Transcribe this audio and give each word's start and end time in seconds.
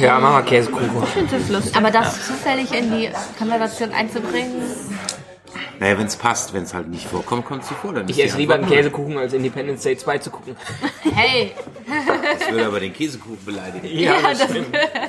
Ja, 0.00 0.18
machen 0.18 0.36
wir 0.36 0.42
Käsekuchen. 0.42 1.02
Ich 1.02 1.08
finde 1.10 1.36
das 1.38 1.48
lustig. 1.48 1.76
Aber 1.76 1.90
das 1.90 2.26
zufällig 2.26 2.72
in 2.72 2.90
die 2.92 3.10
Konversation 3.38 3.92
einzubringen, 3.92 4.62
Naja, 5.80 5.96
wenn 5.98 6.06
es 6.06 6.16
passt, 6.16 6.52
wenn 6.54 6.64
es 6.64 6.74
halt 6.74 6.88
nicht 6.88 7.06
vorkommt, 7.06 7.44
kommt 7.44 7.62
es 7.62 7.68
vor. 7.70 7.92
Dann 7.92 8.08
ist 8.08 8.18
Ich 8.18 8.24
esse 8.24 8.36
lieber 8.36 8.54
einen 8.54 8.66
Käsekuchen, 8.68 9.16
als 9.16 9.32
Independence 9.32 9.82
Day 9.82 9.96
2 9.96 10.18
zu 10.18 10.30
gucken. 10.30 10.56
hey. 11.14 11.52
Das 12.38 12.50
würde 12.50 12.66
aber 12.66 12.80
den 12.80 12.92
Käsekuchen 12.92 13.38
beleidigen. 13.44 13.86
Ja, 13.98 14.14
das 14.22 14.42
stimmt. 14.44 14.66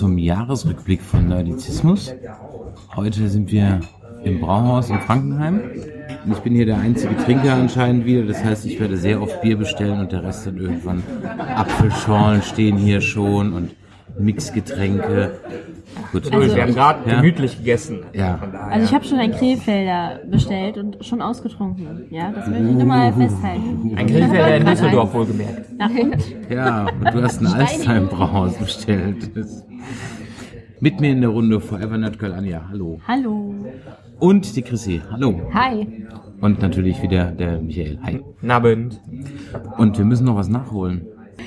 zum 0.00 0.16
Jahresrückblick 0.16 1.02
von 1.02 1.28
Nerdizismus. 1.28 2.14
Heute 2.96 3.28
sind 3.28 3.52
wir 3.52 3.80
im 4.24 4.40
Brauhaus 4.40 4.88
in 4.88 4.98
Frankenheim. 5.00 5.60
Ich 6.32 6.38
bin 6.38 6.54
hier 6.54 6.64
der 6.64 6.78
einzige 6.78 7.14
Trinker 7.18 7.52
anscheinend 7.52 8.06
wieder. 8.06 8.22
Das 8.22 8.42
heißt, 8.42 8.64
ich 8.64 8.80
werde 8.80 8.96
sehr 8.96 9.20
oft 9.20 9.42
Bier 9.42 9.58
bestellen 9.58 10.00
und 10.00 10.10
der 10.10 10.24
Rest 10.24 10.46
dann 10.46 10.56
irgendwann 10.56 11.02
Apfelschorlen 11.54 12.40
stehen 12.40 12.78
hier 12.78 13.02
schon 13.02 13.52
und 13.52 13.72
Mixgetränke. 14.24 15.32
Gut, 16.12 16.32
Also 16.32 16.54
wir 16.54 16.62
haben 16.62 16.74
gerade 16.74 17.08
Ja. 17.10 17.16
gemütlich 17.16 17.58
gegessen. 17.58 18.00
ja. 18.12 18.38
Also 18.70 18.84
ich 18.86 18.94
habe 18.94 19.04
schon 19.04 19.18
ein 19.18 19.32
Krefelder 19.32 20.20
bestellt 20.30 20.78
und 20.78 21.04
schon 21.04 21.20
ausgetrunken. 21.20 22.04
Ja, 22.10 22.30
das 22.32 22.48
will 22.48 22.56
ich 22.68 22.74
nur 22.76 22.84
mal 22.84 23.12
festhalten. 23.12 23.92
Ein 23.96 24.06
Grillfelder 24.06 24.56
in 24.56 24.66
Düsseldorf 24.66 25.14
wohlgemerkt. 25.14 25.66
Ja, 26.50 26.86
und 26.86 27.14
du 27.14 27.22
hast 27.22 27.40
ein 27.40 27.46
Alstheim 27.48 28.08
Brauhaus 28.08 28.54
bestellt. 28.56 29.30
Mit 30.80 31.00
mir 31.00 31.10
in 31.12 31.20
der 31.20 31.30
Runde 31.30 31.60
Forever 31.60 31.98
Nerd 31.98 32.18
Girl 32.18 32.32
Anja, 32.32 32.62
hallo. 32.70 33.00
Hallo. 33.06 33.54
Und 34.18 34.56
die 34.56 34.62
Chrissy, 34.62 35.02
hallo. 35.10 35.40
hi. 35.52 35.86
Und 36.40 36.62
natürlich 36.62 37.02
wieder 37.02 37.26
der 37.32 37.60
Michael, 37.60 37.98
hi. 38.02 38.20
Nabend. 38.40 38.98
Und 39.76 39.98
wir 39.98 40.04
müssen 40.06 40.24
noch 40.24 40.36
was 40.36 40.48
nachholen. 40.48 41.06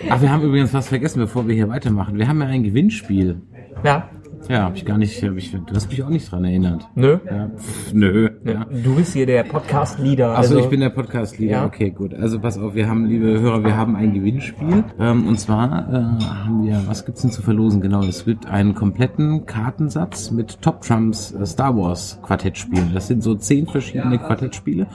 Ach, 0.10 0.22
wir 0.22 0.32
haben 0.32 0.44
übrigens 0.44 0.74
was 0.74 0.88
vergessen, 0.88 1.20
bevor 1.20 1.48
wir 1.48 1.56
hier 1.56 1.70
weitermachen. 1.70 2.18
Wir 2.18 2.28
haben 2.28 2.42
ja 2.42 2.48
ein 2.48 2.64
Gewinnspiel. 2.64 3.42
Ja. 3.84 4.10
Ja, 4.50 4.64
hab 4.64 4.76
ich 4.76 4.84
gar 4.84 4.98
nicht, 4.98 5.24
hab 5.24 5.38
ich, 5.38 5.52
du 5.52 5.74
hast 5.74 5.90
mich 5.90 6.04
auch 6.04 6.10
nicht 6.10 6.30
dran 6.30 6.44
erinnert. 6.44 6.90
Nö. 6.96 7.18
Ja, 7.26 7.50
pff, 7.56 7.94
nö. 7.94 8.30
Ja. 8.44 8.66
Du 8.66 8.96
bist 8.96 9.14
hier 9.14 9.26
der 9.26 9.44
Podcast-Leader. 9.44 10.32
Achso, 10.32 10.56
also 10.56 10.60
ich 10.60 10.66
bin 10.70 10.82
der 10.82 10.90
Podcast-Leader. 10.90 11.52
Ja. 11.54 11.66
Okay, 11.66 11.92
gut. 11.92 12.14
Also 12.14 12.40
pass 12.40 12.58
auf, 12.58 12.76
wir 12.76 12.90
haben, 12.90 13.06
liebe 13.06 13.40
Hörer, 13.40 13.64
wir 13.64 13.78
haben 13.78 13.96
ein 13.96 14.14
Gewinnspiel. 14.14 14.84
Ähm, 15.00 15.28
und 15.28 15.40
zwar 15.40 15.88
äh, 15.90 16.24
haben 16.26 16.66
wir, 16.66 16.84
was 16.88 17.06
gibt's 17.06 17.22
denn 17.22 17.32
zu 17.32 17.42
verlosen? 17.42 17.80
Genau, 17.80 18.04
es 18.04 18.26
gibt 18.26 18.46
einen 18.46 18.76
kompletten 18.76 19.46
Kartensatz 19.46 20.32
mit 20.32 20.62
Top 20.62 20.82
Trumps 20.82 21.32
äh, 21.32 21.46
Star 21.46 21.78
Wars 21.78 22.20
Quartettspielen. 22.22 22.92
Das 22.94 23.08
sind 23.08 23.24
so 23.24 23.36
zehn 23.36 23.66
verschiedene 23.68 24.18
Quartettspiele. 24.18 24.88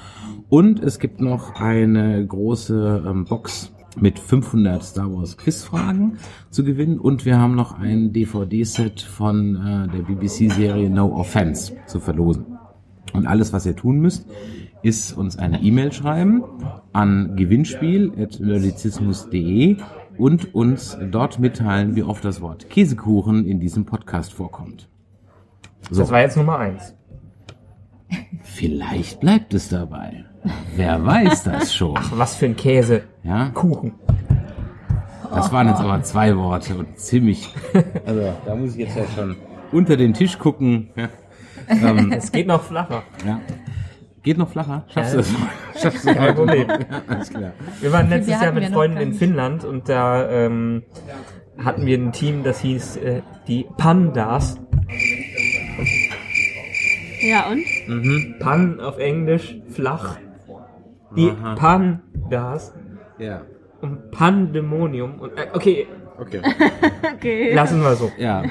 Und 0.50 0.82
es 0.82 0.98
gibt 0.98 1.20
noch 1.20 1.54
eine 1.54 2.26
große 2.26 3.04
ähm, 3.06 3.24
Box 3.24 3.72
mit 3.96 4.18
500 4.18 4.82
Star 4.82 5.12
Wars 5.12 5.36
Quizfragen 5.36 6.18
zu 6.50 6.64
gewinnen 6.64 6.98
und 6.98 7.24
wir 7.24 7.38
haben 7.38 7.54
noch 7.54 7.78
ein 7.78 8.12
DVD-Set 8.12 9.00
von 9.00 9.54
äh, 9.56 9.88
der 9.88 10.02
BBC-Serie 10.02 10.90
No 10.90 11.14
Offense 11.14 11.74
zu 11.86 12.00
verlosen. 12.00 12.58
Und 13.14 13.26
alles, 13.26 13.52
was 13.52 13.64
ihr 13.66 13.74
tun 13.74 13.98
müsst, 14.00 14.26
ist 14.82 15.16
uns 15.16 15.38
eine 15.38 15.62
E-Mail 15.62 15.92
schreiben 15.92 16.44
an 16.92 17.34
gewinnspiel.nerdizismus.de 17.36 19.76
und 20.18 20.54
uns 20.54 20.98
dort 21.10 21.38
mitteilen, 21.38 21.96
wie 21.96 22.02
oft 22.02 22.24
das 22.24 22.40
Wort 22.40 22.68
Käsekuchen 22.70 23.46
in 23.46 23.60
diesem 23.60 23.86
Podcast 23.86 24.32
vorkommt. 24.34 24.88
So, 25.90 26.00
Das 26.00 26.10
war 26.10 26.20
jetzt 26.20 26.36
Nummer 26.36 26.58
eins. 26.58 26.94
vielleicht 28.42 29.20
bleibt 29.20 29.54
es 29.54 29.68
dabei. 29.68 30.24
Wer 30.76 31.04
weiß 31.04 31.44
das 31.44 31.74
schon? 31.74 31.98
Was 32.14 32.36
für 32.36 32.46
ein 32.46 32.56
Käse. 32.56 33.02
Ja, 33.28 33.50
Kuchen. 33.50 33.92
das 35.30 35.52
waren 35.52 35.68
jetzt 35.68 35.80
aber 35.82 36.02
zwei 36.02 36.34
Worte 36.34 36.76
und 36.76 36.98
ziemlich. 36.98 37.54
Also, 38.06 38.32
da 38.46 38.54
muss 38.54 38.70
ich 38.72 38.78
jetzt 38.78 38.96
ja 38.96 39.04
schon 39.14 39.36
unter 39.70 39.98
den 39.98 40.14
Tisch 40.14 40.38
gucken. 40.38 40.88
Ja. 40.96 41.08
Ähm, 41.68 42.10
Es 42.16 42.32
geht 42.32 42.46
noch 42.46 42.62
flacher. 42.62 43.02
ja. 43.26 43.38
Geht 44.22 44.38
noch 44.38 44.48
flacher? 44.48 44.86
Schaffst 44.88 45.12
du 45.12 45.18
das? 45.18 45.34
Schaffst 45.82 46.04
du 46.04 46.08
das? 46.08 46.16
Kein 46.16 46.34
Problem. 46.34 46.68
Ja, 46.68 46.76
alles 47.06 47.28
klar. 47.28 47.52
Wir 47.80 47.92
waren 47.92 48.08
letztes 48.08 48.34
Wir 48.34 48.44
Jahr 48.46 48.52
mit 48.52 48.64
Freunden 48.72 48.96
in. 48.96 49.12
Finnland 49.12 49.64
und 49.64 49.90
da 49.90 50.26
ähm, 50.30 50.84
hatten 51.62 51.84
wir 51.84 51.98
ein 51.98 52.12
Team, 52.12 52.44
das 52.44 52.60
hieß 52.60 52.96
äh, 52.96 53.20
die 53.46 53.66
Pandas. 53.76 54.58
Ja 57.20 57.44
und? 57.50 58.38
Pan 58.38 58.80
auf 58.80 58.98
Englisch, 58.98 59.58
flach. 59.68 60.16
Die 61.14 61.30
Aha. 61.30 61.54
Pandas 61.56 62.72
Ja. 63.18 63.42
und 63.80 64.10
Pandemonium. 64.10 65.20
Und, 65.20 65.32
äh, 65.36 65.46
okay, 65.52 65.86
Okay. 66.20 66.40
Okay. 67.14 67.54
lassen 67.54 67.80
wir 67.80 67.94
so. 67.94 68.10
Ja. 68.18 68.42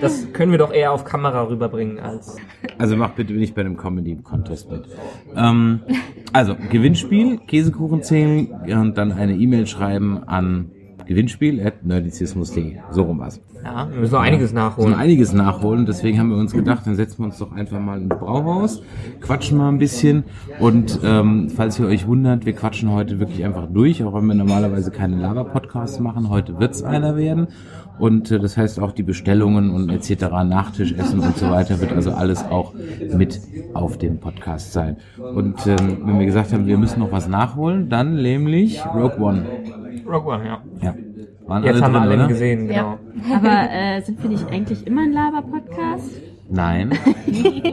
Das 0.00 0.32
können 0.32 0.50
wir 0.52 0.58
doch 0.58 0.72
eher 0.72 0.92
auf 0.92 1.04
Kamera 1.04 1.42
rüberbringen 1.48 1.98
als. 1.98 2.36
Also 2.78 2.96
mach 2.96 3.10
bitte 3.10 3.32
nicht 3.32 3.54
bei 3.54 3.60
einem 3.62 3.76
Comedy-Contest 3.76 4.70
mit. 4.70 4.84
Ähm, 5.36 5.80
also, 6.32 6.56
Gewinnspiel, 6.70 7.38
Käsekuchen 7.46 8.02
zählen 8.02 8.48
und 8.66 8.96
dann 8.98 9.12
eine 9.12 9.34
E-Mail 9.34 9.66
schreiben 9.66 10.22
an 10.26 10.70
gewinnspiel.nerdizismus.de. 11.06 12.78
So 12.90 13.02
rum 13.02 13.18
war's. 13.18 13.40
Ja, 13.64 13.88
wir 13.90 14.00
müssen 14.00 14.12
noch 14.12 14.20
einiges 14.20 14.52
Wir 14.52 14.60
müssen 14.60 14.76
nachholen. 14.76 14.94
einiges 14.94 15.32
nachholen, 15.32 15.86
deswegen 15.86 16.18
haben 16.18 16.30
wir 16.30 16.36
uns 16.36 16.52
gedacht, 16.52 16.86
dann 16.86 16.96
setzen 16.96 17.18
wir 17.20 17.26
uns 17.26 17.38
doch 17.38 17.52
einfach 17.52 17.78
mal 17.80 18.00
ins 18.00 18.08
Brauhaus, 18.08 18.82
quatschen 19.20 19.58
mal 19.58 19.68
ein 19.68 19.78
bisschen 19.78 20.24
und 20.58 20.98
ähm, 21.04 21.48
falls 21.54 21.78
ihr 21.78 21.86
euch 21.86 22.06
wundert, 22.06 22.44
wir 22.44 22.54
quatschen 22.54 22.90
heute 22.90 23.20
wirklich 23.20 23.44
einfach 23.44 23.66
durch, 23.72 24.02
auch 24.04 24.14
wenn 24.14 24.26
wir 24.26 24.34
normalerweise 24.34 24.90
keine 24.90 25.16
Lava-Podcasts 25.16 26.00
machen, 26.00 26.28
heute 26.28 26.58
wird's 26.58 26.82
einer 26.82 27.16
werden 27.16 27.48
und 27.98 28.30
äh, 28.30 28.40
das 28.40 28.56
heißt 28.56 28.80
auch 28.80 28.92
die 28.92 29.02
Bestellungen 29.04 29.70
und 29.70 29.90
etc., 29.90 30.24
Nachtischessen 30.44 31.20
und 31.20 31.36
so 31.36 31.50
weiter 31.50 31.80
wird 31.80 31.92
also 31.92 32.10
alles 32.12 32.44
auch 32.44 32.74
mit 33.16 33.40
auf 33.74 33.98
dem 33.98 34.18
Podcast 34.18 34.72
sein. 34.72 34.96
Und 35.18 35.66
ähm, 35.66 35.98
wenn 36.04 36.18
wir 36.18 36.26
gesagt 36.26 36.52
haben, 36.52 36.66
wir 36.66 36.78
müssen 36.78 37.00
noch 37.00 37.12
was 37.12 37.28
nachholen, 37.28 37.88
dann 37.88 38.16
nämlich 38.20 38.84
Rogue 38.86 39.20
One. 39.20 39.44
Rogue 40.06 40.32
One, 40.34 40.46
ja. 40.46 40.62
Ja. 40.82 40.94
Waren 41.52 41.64
Jetzt 41.64 41.82
haben 41.82 41.92
wir 41.92 42.00
drin, 42.00 42.08
alle 42.10 42.14
oder? 42.20 42.28
gesehen, 42.28 42.68
genau. 42.68 42.98
Aber 43.34 43.70
äh, 43.70 44.00
sind 44.00 44.22
wir 44.22 44.30
nicht 44.30 44.50
eigentlich 44.50 44.86
immer 44.86 45.02
ein 45.02 45.12
Laber-Podcast? 45.12 46.10
Nein. 46.48 46.90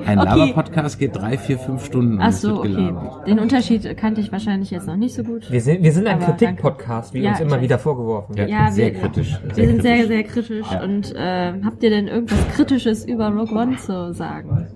Ein 0.06 0.20
Okay. 0.20 0.26
Lava-Podcast 0.26 1.00
geht 1.00 1.16
drei, 1.16 1.38
vier, 1.38 1.58
fünf 1.58 1.86
Stunden. 1.86 2.14
und 2.16 2.22
Ach 2.22 2.30
es 2.30 2.42
so, 2.42 2.50
wird 2.50 2.60
okay. 2.60 2.70
gelabert. 2.76 3.28
Den 3.28 3.40
Unterschied 3.40 3.98
kannte 3.98 4.22
ich 4.22 4.32
wahrscheinlich 4.32 4.72
jetzt 4.72 4.88
noch 4.88 4.96
nicht 4.96 5.16
so 5.16 5.24
gut. 5.24 5.50
Wir 5.52 5.60
sind, 5.62 5.84
wir 5.84 5.92
sind 5.92 6.08
ein 6.08 6.22
Aber 6.22 6.34
Kritik-Podcast, 6.34 7.14
wie 7.14 7.22
danke. 7.22 7.30
uns 7.32 7.40
Ja, 7.40 7.46
immer 7.46 7.56
ich 7.58 7.62
wieder 7.64 7.76
weiß. 7.76 7.82
vorgeworfen 7.84 8.38
wird. 8.38 8.50
Ja, 8.50 8.70
sehr 8.72 8.94
wir, 8.94 9.00
kritisch. 9.02 9.38
Wir 9.44 9.56
Sehr 9.56 9.68
sind 9.68 9.82
sehr, 9.82 9.96
kritisch. 9.98 10.08
sehr 10.08 10.24
kritisch. 10.24 10.72
Ja. 10.72 10.84
Und 10.84 11.16
äh, 11.16 11.54
habt 11.66 11.84
ihr 11.84 11.90
denn 11.90 12.08
irgendwas 12.08 12.48
Kritisches 12.56 13.06
über 13.06 13.30
Rogue 13.30 13.58
One 13.58 13.76
zu 13.78 14.14
sagen? 14.14 14.68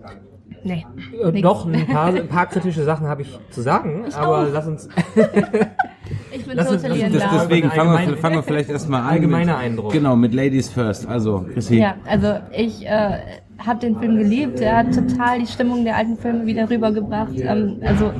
Nee. 0.63 0.85
Äh, 1.21 1.41
Doch, 1.41 1.65
ein 1.65 1.85
paar, 1.87 2.07
ein 2.07 2.27
paar 2.27 2.45
kritische 2.45 2.83
Sachen 2.83 3.07
habe 3.07 3.23
ich 3.23 3.39
zu 3.49 3.61
sagen, 3.61 4.05
aber 4.15 4.39
auch. 4.43 4.47
lass 4.51 4.67
uns. 4.67 4.89
Ich 6.35 6.45
bin 6.45 6.57
Lass 6.57 6.71
uns- 6.71 6.83
lass 6.83 6.97
in 6.97 7.05
uns 7.05 7.19
Das, 7.19 7.31
deswegen 7.43 7.69
fangen 7.69 8.07
wir, 8.09 8.17
fangen 8.17 8.35
wir 8.35 8.43
vielleicht 8.43 8.69
erstmal 8.69 9.01
an. 9.01 9.07
Allgemeiner 9.07 9.53
mit, 9.53 9.61
Eindruck. 9.63 9.91
Genau, 9.91 10.15
mit 10.15 10.33
Ladies 10.33 10.69
First. 10.69 11.07
Also, 11.07 11.45
Chrissy. 11.53 11.77
Ja, 11.77 11.95
also 12.07 12.35
ich 12.51 12.85
äh, 12.85 13.19
habe 13.59 13.79
den 13.79 13.97
Film 13.97 14.17
geliebt. 14.17 14.59
Er 14.59 14.77
hat 14.77 14.93
total 14.93 15.39
die 15.39 15.47
Stimmung 15.47 15.83
der 15.83 15.95
alten 15.95 16.17
Filme 16.17 16.45
wieder 16.45 16.69
rübergebracht. 16.69 17.33
Ähm, 17.37 17.77
also 17.85 18.11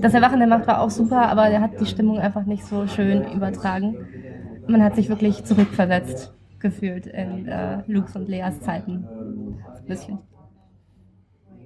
das 0.00 0.14
Erwachen 0.14 0.40
der 0.40 0.48
Macht 0.48 0.66
war 0.66 0.80
auch 0.80 0.90
super, 0.90 1.28
aber 1.28 1.46
er 1.46 1.60
hat 1.60 1.80
die 1.80 1.86
Stimmung 1.86 2.18
einfach 2.18 2.44
nicht 2.44 2.64
so 2.66 2.86
schön 2.86 3.24
übertragen. 3.32 3.96
Man 4.66 4.82
hat 4.82 4.96
sich 4.96 5.08
wirklich 5.08 5.44
zurückversetzt 5.44 6.34
gefühlt 6.58 7.06
in 7.06 7.46
äh, 7.46 7.78
Lukes 7.86 8.16
und 8.16 8.28
Leas 8.28 8.60
Zeiten. 8.60 9.06
Ein 9.78 9.86
bisschen. 9.86 10.18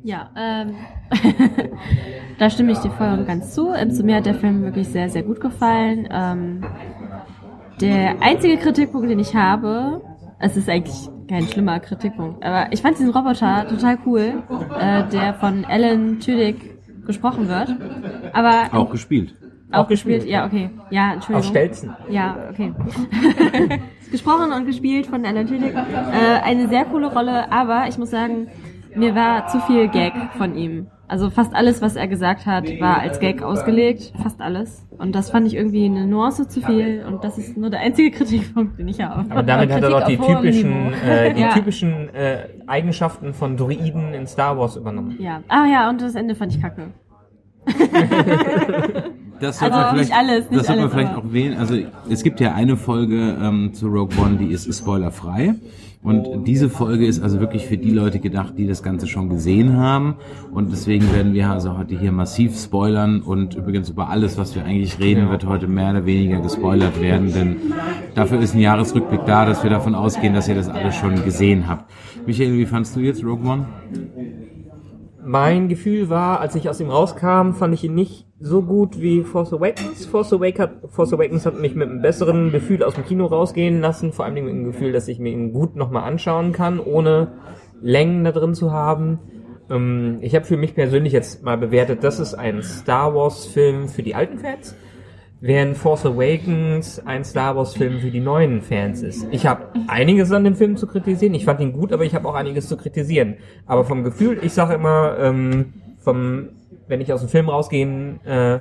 Ja, 0.05 0.31
ähm, 0.37 0.75
da 2.39 2.51
stimme 2.51 2.73
ich 2.73 2.79
dir 2.79 2.91
voll 2.91 3.09
und 3.19 3.27
ganz 3.27 3.55
zu. 3.55 3.73
Ähm, 3.73 3.91
zu 3.93 4.03
mir 4.03 4.17
hat 4.17 4.27
der 4.27 4.35
Film 4.35 4.63
wirklich 4.63 4.89
sehr, 4.89 5.09
sehr 5.09 5.23
gut 5.23 5.41
gefallen. 5.41 6.09
Ähm, 6.11 6.65
der 7.81 8.21
einzige 8.21 8.57
Kritikpunkt, 8.57 9.09
den 9.09 9.19
ich 9.21 9.35
habe, 9.35 10.03
es 10.41 10.57
ist 10.57 10.69
eigentlich 10.69 11.09
kein 11.29 11.47
schlimmer 11.47 11.79
Kritikpunkt, 11.81 12.45
aber 12.45 12.73
ich 12.73 12.83
fand 12.83 12.99
diesen 12.99 13.11
Roboter 13.11 13.67
total 13.69 13.99
cool, 14.05 14.43
äh, 14.79 15.05
der 15.09 15.35
von 15.35 15.65
Alan 15.65 16.19
Tudyk 16.19 17.07
gesprochen 17.07 17.49
wird. 17.49 17.75
Aber 18.33 18.77
Auch 18.77 18.91
gespielt. 18.91 19.35
auch 19.71 19.89
gespielt, 19.89 20.25
ja, 20.27 20.45
okay. 20.47 20.71
Ja, 20.91 21.15
Entschuldigung. 21.15 21.37
Aus 21.43 21.49
Stelzen. 21.49 21.97
Ja, 22.11 22.37
okay. 22.51 22.75
gesprochen 24.11 24.53
und 24.53 24.67
gespielt 24.67 25.07
von 25.07 25.25
Alan 25.25 25.47
Tudyk. 25.47 25.75
Äh, 25.75 26.41
eine 26.45 26.69
sehr 26.69 26.85
coole 26.87 27.07
Rolle, 27.07 27.51
aber 27.51 27.87
ich 27.89 27.99
muss 27.99 28.11
sagen, 28.11 28.49
mir 28.97 29.15
war 29.15 29.47
zu 29.47 29.61
viel 29.61 29.89
Gag 29.89 30.13
von 30.37 30.55
ihm. 30.57 30.87
Also 31.09 31.29
fast 31.29 31.55
alles, 31.55 31.83
was 31.83 31.95
er 31.95 32.09
gesagt 32.09 32.47
hat, 32.47 32.65
war 32.81 33.01
als 33.01 33.21
Gag 33.21 33.43
ausgelegt. 33.43 34.15
Fast 34.23 34.41
alles. 34.41 34.87
Und 34.97 35.15
das 35.15 35.29
fand 35.31 35.47
ich 35.47 35.55
irgendwie 35.55 35.85
eine 35.85 36.07
Nuance 36.07 36.49
zu 36.49 36.63
viel. 36.63 37.05
Und 37.07 37.23
das 37.23 37.37
ist 37.37 37.55
nur 37.59 37.69
der 37.69 37.81
einzige 37.81 38.11
Kritikpunkt, 38.11 38.79
den 38.79 38.89
ich 38.89 39.01
habe. 39.03 39.31
Aber 39.31 39.43
damit 39.43 39.71
hat 39.71 39.83
er 39.83 39.91
doch 39.91 40.07
die 40.07 40.17
typischen, 40.17 40.95
äh, 41.07 41.35
die 41.35 41.43
Ja. 41.43 41.49
typischen 41.53 42.09
äh, 42.15 42.49
Eigenschaften 42.67 43.35
von 43.35 43.59
Druiden 43.59 44.15
in 44.15 44.27
Star 44.27 44.57
Wars 44.57 44.77
übernommen. 44.77 45.17
Ja. 45.21 45.43
Ah 45.49 45.67
ja, 45.67 45.91
und 45.91 46.01
das 46.01 46.15
Ende 46.15 46.35
fand 46.35 46.55
ich 46.55 46.63
kacke. 46.63 46.93
Das 49.43 49.61
Also 49.61 49.75
sollte 49.75 49.89
man 49.89 49.97
nicht 49.97 50.07
vielleicht, 50.07 50.21
alles, 50.21 50.51
nicht 50.51 50.61
das 50.61 50.67
sollte 50.69 50.83
man 50.83 50.91
vielleicht 50.91 51.15
auch 51.17 51.33
wählen. 51.33 51.59
Also 51.59 51.75
es 52.09 52.23
gibt 52.23 52.39
ja 52.39 52.55
eine 52.55 52.77
Folge 52.77 53.37
ähm, 53.43 53.75
zu 53.75 53.89
Rogue 53.89 54.17
One, 54.23 54.37
die 54.37 54.53
ist 54.53 54.73
spoilerfrei. 54.73 55.55
Und 56.05 56.49
diese 56.49 56.69
Folge 56.69 57.07
ist 57.07 57.23
also 57.23 57.39
wirklich 57.39 57.67
für 57.67 57.77
die 57.77 57.91
Leute 57.91 58.19
gedacht, 58.19 58.55
die 58.57 58.67
das 58.67 58.83
Ganze 58.83 59.07
schon 59.07 59.29
gesehen 59.29 59.77
haben. 59.77 60.17
Und 60.53 60.73
deswegen 60.73 61.13
werden 61.13 61.33
wir 61.33 61.51
also 61.51 61.77
heute 61.79 61.97
hier 61.99 62.11
massiv 62.11 62.57
spoilern. 62.57 63.21
Und 63.21 63.55
übrigens 63.55 63.89
über 63.89 64.09
alles, 64.09 64.37
was 64.37 64.55
wir 64.55 64.65
eigentlich 64.65 64.99
reden, 64.99 65.31
wird 65.31 65.47
heute 65.47 65.69
mehr 65.69 65.91
oder 65.91 66.07
weniger 66.07 66.41
gespoilert 66.41 67.01
werden. 67.01 67.33
Denn 67.33 67.57
dafür 68.17 68.41
ist 68.41 68.55
ein 68.55 68.61
Jahresrückblick 68.61 69.25
da, 69.27 69.45
dass 69.45 69.63
wir 69.63 69.71
davon 69.71 69.95
ausgehen, 69.95 70.35
dass 70.35 70.49
ihr 70.49 70.57
das 70.57 70.69
alles 70.69 70.97
schon 70.97 71.23
gesehen 71.25 71.69
habt. 71.69 71.89
Michael, 72.27 72.55
wie 72.55 72.67
fandst 72.67 72.97
du 72.97 73.01
jetzt 73.01 73.25
Rogue 73.25 73.49
One? 73.49 73.67
Mein 75.25 75.69
Gefühl 75.69 76.11
war, 76.11 76.41
als 76.41 76.57
ich 76.57 76.69
aus 76.69 76.81
ihm 76.81 76.91
rauskam, 76.91 77.53
fand 77.53 77.75
ich 77.75 77.85
ihn 77.85 77.95
nicht 77.95 78.27
so 78.43 78.63
gut 78.63 79.01
wie 79.01 79.23
Force 79.23 79.53
Awakens. 79.53 80.05
Force, 80.05 80.33
Awake 80.33 80.63
hat, 80.63 80.73
Force 80.89 81.13
Awakens 81.13 81.47
hat 81.47 81.59
mich 81.59 81.75
mit 81.75 81.89
einem 81.89 82.03
besseren 82.03 82.51
Gefühl 82.51 82.83
aus 82.83 82.95
dem 82.95 83.05
Kino 83.05 83.27
rausgehen 83.27 83.81
lassen, 83.81 84.13
vor 84.13 84.25
allem 84.25 84.35
mit 84.35 84.49
dem 84.49 84.65
Gefühl, 84.65 84.93
dass 84.93 85.09
ich 85.09 85.21
mir 85.21 85.31
ihn 85.31 85.53
gut 85.53 85.77
nochmal 85.77 86.05
anschauen 86.05 86.53
kann, 86.53 86.81
ohne 86.81 87.29
Längen 87.81 88.25
da 88.25 88.33
drin 88.33 88.55
zu 88.55 88.73
haben. 88.73 89.21
Ähm, 89.71 90.19
ich 90.23 90.35
habe 90.35 90.45
für 90.45 90.57
mich 90.57 90.75
persönlich 90.75 91.13
jetzt 91.13 91.45
mal 91.45 91.57
bewertet, 91.57 92.03
das 92.03 92.19
ist 92.19 92.35
ein 92.35 92.63
Star 92.63 93.15
Wars 93.15 93.47
Film 93.47 93.89
für 93.89 94.03
die 94.03 94.17
alten 94.17 94.39
Fans, 94.39 94.77
während 95.41 95.77
Force 95.77 96.05
Awakens 96.05 97.01
ein 97.07 97.25
Star 97.25 97.57
Wars 97.57 97.75
Film 97.75 98.01
für 98.01 98.11
die 98.11 98.21
neuen 98.21 98.61
Fans 98.61 99.03
ist. 99.03 99.27
Ich 99.31 99.47
habe 99.47 99.69
einiges 99.87 100.33
an 100.33 100.43
dem 100.43 100.57
Film 100.57 100.77
zu 100.77 100.89
kritisieren. 100.89 101.35
Ich 101.35 101.45
fand 101.45 101.61
ihn 101.61 101.73
gut, 101.73 101.93
aber 101.93 102.05
ich 102.05 102.15
habe 102.17 102.29
auch 102.29 102.35
einiges 102.35 102.67
zu 102.67 102.77
kritisieren. 102.77 103.37
Aber 103.67 103.85
vom 103.85 104.03
Gefühl, 104.03 104.41
ich 104.43 104.53
sage 104.53 104.75
immer, 104.75 105.17
ähm, 105.21 105.75
vom, 105.99 106.49
wenn 106.93 107.01
ich 107.01 107.11
aus 107.11 107.21
dem 107.21 107.31
Film 107.31 107.49
rausgehen, 107.49 108.21
äh, 108.27 108.61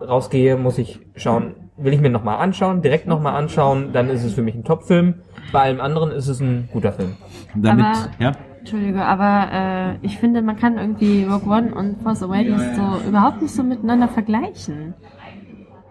rausgehe, 0.00 0.56
muss 0.56 0.78
ich 0.78 1.00
schauen, 1.16 1.56
will 1.76 1.92
ich 1.92 2.00
mir 2.00 2.08
nochmal 2.08 2.38
anschauen, 2.38 2.80
direkt 2.80 3.08
nochmal 3.08 3.34
anschauen, 3.34 3.92
dann 3.92 4.08
ist 4.08 4.22
es 4.22 4.34
für 4.34 4.42
mich 4.42 4.54
ein 4.54 4.62
Top-Film. 4.62 5.14
Bei 5.50 5.62
allem 5.62 5.80
anderen 5.80 6.12
ist 6.12 6.28
es 6.28 6.38
ein 6.38 6.68
guter 6.72 6.92
Film. 6.92 7.16
Damit, 7.56 7.84
Aber- 7.84 8.10
ja? 8.20 8.32
Entschuldige, 8.60 9.02
aber 9.02 9.48
äh, 9.52 10.06
ich 10.06 10.18
finde, 10.18 10.42
man 10.42 10.56
kann 10.56 10.78
irgendwie 10.78 11.24
Rogue 11.24 11.50
One 11.50 11.74
und 11.74 12.00
Force 12.02 12.22
Awakens 12.22 12.62
so 12.76 13.08
überhaupt 13.08 13.42
nicht 13.42 13.52
so 13.52 13.64
miteinander 13.64 14.06
vergleichen. 14.06 14.94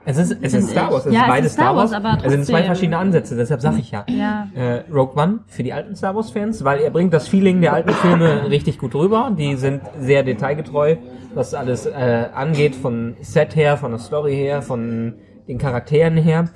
Es 0.09 0.17
ist, 0.17 0.31
es 0.41 0.53
ist 0.53 0.53
Finde 0.53 0.71
Star 0.71 0.89
ich. 0.89 0.97
Es 0.97 1.06
ist 1.06 1.13
Ja, 1.13 1.21
es 1.21 1.27
beides 1.27 1.45
ist 1.45 1.53
Star 1.53 1.65
Star 1.65 1.75
Wars. 1.75 1.91
Wars, 1.91 2.03
aber 2.03 2.25
es 2.25 2.31
sind 2.31 2.45
zwei 2.45 2.63
verschiedene 2.63 2.97
Ansätze, 2.97 3.35
deshalb 3.35 3.61
sage 3.61 3.77
ich 3.79 3.91
ja. 3.91 4.06
Ja. 4.09 4.47
Äh, 4.56 4.83
Rogue 4.91 5.21
One 5.21 5.39
für 5.45 5.61
die 5.61 5.71
alten 5.71 5.95
Star 5.95 6.15
Wars 6.15 6.31
Fans, 6.31 6.63
weil 6.63 6.79
er 6.79 6.89
bringt 6.89 7.13
das 7.13 7.27
Feeling 7.27 7.61
der 7.61 7.73
alten 7.73 7.91
Filme 7.91 8.50
richtig 8.50 8.79
gut 8.79 8.95
rüber. 8.95 9.31
Die 9.38 9.56
sind 9.56 9.81
sehr 10.00 10.23
detailgetreu, 10.23 10.95
was 11.35 11.53
alles 11.53 11.85
äh, 11.85 12.25
angeht, 12.33 12.75
von 12.75 13.17
Set 13.21 13.56
her, 13.56 13.77
von 13.77 13.91
der 13.91 14.00
Story 14.00 14.33
her, 14.35 14.63
von 14.63 15.13
den 15.47 15.59
Charakteren 15.59 16.17
her. 16.17 16.50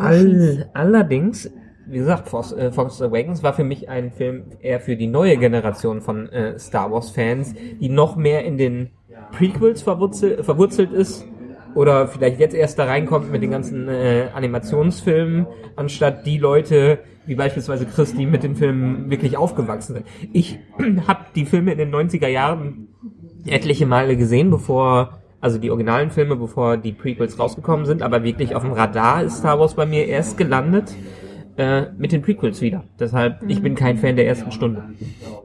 All, 0.00 0.68
allerdings, 0.72 1.48
wie 1.86 1.98
gesagt, 1.98 2.28
Force, 2.28 2.52
äh, 2.54 2.72
Force 2.72 3.00
Awakens 3.00 3.44
war 3.44 3.52
für 3.52 3.64
mich 3.64 3.88
ein 3.88 4.10
Film 4.10 4.46
eher 4.60 4.80
für 4.80 4.96
die 4.96 5.06
neue 5.06 5.36
Generation 5.36 6.00
von 6.00 6.28
äh, 6.30 6.58
Star 6.58 6.90
Wars 6.90 7.10
Fans, 7.10 7.54
die 7.80 7.88
noch 7.88 8.16
mehr 8.16 8.44
in 8.44 8.58
den 8.58 8.90
Prequels 9.30 9.82
verwurzelt, 9.82 10.44
verwurzelt 10.44 10.92
ist 10.92 11.24
oder 11.74 12.08
vielleicht 12.08 12.40
jetzt 12.40 12.54
erst 12.54 12.78
da 12.78 12.84
reinkommt 12.84 13.30
mit 13.30 13.42
den 13.42 13.50
ganzen 13.50 13.88
äh, 13.88 14.28
Animationsfilmen, 14.34 15.46
anstatt 15.76 16.26
die 16.26 16.38
Leute, 16.38 16.98
wie 17.26 17.34
beispielsweise 17.34 17.86
Chris, 17.86 18.14
die 18.14 18.26
mit 18.26 18.42
den 18.42 18.56
Filmen 18.56 19.10
wirklich 19.10 19.36
aufgewachsen 19.36 19.94
sind. 19.94 20.06
Ich 20.32 20.58
habe 21.06 21.26
die 21.34 21.46
Filme 21.46 21.72
in 21.72 21.78
den 21.78 21.94
90er 21.94 22.28
Jahren 22.28 22.88
etliche 23.46 23.86
Male 23.86 24.16
gesehen, 24.16 24.50
bevor, 24.50 25.18
also 25.40 25.58
die 25.58 25.70
originalen 25.70 26.10
Filme, 26.10 26.36
bevor 26.36 26.76
die 26.76 26.92
Prequels 26.92 27.38
rausgekommen 27.38 27.86
sind, 27.86 28.02
aber 28.02 28.22
wirklich 28.22 28.54
auf 28.54 28.62
dem 28.62 28.72
Radar 28.72 29.22
ist 29.22 29.38
Star 29.38 29.58
Wars 29.58 29.74
bei 29.74 29.86
mir 29.86 30.06
erst 30.06 30.38
gelandet 30.38 30.94
äh, 31.56 31.86
mit 31.96 32.12
den 32.12 32.22
Prequels 32.22 32.60
wieder. 32.60 32.84
Deshalb, 32.98 33.42
ich 33.48 33.62
bin 33.62 33.74
kein 33.74 33.96
Fan 33.98 34.16
der 34.16 34.26
ersten 34.26 34.50
Stunde. 34.52 34.82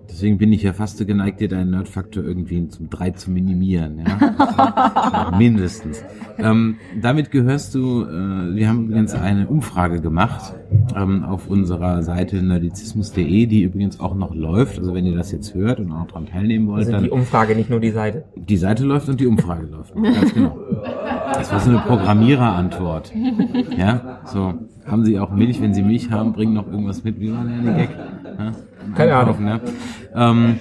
Deswegen 0.10 0.38
bin 0.38 0.52
ich 0.52 0.64
ja 0.64 0.74
fast 0.74 0.98
so 0.98 1.06
geneigt, 1.06 1.40
dir 1.40 1.48
deinen 1.48 1.72
Nerdfaktor 1.72 2.24
irgendwie 2.24 2.68
zum 2.68 2.90
3 2.90 3.12
zu 3.12 3.32
minimieren. 3.32 4.00
Ja? 4.00 5.32
Mindestens. 5.38 6.04
Ähm, 6.38 6.78
damit 7.02 7.32
gehörst 7.32 7.76
du, 7.76 8.04
äh, 8.04 8.56
wir 8.56 8.68
haben 8.68 8.86
übrigens 8.88 9.14
eine 9.14 9.48
Umfrage 9.48 10.02
gemacht 10.02 10.54
ähm, 10.96 11.24
auf 11.24 11.48
unserer 11.48 12.02
Seite 12.04 12.38
nerdizismus.de, 12.42 13.46
die 13.46 13.64
übrigens 13.64 14.00
auch 14.00 14.16
noch 14.16 14.34
läuft. 14.36 14.80
Also 14.80 14.94
wenn 14.94 15.06
ihr 15.06 15.16
das 15.16 15.32
jetzt 15.32 15.54
hört 15.54 15.80
und 15.80 15.92
auch 15.92 16.08
daran 16.08 16.26
teilnehmen 16.26 16.68
wollt, 16.68 16.80
Also 16.80 16.92
dann 16.92 17.04
die 17.04 17.10
Umfrage, 17.12 17.56
nicht 17.56 17.70
nur 17.70 17.80
die 17.80 17.92
Seite. 17.92 18.26
die 18.36 18.58
Seite 18.58 18.84
läuft 18.86 19.08
und 19.10 19.20
die 19.20 19.28
Umfrage 19.28 19.68
läuft. 19.68 19.94
Ganz 19.96 20.34
genau. 20.34 20.58
Das 21.34 21.52
war 21.52 21.60
so 21.60 21.70
eine 21.70 21.80
Programmiererantwort. 21.80 23.14
Ja, 23.78 24.20
so. 24.26 24.54
Haben 24.90 25.06
Sie 25.06 25.20
auch 25.20 25.32
Milch? 25.32 25.62
Wenn 25.62 25.74
Sie 25.74 25.84
Milch 25.84 26.12
haben, 26.12 26.34
bringen 26.34 26.54
noch 26.54 26.68
irgendwas 26.68 27.04
mit. 27.04 27.20
Wie 27.20 27.32
war 27.32 27.44
der 27.44 27.58
eine 27.58 27.76
Gag? 27.76 27.90
Ja, 28.38 28.52
Keine 28.96 29.16
Ahnung. 29.16 29.48
Ja. 29.48 29.60
Ähm, 30.16 30.60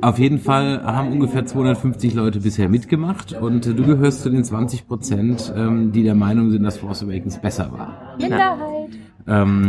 auf 0.00 0.18
jeden 0.18 0.38
Fall 0.38 0.82
haben 0.84 1.12
ungefähr 1.12 1.46
250 1.46 2.14
Leute 2.14 2.40
bisher 2.40 2.68
mitgemacht 2.68 3.32
und 3.32 3.66
du 3.66 3.82
gehörst 3.84 4.22
zu 4.22 4.30
den 4.30 4.44
20 4.44 4.86
Prozent, 4.86 5.52
ähm, 5.56 5.92
die 5.92 6.02
der 6.02 6.14
Meinung 6.14 6.50
sind, 6.50 6.62
dass 6.62 6.76
Force 6.78 7.02
Awakens 7.02 7.40
besser 7.40 7.72
war. 7.72 8.16
Minderheit. 8.18 8.90
Ähm, 9.28 9.68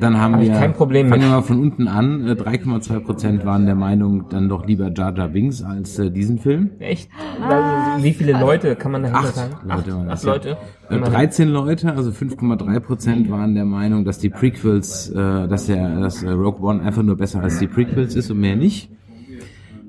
dann 0.00 0.20
haben 0.20 0.34
Hab 0.34 0.40
wir, 0.42 0.52
kein 0.52 0.74
Problem 0.74 1.08
fangen 1.08 1.22
mit. 1.22 1.30
wir 1.30 1.36
mal 1.36 1.42
von 1.42 1.60
unten 1.60 1.88
an, 1.88 2.28
äh, 2.28 2.32
3,2 2.32 3.00
Prozent 3.00 3.46
waren 3.46 3.64
der 3.64 3.74
Meinung, 3.74 4.28
dann 4.28 4.48
doch 4.48 4.66
lieber 4.66 4.92
Jar 4.94 5.16
Jar 5.16 5.28
Binks 5.28 5.62
als 5.62 5.98
äh, 5.98 6.10
diesen 6.10 6.38
Film. 6.38 6.70
Echt? 6.78 7.08
Also, 7.42 8.04
wie 8.04 8.12
viele 8.12 8.32
Leute 8.32 8.76
kann 8.76 8.92
man 8.92 9.02
dahinter 9.02 9.20
Acht 9.20 9.34
sagen? 9.34 9.54
Leute 9.64 10.10
Acht 10.10 10.24
ja. 10.24 10.32
Leute. 10.32 10.56
Äh, 10.90 10.96
Immerhin. 10.96 11.14
13 11.14 11.48
Leute, 11.48 11.94
also 11.94 12.10
5,3 12.10 12.80
Prozent 12.80 13.30
waren 13.30 13.54
der 13.54 13.64
Meinung, 13.64 14.04
dass 14.04 14.18
die 14.18 14.28
Prequels, 14.28 15.08
äh, 15.10 15.48
dass 15.48 15.66
der, 15.66 16.00
dass 16.00 16.22
äh, 16.22 16.30
Rogue 16.30 16.60
One 16.60 16.82
einfach 16.82 17.02
nur 17.02 17.16
besser 17.16 17.42
als 17.42 17.58
die 17.58 17.66
Prequels 17.66 18.14
ist 18.14 18.30
und 18.30 18.40
mehr 18.40 18.56
nicht. 18.56 18.90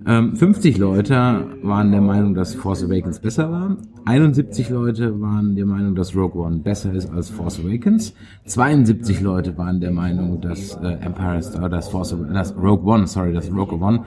Ähm, 0.08 0.38
50 0.38 0.78
Leute 0.78 1.46
waren 1.64 1.92
der 1.92 2.00
Meinung, 2.00 2.34
dass 2.34 2.56
Force 2.56 2.82
Awakens 2.82 3.20
besser 3.20 3.52
war. 3.52 3.76
71 4.06 4.70
Leute 4.70 5.20
waren 5.20 5.58
der 5.58 5.66
Meinung, 5.66 5.96
dass 5.96 6.16
Rogue 6.16 6.42
One 6.42 6.60
besser 6.60 6.94
ist 6.94 7.12
als 7.12 7.30
Force 7.30 7.60
Awakens. 7.60 8.14
72 8.46 9.20
Leute 9.20 9.58
waren 9.58 9.82
der 9.82 9.92
Meinung, 9.92 10.40
dass 10.40 10.78
äh, 10.78 10.94
Empire 11.02 11.42
Star, 11.44 11.68
dass 11.68 11.90
Force, 11.90 12.16
dass 12.34 12.56
Rogue 12.56 12.90
One, 12.90 13.06
sorry, 13.06 13.34
dass 13.34 13.52
Rogue 13.52 13.82
One 13.82 14.06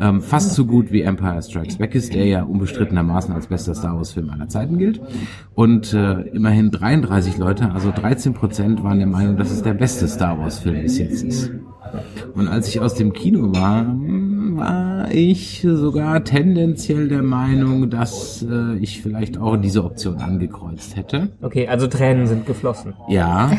ähm, 0.00 0.20
fast 0.20 0.54
so 0.54 0.66
gut 0.66 0.90
wie 0.90 1.02
Empire 1.02 1.40
Strikes 1.40 1.76
Back 1.76 1.94
ist, 1.94 2.12
der 2.12 2.26
ja 2.26 2.42
unbestrittenermaßen 2.42 3.32
als 3.32 3.46
bester 3.46 3.76
Star 3.76 3.96
Wars 3.96 4.12
Film 4.12 4.30
aller 4.30 4.48
Zeiten 4.48 4.78
gilt. 4.78 5.00
Und 5.54 5.94
äh, 5.94 6.22
immerhin 6.22 6.72
33 6.72 7.38
Leute, 7.38 7.70
also 7.70 7.92
13 7.92 8.34
Prozent 8.34 8.82
waren 8.82 8.98
der 8.98 9.06
Meinung, 9.06 9.36
dass 9.36 9.52
es 9.52 9.62
der 9.62 9.74
beste 9.74 10.08
Star 10.08 10.40
Wars 10.40 10.58
Film 10.58 10.82
bis 10.82 10.98
jetzt 10.98 11.22
ist. 11.22 11.52
Und 12.34 12.48
als 12.48 12.68
ich 12.68 12.80
aus 12.80 12.94
dem 12.94 13.12
Kino 13.12 13.54
war, 13.54 13.86
war 14.56 15.10
ich 15.12 15.66
sogar 15.68 16.24
tendenziell 16.24 17.08
der 17.08 17.22
Meinung, 17.22 17.90
dass 17.90 18.44
äh, 18.48 18.76
ich 18.76 19.02
vielleicht 19.02 19.38
auch 19.38 19.56
diese 19.56 19.84
Option 19.84 20.16
angekreuzt 20.16 20.96
hätte. 20.96 21.28
Okay, 21.42 21.68
also 21.68 21.86
Tränen 21.86 22.26
sind 22.26 22.46
geflossen. 22.46 22.94
Ja, 23.08 23.50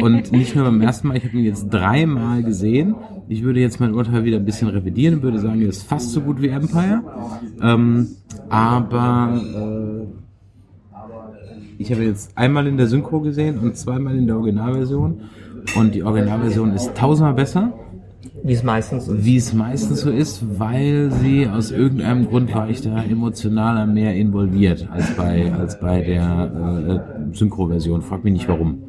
und 0.00 0.32
nicht 0.32 0.54
nur 0.54 0.64
beim 0.64 0.80
ersten 0.80 1.08
Mal, 1.08 1.16
ich 1.16 1.24
habe 1.24 1.36
ihn 1.36 1.44
jetzt 1.44 1.68
dreimal 1.70 2.42
gesehen. 2.42 2.94
Ich 3.28 3.42
würde 3.42 3.60
jetzt 3.60 3.80
mein 3.80 3.94
Urteil 3.94 4.24
wieder 4.24 4.38
ein 4.38 4.44
bisschen 4.44 4.68
revidieren 4.68 5.16
und 5.16 5.22
würde 5.22 5.38
sagen, 5.38 5.60
er 5.62 5.68
ist 5.68 5.82
fast 5.82 6.10
so 6.10 6.20
gut 6.20 6.42
wie 6.42 6.48
Empire. 6.48 7.02
Ähm, 7.60 8.08
aber 8.48 9.40
äh, 9.40 10.06
ich 11.78 11.90
habe 11.92 12.04
jetzt 12.04 12.36
einmal 12.36 12.66
in 12.66 12.76
der 12.76 12.86
Synchro 12.86 13.20
gesehen 13.20 13.58
und 13.58 13.76
zweimal 13.76 14.16
in 14.16 14.26
der 14.26 14.36
Originalversion. 14.36 15.20
Und 15.76 15.94
die 15.94 16.02
Originalversion 16.02 16.72
ist 16.72 16.94
tausendmal 16.94 17.34
besser 17.34 17.72
Wie 18.44 18.52
es 18.54 18.62
meistens 18.64 19.06
ist. 19.08 19.24
wie 19.24 19.36
es 19.36 19.52
meistens 19.52 20.00
so 20.00 20.10
ist, 20.10 20.44
weil 20.58 21.10
sie 21.12 21.46
aus 21.48 21.70
irgendeinem 21.70 22.26
Grund 22.26 22.52
war 22.54 22.68
ich 22.68 22.80
da 22.82 23.02
emotionaler 23.02 23.86
mehr 23.86 24.14
involviert 24.16 24.88
als 24.90 25.14
bei 25.16 25.52
als 25.52 25.78
bei 25.78 26.00
der 26.00 27.04
äh, 27.32 27.36
Synchro-Version. 27.36 28.02
Frag 28.02 28.24
mich 28.24 28.32
nicht 28.32 28.48
warum. 28.48 28.82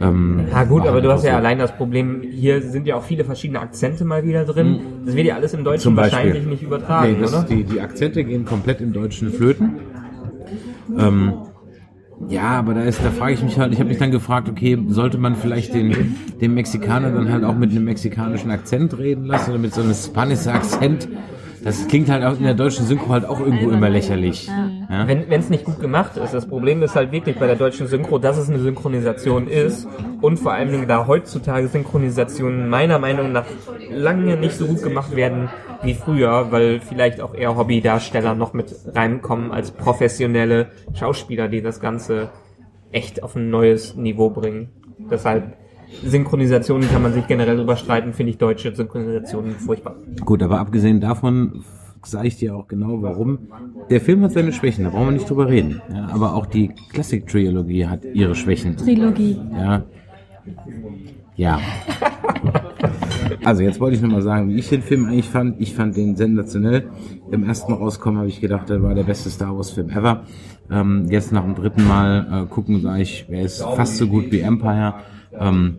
Ähm, 0.00 0.40
Ja 0.50 0.64
gut, 0.64 0.86
aber 0.86 1.00
du 1.00 1.10
hast 1.12 1.24
ja 1.24 1.32
so. 1.32 1.36
allein 1.38 1.58
das 1.58 1.76
Problem, 1.76 2.22
hier 2.28 2.60
sind 2.62 2.86
ja 2.86 2.96
auch 2.96 3.02
viele 3.04 3.24
verschiedene 3.24 3.60
Akzente 3.60 4.04
mal 4.04 4.24
wieder 4.24 4.44
drin. 4.44 4.80
Das 5.06 5.14
wird 5.14 5.26
ja 5.26 5.34
alles 5.36 5.54
im 5.54 5.64
Deutschen 5.64 5.96
wahrscheinlich 5.96 6.44
nicht 6.46 6.62
übertragen, 6.62 7.12
Nee, 7.12 7.18
das, 7.20 7.34
oder? 7.34 7.44
die, 7.44 7.64
die 7.64 7.80
Akzente 7.80 8.24
gehen 8.24 8.44
komplett 8.44 8.80
im 8.80 8.92
Deutschen 8.92 9.30
flöten. 9.30 9.76
Ähm, 10.98 11.32
Ja, 12.26 12.58
aber 12.58 12.74
da 12.74 12.82
ist, 12.82 13.00
da 13.04 13.10
frage 13.10 13.34
ich 13.34 13.42
mich 13.42 13.58
halt, 13.58 13.72
ich 13.72 13.78
habe 13.78 13.88
mich 13.88 13.98
dann 13.98 14.10
gefragt, 14.10 14.48
okay, 14.48 14.76
sollte 14.88 15.18
man 15.18 15.36
vielleicht 15.36 15.72
den, 15.72 16.16
den 16.40 16.52
Mexikaner 16.54 17.10
dann 17.12 17.30
halt 17.30 17.44
auch 17.44 17.54
mit 17.54 17.70
einem 17.70 17.84
mexikanischen 17.84 18.50
Akzent 18.50 18.98
reden 18.98 19.26
lassen 19.26 19.50
oder 19.50 19.60
mit 19.60 19.72
so 19.72 19.82
einem 19.82 19.94
Spanish 19.94 20.46
Akzent? 20.46 21.08
Das 21.68 21.86
klingt 21.86 22.08
halt 22.08 22.24
auch 22.24 22.38
in 22.38 22.44
der 22.44 22.54
deutschen 22.54 22.86
Synchro 22.86 23.10
halt 23.10 23.26
auch 23.26 23.40
irgendwo 23.40 23.68
immer 23.68 23.90
lächerlich. 23.90 24.46
Ja? 24.46 25.06
Wenn 25.06 25.30
es 25.30 25.50
nicht 25.50 25.64
gut 25.64 25.80
gemacht 25.80 26.16
ist, 26.16 26.32
das 26.32 26.48
Problem 26.48 26.82
ist 26.82 26.96
halt 26.96 27.12
wirklich 27.12 27.38
bei 27.38 27.46
der 27.46 27.56
deutschen 27.56 27.86
Synchro, 27.86 28.18
dass 28.18 28.38
es 28.38 28.48
eine 28.48 28.58
Synchronisation 28.58 29.48
ist 29.48 29.86
und 30.22 30.38
vor 30.38 30.52
allen 30.52 30.70
Dingen 30.72 30.88
da 30.88 31.06
heutzutage 31.06 31.68
Synchronisationen 31.68 32.70
meiner 32.70 32.98
Meinung 32.98 33.32
nach 33.32 33.44
lange 33.90 34.38
nicht 34.38 34.56
so 34.56 34.64
gut 34.64 34.82
gemacht 34.82 35.14
werden 35.14 35.50
wie 35.82 35.92
früher, 35.92 36.50
weil 36.50 36.80
vielleicht 36.80 37.20
auch 37.20 37.34
eher 37.34 37.54
Hobbydarsteller 37.54 38.34
noch 38.34 38.54
mit 38.54 38.74
reinkommen 38.94 39.52
als 39.52 39.70
professionelle 39.70 40.68
Schauspieler, 40.94 41.48
die 41.48 41.60
das 41.60 41.80
Ganze 41.80 42.30
echt 42.92 43.22
auf 43.22 43.36
ein 43.36 43.50
neues 43.50 43.94
Niveau 43.94 44.30
bringen. 44.30 44.70
Deshalb 45.10 45.52
Synchronisationen 46.04 46.88
kann 46.88 47.02
man 47.02 47.12
sich 47.12 47.26
generell 47.26 47.56
drüber 47.56 47.76
streiten, 47.76 48.12
finde 48.12 48.30
ich 48.30 48.38
deutsche 48.38 48.74
Synchronisationen 48.74 49.52
furchtbar. 49.52 49.96
Gut, 50.24 50.42
aber 50.42 50.60
abgesehen 50.60 51.00
davon 51.00 51.64
sage 52.04 52.28
ich 52.28 52.36
dir 52.36 52.54
auch 52.54 52.68
genau, 52.68 53.02
warum. 53.02 53.48
Der 53.90 54.00
Film 54.00 54.22
hat 54.22 54.32
seine 54.32 54.52
Schwächen, 54.52 54.84
da 54.84 54.90
brauchen 54.90 55.06
wir 55.06 55.12
nicht 55.12 55.28
drüber 55.28 55.48
reden. 55.48 55.82
Ja, 55.92 56.08
aber 56.12 56.34
auch 56.34 56.46
die 56.46 56.70
Classic-Trilogie 56.92 57.86
hat 57.86 58.04
ihre 58.04 58.34
Schwächen. 58.34 58.76
Trilogie. 58.76 59.38
Ja. 59.52 59.84
Ja. 61.36 61.60
Also 63.44 63.62
jetzt 63.62 63.80
wollte 63.80 63.96
ich 63.96 64.02
nochmal 64.02 64.22
sagen, 64.22 64.48
wie 64.48 64.56
ich 64.56 64.68
den 64.68 64.82
Film 64.82 65.06
eigentlich 65.06 65.28
fand. 65.28 65.60
Ich 65.60 65.74
fand 65.74 65.96
den 65.96 66.16
sensationell. 66.16 66.88
Im 67.30 67.44
ersten 67.44 67.70
Mal 67.70 67.78
rauskommen 67.78 68.18
habe 68.18 68.28
ich 68.28 68.40
gedacht, 68.40 68.68
der 68.68 68.82
war 68.82 68.94
der 68.94 69.04
beste 69.04 69.30
Star 69.30 69.56
Wars 69.56 69.70
Film 69.70 69.90
ever. 69.90 70.24
Ähm, 70.70 71.06
jetzt 71.10 71.32
nach 71.32 71.44
dem 71.44 71.54
dritten 71.54 71.86
Mal 71.86 72.44
äh, 72.44 72.46
gucken 72.46 72.80
sage 72.80 73.02
ich, 73.02 73.26
er 73.28 73.42
ist 73.42 73.62
fast 73.62 73.96
so 73.96 74.06
gut 74.06 74.30
wie 74.32 74.40
Empire. 74.40 74.94
Ähm, 75.38 75.78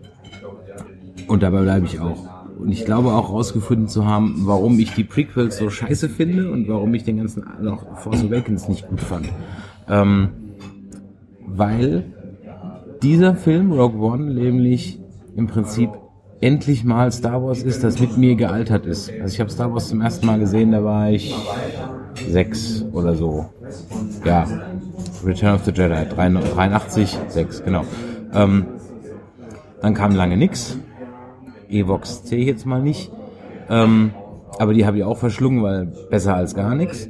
und 1.26 1.42
dabei 1.42 1.62
bleibe 1.62 1.86
ich 1.86 2.00
auch. 2.00 2.28
Und 2.58 2.72
ich 2.72 2.84
glaube 2.84 3.12
auch 3.12 3.30
rausgefunden 3.30 3.88
zu 3.88 4.04
haben, 4.06 4.42
warum 4.44 4.78
ich 4.78 4.92
die 4.92 5.04
Prequels 5.04 5.56
so 5.56 5.70
scheiße 5.70 6.08
finde 6.08 6.50
und 6.50 6.68
warum 6.68 6.92
ich 6.94 7.04
den 7.04 7.16
ganzen 7.16 7.44
noch 7.62 7.98
Force 7.98 8.22
Awakens 8.24 8.68
nicht 8.68 8.86
gut 8.88 9.00
fand. 9.00 9.28
Ähm, 9.88 10.28
weil 11.46 12.04
dieser 13.02 13.34
Film, 13.34 13.72
Rogue 13.72 13.98
One, 14.00 14.34
nämlich 14.34 15.00
im 15.36 15.46
Prinzip 15.46 15.90
endlich 16.40 16.84
mal 16.84 17.10
Star 17.12 17.42
Wars 17.42 17.62
ist, 17.62 17.82
das 17.84 17.98
mit 17.98 18.16
mir 18.16 18.34
gealtert 18.34 18.86
ist. 18.86 19.10
Also 19.20 19.34
ich 19.34 19.40
habe 19.40 19.50
Star 19.50 19.72
Wars 19.72 19.88
zum 19.88 20.00
ersten 20.00 20.26
Mal 20.26 20.38
gesehen, 20.38 20.72
da 20.72 20.84
war 20.84 21.10
ich 21.10 21.34
sechs 22.28 22.84
oder 22.92 23.14
so. 23.14 23.46
Ja, 24.24 24.46
Return 25.24 25.54
of 25.54 25.64
the 25.64 25.70
Jedi, 25.70 26.04
83, 26.08 27.18
sechs, 27.28 27.62
genau. 27.62 27.84
Ähm, 28.32 28.66
dann 29.80 29.94
kam 29.94 30.14
lange 30.14 30.36
nix. 30.36 30.78
Evox 31.68 32.30
ich 32.30 32.46
jetzt 32.46 32.66
mal 32.66 32.82
nicht. 32.82 33.10
Ähm, 33.68 34.10
aber 34.58 34.74
die 34.74 34.84
habe 34.84 34.98
ich 34.98 35.04
auch 35.04 35.16
verschlungen, 35.16 35.62
weil 35.62 35.86
besser 36.10 36.34
als 36.34 36.54
gar 36.54 36.74
nichts. 36.74 37.08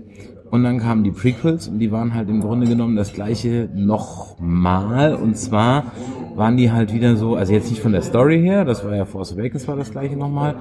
Und 0.51 0.65
dann 0.65 0.79
kamen 0.79 1.05
die 1.05 1.13
Prequels 1.13 1.69
und 1.69 1.79
die 1.79 1.93
waren 1.93 2.15
halt 2.15 2.29
im 2.29 2.41
Grunde 2.41 2.67
genommen 2.67 2.97
das 2.97 3.13
gleiche 3.13 3.69
nochmal. 3.75 5.15
Und 5.15 5.37
zwar 5.37 5.93
waren 6.35 6.57
die 6.57 6.73
halt 6.73 6.93
wieder 6.93 7.17
so, 7.17 7.37
also 7.37 7.53
jetzt 7.53 7.71
nicht 7.71 7.81
von 7.81 7.93
der 7.93 8.03
Story 8.03 8.41
her, 8.41 8.65
das 8.65 8.85
war 8.85 8.95
ja 8.95 9.05
Force 9.05 9.33
Awakens 9.33 9.69
war 9.69 9.77
das 9.77 9.93
gleiche 9.93 10.17
nochmal. 10.17 10.57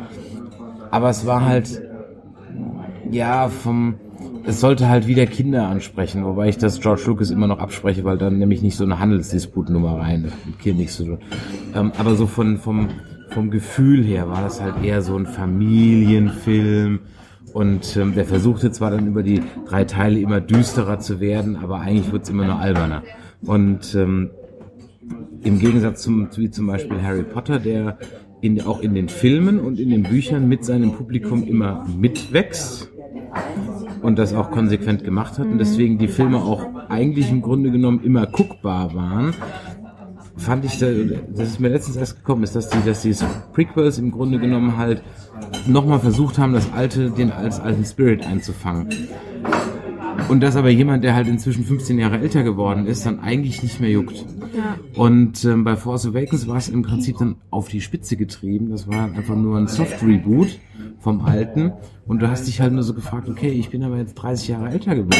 Aber 0.91 1.09
es 1.09 1.25
war 1.25 1.45
halt, 1.45 1.81
ja, 3.09 3.49
vom, 3.49 3.95
es 4.49 4.61
sollte 4.61 4.89
halt 4.89 5.05
wieder 5.05 5.27
Kinder 5.27 5.67
ansprechen, 5.67 6.25
wobei 6.25 6.49
ich 6.49 6.57
das 6.57 6.81
George 6.81 7.03
Lucas 7.05 7.29
immer 7.29 7.45
noch 7.45 7.59
abspreche, 7.59 8.03
weil 8.03 8.17
dann 8.17 8.39
nämlich 8.39 8.63
nicht 8.63 8.75
so 8.75 8.83
eine 8.83 8.97
Handelsdisputnummer 8.97 9.99
rein, 9.99 10.23
mit 10.23 10.59
Kind 10.59 10.79
nichts 10.79 10.95
zu 10.95 11.05
tun. 11.05 11.19
Ähm, 11.75 11.91
aber 11.99 12.15
so 12.15 12.25
von, 12.25 12.57
vom, 12.57 12.89
vom 13.29 13.51
Gefühl 13.51 14.03
her 14.03 14.27
war 14.27 14.41
das 14.41 14.59
halt 14.59 14.83
eher 14.83 15.03
so 15.03 15.15
ein 15.15 15.27
Familienfilm 15.27 17.01
und 17.53 17.95
ähm, 17.95 18.15
der 18.15 18.25
versuchte 18.25 18.71
zwar 18.71 18.89
dann 18.89 19.05
über 19.05 19.21
die 19.21 19.43
drei 19.67 19.85
Teile 19.85 20.19
immer 20.19 20.41
düsterer 20.41 20.97
zu 20.97 21.19
werden, 21.19 21.55
aber 21.55 21.81
eigentlich 21.81 22.11
wird 22.11 22.23
es 22.23 22.29
immer 22.31 22.45
nur 22.45 22.55
alberner. 22.55 23.03
Und 23.45 23.93
ähm, 23.93 24.31
im 25.43 25.59
Gegensatz 25.59 26.01
zum, 26.01 26.27
wie 26.35 26.49
zum 26.49 26.65
Beispiel 26.65 27.03
Harry 27.03 27.23
Potter, 27.23 27.59
der 27.59 27.99
in, 28.41 28.59
auch 28.63 28.81
in 28.81 28.95
den 28.95 29.09
Filmen 29.09 29.59
und 29.59 29.79
in 29.79 29.91
den 29.91 30.03
Büchern 30.03 30.47
mit 30.47 30.65
seinem 30.65 30.93
Publikum 30.93 31.43
immer 31.43 31.85
mitwächst 31.87 32.89
und 34.01 34.17
das 34.17 34.33
auch 34.33 34.51
konsequent 34.51 35.03
gemacht 35.03 35.39
hat 35.39 35.47
und 35.47 35.57
deswegen 35.57 35.97
die 35.97 36.07
Filme 36.07 36.37
auch 36.37 36.65
eigentlich 36.89 37.29
im 37.29 37.41
Grunde 37.41 37.71
genommen 37.71 38.01
immer 38.03 38.25
guckbar 38.25 38.93
waren, 38.93 39.33
fand 40.37 40.65
ich, 40.65 40.79
da, 40.79 40.87
das 41.35 41.49
ist 41.49 41.59
mir 41.59 41.69
letztens 41.69 41.97
erst 41.97 42.17
gekommen, 42.17 42.43
ist, 42.43 42.55
dass 42.55 42.69
die, 42.69 42.83
dass 42.85 43.01
die 43.01 43.15
Prequels 43.53 43.97
im 43.97 44.11
Grunde 44.11 44.39
genommen 44.39 44.77
halt 44.77 45.03
nochmal 45.67 45.99
versucht 45.99 46.37
haben, 46.37 46.53
das 46.53 46.71
alte, 46.73 47.11
den 47.11 47.31
als 47.31 47.59
alten 47.59 47.85
Spirit 47.85 48.25
einzufangen. 48.25 48.87
Und 50.27 50.41
dass 50.41 50.55
aber 50.55 50.69
jemand, 50.69 51.03
der 51.03 51.15
halt 51.15 51.27
inzwischen 51.27 51.63
15 51.63 51.97
Jahre 51.99 52.19
älter 52.19 52.43
geworden 52.43 52.85
ist, 52.85 53.05
dann 53.05 53.19
eigentlich 53.19 53.63
nicht 53.63 53.79
mehr 53.79 53.89
juckt. 53.89 54.25
Ja. 54.55 54.75
Und 54.95 55.43
ähm, 55.45 55.63
bei 55.63 55.75
Force 55.75 56.05
Awakens 56.05 56.47
war 56.47 56.57
es 56.57 56.69
im 56.69 56.81
Prinzip 56.81 57.17
dann 57.17 57.35
auf 57.49 57.69
die 57.69 57.81
Spitze 57.81 58.17
getrieben. 58.17 58.69
Das 58.69 58.87
war 58.87 59.05
einfach 59.05 59.35
nur 59.35 59.57
ein 59.57 59.67
Soft-Reboot 59.67 60.59
vom 60.99 61.21
Alten. 61.21 61.71
Und 62.07 62.21
du 62.21 62.29
hast 62.29 62.47
dich 62.47 62.59
halt 62.61 62.73
nur 62.73 62.83
so 62.83 62.93
gefragt, 62.93 63.29
okay, 63.29 63.49
ich 63.49 63.69
bin 63.69 63.83
aber 63.83 63.97
jetzt 63.97 64.15
30 64.15 64.47
Jahre 64.49 64.69
älter 64.69 64.95
geworden. 64.95 65.15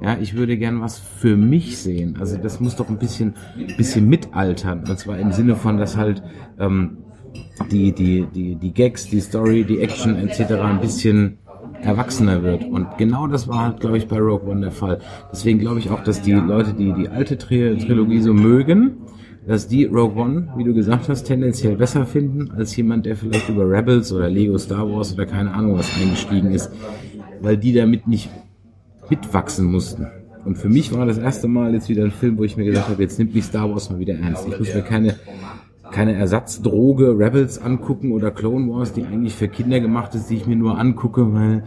Ja, 0.00 0.16
ich 0.20 0.34
würde 0.34 0.56
gern 0.56 0.80
was 0.80 0.98
für 0.98 1.36
mich 1.36 1.78
sehen. 1.78 2.16
Also 2.18 2.36
das 2.36 2.60
muss 2.60 2.76
doch 2.76 2.88
ein 2.88 2.98
bisschen, 2.98 3.34
bisschen 3.76 4.08
mitaltern. 4.08 4.84
Und 4.88 4.98
zwar 4.98 5.18
im 5.18 5.32
Sinne 5.32 5.56
von, 5.56 5.76
dass 5.76 5.96
halt 5.96 6.22
ähm, 6.58 6.98
die, 7.70 7.92
die, 7.92 8.26
die, 8.34 8.56
die 8.56 8.72
Gags, 8.72 9.08
die 9.08 9.20
Story, 9.20 9.64
die 9.64 9.80
Action 9.80 10.16
etc. 10.16 10.52
ein 10.54 10.80
bisschen 10.80 11.38
erwachsener 11.82 12.42
wird. 12.42 12.64
Und 12.64 12.98
genau 12.98 13.26
das 13.26 13.48
war 13.48 13.60
halt, 13.62 13.80
glaube 13.80 13.98
ich, 13.98 14.08
bei 14.08 14.18
Rogue 14.18 14.48
One 14.48 14.60
der 14.60 14.70
Fall. 14.70 14.98
Deswegen 15.32 15.58
glaube 15.58 15.78
ich 15.78 15.90
auch, 15.90 16.02
dass 16.02 16.22
die 16.22 16.32
Leute, 16.32 16.72
die 16.74 16.92
die 16.92 17.08
alte 17.08 17.36
Trilogie 17.36 18.20
so 18.20 18.32
mögen, 18.32 18.98
dass 19.46 19.66
die 19.66 19.84
Rogue 19.86 20.20
One, 20.22 20.52
wie 20.56 20.64
du 20.64 20.72
gesagt 20.72 21.08
hast, 21.08 21.24
tendenziell 21.24 21.76
besser 21.76 22.06
finden, 22.06 22.52
als 22.52 22.76
jemand, 22.76 23.06
der 23.06 23.16
vielleicht 23.16 23.48
über 23.48 23.68
Rebels 23.68 24.12
oder 24.12 24.30
Lego 24.30 24.56
Star 24.56 24.88
Wars 24.88 25.12
oder 25.12 25.26
keine 25.26 25.52
Ahnung 25.52 25.76
was 25.76 25.92
eingestiegen 26.00 26.52
ist, 26.52 26.70
weil 27.40 27.56
die 27.56 27.72
damit 27.72 28.06
nicht 28.06 28.30
mitwachsen 29.10 29.66
mussten. 29.66 30.06
Und 30.44 30.58
für 30.58 30.68
mich 30.68 30.92
war 30.92 31.06
das 31.06 31.18
erste 31.18 31.46
Mal 31.48 31.74
jetzt 31.74 31.88
wieder 31.88 32.04
ein 32.04 32.10
Film, 32.10 32.38
wo 32.38 32.44
ich 32.44 32.56
mir 32.56 32.64
gesagt 32.64 32.88
habe, 32.88 33.02
jetzt 33.02 33.18
nimmt 33.18 33.34
mich 33.34 33.44
Star 33.44 33.70
Wars 33.70 33.90
mal 33.90 33.98
wieder 33.98 34.14
ernst. 34.14 34.46
Ich 34.48 34.58
muss 34.58 34.74
mir 34.74 34.82
keine 34.82 35.14
keine 35.92 36.14
Ersatzdroge 36.14 37.18
Rebels 37.18 37.62
angucken 37.62 38.12
oder 38.12 38.30
Clone 38.30 38.72
Wars, 38.72 38.92
die 38.92 39.04
eigentlich 39.04 39.34
für 39.34 39.48
Kinder 39.48 39.80
gemacht 39.80 40.14
ist, 40.14 40.30
die 40.30 40.36
ich 40.36 40.46
mir 40.46 40.56
nur 40.56 40.78
angucke, 40.78 41.32
weil 41.32 41.64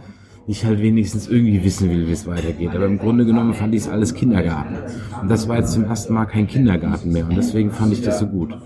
ich 0.48 0.64
halt 0.64 0.80
wenigstens 0.80 1.28
irgendwie 1.28 1.64
wissen 1.64 1.90
will, 1.90 2.06
wie 2.06 2.12
es 2.12 2.26
weitergeht. 2.26 2.70
Aber 2.74 2.86
im 2.86 2.98
Grunde 2.98 3.24
genommen 3.24 3.54
fand 3.54 3.74
ich 3.74 3.82
es 3.82 3.88
alles 3.88 4.14
Kindergarten. 4.14 4.76
Und 5.20 5.30
das 5.30 5.48
war 5.48 5.56
jetzt 5.56 5.72
zum 5.72 5.84
ersten 5.84 6.14
Mal 6.14 6.26
kein 6.26 6.46
Kindergarten 6.46 7.12
mehr. 7.12 7.26
Und 7.26 7.36
deswegen 7.36 7.70
fand 7.70 7.92
ich 7.92 8.02
das 8.02 8.20
so 8.20 8.26
gut. 8.26 8.56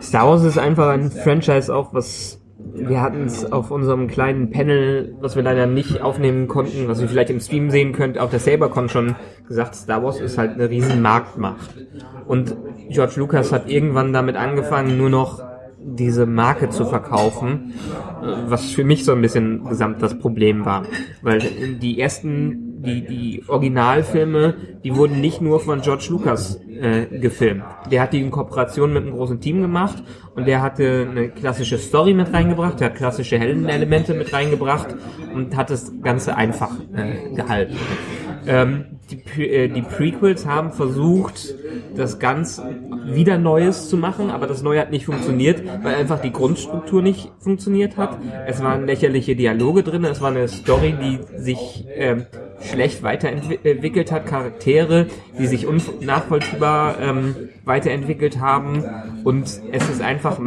Star 0.00 0.28
Wars 0.28 0.44
ist 0.44 0.58
einfach 0.58 0.88
ein 0.90 1.10
Franchise 1.10 1.74
auch, 1.74 1.92
was 1.92 2.40
wir 2.72 3.00
hatten 3.00 3.24
es 3.24 3.50
auf 3.50 3.70
unserem 3.70 4.08
kleinen 4.08 4.50
Panel, 4.50 5.14
was 5.20 5.36
wir 5.36 5.42
leider 5.42 5.66
nicht 5.66 6.00
aufnehmen 6.02 6.48
konnten, 6.48 6.88
was 6.88 7.00
ihr 7.00 7.08
vielleicht 7.08 7.30
im 7.30 7.40
Stream 7.40 7.70
sehen 7.70 7.92
könnt, 7.92 8.18
auf 8.18 8.30
der 8.30 8.40
SaberCon 8.40 8.88
schon 8.88 9.14
gesagt, 9.46 9.74
Star 9.74 10.02
Wars 10.02 10.20
ist 10.20 10.38
halt 10.38 10.52
eine 10.52 10.70
riesen 10.70 11.02
Marktmacht. 11.02 11.74
Und 12.26 12.56
George 12.90 13.14
Lucas 13.16 13.52
hat 13.52 13.70
irgendwann 13.70 14.12
damit 14.12 14.36
angefangen, 14.36 14.96
nur 14.98 15.10
noch 15.10 15.42
diese 15.78 16.26
Marke 16.26 16.70
zu 16.70 16.86
verkaufen, 16.86 17.74
was 18.46 18.70
für 18.70 18.84
mich 18.84 19.04
so 19.04 19.12
ein 19.12 19.20
bisschen 19.20 19.64
gesamt 19.64 20.02
das 20.02 20.18
Problem 20.18 20.64
war. 20.64 20.84
Weil 21.22 21.40
die 21.80 22.00
ersten, 22.00 22.73
die, 22.84 23.06
die 23.06 23.44
Originalfilme, 23.48 24.54
die 24.82 24.94
wurden 24.94 25.20
nicht 25.20 25.40
nur 25.40 25.60
von 25.60 25.80
George 25.80 26.06
Lucas 26.10 26.60
äh, 26.68 27.06
gefilmt. 27.18 27.64
Der 27.90 28.02
hat 28.02 28.12
die 28.12 28.20
in 28.20 28.30
Kooperation 28.30 28.92
mit 28.92 29.02
einem 29.02 29.12
großen 29.12 29.40
Team 29.40 29.60
gemacht 29.60 30.02
und 30.34 30.46
der 30.46 30.62
hatte 30.62 31.08
eine 31.10 31.28
klassische 31.30 31.78
Story 31.78 32.14
mit 32.14 32.32
reingebracht, 32.32 32.80
der 32.80 32.90
hat 32.90 32.96
klassische 32.96 33.38
Heldenelemente 33.38 34.14
mit 34.14 34.32
reingebracht 34.32 34.94
und 35.34 35.56
hat 35.56 35.70
das 35.70 35.92
Ganze 36.02 36.36
einfach 36.36 36.70
äh, 36.94 37.34
gehalten. 37.34 37.76
Ähm, 38.46 38.84
die, 39.10 39.46
äh, 39.46 39.68
die 39.68 39.82
Prequels 39.82 40.46
haben 40.46 40.72
versucht, 40.72 41.54
das 41.96 42.18
ganz 42.18 42.60
wieder 43.06 43.38
Neues 43.38 43.88
zu 43.88 43.96
machen, 43.96 44.30
aber 44.30 44.46
das 44.46 44.62
Neue 44.62 44.80
hat 44.80 44.90
nicht 44.90 45.06
funktioniert, 45.06 45.62
weil 45.82 45.94
einfach 45.94 46.20
die 46.20 46.32
Grundstruktur 46.32 47.02
nicht 47.02 47.30
funktioniert 47.38 47.96
hat. 47.96 48.18
Es 48.46 48.62
waren 48.62 48.86
lächerliche 48.86 49.36
Dialoge 49.36 49.82
drin, 49.82 50.04
es 50.04 50.20
war 50.20 50.30
eine 50.30 50.48
Story, 50.48 50.94
die 51.00 51.20
sich 51.38 51.86
ähm, 51.94 52.26
schlecht 52.64 53.02
weiterentwickelt 53.02 54.12
hat, 54.12 54.26
Charaktere, 54.26 55.06
die 55.38 55.46
sich 55.46 55.66
unnachvollziehbar 55.66 57.00
ähm, 57.00 57.36
weiterentwickelt 57.64 58.40
haben 58.40 58.84
und 59.24 59.44
es 59.72 59.88
ist 59.88 60.02
einfach 60.02 60.38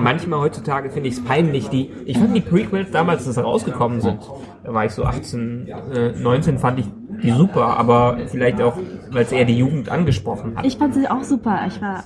manchmal 0.00 0.40
heutzutage 0.40 0.90
finde 0.90 1.08
ich 1.08 1.16
es 1.16 1.24
peinlich, 1.24 1.68
die 1.68 1.90
ich 2.04 2.18
fand 2.18 2.36
die 2.36 2.40
Prequels 2.40 2.90
damals, 2.90 3.26
als 3.26 3.36
sie 3.36 3.42
rausgekommen 3.42 4.00
sind, 4.00 4.18
da 4.64 4.74
war 4.74 4.84
ich 4.84 4.92
so 4.92 5.04
18, 5.04 5.68
äh, 5.92 6.12
19, 6.12 6.58
fand 6.58 6.80
ich 6.80 6.86
die 7.22 7.30
super, 7.30 7.78
aber 7.78 8.18
vielleicht 8.26 8.60
auch, 8.60 8.76
weil 9.10 9.22
es 9.22 9.32
eher 9.32 9.44
die 9.44 9.56
Jugend 9.56 9.88
angesprochen 9.88 10.56
hat. 10.56 10.66
Ich 10.66 10.76
fand 10.76 10.94
sie 10.94 11.08
auch 11.08 11.22
super. 11.22 11.64
Ich 11.66 11.80
war 11.80 12.04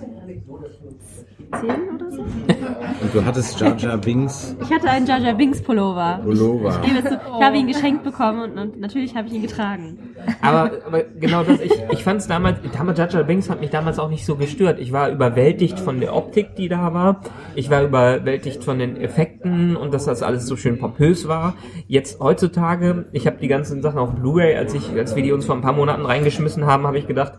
zehn 1.58 1.94
oder 1.94 2.10
so. 2.10 2.22
Und 3.00 3.14
du 3.14 3.24
hattest 3.24 3.58
Jar 3.58 3.76
Jar 3.76 3.96
Binks 3.96 4.56
Ich 4.60 4.70
hatte 4.70 4.90
einen 4.90 5.06
Jar 5.06 5.18
Jar 5.18 5.34
Binks 5.34 5.62
Pullover. 5.62 6.20
Pullover. 6.22 6.80
Ich, 6.84 6.92
zu, 7.02 7.14
ich 7.14 7.44
habe 7.44 7.56
ihn 7.56 7.66
geschenkt 7.66 8.04
bekommen 8.04 8.42
und, 8.42 8.58
und 8.58 8.80
natürlich 8.80 9.16
habe 9.16 9.28
ich 9.28 9.34
ihn 9.34 9.42
getragen. 9.42 9.98
Aber, 10.42 10.70
aber 10.86 11.04
genau 11.18 11.42
das, 11.42 11.60
ich, 11.60 11.72
ich 11.90 12.04
fand 12.04 12.20
es 12.20 12.26
damals, 12.26 12.58
damals 12.72 12.98
Jar 12.98 13.10
Jar 13.10 13.24
Binks 13.24 13.48
hat 13.48 13.60
mich 13.60 13.70
damals 13.70 13.98
auch 13.98 14.10
nicht 14.10 14.26
so 14.26 14.36
gestört. 14.36 14.78
Ich 14.78 14.92
war 14.92 15.10
überwältigt 15.10 15.78
von 15.78 16.00
der 16.00 16.14
Optik, 16.14 16.56
die 16.56 16.68
da 16.68 16.92
war. 16.92 17.22
Ich 17.54 17.70
war 17.70 17.82
überwältigt 17.82 18.64
von 18.64 18.78
den 18.78 18.96
Effekten 18.96 19.76
und 19.76 19.94
dass 19.94 20.04
das 20.04 20.22
alles 20.22 20.46
so 20.46 20.56
schön 20.56 20.78
pompös 20.78 21.26
war. 21.26 21.54
Jetzt 21.86 22.20
heutzutage, 22.20 23.06
ich 23.12 23.26
habe 23.26 23.38
die 23.40 23.48
ganzen 23.48 23.82
Sachen 23.82 23.98
auf 23.98 24.12
Blu-ray, 24.12 24.56
als 24.56 24.74
ich, 24.74 24.90
als 24.90 25.16
wir 25.16 25.22
die 25.22 25.32
uns 25.32 25.46
vor 25.46 25.54
ein 25.54 25.62
paar 25.62 25.72
Monaten 25.72 26.04
reingeschmissen 26.04 26.66
haben, 26.66 26.86
habe 26.86 26.98
ich 26.98 27.06
gedacht, 27.06 27.34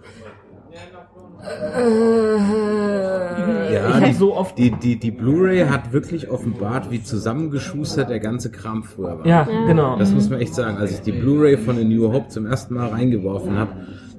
Ja, 3.72 3.88
ich 3.88 3.94
habe 3.96 4.06
die, 4.06 4.14
so 4.14 4.36
oft 4.36 4.58
die, 4.58 4.72
die, 4.72 5.00
die 5.00 5.12
Blu-ray 5.12 5.66
hat 5.66 5.94
wirklich 5.94 6.30
offenbart, 6.30 6.92
wie 6.92 7.02
zusammengeschustert 7.02 8.10
der 8.10 8.20
ganze 8.20 8.52
Kram 8.52 8.84
früher 8.84 9.20
war. 9.20 9.26
ja, 9.26 9.48
genau. 9.68 9.98
Das 9.98 10.12
muss 10.12 10.30
man 10.30 10.40
echt 10.40 10.54
sagen. 10.54 10.78
Als 10.78 10.92
ich 10.92 11.02
die 11.02 11.12
Blu-ray 11.12 11.58
von 11.58 11.78
The 11.78 11.86
New 11.86 12.12
Hope 12.12 12.28
zum 12.28 12.46
ersten 12.46 12.76
Mal 12.76 12.90
reingeworfen 12.90 13.58
habe, 13.58 13.72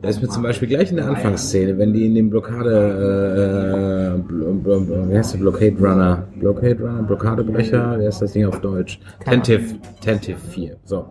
da 0.02 0.08
ist 0.08 0.20
mir 0.20 0.28
zum 0.28 0.42
Beispiel 0.42 0.66
gleich 0.66 0.90
in 0.90 0.96
der 0.96 1.06
Anfangsszene, 1.06 1.78
wenn 1.78 1.92
die 1.92 2.06
in 2.06 2.16
dem 2.16 2.28
Blockade, 2.28 4.16
äh, 4.16 4.20
bl 4.20 5.08
wie 5.08 5.16
heißt 5.16 5.34
der 5.34 5.38
Blockade 5.38 5.76
Runner? 5.78 6.26
Blockade 6.40 6.78
Runner? 6.80 7.02
Blockadebrecher? 7.04 8.00
Wie 8.00 8.06
heißt 8.06 8.20
das 8.20 8.32
Ding 8.32 8.46
auf 8.46 8.60
Deutsch? 8.60 8.98
Tentive, 9.24 9.76
Tentive 10.00 10.38
4. 10.38 10.76
So. 10.84 11.06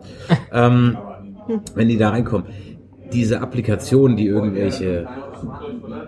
ähm, 0.52 0.98
wenn 1.74 1.88
die 1.88 1.96
da 1.96 2.10
reinkommen, 2.10 2.46
diese 3.14 3.40
Applikationen, 3.40 4.16
die 4.16 4.26
irgendwelche 4.26 5.06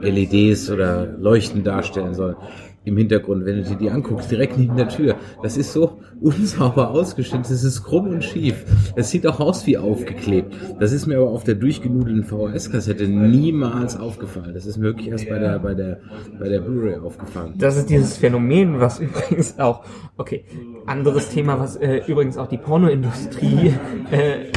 LEDs 0.00 0.70
oder 0.70 1.06
Leuchten 1.18 1.64
darstellen 1.64 2.14
sollen 2.14 2.36
im 2.84 2.96
Hintergrund, 2.98 3.46
wenn 3.46 3.56
du 3.56 3.62
dir 3.62 3.76
die 3.76 3.90
anguckst, 3.90 4.30
direkt 4.30 4.58
neben 4.58 4.76
der 4.76 4.88
Tür. 4.88 5.16
Das 5.42 5.56
ist 5.56 5.72
so 5.72 6.00
unsauber 6.20 6.90
ausgeschnitten, 6.90 7.46
das 7.48 7.64
ist 7.64 7.82
krumm 7.82 8.08
und 8.08 8.24
schief. 8.24 8.64
Es 8.94 9.10
sieht 9.10 9.26
auch 9.26 9.40
aus 9.40 9.66
wie 9.66 9.78
aufgeklebt. 9.78 10.54
Das 10.78 10.92
ist 10.92 11.06
mir 11.06 11.18
aber 11.18 11.30
auf 11.30 11.44
der 11.44 11.54
durchgenudelten 11.54 12.24
VHS-Kassette 12.24 13.08
niemals 13.08 13.98
aufgefallen. 13.98 14.54
Das 14.54 14.66
ist 14.66 14.76
mir 14.76 14.84
wirklich 14.84 15.08
erst 15.08 15.28
bei 15.28 15.38
der, 15.38 15.58
bei 15.58 15.74
der, 15.74 16.00
bei 16.38 16.48
der 16.48 16.60
Blu-ray 16.60 16.96
aufgefallen. 16.96 17.54
Das 17.56 17.76
ist 17.76 17.88
dieses 17.88 18.18
Phänomen, 18.18 18.80
was 18.80 18.98
übrigens 19.00 19.58
auch, 19.58 19.84
okay, 20.16 20.44
anderes 20.86 21.30
Thema, 21.30 21.58
was 21.58 21.76
äh, 21.76 22.02
übrigens 22.06 22.36
auch 22.36 22.48
die 22.48 22.58
Pornoindustrie 22.58 23.74
äh, 24.10 24.50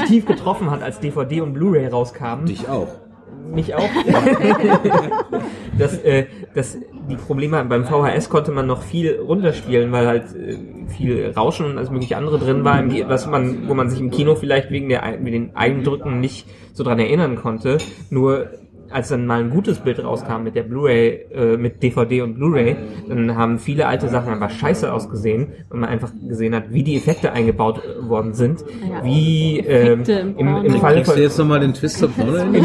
tief 0.08 0.24
getroffen 0.24 0.70
hat, 0.70 0.82
als 0.82 1.00
DVD 1.00 1.42
und 1.42 1.52
Blu-ray 1.52 1.86
rauskamen. 1.86 2.46
Dich 2.46 2.68
auch. 2.68 3.01
Mich 3.50 3.74
auch. 3.74 3.88
dass, 5.78 5.98
äh, 5.98 6.26
dass 6.54 6.78
die 7.08 7.16
Probleme 7.16 7.64
beim 7.64 7.84
VHS 7.84 8.28
konnte 8.28 8.52
man 8.52 8.66
noch 8.66 8.82
viel 8.82 9.18
runterspielen, 9.18 9.92
weil 9.92 10.06
halt 10.06 10.24
äh, 10.34 10.56
viel 10.88 11.32
Rauschen 11.36 11.66
und 11.66 11.78
alles 11.78 11.90
mögliche 11.90 12.16
andere 12.16 12.38
drin 12.38 12.64
war, 12.64 12.82
was 13.08 13.26
man, 13.26 13.68
wo 13.68 13.74
man 13.74 13.90
sich 13.90 14.00
im 14.00 14.10
Kino 14.10 14.34
vielleicht 14.34 14.70
wegen 14.70 14.88
der 14.88 15.02
wegen 15.20 15.46
den 15.46 15.56
Eindrücken 15.56 16.20
nicht 16.20 16.46
so 16.72 16.84
dran 16.84 16.98
erinnern 16.98 17.36
konnte. 17.36 17.78
Nur 18.10 18.48
als 18.92 19.08
dann 19.08 19.26
mal 19.26 19.40
ein 19.40 19.50
gutes 19.50 19.78
Bild 19.80 20.02
rauskam 20.02 20.42
mit 20.42 20.54
der 20.54 20.62
Blu-ray, 20.62 21.26
äh, 21.32 21.56
mit 21.56 21.82
DVD 21.82 22.22
und 22.22 22.34
Blu-ray, 22.34 22.76
dann 23.08 23.36
haben 23.36 23.58
viele 23.58 23.86
alte 23.86 24.08
Sachen 24.08 24.32
einfach 24.32 24.50
scheiße 24.50 24.92
ausgesehen, 24.92 25.48
weil 25.68 25.80
man 25.80 25.88
einfach 25.88 26.12
gesehen 26.28 26.54
hat, 26.54 26.72
wie 26.72 26.82
die 26.82 26.96
Effekte 26.96 27.32
eingebaut 27.32 27.80
äh, 27.84 28.08
worden 28.08 28.34
sind, 28.34 28.60
Ja. 28.88 29.04
wie 29.04 29.58
ähm, 29.60 30.02
im 30.36 30.64
im. 30.64 30.80
Falle 30.80 31.04
von 31.04 31.18
jetzt 31.18 31.38
nochmal 31.38 31.60
den 31.60 31.74
Twist 31.74 31.98
zur 31.98 32.10
Porno? 32.10 32.36
im, 32.36 32.54
im, 32.54 32.64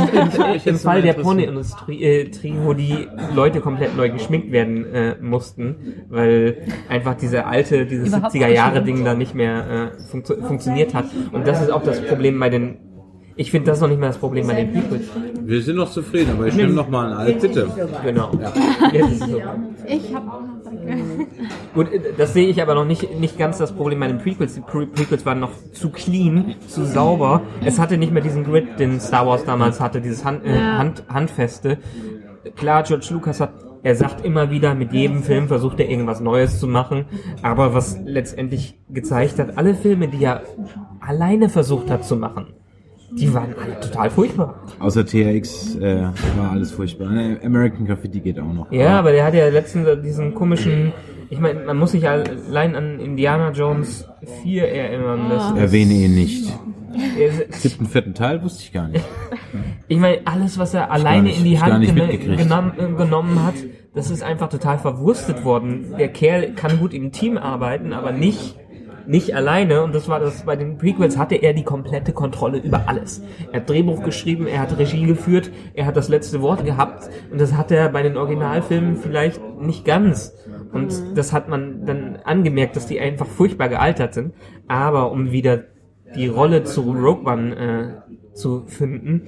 im 0.66 0.76
Fall 0.78 1.02
der 1.02 1.14
Pornoindustrie, 1.14 2.04
äh, 2.04 2.32
wo 2.64 2.74
die 2.74 3.08
Leute 3.36 3.60
komplett 3.62 3.96
neu 3.96 4.10
geschminkt 4.10 4.52
werden 4.52 4.86
äh, 4.94 5.16
mussten, 5.22 5.76
weil 6.10 6.58
einfach 6.90 7.16
diese 7.16 7.46
alte, 7.46 7.86
dieses 7.86 8.10
Überhaupt 8.10 8.34
70er 8.34 8.48
Jahre 8.48 8.80
nicht 8.80 8.88
Ding 8.88 9.06
da 9.06 9.14
nicht 9.14 9.36
mehr 9.36 9.92
äh, 9.98 10.00
funktio 10.10 10.38
funktioniert 10.42 10.94
hat. 10.94 11.06
Und 11.32 11.48
das 11.48 11.62
ist 11.62 11.72
auch 11.72 11.84
das 11.84 12.02
Problem 12.02 12.40
bei 12.40 12.50
den, 12.50 12.78
ich 13.38 13.52
finde 13.52 13.68
das 13.68 13.78
ist 13.78 13.82
noch 13.82 13.90
nicht 13.90 14.00
mal 14.00 14.08
das 14.08 14.18
Problem 14.18 14.48
bei 14.48 14.64
den 14.64 14.74
Prequels. 14.74 15.08
Wir 15.42 15.62
sind 15.62 15.78
noch 15.78 15.92
zufrieden, 15.92 16.32
aber 16.32 16.48
ich 16.48 16.56
nehme 16.56 16.74
noch 16.74 16.90
mal 16.90 17.08
ein 17.12 17.18
Alt, 17.18 17.40
bitte. 17.40 17.68
Genau. 18.04 18.32
Jetzt 18.92 19.12
ist 19.12 19.22
es 19.22 19.30
so. 19.30 19.42
Ich 19.88 20.14
habe 20.14 20.32
auch 20.32 20.42
noch 20.42 20.58
Gut, 21.74 21.92
äh, 21.92 22.00
das 22.18 22.34
sehe 22.34 22.48
ich 22.48 22.62
aber 22.62 22.76
noch 22.76 22.86
nicht, 22.86 23.20
nicht 23.20 23.38
ganz 23.38 23.58
das 23.58 23.72
Problem 23.72 24.00
bei 24.00 24.08
den 24.08 24.18
Prequels. 24.18 24.56
Die 24.56 24.62
Pre 24.62 24.88
Prequels 24.88 25.26
waren 25.26 25.40
noch 25.40 25.52
zu 25.74 25.90
clean, 25.90 26.56
zu 26.68 26.86
sauber. 26.86 27.42
Es 27.64 27.80
hatte 27.80 27.98
nicht 27.98 28.12
mehr 28.12 28.24
diesen 28.24 28.44
Grid, 28.44 28.80
den 28.80 29.00
Star 29.00 29.28
Wars 29.28 29.46
damals 29.46 29.80
hatte, 29.80 30.02
dieses 30.02 30.26
Hand, 30.26 30.46
äh, 30.46 30.56
Ja. 30.56 30.78
Hand, 30.78 31.04
Handfeste. 31.08 31.78
Klar, 32.56 32.84
George 32.84 33.08
Lucas 33.12 33.40
hat, 33.40 33.54
er 33.84 33.96
sagt 33.96 34.26
immer 34.26 34.50
wieder, 34.50 34.74
mit 34.74 34.94
jedem 34.94 35.24
Film 35.24 35.48
versucht 35.48 35.80
er 35.80 35.90
irgendwas 35.90 36.20
Neues 36.20 36.60
zu 36.60 36.68
machen. 36.68 37.06
Aber 37.44 37.74
was 37.74 38.00
letztendlich 38.06 38.80
gezeigt 38.90 39.40
hat, 39.40 39.58
alle 39.58 39.76
Filme, 39.76 40.08
die 40.08 40.24
er 40.24 40.42
alleine 41.00 41.50
versucht 41.50 41.90
hat 41.90 42.06
zu 42.06 42.16
machen, 42.16 42.48
die 43.12 43.34
waren 43.34 43.56
alle 43.62 43.80
total 43.80 44.10
furchtbar. 44.10 44.60
Außer 44.80 45.06
THX 45.06 45.76
äh, 45.76 46.04
war 46.38 46.52
alles 46.52 46.72
furchtbar. 46.72 47.10
Ne, 47.10 47.40
American 47.44 47.86
Graffiti 47.86 48.20
geht 48.20 48.40
auch 48.40 48.54
noch. 48.54 48.72
Ja, 48.72 49.00
aber 49.00 49.12
der 49.12 49.26
hat 49.26 49.34
ja 49.34 49.48
letztens 49.50 49.88
diesen 50.04 50.34
komischen, 50.36 50.92
ich 51.30 51.40
meine, 51.40 51.62
man 51.62 51.78
muss 51.78 51.92
sich 51.92 52.08
allein 52.08 52.76
an 52.76 53.00
Indiana 53.00 53.52
Jones 53.52 54.08
4 54.44 54.68
erinnern. 54.68 55.30
Das 55.30 55.52
ist, 55.52 55.58
Erwähne 55.58 55.94
ihn 55.94 56.16
nicht. 56.16 56.54
Siebten, 57.50 57.86
vierten 57.86 58.14
Teil 58.14 58.42
wusste 58.44 58.64
ich 58.64 58.74
gar 58.74 58.88
nicht. 58.88 59.06
ich 59.88 59.98
meine, 60.00 60.20
alles, 60.26 60.58
was 60.58 60.74
er 60.74 60.92
alleine 60.92 61.24
nicht- 61.24 61.40
in 61.40 61.44
die 61.46 61.60
Hand 61.60 61.86
genommen, 61.86 62.72
äh, 62.78 62.94
genommen 62.98 63.44
hat, 63.44 63.56
das 63.94 64.10
ist 64.12 64.24
einfach 64.24 64.50
total 64.50 64.78
verwurstet 64.80 65.44
worden. 65.44 65.94
Der 65.98 66.08
Kerl 66.10 66.54
kann 66.54 66.80
gut 66.80 66.94
im 66.94 67.12
Team 67.12 67.38
arbeiten, 67.38 67.94
aber 67.94 68.12
nicht 68.12 68.56
nicht 69.08 69.34
alleine 69.36 69.84
und 69.84 69.96
das 69.96 70.10
war 70.10 70.20
das 70.20 70.44
bei 70.44 70.56
den 70.56 70.78
Prequels 70.78 71.18
hatte 71.18 71.36
er 71.36 71.54
die 71.54 71.64
komplette 71.64 72.12
Kontrolle 72.12 72.58
über 72.60 72.88
alles. 72.88 73.24
Er 73.52 73.62
hat 73.62 73.70
Drehbuch 73.70 74.04
geschrieben, 74.04 74.48
er 74.48 74.60
hat 74.60 74.78
Regie 74.78 75.06
geführt, 75.06 75.50
er 75.74 75.86
hat 75.86 75.96
das 75.96 76.10
letzte 76.10 76.42
Wort 76.42 76.66
gehabt 76.66 77.10
und 77.32 77.40
das 77.40 77.54
hat 77.54 77.72
er 77.72 77.90
bei 77.90 78.04
den 78.04 78.18
Originalfilmen 78.18 78.98
vielleicht 78.98 79.42
nicht 79.60 79.86
ganz. 79.86 80.34
Und 80.74 81.18
das 81.18 81.34
hat 81.34 81.48
man 81.48 81.86
dann 81.86 82.18
angemerkt, 82.24 82.76
dass 82.76 82.88
die 82.88 83.00
einfach 83.00 83.26
furchtbar 83.26 83.70
gealtert 83.70 84.14
sind. 84.14 84.34
Aber 84.68 85.12
um 85.12 85.32
wieder 85.32 85.64
die 86.16 86.28
Rolle 86.28 86.64
zu 86.64 86.82
Rogue 86.92 87.32
One 87.32 87.56
äh, 87.56 88.36
zu 88.36 88.66
finden, 88.66 89.28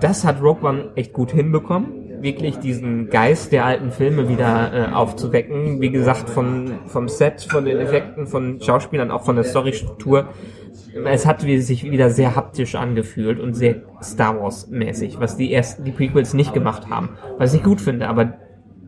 das 0.00 0.24
hat 0.24 0.42
Rogue 0.42 0.68
One 0.68 0.90
echt 0.94 1.12
gut 1.12 1.32
hinbekommen. 1.32 2.05
Wirklich 2.20 2.58
diesen 2.58 3.10
Geist 3.10 3.52
der 3.52 3.64
alten 3.64 3.90
Filme 3.90 4.28
wieder 4.28 4.72
äh, 4.72 4.92
aufzuwecken. 4.92 5.80
Wie 5.80 5.90
gesagt, 5.90 6.30
von, 6.30 6.78
vom 6.86 7.08
Set, 7.08 7.42
von 7.48 7.64
den 7.64 7.78
Effekten, 7.78 8.26
von 8.26 8.60
Schauspielern, 8.60 9.10
auch 9.10 9.24
von 9.24 9.36
der 9.36 9.44
Storystruktur. 9.44 10.28
Es 11.04 11.26
hat 11.26 11.42
sich 11.42 11.90
wieder 11.90 12.10
sehr 12.10 12.36
haptisch 12.36 12.74
angefühlt 12.74 13.38
und 13.38 13.54
sehr 13.54 13.82
Star 14.02 14.40
Wars 14.40 14.68
mäßig, 14.68 15.20
was 15.20 15.36
die 15.36 15.52
ersten, 15.52 15.84
die 15.84 15.90
Prequels 15.90 16.32
nicht 16.32 16.54
gemacht 16.54 16.88
haben. 16.88 17.10
Was 17.38 17.54
ich 17.54 17.62
gut 17.62 17.80
finde, 17.80 18.08
aber 18.08 18.34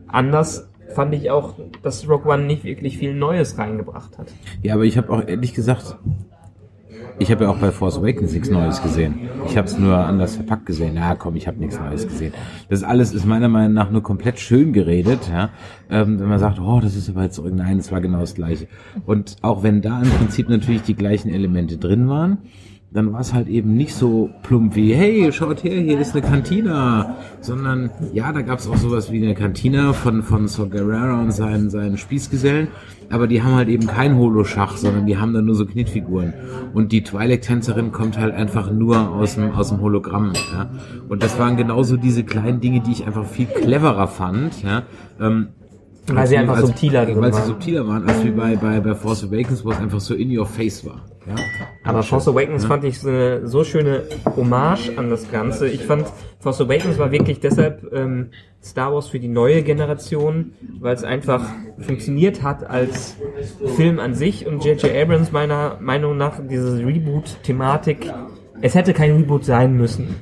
anders 0.07 0.69
fand 0.89 1.13
ich 1.13 1.29
auch, 1.29 1.53
dass 1.83 2.09
Rogue 2.09 2.31
One 2.31 2.45
nicht 2.45 2.63
wirklich 2.63 2.97
viel 2.97 3.13
Neues 3.13 3.57
reingebracht 3.57 4.17
hat. 4.17 4.27
Ja, 4.61 4.73
aber 4.73 4.83
ich 4.83 4.97
habe 4.97 5.11
auch 5.11 5.27
ehrlich 5.27 5.53
gesagt, 5.53 5.97
ich 7.19 7.31
habe 7.31 7.43
ja 7.43 7.49
auch 7.49 7.57
bei 7.57 7.71
Force 7.71 7.97
Awakens 7.97 8.33
nichts 8.33 8.49
Neues 8.49 8.81
gesehen. 8.81 9.29
Ich 9.45 9.57
habe 9.57 9.67
es 9.67 9.77
nur 9.77 9.95
anders 9.97 10.35
verpackt 10.35 10.65
gesehen. 10.65 10.93
Na 10.95 11.15
komm, 11.15 11.35
ich 11.35 11.47
habe 11.47 11.59
nichts 11.59 11.79
Neues 11.79 12.07
gesehen. 12.07 12.33
Das 12.69 12.83
alles 12.83 13.13
ist 13.13 13.25
meiner 13.25 13.49
Meinung 13.49 13.73
nach 13.73 13.91
nur 13.91 14.01
komplett 14.01 14.39
schön 14.39 14.71
geredet. 14.73 15.19
Ja? 15.29 15.49
Ähm, 15.89 16.19
wenn 16.19 16.29
man 16.29 16.39
sagt, 16.39 16.59
oh, 16.59 16.79
das 16.79 16.95
ist 16.95 17.09
aber 17.09 17.23
jetzt. 17.23 17.41
Nein, 17.43 17.77
es 17.77 17.91
war 17.91 17.99
genau 17.99 18.21
das 18.21 18.35
Gleiche. 18.35 18.67
Und 19.05 19.35
auch 19.41 19.63
wenn 19.63 19.81
da 19.81 20.01
im 20.01 20.09
Prinzip 20.09 20.49
natürlich 20.49 20.83
die 20.83 20.95
gleichen 20.95 21.29
Elemente 21.29 21.77
drin 21.77 22.07
waren, 22.07 22.39
dann 22.91 23.13
war 23.13 23.19
es 23.19 23.33
halt 23.33 23.47
eben 23.47 23.75
nicht 23.75 23.93
so 23.93 24.31
plump 24.41 24.75
wie, 24.75 24.93
hey, 24.93 25.31
schaut 25.31 25.63
her, 25.63 25.79
hier 25.79 25.99
ist 25.99 26.15
eine 26.15 26.25
Cantina, 26.25 27.17
sondern 27.39 27.91
ja, 28.13 28.31
da 28.33 28.41
gab 28.41 28.59
es 28.59 28.67
auch 28.67 28.77
sowas 28.77 29.11
wie 29.11 29.23
eine 29.23 29.35
Cantina 29.35 29.93
von, 29.93 30.23
von 30.23 30.47
Saw 30.47 30.67
Gerrera 30.67 31.21
und 31.21 31.31
seinen, 31.31 31.69
seinen 31.69 31.97
Spießgesellen, 31.97 32.69
aber 33.11 33.27
die 33.27 33.43
haben 33.43 33.53
halt 33.53 33.69
eben 33.69 33.85
kein 33.85 34.17
Holoschach, 34.17 34.75
sondern 34.77 35.05
die 35.05 35.17
haben 35.17 35.33
dann 35.33 35.45
nur 35.45 35.55
so 35.55 35.67
Knetfiguren. 35.67 36.33
Und 36.73 36.91
die 36.91 37.03
Twilight-Tänzerin 37.03 37.91
kommt 37.91 38.17
halt 38.17 38.33
einfach 38.33 38.71
nur 38.71 39.09
aus 39.09 39.35
dem, 39.35 39.51
aus 39.51 39.69
dem 39.69 39.81
Hologramm. 39.81 40.33
Ja? 40.53 40.69
Und 41.09 41.21
das 41.21 41.37
waren 41.37 41.57
genauso 41.57 41.97
diese 41.97 42.23
kleinen 42.23 42.59
Dinge, 42.59 42.81
die 42.81 42.91
ich 42.91 43.05
einfach 43.05 43.25
viel 43.25 43.45
cleverer 43.47 44.07
fand. 44.07 44.63
Ja? 44.63 44.83
Ähm, 45.19 45.49
Weil 46.15 46.27
sie 46.27 46.37
einfach 46.37 46.59
subtiler 46.59 47.05
drin 47.05 47.21
Weil 47.21 47.33
sie 47.33 47.39
waren. 47.39 47.47
subtiler 47.47 47.87
waren, 47.87 48.07
als 48.07 48.23
wie 48.23 48.31
bei, 48.31 48.55
bei, 48.55 48.79
bei 48.79 48.95
Force 48.95 49.23
Awakens, 49.23 49.63
wo 49.63 49.71
es 49.71 49.77
einfach 49.77 49.99
so 49.99 50.13
in 50.13 50.37
your 50.37 50.45
face 50.45 50.85
war. 50.85 51.05
Ja? 51.27 51.35
Aber 51.83 52.03
Force 52.03 52.27
Awakens 52.27 52.65
fand 52.65 52.83
ich 52.83 52.99
so 52.99 53.09
eine 53.09 53.47
so 53.47 53.63
schöne 53.63 54.03
Hommage 54.35 54.97
an 54.97 55.09
das 55.09 55.29
Ganze. 55.31 55.67
Ich 55.67 55.83
fand, 55.83 56.05
Force 56.39 56.61
Awakens 56.61 56.97
war 56.97 57.11
wirklich 57.11 57.39
deshalb 57.39 57.91
ähm, 57.93 58.29
Star 58.63 58.93
Wars 58.93 59.07
für 59.07 59.19
die 59.19 59.27
neue 59.27 59.61
Generation, 59.63 60.53
weil 60.79 60.95
es 60.95 61.03
einfach 61.03 61.43
funktioniert 61.79 62.43
hat 62.43 62.69
als 62.69 63.15
Film 63.75 63.99
an 63.99 64.15
sich 64.15 64.47
und 64.47 64.63
J.J. 64.65 64.91
Abrams 64.95 65.31
meiner 65.31 65.77
Meinung 65.79 66.17
nach 66.17 66.39
diese 66.47 66.77
Reboot-Thematik 66.85 68.11
es 68.61 68.75
hätte 68.75 68.93
kein 68.93 69.15
Reboot 69.15 69.45
sein 69.45 69.77
müssen. 69.77 70.15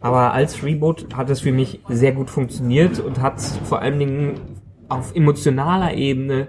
Aber 0.00 0.32
als 0.32 0.62
Reboot 0.62 1.14
hat 1.14 1.30
es 1.30 1.40
für 1.40 1.52
mich 1.52 1.80
sehr 1.88 2.12
gut 2.12 2.30
funktioniert 2.30 3.00
und 3.00 3.20
hat 3.20 3.40
vor 3.40 3.80
allen 3.80 3.98
Dingen 3.98 4.34
auf 4.88 5.14
emotionaler 5.14 5.94
Ebene 5.94 6.48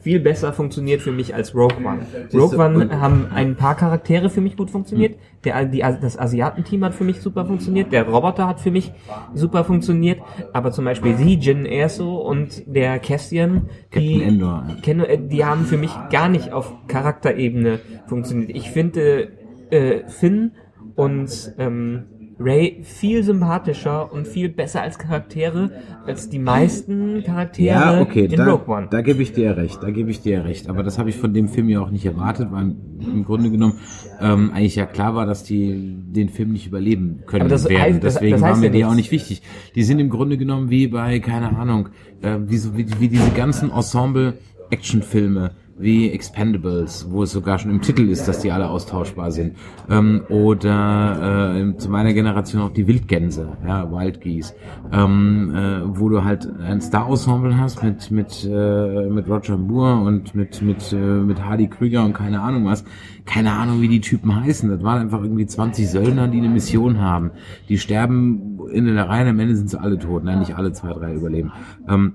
viel 0.00 0.20
besser 0.20 0.52
funktioniert 0.52 1.00
für 1.00 1.12
mich 1.12 1.34
als 1.34 1.54
Rogue 1.54 1.76
One. 1.84 2.06
Rogue 2.32 2.58
One 2.58 3.00
haben 3.00 3.26
ein 3.32 3.56
paar 3.56 3.76
Charaktere 3.76 4.30
für 4.30 4.40
mich 4.40 4.56
gut 4.56 4.70
funktioniert. 4.70 5.18
Der, 5.44 5.64
die, 5.64 5.80
das 5.80 6.18
Asiatenteam 6.18 6.84
hat 6.84 6.94
für 6.94 7.04
mich 7.04 7.20
super 7.20 7.44
funktioniert. 7.44 7.92
Der 7.92 8.08
Roboter 8.08 8.46
hat 8.46 8.60
für 8.60 8.70
mich 8.70 8.92
super 9.34 9.64
funktioniert. 9.64 10.20
Aber 10.52 10.70
zum 10.70 10.84
Beispiel 10.84 11.16
sie, 11.16 11.34
Jin 11.34 11.66
Erso 11.66 12.16
und 12.16 12.62
der 12.66 12.98
Cassian, 13.00 13.68
die, 13.94 14.22
Endor, 14.22 14.66
ja. 14.84 15.04
äh, 15.04 15.18
die 15.18 15.44
haben 15.44 15.64
für 15.64 15.76
mich 15.76 15.90
gar 16.10 16.28
nicht 16.28 16.52
auf 16.52 16.72
Charakterebene 16.86 17.80
funktioniert. 18.06 18.50
Ich 18.56 18.70
finde 18.70 19.32
äh, 19.70 20.08
Finn 20.08 20.52
und 20.94 21.54
ähm, 21.58 22.04
Ray 22.40 22.78
viel 22.84 23.24
sympathischer 23.24 24.12
und 24.12 24.26
viel 24.28 24.48
besser 24.48 24.80
als 24.82 24.96
Charaktere 24.98 25.70
als 26.06 26.28
die 26.28 26.38
meisten 26.38 27.22
Charaktere 27.24 27.66
Ja, 27.66 28.00
okay, 28.00 28.26
in 28.26 28.36
da, 28.36 28.44
Rogue 28.50 28.72
One. 28.72 28.86
da 28.90 29.00
gebe 29.02 29.22
ich 29.22 29.32
dir 29.32 29.56
recht, 29.56 29.82
da 29.82 29.90
gebe 29.90 30.10
ich 30.10 30.20
dir 30.22 30.44
recht. 30.44 30.68
Aber 30.70 30.82
das 30.84 30.98
habe 30.98 31.10
ich 31.10 31.16
von 31.16 31.34
dem 31.34 31.48
Film 31.48 31.68
ja 31.68 31.80
auch 31.80 31.90
nicht 31.90 32.06
erwartet, 32.06 32.48
weil 32.52 32.76
im 33.00 33.24
Grunde 33.24 33.50
genommen 33.50 33.74
ähm, 34.20 34.52
eigentlich 34.54 34.76
ja 34.76 34.86
klar 34.86 35.14
war, 35.16 35.26
dass 35.26 35.42
die 35.42 35.96
den 36.12 36.28
Film 36.28 36.52
nicht 36.52 36.66
überleben 36.68 37.20
können 37.26 37.42
Aber 37.42 37.50
das 37.50 37.68
werden. 37.68 37.96
heißt- 37.96 38.00
das- 38.00 38.14
Deswegen 38.14 38.32
das 38.32 38.42
heißt 38.42 38.52
waren 38.52 38.60
mir 38.60 38.66
ja 38.66 38.72
die 38.72 38.84
auch 38.84 38.94
nicht 38.94 39.10
wichtig. 39.10 39.42
Die 39.74 39.82
sind 39.82 39.98
im 39.98 40.08
Grunde 40.08 40.38
genommen 40.38 40.70
wie 40.70 40.86
bei, 40.86 41.18
keine 41.18 41.56
Ahnung, 41.58 41.88
äh, 42.22 42.36
wie, 42.46 42.56
so, 42.56 42.76
wie, 42.76 42.86
wie 43.00 43.08
diese 43.08 43.30
ganzen 43.32 43.70
Ensemble-Actionfilme 43.72 45.50
wie 45.78 46.10
Expendables, 46.10 47.06
wo 47.10 47.22
es 47.22 47.32
sogar 47.32 47.58
schon 47.58 47.70
im 47.70 47.80
Titel 47.80 48.08
ist, 48.08 48.26
dass 48.26 48.40
die 48.40 48.50
alle 48.50 48.68
austauschbar 48.68 49.30
sind. 49.30 49.56
Ähm, 49.88 50.22
oder 50.28 51.54
äh, 51.56 51.76
zu 51.76 51.90
meiner 51.90 52.12
Generation 52.12 52.62
auch 52.62 52.72
die 52.72 52.86
Wildgänse, 52.86 53.56
ja, 53.66 53.90
Wild 53.90 54.20
Geese, 54.20 54.54
ähm, 54.92 55.54
äh, 55.54 55.98
wo 55.98 56.08
du 56.08 56.24
halt 56.24 56.48
ein 56.60 56.80
Star-Ensemble 56.80 57.56
hast 57.58 57.82
mit 57.82 58.10
mit 58.10 58.48
äh, 58.50 59.08
mit 59.08 59.28
Roger 59.28 59.56
Moore 59.56 60.02
und 60.04 60.34
mit 60.34 60.62
mit 60.62 60.92
äh, 60.92 60.96
mit 60.96 61.44
Hardy 61.44 61.68
Krüger 61.68 62.04
und 62.04 62.12
keine 62.12 62.40
Ahnung 62.40 62.64
was, 62.64 62.84
keine 63.24 63.52
Ahnung 63.52 63.80
wie 63.80 63.88
die 63.88 64.00
Typen 64.00 64.34
heißen. 64.34 64.68
Das 64.68 64.82
waren 64.82 65.02
einfach 65.02 65.22
irgendwie 65.22 65.46
20 65.46 65.88
Söldner, 65.88 66.28
die 66.28 66.38
eine 66.38 66.48
Mission 66.48 67.00
haben. 67.00 67.30
Die 67.68 67.78
sterben 67.78 68.58
in 68.72 68.86
der 68.86 69.08
Reihe, 69.08 69.28
am 69.28 69.38
Ende 69.38 69.56
sind 69.56 69.70
sie 69.70 69.80
alle 69.80 69.98
tot, 69.98 70.24
nein, 70.24 70.40
nicht 70.40 70.56
alle 70.56 70.72
zwei, 70.72 70.92
drei 70.92 71.14
überleben. 71.14 71.52
Ähm, 71.88 72.14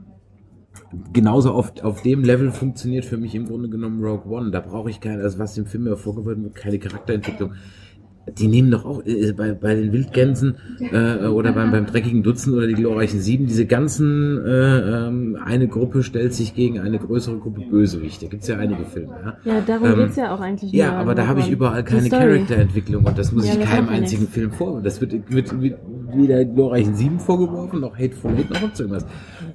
genauso 1.13 1.51
auf, 1.51 1.71
auf 1.83 2.01
dem 2.01 2.23
Level 2.23 2.51
funktioniert 2.51 3.05
für 3.05 3.17
mich 3.17 3.35
im 3.35 3.45
Grunde 3.47 3.69
genommen 3.69 4.03
Rogue 4.03 4.31
One. 4.31 4.51
Da 4.51 4.59
brauche 4.59 4.89
ich 4.89 4.99
keine, 4.99 5.23
also 5.23 5.39
was 5.39 5.53
dem 5.55 5.65
Film 5.65 5.87
ja 5.87 5.95
vorgeworfen 5.95 6.43
wird, 6.43 6.55
keine 6.55 6.79
Charakterentwicklung. 6.79 7.53
Die 8.39 8.47
nehmen 8.47 8.71
doch 8.71 8.85
auch 8.85 9.05
äh, 9.05 9.33
bei, 9.33 9.51
bei 9.51 9.75
den 9.75 9.91
Wildgänsen 9.91 10.55
äh, 10.79 11.25
oder 11.27 11.51
beim, 11.51 11.71
beim 11.71 11.85
dreckigen 11.85 12.23
Dutzend 12.23 12.55
oder 12.55 12.67
die 12.67 12.73
glorreichen 12.73 13.19
Sieben, 13.19 13.47
diese 13.47 13.65
ganzen, 13.65 14.37
äh, 14.45 15.07
ähm, 15.07 15.37
eine 15.43 15.67
Gruppe 15.67 16.03
stellt 16.03 16.33
sich 16.33 16.55
gegen 16.55 16.79
eine 16.79 16.99
größere 16.99 17.37
Gruppe 17.37 17.63
Bösewichte. 17.69 18.27
Gibt's 18.29 18.47
ja 18.47 18.55
einige 18.57 18.85
Filme. 18.85 19.35
Ja, 19.43 19.53
Ja, 19.55 19.61
darum 19.67 19.87
Ähm, 19.89 19.95
geht's 19.97 20.15
ja 20.15 20.33
auch 20.33 20.39
eigentlich. 20.39 20.71
ja, 20.71 20.93
aber 20.93 21.15
da 21.15 21.27
habe 21.27 21.41
ich 21.41 21.51
überall 21.51 21.83
keine. 21.83 22.07
Charakterentwicklung 22.07 23.03
und 23.03 23.17
das 23.17 23.33
muss 23.33 23.45
Ja, 23.45 23.55
ich 23.55 23.65
keinem 23.65 23.89
einzigen. 23.89 24.25
Film 24.29 24.51
vorwerfen. 24.51 24.85
Das 24.85 25.01
wird, 25.01 25.11
wird, 25.29 25.61
wird 25.61 25.79
weder 26.15 26.45
glorreichen 26.45 26.95
Sieben 26.95 27.19
vorgeworfen, 27.19 27.79
noch 27.79 27.97
Hateful 27.97 28.31
Eight, 28.37 28.49
noch 28.49 28.59
sonst 28.59 28.79
irgendwas. 28.79 29.05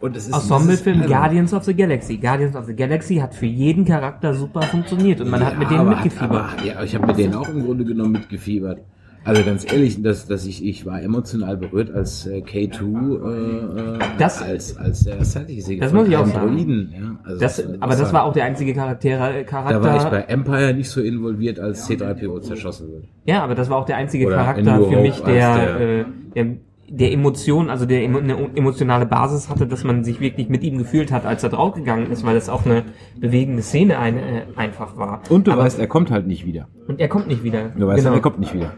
Und 0.01 0.16
das 0.16 0.29
ist 0.29 0.35
Ensemblefilm. 0.35 1.07
Guardians 1.07 1.53
of 1.55 1.64
the 1.64 1.75
Galaxy. 1.75 2.16
Guardians 2.16 2.57
of 2.57 2.66
the 2.66 2.75
Galaxy 2.75 3.16
hat 3.16 3.35
für 3.35 3.47
jeden 3.47 3.85
Charakter 3.85 4.35
super 4.35 4.62
funktioniert 4.62 5.21
und 5.21 5.31
man 5.31 5.44
hat 5.44 5.59
mit 5.59 5.71
denen 5.71 5.88
mitgefiebert. 5.88 6.31
Aber, 6.31 6.64
ja, 6.64 6.83
ich 6.83 6.94
habe 6.94 7.07
mit 7.07 7.18
denen 7.18 7.35
auch 7.35 7.49
im 7.49 7.64
Grunde 7.64 7.85
genommen 7.85 8.12
mitgefiebert. 8.12 8.81
Also 9.24 9.44
ganz 9.44 9.70
ehrlich, 9.70 10.02
dass, 10.02 10.26
dass 10.26 10.46
ich, 10.46 10.64
ich 10.64 10.87
war 10.87 11.02
emotional 11.02 11.57
berührt, 11.57 11.90
als 11.94 12.26
äh, 12.26 12.38
K2 12.40 12.81
äh, 12.81 13.96
äh, 13.96 13.98
Das- 14.18 14.40
als, 14.42 14.76
als 14.78 15.04
der 15.04 15.20
Assassini 15.20 15.78
Das 15.78 15.92
muss 15.92 16.09
ich 16.09 16.16
auch 16.16 16.26
sagen. 16.26 16.88
Ja, 16.92 17.18
also 17.24 17.40
das, 17.40 17.62
aber 17.81 17.94
das 17.96 18.12
war 18.12 18.24
auch 18.24 18.33
der 18.33 18.44
einzige 18.44 18.72
Charaktere, 18.74 19.44
Charakter. 19.44 19.81
Da 19.81 19.85
war 19.85 19.96
ich 19.96 20.04
bei 20.11 20.20
Empire 20.33 20.72
nicht 20.72 20.88
so 20.88 21.00
involviert, 21.02 21.59
als 21.61 21.88
C3PO 21.88 22.40
zerschossen 22.40 22.90
wird. 22.92 23.04
Ja, 23.26 23.42
aber 23.44 23.54
das 23.54 23.68
war 23.68 23.76
auch 23.78 23.85
der 23.87 23.96
einzige 23.96 24.26
Oder 24.26 24.37
Charakter 24.37 24.83
für 24.83 25.00
mich, 25.00 25.20
der, 25.20 25.35
der- 25.76 25.81
äh, 26.00 26.04
der, 26.35 26.46
der 26.90 27.12
Emotion, 27.12 27.68
also 27.68 27.85
der 27.85 28.03
eine 28.03 28.51
emotionale 28.57 29.05
Basis 29.05 29.48
hatte, 29.51 29.66
dass 29.66 29.85
man 29.85 30.05
sich 30.05 30.20
wirklich 30.20 30.48
mit 30.48 30.62
ihm 30.62 30.79
gefühlt 30.79 31.12
hat, 31.12 31.27
als 31.27 31.42
er 31.42 31.51
draufgegangen 31.51 32.11
ist, 32.11 32.24
weil 32.24 32.37
es 32.37 32.48
auch 32.48 32.64
eine 32.64 32.85
bewegende 33.18 33.62
Szene 33.62 33.98
ein, 33.98 34.16
äh, 34.18 34.42
einfach 34.57 34.96
war. 34.96 35.20
Und 35.29 35.46
du 35.46 35.53
aber, 35.53 35.64
weißt, 35.64 35.79
er 35.79 35.87
kommt 35.87 36.11
halt 36.11 36.27
nicht 36.27 36.46
wieder. 36.46 36.68
und 36.87 36.98
er 37.01 37.09
kommt 37.09 37.29
nicht 37.29 37.42
wieder. 37.44 37.70
Du 37.77 37.87
weißt, 37.87 38.03
Genau. 38.05 38.14
er 38.16 38.22
kommt 38.22 38.38
nicht 38.40 38.55
wieder. 38.55 38.72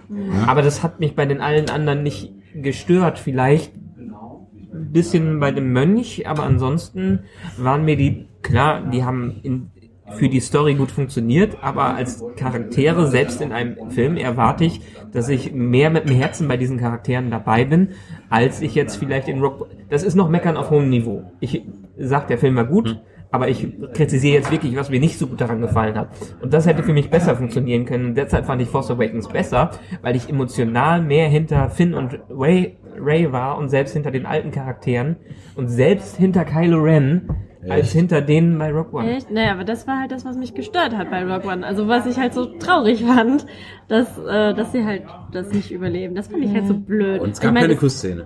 Aber 0.47 0.63
das 0.63 0.83
hat 0.83 0.99
mich 0.99 1.15
bei 1.15 1.25
den 1.27 1.41
allen 1.41 1.71
anderen 1.71 2.03
nicht 2.03 2.33
gestört. 2.55 3.19
Vielleicht 3.21 3.73
ein 3.77 4.93
bisschen 4.93 5.39
bei 5.41 5.53
dem 5.53 5.73
Mönch, 5.73 6.27
aber 6.29 6.43
ansonsten 6.43 7.21
waren 7.59 7.85
mir 7.85 7.97
die, 7.97 8.27
klar, 8.43 8.83
die 8.91 9.05
haben 9.05 9.41
in, 9.43 9.71
für 10.11 10.29
die 10.29 10.41
Story 10.41 10.75
gut 10.75 10.91
funktioniert, 10.91 11.59
aber 11.63 11.95
als 11.95 12.25
Charaktere, 12.37 13.07
selbst 13.07 13.41
in 13.41 13.53
einem 13.53 13.91
Film, 13.91 14.17
erwarte 14.17 14.65
ich, 14.65 14.81
dass 15.13 15.29
ich 15.29 15.53
mehr 15.53 15.91
mit 15.91 16.09
dem 16.09 16.17
Herzen 16.17 16.49
bei 16.49 16.57
diesen 16.57 16.79
Charakteren 16.79 17.31
dabei 17.31 17.65
bin, 17.65 17.91
als 18.29 18.61
ich 18.61 18.75
jetzt 18.75 18.97
vielleicht 18.97 19.29
in 19.29 19.41
Rock. 19.41 19.69
Das 19.89 20.03
ist 20.03 20.15
noch 20.15 20.29
Meckern 20.29 20.57
auf 20.57 20.71
hohem 20.71 20.89
Niveau. 20.89 21.31
Ich 21.41 21.63
sag, 21.99 22.29
der 22.29 22.39
Film 22.39 22.57
war 22.57 22.65
gut. 22.65 23.01
Aber 23.33 23.49
ich 23.49 23.69
kritisiere 23.93 24.39
jetzt 24.39 24.51
wirklich, 24.51 24.75
was 24.75 24.91
mir 24.91 24.99
nicht 24.99 25.17
so 25.17 25.29
gut 25.29 25.41
daran 25.41 25.61
gefallen 25.61 25.95
hat. 25.95 26.09
Und 26.43 26.53
das 26.53 26.67
hätte 26.67 26.83
für 26.83 26.93
mich 26.93 27.11
besser 27.11 27.37
funktionieren 27.37 27.85
können. 27.85 28.07
Und 28.07 28.15
deshalb 28.17 28.47
fand 28.47 28.61
ich 28.61 28.69
Force 28.69 28.91
Awakens 28.91 29.29
besser, 29.29 29.71
weil 30.03 30.17
ich 30.17 30.29
emotional 30.29 31.01
mehr 31.01 31.29
hinter 31.29 31.71
Finn 31.71 31.95
und 31.95 32.19
Ray, 32.29 32.77
Ray 32.99 33.31
war 33.31 33.57
und 33.59 33.69
selbst 33.69 33.93
hinter 33.93 34.11
den 34.11 34.27
alten 34.27 34.51
Charakteren 34.51 35.17
und 35.55 35.69
selbst 35.69 36.17
hinter 36.17 36.45
Kylo 36.45 36.79
Ren 36.79 37.29
als 37.69 37.89
Echt? 37.89 37.93
hinter 37.93 38.23
denen 38.23 38.59
bei 38.59 38.73
Rock 38.73 38.95
One. 38.95 39.11
Echt? 39.11 39.31
Naja, 39.31 39.53
aber 39.53 39.65
das 39.65 39.87
war 39.87 40.01
halt 40.01 40.13
das, 40.13 40.25
was 40.25 40.37
mich 40.37 40.55
gestört 40.55 40.97
hat 40.97 41.11
bei 41.11 41.23
Rogue 41.23 41.51
One. 41.51 41.67
Also 41.67 41.89
was 41.89 42.07
ich 42.07 42.19
halt 42.19 42.33
so 42.33 42.47
traurig 42.47 43.05
fand, 43.07 43.45
dass, 43.89 44.19
äh, 44.19 44.55
dass 44.55 44.73
sie 44.73 44.85
halt 44.85 45.03
das 45.33 45.53
nicht 45.53 45.71
überleben. 45.71 46.15
Das 46.15 46.29
fand 46.29 46.43
ich 46.45 46.53
halt 46.55 46.67
so 46.67 46.75
blöd. 46.75 47.21
Und 47.21 47.33
es 47.33 47.41
gab 47.41 47.51
ich 47.51 47.55
mein, 47.55 47.63
keine 47.65 47.77
Kussszene. 47.77 48.25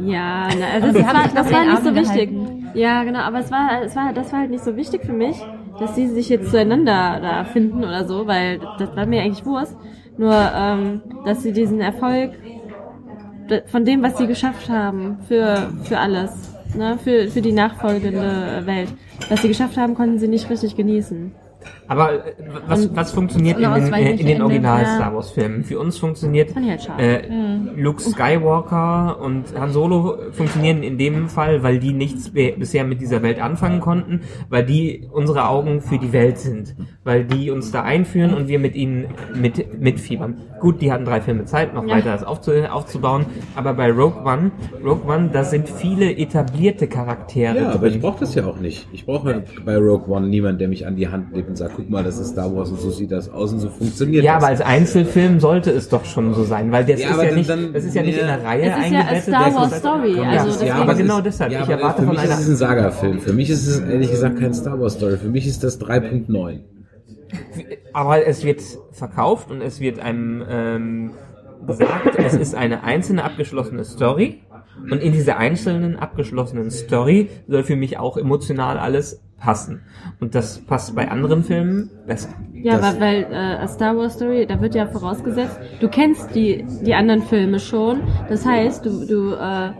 Ja, 0.00 0.48
na, 0.58 0.66
also 0.74 0.88
Aber 0.88 0.98
das, 0.98 1.14
war, 1.14 1.28
das 1.34 1.52
war 1.52 1.64
nicht 1.64 1.84
so 1.84 1.94
wichtig. 1.94 2.30
Ja, 2.74 3.04
genau, 3.04 3.20
aber 3.20 3.40
es 3.40 3.50
war, 3.50 3.82
es 3.84 3.94
war, 3.94 4.12
das 4.14 4.32
war 4.32 4.40
halt 4.40 4.50
nicht 4.50 4.64
so 4.64 4.76
wichtig 4.76 5.04
für 5.04 5.12
mich, 5.12 5.36
dass 5.78 5.94
sie 5.94 6.06
sich 6.06 6.28
jetzt 6.30 6.50
zueinander 6.50 7.18
da 7.20 7.44
finden 7.44 7.84
oder 7.84 8.06
so, 8.06 8.26
weil 8.26 8.60
das 8.78 8.96
war 8.96 9.04
mir 9.04 9.22
eigentlich 9.22 9.44
Wurst. 9.44 9.76
Nur, 10.16 10.34
ähm, 10.34 11.02
dass 11.24 11.42
sie 11.42 11.52
diesen 11.52 11.80
Erfolg 11.80 12.32
von 13.66 13.84
dem, 13.84 14.02
was 14.02 14.18
sie 14.18 14.26
geschafft 14.26 14.68
haben, 14.68 15.18
für, 15.26 15.70
für 15.84 15.98
alles, 15.98 16.57
ne, 16.74 16.98
für, 17.02 17.28
für 17.28 17.42
die 17.42 17.52
nachfolgende 17.52 18.62
Welt, 18.64 18.88
was 19.28 19.42
sie 19.42 19.48
geschafft 19.48 19.76
haben, 19.76 19.94
konnten 19.94 20.18
sie 20.18 20.28
nicht 20.28 20.48
richtig 20.50 20.76
genießen. 20.76 21.32
Aber 21.88 22.12
äh, 22.26 22.32
was, 22.66 22.94
was 22.94 23.12
funktioniert 23.12 23.58
in 23.58 23.64
den, 23.74 23.92
äh, 23.94 24.10
in 24.12 24.26
den 24.26 24.42
Original 24.42 24.82
ja. 24.82 24.94
Star 24.96 25.14
Wars 25.14 25.30
Filmen? 25.30 25.64
Für 25.64 25.78
uns 25.78 25.96
funktioniert 25.98 26.54
halt 26.54 26.88
äh, 26.98 27.22
Luke 27.76 28.00
Skywalker 28.02 29.18
und 29.20 29.44
Han 29.58 29.72
Solo 29.72 30.18
funktionieren 30.32 30.82
in 30.82 30.98
dem 30.98 31.28
Fall, 31.28 31.62
weil 31.62 31.78
die 31.78 31.92
nichts 31.92 32.30
be- 32.30 32.54
bisher 32.58 32.84
mit 32.84 33.00
dieser 33.00 33.22
Welt 33.22 33.40
anfangen 33.40 33.80
konnten, 33.80 34.20
weil 34.48 34.64
die 34.64 35.08
unsere 35.12 35.48
Augen 35.48 35.80
für 35.80 35.98
die 35.98 36.12
Welt 36.12 36.38
sind, 36.38 36.76
weil 37.04 37.24
die 37.24 37.50
uns 37.50 37.72
da 37.72 37.82
einführen 37.82 38.34
und 38.34 38.48
wir 38.48 38.58
mit 38.58 38.74
ihnen 38.76 39.06
mit, 39.34 39.80
mitfiebern. 39.80 40.36
Gut, 40.60 40.80
die 40.82 40.92
hatten 40.92 41.04
drei 41.04 41.20
Filme 41.20 41.44
Zeit, 41.46 41.72
noch 41.74 41.84
Ja. 41.86 41.96
weiter 41.96 42.12
das 42.12 42.24
aufzu, 42.24 42.52
aufzubauen, 42.70 43.24
aber 43.54 43.72
bei 43.74 43.90
Rogue 43.90 44.22
One, 44.24 44.50
Rogue 44.84 45.08
One, 45.10 45.30
da 45.32 45.44
sind 45.44 45.68
viele 45.68 46.16
etablierte 46.16 46.86
Charaktere 46.86 47.56
Ja, 47.56 47.70
aber 47.70 47.86
ich 47.86 47.92
drin. 47.94 48.02
brauche 48.02 48.20
das 48.20 48.34
ja 48.34 48.44
auch 48.44 48.58
nicht. 48.58 48.88
Ich 48.92 49.06
brauche 49.06 49.44
bei 49.64 49.76
Rogue 49.76 50.08
One 50.14 50.28
niemanden, 50.28 50.58
der 50.58 50.68
mich 50.68 50.86
an 50.86 50.96
die 50.96 51.08
Hand 51.08 51.32
nimmt 51.32 51.48
und 51.48 51.56
sagt, 51.56 51.77
guck 51.78 51.88
mal, 51.90 52.02
das 52.04 52.18
ist 52.18 52.30
Star 52.32 52.54
Wars 52.54 52.70
und 52.70 52.80
so 52.80 52.90
sieht 52.90 53.10
das 53.12 53.30
aus 53.30 53.52
und 53.52 53.60
so 53.60 53.68
funktioniert 53.70 54.24
Ja, 54.24 54.34
das. 54.34 54.42
aber 54.42 54.50
als 54.52 54.60
Einzelfilm 54.60 55.38
sollte 55.40 55.70
es 55.70 55.88
doch 55.88 56.04
schon 56.04 56.34
so 56.34 56.42
sein, 56.44 56.70
weil 56.72 56.84
das 56.84 57.00
Ja, 57.00 57.10
ist 57.10 57.22
ja 57.22 57.34
nicht, 57.34 57.48
dann- 57.48 57.72
das 57.72 57.84
ist 57.84 57.94
ja 57.94 58.02
nicht 58.02 58.18
in 58.18 58.26
ja. 58.26 58.36
der 58.36 58.44
Reihe 58.44 58.62
Es 58.62 58.66
ist 58.68 58.90
ja 58.92 58.98
eingebettet. 59.00 59.22
Star 59.22 59.44
das 59.46 59.54
Wars 59.54 59.72
ist- 59.72 59.78
Story, 59.78 60.16
Ja, 60.16 60.22
also 60.42 60.64
ja, 60.66 60.74
aber 60.74 60.94
genau 60.94 61.20
deshalb. 61.20 61.52
Ja, 61.52 61.62
ich 61.62 61.68
erwarte 61.68 62.00
für 62.02 62.06
von 62.08 62.14
mich 62.16 62.24
ist 62.24 62.30
einer 62.30 62.40
es 62.40 62.48
ein 62.48 62.56
Saga-Film. 62.56 63.20
Für 63.20 63.32
mich 63.32 63.48
ist 63.50 63.66
es 63.66 63.78
ehrlich 63.80 64.10
gesagt 64.10 64.38
kein 64.40 64.52
Star 64.52 64.78
Wars 64.80 64.94
Story. 64.94 65.16
Für 65.16 65.28
mich 65.28 65.46
ist 65.46 65.62
das 65.64 65.78
3.9. 65.80 66.60
Aber 67.92 68.26
es 68.26 68.44
wird 68.44 68.60
verkauft 68.92 69.50
und 69.50 69.60
es 69.62 69.80
wird 69.80 69.98
einem 70.00 70.42
ähm, 70.48 71.10
gesagt, 71.66 72.16
es 72.18 72.34
ist 72.34 72.54
eine 72.54 72.82
einzelne 72.84 73.24
abgeschlossene 73.24 73.84
Story. 73.84 74.40
Und 74.90 75.02
in 75.02 75.12
dieser 75.12 75.36
einzelnen 75.38 75.96
abgeschlossenen 75.96 76.70
Story 76.70 77.28
soll 77.46 77.62
für 77.64 77.76
mich 77.76 77.98
auch 77.98 78.16
emotional 78.16 78.78
alles 78.78 79.22
passen. 79.38 79.82
Und 80.20 80.34
das 80.34 80.58
passt 80.60 80.94
bei 80.96 81.08
anderen 81.10 81.42
Filmen 81.44 81.90
besser. 82.06 82.30
Ja, 82.54 82.78
Das- 82.78 82.98
weil, 82.98 83.26
weil 83.26 83.32
äh, 83.32 83.36
A 83.62 83.68
Star 83.68 83.96
Wars 83.96 84.14
Story, 84.14 84.46
da 84.46 84.60
wird 84.60 84.74
ja 84.74 84.86
vorausgesetzt, 84.86 85.60
du 85.80 85.88
kennst 85.88 86.34
die, 86.34 86.64
die 86.84 86.94
anderen 86.94 87.22
Filme 87.22 87.58
schon. 87.60 88.00
Das 88.28 88.44
heißt, 88.44 88.84
du, 88.84 89.06
du 89.06 89.34
äh, 89.34 89.70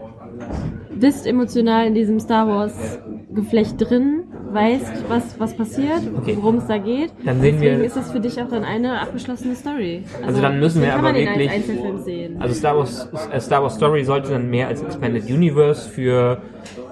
bist 0.97 1.27
emotional 1.27 1.87
in 1.87 1.93
diesem 1.93 2.19
Star 2.19 2.47
Wars 2.47 2.99
Geflecht 3.33 3.75
drin 3.77 4.23
weißt, 4.53 5.03
was, 5.07 5.39
was 5.39 5.53
passiert, 5.55 6.01
Okay. 6.17 6.35
worum 6.39 6.57
es 6.57 6.67
da 6.67 6.77
geht. 6.77 7.11
Dann 7.25 7.41
sehen 7.41 7.55
Deswegen 7.59 7.79
wir- 7.79 7.85
ist 7.85 7.95
das 7.95 8.11
für 8.11 8.19
dich 8.19 8.41
auch 8.41 8.49
dann 8.49 8.63
eine 8.63 8.99
abgeschlossene 9.01 9.55
Story. 9.55 10.03
Also 10.25 10.41
dann 10.41 10.59
müssen 10.59 10.81
wir 10.81 10.93
aber 10.93 11.13
wirklich- 11.13 11.49
als 11.49 11.55
Einzelfilm 11.57 12.03
sehen. 12.03 12.35
Also 12.39 12.55
Star 12.55 12.77
Wars, 12.77 13.09
äh, 13.31 13.39
Star 13.39 13.61
Wars 13.63 13.75
Story 13.75 14.03
sollte 14.03 14.31
dann 14.31 14.49
mehr 14.49 14.67
als 14.67 14.81
Expanded 14.81 15.29
Universe 15.29 15.89
für 15.89 16.41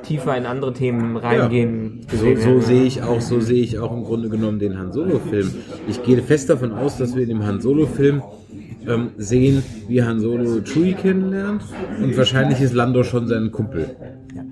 tiefer 0.04 0.38
in 0.38 0.46
andere 0.46 0.74
Themen 0.74 1.18
reingehen. 1.18 2.02
So, 2.10 2.18
gesehen 2.18 2.38
so 2.38 2.46
werden. 2.48 2.62
sehe 2.62 2.84
ich 2.84 3.04
auch, 3.04 3.22
so 3.22 3.40
sehe 3.40 3.62
ich 3.64 3.78
auch 3.80 3.92
im 3.92 4.04
Grunde 4.04 4.30
genommen 4.30 4.60
den 4.60 4.78
Han 4.78 4.92
Solo 4.92 5.20
Film. 5.20 5.54
Ich 5.88 6.02
gehe 6.04 6.18
fest 6.22 6.50
davon 6.50 6.72
aus, 6.74 6.98
dass 6.98 7.16
wir 7.16 7.24
in 7.24 7.30
dem 7.30 7.46
Han 7.46 7.60
Solo 7.62 7.86
Film 7.88 8.22
ähm, 8.88 9.10
sehen, 9.18 9.64
wie 9.90 10.02
Han 10.02 10.22
Solo 10.22 10.62
Chewie 10.64 10.94
kennenlernt 10.94 11.62
und 12.02 12.16
wahrscheinlich 12.16 12.62
ist 12.62 12.74
Lando 12.74 13.04
schon 13.04 13.28
sein 13.28 13.52
Kumpel. 13.52 13.90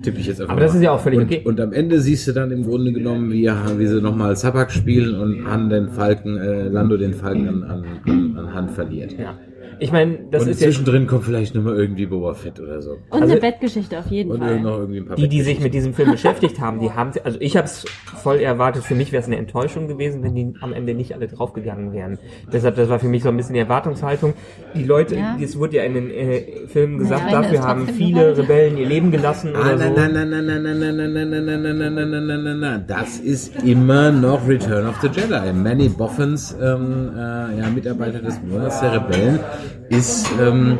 Tippe 0.02 0.20
ich 0.20 0.26
jetzt 0.26 0.40
einfach 0.40 0.52
Aber 0.52 0.60
das 0.60 0.72
mal. 0.72 0.78
ist 0.78 0.84
ja 0.84 0.90
auch 0.92 1.00
völlig 1.00 1.20
und, 1.20 1.24
okay. 1.26 1.42
Und 1.44 1.60
am 1.60 1.72
Ende 1.72 2.00
siehst 2.00 2.26
du 2.28 2.32
dann 2.32 2.50
im 2.50 2.64
Grunde 2.64 2.92
genommen, 2.92 3.30
wie, 3.32 3.46
wie 3.48 3.86
sie 3.86 4.00
nochmal 4.00 4.36
Sabak 4.36 4.70
spielen 4.70 5.14
und 5.14 5.50
Han 5.50 5.68
den 5.68 5.88
Falken, 5.88 6.36
äh, 6.36 6.68
Lando 6.68 6.96
den 6.96 7.14
Falken 7.14 7.48
an, 7.48 7.62
an, 7.64 7.84
an, 8.06 8.36
an 8.36 8.54
Han 8.54 8.68
verliert. 8.68 9.14
Ja. 9.18 9.38
Ich 9.78 9.92
meine, 9.92 10.18
das 10.30 10.42
und 10.44 10.48
ist 10.50 10.60
ja 10.60 10.68
zwischendrin 10.68 11.06
kommt 11.06 11.24
vielleicht 11.24 11.54
nochmal 11.54 11.76
irgendwie 11.76 12.06
Boba 12.06 12.34
Fett 12.34 12.58
oder 12.60 12.80
so. 12.82 12.92
Und 12.92 12.98
also- 13.22 13.32
eine 13.32 13.40
Bettgeschichte 13.40 13.98
auf 13.98 14.06
jeden 14.10 14.30
Und 14.32 14.38
Fall. 14.38 14.60
noch 14.60 14.78
irgendwie 14.78 15.00
ein 15.00 15.06
paar 15.06 15.16
die, 15.16 15.28
die 15.28 15.42
sich 15.42 15.60
mit 15.60 15.74
diesem 15.74 15.92
Film 15.94 16.10
beschäftigt 16.12 16.60
haben, 16.60 16.80
die 16.80 16.90
haben, 16.92 17.10
also 17.24 17.38
ich 17.40 17.56
habe 17.56 17.66
es 17.66 17.84
voll 18.22 18.36
erwartet. 18.40 18.84
Für 18.84 18.94
mich 18.94 19.12
wäre 19.12 19.20
es 19.20 19.26
eine 19.26 19.36
Enttäuschung 19.36 19.88
gewesen, 19.88 20.22
wenn 20.22 20.34
die 20.34 20.54
am 20.60 20.72
Ende 20.72 20.94
nicht 20.94 21.12
alle 21.14 21.28
draufgegangen 21.28 21.92
wären. 21.92 22.18
Deshalb, 22.52 22.76
das 22.76 22.88
war 22.88 22.98
für 22.98 23.08
mich 23.08 23.22
so 23.22 23.28
ein 23.28 23.36
bisschen 23.36 23.54
die 23.54 23.60
Erwartungshaltung. 23.60 24.34
Die 24.74 24.84
Leute, 24.84 25.16
Ja. 25.16 25.36
es 25.42 25.58
wurde 25.58 25.76
ja 25.76 25.82
in 25.84 25.94
den 25.94 26.10
äh, 26.10 26.66
Filmen 26.68 26.98
gesagt, 26.98 27.22
Ende 27.30 27.42
dafür 27.42 27.62
haben 27.62 27.86
viele. 27.88 28.36
Rebellen 28.36 28.76
ihr 28.78 28.86
Leben 28.86 29.10
gelassen 29.10 29.52
Ah, 29.54 29.60
oder 29.60 29.78
so. 29.78 29.84
nein, 29.84 30.12
nein, 30.12 30.30
nein, 30.30 30.46
nein, 30.46 30.62
nein, 30.62 30.80
nein, 30.80 30.96
nein, 30.96 31.12
nein, 31.12 31.22
nein, 31.22 31.44
nein, 31.44 31.62
nein, 31.62 31.62
nein, 31.62 31.94
nein, 31.94 32.10
nein, 32.10 32.26
nein, 32.26 32.44
nein, 32.44 32.60
nein. 32.60 32.84
Das 32.86 33.18
ist 33.18 33.62
immer 33.64 34.10
noch 34.10 34.46
Return 34.48 34.86
of 34.86 34.96
the 35.02 35.08
Jedi. 35.08 35.52
Manny 35.52 35.88
Boffins, 35.88 36.56
ähm, 36.60 37.10
äh, 37.14 37.18
ja, 37.58 37.68
Mitarbeiter 37.74 38.18
des 38.20 38.40
Monats 38.42 38.80
der 38.80 38.92
Rebellen, 38.94 39.38
ist, 39.88 40.28
ähm, 40.40 40.78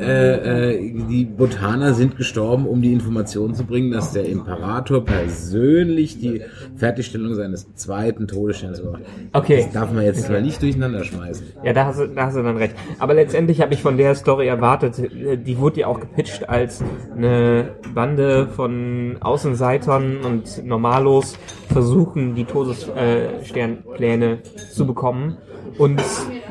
äh, 0.00 0.74
äh, 0.74 0.92
die 1.08 1.24
Botaner 1.24 1.94
sind 1.94 2.16
gestorben, 2.16 2.66
um 2.66 2.80
die 2.82 2.92
Information 2.92 3.54
zu 3.54 3.64
bringen, 3.64 3.90
dass 3.90 4.12
der 4.12 4.26
Imperator 4.26 5.04
persönlich 5.04 6.18
die 6.18 6.42
Fertigstellung 6.76 7.34
seines 7.34 7.74
zweiten 7.74 8.26
Todessterns 8.28 8.82
macht. 8.82 9.02
Okay. 9.32 9.64
Das 9.64 9.72
darf 9.72 9.92
man 9.92 10.04
jetzt 10.04 10.28
mal 10.30 10.42
nicht 10.42 10.62
durcheinander 10.62 11.04
schmeißen. 11.04 11.46
Ja, 11.64 11.72
da 11.72 11.86
hast, 11.86 12.00
du, 12.00 12.08
da 12.08 12.26
hast 12.26 12.36
du 12.36 12.42
dann 12.42 12.56
recht. 12.56 12.74
Aber 12.98 13.14
letztendlich 13.14 13.60
habe 13.60 13.74
ich 13.74 13.82
von 13.82 13.96
der 13.96 14.14
Story 14.14 14.46
erwartet, 14.46 14.98
äh, 14.98 15.36
die 15.36 15.58
wurde 15.58 15.80
ja 15.80 15.86
auch 15.88 16.00
gepitcht 16.00 16.48
als 16.48 16.82
eine 17.14 17.70
Bande 17.94 18.48
von 18.48 19.16
Außenseitern 19.20 20.18
und 20.18 20.64
Normalos 20.64 21.38
versuchen, 21.68 22.34
die 22.34 22.44
Todessternpläne 22.44 24.38
zu 24.72 24.86
bekommen. 24.86 25.36
Und 25.78 26.00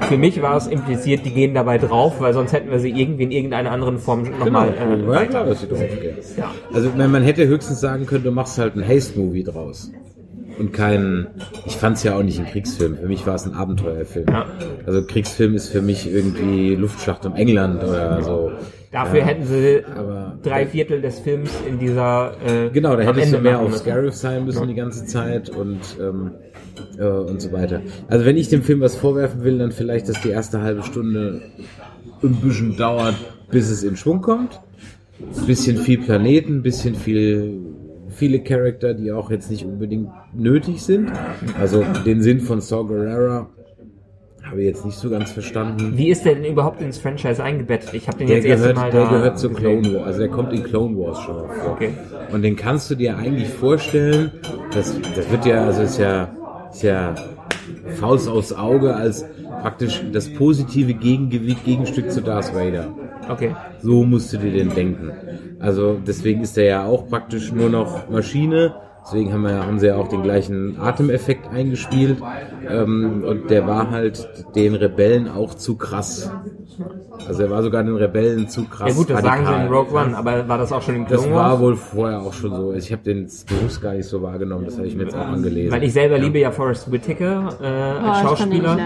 für 0.01 0.17
mich 0.17 0.41
war 0.41 0.57
es 0.57 0.67
impliziert, 0.67 1.25
die 1.25 1.31
gehen 1.31 1.53
dabei 1.53 1.77
drauf, 1.77 2.19
weil 2.19 2.33
sonst 2.33 2.53
hätten 2.53 2.69
wir 2.69 2.79
sie 2.79 2.89
irgendwie 2.89 3.23
in 3.23 3.31
irgendeiner 3.31 3.71
anderen 3.71 3.97
Form 3.97 4.23
nochmal 4.39 4.69
äh, 4.69 5.11
ja, 5.11 5.25
klar, 5.25 5.45
dass 5.45 5.61
sie 5.61 5.67
draufgehen. 5.67 6.17
Ja. 6.38 6.51
Also 6.73 6.91
man, 6.95 7.11
man 7.11 7.23
hätte 7.23 7.47
höchstens 7.47 7.79
sagen 7.79 8.05
können, 8.05 8.23
du 8.23 8.31
machst 8.31 8.57
halt 8.57 8.75
ein 8.75 8.88
Haste-Movie 8.88 9.43
draus. 9.43 9.91
Und 10.57 10.71
kein, 10.71 11.27
ich 11.65 11.75
fand's 11.75 12.03
ja 12.03 12.15
auch 12.15 12.23
nicht 12.23 12.39
ein 12.39 12.45
Kriegsfilm. 12.45 12.97
Für 12.97 13.07
mich 13.07 13.27
war 13.27 13.35
es 13.35 13.45
ein 13.45 13.53
Abenteuerfilm. 13.53 14.27
Ja. 14.29 14.45
Also 14.85 15.05
Kriegsfilm 15.05 15.53
ist 15.53 15.69
für 15.69 15.81
mich 15.81 16.09
irgendwie 16.09 16.75
Luftschlacht 16.75 17.25
um 17.25 17.35
England 17.35 17.83
oder 17.83 18.21
so. 18.21 18.51
Dafür 18.95 19.19
Ja, 19.19 19.25
hätten 19.25 19.43
sie 19.43 19.84
drei 20.41 20.65
Viertel 20.65 21.01
des 21.01 21.19
Films 21.19 21.51
in 21.67 21.79
dieser 21.79 22.31
äh, 22.45 22.69
Genau, 22.69 22.95
da 22.95 23.03
hättest 23.03 23.34
du 23.34 23.38
Ende 23.38 23.49
mehr 23.49 23.58
machen 23.58 23.73
auf. 23.73 23.77
Scarif 23.77 24.13
sein 24.13 24.45
müssen 24.45 24.65
die 24.69 24.73
ganze 24.73 25.05
Zeit 25.05 25.49
und 25.49 25.81
ähm, 25.99 26.31
äh, 26.97 27.05
und 27.05 27.41
so 27.41 27.51
weiter. 27.51 27.81
Also 28.08 28.23
wenn 28.23 28.38
ich 28.38 28.47
dem 28.47 28.63
Film 28.63 28.79
was 28.79 28.95
vorwerfen 28.95 29.43
will, 29.43 29.58
dann 29.58 29.73
vielleicht, 29.73 30.08
dass 30.08 30.21
die 30.21 30.29
erste 30.29 30.62
halbe 30.62 30.81
Stunde 30.84 31.41
ein 32.23 32.36
bisschen 32.36 32.77
dauert, 32.77 33.15
bis 33.51 33.69
es 33.69 33.84
in 33.84 33.97
Schwung 33.97 34.21
kommt. 34.21 34.62
Ein 35.19 35.45
bisschen 35.45 35.75
viel 35.75 35.97
Planeten, 35.97 36.60
ein 36.60 36.63
bisschen 36.63 36.95
viel 36.95 37.60
viele 38.12 38.39
Charakter, 38.43 38.93
die 38.93 39.12
auch 39.12 39.29
jetzt 39.29 39.51
nicht 39.51 39.65
unbedingt 39.65 40.10
nötig 40.34 40.81
sind. 40.81 41.12
Also 41.60 41.84
den 42.05 42.21
Sinn 42.21 42.39
von 42.39 42.62
Saw 42.62 42.88
Gerrera 42.88 43.49
habe 44.49 44.62
ich 44.62 44.67
jetzt 44.67 44.86
nicht 44.86 44.97
so 44.97 45.10
ganz 45.10 45.31
verstanden. 45.31 45.97
Wie 45.97 46.10
ist 46.10 46.25
der 46.25 46.36
denn 46.36 46.45
überhaupt 46.45 46.81
ins 46.81 46.97
Franchise 46.97 47.43
eingebettet? 47.43 47.93
Ich 47.93 48.08
habe 48.08 48.19
den 48.19 48.27
Der 48.27 48.38
jetzt 48.38 48.45
erst 48.45 48.62
gehört, 48.62 48.77
Mal 48.77 48.91
der 48.91 49.05
gehört 49.08 49.39
zu. 49.39 49.49
Clone 49.49 49.93
Wars, 49.93 50.05
also 50.05 50.19
der 50.19 50.29
kommt 50.29 50.53
in 50.53 50.63
Clone 50.63 50.97
Wars 50.97 51.19
schon 51.21 51.36
mal 51.36 51.49
vor. 51.49 51.71
Okay. 51.71 51.89
Und 52.31 52.41
den 52.41 52.55
kannst 52.55 52.89
du 52.89 52.95
dir 52.95 53.17
eigentlich 53.17 53.49
vorstellen, 53.49 54.31
das, 54.73 54.99
das 55.15 55.29
wird 55.31 55.45
ja, 55.45 55.65
also 55.65 55.81
ist 55.81 55.97
ja, 55.97 56.29
ist 56.71 56.84
ja 56.84 57.15
Faust 57.99 58.29
aufs 58.29 58.53
Auge 58.53 58.95
als 58.95 59.25
praktisch 59.62 60.03
das 60.12 60.31
positive 60.34 60.93
Gegengewicht, 60.93 61.65
Gegenstück 61.65 62.12
zu 62.12 62.21
Darth 62.21 62.53
Vader. 62.53 62.93
Okay. 63.29 63.55
So 63.81 64.03
musst 64.03 64.31
du 64.34 64.38
dir 64.38 64.51
den 64.51 64.69
denken. 64.69 65.12
Also 65.60 65.99
deswegen 66.05 66.41
ist 66.41 66.58
der 66.58 66.65
ja 66.65 66.86
auch 66.86 67.08
praktisch 67.08 67.51
nur 67.51 67.69
noch 67.69 68.10
Maschine. 68.10 68.75
Deswegen 69.05 69.31
haben, 69.33 69.43
wir, 69.43 69.65
haben 69.65 69.79
sie 69.79 69.87
ja 69.87 69.95
auch 69.97 70.07
den 70.07 70.23
gleichen 70.23 70.79
Atemeffekt 70.79 71.47
eingespielt. 71.53 72.17
Ähm, 72.67 73.23
und 73.25 73.49
der 73.51 73.67
war 73.67 73.91
halt 73.91 74.27
den 74.55 74.73
Rebellen 74.73 75.29
auch 75.29 75.53
zu 75.53 75.75
krass. 75.75 76.31
Also 77.27 77.43
er 77.43 77.49
war 77.51 77.63
sogar 77.63 77.83
den 77.83 77.95
Rebellen 77.95 78.49
zu 78.49 78.65
krass. 78.65 78.89
Ja 78.89 78.95
gut, 78.95 79.09
das 79.09 79.21
sagen 79.21 79.45
sie 79.45 79.51
radikal. 79.51 79.67
in 79.67 79.73
Rogue 79.73 79.93
One, 80.01 80.17
aber 80.17 80.47
war 80.47 80.57
das 80.57 80.73
auch 80.73 80.81
schon 80.81 80.95
in 80.95 81.05
Das 81.07 81.21
Clone 81.21 81.35
war 81.35 81.51
Wars? 81.51 81.59
wohl 81.61 81.75
vorher 81.75 82.21
auch 82.21 82.33
schon 82.33 82.53
so. 82.55 82.73
Ich 82.73 82.91
habe 82.91 83.03
den 83.03 83.29
bewusst 83.47 83.81
gar 83.81 83.93
nicht 83.93 84.05
so 84.07 84.21
wahrgenommen. 84.21 84.65
Das 84.65 84.77
habe 84.77 84.87
ich 84.87 84.95
mir 84.95 85.03
jetzt 85.03 85.15
auch 85.15 85.27
angelesen. 85.27 85.71
Weil 85.71 85.83
ich 85.83 85.93
selber 85.93 86.17
liebe 86.17 86.39
ja 86.39 86.51
Forrest 86.51 86.91
Whitaker 86.91 87.49
äh, 87.61 88.03
Oh, 88.03 88.09
als 88.09 88.21
Schauspieler. 88.21 88.77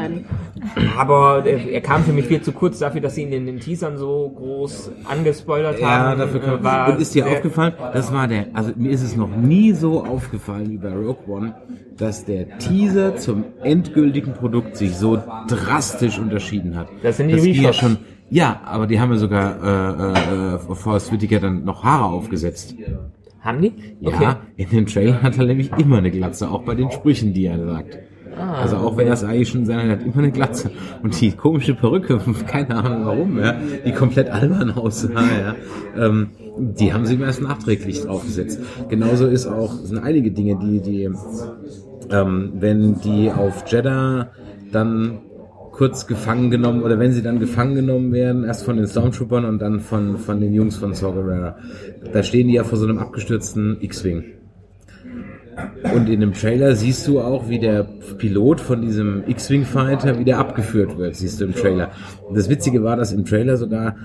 Aber 0.97 1.43
er, 1.45 1.71
er 1.71 1.81
kam 1.81 2.03
für 2.03 2.11
mich 2.13 2.25
viel 2.27 2.41
zu 2.41 2.51
kurz 2.51 2.79
dafür, 2.79 3.01
dass 3.01 3.15
sie 3.15 3.23
ihn 3.23 3.31
in 3.33 3.45
den 3.45 3.59
Teasern 3.59 3.97
so 3.97 4.29
groß 4.35 4.91
angespoilert 5.09 5.79
Ja, 5.79 5.87
haben. 6.09 6.19
dafür 6.19 6.41
Äh, 6.43 6.45
kann 6.45 6.63
war 6.63 6.89
Und 6.89 6.99
ist 7.01 7.15
dir 7.15 7.25
aufgefallen, 7.27 7.73
das 7.93 8.13
war 8.13 8.27
der, 8.27 8.47
also 8.53 8.71
mir 8.75 8.91
ist 8.91 9.01
es 9.03 9.15
noch 9.15 9.29
nie 9.35 9.73
so 9.73 10.03
aufgefallen 10.09 10.69
wie 10.71 10.77
bei 10.77 10.93
Rogue 10.93 11.27
One, 11.27 11.55
dass 11.97 12.25
der 12.25 12.57
Teaser 12.57 13.15
zum 13.15 13.45
endgültigen 13.63 14.33
Produkt 14.33 14.77
sich 14.77 14.95
so 14.95 15.21
drastisch 15.47 16.19
unterschieden 16.19 16.75
hat. 16.75 16.87
Das 17.03 17.17
sind 17.17 17.29
die 17.29 17.61
ja 17.61 17.73
schon. 17.73 17.97
Ja, 18.29 18.61
aber 18.65 18.85
die 18.85 18.99
haben 18.99 19.11
ja 19.11 19.17
sogar 19.17 19.63
äh, 19.63 20.55
äh, 20.55 20.59
Forrest 20.75 21.11
Whitaker 21.11 21.39
dann 21.39 21.63
noch 21.63 21.83
Haare 21.83 22.05
aufgesetzt. 22.05 22.75
Haben 23.41 23.61
die? 23.61 23.73
Ja, 24.01 24.41
in 24.57 24.69
dem 24.69 24.85
Trailer 24.85 25.21
hat 25.21 25.37
er 25.37 25.45
nämlich 25.45 25.71
immer 25.77 25.97
eine 25.97 26.11
Glatze, 26.11 26.49
auch 26.49 26.63
bei 26.63 26.75
den 26.75 26.91
Sprüchen, 26.91 27.33
die 27.33 27.45
er 27.45 27.65
sagt. 27.65 27.99
Ah, 28.39 28.61
also 28.61 28.77
auch 28.77 28.95
wenn 28.97 29.07
es 29.07 29.23
eigentlich 29.23 29.49
schon 29.49 29.65
sein 29.65 29.89
hat, 29.89 29.99
er 29.99 30.05
immer 30.05 30.17
eine 30.17 30.31
Glatze. 30.31 30.71
Und 31.03 31.19
die 31.19 31.31
komische 31.31 31.73
Perücke, 31.73 32.19
keine 32.47 32.75
Ahnung 32.75 33.05
warum, 33.05 33.39
ja, 33.39 33.55
die 33.85 33.91
komplett 33.91 34.29
albern 34.29 34.71
aussah, 34.71 35.09
ja, 35.11 35.55
ähm, 35.97 36.29
die 36.57 36.93
haben 36.93 37.05
sie 37.05 37.15
ihm 37.15 37.23
erst 37.23 37.41
nachträglich 37.41 38.01
draufgesetzt. 38.01 38.59
Genauso 38.89 39.27
ist 39.27 39.47
auch, 39.47 39.73
sind 39.73 39.99
einige 39.99 40.31
Dinge, 40.31 40.57
die, 40.57 40.79
die, 40.81 41.09
ähm, 42.11 42.53
wenn 42.55 42.99
die 43.01 43.31
auf 43.31 43.63
Jeddah 43.67 44.29
dann 44.71 45.19
kurz 45.71 46.07
gefangen 46.07 46.51
genommen 46.51 46.83
oder 46.83 46.99
wenn 46.99 47.13
sie 47.13 47.23
dann 47.23 47.39
gefangen 47.39 47.75
genommen 47.75 48.11
werden, 48.11 48.43
erst 48.43 48.65
von 48.65 48.75
den 48.75 48.87
Stormtroopern 48.87 49.45
und 49.45 49.59
dann 49.59 49.79
von, 49.79 50.17
von 50.17 50.41
den 50.41 50.53
Jungs 50.53 50.75
von 50.75 50.93
Saw 50.93 51.13
Gerrera. 51.13 51.55
Da 52.11 52.21
stehen 52.23 52.47
die 52.47 52.55
ja 52.55 52.65
vor 52.65 52.77
so 52.77 52.85
einem 52.85 52.97
abgestürzten 52.97 53.77
X-Wing. 53.79 54.38
Und 55.95 56.09
in 56.09 56.19
dem 56.19 56.33
Trailer 56.33 56.75
siehst 56.75 57.07
du 57.07 57.21
auch, 57.21 57.49
wie 57.49 57.59
der 57.59 57.83
Pilot 58.17 58.61
von 58.61 58.81
diesem 58.81 59.23
X-Wing-Fighter 59.27 60.19
wieder 60.19 60.37
abgeführt 60.37 60.97
wird, 60.97 61.15
siehst 61.15 61.39
du 61.39 61.45
im 61.45 61.55
Trailer. 61.55 61.91
Und 62.27 62.37
das 62.37 62.49
Witzige 62.49 62.83
war, 62.83 62.95
dass 62.97 63.11
im 63.11 63.25
Trailer 63.25 63.57
sogar, 63.57 63.95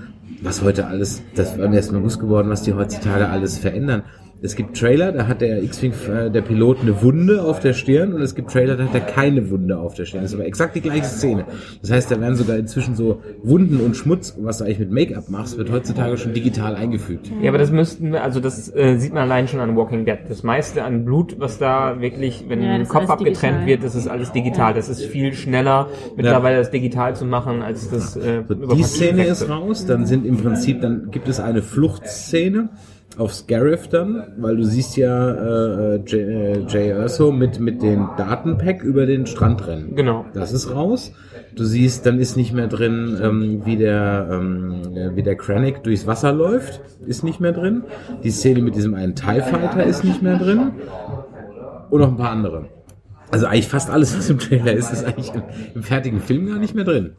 was 0.41 0.61
heute 0.61 0.87
alles, 0.87 1.21
das 1.35 1.57
war 1.57 1.67
mir 1.67 1.77
erst 1.77 1.91
mal 1.91 1.99
bewusst 1.99 2.19
geworden, 2.19 2.49
was 2.49 2.63
die 2.63 2.73
heutzutage 2.73 3.29
alles 3.29 3.57
verändern. 3.57 4.03
Es 4.41 4.55
gibt 4.55 4.77
Trailer, 4.77 5.11
da 5.11 5.27
hat 5.27 5.41
der 5.41 5.63
X-Wing, 5.63 5.93
äh, 6.13 6.29
der 6.29 6.41
Pilot 6.41 6.81
eine 6.81 7.01
Wunde 7.01 7.41
auf 7.41 7.61
der 7.61 7.73
Stirn 7.73 8.13
und 8.13 8.21
es 8.21 8.35
gibt 8.35 8.51
Trailer, 8.51 8.75
da 8.75 8.83
hat 8.83 8.93
er 8.93 8.99
keine 8.99 9.49
Wunde 9.49 9.77
auf 9.77 9.95
der 9.95 10.05
Stirn. 10.05 10.21
Das 10.21 10.31
ist 10.31 10.35
aber 10.37 10.45
exakt 10.45 10.75
die 10.75 10.81
gleiche 10.81 11.05
Szene. 11.05 11.45
Das 11.81 11.89
heißt, 11.89 12.11
da 12.11 12.19
werden 12.19 12.35
sogar 12.35 12.57
inzwischen 12.57 12.95
so 12.95 13.21
Wunden 13.43 13.79
und 13.79 13.95
Schmutz, 13.95 14.35
was 14.39 14.57
du 14.57 14.65
eigentlich 14.65 14.79
mit 14.79 14.91
Make-up 14.91 15.29
machst, 15.29 15.57
wird 15.57 15.71
heutzutage 15.71 16.17
schon 16.17 16.33
digital 16.33 16.75
eingefügt. 16.75 17.31
Ja, 17.41 17.49
aber 17.49 17.57
das 17.57 17.71
müssten 17.71 18.11
wir, 18.11 18.23
also 18.23 18.39
das 18.39 18.73
äh, 18.75 18.97
sieht 18.97 19.13
man 19.13 19.23
allein 19.23 19.47
schon 19.47 19.61
an 19.61 19.75
Walking 19.75 20.05
Dead. 20.05 20.19
Das 20.27 20.43
meiste 20.43 20.83
an 20.83 21.05
Blut, 21.05 21.39
was 21.39 21.57
da 21.57 22.01
wirklich, 22.01 22.45
wenn 22.47 22.61
Ja, 22.61 22.77
ist 22.77 22.89
Kopf 22.89 23.09
abgetrennt 23.09 23.61
digital. 23.61 23.65
wird, 23.67 23.83
das 23.83 23.95
ist 23.95 24.07
alles 24.07 24.31
digital. 24.33 24.73
Das 24.73 24.89
ist 24.89 25.03
viel 25.05 25.33
schneller 25.33 25.87
mittlerweile 26.15 26.57
das 26.57 26.71
digital 26.71 27.15
zu 27.15 27.25
machen, 27.25 27.61
als 27.61 27.89
das 27.89 28.15
äh, 28.17 28.43
So, 28.47 28.53
über 28.53 28.75
die 28.75 28.83
Szene 28.83 29.25
ist 29.25 29.49
raus, 29.49 29.85
dann 29.85 30.05
sind 30.05 30.25
im 30.25 30.37
Prinzip, 30.37 30.81
dann 30.81 31.09
gibt 31.09 31.27
es 31.27 31.39
eine 31.39 31.61
Fluchtszene 31.61 32.69
auf 33.17 33.33
Scarif 33.33 33.87
dann, 33.87 34.23
weil 34.37 34.57
du 34.57 34.63
siehst 34.63 34.97
ja 34.97 35.31
äh, 35.31 36.01
Jay, 36.05 36.21
äh, 36.21 36.65
Jay 36.67 36.89
Erso 36.89 37.31
mit, 37.31 37.59
mit 37.59 37.81
dem 37.81 38.09
Datenpack 38.17 38.83
über 38.83 39.05
den 39.05 39.25
Strand 39.25 39.65
rennen. 39.67 39.95
Genau. 39.95 40.25
Das 40.33 40.51
ist 40.53 40.73
raus. 40.73 41.13
Du 41.55 41.63
siehst, 41.63 42.05
dann 42.05 42.19
ist 42.19 42.35
nicht 42.35 42.53
mehr 42.53 42.67
drin, 42.67 43.17
ähm, 43.21 43.61
wie 43.65 43.77
der 43.77 44.27
ähm, 44.31 44.81
äh, 44.95 45.15
wie 45.15 45.23
der 45.23 45.35
Krennic 45.35 45.83
durchs 45.83 46.05
Wasser 46.05 46.33
läuft, 46.33 46.81
ist 47.05 47.23
nicht 47.23 47.39
mehr 47.39 47.53
drin. 47.53 47.83
Die 48.23 48.31
Szene 48.31 48.61
mit 48.61 48.75
diesem 48.75 48.93
einen 48.93 49.15
TIE 49.15 49.41
Fighter 49.41 49.83
ist 49.83 50.03
nicht 50.03 50.21
mehr 50.21 50.37
drin. 50.37 50.71
und 51.89 52.01
noch 52.01 52.09
ein 52.09 52.17
paar 52.17 52.31
andere. 52.31 52.65
Also 53.31 53.47
eigentlich 53.47 53.67
fast 53.67 53.89
alles, 53.89 54.17
was 54.17 54.29
im 54.29 54.39
Trailer 54.39 54.73
ist, 54.73 54.91
ist 54.91 55.05
eigentlich 55.05 55.33
im, 55.33 55.43
im 55.75 55.83
fertigen 55.83 56.19
Film 56.19 56.45
gar 56.47 56.59
nicht 56.59 56.75
mehr 56.75 56.85
drin. 56.85 57.13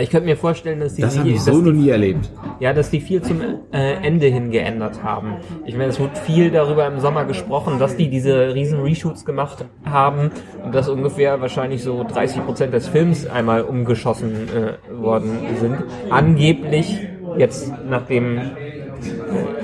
Ich 0.00 0.10
könnte 0.10 0.26
mir 0.26 0.36
vorstellen, 0.36 0.80
dass 0.80 0.94
die, 0.94 1.02
Das 1.02 1.18
habe 1.18 1.28
ich 1.28 1.40
so 1.40 1.60
noch 1.60 1.72
nie 1.72 1.88
erlebt. 1.88 2.30
Ja, 2.60 2.72
dass 2.72 2.90
die 2.90 3.00
viel 3.00 3.22
zum 3.22 3.40
äh, 3.72 3.94
Ende 4.02 4.26
hin 4.26 4.50
geändert 4.50 5.02
haben. 5.02 5.36
Ich 5.64 5.76
meine, 5.76 5.90
es 5.90 6.00
wurde 6.00 6.16
viel 6.16 6.50
darüber 6.50 6.86
im 6.86 7.00
Sommer 7.00 7.24
gesprochen, 7.24 7.78
dass 7.78 7.96
die 7.96 8.08
diese 8.08 8.54
riesen 8.54 8.80
Reshoots 8.80 9.24
gemacht 9.24 9.64
haben 9.84 10.30
und 10.64 10.74
dass 10.74 10.88
ungefähr 10.88 11.40
wahrscheinlich 11.40 11.82
so 11.82 12.04
30 12.04 12.44
Prozent 12.44 12.74
des 12.74 12.88
Films 12.88 13.26
einmal 13.26 13.62
umgeschossen 13.62 14.48
äh, 14.48 15.02
worden 15.02 15.38
sind. 15.60 15.76
Angeblich 16.10 16.98
jetzt, 17.36 17.72
nachdem 17.88 18.40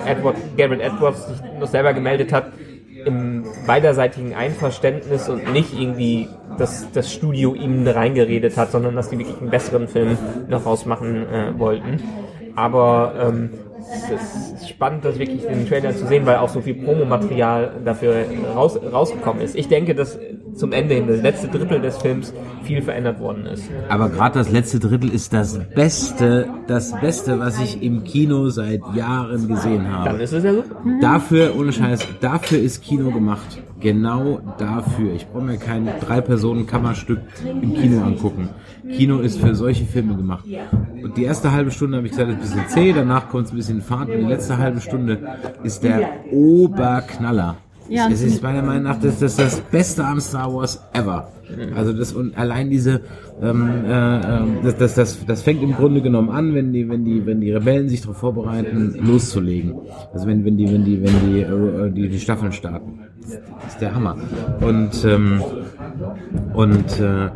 Edward, 0.07 0.37
Garrett 0.57 0.81
Edwards 0.81 1.27
sich 1.27 1.37
noch 1.59 1.67
selber 1.67 1.93
gemeldet 1.93 2.33
hat, 2.33 2.53
im 3.05 3.45
beiderseitigen 3.67 4.35
Einverständnis 4.35 5.29
und 5.29 5.53
nicht 5.53 5.79
irgendwie, 5.79 6.29
dass 6.59 6.91
das 6.93 7.13
Studio 7.13 7.55
ihm 7.55 7.87
reingeredet 7.87 8.57
hat, 8.57 8.71
sondern 8.71 8.97
dass 8.97 9.11
die 9.11 9.19
wirklich 9.19 9.41
einen 9.41 9.51
besseren 9.51 9.89
Film 9.89 10.19
noch 10.49 10.67
rausmachen 10.67 11.27
äh, 11.27 11.59
wollten. 11.59 12.03
Aber 12.57 13.15
ähm, 13.21 13.51
es 13.93 14.63
ist 14.63 14.69
spannend, 14.69 15.05
das 15.05 15.19
wirklich 15.19 15.43
den 15.43 15.69
Trailer 15.69 15.95
zu 15.95 16.07
sehen, 16.07 16.27
weil 16.27 16.37
auch 16.37 16.49
so 16.49 16.61
viel 16.61 16.75
Promomaterial 16.75 17.73
dafür 17.85 18.25
raus, 18.55 18.79
rausgekommen 18.93 19.43
ist. 19.43 19.57
Ich 19.57 19.69
denke, 19.69 19.95
dass 19.95 20.19
zum 20.55 20.73
Ende 20.73 20.95
hin, 20.95 21.07
das 21.07 21.21
letzte 21.21 21.49
Drittel 21.49 21.81
des 21.81 21.97
Films, 21.97 22.33
viel 22.63 22.81
verändert 22.81 23.21
worden 23.21 23.47
ist. 23.47 23.65
Aber 23.89 24.09
gerade 24.09 24.39
das 24.39 24.51
letzte 24.51 24.79
Drittel 24.79 25.13
ist 25.13 25.33
das 25.33 25.59
Beste, 25.75 26.49
das 26.67 26.99
Beste, 27.01 27.39
was 27.39 27.61
ich 27.61 27.83
im 27.83 28.05
Kino 28.05 28.49
seit 28.51 28.81
Jahren 28.95 29.49
gesehen 29.49 29.91
habe. 29.91 30.11
Dann 30.11 30.21
ist 30.21 30.33
es 30.33 30.45
ja 30.45 30.55
super. 30.55 30.77
Dafür, 31.01 31.55
ohne 31.59 31.73
Scheiß, 31.73 32.07
dafür 32.21 32.59
ist 32.59 32.83
Kino 32.83 33.11
gemacht. 33.11 33.63
Genau 33.85 34.41
dafür. 34.57 35.13
Ich 35.13 35.27
brauche 35.27 35.45
mir 35.45 35.59
kein 35.59 35.87
Drei-Personen-Kammerstück 36.01 37.21
im 37.45 37.75
Kino 37.75 38.03
angucken. 38.03 38.49
Kino 38.91 39.19
ist 39.19 39.39
für 39.39 39.55
solche 39.55 39.85
Filme 39.85 40.17
gemacht. 40.17 40.47
Und 41.03 41.19
die 41.19 41.25
erste 41.25 41.53
halbe 41.53 41.71
Stunde 41.71 41.99
habe 41.99 42.07
ich 42.07 42.13
gesagt, 42.13 42.31
ist 42.31 42.37
ein 42.37 42.41
bisschen 42.41 42.69
zäh, 42.69 42.95
danach 42.95 43.29
kommt 43.29 43.45
es 43.45 43.53
ein 43.53 43.57
bisschen 43.57 43.83
Fahrt 43.83 44.09
und 44.09 44.17
die 44.17 44.25
letzte 44.25 44.57
halbe 44.57 44.81
Stunde 44.81 45.19
ist 45.65 45.85
der 45.85 46.25
Oberknaller. 46.33 47.57
Ja, 47.89 48.09
es 48.11 48.23
ist 48.23 48.43
meiner 48.43 48.63
Meinung 48.63 48.85
nach 48.85 48.99
das, 48.99 49.19
das, 49.19 49.37
das 49.37 49.61
Beste 49.61 50.05
am 50.05 50.21
Star 50.21 50.53
Wars 50.53 50.83
ever. 50.93 51.29
Also 51.77 51.93
das 51.93 52.13
und 52.13 52.37
allein 52.37 52.71
diese 52.71 53.03
ähm, 53.43 53.85
äh, 53.87 53.91
ähm, 53.91 54.59
das, 54.63 54.77
das, 54.77 54.95
das, 54.95 55.27
das 55.27 55.43
fängt 55.43 55.63
im 55.63 55.75
Grunde 55.75 56.01
genommen 56.01 56.31
an, 56.31 56.55
wenn 56.55 56.73
die 56.73 56.89
wenn 56.89 57.05
die 57.05 57.27
wenn 57.27 57.41
die 57.41 57.53
Rebellen 57.53 57.89
sich 57.89 58.01
darauf 58.01 58.17
vorbereiten 58.17 58.95
loszulegen. 59.05 59.75
Also 60.13 60.27
wenn 60.27 60.45
wenn 60.45 60.57
die 60.57 60.73
wenn 60.73 60.85
die 60.85 61.03
wenn 61.03 61.21
die 61.21 61.41
äh, 61.41 61.91
die, 61.91 62.09
die 62.09 62.21
Staffeln 62.21 62.53
starten. 62.53 63.01
Das 63.21 63.75
ist 63.75 63.81
der 63.81 63.95
Hammer. 63.95 64.17
Und 64.61 65.05
ähm, 65.05 65.43
und 66.55 67.01
äh, 67.01 67.29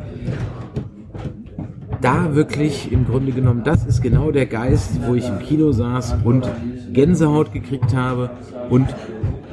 da 2.01 2.35
wirklich 2.35 2.93
im 2.93 3.07
Grunde 3.07 3.33
genommen, 3.33 3.63
das 3.65 3.85
ist 3.85 4.03
genau 4.03 4.31
der 4.31 4.47
Geist, 4.47 5.01
wo 5.07 5.15
ich 5.15 5.29
im 5.29 5.39
Kino 5.41 5.73
saß 5.73 6.17
und 6.25 6.49
Gänsehaut 6.93 7.53
gekriegt 7.53 7.95
habe 7.95 8.31
und 8.71 8.87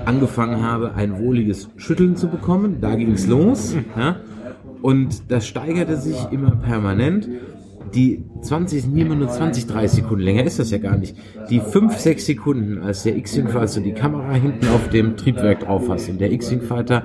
angefangen 0.06 0.62
habe, 0.64 0.96
ein 0.96 1.20
wohliges 1.20 1.70
Schütteln 1.78 2.16
zu 2.16 2.28
bekommen. 2.28 2.78
Da 2.82 2.96
ging 2.96 3.12
es 3.12 3.28
los. 3.28 3.76
Ja? 3.98 4.18
Und 4.82 5.32
das 5.32 5.48
steigerte 5.48 5.98
sich 5.98 6.18
immer 6.32 6.52
permanent. 6.52 7.28
Die 7.94 8.26
20 8.42 8.84
sind 8.84 8.98
immer 8.98 9.16
nur 9.16 9.30
20, 9.30 9.68
30 9.68 10.04
Sekunden 10.04 10.24
länger 10.24 10.44
ist 10.44 10.60
das 10.60 10.72
ja 10.72 10.80
gar 10.80 10.98
nicht. 10.98 11.16
Die 11.50 11.60
5, 11.60 11.98
6 11.98 12.26
Sekunden, 12.26 12.80
als 12.80 13.04
der 13.04 13.16
X-Wing, 13.16 13.48
als 13.48 13.76
du 13.76 13.82
die 13.82 13.94
Kamera 13.94 14.34
hinten 14.34 14.68
auf 14.68 14.90
dem 14.90 15.16
Triebwerk 15.16 15.62
drauf 15.62 15.88
hast 15.90 16.10
und 16.10 16.20
der 16.20 16.32
X-Wing 16.32 16.62
Fighter 16.62 17.04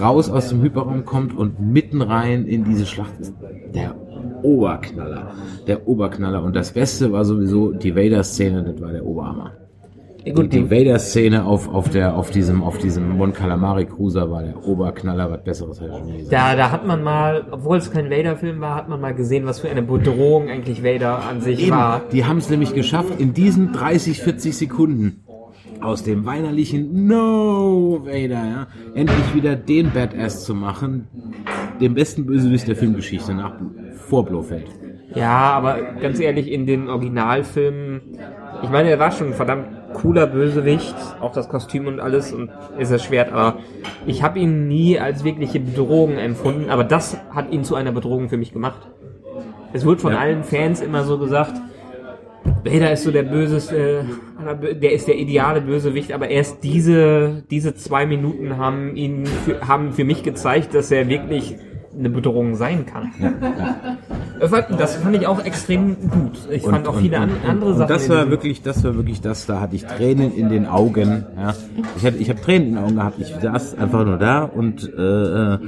raus 0.00 0.28
aus 0.30 0.48
dem 0.48 0.62
Hyperraum 0.62 1.04
kommt 1.04 1.36
und 1.36 1.60
mitten 1.60 2.02
rein 2.02 2.46
in 2.46 2.64
diese 2.64 2.86
Schlacht 2.86 3.20
ist 3.20 3.34
der 3.74 3.94
Oberknaller. 4.42 5.32
Der 5.66 5.86
Oberknaller. 5.86 6.42
Und 6.42 6.56
das 6.56 6.72
Beste 6.72 7.12
war 7.12 7.24
sowieso 7.24 7.72
die 7.72 7.94
Vader-Szene, 7.94 8.64
das 8.64 8.80
war 8.80 8.92
der 8.92 9.06
Oberhammer. 9.06 9.52
Gut, 10.32 10.52
die, 10.52 10.62
die 10.62 10.70
Vader-Szene 10.70 11.44
auf, 11.44 11.68
auf, 11.68 11.90
der, 11.90 12.16
auf 12.16 12.30
diesem, 12.30 12.62
auf 12.62 12.78
diesem 12.78 13.10
Mon 13.10 13.34
Calamari 13.34 13.84
Cruiser 13.84 14.30
war 14.30 14.42
der 14.42 14.64
Oberknaller, 14.64 15.30
was 15.30 15.44
Besseres 15.44 15.80
hätte 15.80 15.90
ich 15.90 15.98
schon 15.98 16.06
nie 16.06 16.18
gesagt. 16.18 16.32
Da, 16.32 16.56
da 16.56 16.70
hat 16.70 16.86
man 16.86 17.02
mal, 17.02 17.44
obwohl 17.50 17.76
es 17.76 17.90
kein 17.90 18.10
Vader-Film 18.10 18.60
war, 18.60 18.74
hat 18.74 18.88
man 18.88 19.00
mal 19.00 19.14
gesehen, 19.14 19.44
was 19.44 19.60
für 19.60 19.68
eine 19.68 19.82
Bedrohung 19.82 20.48
eigentlich 20.48 20.82
Vader 20.82 21.24
an 21.28 21.42
sich 21.42 21.70
war. 21.70 22.00
Die 22.10 22.24
haben 22.24 22.38
es 22.38 22.48
nämlich 22.48 22.72
geschafft, 22.74 23.20
in 23.20 23.34
diesen 23.34 23.72
30, 23.72 24.20
40 24.20 24.56
Sekunden 24.56 25.24
aus 25.80 26.02
dem 26.02 26.24
weinerlichen 26.24 27.06
No 27.06 28.00
Vader, 28.04 28.30
ja, 28.30 28.66
endlich 28.94 29.34
wieder 29.34 29.56
den 29.56 29.90
Badass 29.92 30.44
zu 30.44 30.54
machen, 30.54 31.06
den 31.80 31.94
besten 31.94 32.24
Bösewicht 32.24 32.66
der 32.66 32.76
Filmgeschichte 32.76 33.34
nach 33.34 33.52
vor 34.08 34.24
Blofeld. 34.24 34.68
Ja, 35.14 35.52
aber 35.52 35.78
ganz 36.00 36.18
ehrlich, 36.18 36.50
in 36.50 36.66
den 36.66 36.88
Originalfilmen, 36.88 38.00
ich 38.62 38.70
meine, 38.70 38.90
er 38.90 38.98
war 38.98 39.12
schon 39.12 39.34
verdammt 39.34 39.83
cooler 39.94 40.26
Bösewicht, 40.26 40.94
auch 41.20 41.32
das 41.32 41.48
Kostüm 41.48 41.86
und 41.86 41.98
alles 42.00 42.32
und 42.34 42.50
ist 42.78 42.92
das 42.92 43.02
Schwert, 43.02 43.32
aber 43.32 43.58
ich 44.06 44.22
habe 44.22 44.38
ihn 44.38 44.68
nie 44.68 44.98
als 44.98 45.24
wirkliche 45.24 45.60
Bedrohung 45.60 46.18
empfunden, 46.18 46.68
aber 46.68 46.84
das 46.84 47.16
hat 47.30 47.50
ihn 47.50 47.64
zu 47.64 47.74
einer 47.74 47.92
Bedrohung 47.92 48.28
für 48.28 48.36
mich 48.36 48.52
gemacht. 48.52 48.86
Es 49.72 49.86
wird 49.86 50.00
von 50.02 50.12
Ja. 50.12 50.18
allen 50.18 50.44
Fans 50.44 50.82
immer 50.82 51.04
so 51.04 51.16
gesagt, 51.18 51.54
Vader 52.62 52.92
ist 52.92 53.04
so 53.04 53.10
der 53.10 53.22
böseste, 53.22 54.04
Bö- 54.60 54.74
der 54.74 54.92
ist 54.92 55.08
der 55.08 55.16
ideale 55.16 55.62
Bösewicht, 55.62 56.12
aber 56.12 56.28
erst 56.28 56.62
diese, 56.62 57.42
diese 57.50 57.74
zwei 57.74 58.04
Minuten 58.06 58.58
haben 58.58 58.94
ihn, 58.96 59.24
für, 59.26 59.66
haben 59.66 59.92
für 59.92 60.04
mich 60.04 60.22
gezeigt, 60.22 60.74
dass 60.74 60.90
er 60.90 61.08
wirklich 61.08 61.56
eine 61.98 62.10
Bedrohung 62.10 62.54
sein 62.56 62.86
kann. 62.86 63.12
Das 64.40 64.50
fand- 64.50 64.66
Das 64.80 64.96
fand 64.96 65.16
ich 65.16 65.26
auch 65.26 65.44
extrem 65.44 65.96
gut. 66.10 66.38
Ich 66.50 66.62
fand 66.62 66.86
auch 66.88 66.98
viele 66.98 67.18
andere 67.18 67.70
und 67.70 67.76
Sachen. 67.76 67.88
Das 67.88 68.08
war 68.08 68.30
wirklich, 68.30 68.62
das 68.62 68.82
war 68.84 68.96
wirklich 68.96 69.20
das, 69.20 69.46
da 69.46 69.60
hatte 69.60 69.76
ich 69.76 69.84
Tränen 69.86 70.34
in 70.34 70.48
den 70.48 70.66
Augen. 70.66 71.24
Ja. 71.36 71.54
Ich, 71.96 72.04
hatte, 72.04 72.16
ich 72.18 72.28
habe 72.30 72.40
Tränen 72.40 72.68
in 72.68 72.74
den 72.74 72.84
Augen 72.84 72.96
gehabt. 72.96 73.18
Ich 73.20 73.34
saß 73.40 73.78
einfach 73.78 74.04
nur 74.04 74.18
da 74.18 74.42
und 74.44 74.92
äh, 74.96 75.00
äh, 75.00 75.58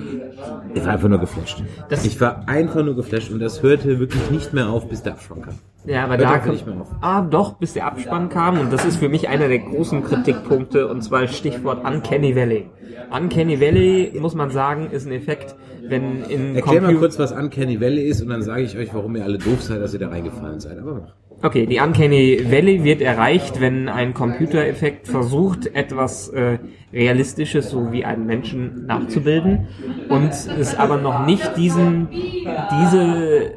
ich 0.75 0.85
war 0.85 0.93
einfach 0.93 1.09
nur 1.09 1.19
geflasht. 1.21 1.63
Das- 1.89 2.05
ich 2.05 2.21
war 2.21 2.49
einfach 2.49 2.85
nur 2.85 2.97
geflasht 2.97 3.31
und 3.31 3.41
das 3.41 3.63
hörte 3.63 3.99
wirklich 3.99 4.31
nicht 4.31 4.53
mehr 4.53 4.69
auf, 4.69 4.89
bis 4.89 5.03
der 5.03 5.13
Abspann 5.13 5.43
kam. 5.43 5.55
Ja, 5.85 6.03
aber 6.05 6.17
Hört 6.19 6.23
da 6.25 6.39
kam, 6.39 6.51
nicht 6.53 6.67
mehr 6.67 6.81
auf. 6.81 6.89
ah, 7.01 7.21
doch, 7.23 7.55
bis 7.55 7.75
der 7.75 7.87
Abspann 7.87 8.29
kam 8.29 8.59
und 8.59 8.73
das 8.73 8.85
ist 8.85 8.97
für 8.97 9.09
mich 9.09 9.29
einer 9.29 9.47
der 9.47 9.61
großen 9.61 10.03
Kritikpunkte 10.03 10.89
und 10.89 11.03
zwar 11.03 11.29
Stichwort 11.29 11.85
Uncanny 11.85 12.35
Valley. 12.35 12.67
Uncanny 13.17 13.61
Valley, 13.61 14.13
muss 14.21 14.35
man 14.35 14.51
sagen, 14.51 14.89
ist 14.91 15.07
ein 15.07 15.13
Effekt, 15.13 15.55
wenn 15.89 16.23
in 16.25 16.57
Erklär 16.57 16.81
mal 16.83 16.93
Compu- 16.95 16.99
kurz, 16.99 17.19
was 17.19 17.33
Uncanny 17.33 17.81
Valley 17.81 18.03
ist 18.09 18.23
und 18.23 18.29
dann 18.29 18.43
sage 18.43 18.63
ich 18.63 18.77
euch, 18.77 18.93
warum 18.95 19.17
ihr 19.17 19.25
alle 19.25 19.39
doof 19.39 19.63
seid, 19.63 19.81
dass 19.81 19.93
ihr 19.95 20.01
da 20.01 20.09
reingefallen 20.09 20.61
seid. 20.61 20.79
Aber 20.79 20.95
mach. 20.95 21.15
Okay, 21.43 21.67
die 21.67 21.81
Uncanny 21.81 22.41
Valley 22.51 22.83
wird 22.83 23.03
erreicht, 23.03 23.61
wenn 23.61 23.89
ein 23.91 24.15
Computereffekt 24.15 25.07
versucht, 25.07 25.67
etwas 25.75 26.29
äh, 26.31 26.59
Realistisches, 26.95 27.69
so 27.69 27.93
wie 27.93 28.07
einen 28.07 28.25
Menschen 28.27 28.87
nachzubilden 28.87 29.67
und 30.09 30.31
es 30.31 30.75
aber 30.75 30.97
noch 30.97 31.27
nicht 31.27 31.57
diesen, 31.59 32.09
diese 32.11 33.51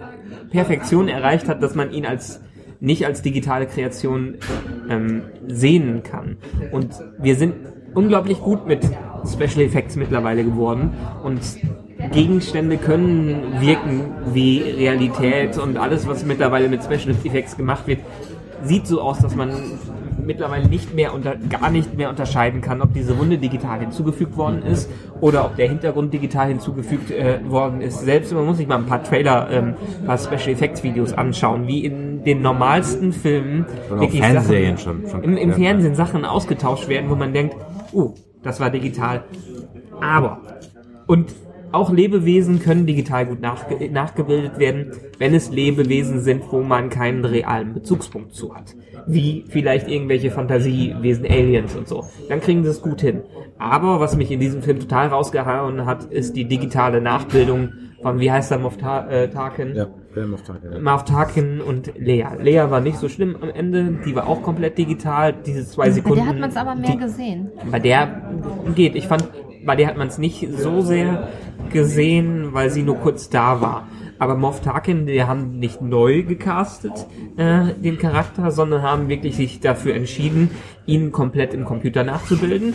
Perfektion 0.52 1.08
erreicht 1.08 1.48
hat, 1.48 1.64
dass 1.64 1.74
man 1.76 1.92
ihn 1.92 2.06
als 2.06 2.42
nicht 2.82 3.06
als 3.06 3.22
digitale 3.22 3.66
Kreation 3.66 4.36
ähm, 4.90 5.24
sehen 5.48 6.02
kann. 6.04 6.38
Und 6.72 6.90
wir 7.18 7.36
sind 7.36 7.54
unglaublich 7.94 8.40
gut 8.40 8.68
mit 8.68 8.80
Special 9.26 9.66
Effects 9.66 9.96
mittlerweile 9.98 10.44
geworden 10.46 10.92
und 11.24 11.40
Gegenstände 12.12 12.78
können 12.78 13.60
wirken 13.60 14.06
wie 14.34 14.62
Realität 14.62 15.58
und 15.58 15.78
alles, 15.78 16.08
was 16.08 16.26
mittlerweile 16.26 16.70
mit 16.70 16.84
Special 16.84 17.14
Effects 17.24 17.58
gemacht 17.58 17.88
wird, 17.88 18.00
sieht 18.64 18.88
so 18.88 19.02
aus, 19.02 19.20
dass 19.20 19.36
man 19.36 19.52
mittlerweile 20.26 20.68
nicht 20.68 20.94
mehr 20.94 21.14
unter, 21.14 21.36
gar 21.36 21.70
nicht 21.72 21.96
mehr 21.98 22.10
unterscheiden 22.10 22.62
kann, 22.62 22.82
ob 22.82 22.94
diese 22.94 23.14
Runde 23.14 23.38
digital 23.38 23.80
hinzugefügt 23.80 24.38
worden 24.38 24.62
ist 24.64 24.90
oder 25.22 25.46
ob 25.46 25.56
der 25.56 25.68
Hintergrund 25.70 26.14
digital 26.14 26.50
hinzugefügt 26.50 27.10
äh, 27.12 27.40
worden 27.50 27.82
ist. 27.82 28.02
Selbst 28.02 28.34
man 28.34 28.46
muss 28.46 28.58
sich 28.58 28.68
mal 28.68 28.78
ein 28.78 28.86
paar 28.86 29.04
Trailer, 29.04 29.50
ähm, 29.52 29.74
ein 30.02 30.06
paar 30.06 30.18
Special 30.18 30.50
Effects 30.50 30.84
Videos 30.84 31.14
anschauen, 31.14 31.68
wie 31.68 31.84
in 31.86 32.24
den 32.24 32.42
normalsten 32.42 33.12
Filmen 33.12 33.66
wirklich 33.90 34.22
Sachen, 34.22 34.78
schon- 34.78 35.08
schon- 35.10 35.24
im, 35.24 35.38
im. 35.38 35.54
Fernsehen 35.54 35.96
Sachen 35.96 36.26
ausgetauscht 36.26 36.88
werden, 36.90 37.10
wo 37.10 37.16
man 37.16 37.34
denkt, 37.34 37.56
oh, 37.94 38.14
das 38.44 38.60
war 38.60 38.70
digital. 38.70 39.24
Aber 40.02 40.42
und 41.08 41.34
auch 41.72 41.92
Lebewesen 41.92 42.60
können 42.60 42.86
digital 42.86 43.26
gut 43.26 43.42
nachge 43.42 43.90
nachgebildet 43.92 44.60
werden, 44.60 44.92
wenn 45.18 45.34
es 45.34 45.52
Lebewesen 45.52 46.22
sind, 46.22 46.44
wo 46.52 46.62
man 46.62 46.90
keinen 46.90 47.26
realen 47.26 47.74
Bezugspunkt 47.74 48.34
zu 48.34 48.56
hat. 48.56 48.76
Wie 49.08 49.46
vielleicht 49.48 49.88
irgendwelche 49.88 50.32
Fantasiewesen, 50.32 51.26
Aliens 51.26 51.76
und 51.76 51.88
so. 51.88 52.06
Dann 52.28 52.42
kriegen 52.42 52.64
sie 52.64 52.70
es 52.70 52.82
gut 52.82 53.02
hin. 53.02 53.22
Aber 53.58 54.00
was 54.00 54.16
mich 54.18 54.32
in 54.32 54.40
diesem 54.40 54.62
Film 54.62 54.80
total 54.80 55.08
rausgehauen 55.08 55.86
hat, 55.86 56.06
ist 56.06 56.36
die 56.36 56.46
digitale 56.46 57.02
Nachbildung 57.02 57.70
von, 58.02 58.20
wie 58.20 58.32
heißt 58.32 58.52
er, 58.52 58.60
Moff 58.60 58.78
Ta 58.78 59.08
äh, 59.10 59.30
Tarkin? 59.30 59.76
Ja, 59.76 59.88
of 60.34 60.42
Tarkin. 60.44 60.72
ja. 60.74 60.80
Marv 60.80 61.04
Tarkin 61.06 61.62
und 61.62 61.92
Lea. 61.98 62.26
Lea 62.42 62.70
war 62.70 62.82
nicht 62.82 62.98
so 62.98 63.10
schlimm 63.10 63.36
am 63.42 63.50
Ende, 63.50 64.00
die 64.06 64.16
war 64.16 64.28
auch 64.28 64.42
komplett 64.42 64.78
digital, 64.78 65.34
diese 65.34 65.66
zwei 65.66 65.86
Bei 65.86 65.92
Sekunden. 65.92 66.18
der 66.18 66.28
hat 66.28 66.40
man 66.40 66.50
es 66.50 66.58
aber 66.58 66.76
mehr 66.76 66.92
die, 66.92 66.98
gesehen. 66.98 67.50
bei 67.70 67.80
der 67.80 68.22
geht. 68.76 68.96
Ich 68.96 69.08
fand 69.08 69.30
bei 69.66 69.76
der 69.76 69.88
hat 69.88 69.98
man 69.98 70.08
es 70.08 70.18
nicht 70.18 70.48
so 70.58 70.82
sehr 70.82 71.30
gesehen, 71.72 72.50
weil 72.54 72.70
sie 72.70 72.84
nur 72.84 72.96
kurz 72.98 73.30
da 73.30 73.62
war. 73.62 73.88
Aber 74.22 74.36
Moff 74.36 74.60
Tarkin, 74.60 75.06
die 75.06 75.24
haben 75.24 75.60
nicht 75.60 75.82
neu 75.82 76.24
gecastet, 76.24 77.08
äh, 77.38 77.74
den 77.82 77.98
Charakter, 77.98 78.52
sondern 78.52 78.82
haben 78.82 79.08
wirklich 79.08 79.38
sich 79.38 79.62
dafür 79.62 79.96
entschieden, 79.96 80.50
ihn 80.86 81.14
komplett 81.14 81.54
im 81.54 81.64
Computer 81.64 82.04
nachzubilden. 82.04 82.74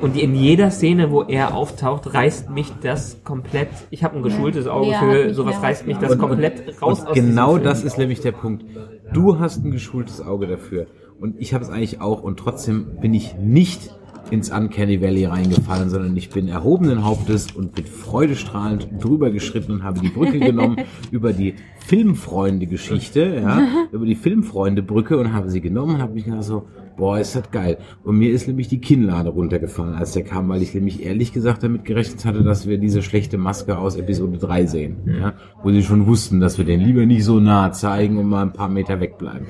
Und 0.00 0.16
in 0.20 0.34
jeder 0.34 0.72
Szene, 0.72 1.12
wo 1.12 1.22
er 1.22 1.54
auftaucht, 1.54 2.12
reißt 2.12 2.50
mich 2.50 2.72
das 2.82 3.22
komplett, 3.22 3.68
ich 3.90 4.02
habe 4.02 4.16
ein 4.16 4.22
geschultes 4.24 4.66
Auge 4.66 4.90
Ja, 4.90 4.98
für 4.98 5.32
sowas, 5.32 5.62
reißt 5.62 5.86
mich 5.86 5.98
das 5.98 6.10
rausgenommen. 6.10 6.40
komplett 6.40 6.82
raus 6.82 7.00
Und 7.00 7.08
aus 7.08 7.14
genau 7.14 7.58
das 7.58 7.84
ist 7.84 7.96
nämlich 7.96 8.20
der 8.20 8.32
Punkt. 8.32 8.64
Du 9.12 9.38
hast 9.38 9.64
ein 9.64 9.70
geschultes 9.70 10.20
Auge 10.20 10.48
dafür. 10.48 10.86
Und 11.20 11.36
ich 11.38 11.54
habe 11.54 11.62
es 11.62 11.70
eigentlich 11.70 12.00
auch. 12.00 12.22
Und 12.22 12.38
trotzdem 12.38 12.96
bin 13.00 13.14
ich 13.14 13.36
nicht 13.36 13.94
ins 14.32 14.50
Uncanny 14.50 15.00
Valley 15.00 15.26
reingefallen, 15.26 15.90
sondern 15.90 16.16
ich 16.16 16.30
bin 16.30 16.48
erhobenen 16.48 17.04
Hauptes 17.04 17.52
und 17.52 17.74
bin 17.74 17.86
freudestrahlend 17.86 18.88
drüber 19.00 19.30
geschritten 19.30 19.72
und 19.72 19.82
habe 19.82 20.00
die 20.00 20.08
Brücke 20.08 20.38
genommen 20.40 20.76
über 21.10 21.32
die 21.32 21.54
Filmfreunde-Geschichte, 21.86 23.40
ja, 23.42 23.86
über 23.92 24.06
die 24.06 24.14
Filmfreunde-Brücke 24.14 25.18
und 25.18 25.32
habe 25.32 25.50
sie 25.50 25.60
genommen 25.60 25.96
und 25.96 26.02
habe 26.02 26.14
mich 26.14 26.24
gedacht 26.24 26.44
so, 26.44 26.66
boah, 26.96 27.18
ist 27.18 27.34
das 27.34 27.50
geil. 27.50 27.78
Und 28.04 28.18
mir 28.18 28.30
ist 28.30 28.46
nämlich 28.46 28.68
die 28.68 28.80
Kinnlade 28.80 29.30
runtergefallen, 29.30 29.94
als 29.94 30.12
der 30.12 30.22
kam, 30.22 30.48
weil 30.48 30.62
ich 30.62 30.74
nämlich 30.74 31.04
ehrlich 31.04 31.32
gesagt 31.32 31.62
damit 31.62 31.84
gerechnet 31.84 32.24
hatte, 32.24 32.44
dass 32.44 32.68
wir 32.68 32.78
diese 32.78 33.02
schlechte 33.02 33.38
Maske 33.38 33.78
aus 33.78 33.96
Episode 33.96 34.38
3 34.38 34.66
sehen, 34.66 34.96
ja, 35.06 35.32
wo 35.62 35.70
sie 35.72 35.82
schon 35.82 36.06
wussten, 36.06 36.40
dass 36.40 36.58
wir 36.58 36.64
den 36.64 36.80
lieber 36.80 37.06
nicht 37.06 37.24
so 37.24 37.40
nah 37.40 37.72
zeigen 37.72 38.18
und 38.18 38.28
mal 38.28 38.42
ein 38.42 38.52
paar 38.52 38.68
Meter 38.68 39.00
wegbleiben. 39.00 39.46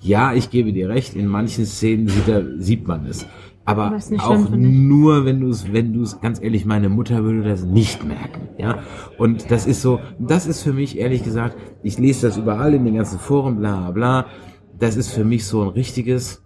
Ja, 0.00 0.32
ich 0.32 0.50
gebe 0.50 0.72
dir 0.72 0.88
recht, 0.88 1.14
in 1.14 1.26
manchen 1.26 1.66
Szenen 1.66 2.08
sieht, 2.08 2.28
er, 2.28 2.44
sieht 2.58 2.86
man 2.86 3.06
es. 3.06 3.26
Aber 3.64 3.96
auch 4.18 4.50
nur, 4.50 5.24
wenn 5.24 5.40
du 5.40 5.48
es, 5.48 5.72
wenn 5.72 5.92
du 5.92 6.02
es, 6.02 6.20
ganz 6.20 6.42
ehrlich, 6.42 6.64
meine 6.64 6.88
Mutter 6.88 7.22
würde 7.22 7.48
das 7.48 7.64
nicht 7.64 8.04
merken. 8.04 8.48
Ja. 8.58 8.80
Und 9.18 9.50
das 9.50 9.66
ist 9.66 9.82
so, 9.82 10.00
das 10.18 10.46
ist 10.46 10.62
für 10.62 10.72
mich, 10.72 10.98
ehrlich 10.98 11.22
gesagt, 11.22 11.56
ich 11.82 11.98
lese 11.98 12.26
das 12.26 12.36
überall 12.36 12.74
in 12.74 12.84
den 12.84 12.96
ganzen 12.96 13.18
Foren, 13.20 13.58
bla 13.58 13.90
bla. 13.92 14.26
Das 14.78 14.96
ist 14.96 15.12
für 15.12 15.24
mich 15.24 15.46
so 15.46 15.62
ein 15.62 15.68
richtiges, 15.68 16.41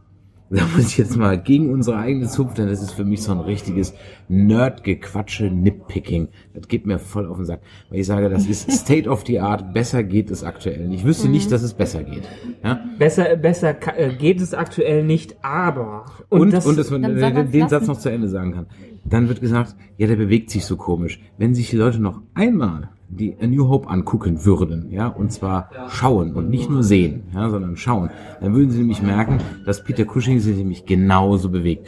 da 0.48 0.64
muss 0.76 0.86
ich 0.86 0.98
jetzt 0.98 1.16
mal 1.16 1.40
gegen 1.40 1.72
unsere 1.72 1.98
eigene 1.98 2.28
Zunft, 2.28 2.58
denn 2.58 2.68
das 2.68 2.80
ist 2.80 2.92
für 2.92 3.04
mich 3.04 3.22
so 3.22 3.32
ein 3.32 3.40
richtiges 3.40 3.94
Nerd-Gequatsche, 4.28 5.50
Nitpicking. 5.50 6.28
Das 6.54 6.68
geht 6.68 6.86
mir 6.86 7.00
voll 7.00 7.26
auf 7.26 7.36
den 7.36 7.46
Sack. 7.46 7.60
Weil 7.90 8.00
ich 8.00 8.06
sage, 8.06 8.28
das 8.28 8.46
ist 8.46 8.70
State 8.80 9.08
of 9.08 9.24
the 9.26 9.40
Art, 9.40 9.74
besser 9.74 10.04
geht 10.04 10.30
es 10.30 10.44
aktuell 10.44 10.86
nicht. 10.86 11.00
Ich 11.00 11.04
wüsste 11.04 11.28
nicht, 11.28 11.50
dass 11.50 11.62
es 11.62 11.74
besser 11.74 12.04
geht. 12.04 12.22
Ja? 12.62 12.80
Besser, 12.98 13.36
besser 13.36 13.76
äh, 13.98 14.14
geht 14.14 14.40
es 14.40 14.54
aktuell 14.54 15.04
nicht, 15.04 15.36
aber. 15.42 16.04
Und, 16.28 16.52
das, 16.52 16.64
und 16.64 16.78
dass 16.78 16.90
man 16.90 17.02
soll 17.02 17.32
den, 17.32 17.50
den. 17.50 17.68
Satz 17.68 17.88
noch 17.88 17.98
zu 17.98 18.10
Ende 18.10 18.28
sagen 18.28 18.52
kann. 18.52 18.66
Dann 19.04 19.28
wird 19.28 19.40
gesagt, 19.40 19.74
ja, 19.96 20.06
der 20.06 20.16
bewegt 20.16 20.50
sich 20.50 20.64
so 20.64 20.76
komisch. 20.76 21.20
Wenn 21.38 21.54
sich 21.54 21.70
die 21.70 21.76
Leute 21.76 22.00
noch 22.00 22.22
einmal 22.34 22.90
die 23.08 23.36
A 23.40 23.46
New 23.46 23.68
Hope 23.68 23.88
angucken 23.88 24.44
würden, 24.44 24.90
ja, 24.90 25.08
und 25.08 25.32
zwar 25.32 25.70
schauen 25.88 26.32
und 26.34 26.50
nicht 26.50 26.70
nur 26.70 26.82
sehen, 26.82 27.24
ja, 27.34 27.48
sondern 27.50 27.76
schauen, 27.76 28.10
dann 28.40 28.54
würden 28.54 28.70
sie 28.70 28.78
nämlich 28.78 29.02
merken, 29.02 29.38
dass 29.64 29.84
Peter 29.84 30.04
Cushing 30.04 30.40
sich 30.40 30.56
nämlich 30.56 30.86
genauso 30.86 31.48
bewegt. 31.48 31.86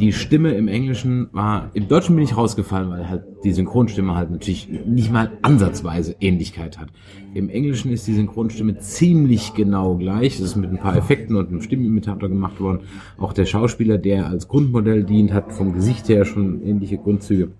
Die 0.00 0.12
Stimme 0.12 0.52
im 0.52 0.68
Englischen 0.68 1.28
war, 1.32 1.70
im 1.74 1.86
Deutschen 1.86 2.16
bin 2.16 2.24
ich 2.24 2.36
rausgefallen, 2.36 2.90
weil 2.90 3.08
halt 3.08 3.24
die 3.44 3.52
Synchronstimme 3.52 4.14
halt 4.14 4.30
natürlich 4.30 4.68
nicht 4.86 5.12
mal 5.12 5.32
ansatzweise 5.42 6.16
Ähnlichkeit 6.18 6.78
hat. 6.78 6.88
Im 7.34 7.50
Englischen 7.50 7.92
ist 7.92 8.06
die 8.06 8.14
Synchronstimme 8.14 8.78
ziemlich 8.78 9.54
genau 9.54 9.96
gleich. 9.96 10.38
Das 10.38 10.46
ist 10.46 10.56
mit 10.56 10.70
ein 10.70 10.78
paar 10.78 10.96
Effekten 10.96 11.36
und 11.36 11.48
einem 11.48 11.60
Stimmenimitator 11.60 12.28
gemacht 12.28 12.58
worden. 12.60 12.80
Auch 13.18 13.32
der 13.32 13.44
Schauspieler, 13.44 13.98
der 13.98 14.26
als 14.26 14.48
Grundmodell 14.48 15.04
dient, 15.04 15.32
hat 15.32 15.52
vom 15.52 15.74
Gesicht 15.74 16.08
her 16.08 16.24
schon 16.24 16.62
ähnliche 16.62 16.96
Grundzüge. 16.96 17.50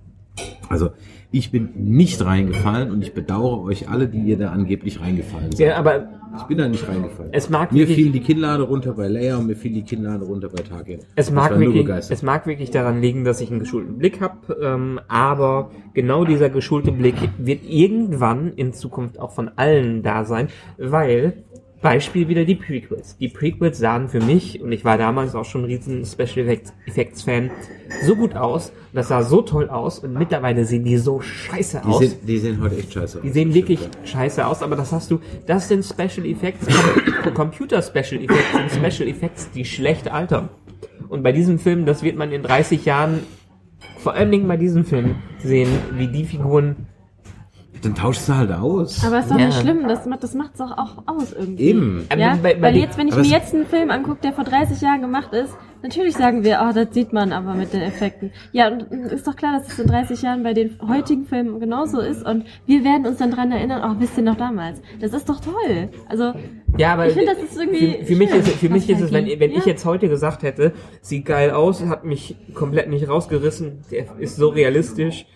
Also, 0.69 0.91
ich 1.33 1.51
bin 1.51 1.71
nicht 1.75 2.25
reingefallen 2.25 2.91
und 2.91 3.03
ich 3.03 3.13
bedauere 3.15 3.63
euch 3.63 3.89
alle, 3.89 4.09
die 4.09 4.21
ihr 4.21 4.39
da 4.39 4.51
angeblich 4.51 5.01
reingefallen 5.01 5.53
seid. 5.53 5.67
ja, 5.69 5.77
aber 5.77 6.09
Ich 6.39 6.43
bin 6.45 6.59
da 6.59 6.69
nicht 6.69 6.87
reingefallen. 6.87 7.33
es 7.33 7.49
mag 7.51 7.73
mir 7.73 7.79
wirklich- 7.81 7.97
fiel 7.97 8.13
die 8.13 8.21
Kinnlade 8.21 8.63
runter 8.65 8.93
bei 8.93 9.09
Leia 9.09 9.37
und 9.39 9.47
mir 9.47 9.57
fiel 9.57 9.73
die 9.73 9.83
Kinnlade 9.83 10.25
runter 10.25 10.49
bei 10.49 10.63
Tarkin. 10.63 11.01
Es 11.15 11.31
mag, 11.31 11.59
wirklich, 11.59 11.89
es 12.11 12.23
mag 12.23 12.47
wirklich 12.47 12.71
daran 12.71 13.01
liegen, 13.01 13.25
dass 13.25 13.41
ich 13.41 13.51
einen 13.51 13.61
geschulten 13.61 13.97
Blick 13.99 14.21
habe, 14.21 14.57
ähm, 14.63 15.01
aber 15.09 15.71
genau 15.95 16.25
dieser 16.25 16.51
geschulte 16.51 16.93
Blick 16.93 17.17
wird 17.39 17.61
irgendwann 17.69 18.53
in 18.55 18.73
Zukunft 18.73 19.19
auch 19.19 19.31
von 19.33 19.51
allen 19.57 20.03
da 20.03 20.25
sein, 20.25 20.49
weil 20.79 21.45
Beispiel 21.83 22.29
wieder 22.29 22.45
die 22.45 22.55
Prequels. 22.55 23.17
Die 23.19 23.29
Prequels 23.29 23.79
sahen 23.79 24.09
für 24.09 24.21
mich, 24.21 24.61
und 24.63 24.73
ich 24.73 24.85
war 24.85 24.97
damals 24.99 25.35
auch 25.35 25.45
schon 25.45 25.63
ein 25.63 25.67
riesen 25.67 26.05
Special 26.07 26.49
Effects, 26.87 27.23
Fan, 27.23 27.51
so 28.05 28.17
gut 28.17 28.35
aus, 28.35 28.73
das 28.93 29.09
sah 29.09 29.23
so 29.23 29.43
toll 29.43 29.69
aus 29.69 29.99
und 29.99 30.15
mittlerweile 30.15 30.65
sehen 30.65 30.85
die 30.85 30.97
so 30.97 31.21
scheiße 31.21 31.83
die, 31.85 31.89
aus. 31.89 31.99
sehen, 32.01 32.13
die 32.27 32.39
sehen 32.39 32.61
heute 32.63 32.77
echt 32.77 32.93
scheiße 32.95 33.19
aus. 33.19 33.23
Die 33.23 33.31
sehen 33.31 33.53
wirklich 33.55 33.81
scheiße 34.05 34.47
aus, 34.47 34.63
aber 34.63 34.75
das 34.77 34.91
hast 34.93 35.11
du, 35.11 35.21
das 35.47 35.69
sind 35.69 35.85
Special 35.85 36.27
Effects, 36.27 36.67
Com- 37.23 37.35
Computer 37.35 37.83
Special 37.83 38.23
Effects 38.23 38.53
sind 38.73 38.93
Special 38.93 39.09
Effects, 39.09 39.51
die 39.53 39.65
schlecht 39.65 40.11
altern. 40.11 40.49
Und 41.09 41.23
bei 41.23 41.33
diesem 41.33 41.59
Film, 41.59 41.85
das 41.87 42.03
wird 42.03 42.17
man 42.17 42.33
in 42.33 42.43
30 42.43 42.85
Jahren, 42.85 43.21
vor 43.99 44.15
allen 44.15 44.31
Dingen 44.31 44.49
bei 44.49 44.57
diesem 44.57 44.85
Film, 44.85 45.17
sehen, 45.39 45.69
wie 45.93 46.09
die 46.09 46.25
Figuren, 46.25 46.87
Dann 47.83 47.95
tauschst 47.95 48.29
du 48.29 48.35
halt 48.35 48.53
aus. 48.53 49.05
Aber 49.05 49.19
ist 49.21 49.31
doch 49.31 49.39
Ja. 49.39 49.47
nicht 49.47 49.61
schlimm, 49.61 49.87
das, 49.89 50.07
macht- 50.07 50.23
das 50.23 50.35
macht's 50.35 50.59
doch 50.59 50.73
auch 50.77 51.03
aus 51.07 51.33
irgendwie. 51.33 51.63
Eben. 51.65 52.07
Ja, 52.17 52.33
Ähm, 52.35 52.39
weil 52.61 52.77
jetzt, 52.77 52.97
wenn 52.99 53.07
ich 53.09 53.13
aber 53.15 53.23
mir 53.23 53.29
jetzt 53.29 53.55
einen 53.55 53.67
Film 53.67 53.91
angucke, 53.91 54.19
der 54.23 54.33
vor 54.33 54.45
30 54.45 54.81
Jahren 54.81 55.01
gemacht 55.03 55.33
ist, 55.33 55.55
natürlich 55.83 56.15
sagen 56.17 56.43
wir, 56.43 56.61
oh, 56.67 56.73
das 56.75 56.93
sieht 56.95 57.13
man 57.13 57.33
aber 57.33 57.55
mit 57.55 57.73
den 57.73 57.83
Effekten. 57.83 58.33
Ja, 58.53 58.69
und 58.69 58.91
ist 58.91 59.27
doch 59.27 59.37
klar, 59.37 59.59
dass 59.59 59.69
es 59.73 59.79
in 59.79 59.87
30 59.87 60.23
Jahren 60.23 60.43
bei 60.43 60.53
den 60.55 60.79
heutigen 60.89 61.27
Filmen 61.27 61.61
genauso 61.61 62.01
ist 62.01 62.25
und 62.27 62.45
wir 62.67 62.83
werden 62.83 63.07
uns 63.07 63.19
dann 63.19 63.31
dran 63.31 63.53
erinnern, 63.53 63.83
oh, 63.85 64.01
wisst 64.01 64.17
ihr 64.17 64.25
noch 64.25 64.37
damals? 64.37 64.81
Das 65.01 65.13
ist 65.13 65.29
doch 65.29 65.41
toll. 65.41 65.89
Also, 66.09 66.33
ja, 66.79 66.95
aber 66.95 67.07
Ich 67.09 67.15
finde, 67.15 67.35
das 67.35 67.43
ist 67.43 67.57
irgendwie 67.59 67.99
für, 68.01 68.05
für 68.05 68.17
mich 68.17 68.31
ist, 68.31 68.49
für 68.49 68.69
mich 68.69 68.89
ist 68.91 69.01
es, 69.01 69.13
wenn, 69.13 69.27
wenn 69.27 69.51
Ja. 69.53 69.59
ich 69.59 69.67
jetzt 69.67 69.85
heute 69.85 70.09
gesagt 70.09 70.43
hätte, 70.43 70.73
sieht 71.03 71.27
geil 71.27 71.51
aus, 71.51 71.85
hat 71.87 72.05
mich 72.05 72.37
komplett 72.55 72.89
nicht 72.89 73.09
rausgerissen, 73.09 73.81
der 73.91 74.07
ist 74.19 74.37
so 74.37 74.49
realistisch. 74.49 75.27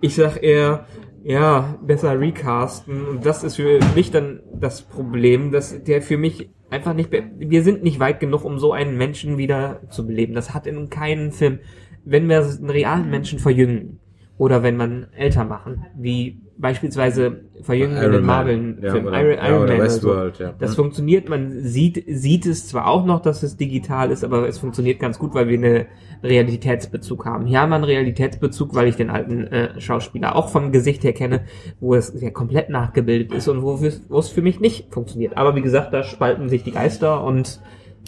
Ich 0.00 0.14
sag 0.14 0.42
eher, 0.42 0.86
ja, 1.26 1.76
besser 1.82 2.20
recasten. 2.20 3.04
Und 3.04 3.26
das 3.26 3.42
ist 3.42 3.56
für 3.56 3.80
mich 3.96 4.12
dann 4.12 4.40
das 4.54 4.82
Problem, 4.82 5.50
dass 5.50 5.82
der 5.82 6.00
für 6.00 6.16
mich 6.16 6.50
einfach 6.70 6.94
nicht, 6.94 7.10
wir 7.10 7.64
sind 7.64 7.82
nicht 7.82 7.98
weit 7.98 8.20
genug, 8.20 8.44
um 8.44 8.60
so 8.60 8.72
einen 8.72 8.96
Menschen 8.96 9.36
wieder 9.36 9.80
zu 9.90 10.06
beleben. 10.06 10.34
Das 10.34 10.54
hat 10.54 10.68
in 10.68 10.88
keinem 10.88 11.32
Film, 11.32 11.58
wenn 12.04 12.28
wir 12.28 12.44
einen 12.44 12.70
realen 12.70 13.10
Menschen 13.10 13.40
verjüngen 13.40 13.98
oder 14.38 14.62
wenn 14.62 14.76
man 14.76 15.08
älter 15.16 15.44
machen, 15.44 15.86
wie 15.96 16.42
beispielsweise 16.58 17.40
verjüngen 17.62 17.96
in 17.96 18.02
Iron 18.02 18.12
den 18.12 18.24
Man. 18.24 18.36
Marvel-Filmen, 18.36 19.12
Ja, 19.12 19.20
Iron, 19.20 19.38
Iron 19.46 19.68
Man 19.68 19.78
Westworld, 19.80 20.36
so. 20.36 20.44
ja. 20.44 20.54
Das 20.58 20.70
Ja. 20.70 20.76
funktioniert, 20.76 21.28
man 21.28 21.50
sieht, 21.62 22.04
sieht 22.08 22.46
es 22.46 22.66
zwar 22.68 22.86
auch 22.88 23.04
noch, 23.04 23.20
dass 23.20 23.42
es 23.42 23.56
digital 23.56 24.10
ist, 24.10 24.24
aber 24.24 24.48
es 24.48 24.58
funktioniert 24.58 24.98
ganz 24.98 25.18
gut, 25.18 25.34
weil 25.34 25.48
wir 25.48 25.58
einen 25.58 25.86
Realitätsbezug 26.22 27.24
haben. 27.24 27.46
Hier 27.46 27.60
haben 27.60 27.70
wir 27.70 27.76
einen 27.76 27.84
Realitätsbezug, 27.84 28.74
weil 28.74 28.88
ich 28.88 28.96
den 28.96 29.10
alten 29.10 29.44
äh, 29.44 29.80
Schauspieler 29.80 30.36
auch 30.36 30.48
vom 30.48 30.72
Gesicht 30.72 31.04
her 31.04 31.12
kenne, 31.12 31.42
wo 31.80 31.94
es 31.94 32.12
ja 32.20 32.30
komplett 32.30 32.70
nachgebildet 32.70 33.32
ist 33.32 33.48
und 33.48 33.62
wo, 33.62 33.74
es- 33.74 34.02
wo 34.08 34.18
es 34.18 34.28
für 34.28 34.42
mich 34.42 34.60
nicht 34.60 34.92
funktioniert. 34.92 35.36
Aber 35.36 35.54
wie 35.56 35.62
gesagt, 35.62 35.92
da 35.92 36.02
spalten 36.04 36.48
sich 36.48 36.62
die 36.64 36.72
Geister 36.72 37.22
und 37.24 37.60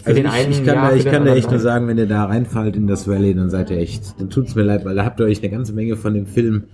für 0.03 0.07
Also 0.11 0.21
den 0.21 0.27
ich, 0.27 0.33
einen 0.33 0.51
ich 0.51 0.65
kann, 0.65 0.75
ja, 0.75 0.89
da, 0.89 0.95
ich 0.95 1.05
kann 1.05 1.25
da 1.25 1.35
echt 1.35 1.51
nur 1.51 1.59
sagen, 1.59 1.87
wenn 1.87 1.97
ihr 1.97 2.07
da 2.07 2.25
reinfallt 2.25 2.75
in 2.75 2.87
das 2.87 3.07
Valley, 3.07 3.33
dann 3.35 3.49
seid 3.49 3.69
ihr 3.69 3.77
echt, 3.77 4.19
dann 4.19 4.29
tut's 4.29 4.55
mir 4.55 4.63
leid, 4.63 4.85
weil 4.85 4.95
da 4.95 5.03
habt 5.05 5.19
ihr 5.19 5.25
euch 5.25 5.41
eine 5.43 5.51
ganze 5.51 5.73
Menge 5.73 5.97
von 5.97 6.13
dem 6.13 6.25
Film 6.25 6.65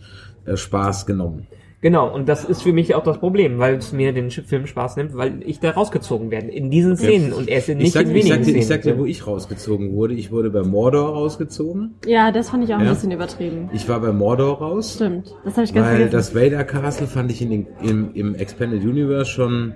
äh, 0.46 0.56
Spaß 0.58 1.06
genommen. 1.08 1.48
Genau, 1.86 2.12
und 2.12 2.28
das 2.28 2.44
ist 2.46 2.64
für 2.64 2.74
mich 2.74 2.96
auch 2.96 3.04
das 3.04 3.20
Problem, 3.20 3.60
weil 3.60 3.76
es 3.76 3.94
mir 3.94 4.12
den 4.12 4.32
Film 4.32 4.66
Spaß 4.66 4.96
nimmt, 4.98 5.16
weil 5.16 5.44
ich 5.46 5.60
da 5.60 5.70
rausgezogen 5.70 6.32
werde 6.32 6.48
in 6.48 6.72
diesen 6.72 6.98
Szenen 6.98 7.32
und 7.32 7.48
er 7.48 7.60
ist 7.60 7.70
in 7.70 7.78
Ich 7.78 7.84
nicht 7.84 7.94
sag, 7.94 8.06
in 8.08 8.16
ich, 8.16 8.24
wenigen 8.24 8.30
sag 8.30 8.38
dir, 8.40 8.44
Szenen. 8.46 8.58
ich 8.60 8.68
sag 8.68 8.82
dir, 8.82 8.98
wo 8.98 9.06
ich 9.06 9.28
rausgezogen 9.28 9.94
wurde. 9.94 10.16
Ich 10.16 10.32
wurde 10.32 10.50
bei 10.50 10.64
Mordor 10.64 11.10
rausgezogen. 11.14 11.94
ja, 12.08 12.32
das 12.32 12.50
fand 12.50 12.64
ich 12.64 12.74
auch 12.74 12.80
ein 12.80 12.86
Ja. 12.86 12.94
bisschen 12.94 13.12
übertrieben. 13.12 13.70
Ich 13.72 13.88
war 13.88 14.00
bei 14.00 14.12
Mordor 14.12 14.58
raus. 14.58 14.96
Stimmt, 14.96 15.36
das 15.46 15.54
habe 15.58 15.66
ich 15.66 15.76
ganz 15.76 15.86
Weil 15.86 15.96
vergessen. 16.10 16.12
das 16.12 16.34
Vader 16.34 16.64
Castle 16.64 17.06
fand 17.06 17.30
ich 17.30 17.44
in 17.44 17.50
den, 17.52 17.68
im, 17.84 18.10
im 18.16 18.34
Expanded 18.34 18.82
Universe 18.84 19.30
schon 19.30 19.76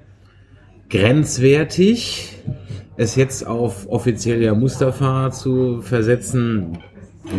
grenzwertig. 0.90 2.38
Es 2.98 3.16
jetzt 3.16 3.46
auf 3.46 3.88
offizieller 3.88 4.56
Mustafa 4.56 5.30
zu 5.30 5.82
versetzen, 5.82 6.80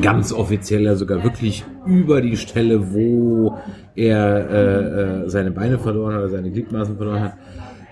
ganz 0.00 0.32
offizieller, 0.32 0.96
sogar 0.96 1.22
wirklich 1.24 1.64
über 1.86 2.20
die 2.20 2.36
Stelle, 2.36 2.92
wo 2.92 3.58
er 3.94 4.50
äh, 4.50 5.24
äh, 5.24 5.28
seine 5.28 5.50
Beine 5.50 5.78
verloren 5.78 6.14
hat 6.14 6.20
oder 6.20 6.30
seine 6.30 6.50
Gliedmaßen 6.50 6.96
verloren 6.96 7.22
hat. 7.22 7.34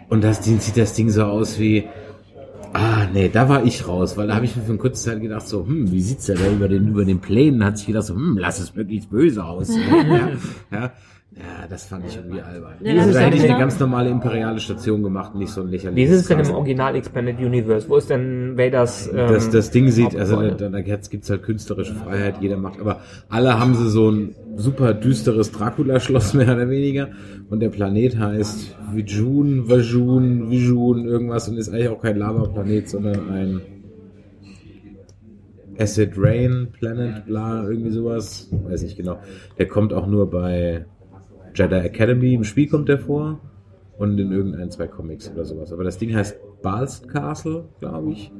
Und 0.08 0.24
das 0.24 0.40
Ding 0.40 0.60
sieht 0.60 0.76
das 0.76 0.94
Ding 0.94 1.10
so 1.10 1.24
aus 1.24 1.58
wie, 1.58 1.84
Ah, 2.72 3.06
nee, 3.12 3.28
da 3.28 3.48
war 3.48 3.64
ich 3.64 3.88
raus, 3.88 4.16
weil 4.16 4.28
da 4.28 4.34
habe 4.34 4.44
ich 4.44 4.54
mir 4.54 4.62
für 4.62 4.70
eine 4.70 4.78
kurze 4.78 5.02
Zeit 5.02 5.20
gedacht, 5.22 5.48
so, 5.48 5.66
hm, 5.66 5.90
wie 5.90 6.02
sieht's 6.02 6.26
denn 6.26 6.38
da 6.38 6.50
über 6.50 6.68
den, 6.68 6.88
über 6.88 7.04
den 7.04 7.18
Plänen? 7.18 7.64
Hat 7.64 7.78
sich 7.78 7.86
gedacht, 7.86 8.04
so, 8.04 8.14
hm, 8.14 8.36
lass 8.36 8.60
es 8.60 8.74
möglichst 8.74 9.10
böse 9.10 9.44
aussehen. 9.44 9.80
ja, 10.70 10.78
ja, 10.78 10.92
ja, 11.38 11.68
das 11.68 11.86
fand 11.86 12.04
ich 12.06 12.16
irgendwie 12.16 12.40
albern. 12.40 12.74
Ja, 12.80 12.94
das 12.94 12.98
also, 12.98 13.10
ist 13.10 13.16
da 13.16 13.20
hätte 13.26 13.36
ich 13.36 13.48
eine 13.48 13.58
ganz 13.58 13.78
normale 13.78 14.10
imperiale 14.10 14.58
Station 14.58 15.04
gemacht, 15.04 15.36
nicht 15.36 15.50
so 15.50 15.60
ein 15.60 15.68
Wie 15.68 15.72
lächerliches. 15.72 16.10
ist 16.10 16.20
es 16.22 16.28
denn 16.28 16.40
im. 16.40 16.50
Original 16.50 16.96
Expanded 16.96 17.38
Universe? 17.38 17.88
Wo 17.88 17.96
ist 17.96 18.10
denn 18.10 18.56
Vaders? 18.56 19.08
Ähm, 19.08 19.28
das, 19.28 19.48
das 19.50 19.70
Ding 19.70 19.90
sieht, 19.90 20.16
also 20.16 20.36
da, 20.36 20.50
Hauptrolle? 20.50 20.70
da 20.70 20.80
gibt's 20.80 21.30
halt 21.30 21.42
künstlerische 21.44 21.94
Freiheit, 21.94 22.36
jeder 22.40 22.56
macht, 22.56 22.80
aber 22.80 23.00
alle 23.28 23.58
haben 23.58 23.74
sie 23.74 23.88
so 23.88 24.10
ein 24.10 24.34
super 24.56 24.94
düsteres 24.94 25.52
Dracula-Schloss 25.52 26.34
mehr 26.34 26.52
oder 26.52 26.68
weniger 26.68 27.10
und 27.50 27.60
der 27.60 27.68
Planet 27.68 28.18
heißt 28.18 28.76
Vijun, 28.92 29.68
Vajun, 29.68 30.50
Vijun, 30.50 31.04
irgendwas 31.06 31.48
und 31.48 31.56
ist 31.56 31.68
eigentlich 31.68 31.88
auch 31.88 32.02
kein 32.02 32.16
Lava-Planet, 32.16 32.88
sondern 32.88 33.30
ein 33.30 33.60
Acid 35.78 36.14
Rain 36.16 36.68
Planet, 36.72 37.26
bla, 37.26 37.62
irgendwie 37.68 37.90
sowas, 37.90 38.50
weiß 38.50 38.82
nicht 38.82 38.96
genau. 38.96 39.20
Der 39.58 39.68
kommt 39.68 39.92
auch 39.92 40.08
nur 40.08 40.28
bei 40.28 40.84
Jedi 41.58 41.74
Academy, 41.74 42.34
im 42.34 42.44
Spiel 42.44 42.68
kommt 42.68 42.88
der 42.88 42.98
vor 42.98 43.40
und 43.98 44.18
in 44.18 44.30
irgendein, 44.32 44.70
zwei 44.70 44.86
Comics 44.86 45.30
oder 45.32 45.44
sowas. 45.44 45.72
Aber 45.72 45.84
das 45.84 45.98
Ding 45.98 46.14
heißt 46.14 46.38
Balst 46.62 47.08
Castle, 47.08 47.64
glaube 47.80 48.12
ich. 48.12 48.32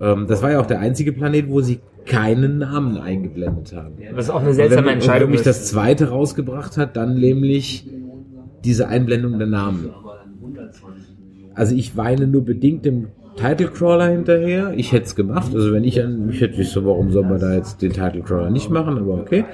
Ähm, 0.00 0.26
das 0.28 0.42
war 0.42 0.52
ja 0.52 0.60
auch 0.60 0.66
der 0.66 0.80
einzige 0.80 1.12
Planet, 1.12 1.48
wo 1.48 1.60
sie 1.60 1.80
keinen 2.06 2.58
Namen 2.58 2.98
eingeblendet 2.98 3.74
haben. 3.74 3.94
Was 4.12 4.30
auch 4.30 4.40
eine 4.40 4.50
Und 4.50 4.54
seltsame 4.54 4.86
wenn, 4.86 4.88
und 4.88 4.94
Entscheidung 4.94 5.28
wenn 5.28 5.32
mich 5.32 5.40
ist. 5.40 5.46
das 5.46 5.66
zweite 5.66 6.10
rausgebracht 6.10 6.76
hat, 6.76 6.96
dann 6.96 7.18
nämlich 7.18 7.88
diese 8.64 8.88
Einblendung 8.88 9.38
der 9.38 9.48
Namen. 9.48 9.90
Also 11.54 11.74
ich 11.74 11.96
weine 11.96 12.26
nur 12.26 12.44
bedingt 12.44 12.84
dem 12.84 13.08
Titlecrawler 13.36 14.08
hinterher. 14.08 14.72
Ich 14.76 14.92
hätte 14.92 15.04
es 15.06 15.16
gemacht. 15.16 15.52
Also 15.54 15.72
wenn 15.72 15.84
ich 15.84 16.02
an 16.02 16.26
mich 16.26 16.40
hätte 16.40 16.60
ich 16.60 16.68
so, 16.70 16.84
warum 16.84 17.10
soll 17.10 17.24
man 17.24 17.40
da 17.40 17.54
jetzt 17.54 17.82
den 17.82 17.92
Titlecrawler 17.92 18.50
nicht 18.50 18.70
machen? 18.70 18.96
Aber 18.98 19.14
okay. 19.14 19.44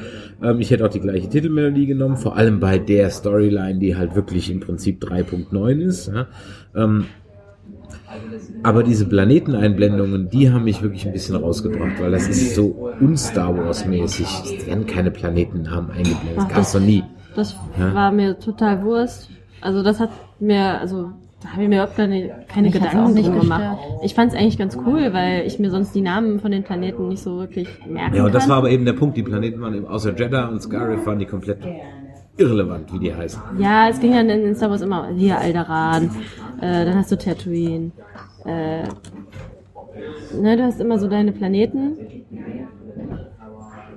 Ähm, 0.42 0.60
ich 0.60 0.70
hätte 0.70 0.84
auch 0.84 0.90
die 0.90 1.00
gleiche 1.00 1.28
Titelmelodie 1.28 1.86
genommen, 1.86 2.16
vor 2.16 2.36
allem 2.36 2.60
bei 2.60 2.78
der 2.78 3.10
Storyline, 3.10 3.78
die 3.78 3.96
halt 3.96 4.14
wirklich 4.14 4.50
im 4.50 4.60
Prinzip 4.60 5.02
3.9 5.02 5.80
ist. 5.80 6.08
Ja. 6.12 6.26
Ähm, 6.74 7.06
aber 8.62 8.82
diese 8.82 9.06
Planeteneinblendungen, 9.08 10.28
die 10.28 10.50
haben 10.50 10.64
mich 10.64 10.82
wirklich 10.82 11.06
ein 11.06 11.12
bisschen 11.12 11.36
rausgebracht, 11.36 12.00
weil 12.00 12.10
das 12.10 12.28
ist 12.28 12.54
so 12.54 12.90
un-Star 13.00 13.56
Wars-mäßig. 13.56 14.26
Es 14.58 14.66
werden 14.66 14.86
keine 14.86 15.10
Planetennamen 15.10 15.90
eingeblendet. 15.90 16.36
Das 16.36 16.44
Ach, 16.44 16.54
gab's 16.54 16.74
noch 16.74 16.80
nie. 16.80 17.04
Das 17.34 17.56
Ja. 17.78 17.94
war 17.94 18.12
mir 18.12 18.38
total 18.38 18.82
Wurst. 18.82 19.30
Also 19.60 19.82
das 19.82 20.00
hat 20.00 20.10
mir, 20.40 20.80
also 20.80 21.10
da 21.42 21.52
habe 21.52 21.62
ich 21.62 21.68
mir 21.68 21.76
überhaupt 21.76 21.96
keine, 21.96 22.44
keine 22.48 22.70
Gedanken 22.70 23.14
nicht 23.14 23.28
drum 23.28 23.40
gemacht. 23.40 23.78
Ich 24.02 24.14
fand 24.14 24.32
es 24.32 24.38
eigentlich 24.38 24.58
ganz 24.58 24.76
cool, 24.86 25.12
weil 25.12 25.46
ich 25.46 25.58
mir 25.58 25.70
sonst 25.70 25.94
die 25.94 26.02
Namen 26.02 26.38
von 26.40 26.50
den 26.50 26.62
Planeten 26.64 27.08
nicht 27.08 27.22
so 27.22 27.38
wirklich 27.38 27.68
merken 27.86 28.16
Ja, 28.16 28.24
und 28.26 28.34
das 28.34 28.42
kann. 28.42 28.50
war 28.50 28.56
aber 28.58 28.70
eben 28.70 28.84
der 28.84 28.92
Punkt. 28.92 29.16
Die 29.16 29.22
Planeten 29.22 29.60
waren 29.60 29.74
eben 29.74 29.86
außer 29.86 30.14
Jeddah 30.16 30.48
und 30.48 30.60
Scarif 30.60 31.06
waren 31.06 31.18
die 31.18 31.26
komplett 31.26 31.58
irrelevant, 32.36 32.92
wie 32.92 32.98
die 32.98 33.14
heißen. 33.14 33.40
Ja, 33.58 33.88
es 33.88 34.00
ging 34.00 34.12
dann 34.12 34.28
in, 34.28 34.44
in 34.44 34.54
Star 34.54 34.70
Wars 34.70 34.82
immer, 34.82 35.08
hier 35.16 35.38
Alderaan, 35.38 36.10
äh, 36.60 36.84
dann 36.84 36.94
hast 36.94 37.10
du 37.12 37.16
Tatooine, 37.16 37.92
äh, 38.44 38.82
ne, 40.40 40.56
du 40.56 40.62
hast 40.62 40.80
immer 40.80 40.98
so 40.98 41.08
deine 41.08 41.32
Planeten. 41.32 41.96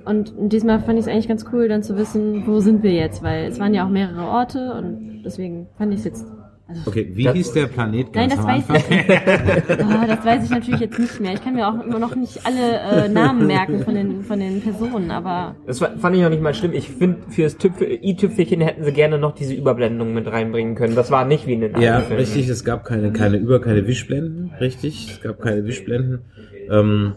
Und 0.04 0.34
diesmal 0.38 0.80
fand 0.80 0.98
ich 0.98 1.06
es 1.06 1.10
eigentlich 1.10 1.28
ganz 1.28 1.46
cool, 1.52 1.68
dann 1.68 1.82
zu 1.82 1.96
wissen, 1.96 2.46
wo 2.46 2.60
sind 2.60 2.82
wir 2.82 2.92
jetzt, 2.92 3.22
weil 3.22 3.46
es 3.46 3.58
waren 3.58 3.72
ja 3.72 3.86
auch 3.86 3.90
mehrere 3.90 4.26
Orte 4.26 4.74
und 4.74 5.22
deswegen 5.24 5.66
fand 5.78 5.92
ich 5.92 6.00
es 6.00 6.04
jetzt. 6.04 6.26
Also, 6.66 6.80
Okay, 6.90 7.10
wie 7.12 7.24
Das- 7.24 7.34
hieß 7.34 7.52
der 7.52 7.66
Planet 7.66 8.06
Nein, 8.14 8.28
ganz 8.30 8.36
das 8.36 8.44
am 8.44 8.50
weiß 8.50 8.70
Anfang? 8.70 8.76
ich 8.76 8.88
nicht. 8.90 9.10
Ah, 9.84 10.06
das 10.06 10.24
weiß 10.24 10.44
ich 10.44 10.50
natürlich 10.50 10.80
jetzt 10.80 10.98
nicht 10.98 11.20
mehr. 11.20 11.34
Ich 11.34 11.44
kann 11.44 11.54
mir 11.54 11.68
auch 11.68 11.78
immer 11.84 11.98
noch 11.98 12.14
nicht 12.16 12.40
alle 12.46 13.04
äh, 13.04 13.08
Namen 13.10 13.46
merken 13.46 13.82
von 13.84 13.94
den, 13.94 14.22
von 14.24 14.40
den 14.40 14.62
Personen, 14.62 15.10
aber 15.10 15.56
Das 15.66 15.78
fand 15.80 16.16
ich 16.16 16.24
auch 16.24 16.30
nicht 16.30 16.40
mal 16.42 16.54
schlimm. 16.54 16.72
Ich 16.72 16.88
finde, 16.88 17.18
fürs 17.28 17.58
Tüpfel- 17.58 17.98
i-Tüpfelchen 18.02 18.62
hätten 18.62 18.82
sie 18.82 18.92
gerne 18.92 19.18
noch 19.18 19.34
diese 19.34 19.52
Überblendung 19.52 20.14
mit 20.14 20.26
reinbringen 20.26 20.74
können. 20.74 20.94
Das 20.94 21.10
war 21.10 21.26
nicht 21.26 21.46
wie 21.46 21.52
in 21.52 21.60
den 21.60 21.72
Ja, 21.72 21.96
anderen 21.96 22.04
Filmen. 22.06 22.20
richtig. 22.20 22.48
Es 22.48 22.64
gab 22.64 22.84
keine, 22.84 23.12
keine 23.12 23.36
Über-, 23.36 23.60
keine 23.60 23.86
Wischblenden. 23.86 24.52
Richtig. 24.58 25.10
Es 25.12 25.20
gab 25.20 25.40
keine 25.42 25.64
Wischblenden. 25.66 26.22
Ähm, 26.70 27.12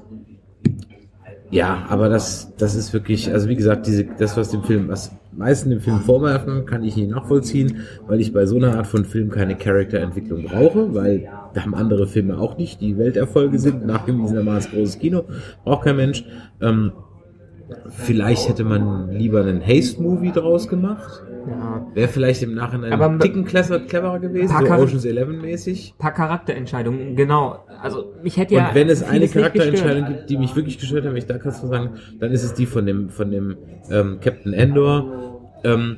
ja, 1.49 1.85
aber 1.89 2.09
das, 2.09 2.53
das 2.57 2.75
ist 2.75 2.93
wirklich, 2.93 3.31
also 3.31 3.47
wie 3.47 3.55
gesagt, 3.55 3.87
diese, 3.87 4.03
das, 4.03 4.35
was 4.35 4.49
dem 4.49 4.63
Film, 4.63 4.89
was 4.89 5.11
meisten 5.31 5.69
dem 5.69 5.79
Film 5.79 5.99
vorwerfen, 5.99 6.65
kann 6.65 6.83
ich 6.83 6.97
nicht 6.97 7.09
nachvollziehen, 7.09 7.81
weil 8.07 8.19
ich 8.19 8.33
bei 8.33 8.45
so 8.45 8.57
einer 8.57 8.75
Art 8.75 8.87
von 8.87 9.05
Film 9.05 9.29
keine 9.29 9.55
Charakterentwicklung 9.55 10.43
brauche, 10.43 10.93
weil 10.93 11.29
da 11.53 11.61
haben 11.61 11.73
andere 11.73 12.07
Filme 12.07 12.37
auch 12.37 12.57
nicht, 12.57 12.81
die 12.81 12.97
Welterfolge 12.97 13.59
sind, 13.59 13.85
nachgewiesenermaßen 13.85 14.71
großes 14.71 14.99
Kino, 14.99 15.23
braucht 15.63 15.85
kein 15.85 15.95
Mensch. 15.95 16.25
Ähm, 16.59 16.91
vielleicht 17.89 18.49
hätte 18.49 18.63
man 18.63 19.11
lieber 19.11 19.41
einen 19.41 19.65
Haste-Movie 19.65 20.31
draus 20.31 20.67
gemacht. 20.67 21.23
Ja. 21.47 21.87
Wäre 21.93 22.07
vielleicht 22.09 22.43
im 22.43 22.53
Nachhinein 22.55 22.91
Aber- 22.93 23.05
ein 23.09 23.19
Ticken 23.19 23.45
clever, 23.45 23.79
cleverer 23.79 24.19
gewesen, 24.19 24.49
so 24.59 24.65
Ocean's 24.73 25.05
Eleven 25.05 25.39
mäßig. 25.41 25.93
paar 25.97 26.13
Charakterentscheidungen, 26.13 27.15
genau. 27.15 27.65
Also 27.81 28.13
mich 28.21 28.37
hätte 28.37 28.55
ja 28.55 28.69
Und 28.69 28.75
wenn 28.75 28.89
es 28.89 29.01
eine 29.03 29.27
Charakterentscheidung 29.27 30.07
gibt, 30.07 30.29
die 30.29 30.37
mich 30.37 30.55
wirklich 30.55 30.77
gestört 30.79 31.05
hat, 31.05 31.11
wenn 31.11 31.17
ich 31.17 31.25
da 31.25 31.37
kannst 31.37 31.63
du 31.63 31.67
sagen, 31.67 31.91
dann 32.19 32.31
ist 32.31 32.43
es 32.43 32.53
die 32.53 32.65
von 32.65 32.85
dem 32.85 33.09
von 33.09 33.31
dem 33.31 33.55
ähm, 33.89 34.17
Captain 34.21 34.53
Endor. 34.53 35.41
Ähm, 35.63 35.97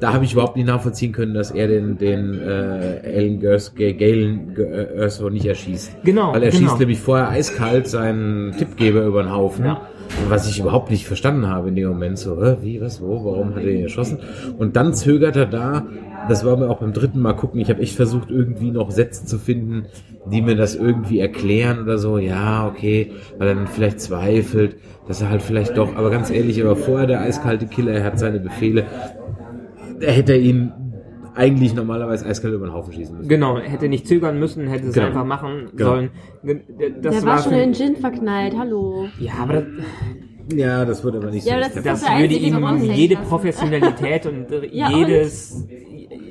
da 0.00 0.12
habe 0.12 0.24
ich 0.24 0.32
überhaupt 0.32 0.56
nicht 0.56 0.66
nachvollziehen 0.66 1.12
können, 1.12 1.34
dass 1.34 1.50
er 1.50 1.68
den 1.68 1.96
den 1.98 2.38
äh, 2.40 3.00
Alan 3.04 3.40
Gers, 3.40 3.74
Galen 3.74 4.54
G- 4.54 4.62
äh, 4.62 4.96
Erso 4.96 5.30
nicht 5.30 5.46
erschießt. 5.46 6.04
Genau, 6.04 6.32
Weil 6.34 6.42
er 6.42 6.50
genau. 6.50 6.62
schießt 6.68 6.78
nämlich 6.80 7.00
vorher 7.00 7.28
eiskalt 7.30 7.86
seinen 7.88 8.52
Tippgeber 8.58 9.04
über 9.04 9.22
den 9.22 9.32
Haufen. 9.32 9.64
Ja. 9.64 9.80
Was 10.28 10.48
ich 10.48 10.58
überhaupt 10.58 10.90
nicht 10.90 11.06
verstanden 11.06 11.48
habe 11.48 11.68
in 11.68 11.76
dem 11.76 11.88
Moment, 11.88 12.18
so, 12.18 12.36
wie, 12.62 12.80
was, 12.80 13.00
wo, 13.00 13.24
warum 13.24 13.54
hat 13.54 13.62
er 13.62 13.72
ihn 13.72 13.82
erschossen? 13.82 14.18
Und 14.58 14.76
dann 14.76 14.94
zögert 14.94 15.36
er 15.36 15.46
da, 15.46 15.86
das 16.28 16.44
war 16.44 16.56
mir 16.56 16.68
auch 16.68 16.78
beim 16.78 16.92
dritten 16.92 17.20
Mal 17.20 17.34
gucken, 17.34 17.60
ich 17.60 17.70
habe 17.70 17.80
echt 17.80 17.94
versucht, 17.94 18.30
irgendwie 18.30 18.70
noch 18.70 18.90
Sätze 18.90 19.26
zu 19.26 19.38
finden, 19.38 19.86
die 20.30 20.42
mir 20.42 20.56
das 20.56 20.74
irgendwie 20.74 21.20
erklären 21.20 21.80
oder 21.80 21.98
so, 21.98 22.18
ja, 22.18 22.66
okay, 22.66 23.12
weil 23.38 23.48
er 23.48 23.54
dann 23.54 23.66
vielleicht 23.68 24.00
zweifelt, 24.00 24.76
dass 25.06 25.22
er 25.22 25.30
halt 25.30 25.42
vielleicht 25.42 25.76
doch, 25.76 25.94
aber 25.96 26.10
ganz 26.10 26.30
ehrlich, 26.30 26.58
er 26.58 26.66
war 26.66 26.76
vorher 26.76 27.06
der 27.06 27.20
eiskalte 27.20 27.66
Killer, 27.66 27.92
er 27.92 28.04
hat 28.04 28.18
seine 28.18 28.40
Befehle, 28.40 28.84
er 30.00 30.12
hätte 30.12 30.34
ihn 30.34 30.72
eigentlich 31.36 31.74
normalerweise 31.74 32.26
eiskalt 32.26 32.54
über 32.54 32.66
den 32.66 32.72
Haufen 32.74 32.92
schießen 32.92 33.16
müssen. 33.16 33.28
Genau, 33.28 33.58
hätte 33.58 33.88
nicht 33.88 34.06
zögern 34.08 34.38
müssen, 34.38 34.66
hätte 34.68 34.88
es 34.88 34.94
Genau. 34.94 35.06
einfach 35.08 35.24
machen 35.24 35.68
Genau. 35.76 35.90
sollen. 35.90 36.10
Das 37.02 37.14
der 37.14 37.22
war 37.24 37.42
schon 37.42 37.52
in 37.54 37.74
Gin 37.74 37.96
verknallt, 37.96 38.54
hallo. 38.58 39.06
Ja, 39.18 39.32
aber 39.42 39.52
das, 39.54 39.64
Ja, 40.54 40.84
das 40.84 41.04
wurde 41.04 41.18
aber 41.18 41.30
nicht 41.30 41.46
Ja, 41.46 41.56
so. 41.62 41.68
das 41.74 41.82
das 41.84 42.04
der 42.04 42.18
würde 42.20 42.34
ihm 42.34 42.82
jede 42.92 43.16
Professionalität 43.16 44.26
und 44.26 44.50
äh, 44.50 44.66
Ja, 44.72 44.90
jedes 44.90 45.66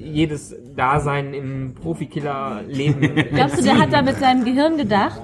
jedes 0.04 0.56
Dasein 0.76 1.34
im 1.34 1.74
Profikiller-Leben. 1.74 3.02
Glaubst 3.34 3.60
du, 3.60 3.64
der 3.64 3.78
hat 3.78 3.92
da 3.92 4.02
mit 4.02 4.16
seinem 4.18 4.46
Gehirn 4.46 4.78
gedacht? 4.78 5.22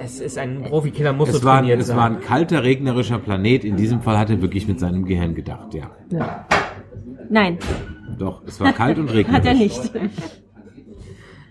es 0.00 0.20
ist 0.20 0.38
ein 0.38 0.62
Profikiller, 0.64 1.12
muss 1.12 1.28
es 1.28 1.44
war, 1.44 1.58
trainiert 1.58 1.80
es 1.80 1.86
sein. 1.86 1.96
war 1.96 2.06
ein 2.06 2.20
kalter, 2.20 2.62
regnerischer 2.64 3.18
Planet. 3.18 3.64
In 3.64 3.76
diesem 3.76 4.00
Fall 4.02 4.18
hat 4.18 4.28
er 4.30 4.42
wirklich 4.42 4.66
mit 4.66 4.80
seinem 4.80 5.04
Gehirn 5.04 5.34
gedacht, 5.34 5.72
ja. 5.74 5.90
Nein, 7.30 7.58
Doch, 8.18 8.42
es 8.46 8.60
war 8.60 8.72
kalt 8.72 8.98
und 8.98 9.08
regnerisch. 9.12 9.32
hat 9.34 9.46
er 9.46 9.54
nicht. 9.54 9.92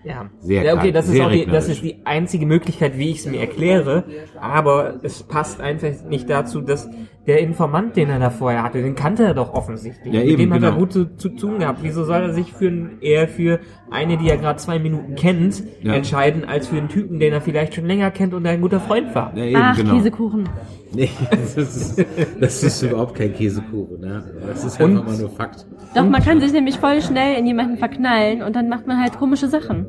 Ja, 0.04 0.28
Sehr 0.40 0.62
ja 0.62 0.72
okay, 0.74 0.82
kalt, 0.82 0.94
das 0.96 1.06
ist 1.06 1.12
sehr 1.12 1.26
auch 1.26 1.30
die, 1.30 1.46
das 1.46 1.68
ist 1.68 1.82
die 1.82 2.04
einzige 2.04 2.44
Möglichkeit, 2.44 2.98
wie 2.98 3.10
ich 3.10 3.20
es 3.20 3.26
mir 3.26 3.40
erkläre. 3.40 4.04
Aber 4.38 5.00
es 5.02 5.22
passt 5.22 5.60
einfach 5.60 5.88
nicht 6.08 6.28
dazu, 6.28 6.60
dass 6.60 6.88
der 7.26 7.40
Informant, 7.40 7.96
den 7.96 8.10
er 8.10 8.18
da 8.18 8.28
vorher 8.30 8.62
hatte, 8.62 8.82
den 8.82 8.94
kannte 8.94 9.24
er 9.24 9.34
doch 9.34 9.54
offensichtlich. 9.54 10.12
Ja, 10.12 10.20
Mit 10.20 10.28
eben, 10.30 10.42
dem 10.42 10.52
hat 10.54 10.62
er 10.62 10.68
genau. 10.70 10.80
gut 10.80 10.92
zu, 10.92 11.16
zu 11.16 11.30
tun 11.30 11.58
gehabt. 11.58 11.78
Wieso 11.82 12.04
soll 12.04 12.20
er 12.20 12.34
sich 12.34 12.52
für 12.52 12.68
ein, 12.68 12.98
eher 13.00 13.28
für 13.28 13.60
eine, 13.90 14.18
die 14.18 14.28
er 14.28 14.36
gerade 14.36 14.58
zwei 14.58 14.78
Minuten 14.78 15.14
kennt, 15.14 15.62
Ja. 15.82 15.94
entscheiden, 15.94 16.44
als 16.44 16.68
für 16.68 16.76
einen 16.76 16.88
Typen, 16.88 17.18
den 17.20 17.32
er 17.32 17.40
vielleicht 17.40 17.74
schon 17.74 17.86
länger 17.86 18.10
kennt 18.10 18.34
und 18.34 18.44
der 18.44 18.52
ein 18.52 18.60
guter 18.60 18.80
Freund 18.80 19.14
war? 19.14 19.32
Ja, 19.36 19.44
eben, 19.44 19.56
Ach, 19.62 19.76
genau. 19.76 19.94
Käsekuchen. 19.94 20.48
Nee, 20.92 21.08
das 21.30 21.56
ist, 21.56 22.04
das 22.40 22.62
ist 22.62 22.82
überhaupt 22.82 23.14
kein 23.14 23.32
Käsekuchen. 23.32 24.00
Ne? 24.00 24.22
Das 24.46 24.64
ist 24.64 24.80
einfach 24.80 25.04
mal 25.04 25.16
nur 25.16 25.30
Fakt. 25.30 25.66
Doch, 25.94 26.04
man 26.04 26.22
kann 26.22 26.40
sich 26.40 26.52
nämlich 26.52 26.78
voll 26.78 27.00
schnell 27.00 27.38
in 27.38 27.46
jemanden 27.46 27.78
verknallen 27.78 28.42
und 28.42 28.54
dann 28.54 28.68
macht 28.68 28.86
man 28.86 29.00
halt 29.00 29.18
komische 29.18 29.48
Sachen. 29.48 29.86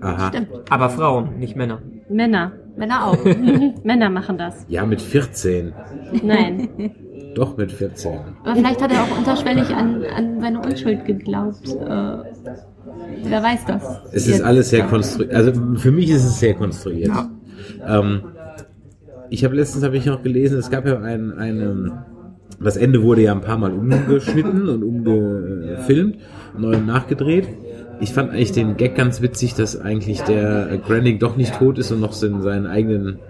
Aha. 0.00 0.30
Aber 0.70 0.88
Frauen, 0.90 1.38
nicht 1.38 1.56
Männer. 1.56 1.80
Männer. 2.08 2.52
Männer 2.76 3.06
auch. 3.06 3.24
Männer 3.84 4.10
machen 4.10 4.38
das. 4.38 4.64
Ja, 4.68 4.84
mit 4.86 5.00
14. 5.00 5.72
Nein. 6.22 6.68
Doch 7.34 7.56
mit 7.56 7.72
14. 7.72 8.18
Aber 8.44 8.56
vielleicht 8.56 8.82
hat 8.82 8.92
er 8.92 9.02
auch 9.02 9.18
unterschwellig 9.18 9.74
an, 9.74 10.04
an 10.04 10.40
seine 10.40 10.60
Unschuld 10.60 11.04
geglaubt. 11.04 11.68
Äh, 11.68 12.16
wer 13.24 13.42
weiß 13.42 13.64
das? 13.66 13.82
Es 14.12 14.26
ist 14.26 14.42
alles 14.42 14.70
sehr 14.70 14.84
konstruiert. 14.84 15.34
Also 15.34 15.52
für 15.76 15.90
mich 15.90 16.10
ist 16.10 16.24
es 16.24 16.40
sehr 16.40 16.54
konstruiert. 16.54 17.12
Ähm, 17.86 18.22
ich 19.30 19.44
habe 19.44 19.56
letztens 19.56 19.82
habe 19.82 19.96
ich 19.96 20.04
noch 20.04 20.22
gelesen, 20.22 20.58
es 20.58 20.70
gab 20.70 20.86
ja 20.86 21.00
ein, 21.00 21.32
eine, 21.32 22.04
das 22.60 22.76
Ende 22.76 23.02
wurde 23.02 23.22
ja 23.22 23.32
ein 23.32 23.40
paar 23.40 23.56
Mal 23.56 23.72
umgeschnitten 23.72 24.68
und 24.68 24.84
umgefilmt, 24.84 26.18
neu 26.58 26.76
und 26.76 26.86
nachgedreht. 26.86 27.48
Ich 28.02 28.12
fand 28.12 28.30
eigentlich 28.30 28.52
den 28.52 28.76
Gag 28.76 28.96
ganz 28.96 29.22
witzig, 29.22 29.54
dass 29.54 29.80
eigentlich 29.80 30.20
der 30.22 30.78
Granding 30.78 31.18
doch 31.18 31.36
nicht 31.36 31.54
tot 31.54 31.78
ist 31.78 31.92
und 31.92 32.00
noch 32.00 32.12
so 32.12 32.26
in 32.26 32.42
seinen 32.42 32.66
eigenen 32.66 33.20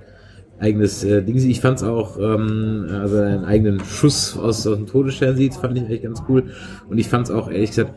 eigenes 0.58 1.02
äh, 1.02 1.22
Ding 1.22 1.38
sieht. 1.38 1.50
Ich 1.50 1.60
fand's 1.60 1.82
auch, 1.82 2.18
ähm, 2.18 2.86
also 2.90 3.18
einen 3.18 3.44
eigenen 3.44 3.80
Schuss 3.80 4.38
aus, 4.38 4.64
aus 4.66 4.76
dem 4.76 4.86
Todesstern 4.86 5.36
sieht, 5.36 5.54
fand 5.54 5.76
ich 5.76 5.84
eigentlich 5.84 6.02
ganz 6.02 6.22
cool. 6.28 6.44
Und 6.88 6.98
ich 6.98 7.08
fand's 7.08 7.32
auch, 7.32 7.50
ehrlich 7.50 7.70
gesagt, 7.70 7.94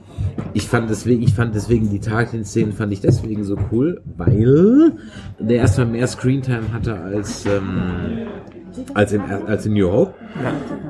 ich 0.54 0.68
fand 0.68 0.90
deswegen, 0.90 1.22
ich 1.22 1.34
fand 1.34 1.54
deswegen 1.54 1.92
die 1.92 2.00
Tarkin-Szenen 2.00 2.74
fand 2.74 2.92
ich 2.92 3.02
deswegen 3.02 3.44
so 3.44 3.56
cool, 3.72 4.02
weil 4.18 4.94
der 5.40 5.58
erstmal 5.58 5.86
mehr 5.86 6.08
Screentime 6.08 6.74
hatte 6.74 6.96
als, 6.96 7.46
ähm, 7.46 8.26
als 8.94 9.12
in, 9.14 9.22
als 9.22 9.66
in 9.66 9.74
New 9.74 9.92
Hope. 9.92 10.14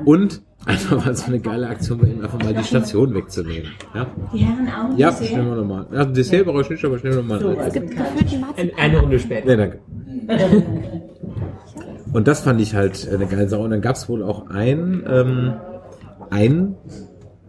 Und 0.04 0.42
einfach 0.64 1.04
mal 1.04 1.14
so 1.14 1.26
eine 1.26 1.38
geile 1.40 1.68
Aktion 1.68 1.98
bei 1.98 2.08
ihm, 2.08 2.20
einfach 2.22 2.42
mal 2.42 2.52
die 2.54 2.64
Station 2.64 3.14
wegzunehmen. 3.14 3.70
Ja, 3.94 4.06
Die 4.34 4.38
Herren 4.38 4.68
auch. 4.68 4.98
ja 4.98 5.10
Dessert? 5.10 5.26
schnell 5.28 5.42
mal 5.44 5.56
nochmal. 5.56 5.86
Ja, 5.92 6.04
Dessert 6.04 6.44
brauche 6.46 6.62
ich 6.62 6.70
nicht, 6.70 6.84
aber 6.84 6.98
schnell 6.98 7.14
nochmal. 7.16 7.40
So, 7.40 7.48
ein 7.50 7.58
also 7.58 7.80
Gefühlt 7.80 8.30
die 8.30 8.36
Marzipan. 8.38 8.54
Ein- 8.56 8.70
Eine 8.76 8.98
Runde 9.00 9.18
später. 9.18 9.46
Nee, 9.46 9.56
danke. 9.56 9.78
Und 12.12 12.28
das 12.28 12.40
fand 12.40 12.60
ich 12.60 12.74
halt 12.74 13.08
eine 13.12 13.26
geile 13.26 13.48
Sache. 13.48 13.60
Und 13.62 13.70
dann 13.70 13.80
gab 13.80 13.96
es 13.96 14.08
wohl 14.08 14.22
auch 14.22 14.48
ein, 14.48 15.04
ähm, 15.08 15.54
ein, 16.30 16.74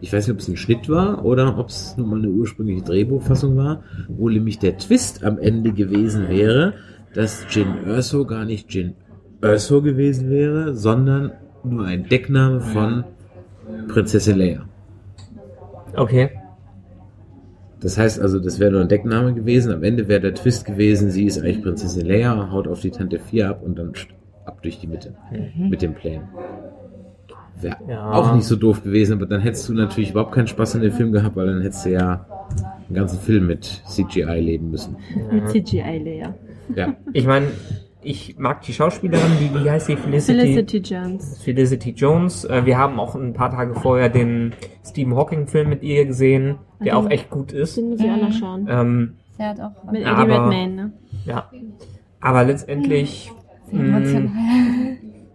ich 0.02 0.12
weiß 0.14 0.28
nicht, 0.28 0.34
ob 0.34 0.40
es 0.42 0.48
ein 0.48 0.58
Schnitt 0.58 0.90
war 0.90 1.24
oder 1.26 1.58
ob 1.58 1.70
es 1.70 1.96
nun 1.98 2.10
mal 2.10 2.20
eine 2.20 2.30
ursprüngliche 2.30 2.84
Drehbuchfassung 2.84 3.56
war, 3.58 3.82
wo 4.10 4.30
nämlich 4.30 4.60
der 4.60 4.78
Twist 4.78 5.24
am 5.24 5.40
Ende 5.40 5.72
gewesen 5.72 6.28
wäre, 6.30 6.74
dass 7.14 7.46
Jin 7.50 7.68
Erso 7.88 8.26
gar 8.26 8.46
nicht 8.46 8.72
Jin 8.74 8.96
Erso 9.42 9.82
gewesen 9.82 10.30
wäre, 10.30 10.74
sondern 10.76 11.32
nur 11.64 11.86
ein 11.86 12.08
Deckname 12.08 12.60
von 12.62 13.04
Prinzessin 13.88 14.38
Leia. 14.38 14.62
Okay. 15.96 16.30
Das 17.80 17.98
heißt 17.98 18.20
also, 18.20 18.40
das 18.40 18.60
wäre 18.60 18.72
nur 18.72 18.82
ein 18.82 18.88
Deckname 18.90 19.34
gewesen. 19.34 19.72
Am 19.72 19.84
Ende 19.84 20.08
wäre 20.08 20.22
der 20.22 20.34
Twist 20.34 20.66
gewesen, 20.66 21.12
sie 21.12 21.26
ist 21.26 21.40
eigentlich 21.40 21.62
Prinzessin 21.62 22.06
Leia, 22.08 22.50
haut 22.52 22.68
auf 22.68 22.82
die 22.82 22.90
Tante 22.92 23.20
4 23.20 23.50
ab 23.50 23.62
und 23.64 23.78
dann 23.78 23.94
ab 24.46 24.62
durch 24.64 24.80
die 24.80 24.88
Mitte 24.88 25.14
mit 25.58 25.82
dem 25.82 25.94
Plan. 25.94 26.22
Wäre 27.60 27.78
Ja. 27.88 28.12
auch 28.12 28.36
nicht 28.36 28.46
so 28.46 28.56
doof 28.56 28.84
gewesen, 28.84 29.14
aber 29.14 29.26
dann 29.26 29.42
hättest 29.42 29.68
du 29.70 29.74
natürlich 29.74 30.12
überhaupt 30.12 30.32
keinen 30.32 30.48
Spaß 30.48 30.76
in 30.76 30.82
dem 30.82 30.92
Film 30.92 31.12
gehabt, 31.12 31.36
weil 31.36 31.48
dann 31.48 31.62
hättest 31.62 31.86
du 31.86 31.90
ja 31.92 32.26
einen 32.88 32.96
ganzen 32.96 33.20
Film 33.20 33.48
mit 33.48 33.64
CGI 33.88 34.40
leben 34.40 34.72
müssen. 34.72 34.96
Mit 35.32 35.50
CGI-Layer. 35.50 36.34
Ja. 36.76 36.96
Ich 37.14 37.26
meine, 37.26 37.48
ich 38.04 38.38
mag 38.38 38.62
die 38.62 38.74
Schauspielerin, 38.74 39.32
wie, 39.39 39.64
wie 39.64 39.70
heißt 39.70 39.88
sie? 39.88 39.95
Felicity, 39.95 40.39
Felicity 40.39 40.78
Jones. 40.78 41.41
Felicity 41.43 41.89
Jones. 41.91 42.45
Äh, 42.45 42.66
Wir 42.66 42.78
haben 42.78 43.00
auch 43.00 43.16
ein 43.16 43.34
paar 43.34 43.52
Tage 43.52 43.74
vorher 43.76 44.10
den 44.10 44.54
Stephen 44.86 45.16
Hawking-Film 45.16 45.70
mit 45.70 45.84
ihr 45.84 46.06
gesehen, 46.06 46.56
der 46.84 46.93
Mhm. 46.93 47.00
auch 47.06 47.10
echt 47.10 47.30
gut 47.30 47.52
ist. 47.52 47.76
Den 47.78 47.89
muss 47.89 48.00
ich 48.00 48.10
auch 48.10 48.22
noch 48.22 48.32
schauen. 48.32 48.68
Ähm, 48.70 49.14
Der 49.39 49.50
hat 49.50 49.60
auch 49.62 49.91
Mit 49.91 50.02
Eddie 50.02 50.06
aber- 50.10 50.43
Redmayne, 50.43 50.74
ne? 50.76 50.93
ja. 51.26 51.50
Aber 52.22 52.43
letztendlich, 52.45 53.32
sehr 53.72 53.80
mh, 53.80 53.98
emotional. 53.98 54.30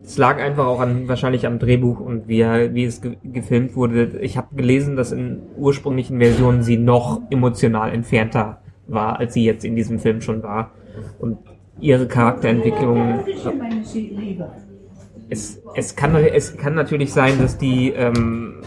es 0.05 0.19
lag 0.19 0.41
einfach 0.41 0.67
auch 0.67 0.81
an, 0.81 1.07
wahrscheinlich 1.09 1.47
am 1.47 1.59
Drehbuch 1.59 2.01
und 2.01 2.27
wie, 2.27 2.41
er- 2.41 2.75
wie 2.75 2.85
es 2.85 3.01
ge 3.03 3.17
gefilmt 3.23 3.77
wurde. 3.77 4.19
Ich 4.21 4.37
habe 4.37 4.55
gelesen, 4.57 4.97
dass 4.97 5.13
in 5.13 5.41
ursprünglichen 5.57 6.19
Versionen 6.19 6.63
sie 6.63 6.77
noch 6.79 7.21
emotional 7.31 7.93
entfernter 7.93 8.61
war, 8.89 9.19
als 9.21 9.35
sie 9.35 9.45
jetzt 9.45 9.65
in 9.65 9.77
diesem 9.77 9.99
Film 10.01 10.21
schon 10.21 10.43
war. 10.43 10.73
Und 11.21 11.39
ihre 11.81 12.07
Charakterentwicklung 12.07 13.21
es, 15.33 15.63
es, 15.75 15.97
kann, 15.97 16.15
es 16.17 16.57
kann 16.57 16.75
natürlich 16.75 17.13
sein, 17.13 17.39
dass 17.39 17.57
die, 17.57 17.91
ähm, 17.91 18.61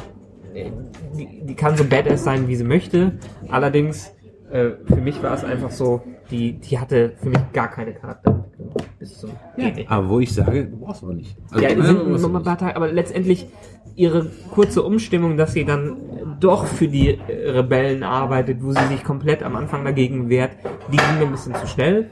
die, 1.18 1.46
die 1.46 1.56
kann 1.56 1.78
so 1.78 1.84
badass 1.84 2.24
sein, 2.24 2.48
wie 2.48 2.56
sie 2.56 2.64
möchte. 2.64 3.14
Allerdings, 3.50 4.12
äh, 4.52 4.72
für 4.86 4.96
mich 4.96 5.22
war 5.22 5.34
es 5.36 5.44
einfach 5.44 5.72
so, 5.72 6.02
die, 6.32 6.54
die 6.54 6.80
hatte 6.80 7.14
für 7.22 7.30
mich 7.30 7.40
gar 7.54 7.70
keine 7.70 7.94
Charakterentwicklung. 7.94 8.74
Bis 8.98 9.20
zum 9.20 9.30
nicht. 9.58 9.90
Aber 9.90 10.10
wo 10.10 10.20
ich 10.20 10.34
sage, 10.34 10.66
du 10.66 10.78
brauchst 10.78 11.04
aber 11.04 11.14
nicht. 11.14 11.38
Also, 11.52 11.64
Ja, 11.64 11.76
nein, 11.76 11.86
sind 11.86 11.98
noch 11.98 12.20
mal 12.20 12.26
ein 12.28 12.34
nicht. 12.34 12.44
paar 12.46 12.58
Tage, 12.58 12.76
aber 12.76 12.92
letztendlich 12.92 13.48
ihre 13.96 14.26
kurze 14.52 14.82
Umstimmung, 14.84 15.38
dass 15.38 15.54
sie 15.54 15.66
dann 15.66 16.38
doch 16.40 16.66
für 16.66 16.88
die 16.88 17.12
Rebellen 17.30 18.04
arbeitet, 18.04 18.64
wo 18.64 18.72
sie 18.72 18.86
sich 18.88 19.04
komplett 19.04 19.44
am 19.44 19.56
Anfang 19.56 19.86
dagegen 19.86 20.30
wehrt, 20.30 20.52
die 20.92 20.98
ging 20.98 21.20
mir 21.20 21.26
ein 21.26 21.32
bisschen 21.32 21.56
zu 21.56 21.68
schnell. 21.68 22.10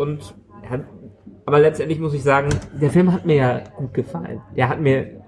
Und 0.00 0.34
ja, 0.70 0.80
aber 1.46 1.58
letztendlich 1.60 2.00
muss 2.00 2.14
ich 2.14 2.22
sagen, 2.22 2.48
der 2.80 2.90
Film 2.90 3.12
hat 3.12 3.26
mir 3.26 3.36
ja 3.36 3.60
gut 3.76 3.92
gefallen. 3.94 4.40
Der 4.56 4.68
hat 4.68 4.80
mir 4.80 5.20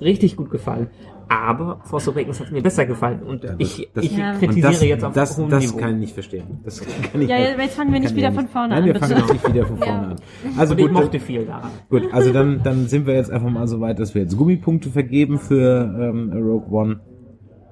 richtig 0.00 0.36
gut 0.36 0.50
gefallen. 0.50 0.88
Aber 1.28 1.80
Force 1.84 2.08
Awakens 2.08 2.40
hat 2.40 2.50
mir 2.50 2.60
besser 2.60 2.86
gefallen. 2.86 3.22
Und 3.22 3.44
Ja, 3.44 3.50
das- 3.52 3.58
ich, 3.78 3.88
das- 3.94 4.04
ich 4.04 4.16
Ja. 4.16 4.32
Und 4.32 4.38
kritisiere 4.40 4.72
das, 4.72 4.82
jetzt 4.82 5.04
auf 5.04 5.12
das, 5.14 5.38
hohem 5.38 5.48
das 5.48 5.64
Niveau. 5.64 5.76
kann 5.78 5.90
ich 5.94 6.00
nicht 6.00 6.14
verstehen. 6.14 6.58
Das 6.64 6.80
kann 6.80 7.22
ich 7.22 7.28
Ja, 7.28 7.36
halt- 7.36 7.56
jetzt 7.58 7.76
fangen 7.76 7.92
wir 7.92 8.00
nicht 8.00 8.16
wieder 8.16 8.30
ich 8.30 8.34
von 8.34 8.48
vorne 8.48 8.68
Nein, 8.70 8.78
an, 8.78 8.84
wir 8.86 8.92
bitte. 8.94 9.06
fangen 9.06 9.20
jetzt 9.20 9.32
nicht 9.32 9.54
wieder 9.54 9.66
von 9.66 9.76
vorne 9.78 10.06
an. 10.08 10.16
Also 10.58 10.72
und 10.74 10.80
ich 10.80 10.86
gut, 10.86 10.92
mochte 10.92 11.20
viel 11.20 11.46
daran. 11.46 11.70
Gut, 11.88 12.02
also 12.12 12.32
dann, 12.32 12.62
dann 12.64 12.88
sind 12.88 13.06
wir 13.06 13.14
jetzt 13.14 13.30
einfach 13.30 13.48
mal 13.50 13.68
so 13.68 13.80
weit, 13.80 14.00
dass 14.00 14.12
wir 14.16 14.22
jetzt 14.22 14.36
Gummipunkte 14.36 14.90
vergeben 14.90 15.38
für 15.38 15.82
ähm, 16.00 16.32
Rogue 16.32 16.68
One. 16.70 17.00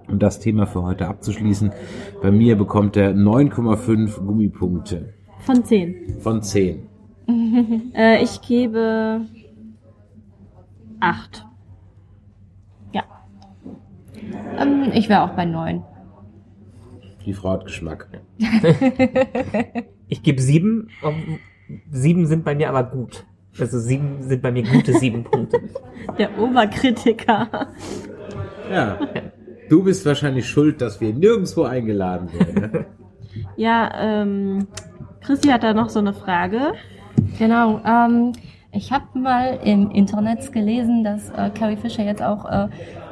Um 0.08 0.18
das 0.20 0.38
Thema 0.40 0.66
für 0.66 0.82
heute 0.84 1.06
abzuschließen. 1.08 1.70
Bei 2.22 2.30
mir 2.30 2.56
bekommt 2.56 2.96
er 2.96 3.12
9,5 3.12 4.20
Gummipunkte 4.24 5.12
Von 5.48 5.64
10. 5.64 6.20
von 6.20 6.42
10. 6.42 6.86
Äh, 7.94 8.22
ich 8.22 8.42
gebe 8.42 9.22
8. 11.00 11.46
Ja. 12.92 13.02
Ähm, 14.58 14.90
ich 14.92 15.08
wäre 15.08 15.22
auch 15.22 15.30
bei 15.30 15.46
neun. 15.46 15.82
Die 17.24 17.32
Frau 17.32 17.52
hat 17.52 17.64
Geschmack. 17.64 18.08
Ich 20.08 20.22
gebe 20.22 20.42
sieben. 20.42 20.88
um, 21.02 21.38
Sieben 21.90 22.26
sind 22.26 22.44
bei 22.44 22.54
mir 22.54 22.68
aber 22.68 22.84
gut. 22.84 23.24
Also 23.58 23.78
sieben 23.78 24.22
sind 24.22 24.42
bei 24.42 24.52
mir 24.52 24.64
gute 24.64 24.92
sieben 24.98 25.24
Punkte. 25.24 25.60
Der 26.18 26.38
Oberkritiker. 26.38 27.68
Ja. 28.70 28.98
Du 29.70 29.82
bist 29.82 30.04
wahrscheinlich 30.04 30.46
schuld, 30.46 30.82
dass 30.82 31.00
wir 31.00 31.14
nirgendwo 31.14 31.62
eingeladen 31.62 32.30
werden. 32.34 32.54
ne? 32.54 32.86
Ja, 33.56 33.90
ähm, 34.22 34.66
Christi 35.28 35.48
hat 35.48 35.62
da 35.62 35.74
noch 35.74 35.90
so 35.90 35.98
eine 35.98 36.14
Frage. 36.14 36.72
Genau. 37.38 37.82
Ähm, 37.84 38.32
ich 38.72 38.90
habe 38.90 39.18
mal 39.18 39.58
im 39.62 39.90
Internet 39.90 40.50
gelesen, 40.54 41.04
dass 41.04 41.28
äh, 41.28 41.50
Carrie 41.50 41.76
Fisher 41.76 42.02
jetzt 42.02 42.22
auch 42.22 42.46
äh, 42.50 42.68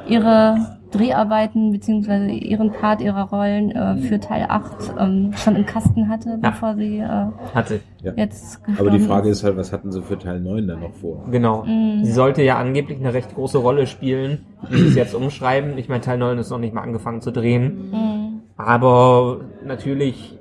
ihre 0.07 0.79
Dreharbeiten 0.89 1.71
beziehungsweise 1.71 2.31
ihren 2.31 2.71
Part 2.71 3.01
ihrer 3.01 3.29
Rollen 3.29 3.69
äh, 3.69 3.97
für 3.97 4.19
Teil 4.19 4.47
8 4.49 4.95
ähm, 4.97 5.31
schon 5.35 5.55
im 5.57 5.67
Kasten 5.67 6.09
hatte, 6.09 6.39
Ja. 6.41 6.49
bevor 6.49 6.73
sie 6.73 6.97
äh, 6.97 7.27
Hatte. 7.53 7.81
Ja. 8.01 8.13
jetzt 8.15 8.61
Aber 8.79 8.89
die 8.89 8.99
Frage 8.99 9.29
ist 9.29 9.43
halt, 9.43 9.55
was 9.55 9.71
hatten 9.71 9.91
sie 9.91 10.01
für 10.01 10.17
Teil 10.17 10.39
9 10.39 10.65
dann 10.67 10.79
noch 10.79 10.93
vor? 10.93 11.23
Genau. 11.29 11.65
Mhm. 11.65 12.03
Sie 12.03 12.13
sollte 12.13 12.41
ja 12.41 12.57
angeblich 12.57 12.97
eine 12.99 13.13
recht 13.13 13.35
große 13.35 13.59
Rolle 13.59 13.85
spielen, 13.85 14.43
wie 14.71 14.77
sie 14.77 14.87
es 14.87 14.95
jetzt 14.95 15.13
umschreiben. 15.13 15.77
Ich 15.77 15.87
meine, 15.87 16.01
Teil 16.01 16.17
9 16.17 16.39
ist 16.39 16.49
noch 16.49 16.57
nicht 16.57 16.73
mal 16.73 16.81
angefangen 16.81 17.21
zu 17.21 17.29
drehen. 17.31 17.91
Mhm. 17.91 18.41
Aber 18.57 19.41
natürlich 19.63 20.36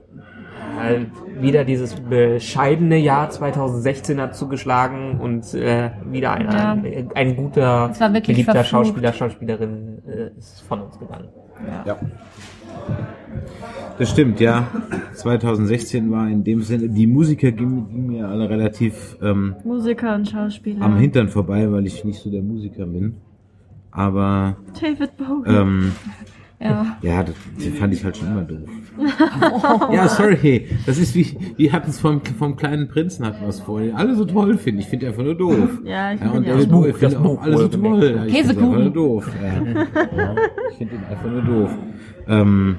äh, 0.76 1.06
wieder 1.42 1.64
dieses 1.64 1.94
bescheidene 1.94 2.96
Jahr 2.98 3.30
2016 3.30 4.20
hat 4.20 4.36
zugeschlagen 4.36 5.18
und 5.20 5.52
äh, 5.54 5.90
wieder 6.10 6.32
ein, 6.32 6.44
Ja. 6.44 6.72
ein, 6.72 7.08
ein 7.14 7.36
guter, 7.36 7.88
beliebter 7.98 8.52
verflucht. 8.52 8.66
Schauspieler, 8.68 9.12
Schauspielerin 9.12 9.98
äh, 10.06 10.38
ist 10.38 10.62
von 10.62 10.82
uns 10.82 10.98
gegangen. 10.98 11.28
Ja. 11.86 11.96
Das 13.98 14.10
stimmt, 14.10 14.40
ja. 14.40 14.66
2016 15.14 16.10
war 16.10 16.28
in 16.28 16.44
dem 16.44 16.60
Sinne, 16.62 16.88
die 16.90 17.06
Musiker 17.06 17.50
gingen, 17.50 17.88
gingen 17.88 18.06
mir 18.08 18.28
alle 18.28 18.48
relativ 18.50 19.16
ähm, 19.22 19.54
Musiker 19.64 20.14
und 20.14 20.28
Schauspieler. 20.28 20.84
am 20.84 20.96
Hintern 20.98 21.28
vorbei, 21.28 21.70
weil 21.72 21.86
ich 21.86 22.04
nicht 22.04 22.20
so 22.20 22.30
der 22.30 22.42
Musiker 22.42 22.84
bin. 22.86 23.14
Aber 23.90 24.56
David 24.78 25.16
Bowie. 25.16 25.48
ähm, 25.48 25.92
Ja. 26.58 26.96
ja, 27.02 27.22
das, 27.22 27.34
das 27.58 27.66
fand 27.78 27.92
ich 27.92 28.02
halt 28.02 28.16
schon 28.16 28.28
immer 28.28 28.42
doof. 28.42 28.68
ja, 29.92 30.08
sorry. 30.08 30.68
Das 30.86 30.96
ist 30.96 31.14
wie, 31.14 31.36
wir 31.56 31.70
hatten 31.72 31.90
es 31.90 32.00
vom, 32.00 32.22
vom 32.24 32.56
kleinen 32.56 32.88
Prinzen 32.88 33.26
hatten 33.26 33.42
wir 33.42 33.48
es 33.48 33.60
vorhin. 33.60 33.94
Alle 33.94 34.14
so 34.16 34.24
toll 34.24 34.56
finden. 34.56 34.80
Ich 34.80 34.86
finde 34.86 35.04
ihn 35.04 35.08
einfach 35.10 35.22
nur 35.22 35.34
doof. 35.34 35.80
Ja, 35.84 36.12
ich 36.14 36.20
Ja, 36.20 36.26
find 36.30 36.34
und 36.38 36.44
ihn 36.44 36.48
David 36.48 36.66
auch 36.68 36.70
Bowie 36.72 36.88
doof. 36.92 36.96
finde 36.98 37.14
Das 37.14 37.22
auch 37.24 37.26
Buch 37.36 37.42
alle 37.42 37.58
so 37.58 37.68
toll. 37.68 38.16
Ja, 38.16 38.24
ich 38.24 38.32
finde 38.46 38.54
ihn 38.54 38.54
einfach 38.54 38.54
Käsekuchen. 38.54 38.80
nur 38.82 38.90
doof. 38.90 39.30
Ja. 39.42 39.52
Ja, 40.16 40.34
ich 40.70 40.76
finde 40.78 40.94
ihn 40.94 41.04
einfach 41.10 41.30
nur 41.30 41.42
doof. 41.42 41.70
Ähm, 42.28 42.76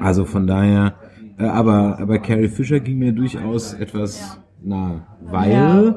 also 0.00 0.24
von 0.24 0.46
daher, 0.46 0.94
äh, 1.38 1.44
aber, 1.44 1.98
aber 1.98 2.18
Carrie 2.18 2.48
Fisher 2.48 2.80
ging 2.80 2.98
mir 2.98 3.12
durchaus 3.12 3.74
etwas 3.74 4.40
nahe, 4.62 5.02
weil 5.20 5.52
Ja. 5.52 5.94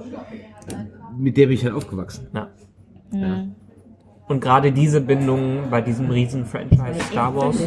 mit 1.18 1.38
der 1.38 1.45
bin 1.47 1.54
ich 1.56 1.64
halt 1.64 1.74
aufgewachsen. 1.76 2.28
Ja. 2.34 2.47
Mhm. 3.14 3.56
Und 4.32 4.39
gerade 4.39 4.71
diese 4.71 5.01
Bindung 5.01 5.69
bei 5.69 5.82
diesem 5.82 6.09
riesen 6.09 6.45
Franchise 6.45 7.01
Star 7.11 7.36
Wars, 7.36 7.57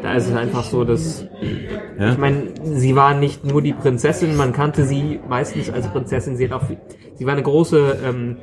da 0.00 0.14
ist 0.14 0.28
es 0.28 0.36
einfach 0.36 0.62
so, 0.62 0.84
dass 0.84 1.26
Ja? 1.98 2.12
ich 2.12 2.18
meine, 2.18 2.52
sie 2.62 2.94
war 2.94 3.14
nicht 3.14 3.44
nur 3.44 3.60
die 3.60 3.72
Prinzessin, 3.72 4.36
man 4.36 4.52
kannte 4.52 4.84
sie 4.84 5.18
meistens 5.28 5.70
als 5.70 5.88
Prinzessin. 5.88 6.36
Sie 6.36 6.48
hat 6.48 6.52
auch, 6.52 6.68
sie 7.16 7.26
war 7.26 7.32
eine 7.32 7.42
große 7.42 7.98
ähm, 8.04 8.36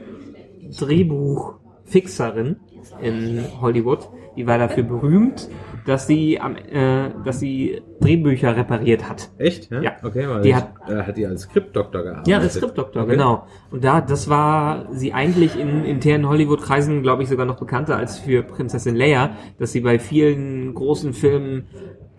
Drehbuchfixerin 0.77 2.57
in 3.01 3.45
Hollywood. 3.61 4.09
Die 4.35 4.45
war 4.45 4.57
dafür 4.57 4.83
berühmt, 4.83 5.47
dass 5.85 6.07
sie 6.07 6.39
am, 6.39 6.55
äh, 6.55 7.09
dass 7.25 7.39
sie 7.39 7.81
Drehbücher 7.99 8.55
repariert 8.55 9.07
hat. 9.09 9.29
Echt? 9.37 9.71
Ja. 9.71 9.81
Ja. 9.81 9.91
Okay, 10.03 10.27
weil 10.27 10.41
Die 10.41 10.49
ich, 10.49 10.55
hat- 10.55 10.73
äh, 10.87 11.03
hat 11.03 11.17
die 11.17 11.25
als 11.25 11.41
Skriptdoktor 11.43 12.03
gearbeitet. 12.03 12.27
Ja, 12.27 12.39
als 12.39 12.53
Skriptdoktor, 12.55 13.03
Okay. 13.03 13.11
genau. 13.13 13.45
Und 13.71 13.83
da, 13.83 14.01
das 14.01 14.29
war 14.29 14.85
sie 14.91 15.13
eigentlich 15.13 15.59
in 15.59 15.83
internen 15.85 16.27
Hollywood-Kreisen, 16.27 17.01
glaube 17.01 17.23
ich, 17.23 17.29
sogar 17.29 17.45
noch 17.45 17.57
bekannter 17.59 17.97
als 17.97 18.19
für 18.19 18.43
Prinzessin 18.43 18.95
Leia, 18.95 19.31
dass 19.59 19.71
sie 19.71 19.81
bei 19.81 19.99
vielen 19.99 20.73
großen 20.73 21.13
Filmen 21.13 21.65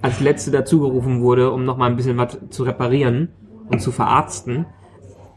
als 0.00 0.20
letzte 0.20 0.50
dazugerufen 0.50 1.20
wurde, 1.20 1.52
um 1.52 1.64
nochmal 1.64 1.90
ein 1.90 1.96
bisschen 1.96 2.16
was 2.16 2.38
zu 2.50 2.64
reparieren 2.64 3.28
und 3.68 3.80
zu 3.80 3.92
verarzten, 3.92 4.66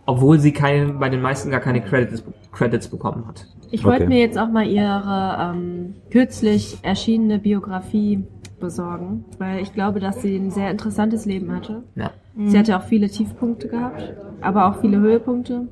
obwohl 0.08 0.40
sie 0.40 0.52
keine, 0.54 0.94
bei 0.94 1.10
den 1.10 1.22
meisten 1.22 1.50
gar 1.52 1.60
keine 1.60 1.82
Credits, 1.82 2.24
Credits 2.52 2.88
bekommen 2.88 3.28
hat. 3.28 3.46
Ich 3.76 3.84
wollte 3.84 4.04
Okay. 4.06 4.14
mir 4.14 4.20
jetzt 4.20 4.38
auch 4.40 4.48
mal 4.50 4.66
ihre 4.66 5.38
ähm, 5.54 5.96
kürzlich 6.10 6.78
erschienene 6.82 7.40
Biografie 7.40 8.24
besorgen, 8.62 9.26
weil 9.38 9.62
ich 9.62 9.74
glaube, 9.74 10.00
dass 10.00 10.22
sie 10.22 10.34
ein 10.38 10.50
sehr 10.50 10.72
interessantes 10.72 11.26
Leben 11.26 11.54
hatte. 11.54 11.84
Ja. 11.96 12.12
Sie 12.38 12.58
hatte 12.58 12.78
auch 12.78 12.84
viele 12.84 13.10
Tiefpunkte 13.10 13.68
gehabt, 13.68 14.14
aber 14.40 14.68
auch 14.68 14.80
viele 14.80 15.00
Höhepunkte. 15.00 15.68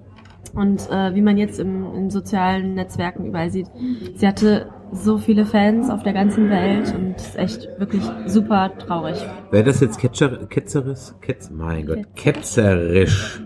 Und 0.54 0.90
äh, 0.92 1.16
wie 1.16 1.22
man 1.22 1.38
jetzt 1.38 1.62
im, 1.62 1.94
in 1.96 2.10
sozialen 2.10 2.74
Netzwerken 2.76 3.26
überall 3.26 3.50
sieht, 3.52 3.68
sie 4.16 4.28
hatte 4.28 4.68
so 4.92 5.18
viele 5.18 5.46
Fans 5.46 5.90
auf 5.90 6.04
der 6.04 6.14
ganzen 6.14 6.50
Welt 6.50 6.94
und 6.94 7.16
ist 7.16 7.38
echt 7.38 7.70
wirklich 7.80 8.04
super 8.28 8.70
traurig. 8.78 9.16
Wäre 9.50 9.64
das 9.64 9.80
jetzt 9.80 9.98
ketzer, 9.98 10.46
ketzerisch, 10.48 11.14
ketz, 11.22 11.50
mein 11.50 11.86
Gott, 11.88 12.00
ketzerisch 12.16 13.42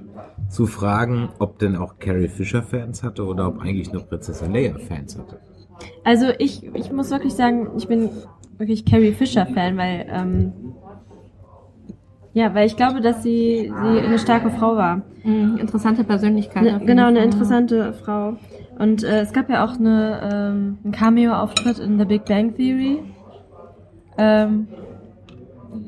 zu 0.49 0.65
fragen, 0.65 1.29
ob 1.39 1.59
denn 1.59 1.75
auch 1.75 1.99
Carrie 1.99 2.27
Fisher 2.27 2.63
Fans 2.63 3.03
hatte 3.03 3.25
oder 3.25 3.47
ob 3.47 3.59
eigentlich 3.59 3.91
nur 3.91 4.03
Prinzessin 4.03 4.53
Leia 4.53 4.77
Fans 4.77 5.17
hatte? 5.17 5.39
Also 6.03 6.27
ich, 6.39 6.63
ich 6.73 6.91
muss 6.91 7.11
wirklich 7.11 7.33
sagen, 7.33 7.69
ich 7.77 7.87
bin 7.87 8.09
wirklich 8.57 8.85
Carrie 8.85 9.11
Fisher 9.11 9.45
Fan, 9.45 9.77
weil 9.77 10.07
ähm, 10.09 10.53
ja, 12.33 12.53
weil 12.53 12.67
ich 12.67 12.77
glaube, 12.77 13.01
dass 13.01 13.23
sie, 13.23 13.71
sie 13.81 13.99
eine 13.99 14.19
starke 14.19 14.51
Frau 14.51 14.75
war. 14.75 15.01
Mhm, 15.23 15.57
interessante 15.57 16.03
Persönlichkeit. 16.03 16.63
Ne, 16.63 16.81
genau, 16.85 17.07
eine 17.07 17.23
interessante 17.23 17.93
Frau. 17.93 18.37
Und 18.77 19.03
äh, 19.03 19.21
es 19.21 19.33
gab 19.33 19.49
ja 19.49 19.65
auch 19.65 19.73
eine, 19.73 20.19
ähm, 20.21 20.77
einen 20.83 20.93
Cameo-Auftritt 20.93 21.79
in 21.79 21.97
The 21.97 22.05
Big 22.05 22.25
Bang 22.25 22.55
Theory. 22.55 22.99
Ähm, 24.19 24.67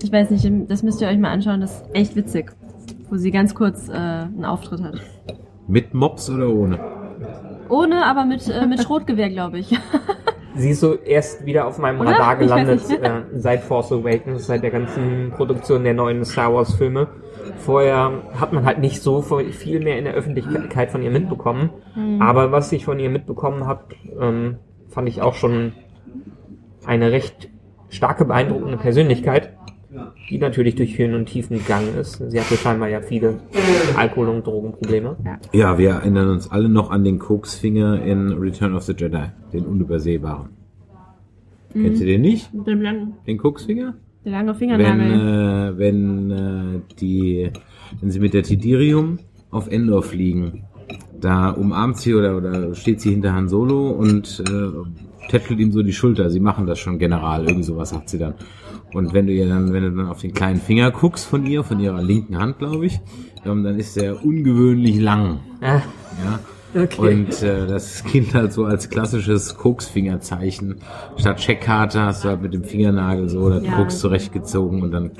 ich 0.01 0.11
weiß 0.11 0.31
nicht, 0.31 0.71
das 0.71 0.81
müsst 0.81 1.01
ihr 1.01 1.07
euch 1.07 1.19
mal 1.19 1.29
anschauen, 1.29 1.61
das 1.61 1.81
ist 1.81 1.85
echt 1.93 2.15
witzig. 2.15 2.51
Wo 3.09 3.17
sie 3.17 3.31
ganz 3.31 3.55
kurz 3.55 3.89
äh, 3.89 3.93
einen 3.93 4.45
Auftritt 4.45 4.83
hat. 4.83 5.01
Mit 5.67 5.93
Mops 5.93 6.29
oder 6.29 6.49
ohne? 6.49 6.79
Ohne, 7.69 8.05
aber 8.05 8.25
mit, 8.25 8.47
äh, 8.47 8.65
mit 8.65 8.81
Schrotgewehr, 8.81 9.29
glaube 9.29 9.59
ich. 9.59 9.77
Sie 10.55 10.71
ist 10.71 10.81
so 10.81 10.95
erst 10.95 11.45
wieder 11.45 11.67
auf 11.67 11.77
meinem 11.77 12.01
Oder? 12.01 12.11
Radar 12.11 12.35
gelandet 12.35 12.81
äh, 12.89 13.21
seit 13.35 13.61
Force 13.61 13.91
Awakens, 13.91 14.47
seit 14.47 14.63
der 14.63 14.71
ganzen 14.71 15.31
Produktion 15.31 15.83
der 15.83 15.93
neuen 15.93 16.25
Star 16.25 16.53
Wars 16.53 16.73
Filme. 16.73 17.07
Vorher 17.57 18.11
hat 18.39 18.51
man 18.51 18.65
halt 18.65 18.79
nicht 18.79 19.01
so 19.01 19.21
viel 19.21 19.79
mehr 19.79 19.97
in 19.97 20.05
der 20.05 20.15
Öffentlichkeit 20.15 20.91
von 20.91 21.01
ihr 21.01 21.11
mitbekommen. 21.11 21.69
Mhm. 21.95 22.21
Aber 22.21 22.51
was 22.51 22.71
ich 22.71 22.83
von 22.83 22.99
ihr 22.99 23.09
mitbekommen 23.09 23.67
habe, 23.67 23.83
ähm, 24.19 24.57
fand 24.89 25.07
ich 25.07 25.21
auch 25.21 25.35
schon 25.35 25.73
eine 26.85 27.11
recht 27.11 27.49
starke, 27.89 28.25
beeindruckende 28.25 28.77
Persönlichkeit, 28.77 29.53
die 30.29 30.37
natürlich 30.37 30.75
durch 30.75 30.97
Höhen 30.97 31.13
und 31.15 31.25
Tiefen 31.25 31.57
gegangen 31.57 31.95
ist. 31.99 32.21
Sie 32.29 32.39
hatte 32.39 32.55
scheinbar 32.55 32.89
ja 32.89 33.01
viele 33.01 33.39
Alkohol- 33.97 34.29
und 34.29 34.45
Drogenprobleme. 34.45 35.17
Ja, 35.51 35.77
wir 35.77 35.89
erinnern 35.89 36.29
uns 36.29 36.51
alle 36.51 36.69
noch 36.69 36.91
an 36.91 37.03
den 37.03 37.17
Koksfinger 37.19 38.01
in 38.03 38.33
Return 38.33 38.75
of 38.75 38.83
the 38.83 38.93
Jedi, 38.95 39.25
den 39.51 39.65
unübersehbaren. 39.65 40.49
Kennt 41.73 41.99
ihr 41.99 42.05
den 42.05 42.21
nicht? 42.21 42.49
Dem 42.53 42.81
langen, 42.81 43.13
Den 43.27 43.37
Koksfinger? 43.37 43.95
der 44.25 44.31
lange 44.33 44.49
Wenn, 44.49 44.55
Fingernagel. 44.57 45.73
äh, 45.73 45.77
wenn 45.77 46.31
äh, 46.31 46.79
die, 46.99 47.51
wenn 48.01 48.11
sie 48.11 48.19
mit 48.19 48.33
der 48.33 48.43
Tidirium 48.43 49.19
auf 49.49 49.67
Endor 49.71 50.03
fliegen, 50.03 50.63
da 51.21 51.49
umarmt 51.51 51.97
sie 51.97 52.13
oder, 52.15 52.35
oder 52.37 52.73
steht 52.75 53.01
sie 53.01 53.11
hinter 53.11 53.33
Han 53.33 53.47
Solo 53.47 53.89
und 53.91 54.43
äh, 54.49 55.29
tätschelt 55.29 55.59
ihm 55.59 55.71
so 55.71 55.83
die 55.83 55.93
Schulter. 55.93 56.29
Sie 56.29 56.39
machen 56.39 56.65
das 56.65 56.79
schon, 56.79 56.97
General, 56.99 57.47
irgend 57.47 57.65
sowas 57.65 57.91
sagt 57.91 58.09
sie 58.09 58.17
dann. 58.17 58.33
Und 58.93 59.13
wenn 59.13 59.27
du 59.27 59.33
ihr 59.33 59.47
dann, 59.47 59.71
wenn 59.73 59.83
du 59.83 59.91
dann 59.91 60.07
auf 60.07 60.21
den 60.21 60.33
kleinen 60.33 60.59
Finger 60.59 60.91
guckst 60.91 61.25
von 61.27 61.45
ihr, 61.45 61.63
von 61.63 61.79
ihrer 61.79 62.01
linken 62.01 62.37
Hand, 62.39 62.57
glaube 62.59 62.85
ich, 62.87 62.99
ähm, 63.45 63.63
dann 63.63 63.77
ist 63.77 63.95
der 63.95 64.23
ungewöhnlich 64.25 64.99
lang. 64.99 65.39
Ah, 65.61 65.81
Ja. 66.23 66.39
okay. 66.83 66.99
Und 67.17 67.43
äh, 67.43 67.67
das 67.67 68.03
gilt 68.03 68.33
halt 68.33 68.51
so 68.51 68.65
als 68.65 68.89
klassisches 68.89 69.55
Koksfingerzeichen. 69.57 70.77
Statt 71.17 71.37
Checkkarte 71.37 72.01
hast 72.01 72.23
du 72.23 72.29
halt 72.29 72.41
mit 72.41 72.53
dem 72.53 72.63
Fingernagel 72.63 73.29
so 73.29 73.49
das 73.49 73.63
Ja. 73.63 73.73
Koks 73.75 73.99
zurechtgezogen 73.99 74.81
und 74.81 74.91
dann 74.91 75.11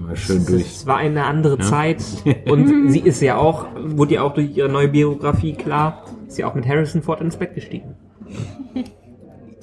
mal 0.00 0.16
schön 0.16 0.44
durch. 0.46 0.62
Es 0.62 0.86
war 0.86 0.98
eine 0.98 1.24
andere 1.24 1.58
Zeit 1.58 2.02
und 2.50 2.90
sie 2.90 3.00
ist 3.00 3.20
ja 3.22 3.36
auch, 3.36 3.66
wurde 3.84 4.14
ja 4.14 4.22
auch 4.22 4.34
durch 4.34 4.56
ihre 4.56 4.68
neue 4.68 4.88
Biografie 4.88 5.54
klar, 5.54 6.04
ist 6.28 6.38
ja 6.38 6.46
auch 6.48 6.54
mit 6.54 6.66
Harrison 6.66 7.02
Ford 7.02 7.20
ins 7.20 7.36
Bett 7.36 7.54
gestiegen. 7.54 7.94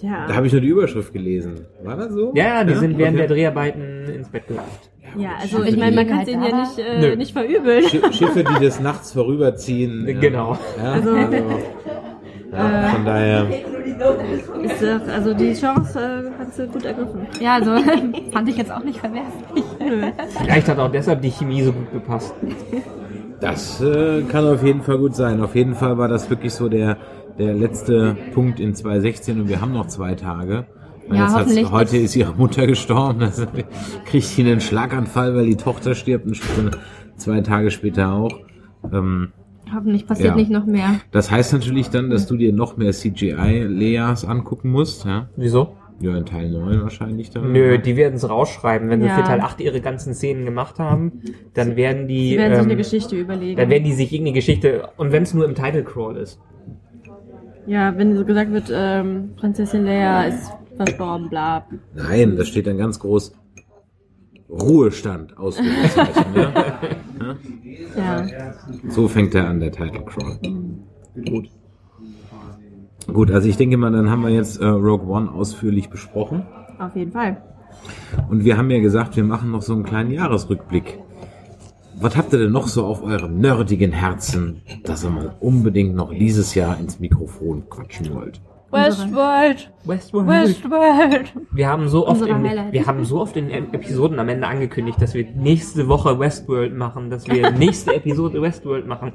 Ja. 0.02 0.26
Da 0.28 0.36
habe 0.36 0.48
ich 0.48 0.52
nur 0.54 0.62
die 0.62 0.68
Überschrift 0.70 1.14
gelesen. 1.14 1.66
War 1.84 1.96
das 1.98 2.12
so? 2.12 2.32
Ja, 2.36 2.46
ja, 2.46 2.64
die 2.64 2.74
sind 2.76 2.98
während 2.98 3.18
Okay. 3.18 3.28
der 3.28 3.36
Dreharbeiten 3.36 4.06
ins 4.14 4.30
Bett 4.30 4.48
gelangt. 4.48 4.68
Ja, 5.18 5.32
also 5.42 5.62
ich 5.64 5.78
meine, 5.78 5.96
man 5.96 6.08
kann 6.08 6.22
es 6.22 6.28
ihnen 6.30 6.44
ja 6.44 6.60
nicht, 6.62 6.80
äh, 6.80 7.16
nicht 7.18 7.34
verübeln. 7.34 7.84
Sch- 7.84 8.14
Schiffe, 8.14 8.44
die 8.44 8.60
des 8.64 8.80
Nachts 8.80 9.12
vorüberziehen. 9.12 10.08
ja. 10.08 10.20
Genau. 10.20 10.58
Ja, 10.82 10.92
Also- 10.94 11.12
also, 11.12 11.36
ja, 12.54 12.90
von 12.90 13.06
daher. 13.06 13.48
Ist, 14.64 14.82
doch- 14.82 15.14
also 15.14 15.34
die 15.34 15.54
Chance 15.54 16.00
äh, 16.00 16.40
hat 16.40 16.54
sie 16.54 16.68
gut 16.68 16.84
ergriffen. 16.86 17.28
Ja, 17.40 17.56
also 17.56 17.72
fand 18.32 18.50
ich 18.50 18.58
jetzt 18.58 18.72
auch 18.72 18.84
nicht 18.84 19.00
verwerflich. 19.00 19.64
Vielleicht 20.42 20.68
hat 20.68 20.80
auch 20.80 20.92
deshalb 20.92 21.22
die 21.22 21.30
Chemie 21.32 21.62
so 21.64 21.72
gut 21.74 21.92
gepasst. 21.94 22.34
Das 23.40 23.82
äh, 23.82 24.22
kann 24.24 24.46
auf 24.48 24.64
jeden 24.64 24.82
Fall 24.82 24.98
gut 24.98 25.16
sein. 25.16 25.42
Auf 25.42 25.56
jeden 25.56 25.76
Fall 25.76 25.98
war 25.98 26.08
das 26.08 26.30
wirklich 26.30 26.54
so 26.54 26.70
der, 26.70 26.98
der 27.38 27.54
letzte 27.54 28.16
Punkt 28.34 28.60
in 28.60 28.74
2016 28.76 29.42
und 29.42 29.50
wir 29.50 29.62
haben 29.62 29.74
noch 29.74 29.88
zwei 29.88 30.16
Tage. 30.16 30.66
Ja, 31.12 31.34
hoffentlich 31.34 31.70
heute 31.72 31.98
ist 31.98 32.16
ihre 32.16 32.34
Mutter 32.34 32.68
gestorben. 32.68 33.22
Also 33.22 33.46
kriegt 34.06 34.26
sie 34.26 34.42
einen 34.44 34.62
Schlaganfall, 34.62 35.36
weil 35.36 35.46
die 35.46 35.58
Tochter 35.58 35.94
stirbt 35.96 36.26
und 36.26 36.78
zwei 37.18 37.42
Tage 37.42 37.72
später 37.72 38.14
auch. 38.14 38.32
Ähm, 38.92 39.30
Hoffentlich 39.74 40.06
passiert 40.06 40.30
Ja. 40.30 40.36
nicht 40.36 40.52
noch 40.52 40.66
mehr. 40.66 40.96
das 41.12 41.32
heißt 41.32 41.54
natürlich 41.54 41.90
dann, 41.90 42.10
dass 42.10 42.28
du 42.28 42.36
dir 42.36 42.52
noch 42.52 42.76
mehr 42.78 42.92
CGI-Leas 42.92 44.26
angucken 44.26 44.70
musst. 44.70 45.06
Ja? 45.06 45.30
Wieso? 45.38 45.76
ja, 46.02 46.18
in 46.18 46.26
Teil 46.26 46.50
9 46.50 46.82
wahrscheinlich 46.82 47.30
dann. 47.30 47.52
Nö, 47.52 47.78
die 47.78 47.96
werden 47.96 48.16
es 48.16 48.28
rausschreiben. 48.28 48.90
Wenn 48.90 49.02
sie 49.02 49.08
Ja. 49.08 49.16
für 49.18 49.24
Teil 49.24 49.40
8 49.40 49.62
ihre 49.62 49.82
ganzen 49.82 50.14
Szenen 50.16 50.46
gemacht 50.46 50.80
haben, 50.80 51.22
dann 51.54 51.76
werden 51.76 52.08
die, 52.08 52.32
Die 52.32 52.38
werden 52.38 52.56
sich 52.56 52.64
eine 52.64 52.72
ähm, 52.74 52.78
Geschichte 52.80 53.16
überlegen. 53.16 53.56
dann 53.58 53.70
werden 53.70 53.84
die 53.84 53.94
sich 53.94 54.12
irgendeine 54.12 54.34
Geschichte, 54.36 54.90
und 54.98 55.12
wenn 55.12 55.24
es 55.24 55.34
nur 55.36 55.46
im 55.46 55.54
Title 55.56 55.84
Crawl 55.84 56.18
ist. 56.18 56.40
Ja, 57.72 57.98
wenn 57.98 58.18
so 58.18 58.26
gesagt 58.26 58.52
wird, 58.52 58.70
ähm, 58.74 59.30
Prinzessin 59.38 59.86
Leia 59.86 60.24
ist 60.26 60.52
verstorben, 60.76 61.30
bla. 61.30 61.66
Nein, 61.96 62.36
da 62.36 62.44
steht 62.44 62.68
dann 62.68 62.78
ganz 62.78 63.00
groß 63.00 63.34
Ruhestand, 64.50 65.38
Ausrufezeichen. 65.38 66.26
ja? 67.96 68.26
Ja. 68.26 68.54
So 68.90 69.08
fängt 69.08 69.34
er 69.36 69.48
an, 69.48 69.62
der 69.62 69.72
Title 69.72 70.04
Crawl. 70.04 70.38
Gut. 71.26 71.50
Gut, 73.08 73.32
also 73.32 73.48
ich 73.48 73.56
denke 73.56 73.78
mal, 73.78 73.92
dann 73.92 74.10
haben 74.10 74.24
wir 74.24 74.32
jetzt 74.32 74.60
äh, 74.60 74.66
Rogue 74.66 75.08
One 75.08 75.32
ausführlich 75.32 75.90
besprochen. 75.90 76.46
Auf 76.78 76.94
jeden 76.98 77.14
Fall. 77.14 77.42
Und 78.30 78.44
wir 78.44 78.58
haben 78.58 78.70
ja 78.70 78.82
gesagt, 78.82 79.16
wir 79.16 79.24
machen 79.24 79.50
noch 79.50 79.62
so 79.62 79.74
einen 79.74 79.84
kleinen 79.84 80.12
Jahresrückblick. 80.12 81.00
Was 82.02 82.18
habt 82.18 82.34
ihr 82.34 82.40
denn 82.40 82.52
noch 82.52 82.68
so 82.68 82.86
auf 82.86 83.04
eurem 83.04 83.40
nerdigen 83.40 83.92
Herzen, 83.92 84.62
dass 84.84 85.04
ihr 85.04 85.10
mal 85.12 85.36
unbedingt 85.40 85.96
noch 85.96 86.12
dieses 86.12 86.56
Jahr 86.56 86.80
ins 86.80 87.00
Mikrofon 87.00 87.70
quatschen 87.70 88.14
wollt? 88.14 88.42
Westworld! 88.72 89.70
Westworld. 89.84 90.28
Westworld! 90.30 91.34
Wir 91.52 91.68
haben 91.68 91.90
so 91.90 92.08
oft 92.08 92.22
in, 92.26 92.44
wir 92.72 92.86
haben 92.88 93.04
so 93.04 93.20
oft 93.20 93.36
in 93.36 93.50
Ep- 93.52 93.74
Episoden 93.74 94.18
am 94.18 94.30
Ende 94.30 94.48
angekündigt, 94.48 95.02
dass 95.02 95.14
wir 95.14 95.26
nächste 95.36 95.90
Woche 95.90 96.18
Westworld 96.18 96.74
machen, 96.76 97.10
dass 97.10 97.28
wir 97.28 97.52
nächste 97.66 97.94
Episode 97.94 98.42
Westworld 98.42 98.88
machen. 98.88 99.12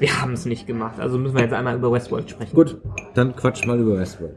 Wir 0.00 0.20
haben 0.20 0.32
es 0.32 0.46
nicht 0.46 0.66
gemacht, 0.66 0.98
also 0.98 1.18
müssen 1.18 1.34
wir 1.36 1.42
jetzt 1.42 1.52
einmal 1.52 1.76
über 1.76 1.92
Westworld 1.92 2.30
sprechen. 2.30 2.54
Gut, 2.56 2.78
dann 3.14 3.36
quatscht 3.36 3.66
mal 3.66 3.78
über 3.78 3.98
Westworld. 3.98 4.36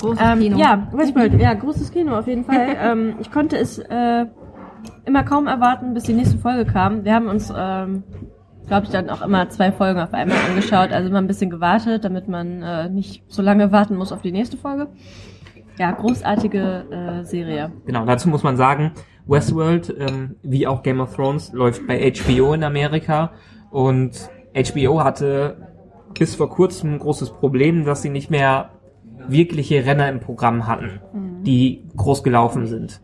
Großes 0.00 0.18
Ähm, 0.22 0.38
Kino. 0.40 0.58
ja, 0.58 0.88
Westworld, 0.92 1.40
ja, 1.40 1.54
großes 1.54 1.90
Kino 1.90 2.18
auf 2.18 2.26
jeden 2.26 2.44
Fall. 2.44 2.74
ähm, 2.80 3.14
ich 3.20 3.30
konnte 3.30 3.56
es 3.58 3.78
äh, 3.78 4.24
immer 5.04 5.22
kaum 5.24 5.46
erwarten, 5.46 5.94
bis 5.94 6.04
die 6.04 6.12
nächste 6.12 6.38
Folge 6.38 6.70
kam. 6.70 7.04
Wir 7.04 7.14
haben 7.14 7.28
uns, 7.28 7.52
ähm, 7.56 8.02
glaube 8.66 8.86
ich, 8.86 8.90
dann 8.92 9.10
auch 9.10 9.22
immer 9.22 9.48
zwei 9.50 9.72
Folgen 9.72 10.00
auf 10.00 10.12
einmal 10.12 10.38
angeschaut, 10.48 10.92
also 10.92 11.08
immer 11.08 11.18
ein 11.18 11.26
bisschen 11.26 11.50
gewartet, 11.50 12.04
damit 12.04 12.28
man 12.28 12.62
äh, 12.62 12.88
nicht 12.88 13.22
so 13.28 13.42
lange 13.42 13.72
warten 13.72 13.96
muss 13.96 14.12
auf 14.12 14.22
die 14.22 14.32
nächste 14.32 14.56
Folge. 14.56 14.88
Ja, 15.78 15.90
großartige 15.92 16.84
äh, 16.90 17.24
Serie. 17.24 17.70
Genau, 17.84 18.04
dazu 18.06 18.28
muss 18.28 18.42
man 18.42 18.56
sagen, 18.56 18.92
Westworld, 19.26 19.94
ähm, 19.98 20.36
wie 20.42 20.66
auch 20.66 20.82
Game 20.82 21.00
of 21.00 21.14
Thrones, 21.14 21.52
läuft 21.52 21.86
bei 21.86 22.12
HBO 22.12 22.54
in 22.54 22.64
Amerika 22.64 23.32
und 23.70 24.30
HBO 24.54 25.04
hatte 25.04 25.56
bis 26.18 26.34
vor 26.34 26.48
kurzem 26.48 26.94
ein 26.94 26.98
großes 26.98 27.30
Problem, 27.30 27.84
dass 27.84 28.02
sie 28.02 28.08
nicht 28.08 28.30
mehr 28.30 28.70
wirkliche 29.28 29.84
Renner 29.84 30.08
im 30.08 30.20
Programm 30.20 30.66
hatten, 30.66 31.00
die 31.42 31.84
groß 31.96 32.22
gelaufen 32.22 32.66
sind. 32.66 33.00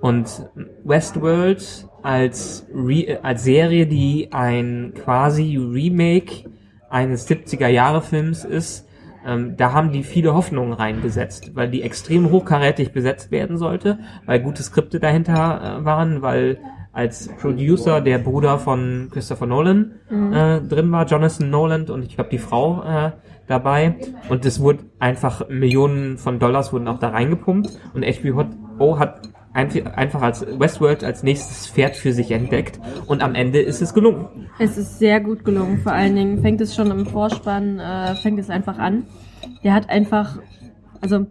Und 0.00 0.48
Westworld 0.84 1.88
als, 2.02 2.66
Re 2.74 3.18
als 3.22 3.44
Serie, 3.44 3.86
die 3.86 4.28
ein 4.32 4.92
quasi 4.94 5.56
Remake 5.56 6.44
eines 6.90 7.28
70er 7.28 7.68
Jahre 7.68 8.02
Films 8.02 8.44
ist, 8.44 8.86
ähm, 9.26 9.56
da 9.56 9.72
haben 9.72 9.90
die 9.90 10.04
viele 10.04 10.34
Hoffnungen 10.34 10.72
reingesetzt, 10.72 11.56
weil 11.56 11.68
die 11.68 11.82
extrem 11.82 12.30
hochkarätig 12.30 12.92
besetzt 12.92 13.32
werden 13.32 13.58
sollte, 13.58 13.98
weil 14.24 14.40
gute 14.40 14.62
Skripte 14.62 15.00
dahinter 15.00 15.80
äh, 15.80 15.84
waren, 15.84 16.22
weil 16.22 16.58
als 16.92 17.28
Producer 17.28 18.00
der 18.00 18.18
Bruder 18.18 18.58
von 18.58 19.08
Christopher 19.12 19.46
Nolan 19.46 19.96
äh, 20.32 20.60
drin 20.62 20.90
war, 20.92 21.04
Jonathan 21.06 21.50
Nolan 21.50 21.90
und 21.90 22.04
ich 22.04 22.14
glaube 22.14 22.30
die 22.30 22.38
Frau 22.38 22.82
äh, 22.84 23.10
dabei. 23.46 23.96
Und 24.30 24.46
es 24.46 24.60
wurde 24.60 24.84
einfach 24.98 25.48
Millionen 25.50 26.16
von 26.16 26.38
Dollars 26.38 26.72
wurden 26.72 26.88
auch 26.88 26.98
da 26.98 27.08
reingepumpt. 27.10 27.68
Und 27.92 28.04
HBO 28.04 28.98
hat 28.98 29.20
einf- 29.22 29.35
einfach 29.56 30.22
als 30.22 30.46
Westworld 30.58 31.02
als 31.02 31.22
nächstes 31.22 31.66
Pferd 31.66 31.96
für 31.96 32.12
sich 32.12 32.30
entdeckt 32.30 32.78
und 33.06 33.22
am 33.22 33.34
Ende 33.34 33.60
ist 33.60 33.80
es 33.80 33.94
gelungen. 33.94 34.48
Es 34.58 34.76
ist 34.76 34.98
sehr 34.98 35.20
gut 35.20 35.44
gelungen. 35.44 35.78
Vor 35.78 35.92
allen 35.92 36.14
Dingen 36.14 36.42
fängt 36.42 36.60
es 36.60 36.74
schon 36.74 36.90
im 36.90 37.06
Vorspann, 37.06 37.78
äh, 37.78 38.14
fängt 38.16 38.38
es 38.38 38.50
einfach 38.50 38.78
an. 38.78 39.04
Der 39.64 39.72
hat 39.72 39.88
einfach, 39.88 40.38
also 41.00 41.26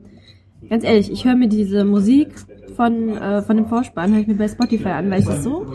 ganz 0.70 0.84
ehrlich, 0.84 1.12
ich 1.12 1.26
höre 1.26 1.36
mir 1.36 1.50
diese 1.50 1.86
Musik 1.86 2.30
von, 2.76 3.16
äh, 3.18 3.42
von 3.42 3.58
dem 3.58 3.68
Vorspann, 3.68 4.14
höre 4.14 4.22
ich 4.22 4.28
mir 4.28 4.36
bei 4.36 4.48
Spotify 4.48 4.90
an, 4.90 5.12
weil 5.12 5.20
ich 5.20 5.26
das 5.26 5.44
so 5.44 5.66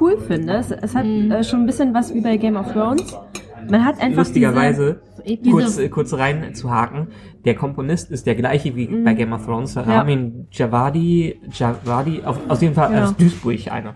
cool 0.00 0.18
finde. 0.18 0.54
Es, 0.54 0.70
es 0.70 0.94
hat 0.94 1.04
äh, 1.04 1.44
schon 1.44 1.60
ein 1.60 1.66
bisschen 1.66 1.94
was 1.94 2.14
wie 2.14 2.20
bei 2.20 2.36
Game 2.36 2.56
of 2.56 2.72
Thrones. 2.72 3.16
Man 3.70 3.84
hat 3.84 4.00
einfach 4.00 4.18
Lustigerweise, 4.18 5.00
diese, 5.26 5.50
kurz, 5.50 5.78
äh, 5.78 5.88
kurz 5.88 6.14
rein 6.14 6.54
zu 6.54 6.70
haken, 6.70 7.08
der 7.44 7.54
Komponist 7.54 8.10
ist 8.10 8.26
der 8.26 8.34
gleiche 8.34 8.74
wie 8.76 8.86
bei 8.86 9.14
Game 9.14 9.32
of 9.32 9.44
Thrones, 9.44 9.76
Ramin 9.76 10.46
Javadi, 10.50 11.40
Javadi, 11.52 12.22
auf, 12.24 12.38
aus 12.48 12.60
jeden 12.60 12.74
Fall 12.74 12.92
Ja. 12.92 13.04
aus 13.04 13.16
Duisburg 13.16 13.70
einer. 13.70 13.94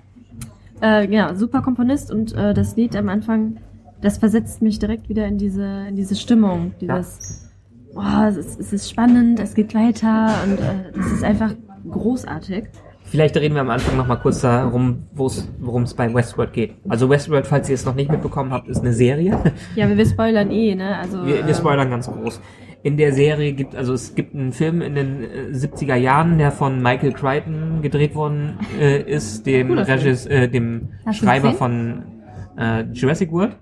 äh, 0.82 1.08
ja, 1.12 1.34
super 1.34 1.62
Komponist 1.62 2.10
und 2.12 2.34
äh, 2.34 2.54
das 2.54 2.76
Lied 2.76 2.96
am 2.96 3.08
Anfang, 3.08 3.58
das 4.00 4.18
versetzt 4.18 4.62
mich 4.62 4.78
direkt 4.78 5.08
wieder 5.08 5.26
in 5.26 5.38
diese, 5.38 5.86
in 5.88 5.96
diese 5.96 6.16
Stimmung, 6.16 6.72
dieses, 6.80 7.50
boah, 7.94 8.26
es 8.28 8.36
ist, 8.36 8.60
es 8.60 8.72
ist 8.72 8.90
spannend, 8.90 9.38
es 9.38 9.54
geht 9.54 9.74
weiter 9.74 10.34
und 10.44 10.58
äh, 10.58 10.92
das 10.96 11.12
ist 11.12 11.24
einfach 11.24 11.54
großartig. 11.88 12.64
Vielleicht 13.12 13.36
reden 13.36 13.54
wir 13.56 13.60
am 13.60 13.68
Anfang 13.68 13.98
noch 13.98 14.06
mal 14.06 14.16
kurz 14.16 14.40
darum, 14.40 15.02
worum 15.12 15.82
es 15.82 15.92
bei 15.92 16.14
Westworld 16.14 16.54
geht. 16.54 16.76
Also 16.88 17.10
Westworld, 17.10 17.46
falls 17.46 17.68
ihr 17.68 17.74
es 17.74 17.84
noch 17.84 17.94
nicht 17.94 18.10
mitbekommen 18.10 18.52
habt, 18.52 18.68
ist 18.68 18.80
eine 18.80 18.94
Serie. 18.94 19.38
Ja, 19.76 19.86
wir, 19.86 19.98
wir 19.98 20.06
spoilern 20.06 20.50
eh, 20.50 20.74
ne? 20.74 20.96
Also 20.96 21.18
Wir, 21.26 21.34
wir 21.34 21.48
ähm, 21.48 21.54
spoilern 21.54 21.90
ganz 21.90 22.10
groß. 22.10 22.40
In 22.82 22.96
der 22.96 23.12
Serie 23.12 23.52
gibt, 23.52 23.76
also 23.76 23.92
es 23.92 24.14
gibt 24.14 24.34
einen 24.34 24.52
Film 24.52 24.80
in 24.80 24.94
den 24.94 25.24
äh, 25.24 25.54
70er 25.54 25.94
Jahren, 25.96 26.38
der 26.38 26.52
von 26.52 26.80
Michael 26.80 27.12
Crichton 27.12 27.82
gedreht 27.82 28.14
worden 28.14 28.58
äh, 28.80 29.02
ist, 29.02 29.44
dem. 29.44 29.76
Regis, 29.76 30.24
äh, 30.24 30.48
dem 30.48 30.88
Schreiber 31.12 31.52
von 31.52 32.04
äh, 32.56 32.84
Jurassic 32.94 33.30
World, 33.30 33.56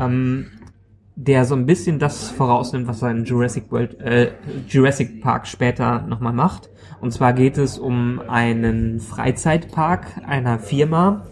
ähm, 0.00 0.46
der 1.14 1.44
so 1.44 1.54
ein 1.54 1.66
bisschen 1.66 1.98
das 1.98 2.30
vorausnimmt, 2.30 2.88
was 2.88 3.02
er 3.02 3.10
in 3.10 3.24
Jurassic 3.24 3.70
World, 3.70 4.00
äh, 4.00 4.30
Jurassic 4.66 5.20
Park 5.20 5.46
später 5.46 6.06
nochmal 6.06 6.32
macht. 6.32 6.70
Und 7.02 7.10
zwar 7.10 7.32
geht 7.32 7.58
es 7.58 7.80
um 7.80 8.22
einen 8.28 9.00
Freizeitpark 9.00 10.22
einer 10.24 10.60
Firma, 10.60 11.26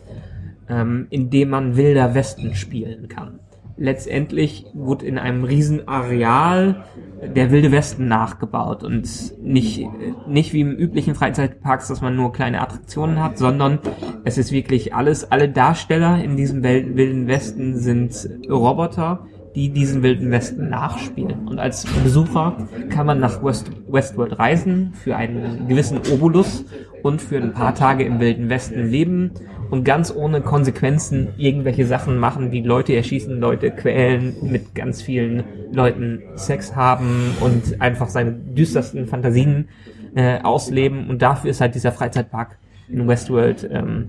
ähm, 0.69 1.07
in 1.11 1.31
dem 1.31 1.51
man 1.51 1.77
Wilder 1.77 2.13
Westen 2.13 2.57
spielen 2.57 3.07
kann. 3.07 3.39
Letztendlich 3.77 4.67
wurde 4.75 5.07
in 5.07 5.17
einem 5.17 5.45
riesen 5.45 5.87
Areal 5.87 6.85
der 7.23 7.53
Wilde 7.53 7.71
Westen 7.71 8.09
nachgebaut 8.09 8.83
und 8.83 9.09
nicht, 9.41 9.87
nicht 10.27 10.53
wie 10.53 10.63
im 10.63 10.73
üblichen 10.73 11.15
Freizeitparks, 11.15 11.87
dass 11.87 12.01
man 12.01 12.17
nur 12.17 12.33
kleine 12.33 12.61
Attraktionen 12.61 13.23
hat, 13.23 13.39
sondern 13.39 13.79
es 14.25 14.39
ist 14.39 14.51
wirklich 14.51 14.93
alles, 14.93 15.31
alle 15.31 15.49
Darsteller 15.49 16.23
in 16.23 16.37
diesem 16.37 16.65
Wilden 16.65 17.29
Westen 17.29 17.77
sind 17.77 18.29
Roboter, 18.51 19.25
die 19.55 19.71
diesen 19.71 20.03
Wilden 20.03 20.31
Westen 20.31 20.69
nachspielen. 20.69 21.49
Und 21.49 21.59
als 21.59 21.85
Besucher 22.03 22.57
kann 22.89 23.07
man 23.07 23.21
nach 23.21 23.43
West, 23.43 23.71
Westworld 23.89 24.39
reisen 24.39 24.93
für 24.95 25.17
einen 25.17 25.69
gewissen 25.69 25.99
Obolus 26.13 26.65
und 27.03 27.21
für 27.21 27.39
ein 27.39 27.53
paar 27.53 27.75
Tage 27.75 28.05
im 28.05 28.21
Wilden 28.21 28.49
Westen 28.49 28.89
leben 28.89 29.33
und 29.71 29.85
ganz 29.85 30.15
ohne 30.15 30.41
Konsequenzen 30.41 31.29
irgendwelche 31.37 31.87
Sachen 31.87 32.19
machen, 32.19 32.53
wie 32.53 32.61
Leute 32.61 32.95
erschießen, 32.95 33.41
Leute 33.41 33.71
quälen, 33.71 34.35
mit 34.43 34.75
ganz 34.75 35.01
vielen 35.01 35.45
Leuten 35.73 36.23
Sex 36.35 36.75
haben 36.77 37.35
und 37.41 37.81
einfach 37.81 38.09
seine 38.09 38.33
düstersten 38.33 39.07
Fantasien 39.07 39.69
äh, 40.15 40.41
ausleben. 40.43 41.09
Und 41.09 41.23
dafür 41.23 41.51
ist 41.51 41.61
halt 41.61 41.75
dieser 41.75 41.93
Freizeitpark 41.93 42.59
in 42.89 43.07
Westworld 43.07 43.69
ähm, 43.71 44.09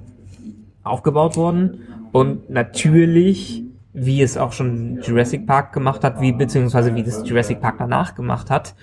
aufgebaut 0.83 1.37
worden. 1.37 1.81
Und 2.11 2.49
natürlich, 2.49 3.63
wie 3.93 4.21
es 4.21 4.37
auch 4.37 4.53
schon 4.53 5.01
Jurassic 5.01 5.45
Park 5.45 5.73
gemacht 5.73 6.03
hat, 6.03 6.21
wie 6.21 6.31
beziehungsweise 6.31 6.95
wie 6.95 7.03
das 7.03 7.27
Jurassic 7.27 7.59
Park 7.59 7.75
danach 7.79 8.15
gemacht 8.15 8.49
hat, 8.49 8.75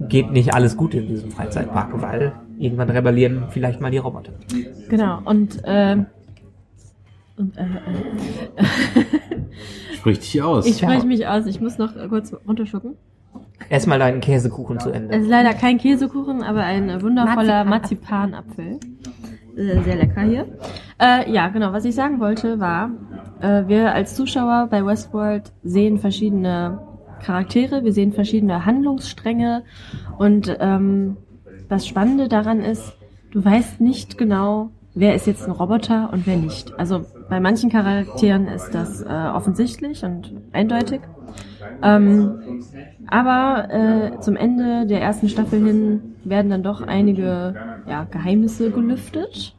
geht 0.00 0.30
nicht 0.30 0.54
alles 0.54 0.76
gut 0.76 0.94
in 0.94 1.08
diesem 1.08 1.30
Freizeitpark, 1.30 2.00
weil 2.00 2.32
irgendwann 2.58 2.90
rebellieren 2.90 3.44
vielleicht 3.50 3.80
mal 3.80 3.90
die 3.90 3.98
Roboter. 3.98 4.32
Genau, 4.88 5.20
und, 5.24 5.62
äh, 5.64 5.96
und 7.36 7.56
äh, 7.58 7.62
äh, 7.62 8.64
Sprich 9.94 10.18
dich 10.20 10.42
aus. 10.42 10.66
ich 10.66 10.78
spreche 10.78 11.06
mich 11.06 11.26
aus, 11.26 11.46
ich 11.46 11.60
muss 11.60 11.78
noch 11.78 11.92
kurz 12.08 12.34
runterschlucken. 12.46 12.96
Erstmal 13.68 13.98
deinen 13.98 14.20
Käsekuchen 14.20 14.80
zu 14.80 14.90
Es 14.90 14.96
Ende. 14.96 15.16
ist 15.16 15.28
leider 15.28 15.52
kein 15.54 15.78
Käsekuchen, 15.78 16.42
aber 16.42 16.62
ein 16.62 17.02
wundervoller 17.02 17.64
Marzipanapfel. 17.64 18.78
Marzipanapfel. 18.78 18.80
Äh, 19.56 19.82
sehr 19.82 19.96
lecker 19.96 20.22
hier. 20.22 20.46
Äh, 20.98 21.30
ja, 21.30 21.48
genau, 21.48 21.72
was 21.72 21.84
ich 21.84 21.94
sagen 21.94 22.20
wollte 22.20 22.58
war, 22.58 22.90
äh, 23.40 23.68
wir 23.68 23.94
als 23.94 24.14
Zuschauer 24.14 24.68
bei 24.70 24.84
Westworld 24.84 25.52
sehen 25.62 25.98
verschiedene 25.98 26.80
Charaktere, 27.22 27.84
wir 27.84 27.92
sehen 27.92 28.12
verschiedene 28.12 28.64
Handlungsstränge 28.64 29.62
und 30.18 30.56
ähm, 30.60 31.16
das 31.68 31.86
Spannende 31.86 32.28
daran 32.28 32.60
ist, 32.60 32.96
du 33.30 33.44
weißt 33.44 33.80
nicht 33.80 34.18
genau, 34.18 34.70
wer 34.94 35.14
ist 35.14 35.26
jetzt 35.26 35.44
ein 35.44 35.52
Roboter 35.52 36.10
und 36.12 36.26
wer 36.26 36.36
nicht. 36.36 36.78
Also 36.78 37.04
bei 37.28 37.40
manchen 37.40 37.70
Charakteren 37.70 38.48
ist 38.48 38.70
das 38.72 39.02
äh, 39.02 39.06
offensichtlich 39.06 40.04
und 40.04 40.32
eindeutig. 40.52 41.00
Ähm, 41.82 42.64
aber 43.06 43.68
äh, 43.70 44.20
zum 44.20 44.36
Ende 44.36 44.86
der 44.86 45.00
ersten 45.00 45.28
Staffel 45.28 45.64
hin 45.64 46.16
werden 46.24 46.50
dann 46.50 46.62
doch 46.62 46.82
einige 46.82 47.54
ja, 47.88 48.04
Geheimnisse 48.10 48.70
gelüftet. 48.70 49.54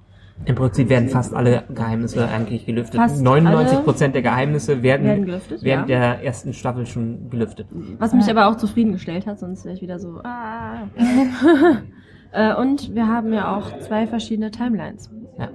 Im 0.46 0.56
Prinzip 0.56 0.90
werden 0.90 1.10
fast 1.10 1.34
alle 1.34 1.64
Geheimnisse 1.74 2.28
eigentlich 2.28 2.66
gelüftet. 2.66 2.96
Fast 2.96 3.22
99 3.22 3.76
alle 3.76 3.84
Prozent 3.84 4.16
der 4.16 4.22
Geheimnisse 4.24 4.82
werden, 4.82 5.06
werden 5.06 5.26
gelüftet, 5.26 5.64
während 5.64 5.90
ja. 5.90 6.00
der 6.00 6.24
ersten 6.24 6.54
Staffel 6.54 6.86
schon 6.86 7.30
gelüftet. 7.30 7.68
Was 8.00 8.14
mich 8.14 8.30
aber 8.30 8.48
auch 8.48 8.58
zufriedengestellt 8.58 9.28
hat, 9.28 9.40
sonst 9.40 9.66
wäre 9.66 9.76
ich 9.76 9.82
wieder 9.82 10.00
so. 10.00 10.20
Ah. 10.24 10.88
äh, 12.32 12.56
und 12.56 12.96
wir 12.96 13.08
haben 13.08 13.34
ja 13.34 13.56
auch 13.56 13.80
zwei 13.80 14.08
verschiedene 14.08 14.50
Timelines. 14.50 15.12
Ja. 15.38 15.50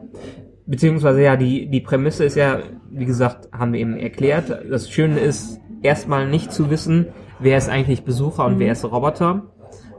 Beziehungsweise 0.66 1.22
ja, 1.22 1.36
die, 1.36 1.68
die 1.68 1.80
Prämisse 1.80 2.24
ist 2.24 2.36
ja, 2.36 2.58
wie 2.90 3.04
gesagt, 3.06 3.48
haben 3.52 3.72
wir 3.72 3.80
eben 3.80 3.96
erklärt. 3.96 4.50
Das 4.70 4.90
Schöne 4.90 5.18
ist, 5.18 5.60
erstmal 5.82 6.28
nicht 6.28 6.52
zu 6.52 6.70
wissen, 6.70 7.06
wer 7.38 7.58
ist 7.58 7.68
eigentlich 7.68 8.04
Besucher 8.04 8.46
und 8.46 8.58
wer 8.58 8.72
ist 8.72 8.84
Roboter. 8.84 9.42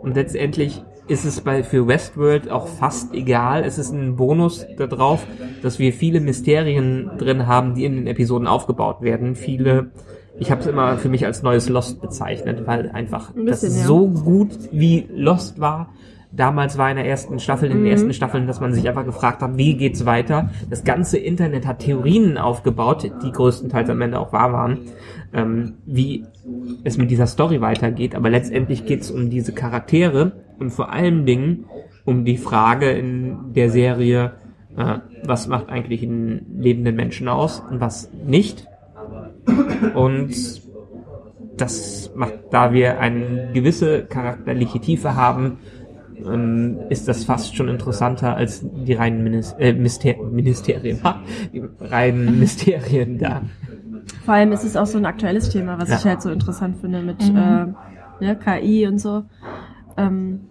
Und 0.01 0.15
letztendlich 0.15 0.83
ist 1.07 1.25
es 1.25 1.41
bei 1.41 1.63
für 1.63 1.87
Westworld 1.87 2.49
auch 2.51 2.67
fast 2.67 3.13
egal. 3.13 3.63
Es 3.63 3.77
ist 3.77 3.91
ein 3.91 4.15
Bonus 4.15 4.65
darauf, 4.77 5.25
dass 5.61 5.79
wir 5.79 5.93
viele 5.93 6.19
Mysterien 6.19 7.11
drin 7.17 7.47
haben, 7.47 7.75
die 7.75 7.85
in 7.85 7.95
den 7.95 8.07
Episoden 8.07 8.47
aufgebaut 8.47 9.01
werden. 9.01 9.35
Viele, 9.35 9.91
ich 10.39 10.51
habe 10.51 10.61
es 10.61 10.67
immer 10.67 10.97
für 10.97 11.09
mich 11.09 11.25
als 11.25 11.43
neues 11.43 11.69
Lost 11.69 12.01
bezeichnet, 12.01 12.67
weil 12.67 12.89
einfach 12.91 13.33
Ein 13.35 13.45
das 13.45 13.61
bisschen, 13.61 13.79
ja. 13.79 13.85
so 13.85 14.07
gut 14.07 14.49
wie 14.71 15.07
Lost 15.13 15.59
war. 15.59 15.89
Damals 16.33 16.77
war 16.77 16.89
in 16.91 16.97
der 16.97 17.05
ersten 17.07 17.39
Staffel, 17.39 17.67
in 17.71 17.77
den 17.77 17.83
Mhm. 17.85 17.91
ersten 17.91 18.13
Staffeln, 18.13 18.45
dass 18.47 18.59
man 18.59 18.73
sich 18.73 18.87
einfach 18.89 19.05
gefragt 19.05 19.41
hat, 19.41 19.57
wie 19.57 19.75
geht's 19.77 20.05
weiter? 20.05 20.49
Das 20.69 20.83
ganze 20.83 21.17
Internet 21.17 21.65
hat 21.65 21.79
Theorien 21.79 22.37
aufgebaut, 22.37 23.09
die 23.23 23.31
größtenteils 23.31 23.89
am 23.89 24.01
Ende 24.01 24.19
auch 24.19 24.33
wahr 24.33 24.51
waren, 24.51 24.79
ähm, 25.33 25.75
wie 25.85 26.25
es 26.83 26.97
mit 26.97 27.11
dieser 27.11 27.27
Story 27.27 27.61
weitergeht. 27.61 28.13
Aber 28.13 28.29
letztendlich 28.29 28.85
geht's 28.85 29.09
um 29.09 29.29
diese 29.29 29.53
Charaktere 29.53 30.33
und 30.59 30.71
vor 30.71 30.91
allen 30.91 31.25
Dingen 31.25 31.65
um 32.05 32.25
die 32.25 32.37
Frage 32.37 32.91
in 32.91 33.53
der 33.53 33.69
Serie, 33.69 34.33
äh, 34.77 34.99
was 35.23 35.47
macht 35.47 35.69
eigentlich 35.69 36.03
einen 36.03 36.45
lebenden 36.59 36.95
Menschen 36.95 37.27
aus 37.27 37.61
und 37.69 37.79
was 37.81 38.09
nicht. 38.25 38.67
Und 39.93 40.29
das 41.57 42.11
macht, 42.15 42.33
da 42.51 42.71
wir 42.73 42.99
eine 42.99 43.49
gewisse 43.53 44.03
charakterliche 44.05 44.79
Tiefe 44.79 45.15
haben, 45.15 45.57
ähm, 46.25 46.77
ist 46.89 47.07
das 47.07 47.25
fast 47.25 47.55
schon 47.55 47.67
interessanter 47.67 48.35
als 48.35 48.63
die 48.63 48.93
reinen 48.93 49.23
Minis 49.23 49.53
äh, 49.59 49.73
Myster 49.73 50.15
Ministerien, 50.31 50.99
die 51.53 51.63
reinen 51.79 52.39
Mysterien 52.39 53.17
da. 53.17 53.41
Vor 54.25 54.33
allem 54.33 54.51
ist 54.51 54.63
es 54.63 54.75
auch 54.75 54.85
so 54.85 54.97
ein 54.97 55.05
aktuelles 55.05 55.49
Thema, 55.49 55.79
was 55.79 55.89
Ja. 55.89 55.97
ich 55.97 56.05
halt 56.05 56.21
so 56.21 56.29
interessant 56.31 56.77
finde 56.77 57.01
mit 57.01 57.21
äh, 57.23 57.33
ne, 57.33 58.35
KI 58.43 58.87
und 58.87 58.99
so. 58.99 59.23
Ähm, 59.97 60.41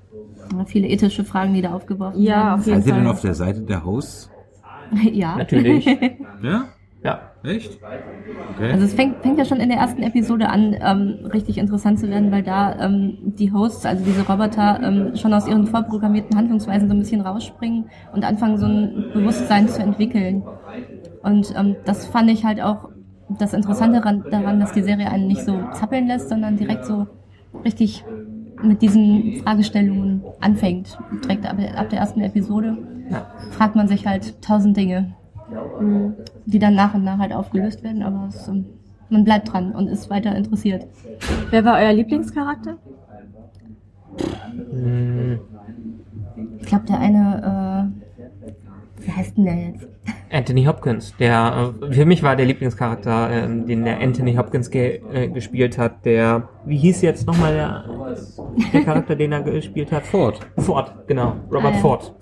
Viele 0.66 0.86
ethische 0.88 1.24
Fragen, 1.24 1.54
die 1.54 1.62
da 1.62 1.72
aufgeworfen 1.72 2.20
Ja, 2.20 2.34
werden. 2.36 2.60
auf 2.60 2.66
jeden 2.66 2.78
Seid 2.82 2.86
ihr 2.86 2.94
denn 2.94 3.04
Fall. 3.04 3.12
auf 3.12 3.20
der 3.20 3.34
Seite 3.34 3.60
der 3.62 3.84
Hosts? 3.84 4.30
ja. 5.12 5.36
Natürlich. 5.36 5.84
Ja? 6.42 6.64
ja. 7.02 7.20
Echt? 7.42 7.78
Okay. 8.54 8.72
Also 8.72 8.84
es 8.84 8.94
fängt, 8.94 9.22
fängt 9.22 9.38
ja 9.38 9.44
schon 9.44 9.58
in 9.58 9.68
der 9.68 9.78
ersten 9.78 10.02
Episode 10.02 10.48
an, 10.48 10.74
ähm, 10.80 11.26
richtig 11.32 11.58
interessant 11.58 11.98
zu 12.00 12.08
werden, 12.08 12.30
weil 12.32 12.42
da 12.42 12.78
ähm, 12.80 13.18
die 13.38 13.52
Hosts, 13.52 13.86
also 13.86 14.04
diese 14.04 14.26
Roboter, 14.26 14.80
ähm, 14.82 15.16
schon 15.16 15.32
aus 15.34 15.46
ihren 15.48 15.66
vorprogrammierten 15.66 16.36
Handlungsweisen 16.36 16.88
so 16.88 16.94
ein 16.94 17.00
bisschen 17.00 17.20
rausspringen 17.20 17.86
und 18.12 18.24
anfangen, 18.24 18.58
so 18.58 18.66
ein 18.66 19.10
Bewusstsein 19.14 19.68
zu 19.68 19.82
entwickeln. 19.82 20.42
Und 21.22 21.52
ähm, 21.56 21.76
das 21.84 22.06
fand 22.06 22.30
ich 22.30 22.44
halt 22.44 22.60
auch 22.60 22.88
das 23.38 23.52
Interessante 23.52 24.00
daran, 24.00 24.60
dass 24.60 24.72
die 24.72 24.82
Serie 24.82 25.10
einen 25.10 25.26
nicht 25.26 25.42
so 25.42 25.58
zappeln 25.72 26.06
lässt, 26.06 26.28
sondern 26.28 26.56
direkt 26.56 26.84
so 26.84 27.06
richtig 27.64 28.04
mit 28.62 28.82
diesen 28.82 29.40
Fragestellungen 29.42 30.22
anfängt. 30.40 30.98
Direkt 31.24 31.46
ab, 31.46 31.56
ab 31.76 31.90
der 31.90 31.98
ersten 32.00 32.20
Episode 32.20 32.76
Ja. 33.10 33.26
fragt 33.50 33.76
man 33.76 33.88
sich 33.88 34.06
halt 34.06 34.40
tausend 34.42 34.76
Dinge, 34.76 35.14
die 36.46 36.58
dann 36.58 36.74
nach 36.74 36.94
und 36.94 37.04
nach 37.04 37.18
halt 37.18 37.32
aufgelöst 37.32 37.82
werden, 37.84 38.02
aber 38.02 38.26
es, 38.28 38.48
ähm, 38.48 38.66
man 39.08 39.24
bleibt 39.24 39.52
dran 39.52 39.72
und 39.72 39.88
ist 39.88 40.10
weiter 40.10 40.34
interessiert. 40.34 40.86
wer 41.50 41.64
war 41.64 41.78
euer 41.78 41.92
Lieblingscharakter? 41.92 42.76
Hm, 44.70 45.40
Ich 46.60 46.66
glaube, 46.66 46.84
der 46.86 46.98
eine, 46.98 47.92
äh, 49.00 49.04
wie 49.06 49.12
heißt 49.12 49.36
denn 49.36 49.44
der 49.44 49.56
jetzt? 49.56 49.86
Anthony 50.30 50.64
Hopkins, 50.64 51.16
der 51.18 51.72
äh, 51.82 51.92
für 51.92 52.04
mich 52.04 52.22
war 52.22 52.36
der 52.36 52.46
Lieblingscharakter, 52.46 53.30
ähm, 53.30 53.66
den 53.66 53.84
der 53.84 54.00
Anthony 54.00 54.34
Hopkins 54.34 54.70
ge 54.70 55.00
äh, 55.12 55.28
gespielt 55.28 55.78
hat. 55.78 56.04
Der, 56.04 56.48
wie 56.64 56.76
hieß 56.76 57.02
jetzt 57.02 57.26
nochmal 57.26 57.54
der, 57.54 57.84
der 58.72 58.82
Charakter, 58.82 59.14
den 59.16 59.32
er 59.32 59.42
gespielt 59.42 59.92
hat? 59.92 60.04
Ford. 60.04 60.40
Ford, 60.58 60.92
genau, 61.06 61.36
Robert 61.50 61.72
Ah, 61.72 61.76
ja. 61.76 61.80
Ford. 61.80 62.14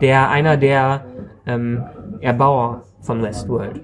Der 0.00 0.30
einer 0.30 0.56
der 0.56 1.04
ähm, 1.46 1.84
Erbauer 2.20 2.82
von 3.00 3.22
Westworld. 3.22 3.80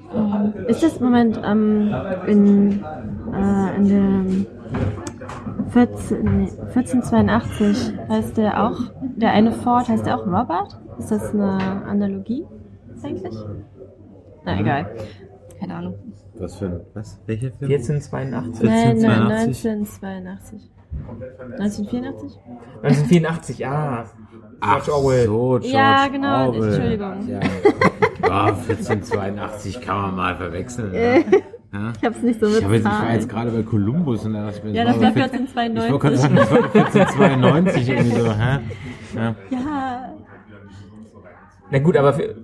Ist 0.66 0.82
das 0.82 0.96
im 0.96 1.04
Moment 1.04 1.40
ähm, 1.44 1.94
in, 2.26 2.84
äh, 3.32 3.76
in 3.76 3.88
der 3.88 4.46
14, 5.70 6.22
nee, 6.22 6.48
1482 6.74 7.92
heißt 8.08 8.36
der 8.36 8.64
auch, 8.64 8.78
der 9.16 9.30
eine 9.30 9.52
Ford 9.52 9.88
heißt 9.88 10.06
der 10.06 10.18
auch 10.18 10.26
Robert? 10.26 10.78
Ist 10.98 11.10
das 11.10 11.32
eine 11.32 11.84
Analogie 11.86 12.44
eigentlich? 13.04 13.34
Na 14.44 14.60
egal. 14.60 14.86
Keine 15.60 15.74
Ahnung. 15.74 15.94
Was 16.34 16.56
für 16.56 16.66
ein, 16.66 16.80
was? 16.94 17.20
Welcher 17.26 17.50
Film? 17.52 17.70
1482. 17.70 18.62
Nein, 18.64 18.98
nein, 18.98 19.22
1982. 19.30 20.70
1982. 21.58 22.38
1984? 22.82 23.62
1984, 23.62 23.66
ah. 23.66 24.04
Ach 24.60 24.84
George 24.84 24.92
Orwell. 24.92 25.26
so, 25.26 25.32
George 25.32 25.68
Ja, 25.68 26.08
genau, 26.08 26.48
Orwell. 26.48 26.68
Entschuldigung. 26.72 27.28
Ja. 27.28 27.40
ja, 28.28 28.44
1482 28.46 29.80
kann 29.80 30.02
man 30.02 30.16
mal 30.16 30.36
verwechseln. 30.36 30.92
Ne? 30.92 31.24
Ja. 31.72 31.92
Ich 31.96 32.04
hab's 32.04 32.22
nicht 32.22 32.38
so 32.38 32.46
mit 32.48 32.58
Ich, 32.58 32.64
hab 32.64 32.72
jetzt, 32.72 32.84
ich 32.86 32.92
war 32.92 33.14
jetzt 33.14 33.28
gerade 33.28 33.50
bei 33.50 33.62
Columbus 33.62 34.24
und 34.26 34.34
da 34.34 34.44
dachte 34.44 34.58
ich 34.58 34.64
mir, 34.64 34.72
Ja, 34.72 34.84
das 34.84 35.00
war 35.00 35.12
14 35.12 35.44
Ich 35.44 35.56
wollte 35.56 35.70
1492. 35.72 36.20
sagen, 36.20 36.36
das 36.36 36.50
war 36.50 36.58
1492 36.64 37.88
irgendwie 37.88 38.20
so, 38.20 38.32
hä? 38.34 38.58
Ja. 39.14 39.34
Ja, 39.50 40.14
Na 41.70 41.78
gut, 41.78 41.96
aber 41.96 42.12
für, 42.12 42.34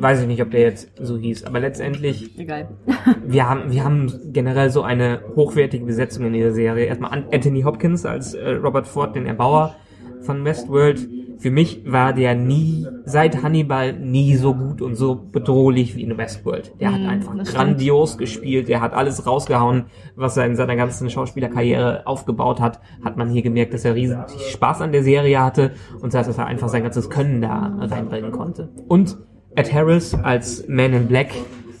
weiß 0.00 0.22
ich 0.22 0.26
nicht, 0.26 0.42
ob 0.42 0.50
der 0.50 0.60
jetzt 0.60 0.90
so 0.98 1.18
hieß, 1.18 1.44
aber 1.44 1.60
letztendlich, 1.60 2.38
egal. 2.38 2.68
wir 3.26 3.48
haben, 3.48 3.70
wir 3.72 3.84
haben 3.84 4.12
generell 4.32 4.70
so 4.70 4.82
eine 4.82 5.20
hochwertige 5.34 5.84
Besetzung 5.84 6.26
in 6.26 6.32
dieser 6.32 6.52
Serie. 6.52 6.86
Erstmal 6.86 7.12
An- 7.12 7.24
Anthony 7.32 7.62
Hopkins 7.62 8.06
als 8.06 8.34
äh, 8.34 8.50
Robert 8.52 8.86
Ford, 8.86 9.14
den 9.14 9.26
Erbauer 9.26 9.76
von 10.22 10.44
Westworld. 10.44 11.06
Für 11.38 11.50
mich 11.50 11.82
war 11.86 12.12
der 12.12 12.34
nie, 12.34 12.86
seit 13.04 13.42
Hannibal, 13.42 13.92
nie 13.92 14.36
so 14.36 14.54
gut 14.54 14.80
und 14.80 14.94
so 14.94 15.14
bedrohlich 15.14 15.94
wie 15.96 16.02
in 16.02 16.16
Westworld. 16.16 16.72
Der 16.80 16.92
hat 16.92 17.00
Mm, 17.00 17.08
einfach 17.08 17.36
das 17.36 17.52
grandios 17.52 18.18
gespielt, 18.18 18.68
der 18.68 18.80
hat 18.80 18.94
alles 18.94 19.26
rausgehauen, 19.26 19.84
was 20.14 20.36
er 20.36 20.46
in 20.46 20.56
seiner 20.56 20.76
ganzen 20.76 21.10
Schauspielerkarriere 21.10 22.06
aufgebaut 22.06 22.60
hat. 22.60 22.80
Hat 23.04 23.16
man 23.16 23.28
hier 23.28 23.42
gemerkt, 23.42 23.74
dass 23.74 23.84
er 23.84 23.94
riesig 23.94 24.16
Spaß 24.50 24.80
an 24.80 24.92
der 24.92 25.02
Serie 25.02 25.42
hatte 25.42 25.72
und 26.00 26.14
dass 26.14 26.36
er 26.36 26.46
einfach 26.46 26.68
sein 26.68 26.82
ganzes 26.82 27.10
Können 27.10 27.42
da 27.42 27.76
reinbringen 27.80 28.32
konnte. 28.32 28.68
Und 28.88 29.18
Ed 29.54 29.72
Harris 29.72 30.14
als 30.14 30.66
Man 30.68 30.92
in 30.92 31.06
Black 31.06 31.28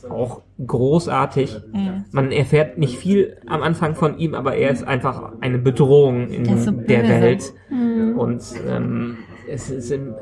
auch 0.08 0.42
großartig. 0.64 1.56
Man 2.12 2.32
erfährt 2.32 2.78
nicht 2.78 2.96
viel 2.96 3.36
am 3.46 3.62
Anfang 3.62 3.94
von 3.94 4.18
ihm, 4.18 4.34
aber 4.34 4.54
er 4.54 4.70
ist 4.70 4.86
einfach 4.86 5.32
eine 5.40 5.58
Bedrohung 5.58 6.28
in 6.28 6.44
Der 6.44 6.56
so 6.58 6.70
der. 6.70 7.08
Welt. 7.08 7.52
Und 8.16 8.42
ähm, 8.68 9.18
es 9.48 9.70
ist 9.70 9.90
im, 9.90 10.14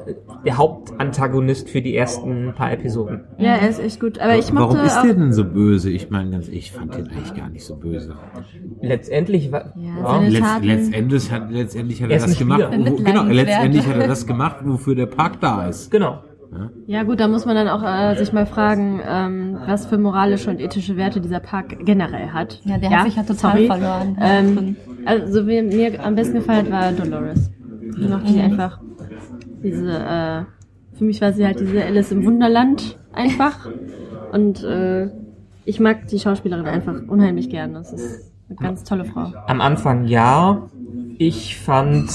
der 0.45 0.57
Hauptantagonist 0.57 1.69
für 1.69 1.81
die 1.83 1.97
ersten 1.97 2.53
paar 2.55 2.73
Episoden. 2.73 3.25
Ja, 3.39 3.55
er 3.57 3.69
ist 3.69 3.81
echt 3.81 4.01
gut. 4.01 4.19
Aber 4.19 4.37
ich 4.37 4.53
mochte 4.53 4.75
Warum 4.77 4.87
ist 4.87 5.03
der 5.03 5.15
denn 5.15 5.33
so 5.33 5.45
böse? 5.45 5.91
Ich 5.91 6.11
meine, 6.11 6.31
ganz, 6.31 6.49
ich 6.49 6.73
fand 6.73 6.95
den 6.95 7.09
eigentlich 7.09 7.35
gar 7.35 7.49
nicht 7.49 7.65
so 7.65 7.77
böse. 7.77 8.15
Letztendlich 8.81 9.51
war 9.53 9.73
Ja, 9.77 10.07
seine 10.07 10.29
Letzt, 10.29 10.63
letztendlich 10.63 11.33
hat, 11.33 11.51
letztendlich 11.51 12.03
hat 12.03 12.11
Er 12.11 12.19
er 12.19 12.25
ist 12.25 12.31
das 12.31 12.39
gemacht. 12.39 12.63
Wo, 12.77 12.97
genau, 12.97 13.25
letztendlich 13.25 13.87
hat 13.87 13.97
er 13.97 14.09
das 14.09 14.27
gemacht, 14.27 14.57
wofür 14.65 14.95
der 14.95 15.07
Park 15.07 15.41
da 15.41 15.69
ist. 15.69 15.91
genau. 15.91 16.23
Ja 16.87 17.03
gut, 17.03 17.19
da 17.19 17.27
muss 17.27 17.47
man 17.47 17.57
dann 17.57 17.67
auch 17.69 17.83
äh, 17.83 18.15
sich 18.17 18.33
mal 18.33 18.47
fragen, 18.47 19.01
ähm, 19.05 19.59
was 19.67 19.87
für 19.87 19.99
moralische 19.99 20.51
und 20.51 20.61
ethische 20.61 20.97
Werte 20.97 21.21
dieser 21.21 21.41
Park 21.41 21.85
generell 21.85 22.29
hat. 22.29 22.61
Ja, 22.65 22.79
der 22.79 22.91
hat 22.91 23.07
sich 23.07 23.17
ja 23.17 23.25
total 23.25 23.53
sorry. 23.53 23.67
verloren. 23.67 24.17
Ähm, 24.21 24.77
also 25.05 25.49
wie 25.49 25.63
mir 25.63 26.05
am 26.05 26.15
besten 26.15 26.35
gefallen 26.37 26.73
hat, 26.73 26.97
war 26.97 27.05
Dolores. 27.05 27.51
Ich 27.99 28.09
mochte 28.09 28.33
die 28.33 28.41
einfach. 28.41 28.79
Diese, 29.65 29.91
äh, 29.91 30.45
für 30.97 31.05
mich 31.05 31.21
war 31.21 31.33
sie 31.33 31.45
halt 31.45 31.59
diese 31.59 31.83
Alice 31.83 32.13
im 32.13 32.25
Wunderland 32.25 32.99
einfach. 33.13 33.69
Und 34.31 34.63
äh, 34.63 35.09
ich 35.65 35.81
mag 35.81 36.07
die 36.09 36.19
Schauspielerin 36.19 36.67
einfach 36.67 36.95
unheimlich 37.09 37.49
gern. 37.49 37.73
Das 37.73 37.93
ist 37.93 38.33
eine 38.49 38.59
ganz 38.59 38.85
tolle 38.85 39.07
Frau. 39.07 39.33
Am 39.47 39.61
Anfang 39.61 40.07
ja. 40.07 40.69
Ich 41.17 41.57
fand 41.59 42.11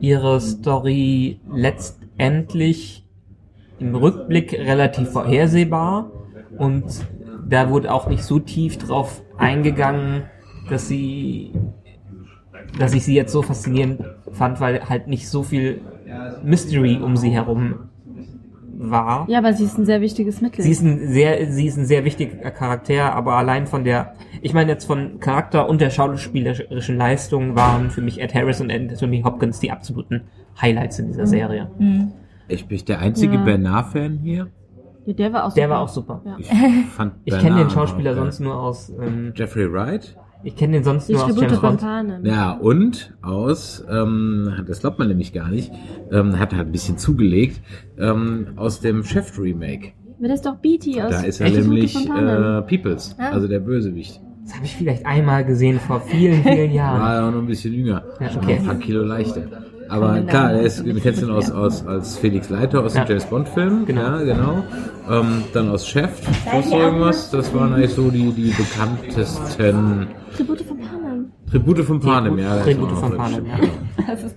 ihre 0.00 0.40
Story 0.40 1.40
letztendlich 1.52 3.06
im 3.78 3.94
Rückblick 3.94 4.52
relativ 4.52 5.10
vorhersehbar 5.10 6.10
und 6.58 6.84
da 7.48 7.70
wurde 7.70 7.92
auch 7.92 8.08
nicht 8.08 8.24
so 8.24 8.38
tief 8.38 8.78
drauf 8.78 9.22
eingegangen, 9.38 10.24
dass 10.68 10.88
sie, 10.88 11.52
dass 12.78 12.94
ich 12.94 13.04
sie 13.04 13.14
jetzt 13.14 13.32
so 13.32 13.42
faszinierend 13.42 14.00
fand, 14.32 14.60
weil 14.60 14.88
halt 14.88 15.08
nicht 15.08 15.28
so 15.28 15.42
viel 15.42 15.80
Mystery 16.42 16.98
um 17.02 17.16
sie 17.16 17.30
herum 17.30 17.74
war. 18.84 19.26
Ja, 19.28 19.38
aber 19.38 19.52
sie 19.52 19.64
ist 19.64 19.78
ein 19.78 19.86
sehr 19.86 20.00
wichtiges 20.00 20.40
Mittel. 20.40 20.62
Sie 20.62 20.70
ist 20.70 20.82
ein 20.82 21.08
sehr, 21.12 21.50
sie 21.52 21.66
ist 21.66 21.76
ein 21.76 21.86
sehr 21.86 22.04
wichtiger 22.04 22.50
Charakter, 22.50 23.14
aber 23.14 23.34
allein 23.34 23.66
von 23.66 23.84
der, 23.84 24.14
ich 24.40 24.54
meine 24.54 24.72
jetzt 24.72 24.86
von 24.86 25.20
Charakter 25.20 25.68
und 25.68 25.80
der 25.80 25.90
schauspielerischen 25.90 26.96
Leistung 26.96 27.54
waren 27.54 27.90
für 27.90 28.00
mich 28.00 28.20
Ed 28.20 28.34
Harris 28.34 28.60
und 28.60 28.72
Anthony 28.72 29.22
Hopkins 29.22 29.60
die 29.60 29.70
absoluten 29.70 30.22
Highlights 30.60 30.98
in 30.98 31.06
dieser 31.08 31.26
Serie. 31.26 31.70
Ich 32.48 32.66
bin 32.66 32.84
der 32.86 32.98
einzige 33.00 33.34
Ja. 33.34 33.44
Bernard-Fan 33.44 34.18
hier. 34.18 34.48
ja, 35.06 35.12
der 35.12 35.32
war 35.32 35.44
auch 35.44 35.52
Der 35.54 35.64
super. 35.64 35.74
war 35.74 35.82
auch 35.82 35.88
super. 35.88 36.22
Ja. 36.24 36.36
Ich 36.40 37.32
Ich 37.34 37.38
kenne 37.38 37.58
den 37.58 37.70
Schauspieler 37.70 38.14
sonst 38.14 38.40
nur 38.40 38.56
aus, 38.58 38.92
ähm, 39.00 39.32
Jeffrey 39.36 39.72
Wright. 39.72 40.16
Ich 40.44 40.56
kenne 40.56 40.74
den 40.74 40.84
sonst 40.84 41.08
Die 41.08 41.12
nur 41.14 41.24
aus 41.24 41.40
James 41.40 41.60
Bond. 41.60 41.82
Ja, 42.24 42.52
und 42.52 43.14
aus, 43.22 43.84
ähm, 43.90 44.52
das 44.66 44.80
glaubt 44.80 44.98
man 44.98 45.08
nämlich 45.08 45.32
gar 45.32 45.48
nicht, 45.50 45.72
ähm, 46.10 46.38
hat 46.38 46.52
halt 46.54 46.66
ein 46.68 46.72
bisschen 46.72 46.98
zugelegt, 46.98 47.60
ähm, 47.98 48.48
aus 48.56 48.80
dem 48.80 49.04
Chef-Remake. 49.04 49.92
Aber 50.18 50.28
das 50.28 50.36
ist 50.40 50.46
doch 50.46 50.56
Beatty 50.56 51.00
aus 51.02 51.10
Da 51.10 51.22
ist 51.22 51.40
er 51.40 51.50
nämlich 51.50 51.96
äh, 52.08 52.62
Peoples, 52.62 53.16
Ah. 53.18 53.30
also 53.30 53.48
der 53.48 53.60
Bösewicht. 53.60 54.20
Das 54.44 54.54
habe 54.56 54.64
ich 54.66 54.74
vielleicht 54.76 55.06
einmal 55.06 55.44
gesehen 55.44 55.78
vor 55.80 56.00
vielen, 56.00 56.42
vielen 56.42 56.72
Jahren. 56.74 57.00
War 57.00 57.14
ja 57.14 57.28
auch 57.28 57.32
noch 57.32 57.38
ein 57.40 57.46
bisschen 57.46 57.72
jünger, 57.74 58.04
Ja, 58.20 58.28
schon 58.30 58.42
okay. 58.42 58.58
ein 58.58 58.64
paar 58.66 58.74
Kilo 58.76 59.02
leichter. 59.04 59.42
Aber 59.92 60.20
klar, 60.22 60.52
er 60.52 60.62
ist, 60.62 60.84
du 60.86 60.94
kennst 61.00 61.22
ihn 61.22 61.30
aus, 61.30 61.50
aus, 61.50 61.86
als 61.86 62.16
Felix 62.16 62.48
Leiter 62.48 62.82
aus 62.82 62.94
Ja. 62.94 63.04
dem 63.04 63.10
James 63.10 63.24
Bond 63.26 63.48
Film, 63.50 63.84
Genau. 63.84 64.00
ja, 64.00 64.22
genau. 64.22 64.62
Ähm, 65.10 65.44
dann 65.52 65.68
aus 65.70 65.86
Chef, 65.86 66.10
sonst 66.50 66.72
irgendwas, 66.72 67.30
das 67.30 67.52
waren 67.54 67.74
eigentlich 67.74 67.92
so 67.92 68.10
die, 68.10 68.32
die 68.32 68.50
bekanntesten 68.50 70.06
Tribute 70.36 70.62
von 70.62 70.78
Panem. 70.78 71.32
Tribute 71.50 71.80
von 71.84 72.00
Panem, 72.00 72.38
ja. 72.38 72.56
Tribute 72.62 72.92
von 72.92 73.16
Panem, 73.16 73.46
ja. 73.46 73.58
Das 74.06 74.22
ist 74.24 74.36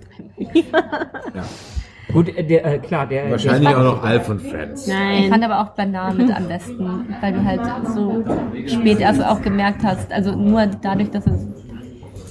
ja. 1.34 1.42
Gut, 2.12 2.28
äh, 2.36 2.44
der, 2.44 2.64
äh, 2.74 2.78
klar, 2.78 3.06
der. 3.06 3.30
Wahrscheinlich 3.30 3.68
der 3.68 3.78
auch 3.78 3.96
noch 3.96 4.02
Alf 4.04 4.28
und 4.28 4.40
Friends. 4.42 4.86
Ich 4.86 4.92
Nein. 4.92 5.30
fand 5.30 5.42
aber 5.42 5.60
auch 5.60 5.70
Bernard 5.74 6.16
mit 6.18 6.34
am 6.34 6.46
besten, 6.48 7.06
weil 7.20 7.32
du 7.32 7.44
halt 7.44 7.60
so 7.94 8.22
spät 8.66 9.00
erst 9.00 9.24
auch 9.24 9.40
gemerkt 9.42 9.82
hast, 9.82 10.12
also 10.12 10.36
nur 10.36 10.66
dadurch, 10.82 11.10
dass 11.10 11.26
es 11.26 11.46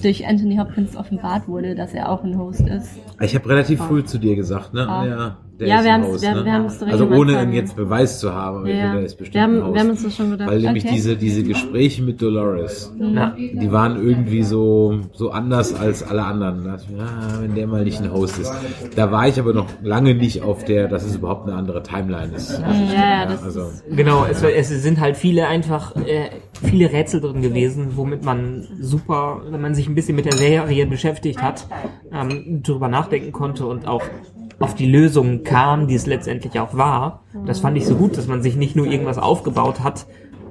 durch 0.05 0.27
Anthony 0.27 0.57
Hopkins 0.57 0.95
offenbart 0.95 1.47
wurde, 1.47 1.75
dass 1.75 1.93
er 1.93 2.09
auch 2.09 2.23
ein 2.23 2.37
Host 2.37 2.61
ist. 2.61 2.99
Ich 3.19 3.33
habe 3.33 3.49
relativ 3.49 3.81
früh 3.81 4.03
zu 4.03 4.19
dir 4.19 4.35
gesagt, 4.35 4.73
ne? 4.73 4.87
Ah. 4.87 5.05
Ja, 5.05 5.37
Der 5.59 5.67
Ja, 5.69 5.77
ist 5.77 5.83
wir 5.85 5.89
im 5.95 6.01
haben's- 6.01 6.07
Haus, 6.15 6.21
wir 6.21 6.29
haben- 6.31 6.39
ne? 6.39 6.45
wir 6.45 6.53
haben's 6.53 6.77
direkt 6.79 6.93
Also 6.99 7.07
ohne 7.15 7.41
ihn 7.43 7.53
jetzt 7.53 7.75
Beweis 7.77 8.19
zu 8.19 8.33
haben, 8.33 8.57
aber 8.57 8.65
ich 8.67 8.73
Ja, 8.75 8.81
finde, 8.81 8.87
ja. 8.87 8.95
der 8.97 9.05
ist 9.05 9.15
bestimmt 9.17 9.35
Wir 9.35 9.41
haben, 9.41 9.55
im 9.57 9.63
Haus. 9.63 9.73
wir 9.73 9.79
haben 9.81 9.89
uns 9.91 10.03
das 10.03 10.15
schon 10.15 10.31
gedacht. 10.31 10.49
Weil 10.49 10.59
nämlich 10.59 10.83
Okay. 10.85 10.93
diese, 10.95 11.15
diese 11.15 11.43
Gespräche 11.43 12.03
mit 12.03 12.21
Dolores, 12.21 12.91
Ja. 12.99 13.33
die 13.37 13.71
waren 13.71 13.95
irgendwie 14.05 14.43
so, 14.43 14.99
so 15.13 15.31
anders 15.31 15.73
als 15.73 16.03
alle 16.03 16.23
anderen. 16.25 16.65
Da 16.65 16.75
ich 16.75 16.89
mir, 16.89 17.03
ah, 17.03 17.39
wenn 17.41 17.55
der 17.55 17.67
mal 17.67 17.83
nicht 17.85 18.01
ein 18.01 18.11
Host 18.11 18.37
ist. 18.39 18.51
Da 18.97 19.11
war 19.11 19.27
ich 19.29 19.39
aber 19.39 19.53
noch 19.53 19.67
lange 19.81 20.13
nicht 20.15 20.41
auf 20.41 20.65
der, 20.65 20.87
dass 20.89 21.05
es 21.05 21.15
überhaupt 21.15 21.47
eine 21.47 21.57
andere 21.57 21.81
Timeline 21.83 22.33
ist. 22.35 22.59
ja, 22.59 22.73
ja, 22.93 23.25
das 23.25 23.41
also, 23.43 23.69
Genau, 23.89 24.25
es, 24.29 24.43
es 24.43 24.67
sind 24.83 24.99
halt 24.99 25.15
viele 25.15 25.47
einfach, 25.47 25.95
äh, 25.95 26.29
viele 26.63 26.91
Rätsel 26.91 27.21
drin 27.21 27.41
gewesen, 27.41 27.91
womit 27.95 28.25
man 28.25 28.67
super, 28.81 29.41
wenn 29.49 29.61
man 29.61 29.73
sich 29.73 29.87
ein 29.87 29.95
bisschen 29.95 30.15
mit 30.17 30.25
der 30.25 30.33
Serie 30.35 30.85
beschäftigt 30.85 31.41
hat, 31.41 31.67
ähm, 32.11 32.61
drüber 32.61 32.87
nachdenken 32.89 33.31
konnte 33.31 33.65
und 33.65 33.87
auch 33.87 34.03
auf 34.59 34.75
die 34.75 34.89
Lösung 34.89 35.43
kam, 35.43 35.87
die 35.87 35.95
es 35.95 36.05
letztendlich 36.05 36.59
auch 36.59 36.75
war. 36.75 37.23
Das 37.45 37.59
fand 37.59 37.77
ich 37.77 37.85
so 37.85 37.95
gut, 37.95 38.17
dass 38.17 38.27
man 38.27 38.41
sich 38.41 38.55
nicht 38.55 38.75
nur 38.75 38.85
irgendwas 38.85 39.17
aufgebaut 39.17 39.81
hat, 39.81 40.05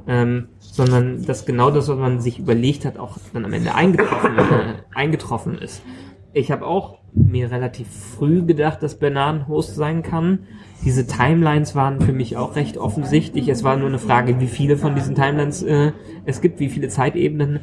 ähm, 0.07 0.49
sondern 0.59 1.25
dass 1.25 1.47
genau 1.47 1.71
das, 1.71 1.89
was 1.89 1.97
man 1.97 2.21
sich 2.21 2.39
überlegt 2.39 2.85
hat, 2.85 2.99
auch 2.99 3.17
dann 3.33 3.45
am 3.45 3.53
Ende 3.53 3.75
eingetroffen, 3.75 4.39
äh, 4.39 4.75
eingetroffen 4.95 5.59
ist. 5.59 5.83
Ich 6.33 6.51
habe 6.51 6.67
auch 6.67 6.99
mir 7.13 7.51
relativ 7.51 7.87
früh 7.89 8.45
gedacht, 8.45 8.83
dass 8.83 8.99
Bernard 8.99 9.47
Host 9.47 9.77
sein 9.77 10.03
kann. 10.03 10.41
Diese 10.85 11.07
Timelines 11.07 11.75
waren 11.77 12.01
für 12.01 12.13
mich 12.13 12.37
auch 12.37 12.57
recht 12.57 12.77
offensichtlich. 12.77 13.49
Es 13.49 13.63
war 13.63 13.77
nur 13.77 13.89
eine 13.89 14.01
Frage, 14.01 14.41
wie 14.41 14.49
viele 14.49 14.77
von 14.77 14.97
diesen 14.97 15.15
Timelines 15.15 15.63
äh, 15.63 15.93
es 16.25 16.41
gibt, 16.41 16.59
wie 16.59 16.69
viele 16.69 16.89
Zeitebenen 16.89 17.61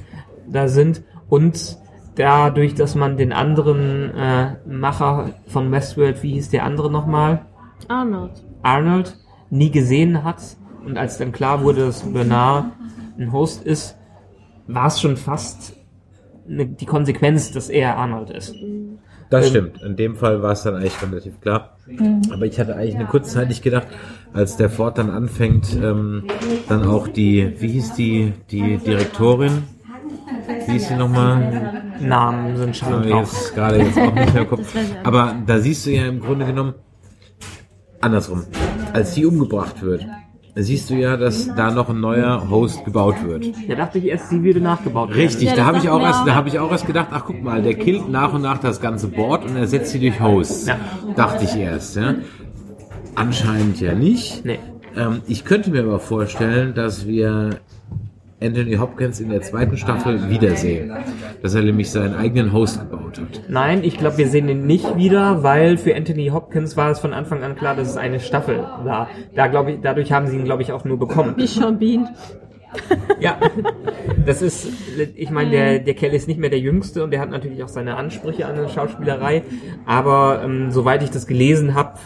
da 0.47 0.69
sind. 0.69 1.03
Und 1.27 1.77
dadurch, 2.15 2.75
dass 2.75 2.95
man 2.95 3.17
den 3.17 3.33
anderen 3.33 4.13
äh, 4.15 4.55
Macher 4.67 5.31
von 5.47 5.71
Westworld, 5.71 6.21
wie 6.23 6.33
hieß 6.33 6.49
der 6.49 6.65
andere 6.65 6.91
nochmal? 6.91 7.45
Arnold. 7.87 8.31
Arnold 8.63 9.17
nie 9.49 9.71
gesehen 9.71 10.23
hat 10.23 10.41
und 10.85 10.97
als 10.97 11.17
dann 11.17 11.31
klar 11.31 11.63
wurde, 11.63 11.85
dass 11.87 12.01
Bernard 12.01 12.65
ein 13.17 13.31
Host 13.31 13.63
ist, 13.63 13.97
war 14.67 14.87
es 14.87 15.01
schon 15.01 15.17
fast 15.17 15.75
ne, 16.47 16.65
die 16.65 16.85
Konsequenz, 16.85 17.51
dass 17.51 17.69
er 17.69 17.97
Arnold 17.97 18.29
ist. 18.29 18.55
das 19.29 19.45
Ähm, 19.45 19.49
stimmt. 19.49 19.81
In 19.83 19.95
dem 19.95 20.15
Fall 20.15 20.41
war 20.41 20.53
es 20.53 20.63
dann 20.63 20.75
eigentlich 20.75 21.01
relativ 21.01 21.39
klar. 21.41 21.77
Aber 22.31 22.45
ich 22.45 22.59
hatte 22.59 22.75
eigentlich 22.75 22.95
eine 22.95 23.05
kurze 23.05 23.31
Zeit 23.31 23.49
nicht 23.49 23.63
gedacht, 23.63 23.87
als 24.33 24.55
der 24.55 24.69
Ford 24.69 24.97
dann 24.97 25.09
anfängt, 25.09 25.75
ähm, 25.75 26.23
dann 26.69 26.87
auch 26.87 27.07
die, 27.07 27.55
wie 27.59 27.67
hieß 27.67 27.95
die, 27.95 28.33
die 28.49 28.77
Direktorin? 28.77 29.63
Wie 30.65 30.71
hieß 30.73 30.87
sie 30.89 30.95
nochmal? 30.95 31.83
Namen 31.99 32.57
sind 32.57 32.75
schon 32.75 33.03
drauf. 33.03 33.31
jetzt 33.31 33.55
gerade 33.55 33.77
jetzt 33.77 33.97
auch 33.97 34.13
nicht 34.13 34.33
mehr 34.33 34.43
im 34.43 34.49
Kopf. 34.49 34.75
Aber 35.03 35.35
da 35.45 35.59
siehst 35.59 35.85
du 35.85 35.91
ja 35.91 36.07
im 36.07 36.19
Grunde 36.19 36.45
genommen 36.45 36.73
andersrum. 38.01 38.43
Als 38.93 39.13
die 39.13 39.25
umgebracht 39.25 39.81
wird, 39.81 40.05
siehst 40.55 40.89
du 40.89 40.95
ja, 40.95 41.17
dass 41.17 41.53
da 41.55 41.71
noch 41.71 41.89
ein 41.89 41.99
neuer 41.99 42.49
Host 42.49 42.83
gebaut 42.83 43.15
wird. 43.23 43.45
Da 43.69 43.75
dachte 43.75 43.99
ich 43.99 44.05
erst, 44.05 44.29
sie 44.29 44.43
würde 44.43 44.59
nachgebaut 44.59 45.09
werden. 45.09 45.21
Richtig, 45.21 45.49
Ja, 45.49 45.55
da 45.55 45.65
habe 45.65 45.77
ich 45.77 45.89
auch 45.89 46.01
erst, 46.01 46.27
da 46.27 46.35
habe 46.35 46.49
ich 46.49 46.59
auch 46.59 46.71
erst 46.71 46.87
gedacht, 46.87 47.07
ach 47.11 47.23
guck 47.25 47.41
mal, 47.41 47.61
der 47.61 47.75
killt 47.75 48.09
nach 48.09 48.33
und 48.33 48.41
nach 48.41 48.57
das 48.57 48.81
ganze 48.81 49.07
Board 49.07 49.45
und 49.45 49.55
ersetzt 49.55 49.91
sie 49.91 49.99
durch 49.99 50.19
Hosts. 50.19 50.67
Ja. 50.67 50.77
Dachte 51.15 51.45
ich 51.45 51.55
erst, 51.55 51.95
ja. 51.95 52.15
Anscheinend 53.15 53.79
ja 53.79 53.93
nicht. 53.93 54.43
Nee. 54.45 54.59
Ähm, 54.95 55.21
ich 55.27 55.45
könnte 55.45 55.71
mir 55.71 55.83
aber 55.83 55.99
vorstellen, 55.99 56.73
dass 56.73 57.07
wir 57.07 57.59
Anthony 58.41 58.75
Hopkins 58.75 59.19
in 59.19 59.29
der 59.29 59.41
zweiten 59.41 59.77
Staffel 59.77 60.29
wiedersehen. 60.29 60.91
Dass 61.41 61.53
er 61.53 61.61
nämlich 61.61 61.91
seinen 61.91 62.15
eigenen 62.15 62.51
Host 62.51 62.79
gebaut 62.79 63.19
hat. 63.19 63.41
Nein, 63.47 63.83
ich 63.83 63.97
glaube, 63.97 64.17
wir 64.17 64.27
sehen 64.27 64.49
ihn 64.49 64.65
nicht 64.65 64.95
wieder, 64.95 65.43
weil 65.43 65.77
für 65.77 65.95
Anthony 65.95 66.27
Hopkins 66.27 66.75
war 66.75 66.91
es 66.91 66.99
von 66.99 67.13
Anfang 67.13 67.43
an 67.43 67.55
klar, 67.55 67.75
dass 67.75 67.89
es 67.89 67.97
eine 67.97 68.19
Staffel 68.19 68.59
war. 68.83 69.09
Da 69.35 69.47
glaube 69.47 69.73
ich, 69.73 69.79
dadurch 69.81 70.11
haben 70.11 70.27
sie 70.27 70.37
ihn, 70.37 70.45
glaube 70.45 70.63
ich, 70.63 70.71
auch 70.71 70.83
nur 70.85 70.97
bekommen. 70.97 71.35
Wie 71.37 71.47
Sean 71.47 71.77
Bean. 71.77 72.09
Ja, 73.19 73.37
das 74.25 74.41
ist, 74.41 74.67
ich 75.15 75.29
meine, 75.29 75.51
der, 75.51 75.79
der 75.79 75.93
Kerl 75.93 76.13
ist 76.13 76.27
nicht 76.27 76.39
mehr 76.39 76.49
der 76.49 76.59
Jüngste 76.59 77.03
und 77.03 77.11
der 77.11 77.19
hat 77.19 77.29
natürlich 77.29 77.63
auch 77.63 77.67
seine 77.67 77.97
Ansprüche 77.97 78.45
an 78.45 78.55
eine 78.57 78.69
Schauspielerei. 78.69 79.43
Aber 79.85 80.41
ähm, 80.43 80.71
soweit 80.71 81.03
ich 81.03 81.11
das 81.11 81.27
gelesen 81.27 81.75
habe, 81.75 81.99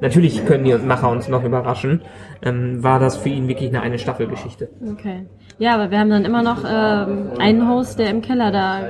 natürlich 0.00 0.46
können 0.46 0.64
die 0.64 0.74
Macher 0.74 1.10
uns 1.10 1.28
noch 1.28 1.44
überraschen, 1.44 2.02
ähm, 2.44 2.82
war 2.82 2.98
das 2.98 3.16
für 3.16 3.30
ihn 3.30 3.48
wirklich 3.48 3.70
eine 3.70 3.80
eine 3.80 3.98
Staffelgeschichte. 3.98 4.68
Okay. 4.92 5.26
Ja, 5.58 5.74
aber 5.74 5.90
wir 5.90 5.98
haben 5.98 6.10
dann 6.10 6.24
immer 6.24 6.42
noch 6.42 6.64
ähm, 6.68 7.30
einen 7.38 7.68
Host, 7.68 7.98
der 7.98 8.10
im 8.10 8.22
Keller 8.22 8.52
da 8.52 8.80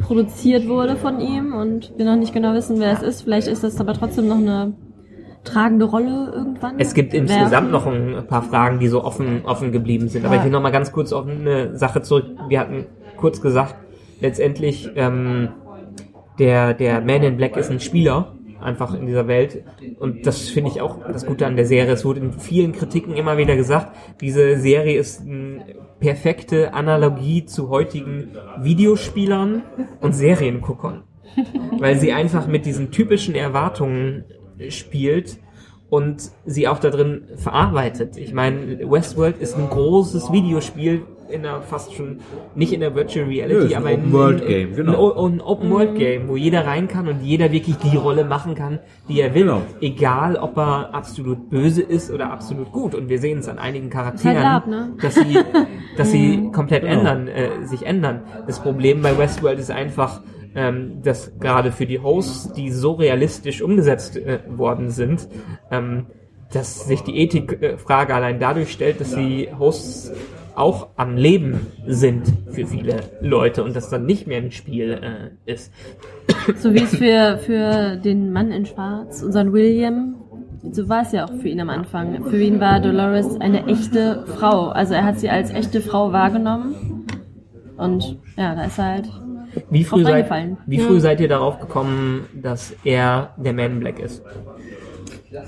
produziert 0.00 0.68
wurde 0.68 0.96
von 0.96 1.20
ihm 1.20 1.54
und 1.54 1.92
wir 1.96 2.04
noch 2.04 2.16
nicht 2.16 2.34
genau 2.34 2.52
wissen, 2.52 2.80
wer 2.80 2.92
es 2.92 3.02
ist. 3.02 3.22
Vielleicht 3.22 3.48
ist 3.48 3.64
das 3.64 3.80
aber 3.80 3.94
trotzdem 3.94 4.28
noch 4.28 4.36
eine 4.36 4.74
tragende 5.44 5.86
Rolle 5.86 6.32
irgendwann. 6.34 6.74
Es 6.78 6.92
gibt 6.92 7.14
insgesamt 7.14 7.70
noch 7.70 7.86
ein 7.86 8.26
paar 8.26 8.42
Fragen, 8.42 8.80
die 8.80 8.88
so 8.88 9.04
offen, 9.04 9.42
offen 9.44 9.72
geblieben 9.72 10.08
sind. 10.08 10.26
Aber 10.26 10.36
ich 10.36 10.44
will 10.44 10.50
noch 10.50 10.60
mal 10.60 10.72
ganz 10.72 10.92
kurz 10.92 11.12
auf 11.12 11.26
eine 11.26 11.76
Sache 11.76 12.02
zurück. 12.02 12.26
Wir 12.48 12.60
hatten 12.60 12.86
kurz 13.16 13.40
gesagt, 13.40 13.76
letztendlich 14.20 14.90
ähm, 14.96 15.50
der, 16.38 16.74
der 16.74 17.00
Man 17.00 17.22
in 17.22 17.36
Black 17.36 17.56
ist 17.56 17.70
ein 17.70 17.80
Spieler 17.80 18.35
einfach 18.66 18.92
in 18.92 19.06
dieser 19.06 19.28
Welt. 19.28 19.64
Und 19.98 20.26
das 20.26 20.48
finde 20.48 20.70
ich 20.70 20.80
auch 20.80 20.98
das 21.06 21.24
Gute 21.24 21.46
an 21.46 21.56
der 21.56 21.66
Serie. 21.66 21.92
Es 21.92 22.04
wurde 22.04 22.20
in 22.20 22.32
vielen 22.32 22.72
Kritiken 22.72 23.14
immer 23.14 23.38
wieder 23.38 23.56
gesagt, 23.56 23.96
diese 24.20 24.58
Serie 24.58 24.98
ist 24.98 25.22
eine 25.22 25.64
perfekte 26.00 26.74
Analogie 26.74 27.46
zu 27.46 27.70
heutigen 27.70 28.28
Videospielern 28.60 29.62
und 30.00 30.12
Serienguckern. 30.12 31.04
Weil 31.78 31.98
sie 31.98 32.12
einfach 32.12 32.46
mit 32.46 32.66
diesen 32.66 32.90
typischen 32.90 33.34
Erwartungen 33.34 34.24
spielt 34.68 35.38
und 35.88 36.30
sie 36.44 36.66
auch 36.68 36.78
da 36.78 36.90
drin 36.90 37.24
verarbeitet. 37.36 38.16
Ich 38.16 38.32
meine, 38.32 38.90
Westworld 38.90 39.38
ist 39.38 39.56
ein 39.56 39.68
großes 39.68 40.32
Videospiel 40.32 41.02
in 41.30 41.42
der 41.42 41.60
fast 41.62 41.94
schon 41.94 42.20
nicht 42.54 42.72
in 42.72 42.80
der 42.80 42.94
Virtual 42.94 43.26
Reality, 43.26 43.74
ein 43.74 43.82
aber 43.82 43.90
in, 43.92 44.00
Open-World-Game, 44.00 44.70
in, 44.70 44.76
genau. 44.76 45.12
ein, 45.12 45.34
ein 45.34 45.40
Open 45.40 45.70
World 45.70 45.94
Game, 45.96 46.28
wo 46.28 46.36
jeder 46.36 46.66
rein 46.66 46.88
kann 46.88 47.08
und 47.08 47.20
jeder 47.22 47.52
wirklich 47.52 47.76
die 47.76 47.96
Rolle 47.96 48.24
machen 48.24 48.54
kann, 48.54 48.78
die 49.08 49.20
er 49.20 49.34
will. 49.34 49.42
Genau. 49.42 49.62
Egal, 49.80 50.36
ob 50.36 50.56
er 50.56 50.94
absolut 50.94 51.50
böse 51.50 51.82
ist 51.82 52.10
oder 52.10 52.32
absolut 52.32 52.72
gut. 52.72 52.94
Und 52.94 53.08
wir 53.08 53.18
sehen 53.18 53.38
es 53.38 53.48
an 53.48 53.58
einigen 53.58 53.90
Charakteren, 53.90 54.36
halt 54.36 54.44
Lab, 54.44 54.66
ne? 54.66 54.94
dass 55.00 55.14
sie, 55.14 55.38
dass 55.96 56.10
sie 56.10 56.50
komplett 56.52 56.82
Genau. 56.82 56.98
ändern, 56.98 57.28
äh, 57.28 57.66
sich 57.66 57.84
ändern. 57.84 58.22
Das 58.46 58.60
Problem 58.60 59.02
bei 59.02 59.16
Westworld 59.16 59.58
ist 59.58 59.70
einfach, 59.70 60.22
ähm, 60.54 61.02
dass 61.02 61.38
gerade 61.38 61.72
für 61.72 61.86
die 61.86 62.00
Hosts, 62.00 62.52
die 62.52 62.70
so 62.70 62.92
realistisch 62.92 63.62
umgesetzt 63.62 64.16
äh, 64.16 64.40
worden 64.48 64.90
sind, 64.90 65.28
ähm, 65.70 66.06
dass 66.52 66.86
sich 66.86 67.02
die 67.02 67.18
Ethikfrage 67.18 68.14
allein 68.14 68.38
dadurch 68.38 68.70
stellt, 68.72 69.00
dass 69.00 69.14
die 69.14 69.48
Hosts 69.58 70.12
auch 70.56 70.88
am 70.96 71.16
Leben 71.16 71.66
sind 71.86 72.32
für 72.50 72.66
viele 72.66 73.00
Leute 73.20 73.62
und 73.62 73.76
das 73.76 73.90
dann 73.90 74.06
nicht 74.06 74.26
mehr 74.26 74.38
ein 74.38 74.50
Spiel 74.50 74.98
äh, 75.46 75.52
ist. 75.52 75.72
So 76.56 76.72
wie 76.74 76.82
es 76.82 76.96
für, 76.96 77.38
für 77.38 77.96
den 77.96 78.32
Mann 78.32 78.50
in 78.50 78.66
Schwarz, 78.66 79.22
unseren 79.22 79.52
William, 79.52 80.16
so 80.72 80.88
war 80.88 81.02
es 81.02 81.12
ja 81.12 81.24
auch 81.24 81.32
für 81.40 81.48
ihn 81.48 81.60
am 81.60 81.70
Anfang. 81.70 82.24
Für 82.24 82.40
ihn 82.40 82.60
war 82.60 82.80
Dolores 82.80 83.40
eine 83.40 83.66
echte 83.66 84.24
Frau. 84.26 84.68
Also 84.68 84.94
er 84.94 85.04
hat 85.04 85.20
sie 85.20 85.28
als 85.28 85.50
echte 85.50 85.80
Frau 85.80 86.12
wahrgenommen. 86.12 87.06
Und 87.76 88.18
ja, 88.36 88.54
da 88.54 88.64
ist 88.64 88.78
er 88.78 88.84
halt. 88.84 89.08
Wie 89.70 89.84
früh, 89.84 90.04
seid, 90.04 90.30
wie 90.66 90.78
früh 90.78 91.00
seid 91.00 91.20
ihr 91.20 91.28
darauf 91.28 91.60
gekommen, 91.60 92.26
dass 92.34 92.74
er 92.84 93.30
der 93.36 93.54
Man 93.54 93.72
in 93.72 93.80
Black 93.80 93.98
ist? 93.98 94.22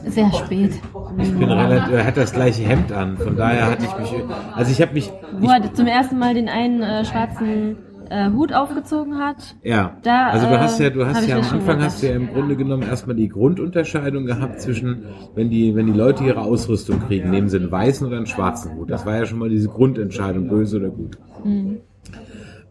Sehr 0.06 0.32
spät. 0.32 0.72
Ich 1.18 1.32
bin 1.32 1.50
relativ, 1.50 1.92
er 1.92 2.06
hat 2.06 2.16
das 2.16 2.32
gleiche 2.32 2.62
Hemd 2.62 2.92
an, 2.92 3.16
von 3.16 3.36
daher 3.36 3.70
hatte 3.70 3.84
ich 3.84 3.98
mich, 3.98 4.22
also 4.54 4.70
ich 4.70 4.80
habe 4.82 4.92
mich, 4.92 5.12
Wo 5.38 5.48
er 5.48 5.72
zum 5.72 5.86
ersten 5.86 6.18
Mal 6.18 6.34
den 6.34 6.48
einen 6.48 6.82
äh, 6.82 7.04
schwarzen 7.04 7.76
äh, 8.10 8.30
Hut 8.30 8.52
aufgezogen 8.52 9.18
hat. 9.18 9.56
ja, 9.62 9.96
Da, 10.02 10.28
also 10.28 10.46
du 10.46 10.54
äh, 10.54 10.58
hast 10.58 10.80
ja, 10.80 10.90
du 10.90 11.06
hab 11.06 11.14
hast 11.14 11.26
ja 11.26 11.38
am 11.38 11.44
Anfang 11.44 11.82
hast 11.82 12.02
du 12.02 12.08
ja 12.08 12.16
im 12.16 12.28
Grunde 12.28 12.56
genommen 12.56 12.82
erstmal 12.82 13.16
die 13.16 13.28
Grundunterscheidung 13.28 14.26
gehabt 14.26 14.60
zwischen, 14.60 15.04
wenn 15.34 15.50
die, 15.50 15.74
wenn 15.74 15.86
die 15.86 15.98
Leute 15.98 16.24
ihre 16.24 16.40
Ausrüstung 16.40 17.00
kriegen, 17.06 17.30
nehmen 17.30 17.48
sie 17.48 17.58
einen 17.58 17.70
weißen 17.70 18.06
oder 18.06 18.16
einen 18.16 18.26
schwarzen 18.26 18.74
Hut. 18.76 18.90
Das 18.90 19.04
war 19.04 19.16
ja 19.16 19.26
schon 19.26 19.38
mal 19.38 19.48
diese 19.48 19.68
Grundentscheidung, 19.68 20.48
böse 20.48 20.78
oder 20.78 20.88
gut. 20.88 21.18
Mhm. 21.44 21.78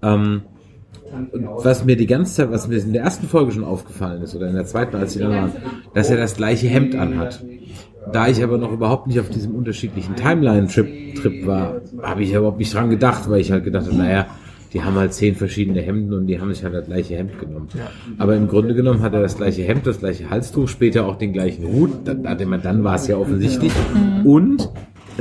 Ähm, 0.02 0.42
und 1.32 1.48
was 1.64 1.86
mir 1.86 1.96
die 1.96 2.08
ganze 2.08 2.34
Zeit, 2.34 2.52
was 2.52 2.68
mir 2.68 2.78
in 2.78 2.94
der 2.94 3.04
ersten 3.04 3.28
Folge 3.28 3.52
schon 3.52 3.64
aufgefallen 3.64 4.22
ist, 4.22 4.36
oder 4.36 4.48
in 4.48 4.56
der 4.56 4.66
zweiten, 4.66 4.96
als 4.96 5.14
sie 5.14 5.20
dann 5.20 5.32
waren, 5.32 5.52
dass 5.94 6.10
er 6.10 6.18
das 6.18 6.36
gleiche 6.36 6.68
Hemd 6.68 6.96
anhat. 6.96 7.44
Da 8.12 8.28
ich 8.28 8.42
aber 8.42 8.58
noch 8.58 8.72
überhaupt 8.72 9.08
nicht 9.08 9.20
auf 9.20 9.30
diesem 9.30 9.54
unterschiedlichen 9.54 10.16
Timeline-Trip 10.16 11.16
Trip 11.16 11.46
war, 11.46 11.82
habe 12.02 12.24
ich 12.24 12.34
überhaupt 12.34 12.60
nicht 12.60 12.74
dran 12.74 12.90
gedacht, 12.90 13.30
weil 13.30 13.42
ich 13.42 13.52
halt 13.52 13.64
gedacht 13.64 13.88
habe, 13.88 13.98
naja, 13.98 14.28
die 14.74 14.84
haben 14.84 14.96
halt 14.96 15.14
zehn 15.14 15.36
verschiedene 15.36 15.82
Hemden 15.82 16.14
und 16.14 16.28
die 16.28 16.40
haben 16.40 16.54
sich 16.54 16.64
halt 16.64 16.74
das 16.74 16.86
gleiche 16.86 17.16
Hemd 17.16 17.40
genommen. 17.40 17.68
Aber 18.18 18.36
im 18.36 18.48
Grunde 18.48 18.76
genommen 18.76 19.02
hat 19.02 19.14
er 19.14 19.22
das 19.22 19.38
gleiche 19.38 19.64
Hemd, 19.64 19.88
das 19.88 20.00
gleiche 20.00 20.30
Halstuch, 20.30 20.68
später 20.68 21.06
auch 21.06 21.16
den 21.16 21.34
gleichen 21.34 21.66
Hut. 21.68 21.92
Dann, 22.06 22.24
dann 22.24 22.62
dann 22.62 22.84
war 22.84 22.96
es 22.96 23.08
ja 23.08 23.18
offensichtlich. 23.18 23.72
Und 24.24 24.70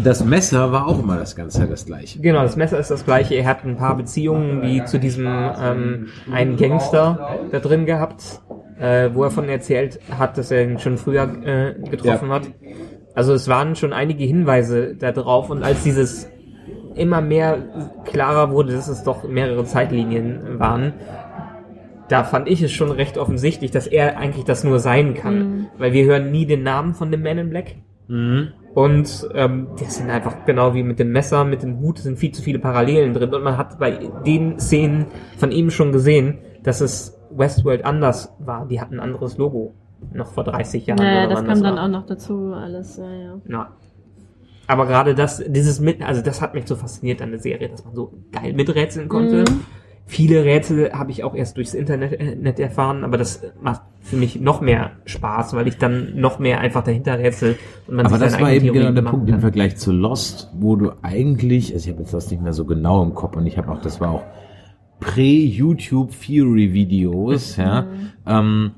das 0.03 0.25
Messer 0.25 0.73
war 0.73 0.87
auch 0.87 0.99
immer 1.03 1.17
das 1.17 1.37
ganze 1.37 1.67
das 1.67 1.87
gleiche. 1.87 2.21
Genau, 2.21 2.43
das 2.43 2.57
Messer 2.57 2.79
ist 2.79 2.91
das 2.91 3.05
gleiche. 3.05 3.35
Er 3.35 3.47
hat 3.47 3.65
ein 3.65 3.77
paar 3.77 3.97
Beziehungen 3.97 4.63
wie 4.63 4.85
zu 4.85 4.99
diesem 4.99 5.27
ähm, 5.27 6.09
einen 6.33 6.57
Gangster 6.57 7.39
da 7.51 7.59
drin 7.61 7.87
gehabt. 7.87 8.41
äh, 8.79 9.11
wo 9.15 9.25
er 9.25 9.31
von 9.31 9.49
erzählt 9.49 10.01
hat, 10.11 10.37
dass 10.39 10.51
er 10.51 10.63
ihn 10.65 10.79
schon 10.79 10.99
früher 10.99 11.23
äh, 11.45 11.75
getroffen 11.89 12.31
hat. 12.31 12.43
Also 13.15 13.33
es 13.33 13.49
waren 13.49 13.77
schon 13.77 13.93
einige 13.93 14.25
Hinweise 14.25 14.95
da 14.95 15.13
drauf 15.13 15.49
und 15.51 15.63
als 15.63 15.83
dieses 15.83 16.29
immer 16.95 17.21
mehr 17.21 17.59
klarer 18.05 18.51
wurde, 18.51 18.73
dass 18.73 18.89
es 18.89 19.03
doch 19.03 19.25
mehrere 19.27 19.65
Zeitlinien 19.65 20.59
waren, 20.59 20.95
da 22.09 22.25
fand 22.25 22.49
ich 22.49 22.63
es 22.63 22.73
schon 22.73 22.91
recht 22.91 23.19
offensichtlich, 23.19 23.71
dass 23.71 23.87
er 23.87 24.19
eigentlich 24.19 24.45
das 24.45 24.63
nur 24.65 24.79
sein 24.79 25.15
kann. 25.15 25.69
Weil 25.79 25.93
wir 25.93 26.05
hören 26.05 26.31
nie 26.31 26.47
den 26.47 26.63
Namen 26.63 26.95
von 26.95 27.11
dem 27.11 27.23
Man 27.23 27.39
in 27.39 27.51
Black. 27.51 27.77
Und 28.77 29.27
ähm, 29.33 29.69
das 29.79 29.97
sind 29.97 30.11
einfach 30.11 30.45
genau 30.45 30.75
wie 30.75 30.83
mit 30.83 30.99
dem 30.99 31.11
Messer, 31.11 31.47
mit 31.47 31.63
dem 31.63 31.81
Hut, 31.81 31.97
sind 31.97 32.19
viel 32.19 32.33
zu 32.33 32.43
viele 32.43 32.59
Parallelen 32.59 33.15
drin. 33.15 33.33
Und 33.33 33.43
man 33.43 33.57
hat 33.57 33.79
bei 33.79 34.11
den 34.27 34.61
Szenen 34.61 35.07
von 35.39 35.51
ihm 35.51 35.71
schon 35.71 35.93
gesehen, 35.93 36.41
dass 36.63 36.83
es 36.83 37.19
Westworld 37.31 37.87
anders 37.87 38.35
war. 38.39 38.67
Die 38.67 38.79
hatten 38.79 38.97
ein 38.97 39.01
anderes 39.01 39.39
Logo. 39.39 39.73
Noch 40.13 40.31
vor 40.31 40.45
30 40.45 40.89
Jahren. 40.89 40.99
Naja, 40.99 41.25
oder 41.25 41.37
das 41.37 41.45
kam 41.47 41.63
dann 41.63 41.77
war. 41.77 41.85
auch 41.85 41.89
noch 41.89 42.05
dazu, 42.05 42.53
alles, 42.53 42.99
ja, 42.99 43.11
ja. 43.11 43.41
Ja. 43.49 43.71
Aber 44.67 44.85
gerade 44.85 45.15
das, 45.15 45.43
dieses 45.47 45.81
mit, 45.81 46.03
also 46.03 46.21
das 46.21 46.43
hat 46.43 46.53
mich 46.53 46.67
so 46.67 46.77
fasziniert 46.77 47.23
an 47.23 47.31
der 47.31 47.41
Serie, 47.41 47.71
dass 47.71 47.83
man 47.83 47.95
so 47.95 48.13
geil 48.31 48.53
miträtseln 48.53 49.09
konnte. 49.09 49.51
Mhm. 49.51 49.61
Viele 50.09 50.45
Rätsel 50.45 50.93
habe 50.93 51.11
ich 51.11 51.25
auch 51.25 51.35
erst 51.35 51.57
durchs 51.57 51.75
Internet 51.75 52.13
äh, 52.13 52.63
erfahren, 52.63 53.03
aber 53.03 53.19
das 53.19 53.43
macht 53.61 53.83
für 54.03 54.15
mich 54.17 54.41
noch 54.41 54.61
mehr 54.61 54.93
Spaß, 55.05 55.55
weil 55.55 55.67
ich 55.67 55.79
dann 55.79 56.13
noch 56.21 56.39
mehr 56.39 56.61
einfach 56.61 56.85
dahinter 56.85 57.19
rätsel 57.19 57.57
und 57.89 57.97
man 57.97 58.07
Aber 58.07 58.17
das 58.19 58.41
war 58.41 58.53
eben 58.53 58.73
genau 58.73 58.93
der 58.93 59.03
Punkt 59.03 59.29
im. 59.29 59.41
Vergleich 59.41 59.77
zu 59.77 59.91
Lost, 59.91 60.53
wo 60.57 60.77
du 60.77 60.93
eigentlich, 61.03 61.75
also 61.75 61.89
ich 61.89 61.93
habe 61.93 62.03
jetzt 62.03 62.15
das 62.15 62.31
nicht 62.31 62.41
mehr 62.41 62.53
so 62.53 62.65
genau 62.65 63.03
im 63.03 63.15
Kopf 63.15 63.37
und 63.37 63.47
ich 63.47 63.59
habe 63.59 63.69
auch, 63.73 63.81
das 63.81 64.01
war 64.01 64.11
auch 64.13 64.23
prä-YouTube 65.01 66.13
Theory 66.21 66.73
Videos, 66.73 67.57
ja. 67.57 67.87
Ähm, 68.27 68.71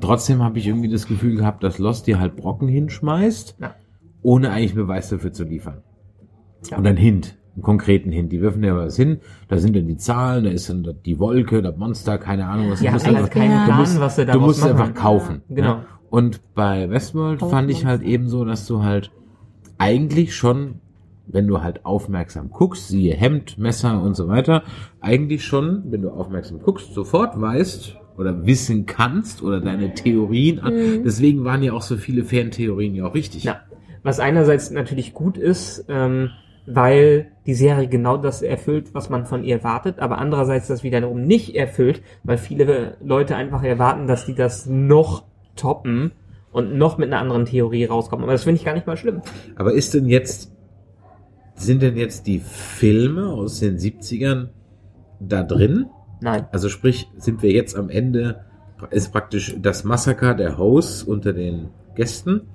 trotzdem 0.00 0.40
habe 0.42 0.58
ich 0.60 0.68
irgendwie 0.68 0.88
das 0.88 1.08
Gefühl 1.08 1.36
gehabt, 1.36 1.64
dass 1.64 1.78
Lost 1.78 2.06
dir 2.06 2.20
halt 2.20 2.36
Brocken 2.36 2.68
hinschmeißt, 2.68 3.56
Ja. 3.60 3.74
ohne 4.22 4.50
eigentlich 4.52 4.76
Beweis 4.76 5.08
dafür 5.08 5.32
zu 5.32 5.42
liefern. 5.42 5.82
Ja. 6.70 6.78
Und 6.78 6.86
ein 6.86 6.96
Hint, 6.96 7.36
einen 7.60 7.64
konkreten 7.64 8.10
Hint. 8.10 8.32
Die 8.32 8.40
werfen 8.42 8.62
dir 8.62 8.74
was 8.76 8.96
hin, 8.96 9.20
da 9.48 9.58
sind 9.58 9.76
dann 9.76 9.86
die 9.86 9.96
Zahlen, 9.96 10.44
da 10.44 10.50
ist 10.50 10.68
dann 10.70 10.86
die 11.04 11.18
Wolke, 11.18 11.62
das 11.62 11.76
Monster, 11.76 12.18
keine 12.18 12.46
Ahnung, 12.46 12.70
was 12.70 12.80
Die 12.80 12.86
du 12.86 12.92
musst 12.92 13.06
einfach 13.06 13.30
keinen 13.30 13.50
Ja. 13.50 13.64
Plan, 13.64 13.76
du 13.76 13.82
musst, 13.82 14.00
was 14.00 14.16
sie 14.16 14.22
du 14.22 14.32
daraus 14.32 14.46
musst 14.46 14.58
es 14.60 14.64
machen. 14.64 14.80
einfach 14.80 14.94
kaufen. 14.94 15.42
Genau. 15.48 15.68
Ja. 15.68 15.84
Und 16.10 16.40
bei 16.54 16.90
Westworld 16.90 17.40
fand 17.40 17.70
ich 17.70 17.84
halt 17.84 18.02
eben 18.02 18.28
so, 18.28 18.44
dass 18.44 18.66
du 18.66 18.82
halt 18.82 19.10
eigentlich 19.78 20.34
schon, 20.34 20.80
wenn 21.26 21.46
du 21.46 21.62
halt 21.62 21.84
aufmerksam 21.86 22.50
guckst, 22.50 22.88
siehe 22.88 23.14
Hemd, 23.14 23.58
Messer 23.58 24.02
und 24.02 24.14
so 24.16 24.26
weiter, 24.28 24.62
eigentlich 25.00 25.44
schon, 25.44 25.84
wenn 25.90 26.02
du 26.02 26.10
aufmerksam 26.10 26.60
guckst, 26.60 26.94
sofort 26.94 27.40
weißt 27.40 27.96
oder 28.18 28.44
wissen 28.44 28.86
kannst 28.86 29.42
oder 29.42 29.60
deine 29.60 29.94
Theorien 29.94 30.58
an. 30.58 30.74
Deswegen 31.04 31.44
waren 31.44 31.62
ja 31.62 31.72
auch 31.72 31.82
so 31.82 31.96
viele 31.96 32.24
Fantheorien 32.24 32.94
ja 32.94 33.06
auch 33.06 33.14
richtig. 33.14 33.44
Ja. 33.44 33.60
Was 34.02 34.18
einerseits 34.18 34.70
natürlich 34.70 35.14
gut 35.14 35.36
ist, 35.38 35.84
ähm, 35.88 36.30
weil 36.66 37.32
die 37.46 37.54
Serie 37.54 37.88
genau 37.88 38.16
das 38.16 38.42
erfüllt, 38.42 38.94
was 38.94 39.10
man 39.10 39.26
von 39.26 39.44
ihr 39.44 39.56
erwartet, 39.56 39.98
aber 39.98 40.18
andererseits 40.18 40.68
das 40.68 40.82
wiederum 40.82 41.22
nicht 41.22 41.54
erfüllt, 41.54 42.02
weil 42.22 42.38
viele 42.38 42.96
Leute 43.02 43.36
einfach 43.36 43.62
erwarten, 43.62 44.06
dass 44.06 44.26
die 44.26 44.34
das 44.34 44.66
noch 44.66 45.24
toppen 45.56 46.12
und 46.52 46.76
noch 46.76 46.98
mit 46.98 47.08
einer 47.08 47.20
anderen 47.20 47.44
Theorie 47.44 47.84
rauskommen. 47.84 48.24
Aber 48.24 48.32
das 48.32 48.44
finde 48.44 48.58
ich 48.58 48.64
gar 48.64 48.74
nicht 48.74 48.86
mal 48.86 48.96
schlimm. 48.96 49.22
Aber 49.56 49.72
ist 49.72 49.94
denn 49.94 50.06
jetzt, 50.06 50.52
sind 51.54 51.82
denn 51.82 51.96
jetzt 51.96 52.26
die 52.26 52.40
Filme 52.40 53.28
aus 53.28 53.60
den 53.60 53.78
70ern 53.78 54.48
da 55.20 55.42
drin? 55.42 55.86
Nein. 56.20 56.46
Also 56.52 56.68
sprich, 56.68 57.08
sind 57.16 57.42
wir 57.42 57.52
jetzt 57.52 57.76
am 57.76 57.88
Ende, 57.88 58.44
ist 58.90 59.12
praktisch 59.12 59.56
das 59.60 59.84
Massaker 59.84 60.34
der 60.34 60.58
Hosts 60.58 61.02
unter 61.02 61.32
den 61.32 61.68
Gästen. 61.94 62.48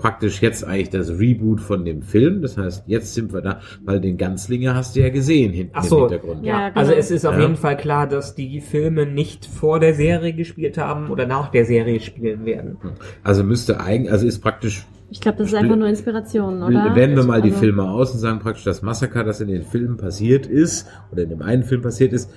Praktisch 0.00 0.40
jetzt 0.40 0.64
eigentlich 0.64 0.88
das 0.90 1.10
Reboot 1.10 1.60
von 1.60 1.84
dem 1.84 2.00
Film. 2.00 2.40
Das 2.40 2.56
heißt, 2.56 2.84
jetzt 2.86 3.12
sind 3.14 3.32
wir 3.34 3.42
da, 3.42 3.60
weil 3.84 4.00
den 4.00 4.16
Ganzlinger 4.16 4.74
hast 4.74 4.96
du 4.96 5.00
ja 5.00 5.10
gesehen 5.10 5.52
hinten 5.52 5.72
Ach 5.74 5.84
so, 5.84 6.06
im 6.06 6.10
Hintergrund. 6.10 6.44
ja. 6.44 6.58
Ja, 6.60 6.68
genau. 6.70 6.80
Also 6.80 6.92
es 6.94 7.10
ist 7.10 7.26
auf 7.26 7.34
Ja. 7.34 7.40
jeden 7.42 7.56
Fall 7.56 7.76
klar, 7.76 8.06
dass 8.08 8.34
die 8.34 8.60
Filme 8.62 9.04
nicht 9.04 9.44
vor 9.44 9.78
der 9.78 9.92
Serie 9.94 10.32
gespielt 10.32 10.78
haben 10.78 11.10
oder 11.10 11.26
nach 11.26 11.50
der 11.50 11.66
Serie 11.66 12.00
spielen 12.00 12.46
werden. 12.46 12.78
Also 13.22 13.44
müsste 13.44 13.78
eigentlich, 13.80 14.10
also 14.10 14.26
ist 14.26 14.40
praktisch, 14.40 14.86
Ich 15.10 15.20
glaube, 15.20 15.38
das 15.38 15.48
ist 15.48 15.54
einfach 15.54 15.76
nur 15.76 15.88
Inspiration, 15.88 16.62
oder? 16.62 16.90
blenden 16.94 17.16
wir 17.16 17.24
mal 17.24 17.42
die 17.42 17.50
Also- 17.50 17.60
Filme 17.60 17.90
aus 17.90 18.12
und 18.14 18.20
sagen 18.20 18.38
praktisch, 18.38 18.64
das 18.64 18.80
Massaker, 18.80 19.22
das 19.24 19.40
in 19.40 19.48
den 19.48 19.62
Filmen 19.64 19.96
passiert 19.98 20.46
ist, 20.46 20.86
oder 21.12 21.24
in 21.24 21.28
dem 21.28 21.42
einen 21.42 21.64
Film 21.64 21.82
passiert 21.82 22.12
ist, 22.12 22.30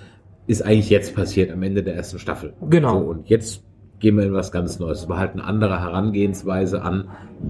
ist 0.48 0.61
eigentlich 0.65 0.90
jetzt 0.90 1.15
passiert, 1.15 1.49
am 1.52 1.64
Ende 1.64 1.81
der 1.84 1.95
ersten 1.95 2.19
Staffel. 2.19 2.53
Genau. 2.69 2.99
So, 2.99 3.06
und 3.10 3.30
jetzt 3.30 3.64
gehen 4.03 4.17
wir 4.17 4.25
in 4.25 4.34
was 4.34 4.51
ganz 4.51 4.80
Neues. 4.80 5.03
Es 5.03 5.09
war 5.09 5.17
halt 5.17 5.31
eine 5.31 5.45
andere 5.45 5.80
Herangehensweise 5.81 6.84
an, 6.84 7.07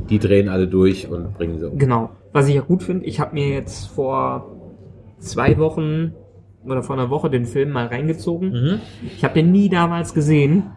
die 0.09 0.19
drehen 0.19 0.49
alle 0.49 0.67
durch 0.67 1.09
und 1.09 1.33
bringen 1.33 1.59
sie 1.59 1.67
um. 1.67 1.79
Genau. 1.79 2.11
Was 2.31 2.47
ich 2.47 2.53
ja 2.55 2.61
gut 2.61 2.83
finde, 2.83 3.05
ich 3.05 3.19
habe 3.19 3.33
mir 3.33 3.49
jetzt 3.49 3.87
vor 3.87 4.55
zwei 5.17 5.57
Wochen 5.57 6.13
oder 6.63 6.83
vor 6.83 6.95
einer 6.95 7.09
Woche 7.09 7.31
den 7.31 7.45
Film 7.45 7.71
mal 7.71 7.87
reingezogen. 7.87 8.51
Mhm. 8.51 8.79
Ich 9.17 9.23
habe 9.23 9.33
den 9.33 9.51
nie 9.51 9.67
damals 9.67 10.13
gesehen. 10.13 10.71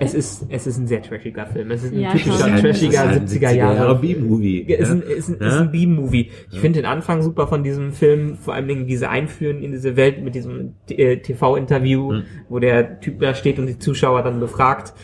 Es 0.00 0.12
ist, 0.12 0.46
es 0.50 0.66
ist 0.66 0.76
ein 0.78 0.86
sehr 0.86 1.00
trashiger 1.02 1.46
Film. 1.46 1.70
Es 1.70 1.82
ist 1.84 1.92
ein 1.92 2.00
Ja, 2.00 2.12
typischer 2.12 2.48
schon. 2.48 2.56
trashiger 2.60 3.04
70er 3.12 3.52
Jahre. 3.52 3.94
B-Movie. 3.98 4.60
Ist 4.62 4.90
ein, 4.90 5.02
ist 5.02 5.28
ein, 5.28 5.34
ist 5.36 5.54
ein 5.54 5.70
B-Movie. 5.70 6.30
Ich 6.50 6.60
finde 6.60 6.80
den 6.80 6.86
Anfang 6.86 7.22
super 7.22 7.46
von 7.46 7.62
diesem 7.62 7.92
Film, 7.92 8.36
vor 8.36 8.54
allem 8.54 8.68
Dingen 8.68 8.86
diese 8.86 9.08
Einführen 9.08 9.62
in 9.62 9.72
diese 9.72 9.96
Welt 9.96 10.22
mit 10.22 10.34
diesem 10.34 10.74
äh, 10.90 11.18
TV-Interview, 11.18 12.12
Mhm. 12.12 12.22
wo 12.48 12.58
der 12.58 13.00
Typ 13.00 13.20
da 13.20 13.34
steht 13.34 13.58
und 13.58 13.66
die 13.66 13.78
Zuschauer 13.78 14.22
dann 14.22 14.40
befragt. 14.40 14.94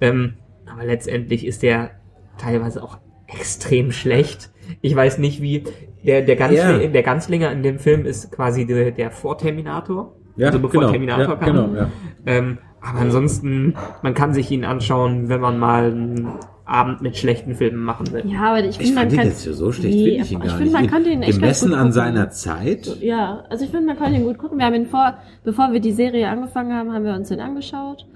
Ähm, 0.00 0.34
aber 0.70 0.84
letztendlich 0.84 1.46
ist 1.46 1.62
der 1.62 1.92
teilweise 2.38 2.82
auch 2.82 2.98
extrem 3.28 3.92
schlecht. 3.92 4.50
Ich 4.82 4.94
weiß 4.94 5.18
nicht 5.18 5.40
wie, 5.40 5.64
der, 6.04 6.22
der, 6.22 6.36
Ganzli 6.36 6.56
Ja. 6.58 6.78
der 6.86 7.02
Ganzlinger 7.02 7.50
in 7.52 7.62
dem 7.62 7.78
Film 7.78 8.04
ist 8.04 8.30
quasi 8.32 8.66
der, 8.66 8.90
der 8.90 9.10
Vor-Terminator. 9.10 10.16
Ja, 10.36 10.48
also 10.48 10.58
bevor 10.60 10.80
genau. 10.80 10.90
Terminator 10.92 11.24
Ja, 11.28 11.36
kam. 11.36 11.46
genau, 11.46 11.74
ja. 11.74 11.90
Ähm, 12.26 12.58
aber 12.82 13.00
ansonsten, 13.00 13.74
man 14.02 14.14
kann 14.14 14.32
sich 14.34 14.50
ihn 14.50 14.64
anschauen, 14.64 15.28
wenn 15.28 15.40
man 15.40 15.58
mal 15.58 15.84
einen 15.92 16.28
Abend 16.64 17.02
mit 17.02 17.16
schlechten 17.16 17.54
Filmen 17.56 17.82
machen 17.82 18.12
will. 18.12 18.22
Ja, 18.26 18.50
aber 18.50 18.60
ich 18.60 18.70
Ich 18.70 18.76
finde, 18.78 18.94
man 18.94 19.08
kann. 19.08 19.26
jetzt 19.26 19.42
so 19.42 19.72
schlecht, 19.72 19.94
Nee, 19.96 20.04
finde 20.04 20.22
ich 20.24 20.30
ihn 20.32 20.36
aber 20.36 20.44
gar 20.46 20.52
ich 20.54 20.58
finde, 20.62 20.72
nicht. 20.78 20.80
man 20.80 20.90
kann 20.90 21.04
den 21.04 21.22
echt 21.22 21.40
Gemessen 21.40 21.74
an 21.74 21.92
seiner 21.92 22.30
Zeit. 22.30 22.96
Ja, 23.00 23.44
also 23.50 23.64
ich 23.64 23.70
finde, 23.70 23.86
man 23.86 23.98
kann 23.98 24.12
den 24.12 24.24
gut 24.24 24.38
gucken. 24.38 24.58
Wir 24.58 24.66
haben 24.66 24.74
ihn 24.74 24.86
vor, 24.86 25.14
bevor 25.42 25.72
wir 25.72 25.80
die 25.80 25.92
Serie 25.92 26.28
angefangen 26.28 26.72
haben, 26.72 26.92
haben 26.92 27.04
wir 27.04 27.14
uns 27.14 27.28
den 27.28 27.40
angeschaut. 27.40 28.06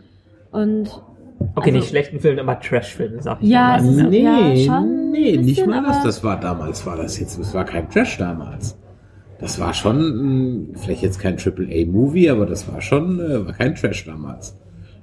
Und 0.52 1.02
Okay, 1.56 1.70
Also- 1.70 1.78
nicht 1.80 1.88
schlechten 1.88 2.20
Filmen, 2.20 2.38
aber 2.38 2.60
Trash-Filme, 2.60 3.20
sag 3.20 3.42
ich 3.42 3.48
Ja, 3.50 3.60
mal. 3.70 3.80
es 3.80 3.84
ist- 3.96 4.02
Nee, 4.08 4.22
ja, 4.22 4.56
schon 4.56 5.10
nee, 5.10 5.34
ein 5.34 5.40
nicht 5.40 5.56
bisschen, 5.56 5.70
mal 5.70 5.82
das. 5.82 6.02
Das 6.04 6.22
war 6.24 6.38
damals, 6.38 6.86
war 6.86 6.96
das 6.96 7.18
jetzt, 7.18 7.38
das 7.38 7.52
war 7.52 7.64
kein 7.64 7.90
Trash 7.90 8.16
damals. 8.18 8.78
Das 9.40 9.59
war 9.61 9.74
schon, 9.74 10.70
vielleicht 10.74 11.02
jetzt 11.02 11.19
kein 11.19 11.36
Triple-A-Movie, 11.36 12.31
aber 12.31 12.47
das 12.47 12.66
war 12.73 12.81
schon, 12.81 13.20
äh, 13.20 13.44
war 13.44 13.52
kein 13.52 13.74
Trash 13.74 14.05
damals. 14.05 14.56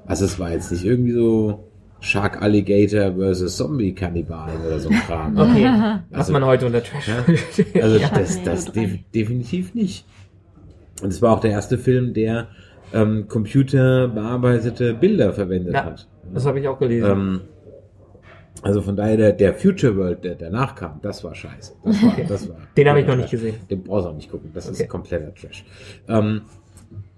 Also 0.06 0.26
es 0.26 0.40
war 0.40 0.52
jetzt 0.52 0.72
nicht 0.72 0.86
irgendwie 0.86 1.12
so 1.12 1.68
Shark 2.00 2.42
Alligator 2.42 3.14
versus 3.16 3.58
Zombie 3.58 3.94
Kannibalen 3.94 4.60
oder 4.66 4.80
so 4.80 4.90
ein 4.90 4.96
Kram. 4.96 5.38
Okay, 5.38 5.66
was 6.10 6.20
Also- 6.20 6.34
man 6.34 6.46
heute 6.46 6.66
unter 6.66 6.82
Trash 6.84 7.08
Ja. 7.08 7.24
Also 7.84 7.98
ja. 7.98 8.10
das, 8.10 8.42
das 8.44 8.72
def 8.72 8.98
definitiv 9.14 9.74
nicht. 9.76 10.06
Und 11.04 11.10
es 11.10 11.22
war 11.22 11.34
auch 11.34 11.40
der 11.42 11.52
erste 11.52 11.78
Film, 11.78 12.14
der 12.14 12.48
ähm, 12.94 13.28
computerbearbeitete 13.28 14.94
Bilder 14.96 15.34
verwendet 15.34 15.74
Ja, 15.74 15.86
hat. 15.86 16.08
das 16.34 16.46
habe 16.46 16.60
ich 16.60 16.68
auch 16.68 16.80
gelesen. 16.80 17.10
Ähm, 17.12 17.42
also 18.64 18.82
von 18.82 18.96
daher, 18.96 19.18
der, 19.18 19.34
der 19.34 19.54
Future 19.54 19.96
World, 19.98 20.24
der 20.24 20.36
danach 20.36 20.76
kam, 20.76 21.00
das 21.02 21.24
war 21.24 21.34
scheiße. 21.34 21.74
Das 21.84 22.04
war, 22.04 22.16
das 22.28 22.50
war 22.50 22.56
Den 22.78 22.88
habe 22.90 23.02
ich 23.02 23.08
noch 23.08 23.16
nicht 23.16 23.32
gesehen. 23.32 23.56
Den 23.70 23.84
brauchst 23.84 24.06
du 24.06 24.10
auch 24.10 24.16
nicht 24.16 24.30
gucken. 24.30 24.52
Das 24.54 24.68
Okay. 24.70 24.84
ist 24.84 24.90
kompletter 24.90 25.34
Trash. 25.34 25.66
Ähm, 26.08 26.42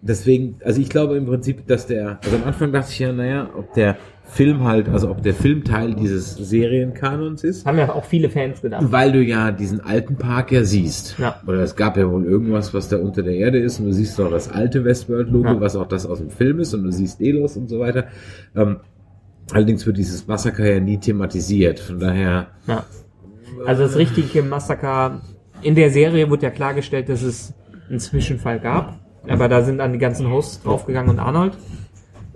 deswegen, 0.01 0.55
also 0.63 0.79
ich 0.79 0.89
glaube 0.89 1.17
im 1.17 1.25
Prinzip, 1.25 1.67
dass 1.67 1.87
der, 1.87 2.19
also 2.23 2.35
am 2.37 2.43
Anfang 2.45 2.71
dachte 2.71 2.91
ich 2.91 2.99
ja, 2.99 3.11
naja, 3.11 3.49
ob 3.57 3.73
der 3.73 3.97
Film 4.25 4.63
halt, 4.63 4.87
also 4.89 5.09
ob 5.11 5.21
der 5.21 5.33
Film 5.33 5.63
Teil 5.65 5.93
dieses 5.95 6.35
Serienkanons 6.35 7.43
ist. 7.43 7.65
Haben 7.65 7.77
ja 7.77 7.91
auch 7.93 8.05
viele 8.05 8.29
Fans 8.29 8.61
gedacht. 8.61 8.83
Weil 8.89 9.11
du 9.11 9.21
ja 9.21 9.51
diesen 9.51 9.81
alten 9.81 10.15
Park 10.15 10.51
ja 10.53 10.63
siehst. 10.63 11.19
Ja. 11.19 11.41
Oder 11.45 11.59
es 11.59 11.75
gab 11.75 11.97
ja 11.97 12.09
wohl 12.09 12.25
irgendwas, 12.25 12.73
was 12.73 12.87
da 12.89 12.97
unter 12.97 13.21
der 13.21 13.35
Erde 13.35 13.59
ist 13.59 13.79
und 13.79 13.87
du 13.87 13.93
siehst 13.93 14.19
auch 14.21 14.31
das 14.31 14.49
alte 14.49 14.85
Westworld-Logo, 14.85 15.45
Ja. 15.49 15.59
was 15.61 15.75
auch 15.75 15.87
das 15.87 16.05
aus 16.05 16.19
dem 16.19 16.29
Film 16.29 16.59
ist 16.61 16.73
und 16.73 16.83
du 16.83 16.91
siehst 16.91 17.19
Delos 17.19 17.57
und 17.57 17.69
so 17.69 17.79
weiter. 17.79 18.05
Ähm, 18.55 18.77
allerdings 19.51 19.85
wird 19.85 19.97
dieses 19.97 20.27
Massaker 20.27 20.65
ja 20.65 20.79
nie 20.79 20.97
thematisiert. 20.97 21.79
Von 21.79 21.99
daher, 21.99 22.47
Ja. 22.67 22.83
Also 23.65 23.83
das 23.83 23.95
richtige 23.95 24.41
Massaker 24.41 25.21
in 25.61 25.75
der 25.75 25.91
Serie 25.91 26.29
wurde 26.29 26.43
ja 26.43 26.49
klargestellt, 26.49 27.07
dass 27.07 27.21
es 27.21 27.53
einen 27.89 27.99
Zwischenfall 27.99 28.59
gab. 28.59 28.99
Aber 29.27 29.47
da 29.47 29.61
sind 29.61 29.77
dann 29.77 29.93
die 29.93 29.99
ganzen 29.99 30.29
Hosts 30.29 30.63
draufgegangen 30.63 31.11
und 31.11 31.19
Arnold. 31.19 31.53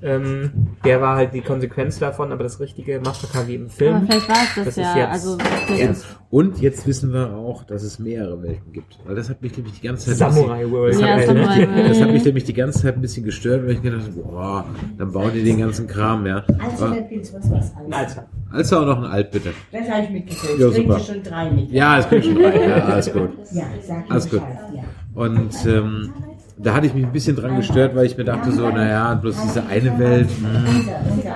Ähm, 0.02 0.52
der 0.86 1.02
war 1.02 1.15
halt 1.15 1.34
die 1.34 1.41
Konsequenz 1.41 1.98
davon, 1.98 2.32
aber 2.32 2.44
das 2.44 2.60
richtige 2.60 2.99
Massaker 2.99 3.48
wie 3.48 3.56
im 3.56 3.69
Film. 3.69 3.95
Aber 3.95 4.06
vielleicht 4.06 4.30
war 4.30 4.36
es 4.36 4.56
das, 4.56 4.65
Das 4.65 4.68
ist 4.68 4.84
ja. 4.84 4.98
jetzt 4.98 5.10
also 5.10 5.38
erst 5.76 6.06
Und 6.30 6.61
jetzt 6.61 6.86
wissen 6.86 7.14
wir 7.14 7.34
auch, 7.36 7.64
dass 7.64 7.82
es 7.84 7.98
mehrere 7.98 8.44
Welten 8.44 8.72
gibt. 8.74 8.99
Weil 9.06 9.15
das 9.15 9.30
hat 9.30 9.41
mich 9.41 9.56
nämlich 9.57 9.80
die 9.80 9.88
ganze 9.88 10.15
Zeit. 10.15 10.28
ein 10.28 10.34
Samurai 10.34 10.69
World. 10.69 10.94
Das 10.94 11.02
Ja, 11.02 11.07
hat, 11.07 11.18
mich, 11.18 11.26
Samurai 11.26 11.68
World. 11.68 11.90
das 11.90 12.02
hat 12.02 12.11
mich 12.11 12.26
nämlich 12.26 12.44
die 12.44 12.53
ganze 12.53 12.82
Zeit 12.82 12.95
ein 12.95 13.02
bisschen 13.02 13.24
gestört, 13.24 13.64
weil 13.64 13.72
ich 13.72 13.82
gedacht 13.82 14.03
habe, 14.03 14.22
boah, 14.22 14.65
dann 14.99 15.11
bauen 15.11 15.32
die 15.34 15.44
den 15.44 15.57
ganzen 15.60 15.88
Kram, 15.88 16.26
ja. 16.28 16.44
Also, 16.60 16.86
Aber, 16.86 16.95
was, 16.98 17.52
was 17.52 17.74
alles. 17.76 17.94
Also, 17.94 18.22
also 18.52 18.78
auch 18.78 18.86
noch 18.86 18.98
ein 18.99 19.06
Alt, 19.06 19.32
bitte. 19.32 19.49
Das 19.72 19.90
habe 19.90 20.03
ich 20.03 20.10
mitgekriegt. 20.11 20.60
Ja, 20.60 20.68
Ich 20.68 20.74
bringe 20.74 20.88
super. 20.94 20.99
schon 20.99 21.24
drei 21.24 21.49
mit. 21.52 21.72
Ja, 21.72 21.98
es 21.99 22.06
bin 22.06 22.22
schon 22.24 22.44
rein, 22.44 22.69
ja, 22.69 22.76
alles 22.86 23.11
gut. 23.11 23.30
Ja, 23.52 23.64
sag 23.86 24.11
Alles 24.11 24.30
gut. 24.30 24.41
Ja. 24.76 24.84
Und 25.15 25.65
ähm, 25.65 26.14
da 26.59 26.73
hatte 26.73 26.88
ich 26.88 26.93
mich 26.93 27.05
ein 27.05 27.11
bisschen 27.11 27.35
dran 27.35 27.55
gestört, 27.55 27.95
weil 27.95 28.05
ich 28.05 28.17
mir 28.17 28.23
dachte 28.23 28.51
so, 28.51 28.67
naja, 28.69 29.13
bloß 29.15 29.35
diese 29.43 29.65
eine 29.67 29.97
Welt, 29.99 30.29
hm, 30.29 30.89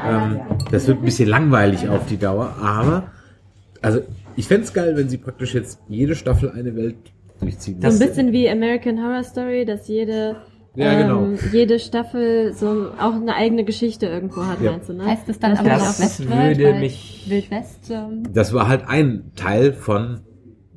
ähm, 0.10 0.40
das 0.72 0.88
wird 0.88 1.00
ein 1.00 1.06
bisschen 1.06 1.30
langweilig 1.30 1.88
auf 1.90 2.06
die 2.08 2.18
Dauer. 2.18 2.56
Aber, 2.62 3.04
also 3.82 4.02
ich 4.36 4.48
fänd's 4.48 4.70
es 4.70 4.74
geil, 4.74 4.94
wenn 4.96 5.10
sie 5.10 5.18
praktisch 5.18 5.54
jetzt 5.54 5.80
jede 5.88 6.16
Staffel 6.16 6.52
eine 6.52 6.76
Welt 6.76 6.96
durchziehen. 7.40 7.78
so 7.82 7.88
ein 7.88 8.00
bisschen 8.00 8.32
wie 8.32 8.50
American 8.50 8.98
Horror 9.04 9.24
Story, 9.24 9.66
dass 9.66 9.88
jede 9.88 10.38
Ja, 10.76 11.00
genau. 11.02 11.26
ähm, 11.26 11.38
jede 11.52 11.80
Staffel 11.80 12.54
so 12.54 12.88
auch 13.00 13.14
eine 13.16 13.36
eigene 13.36 13.64
Geschichte 13.66 14.06
irgendwo 14.08 14.46
hat, 14.46 14.62
Ja. 14.62 14.72
meinst 14.72 14.90
du, 14.90 14.94
ne? 14.94 15.06
Heißt 15.06 15.28
es 15.30 15.38
dann 15.40 15.52
Das 15.52 15.60
aber 15.60 15.74
auch 15.74 15.78
das 15.80 16.00
Westworld? 16.00 16.58
würde 16.58 16.80
mich- 16.80 17.26
Wild 17.28 17.52
West. 17.52 17.92
Ähm, 17.92 18.24
Das 18.34 18.54
war 18.54 18.68
halt 18.70 18.84
ein 18.88 19.32
Teil 19.36 19.74
von 19.74 20.22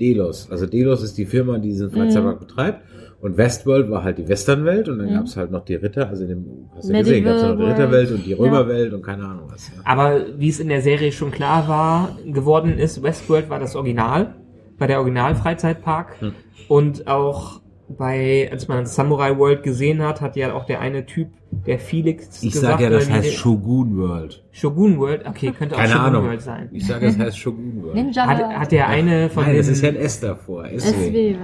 Delos. 0.01 0.49
Also 0.51 0.67
Delos 0.67 1.03
ist 1.05 1.17
die 1.17 1.27
Firma, 1.27 1.59
die 1.59 1.69
diesen 1.69 1.91
Freizeitpark 1.93 2.41
betreibt. 2.41 2.83
Und 3.25 3.39
Westworld 3.39 3.91
war 3.91 4.05
halt 4.05 4.19
die 4.19 4.29
Westernwelt 4.29 4.89
und 4.89 4.99
dann 4.99 5.09
Mhm. 5.09 5.15
gab's 5.15 5.37
halt 5.37 5.51
noch 5.51 5.65
die 5.65 5.77
Ritter, 5.77 6.09
also 6.11 6.25
in 6.25 6.29
dem, 6.29 6.45
hast 6.77 6.89
du 6.89 6.93
ja 6.93 6.99
gesehen, 7.01 7.25
Medieval 7.25 7.33
gab's 7.33 7.43
noch 7.43 7.53
die 7.57 7.59
World. 7.63 7.73
Ritterwelt 7.79 8.11
und 8.13 8.27
die 8.27 8.31
Ja. 8.33 8.37
Römerwelt 8.37 8.93
und 8.93 9.03
keine 9.03 9.25
Ahnung 9.25 9.45
was. 9.51 9.69
Ja. 9.75 9.81
aber 9.85 10.21
wie 10.39 10.49
es 10.51 10.61
in 10.61 10.69
der 10.69 10.83
Serie 10.83 11.11
schon 11.11 11.31
klar 11.31 11.67
war, 11.67 12.17
geworden 12.27 12.79
ist, 12.79 13.03
Westworld 13.03 13.49
war 13.49 13.59
das 13.59 13.75
Original, 13.77 14.35
war 14.79 14.87
der 14.89 14.99
Original-Freizeitpark. 15.01 16.21
Hm. 16.21 16.33
Und 16.69 17.07
auch 17.09 17.61
bei, 17.89 18.49
als 18.51 18.67
man 18.69 18.87
Samurai 18.87 19.37
World 19.39 19.63
gesehen 19.63 20.03
hat, 20.03 20.21
hat 20.21 20.37
ja 20.37 20.53
auch 20.55 20.65
der 20.65 20.81
eine 20.81 21.05
Typ, 21.07 21.29
der 21.67 21.79
Felix 21.79 22.43
Ich 22.43 22.53
gesagt, 22.53 22.73
sage 22.73 22.85
ja, 22.85 22.91
das 22.91 23.09
heißt 23.11 23.33
Shogun 23.35 23.97
World. 23.99 24.43
Shogun 24.53 24.99
World, 24.99 25.27
okay, 25.27 25.53
könnte 25.57 25.75
auch 25.77 25.79
Keine 25.79 25.93
Shogun 25.93 26.07
Ahnung. 26.07 26.25
World 26.27 26.41
sein. 26.43 26.69
Ich 26.73 26.87
sage, 26.87 27.07
das 27.07 27.19
heißt 27.19 27.39
Shogun 27.39 27.83
World. 27.83 27.95
Ninja. 27.95 28.27
Hat, 28.27 28.43
hat 28.43 28.73
der 28.73 28.89
eine 28.89 29.29
von 29.31 29.45
Nein, 29.45 29.53
den, 29.53 29.59
das 29.59 29.69
ist 29.69 29.83
ja 29.83 29.91
ein 29.91 29.97
S 29.97 30.19
davor. 30.21 30.65
SW. 30.67 30.79
SW 30.81 31.31
ja. 31.33 31.37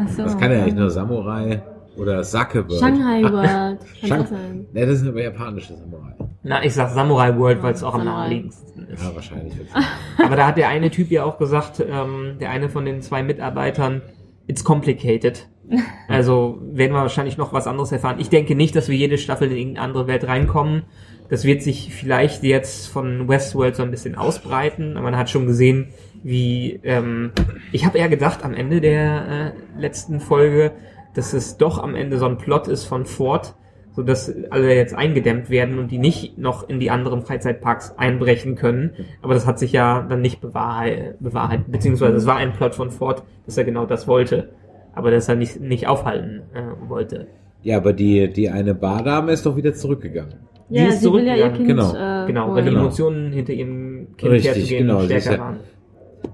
Ach 0.00 0.08
so. 0.08 0.22
Das 0.22 0.38
kann 0.38 0.52
ja 0.52 0.62
eigentlich 0.62 0.74
nur 0.74 0.90
Samurai 0.90 1.60
oder 1.96 2.22
Sake 2.22 2.68
World. 2.68 2.80
Shanghai 2.80 3.22
World. 3.24 3.80
Kann 4.00 4.08
Shang 4.08 4.26
sein. 4.26 4.66
ne, 4.72 4.86
das 4.86 4.98
sind 5.00 5.08
aber 5.08 5.22
japanische 5.22 5.74
Samurai. 5.74 6.14
na, 6.44 6.64
ich 6.64 6.72
sag 6.74 6.90
Samurai 6.90 7.36
World, 7.36 7.62
weil 7.62 7.74
es 7.74 7.82
auch 7.82 7.94
am 7.94 8.04
naheliegendsten 8.04 8.86
ist. 8.88 9.02
Ja, 9.02 9.14
wahrscheinlich. 9.14 9.54
Aber 10.24 10.36
da 10.36 10.46
hat 10.46 10.56
der 10.56 10.68
eine 10.68 10.90
Typ 10.90 11.10
ja 11.10 11.24
auch 11.24 11.38
gesagt, 11.38 11.84
ähm, 11.86 12.36
der 12.40 12.50
eine 12.50 12.68
von 12.68 12.84
den 12.84 13.02
zwei 13.02 13.22
Mitarbeitern, 13.22 14.02
it's 14.46 14.64
complicated. 14.64 15.48
Also 16.08 16.60
werden 16.62 16.92
wir 16.94 17.02
wahrscheinlich 17.02 17.36
noch 17.36 17.52
was 17.52 17.66
anderes 17.66 17.92
erfahren. 17.92 18.16
Ich 18.18 18.30
denke 18.30 18.54
nicht, 18.54 18.74
dass 18.74 18.88
wir 18.88 18.96
jede 18.96 19.18
Staffel 19.18 19.50
in 19.50 19.56
irgendeine 19.58 19.84
andere 19.84 20.06
Welt 20.06 20.26
reinkommen. 20.26 20.84
Das 21.30 21.44
wird 21.44 21.62
sich 21.62 21.92
vielleicht 21.94 22.42
jetzt 22.42 22.88
von 22.88 23.28
Westworld 23.28 23.76
so 23.76 23.82
ein 23.82 23.90
bisschen 23.90 24.14
ausbreiten. 24.14 24.94
Man 24.94 25.16
hat 25.16 25.28
schon 25.28 25.46
gesehen, 25.46 25.88
wie 26.22 26.80
ähm, 26.82 27.32
ich 27.70 27.84
habe 27.84 27.98
eher 27.98 28.08
gedacht 28.08 28.44
am 28.44 28.54
Ende 28.54 28.80
der 28.80 29.54
äh, 29.76 29.80
letzten 29.80 30.20
Folge, 30.20 30.72
dass 31.14 31.32
es 31.32 31.56
doch 31.58 31.82
am 31.82 31.94
Ende 31.94 32.18
so 32.18 32.26
ein 32.26 32.38
Plot 32.38 32.68
ist 32.68 32.84
von 32.84 33.04
Ford, 33.04 33.54
so 33.92 34.02
dass 34.02 34.32
alle 34.50 34.74
jetzt 34.74 34.94
eingedämmt 34.94 35.50
werden 35.50 35.78
und 35.78 35.90
die 35.90 35.98
nicht 35.98 36.38
noch 36.38 36.68
in 36.68 36.80
die 36.80 36.90
anderen 36.90 37.22
Freizeitparks 37.22 37.98
einbrechen 37.98 38.54
können. 38.54 38.92
Aber 39.20 39.34
das 39.34 39.46
hat 39.46 39.58
sich 39.58 39.72
ja 39.72 40.06
dann 40.08 40.22
nicht 40.22 40.40
bewahrheit, 40.40 41.16
bewahrheitet, 41.20 41.70
beziehungsweise 41.70 42.16
es 42.16 42.26
war 42.26 42.36
ein 42.36 42.52
Plot 42.52 42.74
von 42.74 42.90
Ford, 42.90 43.22
dass 43.44 43.58
er 43.58 43.64
genau 43.64 43.84
das 43.84 44.08
wollte, 44.08 44.50
aber 44.94 45.10
dass 45.10 45.28
er 45.28 45.34
nicht, 45.34 45.60
nicht 45.60 45.88
aufhalten 45.88 46.42
äh, 46.54 46.88
wollte. 46.88 47.26
Ja, 47.62 47.76
aber 47.76 47.92
die, 47.92 48.32
die 48.32 48.48
eine 48.48 48.74
Bardame 48.74 49.32
ist 49.32 49.44
doch 49.44 49.56
wieder 49.56 49.74
zurückgegangen. 49.74 50.48
Die 50.70 50.74
Ja, 50.74 50.88
ist 50.88 51.00
sie 51.00 51.12
will 51.12 51.26
ja 51.26 51.34
ihr. 51.36 51.48
Kind. 51.50 51.66
Genau. 51.68 51.94
Äh, 51.94 52.26
Genau, 52.26 52.54
weil 52.54 52.62
die 52.62 52.70
holen. 52.70 52.78
Emotionen 52.80 53.32
hinter 53.32 53.52
ihrem 53.54 54.08
Kind 54.16 54.32
Richtig, 54.32 54.50
herzugehen 54.54 54.86
genau, 54.86 55.00
stärker 55.02 55.32
ja- 55.32 55.38
waren. 55.38 55.56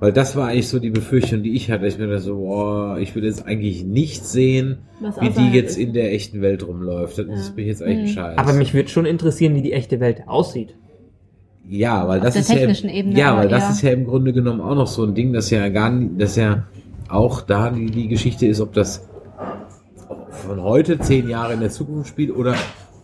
Weil 0.01 0.13
das 0.13 0.35
war 0.35 0.49
eigentlich 0.49 0.69
so 0.69 0.79
die 0.79 0.91
Befürchtung, 0.91 1.43
die 1.43 1.55
ich 1.55 1.71
hatte. 1.71 1.87
Ich 1.87 1.99
bin 1.99 2.09
da 2.11 2.19
so, 2.19 2.37
boah, 2.37 2.97
ich 2.99 3.15
will 3.15 3.23
jetzt 3.25 3.47
eigentlich 3.47 3.85
nicht 3.85 4.25
sehen, 4.25 4.79
Was 5.01 5.21
wie 5.21 5.29
die 5.29 5.51
jetzt 5.53 5.73
ist. 5.73 5.77
in 5.79 5.93
der 5.93 6.13
echten 6.13 6.41
Welt 6.41 6.67
rumläuft. 6.67 7.19
Das 7.19 7.27
Ja. 7.27 7.35
ist 7.35 7.53
ich 7.57 7.67
jetzt 7.67 7.83
eigentlich 7.83 7.99
ein 8.01 8.09
Scheiß. 8.09 8.39
Aber 8.39 8.53
mich 8.55 8.73
würde 8.75 8.89
schon 8.89 9.05
interessieren, 9.07 9.55
wie 9.55 9.63
die 9.63 9.73
echte 9.73 10.01
Welt 10.01 10.23
aussieht. 10.27 10.75
Ja, 11.69 12.09
weil 12.09 12.21
das 12.21 12.33
der 12.35 12.43
ist 12.43 12.83
ja, 12.83 12.91
Ebene, 12.91 13.17
ja, 13.19 13.37
weil 13.37 13.49
das 13.49 13.65
eher- 13.65 13.71
ist 13.71 13.83
ja 13.83 13.91
im 13.93 14.05
Grunde 14.07 14.33
genommen 14.33 14.61
auch 14.61 14.75
noch 14.75 14.87
so 14.87 15.05
ein 15.05 15.15
Ding, 15.15 15.33
dass 15.33 15.51
ja 15.51 15.69
gar 15.69 15.91
nicht, 15.91 16.21
dass 16.21 16.37
ja 16.37 16.65
auch 17.09 17.43
da 17.43 17.71
die, 17.71 17.87
die 17.87 18.09
Geschichte 18.09 18.47
ist, 18.47 18.61
ob 18.61 18.73
das 18.73 19.07
von 20.31 20.63
heute 20.63 20.99
zehn 20.99 21.29
Jahre 21.29 21.53
in 21.55 21.61
der 21.61 21.71
Zukunft 21.71 22.09
spielt 22.09 22.35
oder 22.35 22.55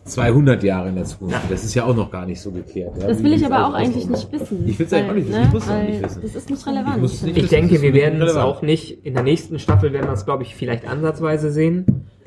200 0.04 0.62
Jahre 0.62 0.88
in 0.88 0.94
der 0.96 1.04
Zukunft. 1.04 1.38
Das 1.50 1.62
ist 1.62 1.74
ja 1.74 1.84
auch 1.84 1.94
noch 1.94 2.10
gar 2.10 2.26
nicht 2.26 2.40
so 2.40 2.50
geklärt. 2.50 2.96
Ja, 3.00 3.06
Das 3.08 3.22
will 3.22 3.32
ich 3.34 3.42
es 3.42 3.50
aber 3.50 3.68
auch 3.68 3.74
eigentlich 3.74 4.08
nicht 4.08 4.32
wissen. 4.32 4.66
Ich 4.68 4.78
will's 4.78 4.92
eigentlich 4.92 5.08
auch 5.08 5.14
nicht 5.14 5.28
wissen. 5.28 5.42
Ich 5.44 5.52
muss 5.52 5.62
es 5.64 5.68
auch 5.68 5.74
weil 5.74 5.90
nicht 5.90 6.02
wissen. 6.02 6.22
Das 6.22 6.34
ist 6.34 6.50
nicht 6.50 6.60
Ich 6.60 6.66
relevant. 6.66 7.04
es 7.04 7.22
nicht 7.22 7.36
Ich 7.36 7.42
Das 7.42 7.50
denke, 7.50 7.82
wir 7.82 7.94
werden 7.94 8.22
es 8.22 8.34
auch 8.36 8.62
nicht, 8.62 9.04
in 9.04 9.14
der 9.14 9.22
nächsten 9.22 9.58
Staffel 9.58 9.92
werden 9.92 10.06
wir 10.06 10.12
es, 10.14 10.24
glaube 10.24 10.42
ich, 10.42 10.54
vielleicht 10.54 10.86
ansatzweise 10.88 11.50
sehen. 11.50 11.86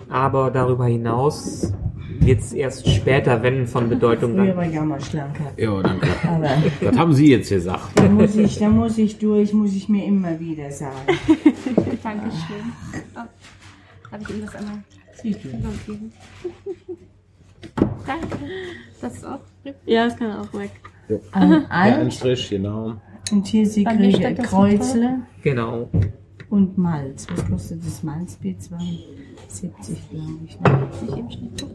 Aber 0.10 0.52
darüber 0.52 0.86
hinaus 0.86 1.74
wird 2.20 2.40
es 2.42 2.54
erst 2.54 2.88
später, 2.88 3.42
wenn 3.42 3.66
von 3.68 3.90
Bedeutung 3.90 4.34
Früher 4.36 4.48
dann. 4.48 4.58
war 4.58 4.66
ich 4.70 4.80
auch 4.80 4.84
mal 4.86 5.02
schlanker. 5.02 5.52
Ja, 5.58 5.82
danke. 5.82 6.08
Aber 6.28 6.50
Was 6.82 6.98
haben 6.98 7.14
Sie 7.14 7.32
jetzt 7.32 7.50
gesagt? 7.50 7.90
da 7.96 8.04
muss 8.04 8.36
ich, 8.36 8.60
da 8.60 8.70
muss 8.70 8.98
ich 8.98 9.18
durch, 9.18 9.52
muss 9.52 9.74
ich 9.76 9.90
mir 9.90 10.06
immer 10.06 10.40
wieder 10.40 10.70
sagen. 10.72 10.96
Dankeschön. 12.04 12.32
Oh, 13.16 13.20
Darf 14.12 14.22
ich 14.22 14.30
Ihnen 14.30 14.42
das 14.46 14.56
einmal 14.56 14.76
Siehst 15.22 15.44
du. 15.44 15.50
geben? 15.50 16.12
Danke. 18.06 18.38
Das 19.02 19.14
ist 19.16 19.26
auch 19.26 19.40
Ja, 19.86 20.06
das 20.06 20.18
kann 20.18 20.32
auch 20.32 20.54
weg. 20.54 20.72
Ein 21.32 21.52
Ja, 21.52 21.68
ein 21.70 22.12
Strich, 22.12 22.50
genau. 22.50 22.96
und 23.32 23.48
hier 23.48 23.66
sie 23.68 23.84
kriegen 23.84 24.38
Kreuzle 24.38 25.20
Genau. 25.42 25.90
und 26.50 26.78
Malz. 26.78 27.28
Was 27.30 27.46
kostet 27.48 27.86
das 27.86 28.04
Malz? 28.04 28.38
B2? 28.42 28.70
70, 29.48 30.10
glaube 30.10 30.40
ich. 30.46 30.60
Ne? 30.60 30.90
nicht 31.02 31.18
im 31.18 31.30
Schnitt. 31.32 31.66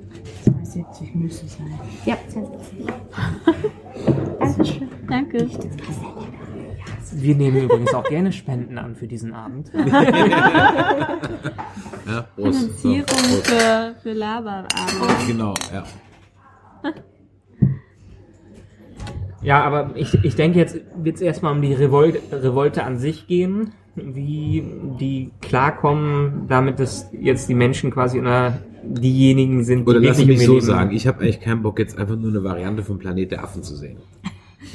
270 0.45 1.15
müsste 1.15 1.47
es 1.47 1.57
sein. 1.57 1.81
Ja, 2.07 2.17
sehr 2.29 2.43
gut. 2.43 2.61
Dankeschön. 4.41 4.89
Danke. 5.09 5.49
Wir 7.15 7.35
nehmen 7.35 7.63
übrigens 7.65 7.93
auch 7.95 8.05
gerne 8.05 8.33
Spenden 8.33 8.79
an 8.79 8.95
für 8.97 9.07
diesen 9.07 9.33
Abend. 9.35 9.71
Ja, 12.07 12.23
Prost. 12.37 12.61
So, 12.81 12.89
Finanzierung 12.89 13.05
Prost. 13.07 13.47
für, 13.49 13.95
für 14.03 14.13
Laberabend. 14.15 15.27
Genau, 15.27 15.53
ja. 15.73 15.85
Ja, 19.43 19.63
aber 19.63 19.91
ich, 19.95 20.15
ich 20.25 20.35
denke, 20.35 20.59
jetzt 20.59 20.81
wird 20.97 21.17
es 21.17 21.23
erstmal 21.23 21.53
um 21.55 21.63
die 21.63 21.73
Revolte, 21.75 22.21
Revolte 22.43 22.83
an 22.85 22.99
sich 22.99 23.27
gehen, 23.27 23.73
wie 23.95 24.65
die 24.99 25.31
klarkommen, 25.41 26.47
damit 26.49 26.81
dass 26.81 27.11
jetzt 27.13 27.49
die 27.49 27.55
Menschen 27.55 27.91
quasi 27.91 28.19
oder 28.21 28.59
diejenigen 28.83 29.63
sind, 29.65 29.85
die 29.87 29.91
Oder 29.91 30.01
lass 30.01 30.25
mich 30.25 30.45
so 30.45 30.55
Leben- 30.55 30.65
sagen, 30.65 30.91
ich 30.93 31.07
habe 31.07 31.21
eigentlich 31.21 31.41
keinen 31.41 31.63
Bock, 31.63 31.79
jetzt 31.79 31.99
einfach 31.99 32.17
nur 32.17 32.31
eine 32.31 32.43
Variante 32.43 32.83
vom 32.83 32.99
Planet 32.99 33.31
der 33.33 33.45
Affen 33.45 33.63
zu 33.63 33.77
sehen. 33.77 33.99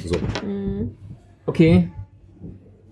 So. 0.06 0.16
Okay. 1.46 1.90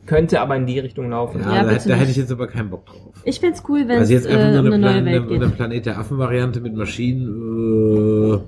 Könnte 0.06 0.40
aber 0.40 0.56
in 0.56 0.66
die 0.66 0.78
Richtung 0.80 1.10
laufen. 1.10 1.40
Ja, 1.42 1.54
Ja, 1.56 1.64
da, 1.64 1.76
da 1.76 1.94
hätte 1.94 2.10
ich 2.10 2.16
jetzt 2.16 2.32
aber 2.32 2.48
keinen 2.48 2.70
Bock 2.70 2.86
drauf. 2.86 3.22
Ich 3.24 3.38
find's 3.38 3.62
cool, 3.68 3.86
wenn 3.86 3.96
es 3.96 4.00
Also 4.00 4.12
jetzt 4.14 4.26
einfach 4.26 4.48
äh, 4.48 4.50
nur 4.50 4.60
um 4.60 4.66
eine, 4.66 4.74
eine 4.74 4.78
neue 4.78 4.90
Plan 4.92 5.04
Welt 5.04 5.16
eine, 5.22 5.26
geht. 5.28 5.42
eine 5.42 5.52
Planet 5.52 5.86
der 5.86 5.98
Affen-Variante 5.98 6.60
mit 6.60 6.74
Maschinen. 6.74 8.42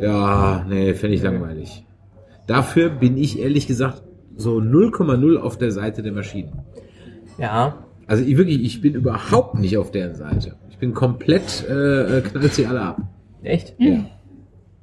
Äh, 0.00 0.04
ja, 0.04 0.66
nee, 0.68 0.92
fände 0.94 1.16
ich 1.16 1.22
langweilig. 1.22 1.84
Dafür 2.46 2.90
bin 2.90 3.16
ich 3.16 3.40
ehrlich 3.40 3.66
gesagt 3.66 4.02
so 4.36 4.58
0,0 4.58 5.36
auf 5.38 5.56
der 5.56 5.72
Seite 5.72 6.02
der 6.02 6.12
Maschinen. 6.12 6.60
Ja. 7.38 7.78
Also 8.06 8.22
ich 8.22 8.36
wirklich, 8.36 8.62
ich 8.62 8.80
bin 8.82 8.94
überhaupt 8.94 9.58
nicht 9.58 9.78
auf 9.78 9.90
deren 9.90 10.14
Seite. 10.14 10.56
Ich 10.70 10.76
bin 10.78 10.92
komplett, 10.92 11.64
äh, 11.68 12.18
äh, 12.18 12.20
knallt 12.20 12.52
sie 12.52 12.66
alle 12.66 12.82
ab. 12.82 13.00
Echt? 13.42 13.74
Ja. 13.78 14.04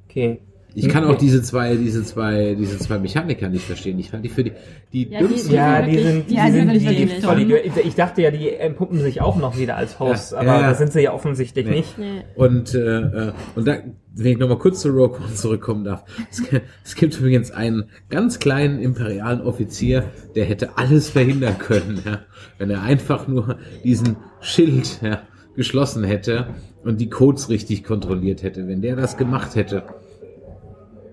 Okay. 0.08 0.40
Ich 0.76 0.88
kann 0.88 1.04
auch 1.04 1.16
diese 1.16 1.40
zwei, 1.42 1.76
diese 1.76 2.02
zwei, 2.04 2.56
diese 2.58 2.78
zwei 2.78 2.98
Mechaniker 2.98 3.48
nicht 3.48 3.64
verstehen. 3.64 3.98
Ich 3.98 4.12
halte 4.12 4.24
die 4.24 4.28
für 4.28 4.42
die, 4.44 4.52
die 4.92 5.08
Ja, 5.08 5.20
die- 5.20 5.26
dümmsten. 5.28 5.48
die- 5.50 5.54
Ja, 5.56 5.82
die 5.82 5.98
sind, 6.02 6.30
die 6.30 6.34
ja, 6.34 6.46
die 6.46 6.52
sind 6.52 6.70
sind 6.80 6.90
die, 6.90 7.06
voll 7.22 7.36
die, 7.44 7.80
ich 7.84 7.94
dachte 7.94 8.22
ja, 8.22 8.30
die 8.32 8.50
entpuppen 8.50 8.98
sich 8.98 9.20
auch 9.20 9.36
noch 9.36 9.56
wieder 9.56 9.76
als 9.76 10.00
Hosts, 10.00 10.32
Ja, 10.32 10.38
aber 10.38 10.46
ja, 10.46 10.60
ja. 10.62 10.68
das 10.70 10.78
sind 10.78 10.92
sie 10.92 11.00
ja 11.02 11.12
offensichtlich 11.12 11.66
Nee. 11.66 11.76
nicht. 11.76 11.98
Nee. 11.98 12.22
Und, 12.34 12.74
äh, 12.74 12.78
äh, 13.00 13.32
und 13.54 13.68
da, 13.68 13.76
wenn 14.16 14.32
ich 14.32 14.38
nochmal 14.38 14.58
kurz 14.58 14.80
zu 14.80 14.88
Rogue 14.90 15.18
One 15.24 15.34
zurückkommen 15.34 15.84
darf. 15.84 16.04
Es, 16.30 16.42
es 16.84 16.94
gibt 16.96 17.18
übrigens 17.18 17.50
einen 17.52 17.84
ganz 18.10 18.38
kleinen 18.40 18.80
imperialen 18.80 19.42
Offizier, 19.42 20.04
der 20.34 20.44
hätte 20.44 20.76
alles 20.76 21.08
verhindern 21.08 21.58
können, 21.58 22.00
ja, 22.04 22.20
wenn 22.58 22.70
er 22.70 22.82
einfach 22.82 23.28
nur 23.28 23.58
diesen 23.84 24.16
Schild 24.40 25.00
ja, 25.02 25.22
geschlossen 25.56 26.02
hätte 26.04 26.48
und 26.82 27.00
die 27.00 27.08
Codes 27.08 27.48
richtig 27.48 27.84
kontrolliert 27.84 28.42
hätte. 28.42 28.66
Wenn 28.66 28.82
der 28.82 28.96
das 28.96 29.16
gemacht 29.16 29.54
hätte, 29.54 29.84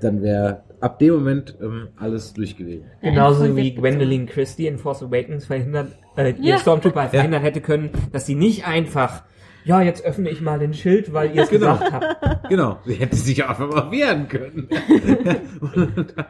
dann 0.04 0.22
wäre 0.22 0.64
ab 0.80 1.00
dem 1.00 1.14
Moment 1.14 1.56
ähm, 1.62 1.90
alles 1.96 2.34
durch 2.34 2.58
gewesen. 2.58 2.86
Genauso 3.02 3.56
wie 3.56 3.64
gibt's 3.66 3.80
Gwendolyn 3.82 4.26
Christie 4.26 4.68
in 4.68 4.78
Force 4.78 5.04
Awakens 5.04 5.46
verhindert, 5.46 5.90
äh, 6.18 6.32
Ja. 6.32 6.38
ihr 6.56 6.58
Stormtrooper 6.58 7.10
verhindert 7.10 7.44
hätte 7.44 7.62
können, 7.62 7.92
dass 8.12 8.26
sie 8.26 8.36
nicht 8.36 8.66
einfach, 8.68 9.24
ja, 9.64 9.82
jetzt 9.82 10.04
öffne 10.06 10.30
ich 10.30 10.42
mal 10.42 10.60
den 10.60 10.74
Schild, 10.74 11.14
weil 11.14 11.36
ihr 11.36 11.44
es 11.44 11.50
Genau. 11.50 11.74
gesagt 11.78 11.92
habt. 11.94 12.50
Genau, 12.50 12.78
sie 12.86 12.94
hätte 12.96 13.16
sich 13.16 13.44
auch 13.44 13.50
einfach 13.50 13.70
mal 13.70 13.92
wehren 13.92 14.28
können. 14.28 14.68
Und 15.60 15.96
dann 16.16 16.26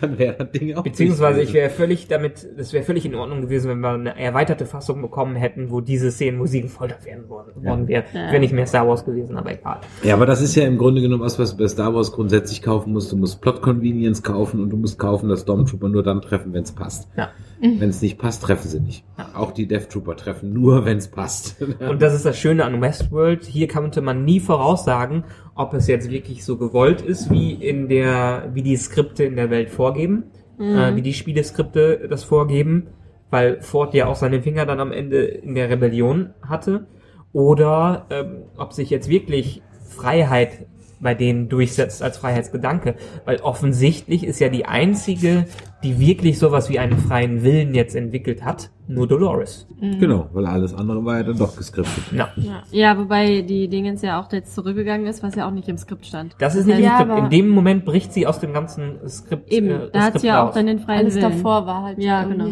dann 0.00 0.18
wäre 0.18 0.34
das 0.38 0.50
Ding 0.52 0.74
auch 0.76 0.82
Beziehungsweise 0.82 1.40
ich 1.42 1.52
wäre 1.52 1.70
völlig 1.70 2.08
damit, 2.08 2.46
es 2.56 2.72
wäre 2.72 2.84
völlig 2.84 3.04
in 3.06 3.14
Ordnung 3.14 3.40
gewesen, 3.40 3.70
wenn 3.70 3.80
wir 3.80 3.90
eine 3.90 4.18
erweiterte 4.18 4.66
Fassung 4.66 5.02
bekommen 5.02 5.36
hätten, 5.36 5.70
wo 5.70 5.80
diese 5.80 6.10
Szenen, 6.10 6.38
wo 6.40 6.46
sie 6.46 6.62
gefoltert 6.62 7.04
werden 7.04 7.28
worden, 7.28 7.64
worden 7.64 7.88
wäre. 7.88 8.04
Ja. 8.12 8.30
Wäre 8.30 8.40
nicht 8.40 8.52
mehr 8.52 8.66
Star 8.66 8.86
Wars 8.88 9.04
gewesen, 9.04 9.36
aber 9.36 9.52
egal. 9.52 9.80
Ja, 10.02 10.14
aber 10.14 10.26
das 10.26 10.40
ist 10.42 10.54
ja 10.54 10.64
im 10.66 10.78
Grunde 10.78 11.00
genommen 11.00 11.22
was, 11.22 11.38
was 11.38 11.52
du 11.52 11.62
bei 11.62 11.68
Star 11.68 11.94
Wars 11.94 12.12
grundsätzlich 12.12 12.62
kaufen 12.62 12.92
musst. 12.92 13.12
Du 13.12 13.16
musst 13.16 13.40
Plot 13.40 13.62
Convenience 13.62 14.22
kaufen 14.22 14.60
und 14.60 14.70
du 14.70 14.76
musst 14.76 14.98
kaufen, 14.98 15.28
dass 15.28 15.40
Stormtrooper 15.42 15.88
nur 15.88 16.02
dann 16.02 16.20
treffen, 16.22 16.52
wenn 16.52 16.62
es 16.62 16.72
passt. 16.72 17.08
Ja. 17.16 17.30
Wenn 17.60 17.88
es 17.88 18.02
nicht 18.02 18.18
passt, 18.18 18.42
treffen 18.42 18.68
sie 18.68 18.80
nicht. 18.80 19.04
Auch 19.34 19.52
die 19.52 19.66
Death 19.66 19.90
Trooper 19.90 20.16
treffen 20.16 20.52
nur, 20.52 20.84
wenn 20.84 20.98
es 20.98 21.08
passt. 21.08 21.56
Und 21.80 22.02
das 22.02 22.14
ist 22.14 22.24
das 22.24 22.38
Schöne 22.38 22.64
an 22.64 22.80
Westworld. 22.80 23.44
Hier 23.44 23.68
konnte 23.68 24.00
man 24.00 24.24
nie 24.24 24.40
voraussagen, 24.40 25.24
ob 25.54 25.74
es 25.74 25.86
jetzt 25.86 26.10
wirklich 26.10 26.44
so 26.44 26.56
gewollt 26.56 27.00
ist, 27.00 27.30
wie 27.30 27.52
in 27.52 27.88
der, 27.88 28.50
wie 28.54 28.62
die 28.62 28.76
Skripte 28.76 29.24
in 29.24 29.36
der 29.36 29.50
Welt 29.50 29.70
vorgeben, 29.70 30.24
äh, 30.58 30.94
wie 30.94 31.02
die 31.02 31.14
Spieleskripte 31.14 32.06
das 32.08 32.24
vorgeben, 32.24 32.88
weil 33.30 33.60
Ford 33.60 33.94
ja 33.94 34.06
auch 34.06 34.16
seine 34.16 34.42
Finger 34.42 34.66
dann 34.66 34.80
am 34.80 34.92
Ende 34.92 35.24
in 35.24 35.54
der 35.54 35.68
Rebellion 35.68 36.30
hatte, 36.42 36.86
oder 37.32 38.06
ähm, 38.10 38.44
ob 38.56 38.72
sich 38.72 38.90
jetzt 38.90 39.08
wirklich 39.08 39.62
Freiheit 39.84 40.66
bei 41.00 41.14
denen 41.14 41.48
durchsetzt 41.48 42.02
als 42.02 42.16
Freiheitsgedanke, 42.18 42.94
weil 43.24 43.36
offensichtlich 43.40 44.24
ist 44.24 44.40
ja 44.40 44.48
die 44.48 44.66
einzige, 44.66 45.46
die 45.84 46.00
wirklich 46.00 46.38
sowas 46.38 46.68
wie 46.70 46.78
einen 46.78 46.98
freien 46.98 47.42
Willen 47.44 47.74
jetzt 47.74 47.94
entwickelt 47.94 48.44
hat, 48.44 48.70
nur 48.88 49.06
Dolores. 49.06 49.66
genau, 49.80 50.28
weil 50.32 50.46
alles 50.46 50.74
andere 50.74 51.04
war 51.04 51.18
ja 51.18 51.22
dann 51.22 51.38
doch 51.38 51.56
geskriptet. 51.56 52.02
Ja. 52.12 52.28
Ja. 52.36 52.62
ja, 52.72 52.98
wobei 52.98 53.42
die 53.42 53.68
Dingens 53.68 54.02
ja 54.02 54.20
auch 54.20 54.32
jetzt 54.32 54.54
zurückgegangen 54.54 55.06
ist, 55.06 55.22
was 55.22 55.34
ja 55.36 55.46
auch 55.46 55.52
nicht 55.52 55.68
im 55.68 55.78
Skript 55.78 56.06
stand. 56.06 56.34
Das 56.38 56.54
ist 56.56 56.66
nicht 56.66 56.80
Ja, 56.80 57.00
im 57.00 57.08
Skript. 57.10 57.24
In 57.24 57.30
dem 57.30 57.48
Moment 57.50 57.84
bricht 57.84 58.12
sie 58.12 58.26
aus 58.26 58.40
dem 58.40 58.52
ganzen 58.52 58.96
Skript. 59.08 59.52
Eben, 59.52 59.68
äh, 59.70 59.78
da 59.92 60.00
hat 60.00 60.08
Skript 60.08 60.20
sie 60.22 60.26
ja 60.26 60.42
auch 60.42 60.48
raus. 60.48 60.54
dann 60.54 60.66
den 60.66 60.80
freien 60.80 60.98
Alles 61.00 61.14
Willen. 61.14 61.30
davor 61.30 61.66
war 61.66 61.82
halt 61.84 61.98
Ja, 61.98 62.24
genau. 62.24 62.48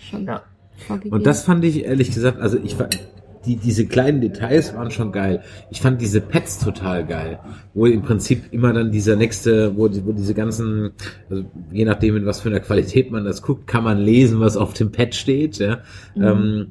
schon 0.00 0.26
Ja. 0.26 0.42
Und 1.10 1.24
das 1.24 1.42
fand 1.44 1.64
ich 1.64 1.84
ehrlich 1.84 2.10
gesagt, 2.10 2.40
also 2.40 2.58
ich 2.62 2.74
fand, 2.74 2.98
die, 3.46 3.56
diese 3.56 3.86
kleinen 3.86 4.20
Details 4.20 4.74
waren 4.74 4.90
schon 4.90 5.12
geil. 5.12 5.42
Ich 5.70 5.80
fand 5.80 6.00
diese 6.00 6.20
Pets 6.20 6.58
total 6.58 7.06
geil, 7.06 7.38
wo 7.74 7.86
im 7.86 8.02
Prinzip 8.02 8.52
immer 8.52 8.72
dann 8.72 8.90
dieser 8.90 9.16
nächste, 9.16 9.76
wo, 9.76 9.88
wo 10.04 10.12
diese 10.12 10.34
ganzen, 10.34 10.92
also 11.30 11.44
je 11.72 11.84
nachdem 11.84 12.16
in 12.16 12.26
was 12.26 12.40
für 12.40 12.48
einer 12.48 12.60
Qualität 12.60 13.10
man 13.10 13.24
das 13.24 13.42
guckt, 13.42 13.66
kann 13.66 13.84
man 13.84 13.98
lesen, 13.98 14.40
was 14.40 14.56
auf 14.56 14.74
dem 14.74 14.92
Pad 14.92 15.14
steht, 15.14 15.58
ja. 15.58 15.78
Ähm, 16.16 16.68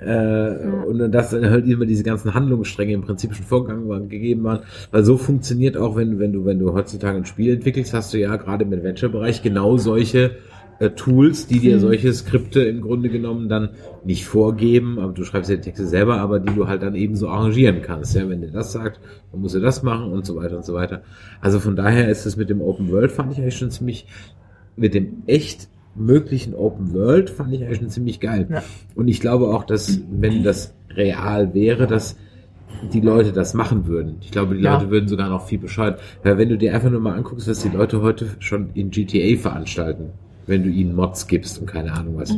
äh, 0.00 0.50
Und 0.86 1.10
dass 1.10 1.30
dann 1.30 1.48
halt 1.48 1.66
immer 1.66 1.86
diese 1.86 2.02
ganzen 2.02 2.34
Handlungsstränge 2.34 2.92
im 2.92 3.02
Prinzip 3.02 3.34
schon 3.34 3.46
vorgegangen 3.46 3.88
waren, 3.88 4.08
gegeben 4.08 4.44
waren. 4.44 4.60
Weil 4.90 5.04
so 5.04 5.16
funktioniert 5.16 5.76
auch, 5.76 5.96
wenn, 5.96 6.18
wenn 6.18 6.32
du, 6.32 6.44
wenn 6.44 6.58
du 6.58 6.74
heutzutage 6.74 7.16
ein 7.16 7.24
Spiel 7.24 7.54
entwickelst, 7.54 7.94
hast 7.94 8.12
du 8.12 8.18
ja 8.18 8.36
gerade 8.36 8.64
im 8.64 8.72
Adventure-Bereich 8.72 9.42
genau 9.42 9.78
solche 9.78 10.32
äh, 10.78 10.90
Tools, 10.90 11.46
die 11.46 11.58
dir 11.60 11.80
solche 11.80 12.12
Skripte 12.12 12.60
im 12.62 12.80
Grunde 12.80 13.08
genommen 13.08 13.48
dann 13.48 13.70
nicht 14.04 14.26
vorgeben, 14.26 14.98
aber 14.98 15.12
du 15.12 15.24
schreibst 15.24 15.50
ja 15.50 15.56
die 15.56 15.62
Texte 15.62 15.86
selber, 15.86 16.18
aber 16.20 16.38
die 16.38 16.54
du 16.54 16.68
halt 16.68 16.82
dann 16.82 16.94
eben 16.94 17.16
so 17.16 17.28
arrangieren 17.28 17.82
kannst. 17.82 18.14
Ja, 18.14 18.28
wenn 18.28 18.40
dir 18.40 18.50
das 18.50 18.72
sagt, 18.72 19.00
dann 19.32 19.40
musst 19.40 19.54
du 19.54 19.60
das 19.60 19.82
machen 19.82 20.12
und 20.12 20.26
so 20.26 20.36
weiter 20.36 20.56
und 20.56 20.64
so 20.64 20.74
weiter. 20.74 21.02
Also 21.40 21.60
von 21.60 21.76
daher 21.76 22.08
ist 22.08 22.26
es 22.26 22.36
mit 22.36 22.50
dem 22.50 22.60
Open 22.60 22.90
World 22.90 23.12
fand 23.12 23.32
ich 23.32 23.38
eigentlich 23.38 23.56
schon 23.56 23.70
ziemlich, 23.70 24.06
mit 24.76 24.94
dem 24.94 25.22
echt 25.26 25.68
möglichen 25.94 26.54
Open 26.54 26.92
World 26.92 27.30
fand 27.30 27.54
ich 27.54 27.62
eigentlich 27.62 27.78
schon 27.78 27.88
ziemlich 27.88 28.20
geil. 28.20 28.46
Ja. 28.50 28.62
Und 28.94 29.08
ich 29.08 29.20
glaube 29.20 29.48
auch, 29.48 29.64
dass 29.64 30.00
wenn 30.10 30.42
das 30.42 30.74
real 30.90 31.54
wäre, 31.54 31.86
dass 31.86 32.16
die 32.92 33.00
Leute 33.00 33.32
das 33.32 33.54
machen 33.54 33.86
würden. 33.86 34.16
Ich 34.20 34.30
glaube, 34.30 34.54
die 34.54 34.62
Ja. 34.62 34.74
Leute 34.74 34.90
würden 34.90 35.08
sogar 35.08 35.30
noch 35.30 35.46
viel 35.46 35.58
bescheuert. 35.58 36.00
Weil 36.22 36.36
wenn 36.36 36.48
du 36.50 36.58
dir 36.58 36.74
einfach 36.74 36.90
nur 36.90 37.00
mal 37.00 37.14
anguckst, 37.14 37.48
was 37.48 37.60
die 37.62 37.70
Leute 37.70 38.02
heute 38.02 38.28
schon 38.38 38.70
in 38.74 38.90
GTA 38.90 39.38
veranstalten, 39.40 40.10
wenn 40.46 40.62
du 40.62 40.70
ihnen 40.70 40.94
Mods 40.94 41.26
gibst 41.26 41.60
und 41.60 41.66
keine 41.66 41.92
Ahnung 41.92 42.16
was. 42.18 42.34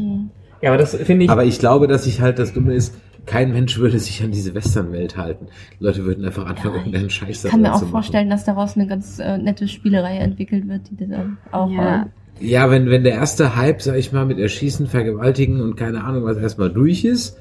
Ja, 0.61 0.71
aber 0.71 0.79
das 0.79 0.95
finde 0.95 1.25
ich. 1.25 1.31
Aber 1.31 1.45
ich 1.45 1.59
glaube, 1.59 1.87
dass 1.87 2.07
ich 2.07 2.21
halt 2.21 2.39
das 2.39 2.53
Dumme 2.53 2.75
ist, 2.75 2.95
kein 3.27 3.53
Mensch 3.53 3.79
würde 3.79 3.99
sich 3.99 4.23
an 4.23 4.31
diese 4.31 4.55
Western-Welt 4.55 5.17
halten. 5.17 5.49
Die 5.79 5.85
Leute 5.85 6.05
würden 6.05 6.25
einfach 6.25 6.47
anfangen, 6.47 6.77
irgendeinen 6.77 7.11
Scheiß 7.11 7.45
Ich 7.45 7.51
kann 7.51 7.61
mir 7.61 7.75
auch 7.75 7.79
zu 7.79 7.87
vorstellen, 7.87 8.31
dass 8.31 8.45
daraus 8.45 8.77
eine 8.77 8.87
ganz 8.87 9.19
äh, 9.19 9.37
nette 9.37 9.69
Spielerei 9.69 10.17
entwickelt 10.17 10.67
wird, 10.67 10.83
die 10.91 11.07
dann 11.07 11.37
auch 11.53 11.71
Ja. 11.71 12.07
Ja, 12.41 12.71
wenn, 12.71 12.89
wenn 12.89 13.03
der 13.03 13.15
erste 13.15 13.57
Hype, 13.57 13.83
sag 13.83 13.97
ich 13.97 14.13
mal, 14.13 14.25
mit 14.25 14.39
Erschießen, 14.39 14.87
Vergewaltigen 14.87 15.61
und 15.61 15.77
keine 15.77 16.05
Ahnung 16.05 16.25
was 16.25 16.37
erstmal 16.37 16.71
durch 16.71 17.05
ist 17.05 17.37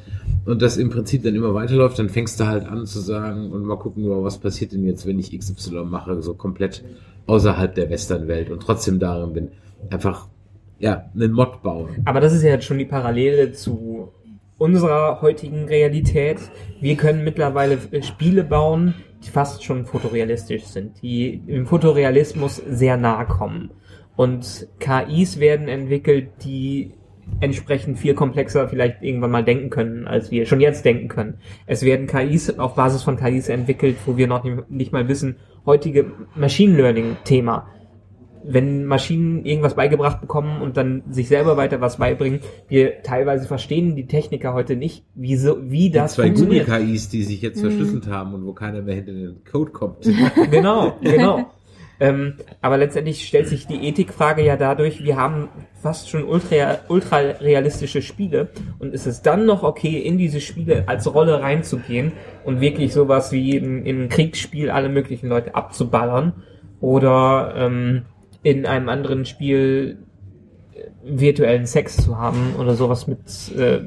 und 0.45 0.61
das 0.64 0.77
im 0.77 0.89
Prinzip 0.89 1.22
dann 1.23 1.35
immer 1.35 1.53
weiterläuft, 1.53 1.99
dann 1.99 2.10
fängst 2.10 2.39
du 2.39 2.48
halt 2.48 2.65
an 2.65 2.85
zu 2.88 2.99
sagen 2.99 3.52
und 3.52 3.64
mal 3.64 3.77
gucken, 3.77 4.06
was 4.23 4.39
passiert 4.39 4.72
denn 4.72 4.84
jetzt, 4.84 5.06
wenn 5.06 5.19
ich 5.19 5.38
XY 5.38 5.84
mache, 5.85 6.22
so 6.23 6.34
komplett 6.34 6.84
außerhalb 7.27 7.76
der 7.76 7.89
Western-Welt 7.91 8.49
und 8.49 8.61
trotzdem 8.61 8.98
darin 8.98 9.34
bin. 9.34 9.48
Einfach, 9.91 10.27
ja, 10.80 11.10
einen 11.14 11.32
Mod 11.32 11.62
bauen. 11.62 12.02
Aber 12.06 12.20
das 12.20 12.34
ist 12.34 12.44
ja 12.44 12.49
jetzt 12.49 12.66
schon 12.66 12.78
die 12.78 12.86
Parallele 12.86 13.52
zu 13.52 14.12
unserer 14.58 15.22
heutigen 15.22 15.66
Realität. 15.66 16.38
Wir 16.80 16.95
können 16.95 17.24
mittlerweile 17.24 17.78
Spiele 18.02 18.44
bauen, 18.44 18.95
die 19.24 19.30
fast 19.30 19.64
schon 19.64 19.86
fotorealistisch 19.86 20.64
sind, 20.66 21.02
die 21.02 21.41
im 21.48 21.66
Fotorealismus 21.66 22.58
sehr 22.68 22.98
nahe 22.98 23.26
kommen. 23.26 23.72
Und 24.16 24.68
KIs 24.80 25.40
werden 25.40 25.68
entwickelt, 25.68 26.30
die 26.44 26.94
entsprechend 27.40 27.99
viel 27.99 28.14
komplexer 28.14 28.68
vielleicht 28.68 29.04
irgendwann 29.04 29.32
mal 29.32 29.44
denken 29.44 29.70
können, 29.70 30.08
als 30.08 30.32
wir 30.32 30.45
schon 30.45 30.62
jetzt 30.62 30.86
denken 30.86 31.08
können. 31.08 31.36
Es 31.66 31.84
werden 31.84 32.08
KIs 32.08 32.58
auf 32.58 32.76
Basis 32.76 33.04
von 33.04 33.18
KIs 33.18 33.49
entwickelt, 33.49 33.98
wo 34.06 34.18
wir 34.18 34.28
noch 34.28 34.44
nicht 34.70 34.91
mal 34.91 35.08
wissen, 35.08 35.36
heutige 35.66 36.12
Machine 36.36 36.78
Learning 36.78 37.18
Thema 37.26 37.68
wenn 38.43 38.85
Maschinen 38.85 39.45
irgendwas 39.45 39.76
beigebracht 39.76 40.22
bekommen 40.22 40.61
und 40.61 40.77
dann 40.77 41.03
sich 41.09 41.27
selber 41.27 41.57
weiter 41.57 41.81
was 41.81 41.97
beibringen, 41.97 42.39
wir 42.68 43.03
teilweise 43.03 43.47
verstehen 43.47 43.95
die 43.95 44.07
Techniker 44.07 44.53
heute 44.53 44.76
nicht, 44.76 45.03
wie, 45.15 45.35
so, 45.35 45.57
wie 45.61 45.89
das 45.89 46.14
Zwei 46.14 46.27
funktioniert. 46.27 46.68
Google-KIs, 46.68 47.09
die 47.09 47.23
sich 47.23 47.41
jetzt 47.41 47.61
verschlüsselt 47.61 48.07
haben 48.07 48.34
und 48.34 48.45
wo 48.45 48.53
keiner 48.53 48.81
mehr 48.81 48.95
hinter 48.95 49.14
den 49.14 49.43
Code 49.49 49.72
kommt. 49.72 49.97
Genau, 50.51 50.97
genau. 51.01 51.51
ähm, 51.99 52.35
aber 52.61 52.77
letztendlich 52.77 53.27
stellt 53.27 53.47
sich 53.47 53.68
die 53.68 53.88
Ethikfrage 53.88 54.43
ja 54.43 54.55
dadurch, 54.55 55.03
wir 55.03 55.18
haben 55.18 55.49
fast 55.81 56.09
schon 56.09 56.23
ultra, 56.23 56.80
ultra 56.88 57.18
realistische 57.18 58.01
Spiele 58.01 58.49
und 58.80 58.93
ist 58.93 59.07
es 59.07 59.22
dann 59.22 59.45
noch 59.45 59.64
okay, 59.64 59.97
in 59.99 60.18
diese 60.18 60.41
Spiele 60.41 60.84
als 60.88 61.14
Rolle 61.14 61.41
reinzugehen 61.41 62.14
und 62.43 62.61
wirklich 62.61 62.93
sowas 62.93 63.31
wie 63.31 63.57
in, 63.57 63.85
in 63.85 63.97
einem 63.97 64.09
Kriegsspiel 64.09 64.69
alle 64.69 64.89
möglichen 64.89 65.27
Leute 65.27 65.55
abzuballern 65.55 66.34
oder 66.80 67.53
ähm, 67.55 68.05
in 68.48 68.65
einem 68.65 68.88
anderen 68.88 69.26
Spiel 69.26 69.98
äh, 70.74 70.80
virtuellen 71.03 71.65
Sex 71.65 71.98
zu 71.98 72.18
haben 72.18 72.56
oder 72.57 72.76
sowas 72.76 73.06
mit 73.06 73.19
äh, 73.57 73.82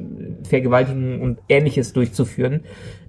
Vergewaltigen 0.46 1.22
und 1.22 1.38
ähnliches 1.48 1.94
durchzuführen, 1.94 2.64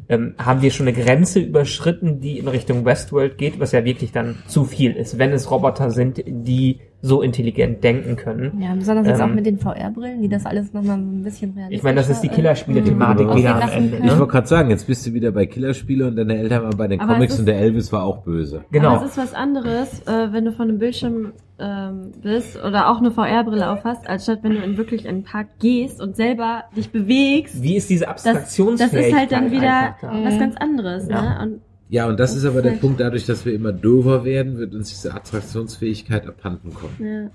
ähm, 0.08 0.36
haben 0.38 0.62
wir 0.62 0.72
schon 0.72 0.88
eine 0.88 0.96
Grenze 0.96 1.42
überschritten, 1.42 2.22
die 2.22 2.40
in 2.40 2.48
Richtung 2.48 2.86
Westworld 2.86 3.38
geht, 3.38 3.60
was 3.60 3.74
ja 3.74 3.84
wirklich 3.84 4.14
dann 4.14 4.38
zu 4.48 4.64
viel 4.64 4.94
ist, 4.94 5.20
wenn 5.20 5.34
es 5.34 5.52
Roboter 5.52 5.92
sind, 5.92 6.24
die 6.26 6.80
so 7.04 7.22
intelligent 7.24 7.84
denken 7.84 8.16
können. 8.16 8.62
Ja, 8.62 8.76
besonders 8.76 9.08
jetzt 9.08 9.20
Ähm, 9.20 9.32
auch 9.32 9.34
mit 9.34 9.46
den 9.48 9.58
VR-Brillen, 9.58 10.22
die 10.22 10.30
das 10.30 10.46
alles 10.46 10.72
nochmal 10.72 10.98
ein 10.98 11.24
bisschen 11.24 11.52
realistischer 11.54 11.78
Ich 11.80 11.84
meine, 11.84 11.96
das 11.96 12.10
ist 12.10 12.22
die 12.22 12.28
äh, 12.28 12.32
Killerspiele-Thematik 12.32 13.28
Mhm. 13.28 13.36
wieder 13.38 13.56
am 13.64 13.70
Ende. 13.70 13.98
Ich 13.98 14.12
wollte 14.12 14.28
gerade 14.28 14.48
sagen, 14.48 14.70
jetzt 14.70 14.86
bist 14.86 15.06
du 15.08 15.14
wieder 15.14 15.32
bei 15.32 15.46
Killerspiele 15.48 16.08
und 16.08 16.16
deine 16.16 16.38
Eltern 16.38 16.64
waren 16.64 16.78
bei 16.78 16.88
den 16.88 17.00
Aber 17.00 17.14
Comics 17.16 17.34
ist- 17.34 17.40
und 17.40 17.46
der 17.48 17.58
Elvis 17.60 17.92
war 17.92 18.04
auch 18.04 18.20
böse. 18.24 18.64
Genau. 18.72 18.90
Aber 18.96 19.06
es 19.06 19.12
ist 19.12 19.18
was 19.18 19.34
anderes, 19.34 20.02
äh, 20.08 20.32
wenn 20.32 20.46
du 20.46 20.52
von 20.52 20.70
einem 20.70 20.78
Bildschirm 20.78 21.34
ähm, 21.60 22.12
bist 22.22 22.58
oder 22.64 22.90
auch 22.90 22.98
eine 23.00 23.12
VR-Brille 23.12 23.70
aufhast, 23.72 24.08
als 24.10 24.24
statt 24.24 24.40
wenn 24.44 24.52
du 24.54 24.58
in 24.64 24.78
wirklich 24.78 25.08
einen 25.08 25.24
Park 25.24 25.48
gehst 25.60 26.02
und 26.02 26.16
selber 26.16 26.64
dich 26.76 26.92
bewegst. 26.92 27.62
Wie 27.62 27.76
ist 27.78 27.90
diese 27.90 28.06
Das, 28.06 28.24
das 28.24 28.36
Abstraktionsfähigkeit? 28.36 29.06
ist 29.12 29.16
halt 29.18 29.32
dann 29.32 29.52
wieder 29.52 29.96
da? 30.02 30.12
was 30.24 30.40
ganz 30.40 30.56
anderes. 30.58 31.08
Ja. 31.08 31.22
Ne? 31.22 31.40
Und 31.44 31.62
Ja, 31.92 32.08
und 32.08 32.20
das 32.20 32.36
ist 32.36 32.46
aber 32.46 32.62
der. 32.62 32.72
Punkt, 32.72 33.00
dadurch, 33.02 33.26
dass 33.26 33.46
wir 33.46 33.54
immer 33.54 33.74
dover 33.74 34.24
werden, 34.26 34.58
wird 34.58 34.74
uns 34.74 34.90
diese 34.90 35.14
Attraktionsfähigkeit 35.14 36.26
abhanden 36.26 36.74
kommen. 36.74 36.96
ja. 37.00 37.30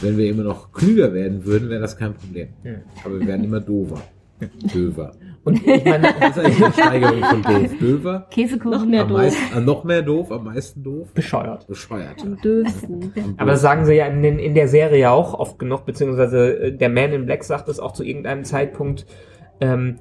Wenn 0.00 0.16
wir 0.16 0.30
immer 0.30 0.44
noch 0.44 0.72
klüger 0.72 1.12
werden 1.12 1.44
würden, 1.44 1.68
wäre 1.68 1.82
das 1.82 1.98
kein 1.98 2.14
Problem. 2.14 2.48
Hm. 2.62 2.76
Aber 3.04 3.20
wir 3.20 3.26
werden 3.26 3.44
immer 3.44 3.60
dover. 3.60 4.00
Döver. 4.74 5.12
Und 5.44 5.56
ich 5.66 5.84
meine, 5.84 6.08
Das 6.20 6.38
ist 6.38 6.42
eigentlich 6.42 6.64
eine 6.64 6.72
Steigerung 6.72 7.22
von 7.22 7.42
doof. 7.42 7.70
Döver? 7.80 8.26
Käsekuchen. 8.30 8.70
Noch 8.70 8.86
mehr 8.86 9.02
Am 9.02 9.08
doof. 9.08 9.18
meisten, 9.18 9.58
äh, 9.58 9.60
noch 9.60 9.84
mehr 9.84 10.00
doof, 10.00 10.32
am 10.32 10.44
meisten 10.44 10.82
doof. 10.82 11.12
bescheuert. 11.12 11.66
Bescheuert. 11.66 12.22
Am 12.22 12.40
döfsten. 12.40 13.12
Aber 13.36 13.50
das 13.50 13.60
sagen 13.60 13.84
sie 13.84 13.92
ja 13.92 14.06
in, 14.06 14.22
den, 14.22 14.38
in 14.38 14.54
der 14.54 14.68
Serie 14.68 14.98
ja 14.98 15.10
auch 15.10 15.34
oft 15.34 15.58
genug, 15.58 15.84
beziehungsweise 15.84 16.58
äh, 16.58 16.72
der 16.74 16.88
Man 16.88 17.12
in 17.12 17.26
Black 17.26 17.44
sagt 17.44 17.68
es 17.68 17.78
auch 17.78 17.92
zu 17.92 18.02
irgendeinem 18.02 18.44
Zeitpunkt. 18.44 19.04
Ähm, 19.60 19.96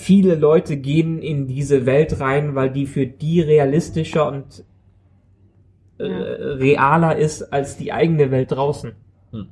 viele 0.00 0.34
Leute 0.34 0.76
gehen 0.76 1.20
in 1.20 1.46
diese 1.46 1.86
Welt 1.86 2.20
rein, 2.20 2.54
weil 2.54 2.70
die 2.70 2.86
für 2.86 3.06
die 3.06 3.40
realistischer 3.40 4.26
und 4.26 4.64
äh, 5.98 6.04
realer 6.04 7.16
ist 7.16 7.52
als 7.52 7.76
die 7.76 7.92
eigene 7.92 8.30
Welt 8.30 8.52
draußen. 8.52 8.92
Hm. 9.32 9.48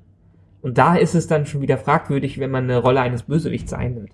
Und 0.62 0.79
da 0.79 0.97
ist 0.97 1.15
es 1.15 1.27
dann 1.27 1.47
schon 1.47 1.61
wieder 1.61 1.79
fragwürdig, 1.79 2.41
wenn 2.41 2.51
man 2.51 2.65
eine 2.65 2.79
Rolle 2.79 3.01
eines 3.01 3.25
Bösewichts 3.25 3.73
einnimmt, 3.73 4.11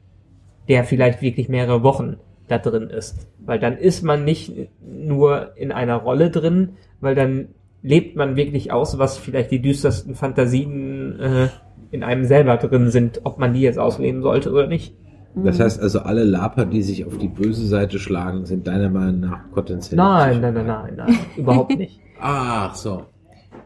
der 0.68 0.84
vielleicht 0.84 1.22
wirklich 1.22 1.48
mehrere 1.48 1.82
Wochen 1.82 2.16
da 2.48 2.58
drin 2.58 2.90
ist. 2.90 3.28
Weil 3.38 3.58
dann 3.58 3.78
ist 3.78 4.02
man 4.02 4.24
nicht 4.24 4.52
nur 4.84 5.56
in 5.56 5.72
einer 5.72 5.96
Rolle 5.96 6.30
drin, 6.30 6.70
weil 7.00 7.14
dann 7.14 7.48
lebt 7.82 8.16
man 8.16 8.36
wirklich 8.36 8.72
aus, 8.72 8.98
was 8.98 9.18
vielleicht 9.18 9.50
die 9.50 9.62
düstersten 9.62 10.14
Fantasien 10.14 11.20
äh, 11.20 11.48
in 11.90 12.02
einem 12.02 12.24
selber 12.24 12.56
drin 12.56 12.90
sind, 12.90 13.20
ob 13.24 13.38
man 13.38 13.54
die 13.54 13.60
jetzt 13.60 13.78
ausleben 13.78 14.22
sollte 14.22 14.50
oder 14.50 14.66
nicht. 14.66 14.94
Das 15.36 15.58
heißt 15.58 15.80
also, 15.80 16.00
alle 16.00 16.22
Laper, 16.24 16.64
die 16.64 16.82
sich 16.82 17.04
auf 17.04 17.18
die 17.18 17.28
böse 17.28 17.66
Seite 17.66 17.98
schlagen, 17.98 18.46
sind 18.46 18.66
deiner 18.66 18.88
Meinung 18.88 19.20
nach 19.20 19.50
potenziell. 19.52 19.96
Nein, 19.96 20.40
nein, 20.40 20.54
nein, 20.54 20.66
nein, 20.66 20.94
nein, 20.96 21.18
überhaupt 21.36 21.76
nicht. 21.78 22.00
Ach 22.20 22.74
so. 22.74 23.02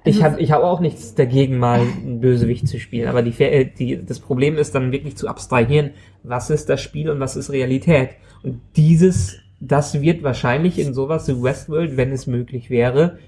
Ich 0.05 0.23
habe 0.23 0.41
ich 0.41 0.53
hab 0.53 0.63
auch 0.63 0.81
nichts 0.81 1.15
dagegen, 1.15 1.59
mal 1.59 1.81
einen 1.81 2.21
Bösewicht 2.21 2.67
zu 2.67 2.79
spielen, 2.79 3.09
aber 3.09 3.21
die, 3.23 3.33
Fe- 3.33 3.67
die, 3.79 4.03
das 4.05 4.21
Problem 4.21 4.57
ist 4.57 4.75
dann 4.75 4.93
wirklich 4.93 5.17
zu 5.17 5.29
abstrahieren, 5.29 5.91
was 6.23 6.49
ist 6.49 6.71
das 6.71 6.81
Spiel 6.81 7.11
und 7.11 7.21
was 7.21 7.37
ist 7.37 7.51
Realität. 7.51 8.11
Und 8.43 8.61
dieses, 8.77 9.37
das 9.61 10.01
wird 10.01 10.23
wahrscheinlich 10.23 10.79
in 10.79 10.95
sowas 10.95 11.29
wie 11.29 11.43
Westworld, 11.43 11.97
wenn 11.99 12.13
es 12.13 12.27
möglich 12.27 12.71
wäre, 12.71 13.19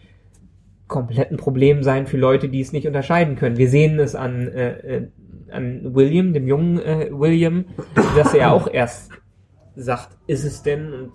komplett 0.88 1.30
ein 1.30 1.36
Problem 1.36 1.82
sein 1.82 2.06
für 2.06 2.16
Leute, 2.16 2.48
die 2.48 2.60
es 2.60 2.72
nicht 2.72 2.86
unterscheiden 2.86 3.36
können. 3.36 3.58
Wir 3.58 3.68
sehen 3.68 3.98
es 3.98 4.14
an, 4.14 4.48
äh, 4.48 4.70
äh, 4.96 5.08
an 5.52 5.94
William, 5.94 6.32
dem 6.32 6.46
jungen 6.48 6.78
äh, 6.80 7.08
William, 7.12 7.64
dass 8.16 8.34
er 8.34 8.52
auch 8.52 8.68
erst 8.72 9.10
sagt, 9.76 10.16
ist 10.26 10.44
es 10.44 10.62
denn? 10.62 10.92
Und 10.92 11.12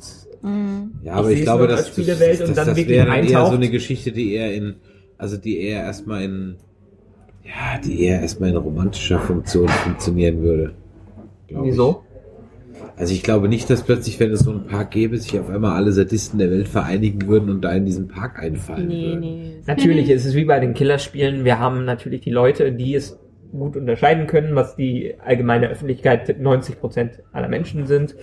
Ja, 1.04 1.14
Ich 1.14 1.18
aber 1.20 1.30
ich, 1.32 1.38
seh's 1.38 1.46
glaube, 1.46 1.68
dass 1.68 1.94
das, 1.94 1.98
und 1.98 2.08
das, 2.08 2.40
dann 2.40 2.68
das 2.68 2.68
wirklich 2.78 2.88
wäre 2.90 3.08
dann 3.08 3.16
eher 3.18 3.30
so 3.30 3.36
eintaucht. 3.38 3.54
eine 3.56 3.70
Geschichte, 3.70 4.12
die 4.12 4.34
eher 4.34 4.54
in, 4.54 4.76
also 5.18 5.38
die 5.38 5.60
eher 5.60 5.84
erstmal 5.84 6.24
in, 6.24 6.56
ja, 7.44 7.80
die 7.84 8.02
eher 8.04 8.22
erstmal 8.22 8.50
in 8.50 8.58
romantischer 8.58 9.20
Funktion 9.20 9.68
funktionieren 9.68 10.42
würde. 10.42 10.74
wieso? 11.50 12.02
Ich. 12.02 12.06
Also 12.98 13.14
ich 13.14 13.24
glaube 13.24 13.50
nicht, 13.50 13.70
dass 13.70 13.84
plötzlich, 13.84 14.20
wenn 14.22 14.32
es 14.32 14.40
so 14.42 14.52
einen 14.52 14.68
Park 14.68 14.92
gäbe, 14.92 15.18
sich 15.18 15.38
auf 15.38 15.50
einmal 15.50 15.72
alle 15.74 15.92
Sadisten 15.92 16.40
der 16.40 16.50
Welt 16.50 16.68
vereinigen 16.70 17.28
würden 17.28 17.50
und 17.50 17.62
da 17.62 17.74
in 17.74 17.86
diesen 17.86 18.08
Park 18.08 18.40
einfallen 18.42 18.88
Nee, 18.88 19.04
würden. 19.06 19.20
nee. 19.20 19.52
Natürlich 19.68 20.10
ist 20.10 20.26
es 20.26 20.34
wie 20.34 20.46
bei 20.46 20.60
den 20.62 20.74
Killerspielen. 20.74 21.44
Wir 21.44 21.60
haben 21.60 21.84
natürlich 21.84 22.22
die 22.22 22.32
Leute, 22.32 22.72
die 22.72 22.96
es 22.96 23.20
gut 23.52 23.76
unterscheiden 23.78 24.28
können, 24.28 24.56
was 24.56 24.76
die 24.76 25.16
allgemeine 25.24 25.70
Öffentlichkeit 25.70 26.40
90 26.40 26.80
Prozent 26.80 27.24
aller 27.32 27.48
Menschen 27.48 27.88
sind. 27.88 28.16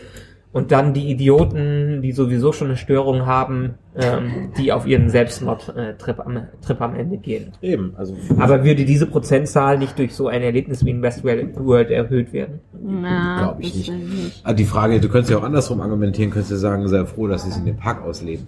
Und 0.52 0.70
dann 0.70 0.92
die 0.92 1.10
Idioten, 1.10 2.02
die 2.02 2.12
sowieso 2.12 2.52
schon 2.52 2.68
eine 2.68 2.76
Störung 2.76 3.24
haben, 3.24 3.76
ähm, 3.96 4.52
die 4.58 4.70
auf 4.70 4.86
ihren 4.86 5.08
Selbstmord-Trip 5.08 6.20
am, 6.20 6.42
Trip 6.60 6.80
am 6.82 6.94
Ende 6.94 7.16
gehen. 7.16 7.52
Eben, 7.62 7.94
also 7.96 8.14
Aber 8.38 8.62
würde 8.62 8.84
diese 8.84 9.06
Prozentzahl 9.06 9.78
nicht 9.78 9.98
durch 9.98 10.14
so 10.14 10.28
ein 10.28 10.42
Erlebnis 10.42 10.84
wie 10.84 10.90
in 10.90 11.00
Westworld 11.00 11.90
erhöht 11.90 12.34
werden? 12.34 12.60
Na, 12.78 13.38
Glaub 13.38 13.60
ich 13.60 13.86
das 13.86 13.96
nicht. 13.96 14.24
nicht. 14.24 14.40
Ah, 14.44 14.52
die 14.52 14.66
Frage, 14.66 15.00
du 15.00 15.08
könntest 15.08 15.30
ja 15.30 15.38
auch 15.38 15.42
andersrum 15.42 15.80
argumentieren, 15.80 16.30
könntest 16.30 16.50
ja 16.50 16.58
sagen, 16.58 16.86
sei 16.86 17.06
froh, 17.06 17.28
dass 17.28 17.44
sie 17.44 17.48
es 17.50 17.56
in 17.56 17.64
dem 17.64 17.78
Park 17.78 18.02
ausleben. 18.02 18.46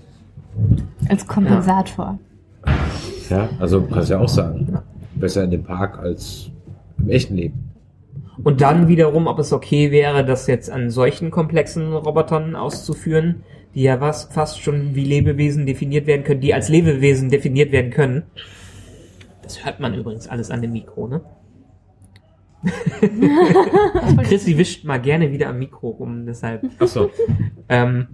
Als 1.09 1.27
Kompensator. 1.27 2.19
Ja, 3.31 3.49
also 3.59 3.81
kannst 3.83 4.11
ja 4.11 4.19
auch 4.19 4.29
sagen. 4.29 4.79
Besser 5.15 5.45
in 5.45 5.51
dem 5.51 5.65
Park 5.65 5.99
als 5.99 6.51
im 7.05 7.11
echten 7.11 7.37
Leben. 7.37 7.71
Und 8.43 8.61
dann 8.61 8.89
wiederum, 8.89 9.27
ob 9.27 9.39
es 9.39 9.53
okay 9.53 9.91
wäre, 9.91 10.25
das 10.25 10.47
jetzt 10.47 10.71
an 10.71 10.91
solchen 10.91 11.31
komplexen 11.31 11.93
Robotern 11.93 12.57
auszuführen, 12.57 13.45
die 13.75 13.83
ja 13.83 14.01
was 14.01 14.25
fast 14.25 14.61
schon 14.61 14.95
wie 14.95 15.05
Lebewesen 15.05 15.67
definiert 15.67 16.07
werden 16.07 16.25
können, 16.25 16.41
die 16.41 16.55
als 16.55 16.69
Lebewesen 16.69 17.31
definiert 17.31 17.71
werden 17.73 17.91
können. 17.91 18.25
Das 19.43 19.65
hört 19.65 19.79
man 19.81 19.95
übrigens 19.95 20.27
alles 20.29 20.51
an 20.51 20.63
dem 20.63 20.73
Mikro, 20.73 21.07
ne? 21.07 21.21
Chrissy 24.23 24.57
wischt 24.57 24.85
mal 24.85 24.99
gerne 24.99 25.31
wieder 25.31 25.49
am 25.49 25.59
Mikro 25.59 25.91
rum, 25.91 26.25
deshalb. 26.27 26.65
Achso. 26.79 27.11
Ähm, 27.69 28.07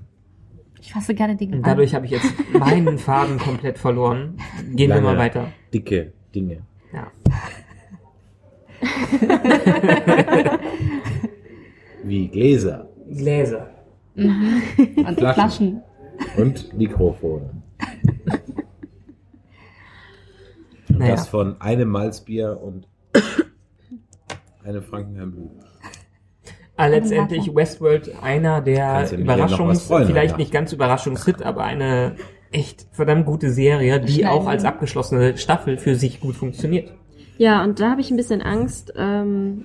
Ich 0.81 0.93
fasse 0.93 1.15
gerne 1.15 1.37
Dinge 1.37 1.57
und 1.57 1.67
dadurch 1.67 1.95
habe 1.95 2.07
ich 2.07 2.13
jetzt 2.13 2.33
meinen 2.53 2.99
Faden 2.99 3.39
komplett 3.39 3.79
verloren. 3.79 4.39
Gehen 4.75 4.91
wir 4.91 5.01
mal 5.01 5.17
weiter. 5.19 5.53
Dicke 5.73 6.13
Dinge. 6.35 6.63
Ja. 6.93 7.07
Wie 12.05 12.29
Gläser 12.29 12.89
Gläser. 13.11 13.71
an. 14.17 14.63
Und 14.97 15.19
Flaschen. 15.19 15.35
Flaschen. 15.35 15.83
und 16.37 16.77
Mikrofone. 16.77 17.51
Und 20.89 20.99
Naja. 20.99 21.13
das 21.13 21.29
von 21.29 21.61
einem 21.61 21.89
Malzbier 21.89 22.59
und 22.61 22.87
einem 24.65 24.83
Frankenheim 24.83 25.33
Blut. 25.33 25.51
Ah, 26.77 26.87
letztendlich 26.87 27.55
Westworld 27.55 28.13
einer 28.23 28.61
der 28.63 29.11
Überraschungs, 29.13 29.83
freuen, 29.83 30.07
vielleicht 30.07 30.39
nicht 30.39 30.51
ganz 30.51 30.73
Überraschungshit, 30.73 31.43
aber 31.43 31.65
eine 31.65 32.17
echt 32.53 32.87
verdammt 32.93 33.27
gute 33.27 33.51
Serie, 33.51 34.01
die 34.01 34.27
auch 34.27 34.47
als 34.47 34.65
abgeschlossene 34.65 35.37
Staffel 35.37 35.77
für 35.79 35.95
sich 35.95 36.21
gut 36.21 36.37
funktioniert. 36.37 36.93
Ja, 37.41 37.65
und 37.65 37.81
da 37.81 37.91
habe 37.91 38.03
ich 38.03 38.11
ein 38.11 38.19
bisschen 38.19 38.43
Angst. 38.43 38.93
Ähm, 38.97 39.65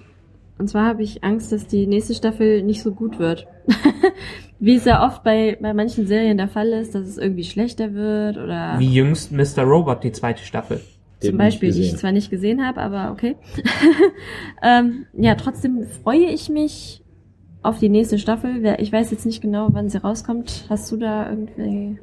und 0.58 0.70
zwar 0.70 0.86
habe 0.86 1.04
ich 1.04 1.26
Angst, 1.26 1.52
dass 1.52 1.68
die 1.68 1.88
nächste 1.88 2.14
Staffel 2.14 2.64
nicht 2.64 2.82
so 2.82 2.94
gut 2.94 3.20
wird. 3.20 3.48
Wie 4.60 4.78
es 4.78 4.86
ja 4.86 5.06
oft 5.06 5.24
bei, 5.26 5.58
bei 5.60 5.74
manchen 5.74 6.08
Serien 6.08 6.38
der 6.38 6.48
Fall 6.48 6.70
ist, 6.70 6.96
dass 6.96 7.06
es 7.06 7.18
irgendwie 7.18 7.44
schlechter 7.44 7.94
wird 7.94 8.38
oder 8.38 8.80
Wie 8.80 8.94
jüngst 8.94 9.34
Mr. 9.34 9.64
Robot, 9.64 10.06
die 10.06 10.14
zweite 10.14 10.42
Staffel. 10.46 10.80
Den 11.22 11.32
zum 11.32 11.38
Beispiel, 11.38 11.74
die 11.74 11.82
ich 11.82 11.98
zwar 11.98 12.14
nicht 12.14 12.30
gesehen 12.30 12.66
habe, 12.66 12.80
aber 12.80 13.12
okay. 13.12 13.36
ähm, 14.64 15.06
ja, 15.12 15.36
trotzdem 15.36 15.86
freue 16.04 16.28
ich 16.28 16.48
mich 16.48 17.04
auf 17.62 17.80
die 17.80 17.90
nächste 17.90 18.18
Staffel. 18.20 18.62
Wer- 18.64 18.80
Ich 18.80 18.94
weiß 18.94 19.12
jetzt 19.12 19.26
nicht 19.26 19.42
genau, 19.42 19.68
wann 19.72 19.90
sie 19.90 20.02
rauskommt. 20.02 20.64
Hast 20.70 20.90
du 20.94 20.96
da 20.98 21.30
irgendwie... 21.30 21.98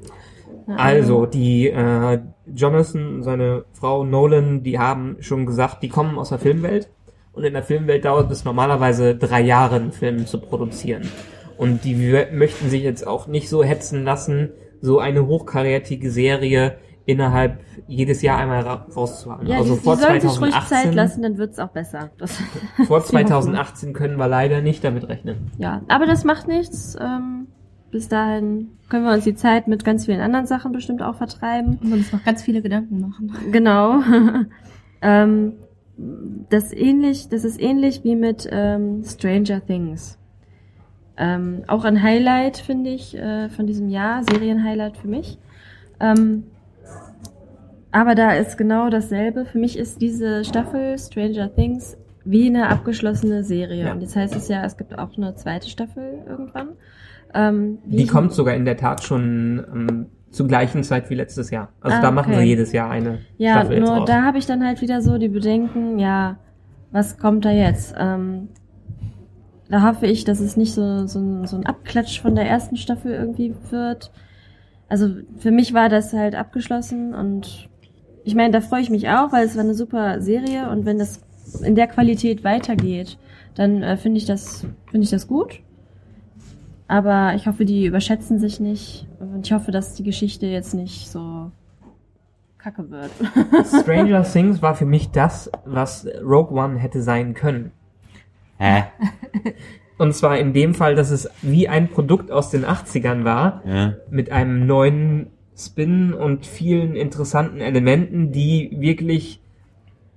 Also, 0.67 1.27
die 1.27 1.69
äh, 1.69 2.21
Jonathan 2.47 3.17
und 3.17 3.23
seine 3.23 3.65
Frau 3.73 4.05
Nolan, 4.05 4.63
die 4.63 4.79
haben 4.79 5.17
schon 5.21 5.47
gesagt, 5.47 5.83
die 5.83 5.89
kommen 5.89 6.19
aus 6.19 6.31
der 6.31 6.39
Filmwelt. 6.39 6.89
Und 7.33 7.45
in 7.45 7.55
der 7.55 7.63
Filmwelt 7.63 8.05
dauert 8.05 8.31
es 8.31 8.45
normalerweise 8.45 9.15
drei 9.15 9.41
Jahre, 9.41 9.77
einen 9.77 9.93
Film 9.93 10.27
zu 10.27 10.39
produzieren. 10.39 11.09
Und 11.57 11.85
die 11.85 11.95
möchten 12.33 12.69
sich 12.69 12.83
jetzt 12.83 13.07
auch 13.07 13.27
nicht 13.27 13.49
so 13.49 13.63
hetzen 13.63 14.05
lassen, 14.05 14.51
so 14.81 14.99
eine 14.99 15.27
hochkarätige 15.27 16.11
Serie 16.11 16.77
innerhalb 17.05 17.61
jedes 17.87 18.23
Jahr 18.23 18.39
einmal 18.39 18.63
ra 18.63 18.87
rauszuhauen. 18.95 19.47
Ja, 19.47 19.59
also 19.59 19.75
die, 19.75 19.81
vor 19.81 19.97
die 19.97 20.03
sollen 20.03 20.21
sich 20.21 20.41
ruhig 20.41 20.53
2018, 20.53 20.77
Zeit 20.77 20.95
lassen, 20.95 21.23
dann 21.23 21.39
wird's 21.39 21.59
auch 21.59 21.71
besser. 21.71 22.11
Das, 22.19 22.37
vor 22.87 22.99
ist 22.99 23.11
die 23.13 23.17
Hoffnung. 23.17 23.27
2018 23.27 23.93
können 23.93 24.17
wir 24.17 24.29
leider 24.29 24.61
nicht 24.61 24.85
damit 24.85 25.09
rechnen. 25.09 25.51
Ja, 25.59 25.83
aber 25.89 26.07
das 26.07 26.25
macht 26.25 26.49
nichts. 26.49 26.97
Ähm, 27.01 27.49
bis 27.93 28.09
dahin 28.09 28.71
können 28.89 29.05
wir 29.05 29.13
uns 29.13 29.25
die 29.25 29.37
Zeit 29.37 29.69
mit 29.69 29.85
ganz 29.85 30.07
vielen 30.07 30.21
anderen 30.21 30.47
Sachen 30.47 30.73
bestimmt 30.73 31.03
auch 31.03 31.15
vertreiben. 31.15 31.79
Und 31.83 31.93
uns 31.93 32.13
noch 32.13 32.25
ganz 32.25 32.43
viele 32.43 32.63
Gedanken 32.63 33.01
machen. 33.01 33.33
Genau. 33.53 34.01
ähm, 35.03 35.53
das 36.49 36.73
ähnlich, 36.73 37.29
das 37.29 37.45
ist 37.45 37.61
ähnlich 37.61 38.03
wie 38.03 38.17
mit 38.17 38.49
ähm, 38.51 39.05
Stranger 39.05 39.65
Things. 39.65 40.19
Ähm, 41.19 41.63
auch 41.69 41.85
ein 41.85 42.03
Highlight 42.03 42.57
finde 42.57 42.91
ich 42.91 43.15
äh, 43.15 43.51
von 43.51 43.67
diesem 43.67 43.89
Jahr, 43.89 44.25
Serienhighlight 44.25 44.97
für 44.97 45.09
mich. 45.09 45.39
Ähm, 46.01 46.45
aber 47.93 48.15
da 48.15 48.33
ist 48.33 48.57
genau 48.57 48.89
dasselbe. 48.89 49.45
Für 49.45 49.59
mich 49.59 49.79
ist 49.79 50.01
diese 50.01 50.45
Staffel 50.45 50.99
Stranger 50.99 51.55
Things 51.55 51.99
wie 52.25 52.47
eine 52.47 52.69
abgeschlossene 52.69 53.45
Serie. 53.45 53.85
Ja. 53.85 53.93
Und 53.93 54.01
jetzt 54.01 54.17
heißt 54.17 54.35
es 54.35 54.49
ja, 54.49 54.65
es 54.65 54.79
gibt 54.79 54.99
auch 54.99 55.17
eine 55.17 55.35
zweite 55.35 55.69
Staffel 55.69 56.23
irgendwann. 56.27 56.71
Ähm, 57.35 57.79
Die 57.85 58.07
kommt 58.07 58.33
sogar 58.33 58.55
in 58.55 58.65
der 58.65 58.77
Tat 58.77 59.03
schon 59.03 59.65
ähm, 59.75 60.07
zur 60.31 60.49
gleichen 60.49 60.83
Zeit 60.83 61.11
wie 61.11 61.15
letztes 61.15 61.51
Jahr. 61.51 61.69
Also 61.81 61.99
Ah, 61.99 62.01
da 62.03 62.11
machen 62.11 62.33
sie 62.33 62.39
okay. 62.39 62.49
jedes 62.49 62.73
Jahr 62.73 62.91
eine 62.91 63.19
Ja, 63.39 63.61
Staffel 63.61 63.79
jetzt 63.79 63.89
nur 63.89 64.05
da 64.05 64.23
habe 64.23 64.39
ich 64.39 64.47
dann 64.47 64.65
halt 64.65 64.81
wieder 64.81 65.03
so 65.03 65.19
die 65.19 65.29
Bedenken, 65.29 65.99
ja, 65.99 66.39
was 66.91 67.19
kommt 67.19 67.45
da 67.45 67.51
jetzt? 67.51 67.95
Ähm, 67.99 68.49
da 69.69 69.83
hoffe 69.89 70.07
ich, 70.07 70.25
dass 70.25 70.41
es 70.41 70.57
nicht 70.57 70.75
so, 70.75 71.07
so, 71.07 71.19
ein, 71.19 71.47
so 71.47 71.57
ein 71.57 71.65
Abklatsch 71.67 72.21
von 72.21 72.35
der 72.35 72.47
ersten 72.47 72.77
Staffel 72.77 73.13
irgendwie 73.13 73.55
wird. 73.71 74.11
Also 74.89 75.09
für 75.39 75.51
mich 75.51 75.73
war 75.73 75.89
das 75.89 76.13
halt 76.13 76.35
abgeschlossen 76.35 77.15
und 77.15 77.69
ich 78.25 78.35
meine, 78.35 78.51
da 78.53 78.61
freue 78.61 78.83
ich 78.83 78.91
mich 78.91 79.09
auch, 79.09 79.33
weil 79.33 79.47
es 79.47 79.57
war 79.57 79.65
eine 79.65 79.75
super 79.75 80.21
Serie 80.21 80.69
und 80.71 80.85
wenn 80.85 80.99
das 80.99 81.21
in 81.65 81.75
der 81.75 81.87
Qualität 81.87 82.45
weitergeht, 82.45 83.19
dann 83.55 83.83
äh, 83.83 83.97
finde 83.97 84.19
ich 84.19 84.27
das 84.27 84.67
finde 84.91 85.05
ich 85.05 85.11
das 85.11 85.27
gut. 85.27 85.61
Aber 86.89 87.35
ich 87.35 87.47
hoffe, 87.47 87.65
die 87.65 87.87
überschätzen 87.87 88.39
sich 88.39 88.61
nicht 88.61 89.07
und 89.19 89.47
ich 89.47 89.53
hoffe, 89.53 89.71
dass 89.71 89.95
die 89.95 90.03
Geschichte 90.03 90.47
jetzt 90.47 90.75
nicht 90.75 91.09
so 91.11 91.51
kacke 92.59 92.91
wird. 92.91 93.11
Stranger 93.83 94.23
Things 94.23 94.63
war 94.63 94.75
für 94.75 94.85
mich 94.85 95.11
das, 95.11 95.51
was 95.65 96.07
Rogue 96.23 96.53
One 96.59 96.79
hätte 96.79 97.03
sein 97.03 97.35
können. 97.35 97.73
Hä? 98.59 98.85
Und 99.99 100.15
zwar 100.15 100.39
in 100.39 100.53
dem 100.53 100.75
Fall, 100.75 100.95
dass 100.95 101.11
es 101.11 101.29
wie 101.43 101.69
ein 101.69 101.89
Produkt 101.89 102.31
aus 102.31 102.51
den 102.51 102.65
80ern 102.65 103.25
war, 103.25 103.63
Ja. 103.65 103.95
mit 104.11 104.31
einem 104.31 104.67
neuen 104.67 105.29
Spin 105.57 106.13
und 106.13 106.47
vielen 106.47 106.95
interessanten 106.97 107.61
Elementen, 107.61 108.33
die 108.33 108.77
wirklich 108.79 109.41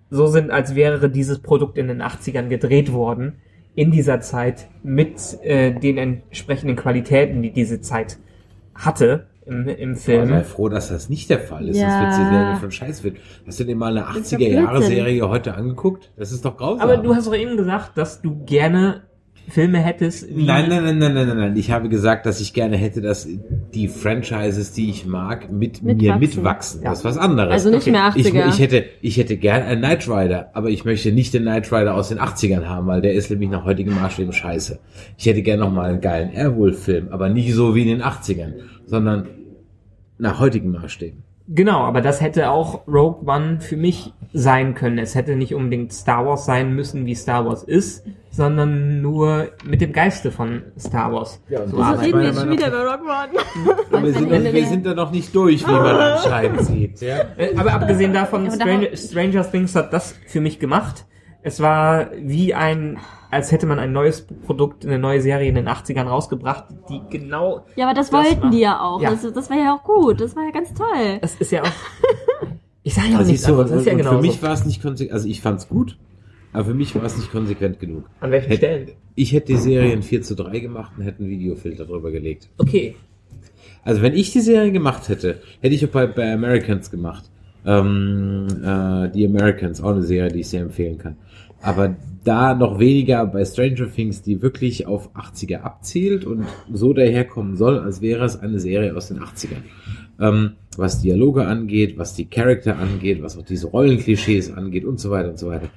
so 0.09 0.27
sind, 0.27 0.51
als 0.51 0.75
wäre 0.75 1.09
dieses 1.09 1.39
Produkt 1.39 1.77
in 1.77 1.87
den 1.87 2.01
80ern 2.01 2.47
gedreht 2.47 2.93
worden, 2.93 3.33
in 3.75 3.91
dieser 3.91 4.21
Zeit 4.21 4.67
mit 4.83 5.37
äh, 5.43 5.73
den 5.73 5.97
entsprechenden 5.97 6.75
Qualitäten, 6.75 7.41
die 7.41 7.51
diese 7.51 7.81
Zeit 7.81 8.17
hatte 8.73 9.27
im, 9.45 9.67
im 9.67 9.95
Film. 9.95 10.27
sei 10.29 10.43
froh, 10.43 10.69
dass 10.69 10.89
das 10.89 11.09
nicht 11.09 11.29
der 11.29 11.39
Fall 11.39 11.67
ist, 11.69 11.77
Ja. 11.77 11.89
sonst 11.89 12.01
wird 12.01 12.13
sie 12.13 12.35
Serie 12.35 12.55
von 12.55 12.71
Scheiß 12.71 13.03
wird. 13.03 13.17
Hast 13.45 13.59
du 13.59 13.63
dir 13.63 13.75
mal 13.75 13.95
eine 13.97 14.17
ist 14.17 14.33
doch 14.33 14.37
80er-Jahre-Serie 14.39 15.29
heute 15.29 15.53
angeguckt? 15.53 16.11
Das 16.17 16.31
ist 16.31 16.45
doch 16.45 16.57
grausam. 16.57 16.81
Aber 16.81 16.97
du 16.97 17.13
hast 17.13 17.27
doch 17.27 17.35
eben 17.35 17.57
gesagt, 17.57 17.97
dass 17.97 18.21
du 18.21 18.43
gerne 18.45 19.03
Filme 19.49 19.77
hättest 19.79 20.27
wie 20.35 20.43
Nein, 20.45 20.69
nein, 20.69 20.83
nein, 20.83 20.97
nein, 20.97 21.13
nein, 21.13 21.27
nein, 21.27 21.37
nein. 21.37 21.57
Ich 21.57 21.71
habe 21.71 21.87
gesagt, 21.89 22.25
dass 22.25 22.41
ich 22.41 22.53
gerne 22.53 22.77
hätte, 22.77 23.01
dass 23.01 23.27
die 23.73 23.87
Franchises, 23.87 24.71
die 24.73 24.89
ich 24.89 25.05
mag, 25.05 25.51
mit 25.51 25.83
mir 25.83 25.93
Mitwachsen. 25.95 26.19
mitwachsen. 26.19 26.81
Ja. 26.83 26.89
Das 26.89 26.99
ist 26.99 27.05
was 27.05 27.17
anderes. 27.17 27.51
Also 27.51 27.69
nicht 27.69 27.81
Okay. 27.81 27.91
mehr 27.91 28.01
80er. 28.11 28.47
ich, 28.47 28.53
ich 28.55 28.59
hätte, 28.59 28.85
ich 29.01 29.17
hätte 29.17 29.37
gern 29.37 29.61
einen 29.63 29.81
Knight 29.81 30.07
Rider, 30.09 30.49
aber 30.53 30.69
ich 30.69 30.83
möchte 30.85 31.11
nicht 31.11 31.33
den 31.33 31.43
Knight 31.43 31.71
Rider 31.71 31.93
aus 31.95 32.09
den 32.09 32.19
80ern 32.19 32.65
haben, 32.65 32.87
weil 32.87 33.01
der 33.01 33.13
ist 33.13 33.29
nämlich 33.29 33.49
nach 33.49 33.65
heutigen 33.65 33.93
Maßstäben 33.93 34.33
scheiße. 34.33 34.79
Ich 35.17 35.25
hätte 35.25 35.41
gern 35.41 35.59
noch 35.59 35.71
mal 35.71 35.89
einen 35.89 36.01
geilen 36.01 36.31
Airwolf-Film, 36.31 37.09
aber 37.11 37.29
nicht 37.29 37.53
so 37.53 37.75
wie 37.75 37.83
in 37.83 37.87
den 37.87 38.01
80ern, 38.01 38.53
sondern 38.85 39.27
nach 40.17 40.39
heutigen 40.39 40.71
Maßstäben. 40.71 41.23
Genau, 41.47 41.79
aber 41.81 42.01
das 42.01 42.21
hätte 42.21 42.49
auch 42.49 42.87
Rogue 42.87 43.27
One 43.27 43.59
für 43.61 43.77
mich 43.77 44.13
sein 44.33 44.73
können. 44.73 44.97
Es 44.97 45.13
hätte 45.15 45.35
nicht 45.35 45.53
unbedingt 45.53 45.93
Star 45.93 46.25
Wars 46.25 46.45
sein 46.45 46.73
müssen, 46.73 47.05
wie 47.05 47.15
Star 47.15 47.45
Wars 47.45 47.63
ist, 47.63 48.03
sondern 48.31 49.01
nur 49.01 49.49
mit 49.63 49.79
dem 49.79 49.93
Geiste 49.93 50.31
von 50.31 50.63
Star 50.77 51.13
Wars 51.13 51.39
Ja, 51.47 51.59
Wir 51.71 51.79
arbeiten. 51.83 52.01
reden 52.01 52.11
meiner 52.17 52.27
jetzt 52.29 52.39
schon 52.41 52.51
wieder 52.51 52.67
über 52.67 52.91
Rock 52.91 53.01
One. 53.01 53.75
Aber 53.91 54.03
wir 54.03 54.13
sind, 54.13 54.29
noch, 54.31 54.53
wir 54.53 54.65
sind 54.67 54.85
da 54.85 54.93
noch 54.93 55.11
nicht 55.11 55.33
durch, 55.35 55.65
wie 55.67 55.71
man 55.71 55.95
anscheinend 55.95 56.61
sieht. 56.63 57.01
Ja? 57.01 57.17
Äh, 57.37 57.55
Aber 57.55 57.73
abgesehen 57.73 58.11
davon, 58.11 58.45
Ja, 58.45 58.51
aber 58.53 58.55
Stranger, 58.59 58.97
Stranger 58.97 59.51
Things 59.51 59.75
hat 59.75 59.93
das 59.93 60.15
für 60.27 60.41
mich 60.41 60.59
gemacht. 60.59 61.05
Es 61.45 61.59
war 61.59 62.09
wie 62.19 62.55
ein, 62.55 62.97
als 63.29 63.51
hätte 63.51 63.67
man 63.67 63.77
ein 63.77 63.93
neues 63.93 64.25
Produkt, 64.45 64.83
eine 64.83 64.97
neue 64.97 65.21
Serie 65.21 65.47
in 65.47 65.53
den 65.55 65.67
80ern 65.67 66.05
rausgebracht, 66.07 66.65
die 66.89 67.01
genau, 67.09 67.65
Ja, 67.75 67.85
aber 67.85 67.93
das, 67.93 68.09
Das 68.09 68.19
wollten 68.25 68.41
war- 68.43 68.49
die 68.49 68.59
ja 68.59 68.81
auch. 68.81 68.99
Ja. 68.99 69.11
Das, 69.11 69.31
das 69.31 69.49
war 69.51 69.57
ja 69.57 69.75
auch 69.75 69.83
gut. 69.83 70.19
Das 70.21 70.35
war 70.35 70.43
ja 70.43 70.49
ganz 70.51 70.73
toll. 70.73 71.19
das 71.21 71.35
ist 71.35 71.51
ja 71.51 71.61
auch, 71.61 71.67
ich 72.83 72.95
sage 72.95 73.09
ja 73.09 73.13
auch 73.15 73.19
Also 73.19 73.29
ich 73.29 73.33
nichts 73.33 73.45
so, 73.47 73.51
anderes, 73.53 73.69
das 73.71 73.79
ist 73.81 73.85
ja 73.87 73.93
genau 73.93 74.09
für 74.15 74.21
mich 74.21 74.41
war 74.41 74.53
es 74.53 74.65
nicht 74.65 74.81
konsequent, 74.81 75.13
also 75.13 75.27
ich 75.29 75.41
fand's 75.41 75.69
gut, 75.69 75.97
aber 76.51 76.65
für 76.65 76.73
mich 76.73 76.95
war 76.95 77.03
es 77.03 77.15
nicht 77.15 77.31
konsequent 77.31 77.79
genug. 77.79 78.05
An 78.21 78.31
welchen 78.31 78.47
Hätt- 78.49 78.57
Stellen? 78.57 78.91
Ich 79.13 79.31
hätte 79.31 79.47
die 79.53 79.57
Serie 79.57 79.93
in 79.93 80.01
4 80.01 80.23
zu 80.23 80.35
3 80.35 80.59
gemacht 80.59 80.93
und 80.97 81.03
hätte 81.03 81.19
einen 81.19 81.29
Videofilter 81.29 81.85
drüber 81.85 82.11
gelegt. 82.11 82.49
Okay, 82.57 82.95
Also 83.83 84.01
wenn 84.01 84.13
ich 84.15 84.31
die 84.31 84.41
Serie 84.41 84.71
gemacht 84.71 85.07
hätte, 85.09 85.41
hätte 85.61 85.75
ich 85.75 85.85
auch 85.85 85.89
bei, 85.91 86.07
bei 86.07 86.33
Americans 86.33 86.89
gemacht. 86.89 87.29
Ähm, 87.67 88.45
äh, 88.63 89.09
die 89.09 89.25
Americans, 89.25 89.81
auch 89.81 89.91
eine 89.91 90.03
Serie, 90.03 90.31
die 90.31 90.41
ich 90.41 90.49
sehr 90.49 90.61
empfehlen 90.61 90.97
kann. 90.97 91.17
Aber 91.65 91.95
da 92.23 92.53
noch 92.53 92.77
weniger 92.77 93.25
bei 93.25 93.43
Stranger 93.43 93.91
Things, 93.91 94.21
die 94.21 94.43
wirklich 94.43 94.85
auf 94.85 95.15
80er 95.15 95.61
abzielt 95.61 96.23
und 96.23 96.45
so 96.71 96.93
daherkommen 96.93 97.55
soll, 97.55 97.79
als 97.79 98.01
wäre 98.01 98.23
es 98.23 98.39
eine 98.39 98.59
Serie 98.59 98.95
aus 98.95 99.07
den 99.07 99.19
80ern. 99.19 99.63
Ähm, 100.19 100.51
was 100.77 101.01
Dialoge 101.01 101.47
angeht, 101.47 101.97
was 101.97 102.13
die 102.13 102.25
Charakter 102.25 102.77
angeht, 102.77 103.23
was 103.23 103.35
auch 103.35 103.41
diese 103.43 103.67
Rollenklischees 103.67 104.53
angeht 104.53 104.85
und 104.85 104.99
so 104.99 105.09
weiter 105.09 105.29
und 105.29 105.39
so 105.39 105.47
weiter. 105.47 105.69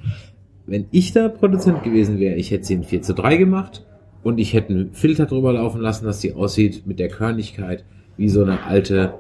Wenn 0.67 0.87
ich 0.91 1.13
da 1.13 1.31
Produzent 1.31 1.83
gewesen 1.83 2.19
wäre, 2.19 2.35
ich 2.35 2.51
hätte 2.51 2.65
sie 2.65 2.75
in 2.75 2.85
4 2.85 3.01
zu 3.01 3.15
3 3.15 3.39
gemacht 3.39 3.87
und 4.23 4.39
ich 4.39 4.53
hätte 4.53 4.75
einen 4.75 4.93
Filter 4.93 5.25
drüber 5.25 5.55
laufen 5.55 5.81
lassen, 5.81 6.05
dass 6.05 6.21
die 6.21 6.35
aussieht 6.35 6.87
mit 6.87 6.99
der 6.99 7.09
Körnigkeit 7.09 7.87
wie 8.19 8.29
so 8.29 8.43
eine 8.43 8.65
alte 8.65 9.15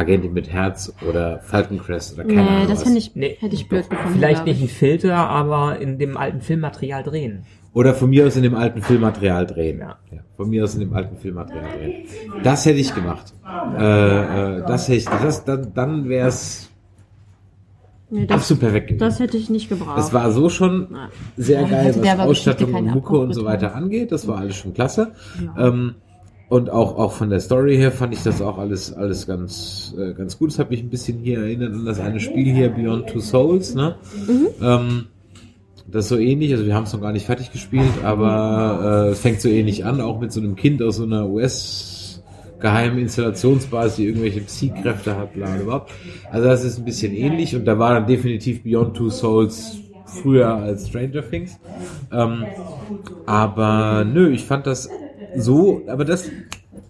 Agentin 0.00 0.32
mit 0.32 0.50
Herz 0.50 0.92
oder 1.08 1.40
Falcon 1.40 1.78
Crest 1.78 2.14
oder 2.14 2.24
keine 2.24 2.42
nee, 2.42 2.48
Ahnung 2.48 2.68
das 2.68 2.86
was. 2.86 2.92
ich, 2.94 3.14
Nee, 3.14 3.36
hätte 3.38 3.54
ich 3.54 3.68
blöd 3.68 3.88
gefunden. 3.90 4.14
vielleicht 4.14 4.46
nicht 4.46 4.56
ich. 4.58 4.64
ein 4.64 4.68
Filter, 4.68 5.16
aber 5.16 5.78
in 5.78 5.98
dem 5.98 6.16
alten 6.16 6.40
Filmmaterial 6.40 7.02
drehen. 7.02 7.44
Oder 7.72 7.94
von 7.94 8.10
mir 8.10 8.26
aus 8.26 8.34
in 8.36 8.42
dem 8.42 8.54
alten 8.56 8.82
Filmmaterial 8.82 9.46
drehen. 9.46 9.78
Ja. 9.78 9.96
von 10.36 10.48
mir 10.50 10.64
aus 10.64 10.74
in 10.74 10.80
dem 10.80 10.92
alten 10.94 11.16
Filmmaterial 11.18 11.68
drehen. 11.78 12.04
Das 12.42 12.64
hätte 12.66 12.78
ich 12.80 12.94
gemacht. 12.94 13.32
Äh, 13.78 14.56
äh, 14.58 14.62
das 14.66 14.88
hätte 14.88 14.96
ich, 14.98 15.04
das, 15.04 15.44
dann, 15.44 15.72
dann 15.74 16.08
wäre 16.08 16.28
es 16.28 16.66
Nee, 18.12 18.26
das, 18.26 18.38
absolut 18.38 18.60
perfekt 18.62 18.86
gewesen. 18.88 18.98
das 19.00 19.20
hätte 19.20 19.36
ich 19.36 19.50
nicht 19.50 19.68
gebraucht. 19.68 19.96
Das 19.98 20.12
war 20.12 20.32
so 20.32 20.48
schon 20.48 20.88
Ja. 20.90 21.08
sehr 21.36 21.60
Ja, 21.60 21.68
geil, 21.68 21.94
was 21.96 22.18
Ausstattung 22.18 22.74
und 22.74 22.86
Mucke 22.86 23.16
und 23.18 23.32
so 23.34 23.44
weiter 23.44 23.74
angeht. 23.76 24.10
Das 24.10 24.26
war 24.26 24.38
alles 24.38 24.56
schon 24.56 24.74
klasse. 24.74 25.12
Ähm, 25.56 25.94
und 26.50 26.68
auch, 26.68 26.98
auch 26.98 27.12
von 27.12 27.30
der 27.30 27.38
Story 27.38 27.76
her 27.76 27.92
fand 27.92 28.12
ich 28.12 28.24
das 28.24 28.42
auch 28.42 28.58
alles, 28.58 28.92
alles 28.92 29.26
ganz, 29.26 29.94
äh, 29.96 30.12
ganz 30.12 30.36
gut. 30.36 30.50
Das 30.50 30.58
hat 30.58 30.70
mich 30.70 30.82
ein 30.82 30.90
bisschen 30.90 31.18
hier 31.20 31.38
erinnert 31.38 31.72
an 31.72 31.84
das 31.86 32.00
eine 32.00 32.18
Spiel 32.18 32.52
hier, 32.52 32.70
Beyond 32.70 33.06
Two 33.06 33.20
Souls, 33.20 33.76
ne? 33.76 33.94
Ähm, 34.60 35.06
das 35.86 36.06
ist 36.06 36.08
so 36.08 36.18
ähnlich, 36.18 36.52
also 36.52 36.66
wir 36.66 36.74
haben 36.74 36.84
es 36.84 36.92
noch 36.92 37.00
gar 37.00 37.12
nicht 37.12 37.26
fertig 37.26 37.52
gespielt, 37.52 38.04
aber 38.04 39.06
äh, 39.06 39.10
es 39.10 39.20
fängt 39.20 39.40
so 39.40 39.48
ähnlich 39.48 39.84
an, 39.84 40.00
auch 40.00 40.20
mit 40.20 40.32
so 40.32 40.40
einem 40.40 40.56
Kind 40.56 40.82
aus 40.82 40.96
so 40.96 41.04
einer 41.04 41.28
US 41.28 42.20
geheimen 42.58 42.98
Installationsbasis, 42.98 43.96
die 43.96 44.06
irgendwelche 44.06 44.40
Psy-Kräfte 44.40 45.16
hat, 45.16 45.34
bla 45.34 45.46
bla 45.54 45.62
bla. 45.62 45.86
Also 46.32 46.48
das 46.48 46.64
ist 46.64 46.78
ein 46.78 46.84
bisschen 46.84 47.14
ähnlich 47.14 47.54
und 47.54 47.64
da 47.64 47.78
war 47.78 47.94
dann 47.94 48.08
definitiv 48.08 48.64
Beyond 48.64 48.96
Two 48.96 49.08
Souls 49.08 49.78
früher 50.04 50.52
als 50.52 50.88
Stranger 50.88 51.22
Things. 51.30 51.60
Ähm, 52.12 52.44
aber 53.26 54.04
nö, 54.04 54.30
ich 54.30 54.44
fand 54.44 54.66
das 54.66 54.88
so, 55.36 55.82
aber 55.86 56.04
das, 56.04 56.30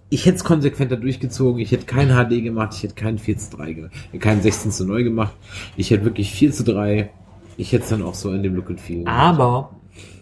ich 0.09 0.27
hätte 0.27 0.37
es 0.37 0.45
konsequenter 0.45 0.97
durchgezogen, 0.97 1.61
ich 1.61 1.73
hätte 1.73 1.87
kein 1.87 2.09
HD 2.09 2.43
gemacht, 2.43 2.75
ich 2.75 2.83
hätte 2.83 2.95
keinen 2.95 3.19
4 3.19 3.39
zu 3.39 3.57
3 3.57 3.73
gemacht, 3.73 3.93
keinen 4.21 4.43
16 4.43 4.71
zu 4.73 4.85
9 4.87 5.05
gemacht, 5.05 5.35
ich 5.77 5.91
hätte 5.91 6.05
wirklich 6.05 6.31
4 6.33 6.53
zu 6.53 6.65
3, 6.65 7.11
ich 7.57 7.73
hätte 7.73 7.85
es 7.85 7.91
dann 7.91 8.03
auch 8.03 8.15
so 8.15 8.33
in 8.33 8.43
dem 8.43 8.55
Look 8.55 8.71
and 8.71 8.81
Feel. 8.81 9.01
gemacht. 9.01 9.17
Aber, 9.19 9.71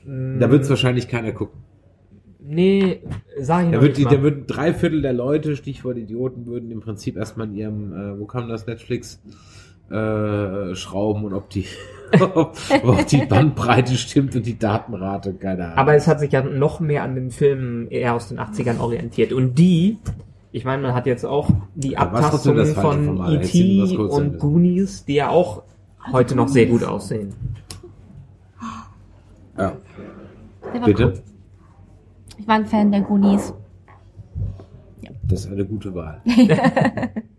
Da 0.07 0.51
wird 0.51 0.62
es 0.62 0.70
wahrscheinlich 0.70 1.09
keiner 1.09 1.32
gucken. 1.32 1.61
nee, 2.40 3.01
sag 3.40 3.66
ich 3.66 3.73
Da 3.73 3.81
wird, 3.82 3.99
nicht 3.99 4.11
da 4.11 4.23
würden 4.23 4.45
drei 4.47 4.73
Viertel 4.74 5.03
der 5.03 5.12
Leute, 5.12 5.55
Stichwort 5.57 5.99
Idioten, 5.99 6.47
würden 6.47 6.70
im 6.70 6.81
Prinzip 6.81 7.16
erstmal 7.16 7.47
in 7.49 7.55
ihrem, 7.55 7.93
äh, 7.93 8.19
wo 8.19 8.24
kam 8.27 8.49
das, 8.49 8.66
Netflix, 8.66 9.20
äh, 9.90 10.74
schrauben 10.74 11.24
und 11.24 11.35
ob 11.35 11.51
die, 11.51 11.65
ob 12.35 12.56
auch 12.85 13.02
die 13.02 13.26
Bandbreite 13.26 13.97
stimmt 13.97 14.35
und 14.36 14.47
die 14.47 14.59
Datenrate, 14.59 15.35
keine 15.35 15.64
Ahnung. 15.64 15.78
Aber 15.78 15.94
es 15.94 16.06
hat 16.06 16.20
sich 16.20 16.32
ja 16.32 16.43
noch 16.43 16.80
mehr 16.80 17.02
an 17.02 17.14
den 17.14 17.30
Filmen 17.30 17.89
eher 17.89 18.14
aus 18.14 18.28
den 18.28 18.39
80ern 18.39 18.80
orientiert. 18.80 19.32
Und 19.32 19.55
die, 19.59 19.98
ich 20.52 20.64
meine, 20.64 20.82
man 20.82 20.94
hat 20.94 21.06
jetzt 21.06 21.24
auch 21.24 21.51
die 21.74 21.93
Ja, 21.93 22.01
Abtastung 22.01 22.64
von 22.66 23.26
E.T. 23.30 23.86
sein 23.86 23.98
und. 23.98 24.39
Goonies, 24.39 25.05
die 25.05 25.14
ja 25.14 25.28
auch 25.28 25.62
heute 26.12 26.35
noch 26.35 26.48
sehr 26.48 26.66
gut 26.66 26.85
aussehen. 26.85 27.35
ja, 29.56 29.72
bitte. 30.85 31.05
cool. 31.05 31.22
Ich 32.39 32.47
war 32.47 32.55
ein 32.55 32.66
Fan 32.66 32.90
der 32.90 33.02
Goonies. 33.02 33.52
Das 35.24 35.40
ist 35.40 35.52
eine 35.52 35.64
gute 35.64 35.94
Wahl. 35.94 36.22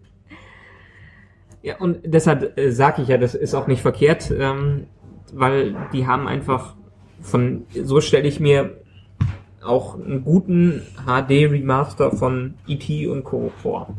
Ja, 1.61 1.77
und 1.79 1.99
deshalb 2.05 2.57
äh, 2.57 2.71
sage 2.71 3.01
ich 3.01 3.07
ja, 3.09 3.17
das 3.17 3.35
ist 3.35 3.53
auch 3.53 3.67
nicht 3.67 3.81
verkehrt, 3.81 4.31
ähm, 4.37 4.85
weil 5.33 5.75
die 5.93 6.07
haben 6.07 6.27
einfach 6.27 6.75
von, 7.21 7.63
so 7.83 7.99
stelle 8.01 8.27
ich 8.27 8.39
mir 8.39 8.77
auch 9.63 9.99
einen 9.99 10.23
guten 10.23 10.81
HD-Remaster 11.05 12.11
von 12.11 12.53
E.T. 12.67 13.07
und 13.07 13.23
Co. 13.25 13.51
vor. 13.61 13.89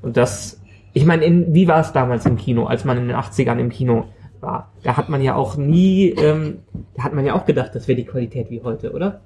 Und 0.00 0.16
das, 0.16 0.60
ich 0.94 1.04
meine, 1.04 1.24
in- 1.24 1.52
wie 1.52 1.68
war 1.68 1.80
es 1.80 1.92
damals 1.92 2.24
im 2.24 2.36
Kino, 2.36 2.64
als 2.64 2.84
man 2.86 2.96
in 2.96 3.08
den 3.08 3.16
80ern 3.16 3.58
im 3.58 3.68
Kino 3.68 4.06
war? 4.40 4.72
Da 4.82 4.96
hat 4.96 5.10
man 5.10 5.20
ja 5.22 5.34
auch 5.34 5.56
nie, 5.58 6.08
ähm, 6.08 6.60
da 6.96 7.04
hat 7.04 7.12
man 7.12 7.26
ja 7.26 7.34
auch 7.34 7.44
gedacht, 7.44 7.74
das 7.74 7.86
wäre 7.86 7.96
die 7.96 8.06
Qualität 8.06 8.48
wie 8.50 8.62
heute, 8.62 8.92
oder? 8.92 9.20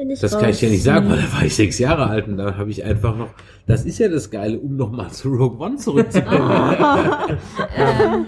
Bin 0.00 0.10
ich 0.12 0.20
Das 0.20 0.32
raus. 0.32 0.40
kann 0.40 0.50
ich 0.50 0.58
dir 0.58 0.70
nicht 0.70 0.82
sagen, 0.82 1.10
weil 1.10 1.18
da 1.18 1.30
war 1.36 1.44
ich 1.44 1.54
sechs 1.54 1.78
Jahre 1.78 2.06
alt 2.06 2.26
und 2.26 2.38
da 2.38 2.56
habe 2.56 2.70
ich 2.70 2.82
einfach 2.84 3.14
noch, 3.18 3.28
das 3.66 3.84
ist 3.84 3.98
ja 3.98 4.08
das 4.08 4.30
Geile, 4.30 4.58
um 4.58 4.74
nochmal 4.76 5.10
zu 5.10 5.28
Rogue 5.28 5.58
One 5.64 5.76
zurückzukommen. 5.76 6.40
Ähm, 7.76 8.26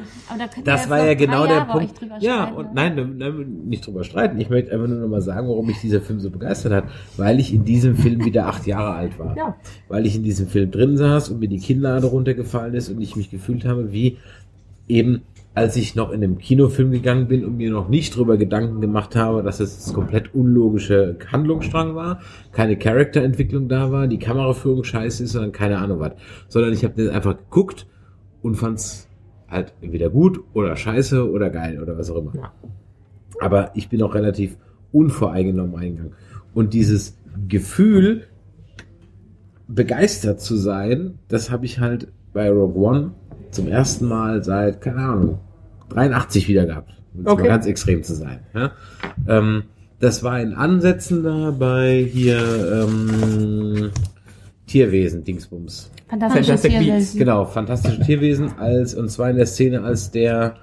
Das 0.65 0.89
war 0.89 1.05
ja 1.05 1.15
genau 1.15 1.47
der 1.47 1.57
Jahre 1.57 1.73
Punkt. 1.79 1.95
Ja, 2.21 2.45
und 2.51 2.67
ne? 2.69 2.71
nein, 2.75 2.95
ne- 2.95 3.31
ne- 3.31 3.45
nicht 3.45 3.87
drüber 3.87 4.05
streiten. 4.05 4.39
Ich 4.41 4.49
möchte 4.51 4.73
einfach 4.73 4.87
nur 4.89 4.99
noch 4.99 5.09
mal 5.09 5.21
sagen, 5.23 5.49
warum 5.49 5.67
mich 5.67 5.81
dieser 5.81 6.01
Film 6.01 6.21
so 6.21 6.31
begeistert 6.31 6.73
hat. 6.73 6.85
Weil 7.17 7.39
ich 7.41 7.53
in 7.53 7.65
diesem 7.65 7.97
Film 7.97 8.25
wieder 8.25 8.47
acht 8.47 8.67
Jahre 8.67 8.95
alt 8.95 9.19
war. 9.19 9.37
Ja. 9.37 9.57
Weil 9.89 10.07
ich 10.07 10.17
in 10.17 10.23
diesem 10.23 10.47
Film 10.49 10.71
drin 10.71 10.97
saß 10.97 11.31
und 11.31 11.41
mir 11.41 11.49
die 11.49 11.59
Kinnlade 11.59 12.07
runtergefallen 12.07 12.75
ist 12.75 12.89
und 12.89 13.01
ich 13.01 13.17
mich 13.17 13.31
gefühlt 13.31 13.65
habe, 13.65 13.93
wie 13.93 14.19
eben 14.89 15.23
als 15.55 15.77
ich 15.77 15.95
noch 15.95 16.11
in 16.11 16.25
einem 16.25 16.39
Kinofilm 16.39 16.93
gegangen 16.93 17.29
bin 17.29 17.45
und 17.45 17.57
mir 17.57 17.71
noch 17.71 17.89
nicht 17.89 18.17
drüber 18.17 18.39
Gedanken 18.39 18.81
gemacht 18.81 19.17
habe, 19.17 19.43
dass 19.43 19.61
es 19.61 19.85
das 19.85 19.93
komplett 19.93 20.35
unlogische 20.35 21.19
Handlungsstrang 21.31 21.95
war, 21.95 22.21
keine 22.53 22.79
Charakterentwicklung 22.79 23.69
da 23.69 23.93
war, 23.93 24.07
die 24.07 24.19
Kameraführung 24.19 24.83
scheiße 24.83 25.25
ist, 25.25 25.33
sondern 25.33 25.53
keine 25.53 25.79
Ahnung 25.79 26.01
was. 26.01 26.13
Sondern 26.49 26.73
ich 26.73 26.85
habe 26.85 26.95
das 27.03 27.15
einfach 27.15 27.37
geguckt 27.37 27.87
und 28.41 28.55
fand's 28.55 29.09
halt 29.47 29.75
entweder 29.83 30.09
gut 30.09 30.41
oder 30.55 30.75
scheiße 30.75 31.31
oder 31.31 31.51
geil 31.51 31.81
oder 31.83 31.99
was 31.99 32.11
auch 32.11 32.17
immer. 32.17 32.33
Ja. 32.35 32.53
Aber 33.41 33.73
ich 33.75 33.91
bin 33.91 34.03
auch 34.03 34.15
relativ 34.15 34.57
unvoreingenommen 34.91 35.77
eingegangen. 35.77 36.15
Und 36.55 36.73
dieses 36.73 37.19
Gefühl, 37.49 38.25
begeistert 39.69 40.41
zu 40.41 40.57
sein, 40.57 41.19
das 41.29 41.51
habe 41.51 41.67
ich 41.67 41.79
halt 41.79 42.09
bei 42.33 42.51
Rogue 42.51 42.83
One 42.83 43.11
zum 43.53 43.69
ersten 43.69 44.07
Mal 44.07 44.43
seit, 44.43 44.81
keine 44.81 44.99
Ahnung, 44.99 45.39
83 45.91 46.49
wieder 46.49 46.67
gehabt. 46.67 46.91
Um 47.15 47.27
Okay. 47.27 47.43
mal 47.43 47.49
ganz 47.49 47.67
extrem 47.67 48.03
zu 48.03 48.15
sein. 48.15 48.41
Ja? 48.55 48.73
Ähm, 49.29 49.65
das 50.01 50.23
war 50.25 50.41
in 50.41 50.55
Ansätzen 50.55 51.23
da 51.23 51.51
bei 51.53 52.05
hier 52.11 52.39
ähm, 52.89 53.91
Tierwesen, 54.67 55.23
Dingsbums. 55.25 55.91
Fantastische 56.09 56.45
Fantastic 56.45 56.71
Tierwesen. 56.73 56.95
Beasts. 56.97 57.17
Genau, 57.17 57.45
fantastische 57.45 58.01
Tierwesen, 58.01 58.53
als 58.59 58.95
und 58.95 59.09
zwar 59.11 59.31
in 59.31 59.37
der 59.37 59.47
Szene, 59.47 59.83
als 59.83 60.11
der 60.11 60.55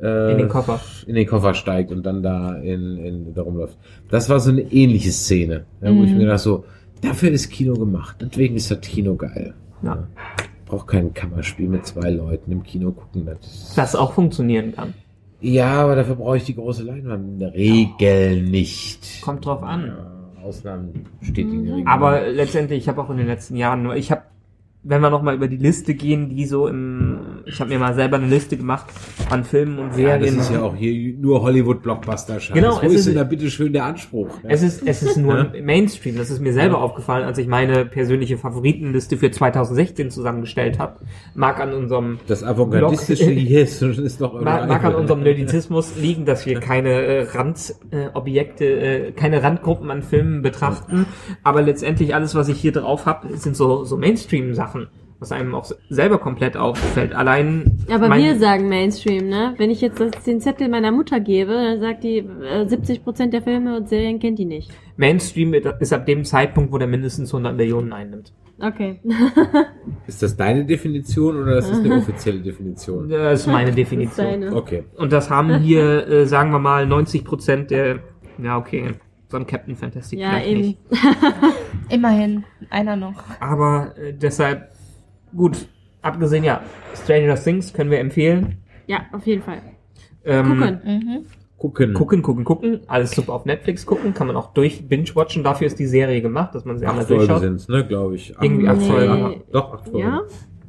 äh, 0.00 0.32
In 0.32 0.38
den 0.38 0.48
Koffer. 0.48 0.80
in 1.06 1.14
den 1.14 1.26
Koffer 1.26 1.54
steigt 1.54 1.90
und 1.92 2.04
dann 2.06 2.22
da 2.22 2.54
in, 2.56 2.96
in 2.98 3.34
da 3.34 3.42
rumläuft. 3.42 3.76
Das 4.10 4.28
war 4.30 4.40
so 4.40 4.50
eine 4.50 4.62
ähnliche 4.62 5.10
Szene, 5.10 5.64
ja, 5.82 5.94
wo 5.94 6.04
ich 6.04 6.12
mir 6.14 6.26
dachte 6.26 6.38
so, 6.42 6.64
dafür 7.02 7.30
ist 7.30 7.50
Kino 7.50 7.74
gemacht, 7.74 8.16
deswegen 8.20 8.56
ist 8.56 8.70
das 8.70 8.80
Kino 8.80 9.16
geil. 9.16 9.54
Ja. 9.82 10.06
Braucht 10.68 10.86
kein 10.86 11.14
Kammerspiel 11.14 11.68
mit 11.68 11.86
zwei 11.86 12.10
Leuten 12.10 12.52
im 12.52 12.62
Kino 12.62 12.90
gucken. 12.92 13.24
Das 13.26 13.72
Das 13.74 13.96
auch 13.96 14.12
funktionieren 14.12 14.72
kann. 14.74 14.92
ja, 15.40 15.82
aber 15.82 15.96
dafür 15.96 16.16
brauche 16.16 16.36
ich 16.36 16.44
die 16.44 16.54
große 16.54 16.82
Leinwand 16.82 17.26
in 17.26 17.38
der 17.38 17.54
Regel 17.54 18.42
nicht. 18.42 19.22
Kommt 19.22 19.46
drauf 19.46 19.62
an. 19.62 19.86
Ja, 19.86 20.42
Ausnahmen 20.44 21.06
bestätigen 21.20 21.64
die 21.64 21.70
Regel. 21.70 21.86
Aber 21.86 22.28
letztendlich, 22.28 22.80
ich 22.80 22.88
habe 22.88 23.00
auch 23.02 23.08
in 23.10 23.16
den 23.16 23.26
letzten 23.26 23.56
Jahren 23.56 23.82
nur, 23.82 23.96
ich 23.96 24.10
habe, 24.10 24.22
wenn 24.82 25.00
wir 25.00 25.10
nochmal 25.10 25.34
über 25.34 25.48
die 25.48 25.56
Liste 25.56 25.94
gehen, 25.94 26.28
die 26.28 26.44
so 26.44 26.68
im, 26.68 27.07
ich 27.46 27.60
habe 27.60 27.70
mir 27.70 27.78
mal 27.78 27.94
selber 27.94 28.16
eine 28.16 28.26
Liste 28.26 28.56
gemacht 28.56 28.86
an 29.30 29.44
Filmen 29.44 29.78
und 29.78 29.88
ja, 29.90 30.18
Serien. 30.18 30.36
das 30.36 30.46
ist 30.46 30.52
ja 30.52 30.62
auch 30.62 30.74
hier 30.76 31.14
nur 31.18 31.42
Hollywood-Blockbuster-Scheiß. 31.42 32.54
Genau, 32.54 32.76
Wo 32.82 32.86
es 32.86 32.92
ist 32.92 32.98
ist- 33.00 33.08
denn 33.08 33.14
da 33.16 33.24
bitte 33.24 33.50
schön 33.50 33.72
der 33.72 33.84
Anspruch? 33.84 34.28
Ja? 34.42 34.50
Es 34.50 34.62
ist, 34.62 34.86
es 34.86 35.02
ist 35.02 35.16
nur 35.16 35.52
Mainstream. 35.62 36.16
Das 36.16 36.30
ist 36.30 36.40
mir 36.40 36.52
selber 36.52 36.80
aufgefallen, 36.82 37.24
als 37.24 37.38
ich 37.38 37.46
meine 37.46 37.84
persönliche 37.84 38.38
Favoritenliste 38.38 39.16
für 39.16 39.30
2016 39.30 40.10
zusammengestellt 40.10 40.78
habe. 40.78 41.00
Mag 41.34 41.60
an 41.60 41.72
unserem 41.72 42.18
Das 42.26 42.42
Avantgardistische 42.44 43.30
hier 43.30 43.62
ist, 43.62 43.80
ist 43.82 44.20
doch 44.20 44.40
mag, 44.40 44.68
mag 44.68 44.84
an 44.84 44.94
unserem 44.94 45.22
Nerdizismus 45.24 45.96
liegen, 45.96 46.24
dass 46.24 46.46
wir 46.46 46.60
keine 46.60 46.90
äh, 46.90 47.22
Randobjekte, 47.22 47.74
äh, 47.90 48.08
Objekte, 48.14 48.64
äh, 48.64 49.12
keine 49.12 49.42
Randgruppen 49.42 49.90
an 49.90 50.02
Filmen 50.02 50.42
betrachten. 50.42 51.06
Aber 51.42 51.62
letztendlich 51.62 52.14
alles, 52.14 52.34
was 52.34 52.48
ich 52.48 52.60
hier 52.60 52.72
drauf 52.72 53.06
habe, 53.06 53.36
sind 53.36 53.56
so, 53.56 53.84
so 53.84 53.96
Mainstream-Sachen, 53.96 54.88
was 55.20 55.32
einem 55.32 55.54
auch 55.54 55.68
selber 55.90 56.18
komplett 56.18 56.56
auffällt. 56.56 57.12
Allein 57.14 57.78
Aber 57.90 58.08
mein- 58.08 58.22
wir 58.22 58.38
sagen 58.38 58.68
Mainstream, 58.68 59.28
ne? 59.28 59.54
Wenn 59.58 59.70
ich 59.70 59.80
jetzt 59.80 59.98
das, 60.00 60.10
den 60.24 60.40
Zettel 60.40 60.68
meiner 60.68 60.92
Mutter 60.92 61.18
gebe, 61.20 61.52
dann 61.52 61.80
sagt 61.80 62.04
die, 62.04 62.18
äh, 62.18 62.66
70% 62.66 63.32
der 63.32 63.42
Filme 63.42 63.76
und 63.76 63.88
Serien 63.88 64.20
kennt 64.20 64.38
die 64.38 64.44
nicht. 64.44 64.70
Mainstream 64.96 65.54
ist 65.54 65.92
ab 65.92 66.06
dem 66.06 66.24
Zeitpunkt, 66.24 66.72
wo 66.72 66.78
der 66.78 66.86
mindestens 66.88 67.32
100 67.32 67.56
Millionen 67.56 67.92
einnimmt. 67.92 68.32
Okay. 68.60 69.00
Ist 70.08 70.20
das 70.22 70.36
deine 70.36 70.64
Definition 70.64 71.40
oder 71.40 71.58
ist 71.58 71.70
das 71.70 71.78
eine 71.78 71.94
offizielle 71.98 72.40
Definition? 72.40 73.08
Das 73.08 73.40
ist 73.42 73.46
meine 73.46 73.70
ist 73.70 73.78
Definition. 73.78 74.26
deine. 74.26 74.52
Okay. 74.56 74.82
Und 74.96 75.12
das 75.12 75.30
haben 75.30 75.58
hier, 75.60 76.08
äh, 76.08 76.26
sagen 76.26 76.50
wir 76.50 76.58
mal, 76.58 76.84
90 76.84 77.24
Prozent 77.24 77.70
der, 77.70 78.00
ja 78.42 78.58
okay, 78.58 78.94
so 79.28 79.36
ein 79.36 79.46
Captain 79.46 79.76
Fantastic 79.76 80.18
Ja, 80.18 80.40
eben. 80.42 80.60
nicht. 80.60 80.78
Immerhin, 81.88 82.44
einer 82.70 82.96
noch. 82.96 83.14
Aber 83.40 83.92
äh, 83.96 84.12
deshalb, 84.12 84.68
gut, 85.36 85.68
abgesehen, 86.02 86.44
ja, 86.44 86.62
Stranger 86.94 87.36
Things 87.36 87.72
können 87.72 87.90
wir 87.90 87.98
empfehlen. 88.00 88.58
Ja, 88.86 89.00
auf 89.12 89.26
jeden 89.26 89.42
Fall. 89.42 89.60
Ähm, 90.24 90.46
Gucken. 90.48 90.80
Mhm. 90.84 91.26
Gucken. 91.58 91.94
Gucken, 91.94 92.22
gucken, 92.22 92.44
gucken. 92.44 92.80
Alles 92.86 93.10
super 93.10 93.32
auf 93.32 93.44
Netflix 93.44 93.84
gucken. 93.84 94.14
Kann 94.14 94.28
man 94.28 94.36
auch 94.36 94.52
durch 94.54 94.86
Binge-Watchen. 94.88 95.42
Dafür 95.42 95.66
ist 95.66 95.78
die 95.78 95.86
Serie 95.86 96.22
gemacht, 96.22 96.54
dass 96.54 96.64
man 96.64 96.78
sie 96.78 96.86
einmal 96.86 97.00
Acht 97.02 97.08
Folgen 97.08 97.20
durchschaut. 97.26 97.40
sind's, 97.42 97.68
ne, 97.68 97.84
glaube 97.86 98.14
ich. 98.14 98.36
Acht- 98.36 98.44
Irgendwie 98.44 98.68
acht 98.68 98.78
Nee. 98.78 98.88
Folgen. 98.88 99.42
Doch, 99.52 99.74
acht 99.74 99.88
Folgen. 99.88 100.06
Ja? 100.08 100.22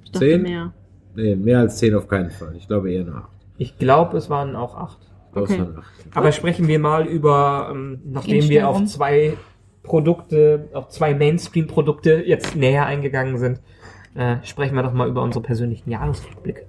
Ich 0.03 0.11
dachte 0.11 0.25
Zehn? 0.25 0.41
mehr. 0.41 0.73
Nee, 1.15 1.35
mehr 1.35 1.59
als 1.59 1.77
zehn 1.77 1.93
auf 1.95 2.07
keinen 2.07 2.31
Fall. 2.31 2.55
Ich 2.57 2.67
glaube 2.67 2.91
eher 2.91 3.03
nach 3.03 3.15
acht. 3.25 3.29
Ich 3.57 3.77
glaube, 3.77 4.17
es 4.17 4.29
waren 4.29 4.55
auch 4.55 4.75
acht. 4.75 4.97
Okay. 5.35 5.59
waren 5.59 5.77
acht. 5.77 5.93
Aber 6.15 6.31
sprechen 6.31 6.67
wir 6.67 6.79
mal 6.79 7.05
über, 7.05 7.69
ähm, 7.71 7.99
nachdem 8.05 8.49
wir 8.49 8.67
auf 8.67 8.83
zwei 8.85 9.33
Produkte, 9.83 10.69
auf 10.73 10.89
zwei 10.89 11.13
Mainstream-Produkte 11.13 12.23
jetzt 12.25 12.55
näher 12.55 12.85
eingegangen 12.85 13.37
sind, 13.37 13.59
äh, 14.19 14.37
sprechen 14.43 14.75
wir 14.75 14.83
doch 14.83 14.93
mal 14.93 15.07
über 15.07 15.23
unsere 15.23 15.41
persönlichen 15.41 15.89
Jahresrückblicke. 15.89 16.65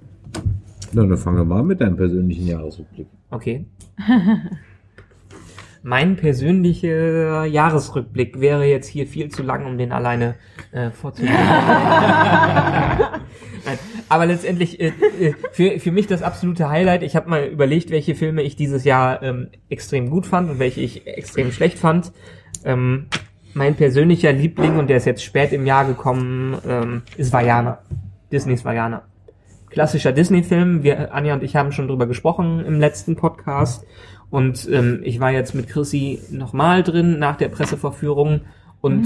Na, 0.93 1.05
dann 1.05 1.17
fangen 1.17 1.37
wir 1.37 1.45
mal 1.45 1.63
mit 1.63 1.81
deinem 1.81 1.97
persönlichen 1.97 2.47
Jahresrückblick. 2.47 3.07
Okay. 3.29 3.65
mein 5.83 6.15
persönlicher 6.15 7.43
Jahresrückblick 7.45 8.39
wäre 8.39 8.65
jetzt 8.65 8.87
hier 8.87 9.05
viel 9.05 9.29
zu 9.29 9.43
lang, 9.43 9.65
um 9.65 9.77
den 9.77 9.91
alleine 9.91 10.35
äh, 10.71 10.91
vorzulesen. 10.91 11.35
Nein, 13.65 13.79
aber 14.07 14.25
letztendlich 14.25 14.79
äh, 14.79 14.93
äh, 15.19 15.33
für, 15.51 15.79
für 15.79 15.91
mich 15.91 16.07
das 16.07 16.23
absolute 16.23 16.69
Highlight. 16.69 17.03
Ich 17.03 17.17
habe 17.17 17.29
mal 17.29 17.45
überlegt, 17.45 17.91
welche 17.91 18.15
Filme 18.15 18.43
ich 18.43 18.55
dieses 18.55 18.85
Jahr 18.85 19.21
ähm, 19.23 19.49
extrem 19.69 20.09
gut 20.09 20.25
fand 20.25 20.49
und 20.49 20.59
welche 20.59 20.79
ich 20.79 21.05
extrem 21.05 21.51
schlecht 21.51 21.77
fand. 21.79 22.13
Ähm, 22.63 23.07
mein 23.53 23.75
persönlicher 23.75 24.31
Liebling, 24.31 24.77
und 24.77 24.89
der 24.89 24.97
ist 24.97 25.05
jetzt 25.05 25.23
spät 25.23 25.51
im 25.53 25.65
Jahr 25.65 25.85
gekommen, 25.85 26.57
ähm, 26.67 27.01
ist 27.17 27.33
Vajana. 27.33 27.79
Disneys 28.31 28.63
Vajana. 28.63 29.03
Klassischer 29.69 30.11
Disney-Film. 30.11 30.83
Wir, 30.83 31.13
Anja 31.13 31.33
und 31.33 31.43
ich 31.43 31.55
haben 31.55 31.71
schon 31.71 31.87
drüber 31.87 32.07
gesprochen 32.07 32.63
im 32.65 32.79
letzten 32.79 33.15
Podcast. 33.15 33.85
Und 34.29 34.67
ähm, 34.71 35.01
ich 35.03 35.19
war 35.19 35.31
jetzt 35.31 35.53
mit 35.53 35.67
Chrissy 35.67 36.21
nochmal 36.31 36.83
drin 36.83 37.19
nach 37.19 37.35
der 37.35 37.49
Presseverführung 37.49 38.41
und 38.79 39.05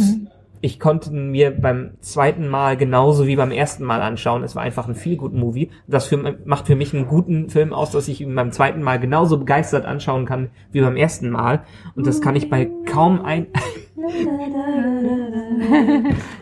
ich 0.61 0.79
konnte 0.79 1.11
mir 1.11 1.51
beim 1.51 1.91
zweiten 2.01 2.47
Mal 2.47 2.77
genauso 2.77 3.27
wie 3.27 3.35
beim 3.35 3.51
ersten 3.51 3.83
Mal 3.83 4.01
anschauen. 4.01 4.43
Es 4.43 4.55
war 4.55 4.63
einfach 4.63 4.87
ein 4.87 4.95
viel 4.95 5.15
guten 5.15 5.39
Movie. 5.39 5.69
Das 5.87 6.07
für, 6.07 6.37
macht 6.45 6.67
für 6.67 6.75
mich 6.75 6.93
einen 6.93 7.07
guten 7.07 7.49
Film 7.49 7.73
aus, 7.73 7.91
dass 7.91 8.07
ich 8.07 8.21
ihn 8.21 8.33
beim 8.33 8.51
zweiten 8.51 8.81
Mal 8.81 8.99
genauso 8.99 9.37
begeistert 9.37 9.85
anschauen 9.85 10.25
kann 10.25 10.49
wie 10.71 10.81
beim 10.81 10.95
ersten 10.95 11.29
Mal. 11.29 11.63
Und 11.95 12.07
das 12.07 12.19
kann 12.21 12.35
ich 12.35 12.49
bei 12.49 12.69
kaum 12.85 13.23
ein 13.23 13.47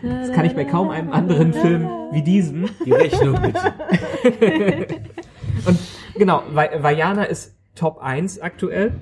das 0.02 0.32
kann 0.32 0.44
ich 0.44 0.54
bei 0.54 0.64
kaum 0.64 0.90
einem 0.90 1.12
anderen 1.12 1.52
Film 1.52 1.88
wie 2.12 2.22
diesem. 2.22 2.68
Die 2.84 2.92
Rechnung 2.92 3.38
bitte. 3.40 3.72
Und 5.66 5.78
genau, 6.16 6.42
Va- 6.52 6.82
Vajana 6.82 7.24
ist 7.24 7.54
Top 7.74 7.98
1 7.98 8.40
aktuell. 8.40 8.92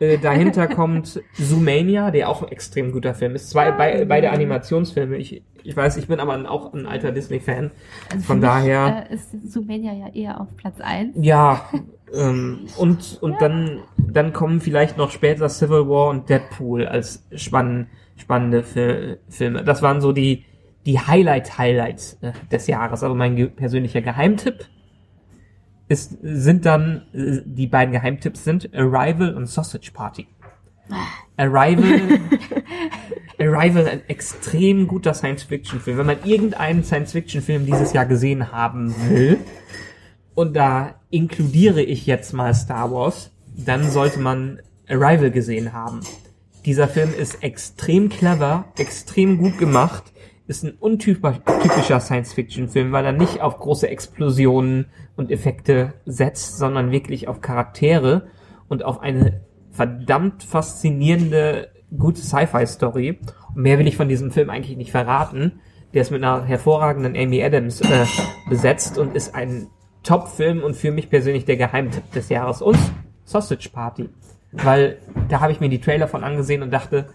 Äh, 0.00 0.18
dahinter 0.18 0.68
kommt 0.68 1.20
Zoomania, 1.34 2.10
der 2.10 2.28
auch 2.28 2.42
ein 2.42 2.48
extrem 2.52 2.92
guter 2.92 3.14
Film 3.14 3.34
ist. 3.34 3.50
Zwei, 3.50 3.72
bei, 3.72 4.04
beide 4.04 4.30
Animationsfilme. 4.30 5.16
Ich, 5.16 5.42
ich 5.64 5.76
weiß, 5.76 5.96
ich 5.96 6.06
bin 6.08 6.20
aber 6.20 6.50
auch 6.50 6.72
ein 6.72 6.86
alter 6.86 7.10
Disney-Fan. 7.12 7.70
Also 8.12 8.24
Von 8.24 8.24
für 8.24 8.34
mich, 8.34 8.42
daher- 8.42 9.06
Äh, 9.10 9.14
ist 9.14 9.52
Zoomania 9.52 9.92
ja 9.92 10.08
eher 10.14 10.40
auf 10.40 10.56
Platz 10.56 10.80
1. 10.80 11.16
Ja, 11.20 11.68
ähm, 12.14 12.60
und, 12.76 13.18
und 13.20 13.40
dann, 13.40 13.80
dann 13.98 14.32
kommen 14.32 14.60
vielleicht 14.60 14.96
noch 14.96 15.10
später 15.10 15.48
Civil 15.48 15.88
War 15.88 16.08
und 16.10 16.28
Deadpool 16.28 16.86
als 16.86 17.26
spann, 17.34 17.88
spannende 18.16 18.62
Fil 18.62 19.18
Filme. 19.28 19.62
Das 19.64 19.82
waren 19.82 20.00
so 20.00 20.12
die, 20.12 20.44
die 20.86 20.98
Highlight-Highlights 21.00 22.18
äh, 22.22 22.32
des 22.50 22.66
Jahres. 22.66 23.02
Aber 23.02 23.14
mein 23.14 23.36
ge 23.36 23.46
persönlicher 23.48 24.00
Geheimtipp 24.00 24.66
ist, 25.88 26.16
sind 26.22 26.66
dann, 26.66 27.02
äh, 27.12 27.40
die 27.44 27.66
beiden 27.66 27.92
Geheimtipps 27.92 28.44
sind 28.44 28.74
Arrival 28.74 29.34
und 29.34 29.46
Sausage 29.46 29.90
Party. 29.92 30.26
Arrival, 31.36 32.20
Arrival, 33.38 33.86
ein 33.86 34.08
extrem 34.08 34.88
guter 34.88 35.14
Science-Fiction-Film. 35.14 35.98
Wenn 35.98 36.06
man 36.06 36.24
irgendeinen 36.24 36.82
Science-Fiction-Film 36.82 37.66
dieses 37.66 37.92
Jahr 37.92 38.06
gesehen 38.06 38.52
haben 38.52 38.94
will, 39.08 39.38
und 40.38 40.54
da 40.54 40.94
inkludiere 41.10 41.82
ich 41.82 42.06
jetzt 42.06 42.32
mal 42.32 42.54
Star 42.54 42.92
Wars, 42.92 43.32
dann 43.56 43.90
sollte 43.90 44.20
man 44.20 44.60
Arrival 44.88 45.32
gesehen 45.32 45.72
haben. 45.72 45.98
Dieser 46.64 46.86
Film 46.86 47.12
ist 47.12 47.42
extrem 47.42 48.08
clever, 48.08 48.66
extrem 48.78 49.38
gut 49.38 49.58
gemacht, 49.58 50.04
ist 50.48 50.64
ein 50.64 50.72
untypischer 50.80 52.00
Science-Fiction-Film, 52.00 52.90
weil 52.90 53.04
er 53.04 53.12
nicht 53.12 53.42
auf 53.42 53.58
große 53.58 53.88
Explosionen 53.88 54.86
und 55.14 55.30
Effekte 55.30 55.92
setzt, 56.06 56.56
sondern 56.56 56.90
wirklich 56.90 57.28
auf 57.28 57.42
Charaktere 57.42 58.28
und 58.66 58.82
auf 58.82 59.00
eine 59.00 59.42
verdammt 59.70 60.42
faszinierende, 60.42 61.68
gute 61.96 62.22
Sci-Fi-Story. 62.22 63.20
Mehr 63.54 63.78
will 63.78 63.86
ich 63.86 63.98
von 63.98 64.08
diesem 64.08 64.30
Film 64.30 64.48
eigentlich 64.48 64.78
nicht 64.78 64.90
verraten. 64.90 65.60
Der 65.92 66.00
ist 66.00 66.10
mit 66.10 66.24
einer 66.24 66.44
hervorragenden 66.44 67.14
Amy 67.14 67.42
Adams 67.42 67.82
äh, 67.82 68.06
besetzt 68.48 68.96
und 68.96 69.14
ist 69.14 69.34
ein 69.34 69.68
Top-Film 70.02 70.62
und 70.62 70.76
für 70.76 70.92
mich 70.92 71.10
persönlich 71.10 71.44
der 71.44 71.58
Geheimtipp 71.58 72.10
des 72.12 72.30
Jahres. 72.30 72.62
Und 72.62 72.78
Sausage 73.24 73.68
Party. 73.70 74.08
Weil 74.52 74.98
da 75.28 75.40
habe 75.40 75.52
ich 75.52 75.60
mir 75.60 75.68
die 75.68 75.80
Trailer 75.80 76.08
von 76.08 76.24
angesehen 76.24 76.62
und 76.62 76.70
dachte, 76.70 77.08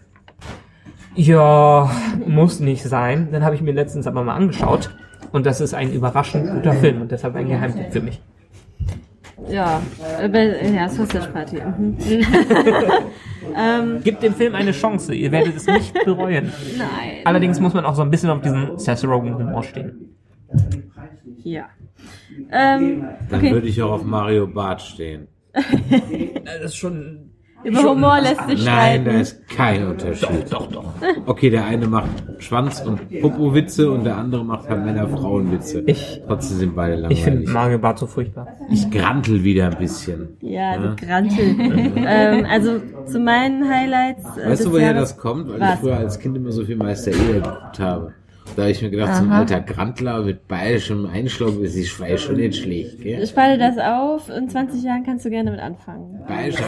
ja, 1.16 1.90
muss 2.26 2.60
nicht 2.60 2.84
sein. 2.84 3.30
Dann 3.32 3.44
habe 3.44 3.56
ich 3.56 3.62
mir 3.62 3.74
letztens 3.74 4.08
aber 4.08 4.24
mal 4.24 4.36
angeschaut 4.36 4.90
und 5.32 5.46
das 5.46 5.62
ist 5.62 5.74
ein 5.74 5.92
überraschend 5.92 6.50
guter 6.50 6.74
Film 6.74 7.02
und 7.02 7.12
deshalb 7.12 7.36
ein 7.36 7.48
Geheimtipp 7.48 7.92
für 7.92 8.02
mich. 8.02 8.22
Ja, 9.50 9.82
äh, 10.22 10.74
ja, 10.74 10.88
Sausage 10.88 11.28
Party. 11.28 11.58
Mhm. 11.58 11.98
ähm, 13.58 14.02
Gebt 14.04 14.24
dem 14.24 14.34
Film 14.34 14.56
eine 14.56 14.72
Chance, 14.72 15.14
ihr 15.14 15.32
werdet 15.32 15.58
es 15.58 15.68
nicht 15.68 15.94
bereuen. 16.06 16.52
nein. 16.78 17.22
Allerdings 17.26 17.60
muss 17.60 17.74
man 17.74 17.86
auch 17.86 17.96
so 17.96 18.04
ein 18.04 18.10
bisschen 18.10 18.30
auf 18.30 18.42
diesen 18.42 18.78
Seth 18.78 19.04
Rogen 19.04 19.36
Humor 19.36 19.64
stehen. 19.64 20.16
Ja. 21.44 21.66
Ähm, 22.52 23.06
Dann 23.30 23.40
okay. 23.40 23.52
würde 23.52 23.68
ich 23.68 23.82
auch 23.82 23.92
auf 23.92 24.04
Mario 24.04 24.48
Barth 24.48 24.82
stehen. 24.82 25.28
Das 26.46 26.66
ist 26.66 26.76
schon. 26.76 27.33
Über 27.64 27.84
Humor 27.84 28.20
lässt 28.22 28.48
sich 28.48 28.66
Nein, 28.66 29.02
streiten. 29.02 29.06
da 29.06 29.12
ist 29.12 29.48
kein 29.48 29.88
Unterschied. 29.88 30.52
Doch, 30.52 30.68
doch. 30.72 30.84
Okay, 31.26 31.50
der 31.50 31.66
eine 31.66 31.88
macht 31.88 32.10
Schwanz- 32.40 32.82
und 32.82 33.22
Popo-Witze 33.22 33.90
und 33.92 34.04
der 34.04 34.18
andere 34.18 34.44
macht 34.44 34.70
halt 34.70 34.84
Männer-Frauen-Witze. 34.86 35.84
Ich- 35.86 36.22
Trotzdem 36.28 36.58
sind 36.58 36.76
beide 36.76 36.96
Ich 37.10 37.24
finde 37.24 37.40
langweilig. 37.40 37.54
Mario 37.54 37.80
Bart 37.80 38.00
so 38.00 38.08
furchtbar. 38.08 38.48
Ich 38.72 38.90
grantel 38.92 39.44
wieder 39.44 39.68
ein 39.72 39.78
bisschen. 39.78 40.30
Ja, 40.42 40.78
die 40.78 41.06
Grantel. 41.06 41.56
ähm, 42.06 42.46
also 42.50 42.82
zu 43.06 43.20
meinen 43.20 43.68
Highlights. 43.70 44.26
Äh, 44.38 44.50
Weißt 44.50 44.62
des 44.62 44.66
du, 44.66 44.72
woher 44.74 44.92
Jahres- 44.94 45.10
das 45.14 45.18
kommt? 45.18 45.50
Weil 45.50 45.60
Was? 45.60 45.74
ich 45.76 45.80
früher 45.80 45.98
als 45.98 46.20
Kind 46.20 46.38
immer 46.38 46.52
so 46.52 46.66
viel 46.66 46.76
Meister 46.76 47.12
Eder 47.12 47.34
geguckt 47.42 47.80
habe. 47.80 48.14
Da 48.56 48.64
habe 48.64 48.72
ich 48.72 48.82
mir 48.82 48.90
gedacht, 48.92 49.16
so 49.16 49.24
ein 49.24 49.32
Aha. 49.32 49.40
alter 49.40 49.62
Grantler 49.62 50.22
mit 50.24 50.48
bayerischem 50.48 51.08
Einschlag 51.08 51.58
ist 51.62 51.76
die 51.76 51.86
Schweine 51.86 52.18
schon 52.18 52.36
nicht 52.36 52.62
schlecht, 52.62 53.02
gell? 53.02 53.26
Spalte 53.26 53.58
das 53.58 53.78
auf. 53.80 54.30
In 54.30 54.48
20 54.48 54.84
Jahren 54.84 55.04
kannst 55.04 55.26
du 55.26 55.30
gerne 55.32 55.50
mit 55.52 55.60
anfangen. 55.60 56.20
Bayerischer. 56.28 56.64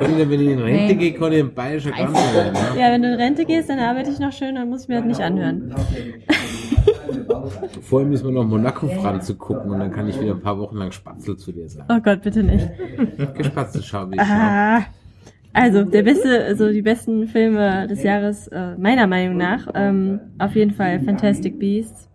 wenn 0.30 0.40
ich 0.40 0.48
in 0.48 0.58
Rente 0.58 0.94
Nee. 0.94 0.94
gehe, 0.96 1.12
kann 1.14 1.32
ich 1.32 1.40
ein 1.40 1.54
bayerischer 1.54 1.90
Grantler 1.92 2.34
werden, 2.34 2.52
ne? 2.52 2.80
Ja, 2.80 2.92
wenn 2.92 3.02
du 3.02 3.08
in 3.12 3.14
Rente 3.20 3.44
gehst, 3.46 3.70
dann 3.70 3.78
arbeite 3.78 4.10
ich 4.10 4.18
noch 4.18 4.32
schön, 4.32 4.56
dann 4.56 4.68
muss 4.68 4.82
ich 4.82 4.88
mir 4.88 4.96
das 4.96 5.04
nicht 5.06 5.20
anhören. 5.20 5.74
Vorher 7.82 8.08
müssen 8.08 8.24
wir 8.26 8.32
noch 8.32 8.44
Monaco 8.44 8.88
Franz 8.88 9.26
zu 9.26 9.36
gucken 9.36 9.70
und 9.70 9.78
dann 9.78 9.92
kann 9.92 10.08
ich 10.08 10.20
wieder 10.20 10.32
ein 10.32 10.40
paar 10.40 10.58
Wochen 10.58 10.76
lang 10.76 10.92
Spatzel 10.92 11.36
zu 11.36 11.52
dir 11.52 11.68
sagen. 11.68 11.86
Oh 11.90 12.00
Gott, 12.02 12.22
bitte 12.22 12.42
nicht. 12.42 12.68
Gespatzel 13.34 13.80
ich 13.80 13.86
schau. 13.86 14.08
Ah, 14.18 14.80
also 15.56 15.84
der 15.84 16.02
beste, 16.02 16.44
also 16.44 16.70
die 16.70 16.82
besten 16.82 17.26
Filme 17.28 17.86
des 17.86 18.02
Jahres 18.02 18.48
äh, 18.48 18.76
meiner 18.76 19.06
Meinung 19.06 19.38
nach 19.38 19.68
ähm, 19.74 20.20
auf 20.38 20.54
jeden 20.54 20.72
Fall 20.72 21.00
Fantastic 21.00 21.58
Beasts. 21.58 22.10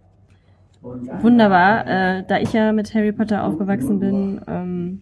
Wunderbar, 0.82 1.86
äh, 1.88 2.24
da 2.28 2.40
ich 2.40 2.54
ja 2.54 2.72
mit 2.72 2.94
Harry 2.94 3.12
Potter 3.12 3.44
aufgewachsen 3.44 4.00
bin, 4.00 4.42
ähm, 4.48 5.02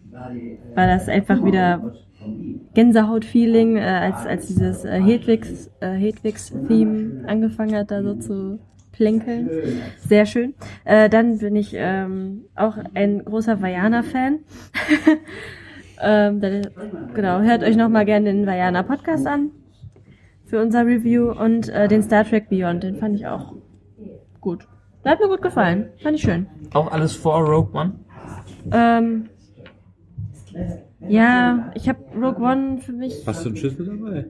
war 0.74 0.86
das 0.86 1.08
einfach 1.08 1.44
wieder 1.44 1.92
Gänsehaut-Feeling, 2.74 3.76
äh, 3.76 3.80
als 3.80 4.26
als 4.26 4.46
dieses 4.46 4.84
äh, 4.84 5.00
Hedwigs 5.00 5.70
äh, 5.80 5.92
Hedwigs 5.92 6.52
Theme 6.68 7.24
angefangen 7.26 7.74
hat, 7.74 7.90
da 7.90 8.02
so 8.02 8.14
zu 8.14 8.58
plänkeln. 8.92 9.48
Sehr 9.98 10.26
schön. 10.26 10.54
Äh, 10.84 11.08
dann 11.08 11.38
bin 11.38 11.56
ich 11.56 11.72
ähm, 11.74 12.44
auch 12.54 12.76
ein 12.94 13.24
großer 13.24 13.62
Vajana-Fan. 13.62 14.40
ähm, 16.02 16.40
da, 16.40 16.48
genau, 17.14 17.40
hört 17.40 17.62
euch 17.62 17.76
nochmal 17.76 18.04
gerne 18.04 18.32
den 18.32 18.46
Vajana 18.46 18.82
Podcast 18.82 19.26
an 19.26 19.50
für 20.46 20.60
unser 20.60 20.84
Review 20.84 21.30
und 21.30 21.68
äh, 21.68 21.86
den 21.88 22.02
Star 22.02 22.24
Trek 22.24 22.48
Beyond, 22.48 22.82
den 22.82 22.96
fand 22.96 23.14
ich 23.16 23.26
auch 23.26 23.54
gut. 24.40 24.66
Der 25.04 25.12
hat 25.12 25.20
mir 25.20 25.28
gut 25.28 25.42
gefallen. 25.42 25.90
Fand 26.02 26.16
ich 26.16 26.22
schön. 26.22 26.46
Auch 26.74 26.90
alles 26.90 27.14
vor 27.14 27.40
Rogue 27.40 27.72
One. 27.72 27.92
Ähm, 28.72 29.28
ja, 31.08 31.70
ich 31.74 31.88
habe 31.88 31.98
Rogue 32.14 32.44
One 32.44 32.78
für 32.78 32.92
mich. 32.92 33.22
Hast 33.26 33.44
du 33.44 33.50
einen 33.50 33.56
Schlüssel 33.56 33.86
dabei? 33.86 34.26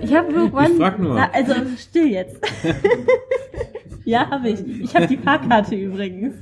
Ich 0.00 0.14
habe 0.14 0.28
Rogue 0.32 0.58
One. 0.58 0.74
frag 0.76 0.98
nur. 0.98 1.14
Na, 1.14 1.30
also 1.32 1.54
still 1.76 2.06
jetzt. 2.06 2.40
ja, 4.06 4.30
habe 4.30 4.48
ich. 4.48 4.66
Ich 4.80 4.94
habe 4.96 5.06
die 5.06 5.18
Fahrkarte 5.18 5.74
übrigens. 5.74 6.34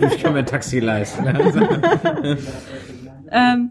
Ich 0.00 0.22
kann 0.22 0.34
mir 0.34 0.40
ein 0.40 0.46
Taxi 0.46 0.78
leisten. 0.78 1.24
Ähm, 3.32 3.70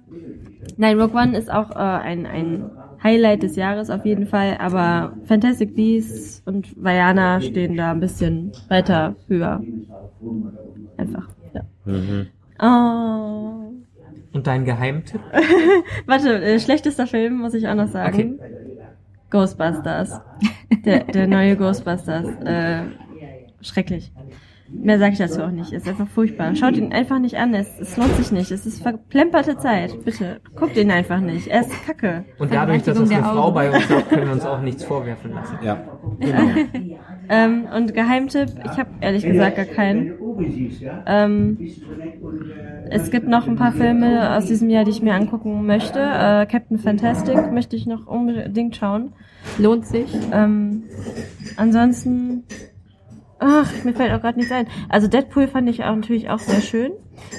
nein, 0.77 0.99
Rogue 0.99 1.19
One 1.19 1.37
ist 1.37 1.51
auch 1.51 1.71
äh, 1.71 1.79
ein, 1.79 2.25
ein 2.25 2.71
Highlight 3.03 3.43
des 3.43 3.55
Jahres 3.57 3.89
auf 3.89 4.05
jeden 4.05 4.25
Fall, 4.25 4.57
aber 4.59 5.13
Fantastic 5.25 5.75
Beasts 5.75 6.41
und 6.45 6.81
Vajana 6.81 7.41
stehen 7.41 7.75
da 7.75 7.91
ein 7.91 7.99
bisschen 7.99 8.53
weiter 8.69 9.15
höher. 9.27 9.61
Einfach. 10.97 11.27
Ja. 11.53 11.61
Mhm. 11.85 12.27
Oh. 12.61 13.73
Und 14.31 14.47
dein 14.47 14.63
Geheimtipp? 14.63 15.21
Warte, 16.05 16.41
äh, 16.41 16.59
schlechtester 16.59 17.07
Film, 17.07 17.39
muss 17.39 17.53
ich 17.53 17.67
auch 17.67 17.75
noch 17.75 17.87
sagen. 17.87 18.39
Ghostbusters. 19.29 20.21
Der, 20.85 21.03
der 21.03 21.27
neue 21.27 21.55
Ghostbusters. 21.55 22.25
Äh, 22.43 22.83
schrecklich. 23.61 24.11
Mehr 24.71 24.99
sage 24.99 25.13
ich 25.13 25.17
dazu 25.19 25.41
auch 25.41 25.51
nicht. 25.51 25.73
Ist 25.73 25.87
einfach 25.87 26.07
furchtbar. 26.07 26.55
Schaut 26.55 26.77
ihn 26.77 26.93
einfach 26.93 27.17
nicht 27.17 27.37
an. 27.37 27.53
Es, 27.55 27.79
es 27.79 27.97
lohnt 27.97 28.15
sich 28.17 28.31
nicht. 28.31 28.51
Es 28.51 28.67
ist 28.67 28.83
verplemperte 28.83 29.57
Zeit. 29.57 30.05
Bitte. 30.05 30.41
Guckt 30.55 30.77
ihn 30.77 30.91
einfach 30.91 31.19
nicht. 31.19 31.47
Er 31.47 31.61
ist 31.61 31.71
kacke. 31.87 32.25
Und 32.37 32.53
dadurch, 32.53 32.83
dass 32.83 32.97
es 32.97 33.09
eine 33.09 33.23
Frau 33.23 33.45
Augen. 33.45 33.55
bei 33.55 33.71
uns 33.71 33.89
hat, 33.89 34.09
können 34.09 34.27
wir 34.27 34.33
uns 34.33 34.45
auch 34.45 34.61
nichts 34.61 34.83
vorwerfen 34.83 35.33
lassen. 35.33 35.57
Ja, 35.63 35.83
genau. 36.19 36.99
Ähm, 37.31 37.67
und 37.75 37.93
Geheimtipp, 37.93 38.49
ich 38.65 38.79
habe 38.79 38.89
ehrlich 39.01 39.23
gesagt 39.23 39.55
gar 39.55 39.65
keinen. 39.65 40.13
Ähm, 41.05 41.59
es 42.89 43.11
gibt 43.11 43.27
noch 43.27 43.47
ein 43.47 43.55
paar 43.55 43.71
Filme 43.71 44.35
aus 44.35 44.47
diesem 44.47 44.71
Jahr, 44.71 44.83
die 44.83 44.89
ich 44.89 45.03
mir 45.03 45.13
angucken 45.13 45.63
möchte. 45.67 45.99
Äh, 45.99 46.47
Captain 46.47 46.79
Fantastic 46.79 47.51
möchte 47.51 47.75
ich 47.75 47.85
noch 47.85 48.07
unbedingt 48.07 48.75
schauen. 48.75 49.13
Lohnt 49.59 49.85
sich. 49.85 50.11
Ähm, 50.31 50.85
ansonsten, 51.55 52.45
ach, 53.39 53.83
mir 53.83 53.93
fällt 53.93 54.11
auch 54.13 54.21
gerade 54.21 54.37
nichts 54.37 54.51
ein. 54.51 54.67
Also 54.89 55.07
Deadpool 55.07 55.47
fand 55.47 55.69
ich 55.69 55.83
auch 55.83 55.95
natürlich 55.95 56.29
auch 56.29 56.39
sehr 56.39 56.61
schön. 56.61 56.91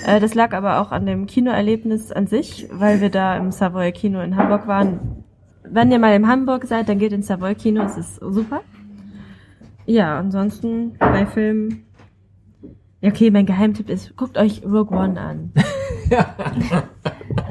Äh, 0.07 0.21
das 0.21 0.35
lag 0.35 0.53
aber 0.53 0.81
auch 0.81 0.93
an 0.93 1.07
dem 1.07 1.27
Kinoerlebnis 1.27 2.13
an 2.13 2.27
sich, 2.27 2.69
weil 2.73 3.01
wir 3.01 3.11
da 3.11 3.37
im 3.37 3.51
Savoy 3.53 3.93
Kino 3.93 4.21
in 4.21 4.37
Hamburg 4.37 4.67
waren. 4.67 5.25
Wenn 5.63 5.91
ihr 5.93 5.99
mal 5.99 6.15
in 6.15 6.27
Hamburg 6.27 6.65
seid, 6.65 6.89
dann 6.89 6.99
geht 6.99 7.13
ins 7.13 7.27
Savoy 7.29 7.55
Kino, 7.55 7.83
es 7.83 7.97
ist 7.97 8.17
super. 8.17 8.63
Ja, 9.87 10.19
ansonsten 10.19 10.97
bei 10.99 11.27
Filmen. 11.27 11.85
Ja, 13.01 13.11
okay, 13.11 13.31
mein 13.31 13.47
Geheimtipp 13.47 13.89
ist, 13.89 14.17
guckt 14.17 14.37
euch 14.37 14.63
Rogue 14.65 14.97
One 14.97 15.21
an. 15.21 15.53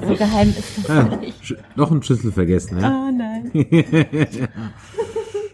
So 0.05 0.13
geheim 0.15 0.49
ist 0.49 0.77
das 0.79 0.89
Ah, 0.89 1.15
nicht. 1.15 1.55
Noch 1.77 1.91
einen 1.91 2.03
Schlüssel 2.03 2.33
vergessen, 2.33 2.79
ja? 2.81 3.07
Oh 3.07 3.11
nein. 3.11 3.49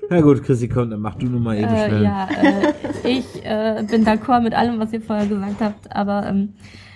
Na 0.10 0.22
gut, 0.22 0.44
Chrissy, 0.44 0.68
komm, 0.68 0.90
dann 0.92 1.00
mach 1.02 1.16
du 1.16 1.26
nur 1.28 1.40
mal 1.40 1.56
eben 1.58 1.74
Äh, 1.74 1.88
schnell. 1.88 2.04
ja, 2.04 2.28
äh, 2.30 3.10
ich 3.10 3.26
äh, 3.44 3.84
bin 3.90 4.06
d'accord 4.06 4.42
mit 4.42 4.54
allem, 4.54 4.80
was 4.80 4.94
ihr 4.94 5.02
vorher 5.02 5.26
gesagt 5.26 5.56
habt, 5.62 5.96
aber 5.96 6.28
ähm, 6.28 6.54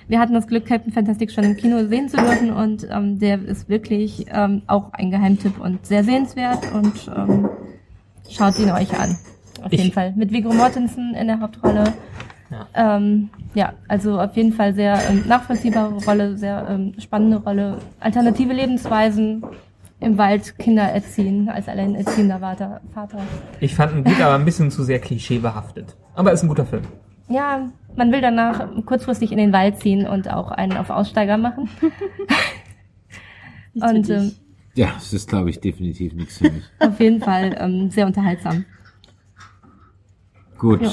wir 0.07 0.19
hatten 0.19 0.33
das 0.33 0.47
Glück, 0.47 0.65
Captain 0.65 0.91
Fantastic 0.91 1.31
schon 1.31 1.43
im 1.43 1.55
Kino 1.57 1.85
sehen 1.87 2.09
zu 2.09 2.17
dürfen 2.17 2.51
und 2.51 2.87
ähm, 2.91 3.19
der 3.19 3.41
ist 3.43 3.69
wirklich 3.69 4.25
ähm, 4.31 4.61
auch 4.67 4.93
ein 4.93 5.11
Geheimtipp 5.11 5.59
und 5.59 5.85
sehr 5.85 6.03
sehenswert 6.03 6.59
und 6.73 6.93
ähm, 7.15 7.49
schaut 8.29 8.57
ihn 8.59 8.71
euch 8.71 8.97
an. 8.99 9.17
Auf 9.63 9.71
Ich- 9.71 9.79
jeden 9.81 9.93
Fall. 9.93 10.13
Mit 10.15 10.31
Viggo 10.31 10.51
Mortensen 10.53 11.13
in 11.15 11.27
der 11.27 11.39
Hauptrolle. 11.39 11.83
Ja, 12.51 12.95
ähm, 12.97 13.29
ja 13.53 13.73
also 13.87 14.19
auf 14.19 14.35
jeden 14.35 14.53
Fall 14.53 14.73
sehr 14.73 14.97
ähm, 15.09 15.23
nachvollziehbare 15.27 15.93
Rolle, 16.05 16.35
sehr 16.37 16.65
ähm, 16.69 16.93
spannende 16.97 17.37
Rolle. 17.37 17.77
Alternative 17.99 18.53
Lebensweisen 18.53 19.43
im 19.99 20.17
Wald 20.17 20.57
Kinder 20.57 20.83
erziehen 20.83 21.49
als 21.49 21.67
alleinerziehender 21.67 22.39
Vater. 22.39 22.81
Vater. 22.93 23.19
Ich 23.59 23.75
fand 23.75 23.93
ihn 23.93 24.03
gut, 24.03 24.19
aber 24.21 24.35
ein 24.35 24.45
bisschen 24.45 24.71
zu 24.71 24.83
sehr 24.83 24.99
klischeebehaftet. 24.99 25.95
Aber 26.15 26.31
ist 26.31 26.41
ein 26.43 26.47
guter 26.49 26.65
Film. 26.65 26.83
Ja, 27.27 27.69
man 27.95 28.11
will 28.11 28.21
danach 28.21 28.67
kurzfristig 28.85 29.31
in 29.31 29.37
den 29.37 29.53
Wald 29.53 29.79
ziehen 29.79 30.07
und 30.07 30.29
auch 30.31 30.51
einen 30.51 30.77
auf 30.77 30.89
Aussteiger 30.89 31.37
machen. 31.37 31.69
und 33.75 34.09
ähm, 34.09 34.31
Ja, 34.75 34.93
es 34.97 35.13
ist, 35.13 35.29
glaube 35.29 35.49
ich, 35.49 35.59
definitiv 35.59 36.13
nichts 36.13 36.37
für 36.39 36.49
mich. 36.51 36.63
auf 36.79 36.99
jeden 36.99 37.19
Fall 37.21 37.55
ähm, 37.59 37.89
sehr 37.91 38.05
unterhaltsam. 38.07 38.65
Gut, 40.57 40.81
Ja. 40.81 40.91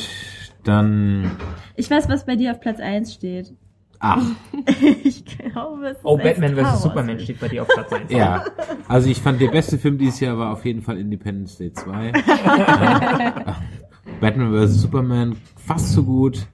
dann. 0.65 1.31
Ich 1.74 1.91
weiß, 1.91 2.09
was 2.09 2.27
bei 2.27 2.37
dir 2.37 2.53
auf 2.53 2.61
Platz 2.61 2.81
1 2.81 3.12
steht. 3.15 3.55
Ach, 4.01 4.23
Ich 5.05 5.24
glaube, 5.24 5.86
es 5.89 5.97
ist 5.98 6.05
Oh, 6.05 6.16
Batman 6.16 6.56
vs. 6.56 6.82
Superman 6.82 7.18
steht 7.20 7.40
bei 7.40 7.48
dir 7.48 7.62
auf 7.62 7.68
Platz 7.68 7.93
1. 7.93 8.10
ja. 8.10 8.44
Also 8.89 9.09
ich 9.09 9.20
fand 9.20 9.40
der 9.40 9.51
beste 9.51 9.78
Film 9.78 9.98
dieses 9.98 10.20
Jahr 10.20 10.39
war 10.39 10.52
auf 10.52 10.64
jeden 10.64 10.82
Fall 10.82 10.98
Independence 10.98 11.59
Day 11.59 11.73
2. 11.73 12.12
Batman 14.20 14.52
vs. 14.52 14.81
Superman 14.82 15.36
fast 15.56 15.93
so 15.93 16.05
gut. 16.05 16.47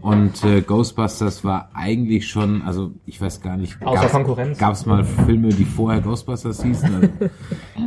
Und 0.00 0.42
äh, 0.42 0.62
Ghostbusters 0.62 1.44
war 1.44 1.70
eigentlich 1.72 2.26
schon, 2.28 2.62
also 2.62 2.90
ich 3.04 3.20
weiß 3.20 3.40
gar 3.40 3.56
nicht, 3.56 3.80
Außer 3.86 4.08
Konkurrenz. 4.08 4.58
Gab 4.58 4.72
es 4.72 4.84
mal 4.84 5.04
Filme, 5.04 5.50
die 5.50 5.64
vorher 5.64 6.00
Ghostbusters 6.00 6.64
hießen? 6.64 6.92
Also, 6.94 7.08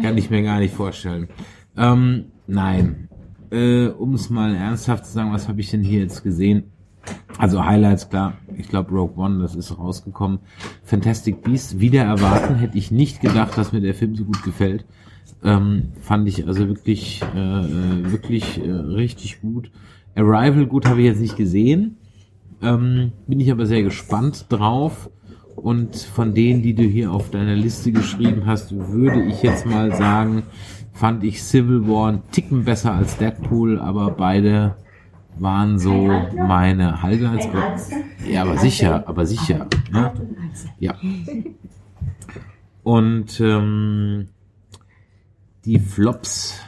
kann 0.02 0.18
ich 0.18 0.30
mir 0.30 0.42
gar 0.44 0.60
nicht 0.60 0.74
vorstellen. 0.74 1.28
Ähm, 1.76 2.32
nein. 2.48 3.10
Äh, 3.52 3.88
um 3.88 4.14
es 4.14 4.30
mal 4.30 4.56
ernsthaft 4.56 5.08
zu 5.08 5.12
sagen, 5.12 5.34
was 5.34 5.50
habe 5.50 5.60
ich 5.60 5.72
denn 5.72 5.84
hier 5.84 6.00
jetzt 6.00 6.24
gesehen? 6.24 6.72
Also 7.38 7.64
Highlights, 7.64 8.10
klar. 8.10 8.34
Ich 8.58 8.68
glaube 8.68 8.92
Rogue 8.92 9.18
One, 9.18 9.42
das 9.42 9.56
ist 9.56 9.78
rausgekommen. 9.78 10.40
Fantastic 10.84 11.42
Beasts, 11.44 11.80
wieder 11.80 12.04
erwarten, 12.04 12.56
hätte 12.56 12.78
ich 12.78 12.92
nicht 12.92 13.22
gedacht, 13.22 13.58
dass 13.58 13.72
mir 13.72 13.82
der 13.82 13.94
Film 13.94 14.16
so 14.16 14.26
gut 14.26 14.44
gefällt. 14.44 14.86
Ähm, 15.44 15.94
fand 16.02 16.28
ich 16.28 16.48
also 16.48 16.68
wirklich, 16.68 17.22
äh, 17.34 17.40
äh, 17.40 18.12
wirklich 18.12 18.60
äh, 18.62 18.70
richtig 18.72 19.42
gut. 19.42 19.72
Arrival, 20.16 20.66
gut, 20.66 20.86
habe 20.86 21.00
ich 21.00 21.08
jetzt 21.08 21.22
nicht 21.22 21.38
gesehen. 21.38 21.98
Ähm, 22.62 23.14
bin 23.26 23.40
ich 23.40 23.52
aber 23.52 23.66
sehr 23.66 23.84
gespannt 23.84 24.48
drauf. 24.50 25.10
Und 25.56 25.96
von 25.96 26.34
denen, 26.34 26.62
die 26.62 26.74
du 26.74 26.84
hier 26.84 27.12
auf 27.12 27.32
deiner 27.32 27.56
Liste 27.56 27.92
geschrieben 27.92 28.44
hast, 28.46 28.74
würde 28.76 29.24
ich 29.24 29.44
jetzt 29.44 29.66
mal 29.66 29.94
sagen, 29.94 30.44
fand 30.94 31.24
ich 31.24 31.44
Civil 31.44 31.88
War 31.88 32.10
einen 32.10 32.22
Ticken 32.32 32.66
besser 32.66 32.94
als 32.94 33.18
Deadpool, 33.18 33.80
aber 33.80 34.12
beide 34.12 34.76
waren 35.42 35.80
so 35.80 36.08
meine 36.36 37.02
Highlights. 37.02 37.48
Ja, 38.28 38.44
aber 38.44 38.58
sicher, 38.58 39.08
aber 39.08 39.26
sicher. 39.26 39.68
Ne? 39.92 40.14
Ja. 40.80 40.96
Und 42.84 43.40
ähm, 43.40 44.30
die 45.66 45.80
Flops. 45.80 46.60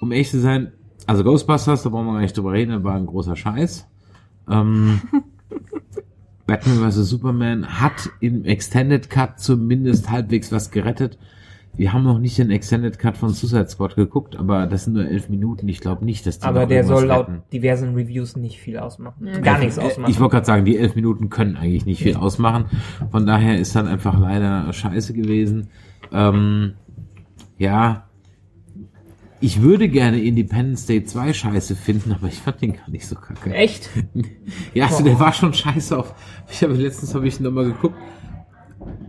Um 0.00 0.12
ehrlich 0.12 0.30
zu 0.30 0.40
sein, 0.40 0.72
also 1.06 1.24
Ghostbusters, 1.24 1.82
da 1.82 1.88
brauchen 1.88 2.06
wir 2.06 2.12
gar 2.12 2.20
nicht 2.20 2.36
drüber 2.36 2.52
reden, 2.52 2.84
war 2.84 2.94
ein 2.94 3.06
großer 3.06 3.36
Scheiß. 3.36 3.88
Ähm, 4.48 5.00
Batman 6.46 6.90
vs. 6.90 7.08
Superman 7.08 7.80
hat 7.80 8.10
im 8.20 8.44
Extended 8.44 9.10
Cut 9.10 9.40
zumindest 9.40 10.10
halbwegs 10.10 10.52
was 10.52 10.70
gerettet. 10.70 11.18
Wir 11.76 11.92
haben 11.92 12.04
noch 12.04 12.18
nicht 12.18 12.38
den 12.38 12.50
Extended 12.50 12.98
Cut 12.98 13.16
von 13.18 13.30
Suicide 13.30 13.68
Squad 13.68 13.96
geguckt, 13.96 14.36
aber 14.36 14.66
das 14.66 14.84
sind 14.84 14.94
nur 14.94 15.06
elf 15.06 15.28
Minuten. 15.28 15.68
Ich 15.68 15.80
glaube 15.80 16.04
nicht, 16.04 16.26
dass 16.26 16.38
die 16.38 16.46
Aber 16.46 16.62
noch 16.62 16.68
der 16.68 16.84
soll 16.84 17.04
laut 17.04 17.28
retten. 17.28 17.42
diversen 17.52 17.94
Reviews 17.94 18.34
nicht 18.36 18.58
viel 18.58 18.78
ausmachen. 18.78 19.26
Ja. 19.26 19.38
Gar 19.40 19.58
nichts 19.58 19.76
Äh, 19.76 19.82
ausmachen. 19.82 20.10
Ich 20.10 20.18
wollte 20.18 20.32
gerade 20.36 20.46
sagen, 20.46 20.64
die 20.64 20.78
elf 20.78 20.94
Minuten 20.94 21.28
können 21.28 21.56
eigentlich 21.56 21.84
nicht 21.84 22.02
viel 22.02 22.16
ausmachen. 22.16 22.64
Von 23.10 23.26
daher 23.26 23.58
ist 23.58 23.76
dann 23.76 23.86
einfach 23.88 24.18
leider 24.18 24.72
scheiße 24.72 25.12
gewesen. 25.12 25.68
Ähm, 26.12 26.74
ja, 27.58 28.04
ich 29.40 29.60
würde 29.60 29.88
gerne 29.90 30.18
Independence 30.22 30.86
Day 30.86 31.04
2 31.04 31.34
scheiße 31.34 31.76
finden, 31.76 32.12
aber 32.12 32.28
ich 32.28 32.38
fand 32.38 32.62
den 32.62 32.72
gar 32.72 32.88
nicht 32.88 33.06
so 33.06 33.16
kacke. 33.16 33.52
Echt? 33.52 33.90
Ja, 34.74 34.86
also 34.86 35.04
der 35.04 35.18
war 35.20 35.32
schon 35.32 35.52
scheiße 35.52 35.96
auf. 35.98 36.14
Ich 36.50 36.62
habe 36.62 36.72
letztens 36.74 37.14
habe 37.14 37.26
ich 37.28 37.38
ihn 37.38 37.42
nochmal 37.44 37.64
geguckt. 37.66 37.96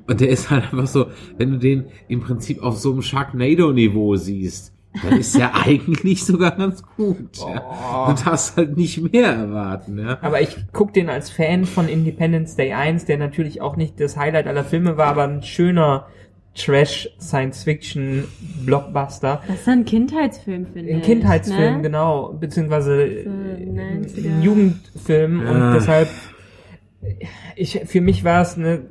Und 0.08 0.22
der 0.22 0.30
ist 0.30 0.50
halt 0.50 0.64
einfach 0.72 0.88
so, 0.88 1.08
wenn 1.38 1.52
du 1.52 1.58
den 1.58 1.86
im 2.08 2.22
Prinzip 2.22 2.64
auf 2.64 2.78
so 2.78 2.94
einem 2.94 3.02
Sharknado-Niveau 3.02 4.16
siehst, 4.16 4.74
dann 5.04 5.20
ist 5.20 5.38
der 5.38 5.54
eigentlich 5.66 6.24
sogar 6.24 6.52
ganz 6.56 6.82
gut. 6.96 7.38
Ja. 7.38 8.08
Du 8.16 8.24
darfst 8.24 8.58
halt 8.58 8.78
nicht 8.78 9.00
mehr 9.12 9.28
erwarten, 9.28 10.00
ja. 10.00 10.18
Aber 10.22 10.42
ich 10.42 10.56
guck 10.74 10.94
den 10.94 11.10
als 11.10 11.30
Fan 11.30 11.66
von 11.66 11.88
Independence 11.88 12.56
Day 12.56 12.74
1, 12.74 13.06
der 13.06 13.18
natürlich 13.18 13.62
auch 13.62 13.76
nicht 13.76 14.00
das 14.00 14.18
Highlight 14.18 14.48
aller 14.48 14.64
Filme 14.64 14.98
war, 14.98 15.08
aber 15.08 15.24
ein 15.26 15.44
schöner 15.44 16.08
Trash-Science-Fiction-Blockbuster. 16.56 19.42
Das 19.48 19.60
ist 19.62 19.68
ein 19.68 19.86
Kindheitsfilm, 19.86 20.66
finde 20.66 20.92
Ein 20.94 21.00
ich. 21.00 21.06
Kindheitsfilm, 21.06 21.76
ne? 21.78 21.82
genau, 21.82 22.34
beziehungsweise 22.34 23.24
So, 23.24 23.30
90er. 23.30 24.28
ein 24.28 24.42
Jugendfilm 24.42 25.46
Ja. 25.46 25.52
und 25.52 25.74
deshalb, 25.76 26.10
ich, 27.56 27.82
für 27.86 28.02
mich 28.02 28.24
war 28.24 28.42
es 28.42 28.58
eine, 28.58 28.82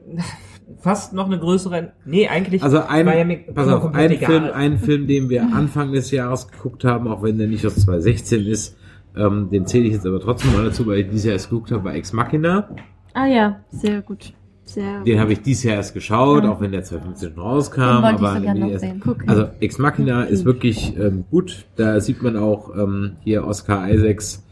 fast 0.78 1.12
noch 1.12 1.26
eine 1.26 1.38
größere, 1.38 1.92
nee, 2.04 2.28
eigentlich 2.28 2.62
Also 2.62 2.80
ein, 2.80 3.06
war 3.06 3.16
ja 3.16 3.24
mir 3.24 3.38
pass 3.54 3.68
auf, 3.68 3.94
ein 3.94 4.10
egal. 4.10 4.30
Film, 4.30 4.44
ein 4.52 4.78
Film, 4.78 5.06
den 5.06 5.28
wir 5.28 5.42
Anfang 5.54 5.92
des 5.92 6.10
Jahres 6.10 6.48
geguckt 6.48 6.84
haben, 6.84 7.08
auch 7.08 7.22
wenn 7.22 7.38
der 7.38 7.46
nicht 7.46 7.64
aus 7.66 7.76
2016 7.76 8.46
ist, 8.46 8.76
ähm, 9.16 9.48
den 9.50 9.66
zähle 9.66 9.86
ich 9.86 9.92
jetzt 9.94 10.06
aber 10.06 10.20
trotzdem 10.20 10.52
mal 10.52 10.64
dazu, 10.64 10.86
weil 10.86 10.98
ich 11.00 11.08
dieses 11.08 11.24
Jahr 11.24 11.32
erst 11.34 11.50
geguckt 11.50 11.70
habe, 11.70 11.84
war 11.84 11.94
Ex 11.94 12.12
Machina. 12.12 12.68
Ah 13.14 13.26
ja, 13.26 13.60
sehr 13.70 14.02
gut. 14.02 14.32
Sehr 14.64 15.04
Den 15.04 15.20
habe 15.20 15.32
ich 15.32 15.42
dieses 15.42 15.62
Jahr 15.62 15.76
erst 15.76 15.94
geschaut, 15.94 16.44
auch 16.44 16.60
wenn 16.60 16.72
der 16.72 16.82
2015 16.82 17.34
schon 17.34 17.42
rauskam. 17.42 18.02
Den 18.02 18.20
wollte 18.20 18.82
ich 18.82 19.04
aber. 19.06 19.16
Also 19.30 19.48
Ex 19.60 19.78
Machina 19.78 20.24
ist 20.24 20.44
wirklich 20.44 20.96
ähm, 20.98 21.24
gut. 21.30 21.66
Da 21.76 22.00
sieht 22.00 22.20
man 22.20 22.36
auch 22.36 22.76
ähm, 22.76 23.12
hier 23.20 23.46
Oscar 23.46 23.88
Isaacs 23.88 24.44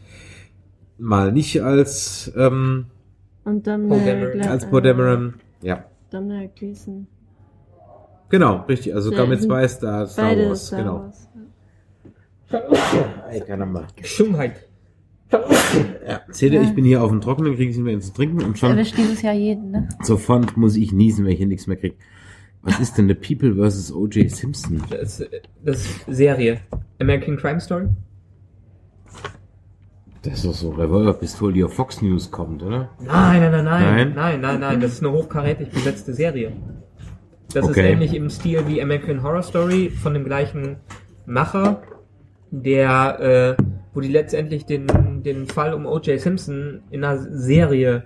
mal 0.97 1.33
nicht 1.33 1.61
als 1.61 2.31
ähm, 2.37 2.85
Und 3.43 3.67
dann 3.67 3.89
Dameron. 3.89 4.41
als 4.41 4.69
Poe 4.69 4.81
Dameron. 4.81 5.33
Ja, 5.61 5.83
Dominic 6.15 6.55
Gleason. 6.55 7.07
genau, 8.29 8.63
richtig. 8.67 8.93
Also 8.95 9.11
Ja, 9.11 9.25
mit 9.25 9.39
sind 9.41 9.49
zwei 9.49 9.67
Star, 9.67 10.07
Beide 10.15 10.47
Wars, 10.49 10.67
Star 10.67 10.79
genau. 10.79 10.99
Wars. 11.01 11.29
Ey, 13.31 13.41
caramba. 13.41 13.87
Gesundheit. 13.95 14.67
Ja, 16.07 16.21
seht 16.29 16.53
ihr, 16.53 16.61
ich 16.61 16.73
bin 16.75 16.85
hier 16.85 17.03
auf 17.03 17.09
dem 17.09 17.19
Trockenen, 17.19 17.55
kriege 17.55 17.69
ich 17.71 17.75
nicht 17.75 17.83
mehr 17.83 17.93
ins 17.95 18.13
Trinken 18.13 18.41
und 18.43 18.57
schon 18.57 18.69
erwischt 18.71 18.95
dieses 18.97 19.21
Jahr 19.23 19.33
jeden, 19.33 19.71
ne? 19.71 19.89
sofort 20.03 20.55
muss 20.55 20.75
ich 20.77 20.91
niesen, 20.93 21.25
wenn 21.25 21.31
ich 21.31 21.39
hier 21.39 21.47
nichts 21.47 21.65
mehr 21.67 21.75
kriege. 21.77 21.95
Was 22.61 22.79
ist 22.79 22.97
denn 22.97 23.07
The 23.07 23.15
People 23.15 23.55
vs. 23.69 23.91
O.J. 23.91 24.29
Simpson? 24.31 24.81
Das, 24.89 25.19
ist- 25.19 25.29
das 25.63 25.77
ist 25.85 26.05
Serie. 26.07 26.61
American 27.01 27.35
Crime 27.37 27.59
Story? 27.59 27.87
Das 30.25 30.33
ist 30.33 30.45
doch 30.45 30.53
so 30.53 30.69
Revolverpistole, 30.71 31.53
die 31.53 31.63
auf 31.63 31.73
Fox 31.73 32.01
News 32.01 32.31
kommt, 32.31 32.63
oder? 32.63 32.89
Nein, 32.99 33.41
nein, 33.41 33.51
nein, 33.51 33.63
nein, 33.63 33.63
Nein? 33.63 34.13
nein, 34.15 34.41
nein, 34.41 34.59
nein, 34.59 34.81
das 34.81 34.93
ist 34.93 35.03
eine 35.03 35.11
hochkarätig 35.13 35.69
besetzte 35.69 36.13
Serie. 36.13 36.51
Das 37.53 37.63
ist 37.65 37.71
Okay. 37.71 37.91
ähnlich 37.91 38.13
im 38.15 38.29
Stil 38.29 38.63
wie 38.67 38.81
American 38.81 39.21
Horror 39.23 39.43
Story 39.43 39.89
von 39.91 40.13
dem 40.13 40.23
gleichen 40.25 40.77
Macher, 41.25 41.81
der, 42.51 43.55
äh, 43.59 43.63
wo 43.93 44.01
die 44.01 44.07
letztendlich 44.11 44.65
den, 44.65 44.87
den 45.23 45.45
Fall 45.45 45.73
um 45.73 45.85
O.J. 45.85 46.19
Simpson 46.19 46.81
in 46.89 47.03
einer 47.03 47.19
Serie 47.19 48.05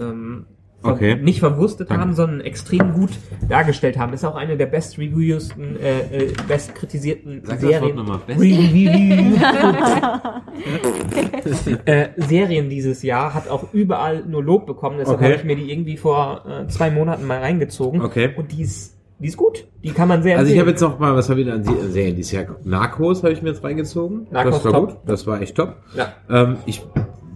ähm, 0.00 0.46
Okay. 0.84 1.16
nicht 1.16 1.40
verwurstet 1.40 1.90
Danke. 1.90 2.02
haben, 2.02 2.14
sondern 2.14 2.40
extrem 2.40 2.92
gut 2.92 3.10
dargestellt 3.48 3.98
haben. 3.98 4.12
Ist 4.12 4.24
auch 4.24 4.34
eine 4.34 4.56
der 4.56 4.66
best 4.66 4.98
reviewsten, 4.98 5.78
äh, 5.80 6.00
äh, 6.26 6.32
best 6.48 6.74
kritisierten 6.74 7.42
Sag 7.44 7.60
das 7.60 7.62
Wort 7.62 7.72
Serien. 7.74 7.96
nochmal. 7.96 8.18
Best- 8.26 8.40
Review. 8.40 8.90
äh, 11.84 12.08
Serien 12.16 12.68
dieses 12.68 13.02
Jahr 13.02 13.34
hat 13.34 13.48
auch 13.48 13.72
überall 13.72 14.24
nur 14.26 14.42
Lob 14.42 14.66
bekommen. 14.66 14.96
Deshalb 14.98 15.18
Okay. 15.18 15.24
habe 15.26 15.34
ich 15.36 15.44
mir 15.44 15.56
die 15.56 15.70
irgendwie 15.70 15.96
vor 15.96 16.44
äh, 16.46 16.66
zwei 16.68 16.90
Monaten 16.90 17.26
mal 17.26 17.38
reingezogen. 17.40 18.00
Okay. 18.02 18.30
Und 18.36 18.52
die 18.52 18.62
ist, 18.62 18.96
die 19.18 19.28
ist 19.28 19.36
gut. 19.36 19.66
Die 19.82 19.90
kann 19.90 20.08
man 20.08 20.22
sehr 20.22 20.38
Also 20.38 20.52
ich 20.52 20.58
habe 20.58 20.70
jetzt 20.70 20.80
noch 20.80 20.98
mal, 20.98 21.14
was 21.14 21.28
habe 21.30 21.40
ich 21.40 21.46
denn 21.46 21.56
an 21.56 21.64
Se- 21.64 21.90
Serien 21.90 22.16
dieses 22.16 22.32
Jahr? 22.32 22.46
Narcos 22.64 23.22
habe 23.22 23.32
ich 23.32 23.42
mir 23.42 23.50
jetzt 23.50 23.62
reingezogen. 23.62 24.26
Narcos 24.30 24.56
das 24.56 24.64
war 24.64 24.72
top. 24.72 24.88
gut. 24.88 24.96
Das 25.06 25.26
war 25.26 25.40
echt 25.40 25.56
top. 25.56 25.76
ja. 25.96 26.12
Ähm, 26.30 26.56
ich 26.66 26.82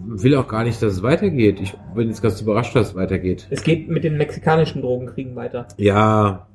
will 0.09 0.35
auch 0.35 0.47
gar 0.47 0.63
nicht, 0.63 0.81
dass 0.81 0.93
es 0.93 1.03
weitergeht. 1.03 1.59
Ich 1.61 1.73
bin 1.95 2.07
jetzt 2.07 2.21
ganz 2.21 2.41
überrascht, 2.41 2.75
dass 2.75 2.89
es 2.89 2.95
weitergeht. 2.95 3.47
Es 3.49 3.63
geht 3.63 3.89
mit 3.89 4.03
den 4.03 4.17
mexikanischen 4.17 4.81
Drogenkriegen 4.81 5.35
weiter. 5.35 5.67
Ja, 5.77 6.47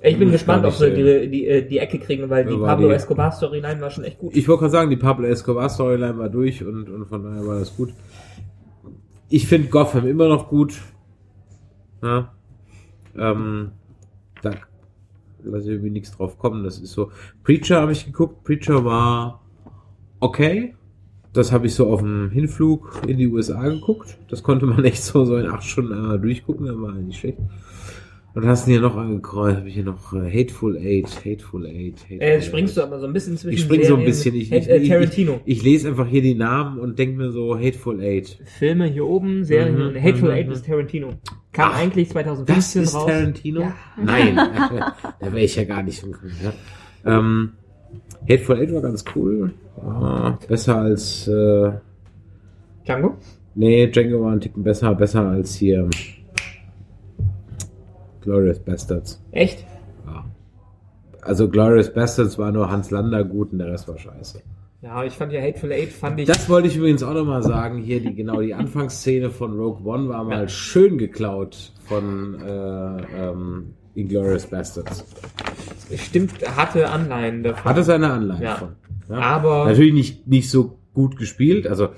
Ich 0.00 0.18
bin 0.18 0.28
Hm, 0.28 0.32
gespannt, 0.32 0.64
ob 0.64 0.72
sie 0.72 0.90
die, 0.92 1.30
die, 1.30 1.46
äh, 1.46 1.62
die 1.68 1.78
Ecke 1.78 1.98
kriegen, 2.00 2.28
weil 2.28 2.44
die 2.44 2.56
Pablo 2.56 2.88
die- 2.88 2.94
Escobar 2.94 3.30
Storyline 3.30 3.80
war 3.80 3.90
schon 3.90 4.04
echt 4.04 4.18
gut. 4.18 4.36
ich 4.36 4.48
wollte 4.48 4.60
gerade 4.60 4.72
sagen, 4.72 4.90
die 4.90 4.96
Pablo 4.96 5.26
Escobar 5.26 5.68
Storyline 5.68 6.18
war 6.18 6.28
durch 6.28 6.64
und, 6.64 6.88
und 6.90 7.06
von 7.06 7.22
daher 7.22 7.46
war 7.46 7.58
das 7.60 7.76
gut. 7.76 7.92
Ich 9.28 9.46
finde 9.46 9.68
Gotham 9.68 10.06
immer 10.06 10.28
noch 10.28 10.48
gut. 10.48 10.74
Ja. 12.02 12.32
Ähm, 13.16 13.70
da 14.42 14.50
lasse 15.44 15.64
ich 15.66 15.70
irgendwie 15.70 15.90
nichts 15.90 16.10
drauf 16.16 16.38
kommen. 16.38 16.64
Das 16.64 16.78
ist 16.78 16.92
so. 16.92 17.10
Preacher 17.44 17.80
habe 17.80 17.92
ich 17.92 18.04
geguckt. 18.04 18.44
Preacher 18.44 18.84
war 18.84 19.40
okay. 20.20 20.74
Das 21.34 21.50
habe 21.52 21.66
ich 21.66 21.74
so 21.74 21.90
auf 21.90 22.00
dem 22.00 22.30
Hinflug 22.30 23.02
in 23.08 23.18
die 23.18 23.26
USA 23.26 23.68
geguckt. 23.68 24.16
Das 24.30 24.42
konnte 24.42 24.66
man 24.66 24.84
echt 24.84 25.02
so, 25.02 25.24
so 25.24 25.36
in 25.36 25.48
acht 25.48 25.64
Stunden 25.64 25.92
einmal 25.92 26.18
durchgucken. 26.18 26.66
Das 26.66 26.76
war 26.80 26.92
nicht 26.92 27.18
schlecht. 27.18 27.38
Und 28.34 28.46
hast 28.46 28.66
du 28.66 28.72
hier 28.72 28.80
noch 28.80 28.96
angekreuzt? 28.96 29.58
Habe 29.58 29.68
ich 29.68 29.74
hier 29.74 29.84
noch 29.84 30.12
äh, 30.12 30.28
Hateful 30.28 30.76
Eight, 30.76 31.08
Hateful 31.24 31.66
Eight, 31.66 31.98
Hateful 32.02 32.20
äh, 32.20 32.36
Eight. 32.36 32.44
springst 32.44 32.76
du 32.76 32.82
aber 32.82 32.98
so 32.98 33.06
ein 33.06 33.12
bisschen 33.12 33.36
zwischen 33.36 33.54
Ich 33.54 33.62
spring 33.62 33.84
so 33.84 33.96
ein 33.96 34.04
bisschen. 34.04 34.34
Ich, 34.34 34.50
ich, 34.50 34.68
ich, 34.68 34.88
Tarantino. 34.88 35.40
Ich, 35.44 35.58
ich 35.58 35.62
lese 35.62 35.88
einfach 35.88 36.08
hier 36.08 36.22
die 36.22 36.34
Namen 36.34 36.80
und 36.80 36.98
denke 36.98 37.16
mir 37.16 37.30
so 37.30 37.56
Hateful 37.56 38.00
Eight. 38.00 38.38
Filme 38.58 38.86
hier 38.86 39.06
oben, 39.06 39.44
Serien 39.44 39.92
Mhm, 39.92 40.02
Hateful 40.02 40.30
mhm, 40.30 40.34
Eight 40.34 40.46
mhm. 40.46 40.52
ist 40.52 40.66
Tarantino. 40.66 41.10
Kam 41.52 41.70
Ach, 41.72 41.78
eigentlich 41.78 42.08
Das 42.08 42.14
2015 42.14 42.82
ist 42.82 42.94
raus. 42.94 43.06
Tarantino? 43.06 43.60
Ja. 43.60 43.74
Nein, 44.02 44.36
da 45.20 45.32
wäre 45.32 45.44
ich 45.44 45.54
ja 45.54 45.64
gar 45.64 45.84
nicht. 45.84 46.04
Ja. 46.42 47.18
Ähm, 47.18 47.52
Hateful 48.28 48.56
Eight 48.56 48.72
war 48.72 48.82
ganz 48.82 49.04
cool. 49.14 49.52
Ah, 49.82 50.38
besser 50.48 50.76
als 50.76 51.26
äh, 51.28 51.72
Django? 52.84 53.16
Nee, 53.54 53.86
Django 53.88 54.22
war 54.24 54.32
ein 54.32 54.40
Ticken 54.40 54.62
besser, 54.62 54.94
besser 54.94 55.26
als 55.28 55.54
hier 55.56 55.88
Glorious 58.20 58.58
Bastards. 58.60 59.22
Echt? 59.32 59.64
Ja. 60.06 60.24
Also 61.22 61.48
Glorious 61.48 61.92
Bastards 61.92 62.38
war 62.38 62.52
nur 62.52 62.70
Hans 62.70 62.90
Lander 62.90 63.24
gut 63.24 63.52
und 63.52 63.58
der 63.58 63.68
Rest 63.72 63.88
war 63.88 63.98
scheiße. 63.98 64.40
Ja, 64.82 65.02
ich 65.02 65.14
fand 65.14 65.32
ja 65.32 65.40
Hateful 65.40 65.72
Eight, 65.72 65.90
fand 65.92 66.20
ich. 66.20 66.26
Das 66.26 66.48
wollte 66.48 66.68
ich 66.68 66.76
übrigens 66.76 67.02
auch 67.02 67.14
nochmal 67.14 67.42
sagen. 67.42 67.78
Hier 67.78 68.00
die 68.00 68.14
genau 68.14 68.40
die 68.42 68.52
Anfangsszene 68.54 69.30
von 69.30 69.58
Rogue 69.58 69.80
One 69.90 70.08
war 70.10 70.24
mal 70.24 70.42
Ja. 70.42 70.48
schön 70.48 70.98
geklaut 70.98 71.72
von 71.86 72.38
äh, 72.40 73.02
ähm, 73.30 73.74
Inglourious 73.94 74.46
Bastards. 74.46 75.04
stimmt, 75.96 76.32
hatte 76.56 76.88
Anleihen 76.90 77.42
davon. 77.42 77.64
Hatte 77.64 77.82
seine 77.82 78.10
Anleihen 78.12 78.42
Ja. 78.42 78.56
von. 78.56 78.68
Ja. 79.08 79.16
Aber 79.16 79.66
Natürlich 79.66 79.94
nicht, 79.94 80.26
nicht 80.28 80.50
so 80.50 80.78
gut 80.94 81.16
gespielt. 81.16 81.66
Also, 81.66 81.88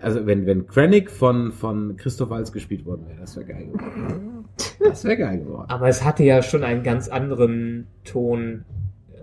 also 0.00 0.26
wenn, 0.26 0.46
wenn 0.46 0.66
Krennic 0.66 1.10
von, 1.10 1.52
von 1.52 1.96
Christoph 1.96 2.30
Waltz 2.30 2.52
gespielt 2.52 2.84
worden 2.86 3.06
wäre, 3.06 3.20
das 3.20 3.36
wäre 3.36 3.46
geil 3.46 3.66
geworden. 3.66 4.44
Das 4.80 5.04
wäre 5.04 5.16
geil 5.18 5.38
geworden. 5.40 5.66
Aber 5.70 5.88
es 5.88 6.04
hatte 6.04 6.24
ja 6.24 6.42
schon 6.42 6.64
einen 6.64 6.82
ganz 6.82 7.08
anderen 7.08 7.86
Ton 8.04 8.64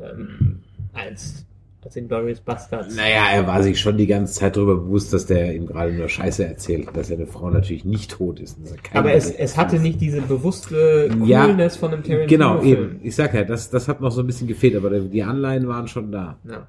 ähm, 0.01 0.59
als 0.93 1.45
als 1.81 1.95
in 1.95 2.09
Glorious 2.09 2.41
Bastards. 2.41 2.93
Naja, 2.97 3.27
er 3.33 3.47
war 3.47 3.63
sich 3.63 3.79
schon 3.79 3.95
die 3.95 4.05
ganze 4.05 4.33
Zeit 4.33 4.57
darüber 4.57 4.75
bewusst, 4.75 5.13
dass 5.13 5.27
der 5.27 5.55
ihm 5.55 5.65
gerade 5.65 5.93
nur 5.93 6.09
Scheiße 6.09 6.45
erzählt, 6.45 6.89
dass 6.93 7.07
seine 7.07 7.25
Frau 7.25 7.49
natürlich 7.49 7.85
nicht 7.85 8.11
tot 8.11 8.41
ist. 8.41 8.57
keine 8.83 8.99
Aber 8.99 9.13
es, 9.13 9.31
es 9.31 9.55
hat. 9.57 9.67
hatte 9.67 9.79
nicht 9.79 10.01
diese 10.01 10.21
bewusste 10.21 11.09
Ja, 11.23 11.45
Coolness 11.45 11.77
von 11.77 11.93
einem 11.93 12.03
Genau, 12.03 12.55
Tarantino-Film. 12.55 12.91
eben. 12.95 12.99
Ich 13.03 13.15
sag 13.15 13.33
ja, 13.33 13.45
das, 13.45 13.69
das 13.69 13.87
hat 13.87 14.01
noch 14.01 14.11
so 14.11 14.19
ein 14.21 14.27
bisschen 14.27 14.49
gefehlt, 14.49 14.75
aber 14.75 14.89
die 14.99 15.23
Anleihen 15.23 15.69
waren 15.69 15.87
schon 15.87 16.11
da. 16.11 16.37
Ja. 16.49 16.67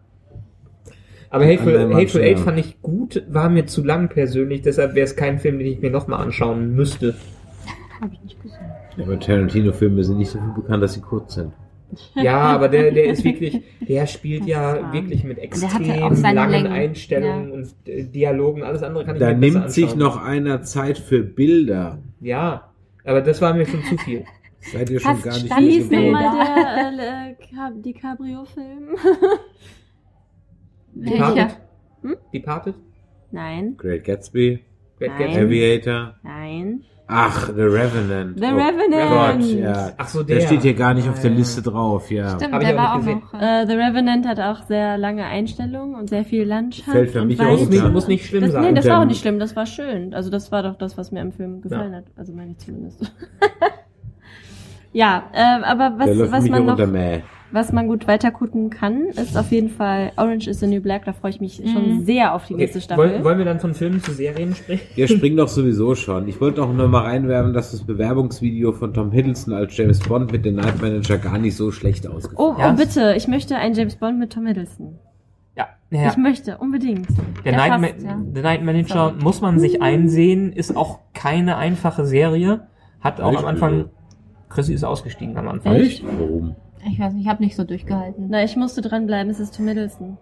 Aber 1.31 1.47
Hateful, 1.47 1.79
Hateful 1.95 2.09
schon, 2.09 2.23
Eight 2.23 2.39
ja. 2.39 2.45
fand 2.45 2.59
ich 2.59 2.83
gut, 2.83 3.23
war 3.29 3.49
mir 3.49 3.67
zu 3.67 3.85
lang 3.85 4.09
persönlich, 4.09 4.63
deshalb 4.63 4.95
wäre 4.95 5.05
es 5.05 5.15
kein 5.15 5.39
Film, 5.39 5.59
den 5.59 5.69
ich 5.69 5.81
mir 5.81 5.91
nochmal 5.91 6.21
anschauen 6.21 6.75
müsste. 6.75 7.15
Habe 8.01 8.13
ich 8.15 8.21
nicht 8.23 8.43
gesehen. 8.43 8.59
Aber 9.01 9.19
Tarantino-Filme 9.19 10.03
sind 10.03 10.19
nicht 10.19 10.35
dafür 10.35 10.55
bekannt, 10.55 10.83
dass 10.83 10.95
sie 10.95 11.01
kurz 11.01 11.35
sind. 11.35 11.53
Ja, 12.15 12.39
aber 12.55 12.69
der, 12.69 12.91
der 12.91 13.05
ist 13.05 13.25
wirklich, 13.25 13.63
der 13.81 14.07
spielt 14.07 14.47
ja 14.47 14.93
wirklich 14.93 15.23
mit 15.25 15.39
extrem 15.39 15.85
ja 15.85 16.09
langen 16.33 16.51
Längen. 16.51 16.67
Einstellungen 16.73 17.53
und 17.53 17.69
äh, 17.87 18.05
Dialogen, 18.05 18.63
alles 18.65 18.83
andere 18.83 19.05
kann 19.05 19.17
ich 19.17 19.21
Da 19.21 19.33
mir 19.33 19.39
besser 19.39 19.59
nimmt 19.61 19.71
sich 19.71 19.95
noch 19.97 20.23
einer 20.23 20.63
Zeit 20.63 20.99
für 20.99 21.23
Bilder. 21.23 21.99
Ja, 22.21 22.73
aber 23.05 23.21
das 23.23 23.41
war 23.41 23.55
mir 23.55 23.67
schon 23.67 23.83
zu 23.85 23.97
viel. 23.99 24.25
Seid 24.61 24.91
ihr 24.91 25.01
schon 25.01 25.17
Fast 25.17 25.25
gar 25.25 25.35
nicht 25.35 25.57
Wie 25.59 25.65
die 25.69 25.73
hieß 25.73 25.91
nochmal 25.91 26.97
der 26.97 27.31
äh, 27.31 27.35
Ca- 27.55 27.73
DiCaprio-Film? 27.77 28.89
Departed? 30.95 31.57
Hm? 32.03 32.17
Departed? 32.33 32.75
Nein, 33.33 33.75
Great 33.77 34.05
Gatsby, 34.05 34.61
Great 34.99 35.11
Nein. 35.11 35.19
Gatsby? 35.19 35.41
Aviator. 35.45 36.15
nein. 36.23 36.83
Ach, 37.13 37.49
The 37.49 37.63
Revenant. 37.63 38.39
The 38.39 38.45
oh 38.47 38.57
Revenant. 38.57 39.41
Gott, 39.43 39.51
ja. 39.59 39.93
Ach 39.99 40.07
so, 40.07 40.23
Der, 40.23 40.39
der. 40.39 40.47
steht 40.47 40.63
hier 40.63 40.75
gar 40.75 40.95
nicht 40.95 41.09
auf 41.09 41.21
der 41.21 41.33
Ja. 41.33 41.37
Liste 41.39 41.61
drauf, 41.61 42.09
ja. 42.09 42.37
Stimmt, 42.37 42.55
Hab 42.55 42.61
der 42.61 42.77
war 42.77 42.95
auch 42.95 43.03
noch. 43.03 43.35
Äh, 43.35 43.63
Äh, 43.63 43.67
The 43.67 43.73
Revenant 43.73 44.29
hat 44.29 44.39
auch 44.39 44.63
sehr 44.69 44.97
lange 44.97 45.25
Einstellungen 45.25 45.97
und 45.97 46.09
sehr 46.09 46.25
viel 46.25 46.45
Landschaft. 46.45 46.89
Fällt 46.93 47.11
für 47.11 47.25
mich 47.25 47.37
Muss 47.37 47.69
nicht, 47.69 47.83
Ja. 47.83 47.89
muss 47.89 48.07
nicht 48.07 48.27
schlimm 48.27 48.43
Das, 48.43 48.53
sein. 48.53 48.63
nee, 48.63 48.73
das 48.75 48.87
war 48.89 49.01
auch 49.01 49.07
nicht 49.07 49.21
schlimm, 49.21 49.41
das 49.41 49.57
war 49.57 49.67
schön. 49.67 50.15
Also 50.15 50.31
das 50.31 50.53
war 50.53 50.63
doch 50.63 50.77
das, 50.77 50.97
was 50.97 51.11
mir 51.11 51.21
am 51.23 51.33
Film 51.33 51.63
gefallen 51.63 51.97
hat. 51.97 52.05
Also 52.15 52.33
meine 52.33 52.53
ich 52.53 52.59
zumindest. 52.59 53.13
ja, 54.93 55.25
äh, 55.33 55.65
aber 55.65 55.91
der 55.91 55.99
was, 55.99 56.17
läuft 56.17 56.33
was 56.33 56.43
mich 56.43 56.51
man 56.53 56.65
noch, 56.67 56.73
runter, 56.79 56.87
mäh. 56.87 57.23
Was 57.53 57.73
man 57.73 57.87
gut 57.89 58.07
weiter 58.09 58.31
gucken 58.31 58.71
kann, 58.71 59.07
ist 59.09 59.37
auf 59.37 59.51
jeden 59.51 59.69
Fall 59.69 60.13
Orange 60.17 60.49
is 60.49 60.61
the 60.61 60.67
New 60.67 60.81
Black. 60.81 61.05
Da 61.05 61.13
freue 61.13 61.31
ich 61.31 61.41
mich 61.41 61.57
schon 61.57 61.99
Mhm. 61.99 62.05
sehr 62.05 62.35
auf 62.35 62.47
die 62.47 62.55
nächste 62.55 62.79
Okay, 62.79 62.85
Staffel. 62.85 63.11
wollen, 63.13 63.25
wollen 63.25 63.39
wir 63.39 63.45
dann 63.45 63.61
von 63.61 63.75
Filmen 63.75 64.03
zu 64.03 64.13
Serien 64.13 64.55
sprechen? 64.55 64.87
Wir 64.95 65.09
springen 65.17 65.37
doch 65.37 65.49
sowieso 65.49 65.95
schon. 65.95 66.29
Ich 66.29 66.41
wollte 66.41 66.63
auch 66.63 66.73
nur 66.73 66.89
mal 66.89 67.03
reinwerfen, 67.03 67.53
dass 67.53 67.71
das 67.73 67.83
Bewerbungsvideo 67.85 68.73
von 68.73 68.95
Tom 68.95 69.13
Hiddleston 69.13 69.55
als 69.55 69.77
James 69.77 69.99
Bond 70.01 70.33
mit 70.33 70.45
dem 70.45 70.57
Night 70.57 70.81
Manager 70.81 71.19
gar 71.19 71.39
nicht 71.39 71.57
so 71.57 71.71
schlecht 71.71 72.07
ausgefallen 72.07 72.55
oh, 72.57 72.61
Ja. 72.61 72.73
oh, 72.73 72.77
bitte, 72.77 73.15
ich 73.17 73.29
möchte 73.29 73.57
einen 73.57 73.75
James 73.75 73.97
Bond 73.97 74.19
mit 74.19 74.33
Tom 74.33 74.47
Hiddleston. 74.47 74.99
Ja, 75.57 75.67
ja. 75.91 76.09
Ich 76.09 76.17
möchte, 76.17 76.59
unbedingt. 76.59 77.09
Der 77.45 77.53
Der 77.53 77.57
Night, 77.57 77.71
passt, 77.83 78.03
Ma 78.05 78.11
ja. 78.11 78.19
The 78.35 78.41
Night 78.43 78.63
Manager 78.65 79.13
muss 79.23 79.41
man 79.41 79.59
sich 79.59 79.83
einsehen, 79.83 80.53
ist 80.53 80.77
auch 80.77 81.01
keine 81.13 81.57
einfache 81.57 82.07
Serie. 82.07 82.67
Hat 83.01 83.21
auch 83.21 83.31
Echt? 83.33 83.41
am 83.41 83.47
Anfang. 83.47 83.85
Chrissy 84.49 84.75
ist 84.75 84.85
ausgestiegen 84.85 85.37
am 85.37 85.49
Anfang. 85.49 85.75
Echt? 85.75 86.05
Warum? 86.05 86.55
Ich 86.89 86.99
weiß 86.99 87.13
nicht, 87.13 87.25
ich 87.25 87.29
habe 87.29 87.43
nicht 87.43 87.57
so 87.57 87.65
durchgehalten. 87.65 88.29
Na, 88.31 88.43
ich 88.43 88.57
musste 88.57 88.81
dranbleiben, 88.81 89.31
es 89.31 89.41
ist 89.41 89.57
Tom 89.57 89.69
Hiddleston. 89.69 90.19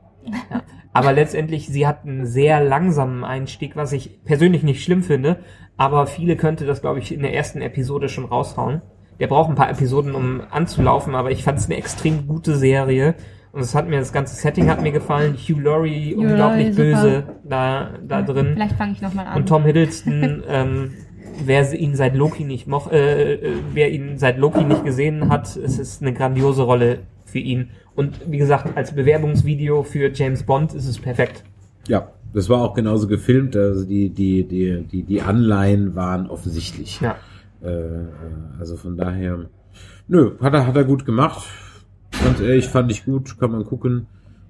Aber 0.93 1.13
letztendlich, 1.13 1.69
sie 1.69 1.87
hat 1.87 2.05
einen 2.05 2.27
sehr 2.27 2.63
langsamen 2.63 3.25
Einstieg, 3.25 3.77
was 3.77 3.93
ich 3.93 4.25
persönlich 4.25 4.63
nicht 4.63 4.83
schlimm 4.83 5.03
finde. 5.03 5.41
Aber 5.77 6.07
viele 6.07 6.37
könnte 6.37 6.67
das, 6.67 6.81
glaube 6.81 6.99
ich, 6.99 7.13
in 7.13 7.23
der 7.23 7.35
ersten 7.35 7.61
Episode 7.61 8.09
schon 8.09 8.25
raushauen. 8.25 8.83
Der 9.21 9.27
braucht 9.27 9.49
ein 9.49 9.55
paar 9.55 9.71
Episoden, 9.71 10.15
um 10.15 10.43
anzulaufen, 10.51 11.15
aber 11.15 11.31
ich 11.31 11.45
fand 11.45 11.59
es 11.59 11.67
eine 11.67 11.77
extrem 11.77 12.27
gute 12.27 12.57
Serie. 12.57 13.15
Und 13.53 13.61
es 13.61 13.75
hat 13.75 13.89
mir, 13.89 13.99
das 13.99 14.13
ganze 14.13 14.37
Setting 14.37 14.69
hat 14.69 14.83
mir 14.83 14.93
gefallen. 14.93 15.35
Hugh 15.35 15.61
Laurie, 15.61 16.15
Hugh 16.15 16.21
unglaublich 16.21 16.77
Laurie, 16.77 16.93
böse 16.93 17.25
da, 17.45 17.91
da 18.07 18.23
drin. 18.23 18.51
Vielleicht 18.55 18.77
fange 18.77 18.93
ich 18.93 19.03
nochmal 19.03 19.27
an. 19.27 19.37
Und 19.37 19.49
Tom 19.49 19.65
Hiddleston, 19.65 20.43
ähm, 20.49 20.95
wer 21.45 21.73
ihn 21.73 21.97
seit 21.97 22.15
Loki 22.15 22.45
nicht 22.45 22.67
moch, 22.67 22.91
äh, 22.91 23.35
äh, 23.35 23.53
wer 23.73 23.91
ihn 23.91 24.19
seit 24.19 24.39
Loki 24.39 24.65
nicht 24.65 24.85
gesehen 24.85 25.29
hat, 25.29 25.57
es 25.57 25.79
ist 25.79 26.03
eine 26.03 26.13
grandiose 26.13 26.63
Rolle 26.63 27.01
für 27.25 27.39
ihn. 27.39 27.71
Und 27.95 28.21
wie 28.31 28.39
gesagt, 28.39 28.77
als 28.77 28.95
Bewerbungsvideo 28.95 29.83
für 29.83 30.11
James 30.13 30.45
Bond 30.45 30.75
ist 30.75 30.87
es 30.87 30.99
perfekt. 30.99 31.45
Ja, 31.89 32.13
das 32.33 32.49
war 32.49 32.63
auch 32.63 32.75
genauso 32.75 33.09
gefilmt. 33.09 33.57
Also 33.57 33.85
die, 33.85 34.11
die, 34.11 34.45
die, 34.45 34.85
die, 34.85 35.03
die 35.03 35.23
Anleihen 35.23 35.95
waren 35.95 36.29
offensichtlich. 36.29 37.01
Ja. 37.01 37.17
Äh, 37.63 37.71
äh, 37.71 38.07
also 38.59 38.77
von 38.77 38.97
daher, 38.97 39.47
nö, 40.07 40.33
hat 40.41 40.55
er, 40.55 40.67
hat 40.67 40.77
er 40.77 40.85
gut 40.85 41.05
gemacht. 41.05 41.47
Ganz 42.23 42.41
ehrlich, 42.41 42.67
fand 42.67 42.91
ich 42.91 43.05
gut, 43.05 43.39
kann 43.39 43.51
man 43.51 43.65
gucken. 43.65 44.07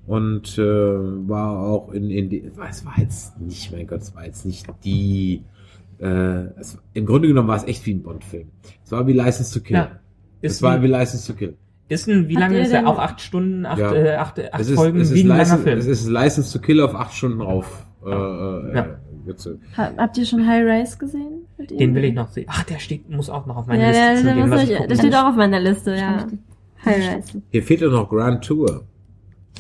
Und 0.07 0.59
äh, 0.59 0.63
war 0.63 1.59
auch 1.59 1.93
in, 1.93 2.11
in 2.11 2.31
die, 2.31 2.51
es 2.69 2.85
war 2.87 2.99
jetzt 2.99 3.39
nicht, 3.41 3.71
mein 3.73 3.87
Gott, 3.87 4.01
es 4.01 4.15
war 4.15 4.25
jetzt 4.25 4.47
nicht 4.47 4.67
die, 4.83 5.43
äh, 6.01 6.07
es, 6.61 6.79
im 6.95 7.07
Grunde 7.07 7.29
genommen 7.29 7.49
war 7.49 7.57
es 7.57 7.65
echt 7.65 7.85
wie 7.87 7.95
ein 7.95 8.03
Bond-Film. 8.03 8.49
Es 8.85 8.93
war 8.93 9.07
wie 9.07 9.13
License 9.13 9.53
to 9.59 9.65
Kill. 9.65 9.77
Ja. 9.77 9.91
Es 10.41 10.63
war 10.63 10.75
ein, 10.75 10.83
wie 10.83 10.87
License 10.87 11.27
to 11.33 11.37
Kill. 11.39 11.57
ist 11.89 12.09
ein, 12.09 12.29
wie 12.29 12.37
Hat 12.37 12.43
lange 12.43 12.61
ist 12.61 12.73
er? 12.73 12.87
Auch 12.87 12.99
acht 12.99 13.21
Stunden, 13.21 13.67
acht, 13.67 13.79
Ja. 13.79 13.93
äh, 13.95 14.15
acht, 14.17 14.39
acht 14.53 14.61
Es 14.61 14.69
ist, 14.69 14.77
Folgen, 14.77 15.01
es, 15.01 15.13
wie 15.15 15.23
ein 15.23 15.27
langer 15.29 15.59
Film. 15.59 15.79
es 15.79 15.87
ist 15.87 16.07
License 16.09 16.53
to 16.57 16.65
Kill 16.65 16.81
auf 16.81 16.95
acht 16.95 17.15
Stunden 17.15 17.41
rauf. 17.41 17.87
Äh, 18.07 18.11
äh, 18.11 18.77
Ja. 18.77 18.87
gezählt. 19.27 19.59
Ha, 19.77 19.91
habt 19.97 20.17
ihr 20.17 20.25
schon 20.25 20.47
High 20.47 20.65
Rise 20.65 20.97
gesehen? 20.99 21.43
Den 21.59 21.95
will 21.95 22.05
ich 22.05 22.15
noch 22.15 22.29
sehen. 22.29 22.47
Ach, 22.49 22.63
der 22.65 22.79
steht, 22.79 23.11
muss 23.11 23.29
auch 23.29 23.45
noch 23.47 23.57
auf 23.57 23.67
meiner 23.67 23.83
Ja, 23.93 24.11
Liste 24.13 24.25
der, 24.25 24.45
zu 24.45 24.51
der, 24.51 24.63
ich, 24.83 24.87
der 24.87 24.95
steht 24.97 25.15
auch 25.17 25.27
auf 25.31 25.37
meiner 25.37 25.61
Liste, 25.61 25.97
ja. 25.97 26.27
High 26.85 27.17
Rise. 27.17 27.43
Hier 27.51 27.63
fehlt 27.65 27.81
ja 27.81 27.89
noch 27.89 28.09
Grand 28.09 28.45
Tour. 28.45 28.85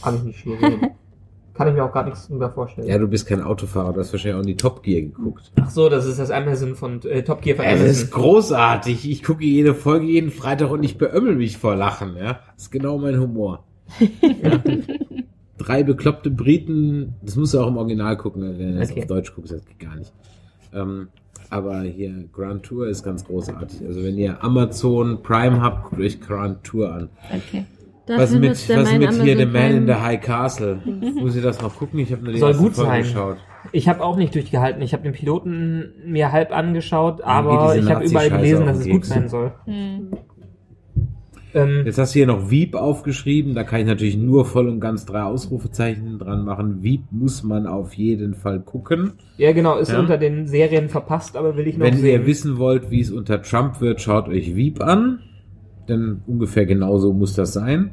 Kann 0.03 0.15
ich 0.17 0.23
nicht 0.23 0.45
gesehen. 0.45 0.81
Kann 1.59 1.69
ich 1.69 1.75
mir 1.75 1.85
auch 1.85 1.93
gar 1.93 2.05
nichts 2.05 2.29
drüber 2.29 2.51
vorstellen. 2.51 2.87
Ja, 2.89 2.97
du 2.99 3.09
bist 3.09 3.27
kein 3.27 3.43
Autofahrer, 3.43 3.93
du 3.93 4.01
hast 4.01 4.13
wahrscheinlich 4.13 4.41
auch 4.41 4.45
nie 4.47 4.55
Top 4.55 4.83
Gear 4.85 5.03
geguckt. 5.03 5.51
Ach 5.61 5.69
so, 5.69 5.89
das 5.89 6.07
ist 6.07 6.19
das 6.21 6.31
Amazon 6.31 6.77
von 6.77 7.03
äh, 7.03 7.25
Top 7.25 7.43
Gear 7.43 7.57
von 7.57 7.65
Es 7.67 7.73
Amazon. 7.81 7.91
ist 7.91 8.11
großartig. 8.13 9.11
Ich 9.11 9.23
gucke 9.25 9.45
jede 9.45 9.75
Folge 9.75 10.07
jeden 10.07 10.31
Freitag 10.31 10.71
und 10.71 10.85
ich 10.85 10.97
beömmel 10.99 11.35
mich 11.35 11.59
vor 11.59 11.75
Lachen. 11.77 12.17
Ja, 12.17 12.39
das 12.55 12.65
ist 12.65 12.71
genau 12.71 12.97
mein 12.99 13.19
Humor. 13.21 13.65
ja. 13.99 14.63
Drei 15.59 15.83
bekloppte 15.83 16.31
Briten. 16.31 17.15
Das 17.23 17.35
musst 17.35 17.53
du 17.53 17.59
auch 17.61 17.67
im 17.67 17.77
Original 17.77 18.17
gucken, 18.17 18.43
wenn 18.59 18.75
du 18.75 18.79
das 18.79 18.93
Okay. 18.93 19.01
auf 19.01 19.07
Deutsch 19.09 19.35
guckst, 19.35 19.53
das 19.53 19.65
geht 19.67 19.81
gar 19.81 19.97
nicht. 19.97 20.13
Ähm, 20.73 21.09
aber 21.51 21.81
hier 21.83 22.13
Grand 22.33 22.63
Tour 22.63 22.87
ist 22.87 23.03
ganz 23.03 23.25
großartig. 23.25 23.81
Also 23.85 24.05
wenn 24.05 24.17
ihr 24.17 24.43
Amazon 24.45 25.23
Prime 25.25 25.61
habt, 25.61 25.91
guckt 25.91 26.01
euch 26.01 26.21
Grand 26.21 26.63
Tour 26.63 26.93
an. 26.93 27.09
Okay. 27.35 27.65
Da 28.09 28.17
was 28.19 28.33
mit, 28.33 28.69
der 28.69 28.79
was 28.81 28.93
mit 28.95 29.13
hier 29.23 29.37
The 29.37 29.47
Man 29.47 29.71
in 29.77 29.87
the 29.87 29.93
High 29.95 30.21
Castle? 30.21 30.81
Muss 31.15 31.37
ich 31.37 31.43
das 31.43 31.61
noch 31.61 31.77
gucken? 31.77 31.99
Ich 32.01 32.11
habe 32.11 32.25
nur 32.25 32.33
die 32.33 32.39
Soll 32.39 32.51
erste 32.51 32.63
gut 32.65 32.75
Folge 32.75 32.91
sein. 32.91 33.03
geschaut. 33.03 33.37
Ich 33.73 33.89
habe 33.89 34.03
auch 34.03 34.17
nicht 34.17 34.35
durchgehalten. 34.35 34.81
Ich 34.83 34.93
habe 34.95 35.03
den 35.03 35.13
Piloten 35.13 35.93
mir 36.07 36.33
halb 36.33 36.53
angeschaut, 36.57 37.21
aber 37.23 37.77
ich 37.77 37.89
habe 37.91 38.05
überall 38.05 38.31
gelesen, 38.31 38.67
dass 38.67 38.79
es 38.81 38.89
gut 38.89 39.05
sein 39.05 39.29
soll. 39.29 39.53
Hm. 39.67 40.09
Ähm, 41.55 41.83
Jetzt 41.87 41.99
hast 41.99 42.15
du 42.15 42.19
hier 42.19 42.27
noch 42.27 42.51
Wieb 42.51 42.75
aufgeschrieben. 42.75 43.55
Da 43.55 43.65
kann 43.65 43.81
ich 43.81 43.87
natürlich 43.87 44.17
nur 44.19 44.45
voll 44.45 44.69
und 44.69 44.81
ganz 44.81 45.07
drei 45.07 45.23
Ausrufezeichen 45.23 46.19
dran 46.19 46.45
machen. 46.45 46.83
Wieb 46.83 47.05
muss 47.11 47.43
man 47.43 47.67
auf 47.67 47.95
jeden 47.95 48.35
Fall 48.35 48.61
gucken. 48.61 49.13
ja, 49.39 49.53
genau, 49.53 49.79
ist 49.79 49.91
Ja. 49.91 49.99
unter 49.99 50.19
den 50.19 50.47
Serien 50.47 50.89
verpasst, 50.91 51.37
aber 51.37 51.57
will 51.57 51.67
ich 51.67 51.79
noch 51.79 51.87
Wenn 51.87 51.97
sehen. 51.97 52.21
ihr 52.21 52.27
wissen 52.27 52.59
wollt, 52.59 52.91
wie 52.91 53.01
es 53.01 53.11
unter 53.11 53.41
Trump 53.43 53.81
wird, 53.81 54.01
schaut 54.03 54.29
euch 54.29 54.57
Wieb 54.57 54.83
an. 54.83 55.21
Denn 55.89 56.23
ungefähr 56.27 56.67
genauso 56.67 57.13
muss 57.13 57.35
das 57.35 57.53
sein. 57.53 57.93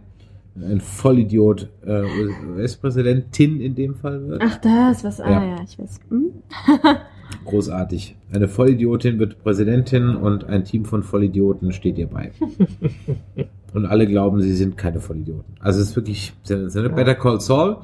Ein 0.55 0.79
Vollidiot 0.79 1.69
äh, 1.85 2.03
US-Präsidentin 2.47 3.59
in 3.59 3.75
dem 3.75 3.95
Fall 3.95 4.25
wird. 4.27 4.41
Ach, 4.45 4.57
das, 4.57 5.03
was, 5.03 5.19
ah 5.19 5.29
Ja. 5.29 5.45
ja, 5.45 5.63
ich 5.63 5.77
weiß. 5.77 5.99
Hm? 6.09 6.31
Großartig. 7.45 8.15
Eine 8.31 8.47
Vollidiotin 8.47 9.19
wird 9.19 9.43
Präsidentin 9.43 10.15
und 10.15 10.45
ein 10.45 10.63
Team 10.63 10.85
von 10.85 11.03
Vollidioten 11.03 11.71
steht 11.71 11.97
ihr 11.97 12.07
bei. 12.07 12.31
und 13.73 13.85
alle 13.85 14.07
glauben, 14.07 14.41
sie 14.41 14.53
sind 14.53 14.77
keine 14.77 14.99
Vollidioten. 14.99 15.55
Also 15.59 15.81
es 15.81 15.89
ist 15.89 15.95
wirklich 15.95 16.33
sind 16.43 16.71
Better 16.95 17.15
Call 17.15 17.41
Saul. 17.41 17.77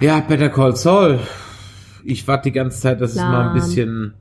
Ja, 0.00 0.20
Better 0.20 0.48
Call 0.48 0.76
Saul. 0.76 1.18
Ich 2.04 2.26
warte 2.26 2.44
die 2.44 2.52
ganze 2.52 2.80
Zeit, 2.80 3.00
dass 3.00 3.12
es 3.12 3.16
mal 3.16 3.48
ein 3.48 3.54
bisschen 3.54 4.14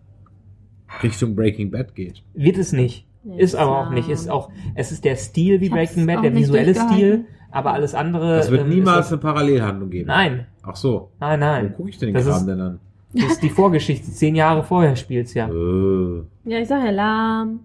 Richtung 1.02 1.36
Breaking 1.36 1.72
Bad 1.72 1.96
geht. 1.96 2.24
Wird 2.34 2.58
es 2.58 2.74
nicht. 2.74 3.07
Nee, 3.28 3.42
Ist 3.42 3.56
aber 3.56 3.80
auch 3.80 3.90
nicht. 3.90 4.10
Ist 4.10 4.30
auch, 4.30 4.50
es 4.76 4.92
ist 4.92 5.04
der 5.04 5.16
Stil 5.16 5.60
wie 5.62 5.70
Breaking 5.70 6.06
Bad, 6.08 6.24
der 6.24 6.34
visuelle. 6.36 6.74
Stil, 6.74 7.26
aber 7.52 7.74
alles 7.74 7.94
andere. 7.94 8.40
Es 8.40 8.50
wird 8.50 8.62
ähm, 8.62 8.70
niemals 8.70 9.08
ist 9.08 9.12
eine 9.14 9.22
Parallelhandlung 9.22 9.90
geben. 9.90 10.08
Nein, 10.08 10.46
Ach 10.64 10.76
so. 10.76 11.12
nein, 11.20 11.40
Wo 11.40 11.46
nein. 11.46 11.74
gucke 11.74 11.90
ich 11.90 11.98
denn 11.98 12.10
den 12.10 12.16
Das 12.16 12.26
Kram 12.26 12.38
ist- 12.38 12.46
denn 12.48 12.62
an? 12.62 12.80
Das 13.14 13.24
ist 13.32 13.42
die 13.44 13.50
Vorgeschichte. 13.50 14.12
Zehn 14.12 14.36
Jahre 14.36 14.64
vorher 14.64 14.96
spielt's 14.96 15.34
ja. 15.34 15.48
Äh. 15.48 16.22
Ja, 16.46 16.60
ich 16.60 16.68
sag 16.68 16.84
ja 16.84 16.92
lahm. 16.92 17.62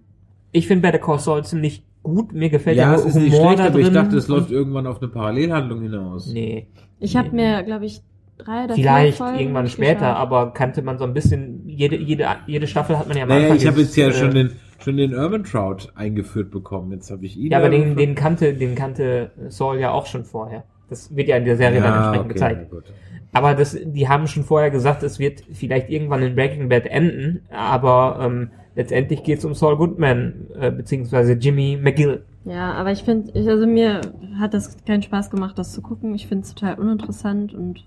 Ich 0.53 0.67
finde 0.67 0.83
Better 0.83 0.99
Call 1.05 1.19
Saul 1.19 1.45
ziemlich 1.45 1.85
gut. 2.03 2.33
Mir 2.33 2.49
gefällt 2.49 2.77
Ja, 2.77 2.91
der 2.91 2.95
es 3.01 3.05
ist 3.05 3.15
Humor 3.15 3.25
nicht 3.25 3.37
schlecht, 3.37 3.59
da 3.59 3.65
aber 3.65 3.73
drin. 3.75 3.87
ich 3.87 3.93
dachte, 3.93 4.17
es 4.17 4.29
läuft 4.29 4.51
irgendwann 4.51 4.87
auf 4.87 5.01
eine 5.03 5.09
Parallelhandlung 5.11 5.83
hinaus. 5.83 6.33
Nee. 6.33 6.69
Ich 7.01 7.17
habe 7.17 7.31
mir, 7.31 7.63
glaube 7.65 7.87
ich, 7.87 8.01
drei 8.39 8.65
oder 8.65 8.75
Vielleicht 8.75 9.17
vier 9.17 9.27
Folgen 9.27 9.41
irgendwann 9.41 9.69
später, 9.69 9.95
geschaut. 10.01 10.17
aber 10.17 10.51
kannte 10.53 10.83
man 10.83 10.99
so 10.99 11.05
ein 11.05 11.13
bisschen, 11.15 11.69
jede, 11.69 11.97
jede, 11.97 12.27
jede 12.47 12.67
Staffel 12.69 12.97
hat 12.99 13.09
man 13.09 13.17
ja 13.17 13.25
am 13.25 13.29
Naja, 13.29 13.55
ich 13.55 13.67
habe 13.67 13.81
jetzt 13.81 13.97
ja 13.97 14.09
äh, 14.09 14.13
schon 14.13 14.31
den, 14.33 14.51
schon 14.83 14.97
den 14.97 15.15
Urban 15.15 15.45
Trout 15.45 15.89
eingeführt 15.95 16.51
bekommen. 16.51 16.93
Jetzt 16.93 17.11
habe 17.11 17.25
ich 17.25 17.37
ihn. 17.37 17.51
Ja, 17.51 17.59
aber 17.59 17.71
den, 17.71 17.97
den 17.97 18.15
kannte, 18.15 18.55
den 18.55 18.75
kannte 18.75 19.31
Saul 19.49 19.79
ja 19.79 19.91
auch 19.91 20.07
schon 20.07 20.25
vorher. 20.25 20.65
Das 20.89 21.15
wird 21.15 21.29
ja 21.29 21.37
in 21.37 21.45
der 21.45 21.57
Serie 21.57 21.81
dann 21.81 21.95
entsprechend 21.95 22.25
okay, 22.25 22.35
gezeigt. 22.35 22.71
gut. 22.71 22.85
Aber 23.33 23.55
das, 23.55 23.77
die 23.83 24.09
haben 24.09 24.27
schon 24.27 24.45
vorher 24.45 24.71
gesagt, 24.71 25.03
es 25.03 25.19
wird 25.19 25.43
vielleicht 25.53 25.89
irgendwann 25.89 26.23
in 26.23 26.35
Breaking 26.35 26.69
Bad 26.69 26.87
enden, 26.87 27.41
aber 27.51 28.19
ähm, 28.21 28.51
letztendlich 28.75 29.23
geht 29.23 29.39
es 29.39 29.45
um 29.47 29.55
Saul 29.55 29.77
Goodman, 29.79 30.49
äh, 30.59 30.71
beziehungsweise 30.71 31.33
Jimmy 31.33 31.79
McGill. 31.81 32.25
Ja, 32.45 32.73
aber 32.75 32.93
ich 32.93 33.05
finde, 33.05 33.33
ich, 33.33 33.49
also 33.49 33.67
mir 33.67 34.03
hat 34.39 34.53
das 34.53 34.77
keinen 34.85 35.03
Spaß 35.03 35.31
gemacht, 35.31 35.59
das 35.59 35.73
zu 35.73 35.81
gucken. 35.81 36.15
Ich 36.15 36.27
finde 36.27 36.45
es 36.45 36.55
total 36.55 36.79
uninteressant 36.79 37.55
und 37.55 37.87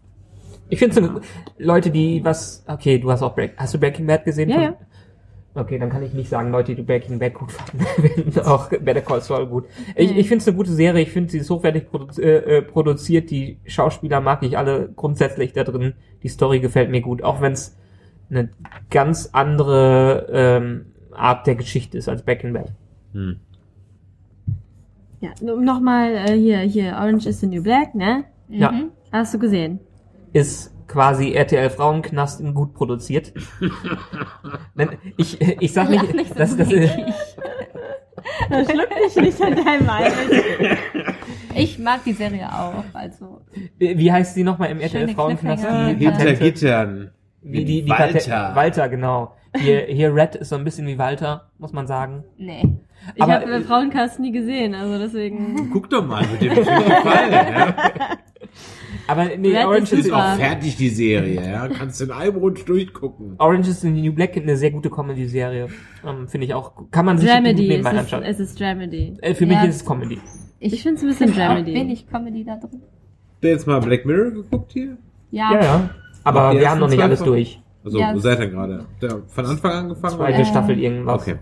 Ich 0.70 0.80
finde 0.80 0.96
so 0.96 1.22
Leute, 1.60 1.92
die 1.92 2.24
was. 2.24 2.64
Okay, 2.68 2.98
du 2.98 3.12
hast 3.12 3.22
auch 3.22 3.36
Break, 3.36 3.54
hast 3.58 3.74
du 3.74 3.80
Breaking 3.80 4.08
Bad 4.08 4.26
gesehen? 4.26 4.50
Ja, 4.50 4.62
ja. 4.62 4.78
Okay, 5.58 5.80
dann 5.80 5.90
kann 5.90 6.04
ich 6.04 6.14
nicht 6.14 6.28
sagen, 6.30 6.52
Leute, 6.52 6.76
die 6.76 6.82
Breaking 6.82 7.18
Bad 7.18 7.34
gut 7.34 7.50
fanden, 7.54 7.86
finden 8.10 8.40
auch 8.42 8.68
Better 8.70 9.00
Call 9.02 9.22
Saul 9.22 9.48
gut. 9.48 9.66
Ich, 9.96 10.12
Nee. 10.12 10.20
ich 10.20 10.28
finde 10.28 10.42
es 10.42 10.48
eine 10.50 10.58
gute 10.58 10.72
Serie. 10.74 11.02
Ich 11.02 11.12
finde, 11.12 11.32
sie 11.32 11.38
ist 11.38 11.50
hochwertig 11.50 11.90
produ 11.90 12.22
äh, 12.22 12.58
äh, 12.58 12.62
produziert. 12.62 13.32
Die 13.32 13.58
Schauspieler 13.66 14.20
mag 14.20 14.44
ich 14.44 14.58
alle 14.58 14.90
grundsätzlich 14.96 15.54
da 15.54 15.64
drin. 15.64 15.94
Die 16.24 16.28
Story 16.28 16.60
gefällt 16.60 16.90
mir 16.92 17.00
gut, 17.02 17.24
auch 17.24 17.40
wenn 17.42 17.54
es 17.54 17.78
eine 18.30 18.50
ganz 18.90 19.30
andere 19.32 20.28
ähm, 20.30 20.88
Art 21.14 21.48
der 21.48 21.56
Geschichte 21.56 21.98
ist 21.98 22.10
als 22.10 22.24
Breaking 22.24 22.52
Bad. 22.52 22.74
Hm. 23.14 23.38
ja, 25.22 25.30
nochmal 25.42 26.16
äh, 26.16 26.34
hier, 26.38 26.58
hier, 26.60 26.94
Orange 27.00 27.28
is 27.30 27.40
the 27.40 27.48
New 27.48 27.64
Black, 27.64 27.96
ne? 27.96 28.26
Ja, 28.50 28.72
Mhm. 28.72 28.92
Hast 29.12 29.34
du 29.34 29.40
gesehen? 29.40 29.80
ist 30.34 30.75
quasi 30.88 31.34
RTL 31.34 31.70
Frauenknast 31.70 32.42
in 32.42 32.54
gut 32.54 32.74
produziert. 32.74 33.34
Ich, 35.18 35.40
ich 35.42 35.74
sag 35.74 35.90
nicht, 35.90 36.14
nicht 36.14 36.30
so 36.30 36.36
das, 36.36 36.58
das, 36.58 36.70
dreckig. 36.70 37.14
Schluck 38.50 38.90
dich 38.90 39.16
nicht 39.16 39.42
an 39.42 39.56
deinem 39.56 39.90
Eis. 39.90 40.14
Ich 41.56 41.80
mag 41.80 42.04
die 42.04 42.14
Serie 42.14 42.52
auch, 42.52 42.84
also. 42.94 43.42
wie 43.78 44.12
heißt 44.12 44.36
sie 44.36 44.44
nochmal 44.44 44.72
im 44.72 44.80
RTL 44.80 45.10
Frauenknast? 45.10 45.64
Die 45.64 46.06
Hinter 46.06 46.12
Patente? 46.12 46.36
Gittern. 46.40 47.12
Wie 47.42 47.64
die, 47.64 47.84
die 47.84 47.90
Walter. 47.90 48.14
Walter. 48.14 48.56
Walter, 48.56 48.90
genau. 48.90 49.36
Hier, 49.58 49.82
hier 49.82 50.14
Red 50.14 50.36
ist 50.36 50.50
so 50.50 50.56
ein 50.56 50.64
bisschen 50.64 50.88
wie 50.88 50.98
Walter, 50.98 51.50
muss 51.60 51.72
man 51.72 51.88
sagen. 51.88 52.24
Nee. 52.38 52.64
Ich 53.14 53.22
habe 53.22 53.62
Frauencast 53.62 54.20
nie 54.20 54.32
gesehen, 54.32 54.74
also 54.74 54.98
deswegen. 54.98 55.70
Guck 55.72 55.90
doch 55.90 56.06
mal, 56.06 56.24
wird 56.32 56.42
dir 56.42 56.56
bestimmt 56.56 56.86
gefallen. 56.86 57.32
Ja? 57.32 57.76
Aber 59.08 59.26
nee, 59.38 59.56
Red 59.56 59.66
Orange 59.66 59.84
ist 59.84 60.00
is, 60.00 60.06
Ist 60.08 60.12
auch 60.14 60.36
fertig, 60.36 60.78
die 60.78 60.90
Serie. 60.90 61.42
Ja? 61.46 61.68
Kannst 61.68 62.00
du 62.02 62.06
in 62.06 62.12
einem 62.12 62.38
Rutsch 62.38 62.64
durchgucken. 62.68 63.36
Orange 63.38 63.70
is 63.70 63.82
the 63.82 63.90
New 63.90 64.14
Black 64.14 64.36
eine 64.38 64.58
sehr 64.58 64.72
gute 64.72 64.90
Comedy-Serie. 64.90 65.68
Ähm, 66.06 66.28
Finde 66.28 66.48
ich 66.48 66.54
auch. 66.54 66.74
Kann 66.92 67.06
man 67.06 67.18
sich 67.18 67.28
gut 67.28 67.36
Dramedy, 67.38 67.64
es 67.64 67.70
nebenbei 67.70 67.92
ist, 67.92 67.98
anschauen. 68.00 68.24
es 68.24 68.40
ist 68.40 68.60
Dramedy. 68.60 69.18
Äh, 69.22 69.34
für 69.36 69.46
Ja. 69.46 69.60
mich 69.62 69.70
ist 69.70 69.76
es 69.78 69.86
Comedy. 69.86 70.20
Ich 70.60 70.82
find's 70.82 71.02
ein 71.04 71.10
bisschen 71.10 71.34
Dramedy. 71.34 71.74
wenig 71.74 72.08
Comedy 72.08 72.44
da 72.44 72.56
drin. 72.56 72.82
Habt 72.82 73.44
ihr 73.44 73.50
jetzt 73.52 73.68
mal 73.68 73.80
Black 73.82 74.06
Mirror 74.06 74.32
geguckt 74.32 74.72
hier? 74.72 74.98
Ja. 75.32 75.52
Ja, 75.54 75.62
ja. 75.64 75.90
Aber 76.24 76.54
wir 76.58 76.70
haben 76.70 76.80
noch 76.80 76.90
nicht 76.90 77.02
alles 77.04 77.22
durch. 77.22 77.62
Also, 77.84 78.00
Ja. 78.00 78.14
wo 78.16 78.20
seid 78.20 78.40
ihr 78.40 78.48
gerade? 78.48 78.86
Der- 79.02 79.22
Von 79.28 79.46
Anfang 79.46 79.72
an 79.72 79.78
angefangen? 79.86 80.16
Zweite 80.16 80.42
Äh. 80.42 80.46
Staffel 80.46 80.80
irgendwas. 80.80 81.22
Okay. 81.22 81.36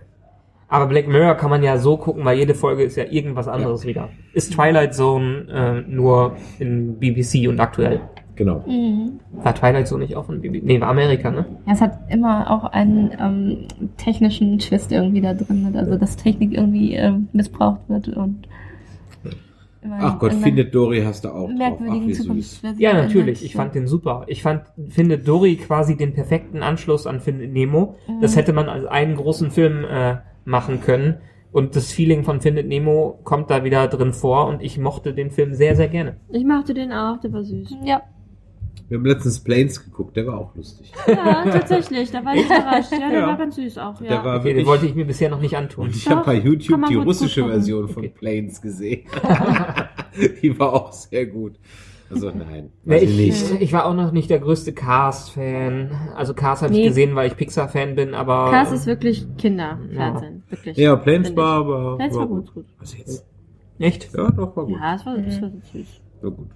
Aber 0.67 0.87
Black 0.87 1.07
Mirror 1.07 1.35
kann 1.35 1.49
man 1.49 1.61
ja 1.63 1.77
so 1.77 1.97
gucken, 1.97 2.25
weil 2.25 2.37
jede 2.37 2.55
Folge 2.55 2.83
ist 2.83 2.95
ja 2.95 3.05
irgendwas 3.09 3.47
anderes 3.47 3.85
wieder. 3.85 4.09
Ist 4.33 4.53
Twilight 4.53 4.95
Zone 4.95 5.45
äh, 5.87 5.91
nur 5.91 6.35
in 6.59 6.99
BBC 6.99 7.47
und 7.47 7.59
aktuell. 7.59 8.01
Genau. 8.35 8.63
Mhm. 8.65 9.19
War 9.31 9.53
Twilight 9.53 9.87
Zone 9.87 10.03
nicht 10.03 10.15
auch 10.15 10.25
von 10.25 10.41
BBC? 10.41 10.63
Nee, 10.63 10.81
war 10.81 10.89
Amerika, 10.89 11.29
ne? 11.29 11.45
Ja, 11.67 11.73
es 11.73 11.81
hat 11.81 11.99
immer 12.09 12.49
auch 12.49 12.63
einen 12.63 13.11
ähm, 13.19 13.67
technischen 13.97 14.57
Twist 14.57 14.91
irgendwie 14.91 15.21
da 15.21 15.33
drin, 15.33 15.73
also 15.75 15.97
dass 15.97 16.15
Technik 16.15 16.53
irgendwie 16.53 16.95
ähm, 16.95 17.27
missbraucht 17.31 17.81
wird 17.87 18.07
und 18.09 18.47
Ach 19.91 20.19
Gott, 20.19 20.33
in 20.33 20.39
Findet 20.39 20.73
Dory 20.73 21.01
hast 21.01 21.25
du 21.25 21.29
auch 21.29 21.33
drauf. 21.33 21.49
Ach, 21.51 21.57
merkwürdigen 21.57 22.07
wie 22.07 22.13
süß. 22.13 22.25
Zukunftsversionen. 22.25 22.81
Ja, 22.81 22.93
natürlich. 22.93 23.43
Ich 23.43 23.55
fand 23.55 23.75
den 23.75 23.87
super. 23.87 24.23
Ich 24.27 24.41
fand, 24.41 24.63
finde 24.89 25.17
Dory 25.17 25.55
quasi 25.55 25.97
den 25.97 26.13
perfekten 26.13 26.63
Anschluss 26.63 27.07
an 27.07 27.19
Findet 27.19 27.51
Nemo. 27.51 27.95
Das 28.21 28.35
hätte 28.35 28.53
man 28.53 28.69
als 28.69 28.85
einen 28.85 29.15
großen 29.15 29.51
Film 29.51 29.85
äh, 29.85 30.17
machen 30.45 30.81
können. 30.81 31.17
Und 31.51 31.75
das 31.75 31.91
Feeling 31.91 32.23
von 32.23 32.41
Findet 32.41 32.67
Nemo 32.67 33.19
kommt 33.23 33.51
da 33.51 33.63
wieder 33.63 33.87
drin 33.87 34.11
vor 34.11 34.47
und 34.47 34.63
ich 34.63 34.79
mochte 34.79 35.13
den 35.13 35.29
Film 35.29 35.53
sehr, 35.53 35.75
sehr 35.75 35.87
gerne. 35.87 36.17
Ich 36.31 36.43
mochte 36.43 36.73
den 36.73 36.91
auch, 36.91 37.19
der 37.19 37.31
war 37.31 37.43
süß. 37.43 37.75
Ja, 37.83 38.01
Wir 38.89 38.97
haben 38.97 39.05
letztens 39.05 39.39
Planes 39.39 39.83
geguckt, 39.83 40.15
der 40.15 40.27
war 40.27 40.37
auch 40.37 40.55
lustig. 40.55 40.91
Ja, 41.07 41.43
tatsächlich, 41.49 42.11
da 42.11 42.23
war 42.23 42.35
ich 42.35 42.45
überrascht. 42.45 42.91
Ja, 42.91 43.09
der 43.09 43.19
Ja. 43.19 43.27
war 43.27 43.37
ganz 43.37 43.55
süß 43.55 43.77
auch, 43.79 43.97
Der 43.99 44.11
ja. 44.11 44.23
war 44.25 44.35
Okay, 44.35 44.43
den 44.49 44.55
wirklich, 44.57 44.65
wollte 44.67 44.85
ich 44.85 44.95
mir 44.95 45.05
bisher 45.05 45.29
noch 45.29 45.39
nicht 45.41 45.55
antun. 45.57 45.85
und 45.87 45.95
ich 45.95 46.07
habe 46.09 46.23
bei 46.25 46.35
YouTube 46.35 46.85
die 46.89 46.95
russische 46.95 47.41
gucken. 47.41 47.55
Version 47.55 47.87
von 47.89 48.03
Okay. 48.03 48.13
Planes 48.15 48.61
gesehen. 48.61 49.03
die 50.41 50.59
war 50.59 50.73
auch 50.73 50.91
sehr 50.91 51.25
gut. 51.25 51.53
Also 52.11 52.27
nein, 52.29 52.69
Nee, 52.83 52.95
weiß 52.95 53.03
ich 53.03 53.09
ich, 53.19 53.49
nicht. 53.51 53.61
ich 53.61 53.73
war 53.73 53.85
auch 53.87 53.95
noch 53.95 54.11
nicht 54.11 54.29
der 54.29 54.39
größte 54.39 54.73
Cast-Fan. 54.73 55.89
Also 56.15 56.35
Cast 56.35 56.61
habe 56.61 56.71
Nee. 56.73 56.81
ich 56.81 56.87
gesehen, 56.89 57.15
weil 57.15 57.27
ich 57.27 57.37
Pixar-Fan 57.37 57.95
bin, 57.95 58.13
aber... 58.13 58.51
Cast 58.51 58.71
ist 58.73 58.85
wirklich 58.85 59.25
Kinderfernsehen, 59.37 60.43
wirklich. 60.49 60.77
Ja, 60.77 60.95
Planes 60.95 61.35
war 61.35 61.53
aber... 61.61 61.95
Planes 61.97 62.15
war 62.15 62.27
gut, 62.27 62.53
gut. 62.53 62.65
Was 62.79 62.95
jetzt? 62.97 63.25
Echt? 63.79 64.13
Ja, 64.15 64.29
doch, 64.29 64.55
war 64.55 64.65
gut. 64.65 64.75
Ja, 64.79 64.95
es 64.95 65.05
war, 65.05 65.17
es 65.17 65.41
war 65.41 65.51
süß. 65.71 65.87
War 66.21 66.31
gut. 66.31 66.47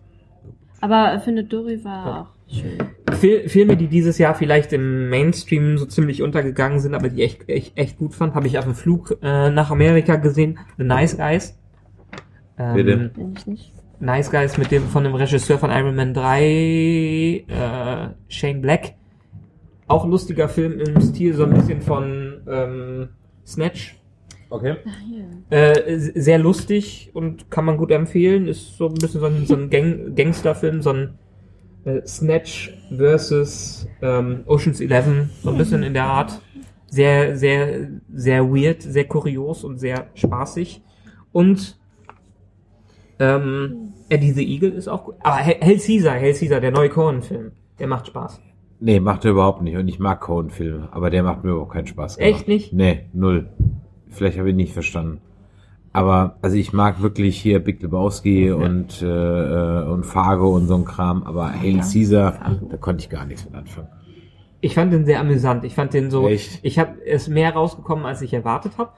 Aber 0.82 1.20
Findet 1.20 1.52
Dory 1.52 1.84
war 1.84 2.22
auch 2.22 2.54
schön. 2.54 2.78
Fil 3.14 3.50
Filme, 3.50 3.78
die 3.78 3.88
dieses 3.88 4.18
Jahr 4.18 4.36
vielleicht 4.36 4.74
im 4.74 5.10
Mainstream 5.10 5.78
so 5.78 5.86
ziemlich 5.86 6.22
untergegangen 6.22 6.80
sind, 6.80 6.94
aber 6.94 7.10
die 7.10 7.24
ich 7.24 7.32
echt, 7.32 7.50
echt, 7.50 7.78
echt 7.78 7.98
gut 7.98 8.14
fand, 8.14 8.36
habe 8.36 8.48
ich 8.48 8.58
auf 8.58 8.66
dem 8.66 8.76
Flug 8.76 9.18
äh, 9.22 9.50
nach 9.50 9.72
Amerika 9.72 10.18
gesehen. 10.18 10.60
The 10.78 10.84
Nice 10.84 11.18
Guys. 11.18 11.58
Ähm, 12.58 12.76
Bitte. 12.76 13.12
Bin 13.16 13.34
ich 13.36 13.48
nicht. 13.48 13.74
Nice 14.00 14.30
Guys 14.30 14.58
mit 14.58 14.72
dem 14.72 14.84
von 14.84 15.04
dem 15.04 15.16
Regisseur 15.16 15.58
von 15.58 15.72
Iron 15.72 15.96
Man 15.96 16.14
3, 16.14 16.44
äh, 16.44 17.44
Shane 18.28 18.62
Black. 18.62 18.94
Auch 19.88 20.04
ein 20.04 20.12
lustiger 20.12 20.50
Film 20.50 20.80
im 20.80 21.02
Stil 21.02 21.34
so 21.34 21.46
ein 21.46 21.54
bisschen 21.54 21.82
von 21.82 22.42
ähm, 22.48 23.10
Snatch. 23.46 23.98
Okay. 24.50 24.76
Äh, 25.50 25.98
sehr 25.98 26.38
lustig 26.38 27.12
und 27.14 27.52
kann 27.52 27.66
man 27.66 27.78
gut 27.78 27.92
empfehlen. 27.92 28.48
Ist 28.48 28.78
so 28.78 28.88
ein 28.88 28.94
bisschen 28.94 29.20
so 29.20 29.26
ein, 29.26 29.46
so 29.46 29.56
ein 29.56 29.70
Gang 29.70 30.16
Gangsterfilm, 30.16 30.82
so 30.82 30.92
ein 30.92 31.18
äh, 31.86 32.06
Snatch 32.06 32.74
versus 32.96 33.88
ähm, 34.02 34.44
Ocean's 34.46 34.80
Eleven, 34.80 35.30
so 35.44 35.50
ein 35.52 35.58
bisschen 35.58 35.84
in 35.84 35.94
der 35.94 36.06
Art. 36.06 36.42
Sehr, 36.90 37.36
sehr, 37.36 37.90
sehr 38.14 38.48
weird, 38.50 38.82
sehr 38.82 39.06
kurios 39.06 39.64
und 39.66 39.78
sehr 39.78 40.08
spaßig. 40.14 40.82
Und 41.34 41.78
ähm, 43.20 43.94
Eddie 44.10 44.32
the 44.32 44.48
Eagle 44.48 44.72
ist 44.72 44.88
auch 44.88 45.06
gut. 45.06 45.16
Aber 45.20 45.38
Hell 45.38 45.58
Hell 45.60 45.80
Caesar, 45.80 46.16
Hell 46.16 46.34
Caesar, 46.34 46.62
der 46.62 46.72
neue 46.72 46.90
Cohen-Film, 46.90 47.52
der 47.80 47.88
macht 47.88 48.08
Spaß. 48.08 48.42
Nee, 48.80 49.00
macht 49.00 49.26
er 49.26 49.32
überhaupt 49.32 49.62
nicht. 49.62 49.76
Und 49.76 49.88
ich 49.88 50.00
mag 50.00 50.22
Cohen-Filme, 50.22 50.90
aber 50.92 51.10
der 51.10 51.24
macht 51.24 51.44
mir 51.44 51.52
überhaupt 51.52 51.74
keinen 51.74 51.88
Spaß. 51.88 52.18
gemacht. 52.18 52.36
Echt 52.36 52.48
nicht? 52.48 52.74
Nee, 52.74 53.08
null. 53.12 53.50
Vielleicht 54.10 54.38
habe 54.38 54.50
ich 54.50 54.56
nicht 54.56 54.74
verstanden. 54.74 55.20
Aber, 55.94 56.38
also 56.42 56.58
ich 56.58 56.74
mag 56.74 57.02
wirklich 57.02 57.40
hier 57.42 57.60
Big 57.60 57.82
Lebowski 57.82 58.52
und, 58.52 59.02
äh, 59.02 59.06
äh, 59.06 59.84
und 59.88 60.06
Fargo 60.06 60.56
und 60.56 60.68
so 60.68 60.76
ein 60.76 60.86
Kram, 60.86 61.24
aber 61.24 61.52
Hail 61.52 61.80
Caesar, 61.80 62.60
da 62.70 62.78
konnte 62.78 63.04
ich 63.04 63.10
gar 63.10 63.26
nichts 63.26 63.46
mit 63.46 63.56
anfangen. 63.56 63.88
Ich 64.62 64.74
fand 64.74 64.92
den 64.92 65.06
sehr 65.06 65.20
amüsant. 65.20 65.64
Ich 65.64 65.76
fand 65.76 65.94
den 65.94 66.10
so. 66.10 66.28
Echt? 66.28 66.60
Ich 66.64 66.80
habe 66.80 67.04
es 67.06 67.28
mehr 67.28 67.52
rausgekommen, 67.54 68.06
als 68.06 68.22
ich 68.22 68.34
erwartet 68.34 68.78
habe. 68.78 68.92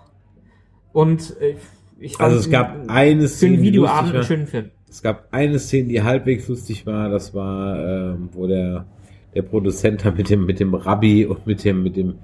Und 0.94 1.36
äh, 1.41 1.56
ich 1.99 2.18
fand 2.18 2.31
Also 2.31 2.40
es 2.40 2.49
gab 2.49 2.90
eine 2.90 3.27
Szene, 3.27 3.57
die 3.57 3.64
Videoabend 3.64 4.15
einen 4.15 4.23
schönen 4.23 4.48
Film. 4.48 4.72
Es 4.90 5.02
gab 5.02 5.27
eine 5.31 5.60
Szene, 5.60 5.90
die 5.90 6.02
halbwegs 6.02 6.48
lustig 6.48 6.86
war, 6.86 7.10
das 7.10 7.34
war, 7.36 8.14
ähm, 8.14 8.30
wo 8.31 8.48
der, 8.48 8.86
der 9.36 9.44
Produzent 9.44 10.03
da 10.03 10.11
mit 10.11 10.30
dem, 10.30 10.45
mit 10.45 10.60
dem 10.60 10.73
Rabbi 10.73 11.26
und 11.26 11.45
mit 11.45 11.64
dem, 11.64 11.84
mit 11.84 11.95
dem, 11.95 12.15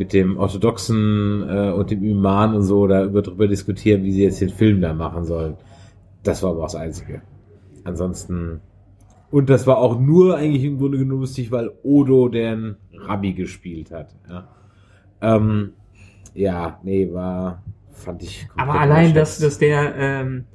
mit 0.00 0.14
dem 0.14 0.38
Orthodoxen 0.38 1.46
äh, 1.46 1.72
und 1.72 1.90
dem 1.90 2.02
Iman 2.02 2.54
und 2.54 2.62
so 2.62 2.86
da 2.86 3.04
über 3.04 3.20
drüber 3.20 3.46
diskutieren, 3.46 4.02
wie 4.02 4.12
sie 4.12 4.22
jetzt 4.22 4.40
den 4.40 4.48
Film 4.48 4.80
da 4.80 4.94
machen 4.94 5.24
sollen. 5.26 5.58
Das 6.22 6.42
war 6.42 6.52
aber 6.52 6.62
das 6.62 6.74
Einzige. 6.74 7.20
Ansonsten. 7.84 8.62
Und 9.30 9.50
das 9.50 9.66
war 9.66 9.76
auch 9.76 10.00
nur 10.00 10.38
eigentlich 10.38 10.64
im 10.64 10.78
Grunde 10.78 10.96
genommen 10.96 11.20
lustig, 11.20 11.52
weil 11.52 11.70
Odo 11.82 12.30
den 12.30 12.76
Rabbi 12.94 13.34
gespielt 13.34 13.90
hat. 13.90 14.16
Ja, 14.26 14.48
ähm, 15.20 15.74
ja 16.32 16.80
nee, 16.82 17.12
war, 17.12 17.62
fand 17.92 18.22
ich. 18.22 18.48
Aber 18.56 18.80
allein, 18.80 19.12
dass, 19.12 19.38
dass 19.38 19.58
der, 19.58 19.94
ähm, 19.96 20.46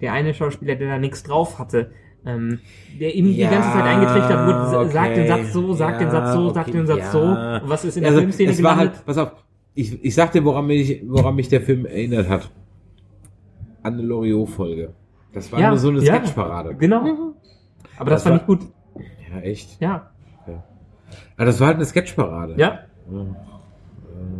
der 0.00 0.14
eine 0.14 0.32
Schauspieler, 0.32 0.76
der 0.76 0.88
da 0.88 0.98
nichts 0.98 1.24
drauf 1.24 1.58
hatte, 1.58 1.90
ähm, 2.26 2.58
der 3.00 3.14
ihm 3.14 3.26
Ja, 3.28 3.48
die 3.48 3.54
ganze 3.54 3.70
Zeit 3.72 3.84
eingetrichtert 3.84 4.46
wurde, 4.46 4.78
okay. 4.90 5.14
den 5.14 5.26
Satz 5.28 5.52
so, 5.52 5.72
sagt 5.74 6.00
den 6.00 6.10
Satz 6.10 6.32
so, 6.32 6.50
sagt 6.52 6.68
okay, 6.68 6.76
den 6.78 6.86
Satz 6.86 6.98
ja. 6.98 7.10
so. 7.10 7.20
Und 7.20 7.60
was 7.70 7.84
ist 7.84 7.96
in 7.96 8.02
der 8.02 8.10
Also, 8.10 8.20
Filmszene 8.22 8.50
es 8.50 8.62
war 8.62 8.72
gelandet? 8.74 8.96
halt, 8.96 9.06
pass 9.06 9.18
auf, 9.18 9.32
ich, 9.74 10.04
ich 10.04 10.14
sag 10.14 10.32
dir, 10.32 10.44
woran 10.44 10.66
mich, 10.66 11.02
woran 11.06 11.34
mich 11.34 11.48
der 11.48 11.60
Film 11.60 11.84
erinnert 11.86 12.28
hat. 12.28 12.50
An 13.82 13.94
eine 13.94 14.02
Loriot-Folge. 14.02 14.92
Das 15.32 15.50
war 15.52 15.60
nur 15.68 15.76
so 15.78 15.88
eine 15.90 16.00
ja, 16.02 16.14
Sketchparade. 16.16 16.74
Genau. 16.76 17.34
Aber 17.98 18.10
das, 18.10 18.22
Das 18.22 18.32
fand 18.32 18.34
war- 18.34 18.40
ich 18.40 18.46
gut. 18.46 18.60
Ja, 19.34 19.40
echt. 19.40 19.80
Ja. 19.80 20.10
Aber 21.36 21.46
das 21.46 21.58
war 21.60 21.66
halt 21.68 21.76
eine 21.76 21.84
Sketchparade. 21.84 22.54
Ja. 22.56 22.78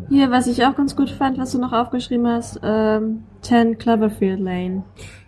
Hier, 0.08 0.30
was 0.30 0.46
ich 0.46 0.64
auch 0.64 0.76
ganz 0.76 0.94
gut 0.96 1.10
fand, 1.10 1.38
was 1.38 1.52
du 1.52 1.58
noch 1.58 1.72
aufgeschrieben 1.72 2.26
hast, 2.28 2.60
ähm, 2.62 3.24
10 3.40 3.78
Cloverfield 3.78 4.38
Lane. 4.40 4.84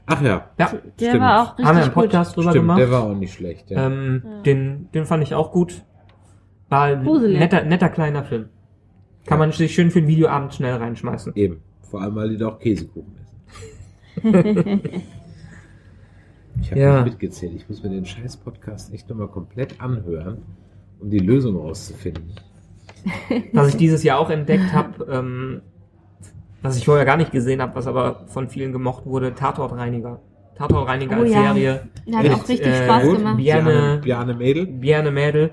Ach 0.07 0.23
ja. 0.23 0.51
Ja, 0.59 0.73
Der 1.01 1.07
Stimmt. 1.09 1.21
war 1.21 1.43
auch 1.43 1.51
richtig 1.59 1.67
haben 1.67 1.77
wir 1.77 1.83
einen 1.85 1.93
gut. 1.93 2.03
Podcast 2.05 2.37
drüber 2.37 2.51
Stimmt, 2.51 2.63
gemacht. 2.65 2.79
der 2.81 2.91
war 2.91 3.03
auch 3.05 3.15
nicht 3.15 3.35
schlecht. 3.35 3.71
Ja. 3.71 3.87
Ähm, 3.87 4.23
den, 4.45 4.89
den 4.93 5.05
fand 5.05 5.23
ich 5.25 5.35
auch 5.35 5.51
gut. 5.53 5.83
War 6.69 6.83
ein 6.85 7.05
Gruselig. 7.05 7.39
netter, 7.39 7.65
netter 7.65 7.89
kleiner 7.89 8.25
Film. 8.25 8.49
Kann 9.27 9.39
man 9.41 9.51
sich 9.53 9.75
schön 9.75 9.91
für 9.91 9.99
ein 10.01 10.07
Videoabend 10.07 10.55
schnell 10.55 10.75
reinschmeißen. 10.77 11.35
Eben. 11.35 11.61
Vor 11.83 12.01
allem, 12.03 12.15
weil 12.15 12.29
die 12.31 12.37
da 12.37 12.49
auch 12.49 12.59
Käsekuchen 12.61 13.15
essen. 13.17 13.37
ich 16.61 16.71
habe 16.71 16.81
Ja. 16.81 16.95
nicht 17.03 17.13
mitgezählt. 17.13 17.55
Ich 17.57 17.69
muss 17.69 17.83
mir 17.83 17.91
den 17.91 18.07
scheiß 18.07 18.37
Podcast 18.39 18.93
echt 18.95 19.09
nochmal 19.09 19.29
komplett 19.29 19.81
anhören, 19.81 20.39
um 21.01 21.11
die 21.11 21.19
Lösung 21.19 21.57
rauszufinden. 21.57 22.33
Was 23.53 23.69
ich 23.71 23.77
dieses 23.77 24.03
Jahr 24.03 24.19
auch 24.19 24.31
entdeckt 24.31 24.73
habe, 24.73 25.05
ähm, 25.11 25.63
was 26.63 26.77
ich 26.77 26.85
vorher 26.85 27.05
gar 27.05 27.17
nicht 27.17 27.33
gesehen 27.33 27.61
habe, 27.63 27.75
was 27.75 27.87
aber 27.87 28.25
von 28.27 28.49
vielen 28.49 28.73
gemocht 28.73 29.07
wurde, 29.07 29.35
Tatortreiniger. 29.35 30.21
Tatortreiniger 30.57 31.19
Oh 31.19 31.23
als 31.23 31.31
ja. 31.33 31.43
Serie. 31.55 31.89
Der 32.07 32.17
hat 32.19 32.23
Mit, 32.25 32.33
auch 32.33 32.49
richtig 32.49 32.67
äh, 32.67 32.85
Spaß 32.85 33.03
gut, 33.05 33.19
gemacht. 33.19 33.37
Bier- 33.37 33.55
Bjarne- 33.55 33.73
Bjarne, 33.73 34.01
Bjarne 34.03 34.35
Mädel. 34.35 34.67
Bjarne 34.67 35.11
Mädel. 35.11 35.51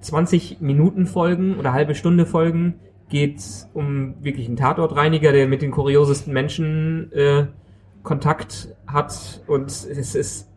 20 0.00 0.60
Minuten 0.60 1.06
Folgen 1.06 1.56
oder 1.58 1.72
halbe 1.72 1.94
Stunde 1.94 2.26
Folgen 2.26 2.74
geht's 3.08 3.70
um 3.72 4.14
wirklich 4.22 4.46
einen 4.46 4.56
Tatortreiniger, 4.56 5.32
der 5.32 5.48
mit 5.48 5.62
den 5.62 5.70
kuriosesten 5.70 6.32
Menschen 6.32 7.10
äh, 7.12 7.46
Kontakt 8.02 8.68
hat 8.86 9.40
und 9.46 9.68
es 9.70 10.14
ist 10.14 10.50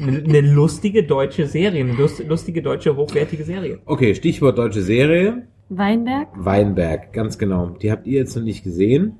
eine, 0.00 0.18
eine 0.18 0.40
lustige 0.40 1.02
deutsche 1.02 1.46
Serie, 1.48 1.82
eine 1.82 1.94
lust, 1.94 2.24
lustige 2.26 2.62
deutsche 2.62 2.94
hochwertige 2.94 3.42
Serie. 3.42 3.80
Okay, 3.86 4.14
Stichwort 4.14 4.58
deutsche 4.58 4.82
Serie. 4.82 5.48
Weinberg? 5.70 6.28
Weinberg, 6.36 7.12
ganz 7.12 7.36
genau. 7.38 7.70
Die 7.82 7.90
habt 7.90 8.06
ihr 8.06 8.20
jetzt 8.20 8.36
noch 8.36 8.44
nicht 8.44 8.62
gesehen. 8.62 9.16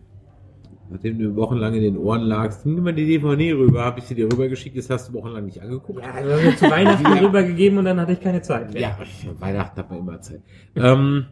Nachdem 0.95 1.19
du 1.19 1.35
wochenlang 1.35 1.75
in 1.75 1.83
den 1.83 1.99
Ohren 1.99 2.23
lagst, 2.23 2.65
nimm 2.65 2.85
mal 2.85 2.95
die 2.95 3.05
DVD 3.05 3.53
rüber, 3.53 3.85
habe 3.85 3.99
ich 3.99 4.05
sie 4.05 4.15
dir 4.15 4.27
rübergeschickt, 4.27 4.79
das 4.79 4.89
hast 4.91 5.09
du 5.09 5.15
wochenlang 5.15 5.45
nicht 5.45 5.61
angeguckt. 5.61 6.01
Ja, 6.01 6.12
also 6.12 6.31
haben 6.31 6.45
wir 6.45 6.57
zu 6.57 6.71
Weihnachten 6.71 7.07
rübergegeben 7.19 7.79
und 7.79 7.85
dann 7.87 8.01
hatte 8.01 8.12
ich 8.12 8.21
keine 8.21 8.43
Zeit 8.43 8.73
mehr. 8.73 8.81
Ja, 8.81 8.99
Weihnachten 9.41 9.77
hat 9.77 9.91
man 9.91 9.99
immer 9.99 10.21
Zeit. 10.21 10.41
Ähm, 10.77 11.27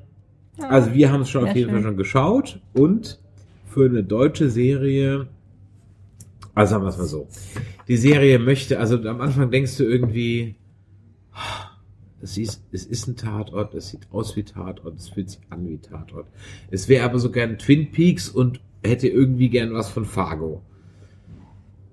also 0.58 0.92
wir 0.92 1.12
haben 1.12 1.20
es 1.20 1.30
schon 1.30 1.44
auf 1.44 1.54
jeden 1.54 1.70
Fall 1.70 1.78
schön. 1.78 1.90
schon 1.90 1.96
geschaut 1.96 2.60
und 2.72 3.20
für 3.66 3.88
eine 3.88 4.02
deutsche 4.02 4.50
Serie, 4.50 5.28
also 6.56 6.72
sagen 6.72 6.84
wir 6.84 6.88
es 6.88 6.98
mal 6.98 7.04
so, 7.04 7.28
die 7.86 7.96
Serie 7.96 8.40
möchte, 8.40 8.80
also 8.80 8.96
am 8.96 9.20
Anfang 9.20 9.52
denkst 9.52 9.76
du 9.76 9.84
irgendwie, 9.84 10.56
es 12.20 12.36
ist, 12.36 12.64
es 12.72 12.84
ist 12.84 13.06
ein 13.06 13.16
Tatort, 13.16 13.74
es 13.74 13.90
sieht 13.90 14.08
aus 14.10 14.34
wie 14.34 14.42
Tatort, 14.42 14.96
es 14.98 15.08
fühlt 15.08 15.30
sich 15.30 15.40
an 15.50 15.68
wie 15.68 15.78
Tatort. 15.78 16.26
Es 16.72 16.88
wäre 16.88 17.04
aber 17.04 17.20
so 17.20 17.30
gern 17.30 17.58
Twin 17.58 17.92
Peaks 17.92 18.28
und 18.28 18.60
hätte 18.84 19.08
irgendwie 19.08 19.48
gern 19.48 19.74
was 19.74 19.90
von 19.90 20.04
Fargo. 20.04 20.62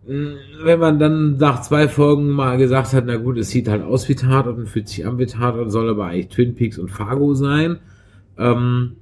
Mm, 0.07 0.35
Wenn 0.63 0.79
man 0.79 0.99
dann 0.99 1.37
nach 1.37 1.61
zwei 1.61 1.87
Folgen 1.87 2.29
mal 2.29 2.57
gesagt 2.57 2.93
hat, 2.93 3.05
na 3.05 3.17
gut, 3.17 3.37
es 3.37 3.49
sieht 3.49 3.67
halt 3.67 3.83
aus 3.83 4.09
wie 4.09 4.15
Tatort 4.15 4.57
und 4.57 4.67
fühlt 4.67 4.87
sich 4.87 5.05
an 5.05 5.17
wie 5.19 5.25
Tatort, 5.25 5.71
soll 5.71 5.89
aber 5.89 6.05
eigentlich 6.05 6.29
Twin 6.29 6.55
Peaks 6.55 6.77
und 6.77 6.89
Fargo 6.89 7.33
sein, 7.33 7.77
ähm, 8.37 8.97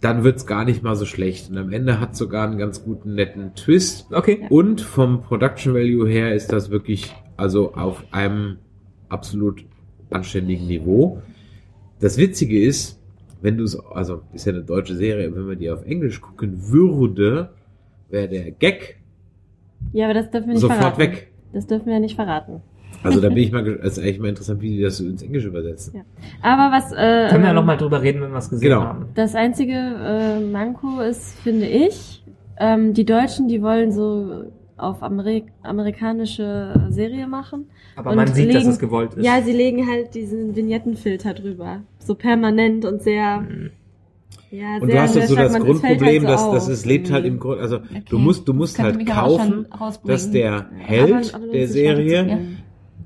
dann 0.00 0.24
wird's 0.24 0.46
gar 0.46 0.64
nicht 0.64 0.82
mal 0.82 0.96
so 0.96 1.04
schlecht. 1.04 1.50
Und 1.50 1.58
am 1.58 1.72
Ende 1.72 2.00
hat 2.00 2.16
sogar 2.16 2.46
einen 2.46 2.58
ganz 2.58 2.84
guten, 2.84 3.14
netten 3.14 3.54
Twist. 3.54 4.06
Okay. 4.12 4.46
Und 4.50 4.80
vom 4.80 5.22
Production 5.22 5.74
Value 5.74 6.08
her 6.08 6.34
ist 6.34 6.52
das 6.52 6.70
wirklich 6.70 7.14
also 7.36 7.74
auf 7.74 8.04
einem 8.10 8.58
absolut 9.08 9.64
anständigen 10.10 10.66
Niveau. 10.66 11.22
Das 12.00 12.18
Witzige 12.18 12.60
ist, 12.60 13.00
wenn 13.44 13.58
du 13.58 13.64
es, 13.64 13.78
also 13.78 14.22
ist 14.32 14.46
ja 14.46 14.54
eine 14.54 14.62
deutsche 14.62 14.94
Serie, 14.96 15.34
wenn 15.36 15.44
man 15.46 15.58
die 15.58 15.70
auf 15.70 15.84
Englisch 15.84 16.20
gucken 16.22 16.70
würde, 16.70 17.50
wäre 18.08 18.26
der 18.28 18.50
Gag 18.52 18.96
Ja, 19.92 20.06
aber 20.06 20.14
das 20.14 20.30
dürfen 20.30 20.46
wir 20.48 20.54
nicht 20.54 20.62
sofort 20.62 20.78
verraten. 20.80 20.98
weg. 21.00 21.28
Das 21.52 21.66
dürfen 21.66 21.86
wir 21.86 22.00
nicht 22.00 22.16
verraten. 22.16 22.62
Also 23.02 23.20
da 23.20 23.28
bin 23.34 23.36
ich 23.38 23.52
mal, 23.52 23.66
ist 23.66 23.98
eigentlich 23.98 24.18
mal 24.18 24.28
interessant, 24.30 24.62
wie 24.62 24.70
die 24.76 24.80
das 24.82 24.96
so 24.96 25.04
ins 25.04 25.22
Englische 25.22 25.48
übersetzen. 25.48 25.92
Ja. 25.94 26.02
Aber 26.40 26.74
was 26.74 26.90
äh, 26.92 27.28
Können 27.28 27.42
wir 27.42 27.44
ja 27.44 27.48
ähm, 27.50 27.56
nochmal 27.56 27.76
drüber 27.76 28.00
reden, 28.00 28.22
wenn 28.22 28.30
wir 28.32 28.38
es 28.38 28.48
gesehen 28.48 28.70
Genau. 28.70 28.82
haben. 28.82 29.06
das 29.14 29.34
einzige 29.34 29.74
äh, 29.74 30.40
Manko 30.40 31.00
ist, 31.00 31.38
finde 31.40 31.66
ich, 31.66 32.24
ähm, 32.58 32.94
die 32.94 33.04
Deutschen, 33.04 33.46
die 33.48 33.60
wollen 33.60 33.92
so 33.92 34.44
auf 34.84 35.02
Ameri 35.02 35.44
amerikanische 35.62 36.86
Serie 36.90 37.26
machen. 37.26 37.66
Aber 37.96 38.10
Und 38.10 38.16
man 38.16 38.26
sieht, 38.28 38.48
dass 38.48 38.56
legen- 38.62 38.70
es 38.70 38.78
gewollt 38.78 39.14
ist. 39.14 39.24
Ja, 39.24 39.40
sie 39.42 39.52
legen 39.52 39.86
halt 39.88 40.14
diesen 40.14 40.54
Vignettenfilter 40.56 41.34
drüber. 41.34 41.80
So 41.98 42.14
permanent 42.14 42.84
und 42.84 43.02
sehr. 43.02 43.40
Mhm. 43.40 43.70
Ja, 44.50 44.76
Und 44.80 44.86
sehr 44.86 44.94
du 44.96 45.00
hast 45.02 45.16
halt 45.16 45.28
so 45.28 45.34
das 45.34 45.58
Grundproblem, 45.58 46.26
halt 46.26 46.38
so 46.38 46.52
dass, 46.52 46.66
dass 46.66 46.68
es 46.68 46.84
lebt 46.86 47.10
halt 47.10 47.24
im. 47.24 47.40
Grund, 47.40 47.60
also 47.60 47.76
Okay. 47.78 48.02
du 48.08 48.18
musst, 48.18 48.46
du 48.46 48.54
musst 48.54 48.78
halt 48.78 48.96
aber 49.08 49.22
auch 49.24 49.38
kaufen, 49.38 49.66
dass 50.04 50.30
der 50.30 50.54
Aber- 50.54 50.66
Held 50.76 51.34
aber 51.34 51.40
lohnt 51.44 51.54
der 51.54 51.68
Serie, 51.68 52.38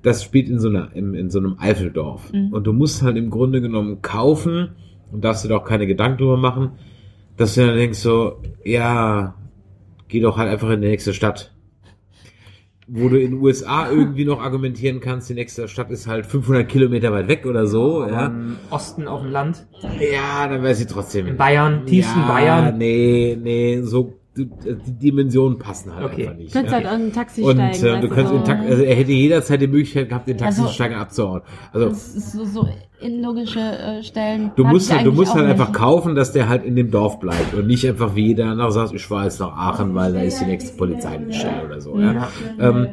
das 0.03 0.23
spielt 0.23 0.49
in 0.51 0.59
so 0.61 0.69
einer, 0.69 0.95
in, 0.95 1.15
in 1.15 1.31
so 1.31 1.39
einem 1.39 1.57
Eifeldorf. 1.59 2.33
Mhm. 2.33 2.53
Und 2.53 2.67
du 2.67 2.73
musst 2.75 3.03
halt 3.03 3.17
im 3.17 3.31
Grunde 3.31 3.61
genommen 3.63 4.03
kaufen 4.03 4.71
und 5.11 5.25
darfst 5.25 5.45
dir 5.45 5.49
doch 5.49 5.65
keine 5.65 5.87
Gedanken 5.87 6.19
drüber 6.19 6.37
machen, 6.37 6.73
dass 7.39 7.55
du 7.55 7.65
dann 7.67 7.77
denkst 7.77 7.99
so, 7.99 8.43
ja, 8.65 9.35
geh 10.09 10.21
doch 10.21 10.37
halt 10.37 10.51
einfach 10.51 10.69
in 10.71 10.83
die 10.83 10.89
nächste 10.89 11.15
Stadt. 11.15 11.53
Wo 12.91 13.09
du 13.09 13.21
in 13.21 13.33
den 13.33 13.41
USA 13.43 13.91
irgendwie 13.91 14.25
noch 14.25 14.41
argumentieren 14.41 15.01
kannst, 15.01 15.29
die 15.29 15.35
nächste 15.35 15.69
Stadt 15.69 15.91
ist 15.91 16.07
halt 16.07 16.25
500 16.25 16.67
Kilometer 16.67 17.13
weit 17.13 17.29
weg 17.29 17.45
oder 17.45 17.67
so, 17.67 18.03
Aber 18.03 18.13
ja. 18.13 18.27
Im 18.27 18.57
Osten 18.71 19.07
auf 19.07 19.21
dem 19.21 19.31
Land. 19.31 19.67
Ja, 20.01 20.49
dann 20.49 20.63
wäre 20.63 20.75
sie 20.75 20.87
trotzdem 20.87 21.27
In 21.27 21.37
Bayern, 21.37 21.85
tiefsten 21.85 22.21
ja, 22.21 22.29
Bayern. 22.29 22.79
Nee, 22.79 23.39
nee, 23.41 23.83
so 23.83 24.18
die 24.45 24.75
die 24.87 24.93
Dimensionen 24.99 25.59
passen 25.59 25.95
halt 25.95 26.07
Okay. 26.07 26.23
einfach 26.27 26.37
nicht. 26.39 26.49
Du 26.55 26.59
könntest 26.59 26.81
ja. 26.81 26.89
halt 26.91 27.01
in 27.01 27.07
ein 27.09 27.13
Taxi 27.13 27.43
Und 27.43 27.53
steigen. 27.57 27.71
äh, 27.87 27.93
weißt 27.93 28.03
du 28.05 28.09
kannst 28.09 28.31
so. 28.31 28.37
in 28.37 28.45
Takt, 28.45 28.71
also 28.71 28.83
er 28.83 28.95
hätte 28.95 29.13
jederzeit 29.13 29.61
die 29.61 29.67
Möglichkeit 29.67 30.09
gehabt, 30.09 30.29
den 30.29 30.43
Also- 30.43 30.63
Taxisteiger 30.63 30.97
abzuhauen. 30.99 31.43
Also 31.73 31.89
Das 31.89 32.15
ist 32.15 32.33
so, 32.33 32.45
so 32.45 32.69
illogische 33.01 33.61
äh, 33.61 34.03
Stellen. 34.03 34.51
du 34.57 34.65
musst 34.65 34.93
halt, 34.93 35.07
du 35.07 35.13
musst 35.13 35.33
halt 35.35 35.47
einfach 35.47 35.69
nicht. 35.69 35.79
kaufen, 35.79 36.15
dass 36.17 36.33
der 36.33 36.49
halt 36.49 36.65
in 36.65 36.75
dem 36.75 36.91
Dorf 36.91 37.21
bleibt 37.21 37.55
und 37.55 37.67
nicht 37.67 37.87
einfach 37.89 38.15
wie 38.17 38.27
jeder 38.29 38.47
andere 38.47 38.73
sagt, 38.73 38.93
ich 38.93 39.05
fahre 39.07 39.25
jetzt 39.25 39.39
nach 39.41 39.53
Aachen, 39.57 39.95
weil 39.95 40.13
da 40.13 40.21
ist 40.23 40.41
die 40.41 40.47
nächste 40.47 40.77
Polizeidienststelle 40.77 41.65
oder 41.65 41.81
so. 41.81 41.99
Ja. 41.99 42.29
Ähm, 42.59 42.89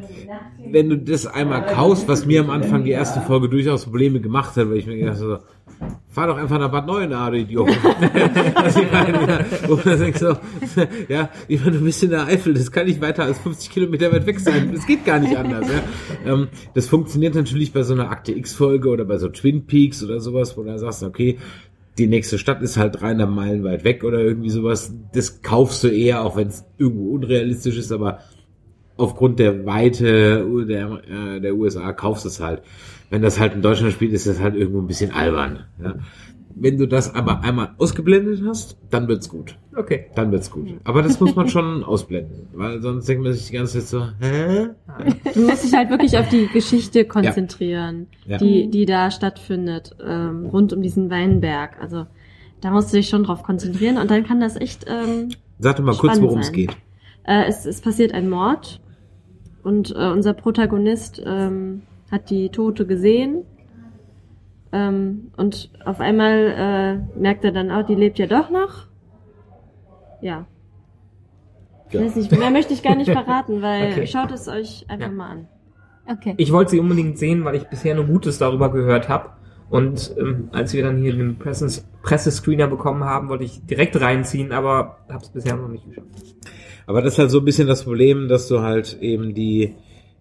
wenn 0.70 0.88
du 0.90 0.98
das 0.98 1.26
einmal 1.26 1.64
kaufst, 1.66 2.08
was 2.08 2.24
mir 2.26 2.40
am 2.40 2.50
Anfang 2.50 2.84
die 2.84 2.90
erste 2.90 3.20
Folge 3.20 3.48
durchaus 3.48 3.84
Probleme 3.84 4.20
gemacht 4.20 4.56
hat, 4.56 4.68
weil 4.68 4.76
ich 4.78 4.86
mir 4.86 4.96
gedacht 4.96 5.16
habe, 5.20 5.38
so, 5.40 5.55
fahr 6.08 6.28
doch 6.28 6.36
einfach 6.36 6.58
nach 6.58 6.70
Bad 6.70 6.86
Neuenahr, 6.86 7.30
du 7.30 7.38
Idiot. 7.38 7.68
also 8.54 8.80
ja, 8.80 10.14
so, 10.14 10.36
ja, 11.08 11.28
ich 11.46 11.60
meine, 11.60 11.78
du 11.78 11.84
bist 11.84 12.02
in 12.02 12.10
der 12.10 12.26
Eifel, 12.26 12.54
das 12.54 12.72
kann 12.72 12.86
nicht 12.86 13.00
weiter 13.00 13.24
als 13.24 13.38
50 13.38 13.70
Kilometer 13.70 14.12
weit 14.12 14.26
weg 14.26 14.40
sein. 14.40 14.70
Das 14.72 14.86
geht 14.86 15.04
gar 15.04 15.18
nicht 15.18 15.36
anders. 15.36 15.66
Ja. 15.68 16.32
Ähm, 16.32 16.48
das 16.74 16.86
funktioniert 16.86 17.34
natürlich 17.34 17.72
bei 17.72 17.82
so 17.82 17.94
einer 17.94 18.10
Akte 18.10 18.32
X-Folge 18.32 18.88
oder 18.88 19.04
bei 19.04 19.18
so 19.18 19.28
Twin 19.28 19.66
Peaks 19.66 20.02
oder 20.02 20.20
sowas, 20.20 20.56
wo 20.56 20.62
du 20.62 20.68
dann 20.68 20.78
sagst, 20.78 21.02
okay, 21.02 21.38
die 21.98 22.06
nächste 22.06 22.38
Stadt 22.38 22.62
ist 22.62 22.76
halt 22.76 23.00
300 23.00 23.28
Meilen 23.28 23.64
weit 23.64 23.84
weg 23.84 24.04
oder 24.04 24.20
irgendwie 24.20 24.50
sowas. 24.50 24.94
Das 25.12 25.42
kaufst 25.42 25.84
du 25.84 25.88
eher, 25.88 26.22
auch 26.22 26.36
wenn 26.36 26.48
es 26.48 26.64
irgendwo 26.78 27.10
unrealistisch 27.10 27.76
ist, 27.78 27.92
aber 27.92 28.20
aufgrund 28.96 29.38
der 29.38 29.66
Weite 29.66 30.46
der, 30.66 31.00
äh, 31.08 31.40
der 31.40 31.54
USA 31.54 31.92
kaufst 31.92 32.24
du 32.24 32.28
es 32.28 32.40
halt. 32.40 32.62
Wenn 33.10 33.22
das 33.22 33.38
halt 33.38 33.54
in 33.54 33.62
Deutschland 33.62 33.92
spielt, 33.92 34.12
ist 34.12 34.26
das 34.26 34.40
halt 34.40 34.54
irgendwo 34.56 34.80
ein 34.80 34.86
bisschen 34.86 35.12
albern. 35.12 35.64
Ja. 35.82 35.94
Wenn 36.58 36.78
du 36.78 36.86
das 36.88 37.14
aber 37.14 37.42
einmal 37.44 37.74
ausgeblendet 37.76 38.40
hast, 38.46 38.78
dann 38.88 39.08
wird's 39.08 39.28
gut. 39.28 39.58
Okay. 39.76 40.06
Dann 40.14 40.32
wird's 40.32 40.50
gut. 40.50 40.68
Aber 40.84 41.02
das 41.02 41.20
muss 41.20 41.36
man 41.36 41.48
schon 41.48 41.84
ausblenden, 41.84 42.48
weil 42.54 42.80
sonst 42.80 43.06
denkt 43.06 43.22
man 43.22 43.34
sich 43.34 43.48
die 43.48 43.52
ganze 43.52 43.80
Zeit 43.80 43.88
so, 43.88 44.06
hä? 44.20 44.68
Du 45.34 45.40
musst 45.42 45.64
dich 45.64 45.74
halt 45.74 45.90
wirklich 45.90 46.16
auf 46.16 46.28
die 46.30 46.46
Geschichte 46.48 47.04
konzentrieren, 47.04 48.06
Ja. 48.26 48.38
die, 48.38 48.70
die 48.70 48.86
da 48.86 49.10
stattfindet, 49.10 49.94
ähm, 50.02 50.46
rund 50.46 50.72
um 50.72 50.80
diesen 50.80 51.10
Weinberg. 51.10 51.76
Also 51.78 52.06
da 52.62 52.70
musst 52.70 52.90
du 52.90 52.96
dich 52.96 53.10
schon 53.10 53.24
drauf 53.24 53.42
konzentrieren 53.42 53.98
und 53.98 54.10
dann 54.10 54.24
kann 54.24 54.40
das 54.40 54.56
echt. 54.56 54.86
Ähm, 54.88 55.28
Sag 55.58 55.76
doch 55.76 55.84
mal 55.84 55.94
kurz, 55.94 56.20
worum 56.22 56.38
es 56.40 56.52
geht. 56.52 56.74
äh, 57.24 57.44
es, 57.46 57.66
es 57.66 57.82
passiert 57.82 58.12
ein 58.14 58.30
Mord 58.30 58.80
und 59.62 59.90
äh, 59.94 60.08
unser 60.10 60.32
Protagonist 60.32 61.22
ähm, 61.24 61.82
hat 62.10 62.30
die 62.30 62.48
Tote 62.50 62.86
gesehen. 62.86 63.44
Ähm, 64.72 65.30
und 65.36 65.70
auf 65.84 66.00
einmal 66.00 67.02
äh, 67.16 67.18
merkt 67.18 67.44
er 67.44 67.52
dann 67.52 67.70
auch, 67.70 67.86
die 67.86 67.94
lebt 67.94 68.18
ja 68.18 68.26
doch 68.26 68.50
noch. 68.50 68.86
Ja. 70.20 70.46
Ich 71.88 71.94
Ja. 71.94 72.02
weiß 72.02 72.16
nicht, 72.16 72.32
mehr 72.32 72.50
möchte 72.50 72.74
ich 72.74 72.82
gar 72.82 72.96
nicht 72.96 73.10
verraten, 73.12 73.62
weil 73.62 73.92
Okay. 73.92 74.06
schaut 74.06 74.32
es 74.32 74.48
euch 74.48 74.84
einfach 74.88 75.08
Ja. 75.08 75.12
mal 75.14 75.28
an. 75.30 75.48
Okay. 76.08 76.34
Ich 76.36 76.52
wollte 76.52 76.72
sie 76.72 76.80
unbedingt 76.80 77.18
sehen, 77.18 77.44
weil 77.44 77.56
ich 77.56 77.64
bisher 77.64 77.94
nur 77.94 78.04
Gutes 78.04 78.38
darüber 78.38 78.70
gehört 78.70 79.08
habe. 79.08 79.30
Und 79.68 80.14
ähm, 80.18 80.48
als 80.52 80.72
wir 80.74 80.84
dann 80.84 80.98
hier 80.98 81.12
den 81.12 81.38
Presses 81.38 81.84
Pressescreener 82.02 82.68
bekommen 82.68 83.02
haben, 83.02 83.28
wollte 83.28 83.42
ich 83.42 83.66
direkt 83.66 84.00
reinziehen, 84.00 84.52
aber 84.52 84.98
habe 85.08 85.24
es 85.24 85.30
bisher 85.30 85.56
noch 85.56 85.66
nicht 85.68 85.84
geschafft. 85.88 86.06
Aber 86.86 87.02
das 87.02 87.14
ist 87.14 87.18
halt 87.18 87.30
so 87.32 87.40
ein 87.40 87.44
bisschen 87.44 87.66
das 87.66 87.82
Problem, 87.82 88.28
dass 88.28 88.46
du 88.46 88.60
halt 88.60 88.98
eben 89.00 89.34
die, 89.34 89.74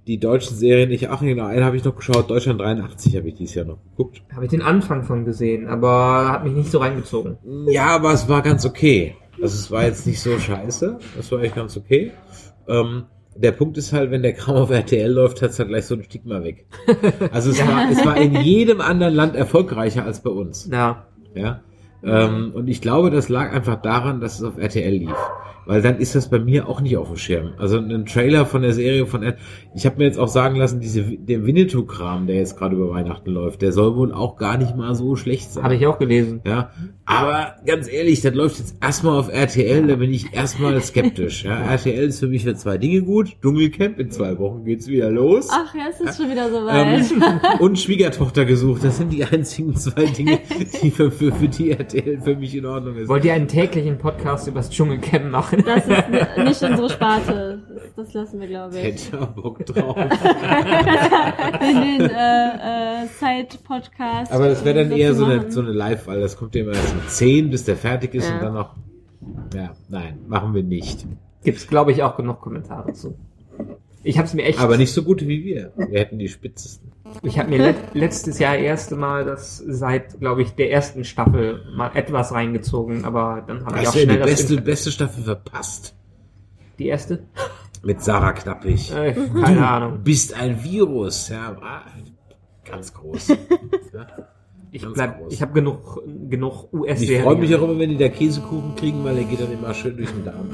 die 0.07 0.19
deutschen 0.19 0.55
Serien, 0.55 0.91
ich, 0.91 1.09
ach 1.09 1.21
genau, 1.21 1.45
einen 1.45 1.63
habe 1.63 1.77
ich 1.77 1.83
noch 1.83 1.95
geschaut, 1.95 2.29
Deutschland 2.29 2.61
83 2.61 3.15
habe 3.15 3.27
ich 3.29 3.35
dieses 3.35 3.55
Jahr 3.55 3.65
noch 3.65 3.79
geguckt. 3.91 4.21
Habe 4.33 4.45
ich 4.45 4.51
den 4.51 4.61
Anfang 4.61 5.03
von 5.03 5.25
gesehen, 5.25 5.67
aber 5.67 6.29
hat 6.31 6.43
mich 6.43 6.53
nicht 6.53 6.71
so 6.71 6.77
reingezogen. 6.79 7.37
Ja, 7.67 7.87
aber 7.87 8.13
es 8.13 8.29
war 8.29 8.41
ganz 8.41 8.65
okay. 8.65 9.15
Also 9.41 9.55
es 9.55 9.71
war 9.71 9.83
jetzt 9.83 10.05
nicht 10.07 10.21
so 10.21 10.37
scheiße, 10.37 10.99
das 11.17 11.31
war 11.31 11.41
echt 11.41 11.55
ganz 11.55 11.75
okay. 11.75 12.11
Ähm, 12.67 13.05
Der 13.35 13.51
Punkt 13.51 13.77
ist 13.77 13.91
halt, 13.91 14.11
wenn 14.11 14.21
der 14.21 14.33
Kram 14.33 14.55
auf 14.55 14.69
RTL 14.69 15.11
läuft, 15.11 15.41
hat's 15.41 15.59
halt 15.59 15.67
gleich 15.69 15.85
so 15.85 15.95
ein 15.95 16.03
Stigma 16.03 16.41
weg. 16.43 16.67
Also 17.31 17.49
es 17.51 17.59
war, 17.67 17.91
es 17.91 18.05
war 18.05 18.15
in 18.15 18.35
jedem 18.41 18.79
anderen 18.79 19.13
Land 19.13 19.35
erfolgreicher 19.35 20.05
als 20.05 20.21
bei 20.21 20.29
uns. 20.29 20.69
Ja. 20.71 21.07
Ja. 21.33 21.61
Ähm, 22.01 22.51
und 22.53 22.67
ich 22.69 22.79
glaube, 22.79 23.09
das 23.09 23.27
lag 23.27 23.51
einfach 23.51 23.81
daran, 23.81 24.21
dass 24.21 24.35
es 24.39 24.43
auf 24.43 24.57
RTL 24.57 24.93
lief. 24.93 25.17
Weil 25.65 25.81
dann 25.81 25.97
ist 25.97 26.15
das 26.15 26.29
bei 26.29 26.39
mir 26.39 26.69
auch 26.69 26.81
nicht 26.81 26.97
auf 26.97 27.07
dem 27.07 27.17
Schirm. 27.17 27.53
Also 27.57 27.77
ein 27.77 28.05
Trailer 28.05 28.45
von 28.45 28.61
der 28.61 28.73
Serie 28.73 29.05
von 29.05 29.33
ich 29.73 29.85
habe 29.85 29.97
mir 29.97 30.05
jetzt 30.05 30.19
auch 30.19 30.27
sagen 30.27 30.55
lassen, 30.55 30.79
diese 30.79 31.03
der 31.03 31.45
Winnetou-Kram, 31.45 32.27
der 32.27 32.37
jetzt 32.37 32.57
gerade 32.57 32.75
über 32.75 32.91
Weihnachten 32.91 33.31
läuft, 33.31 33.61
der 33.61 33.71
soll 33.71 33.95
wohl 33.95 34.13
auch 34.13 34.37
gar 34.37 34.57
nicht 34.57 34.75
mal 34.75 34.93
so 34.95 35.15
schlecht 35.15 35.51
sein. 35.51 35.63
Habe 35.63 35.75
ich 35.75 35.87
auch 35.87 35.97
gelesen. 35.97 36.41
Ja, 36.45 36.71
aber 37.05 37.55
ganz 37.65 37.91
ehrlich, 37.91 38.21
das 38.21 38.33
läuft 38.33 38.59
jetzt 38.59 38.77
erstmal 38.81 39.17
auf 39.19 39.31
RTL, 39.31 39.87
da 39.87 39.95
bin 39.95 40.11
ich 40.11 40.33
erstmal 40.33 40.79
skeptisch. 40.81 41.43
Ja, 41.43 41.59
RTL 41.59 42.07
ist 42.07 42.19
für 42.19 42.27
mich 42.27 42.43
für 42.43 42.55
zwei 42.55 42.77
Dinge 42.77 43.01
gut. 43.03 43.37
Dschungelcamp, 43.41 43.99
in 43.99 44.11
zwei 44.11 44.37
Wochen 44.39 44.65
geht's 44.65 44.87
wieder 44.87 45.11
los. 45.11 45.49
Ach 45.51 45.73
ja, 45.75 45.83
es 45.89 45.99
ist 46.01 46.17
schon 46.17 46.31
wieder 46.31 46.49
soweit. 46.49 47.11
Ähm, 47.11 47.39
und 47.59 47.79
Schwiegertochter 47.79 48.45
gesucht. 48.45 48.83
Das 48.83 48.97
sind 48.97 49.13
die 49.13 49.23
einzigen 49.23 49.75
zwei 49.75 50.05
Dinge, 50.05 50.39
die 50.81 50.89
für, 50.89 51.11
für, 51.11 51.31
für 51.31 51.47
die 51.47 51.71
RTL 51.71 52.21
für 52.21 52.35
mich 52.35 52.55
in 52.55 52.65
Ordnung 52.65 52.95
ist. 52.95 53.07
Wollt 53.07 53.23
ihr 53.25 53.33
einen 53.33 53.47
täglichen 53.47 53.97
Podcast 53.97 54.47
über 54.47 54.59
das 54.59 54.71
Dschungelcamp 54.71 55.29
machen? 55.31 55.54
Das 55.63 55.85
ist 55.85 56.37
nicht 56.37 56.71
unsere 56.71 56.89
Sparte. 56.89 57.61
Das, 57.95 58.13
lassen 58.13 58.39
wir, 58.39 58.47
glaube 58.47 58.77
ich. 58.77 58.83
Hätte 58.83 59.27
Bock 59.35 59.65
drauf. 59.65 59.95
In 61.61 61.81
den 61.81 62.09
äh, 62.09 63.03
äh, 63.03 63.07
Side-Podcast. 63.07 64.31
Aber 64.31 64.49
das 64.49 64.63
wäre 64.65 64.79
dann 64.79 64.89
das 64.89 64.99
eher 64.99 65.13
so 65.13 65.25
eine, 65.25 65.51
so 65.51 65.61
eine 65.61 65.71
Live, 65.71 66.07
weil 66.07 66.19
das 66.21 66.37
kommt 66.37 66.55
ja 66.55 66.61
immer 66.63 66.73
erst 66.73 66.93
um 66.93 67.07
10, 67.07 67.49
bis 67.49 67.63
der 67.65 67.75
fertig 67.75 68.13
ist 68.15 68.27
Ja. 68.27 68.35
und 68.35 68.41
dann 68.43 68.53
noch. 68.53 68.75
Ja, 69.53 69.71
nein, 69.89 70.19
machen 70.27 70.53
wir 70.53 70.63
nicht. 70.63 71.05
Gibt's, 71.43 71.67
glaube 71.67 71.91
ich, 71.91 72.03
auch 72.03 72.15
genug 72.17 72.41
Kommentare 72.41 72.93
zu. 72.93 73.15
Ich 74.03 74.17
habe 74.17 74.27
es 74.27 74.33
mir 74.33 74.43
echt, 74.43 74.59
Aber 74.59 74.77
nicht 74.77 74.93
so 74.93 75.03
gute 75.03 75.27
wie 75.27 75.43
wir. 75.43 75.71
Wir 75.75 75.99
hätten 75.99 76.19
die 76.19 76.27
spitzesten. 76.27 76.84
Ich 77.21 77.39
habe 77.39 77.49
mir 77.49 77.59
let, 77.59 77.75
letztes 77.93 78.39
Jahr 78.39 78.55
erste 78.55 78.95
Mal 78.95 79.25
das 79.25 79.57
seit, 79.57 80.19
glaube 80.19 80.41
ich, 80.41 80.55
der 80.55 80.71
ersten 80.71 81.03
Staffel 81.03 81.61
mal 81.75 81.91
etwas 81.93 82.31
reingezogen, 82.31 83.05
aber 83.05 83.43
dann 83.45 83.65
habe 83.65 83.81
ich 83.81 83.87
auch 83.87 83.93
du 83.93 83.99
ja 83.99 84.05
die 84.05 84.11
schnell 84.11 84.19
das 84.19 84.29
beste, 84.29 84.61
beste 84.61 84.91
Staffel 84.91 85.23
verpasst? 85.23 85.95
die 86.79 86.87
erste. 86.87 87.23
Mit 87.83 88.01
Sarah 88.01 88.33
Knappig. 88.33 88.91
Äh, 88.91 89.13
keine 89.13 89.67
Ahnung. 89.67 89.99
Bist 90.03 90.33
ein 90.33 90.63
Virus, 90.63 91.29
ja. 91.29 91.55
Ganz 92.63 92.93
groß. 92.93 93.27
ja. 93.29 93.37
Ich 94.71 94.81
Ganz 94.81 94.93
bleib, 94.95 95.19
groß. 95.19 95.33
ich 95.33 95.41
habe 95.41 95.53
genug, 95.53 96.01
genug 96.29 96.73
US 96.73 96.99
ich 96.99 97.21
freue 97.21 97.37
mich 97.37 97.55
auch 97.55 97.61
immer, 97.61 97.79
wenn 97.79 97.91
die 97.91 97.97
da 97.97 98.09
Käsekuchen 98.09 98.75
kriegen, 98.75 99.03
weil 99.05 99.15
der 99.15 99.23
geht 99.23 99.39
dann 99.39 99.51
immer 99.51 99.73
schön 99.73 99.95
durch 99.95 100.09
den 100.11 100.25
Darm. 100.25 100.49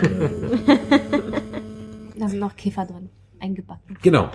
Da 2.16 2.28
sind 2.28 2.40
noch 2.40 2.56
Käfer 2.56 2.86
drin. 2.86 3.10
Eingebacken. 3.40 3.98
genau. 4.04 4.30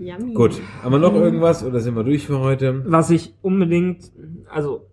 Yummy. 0.00 0.34
Gut. 0.34 0.60
Haben 0.82 0.92
wir 0.92 0.98
noch 0.98 1.14
irgendwas 1.14 1.64
oder 1.64 1.80
sind 1.80 1.94
wir 1.94 2.04
durch 2.04 2.26
für 2.26 2.40
heute? 2.40 2.82
Was 2.86 3.10
ich 3.10 3.34
unbedingt, 3.42 4.10
also 4.48 4.86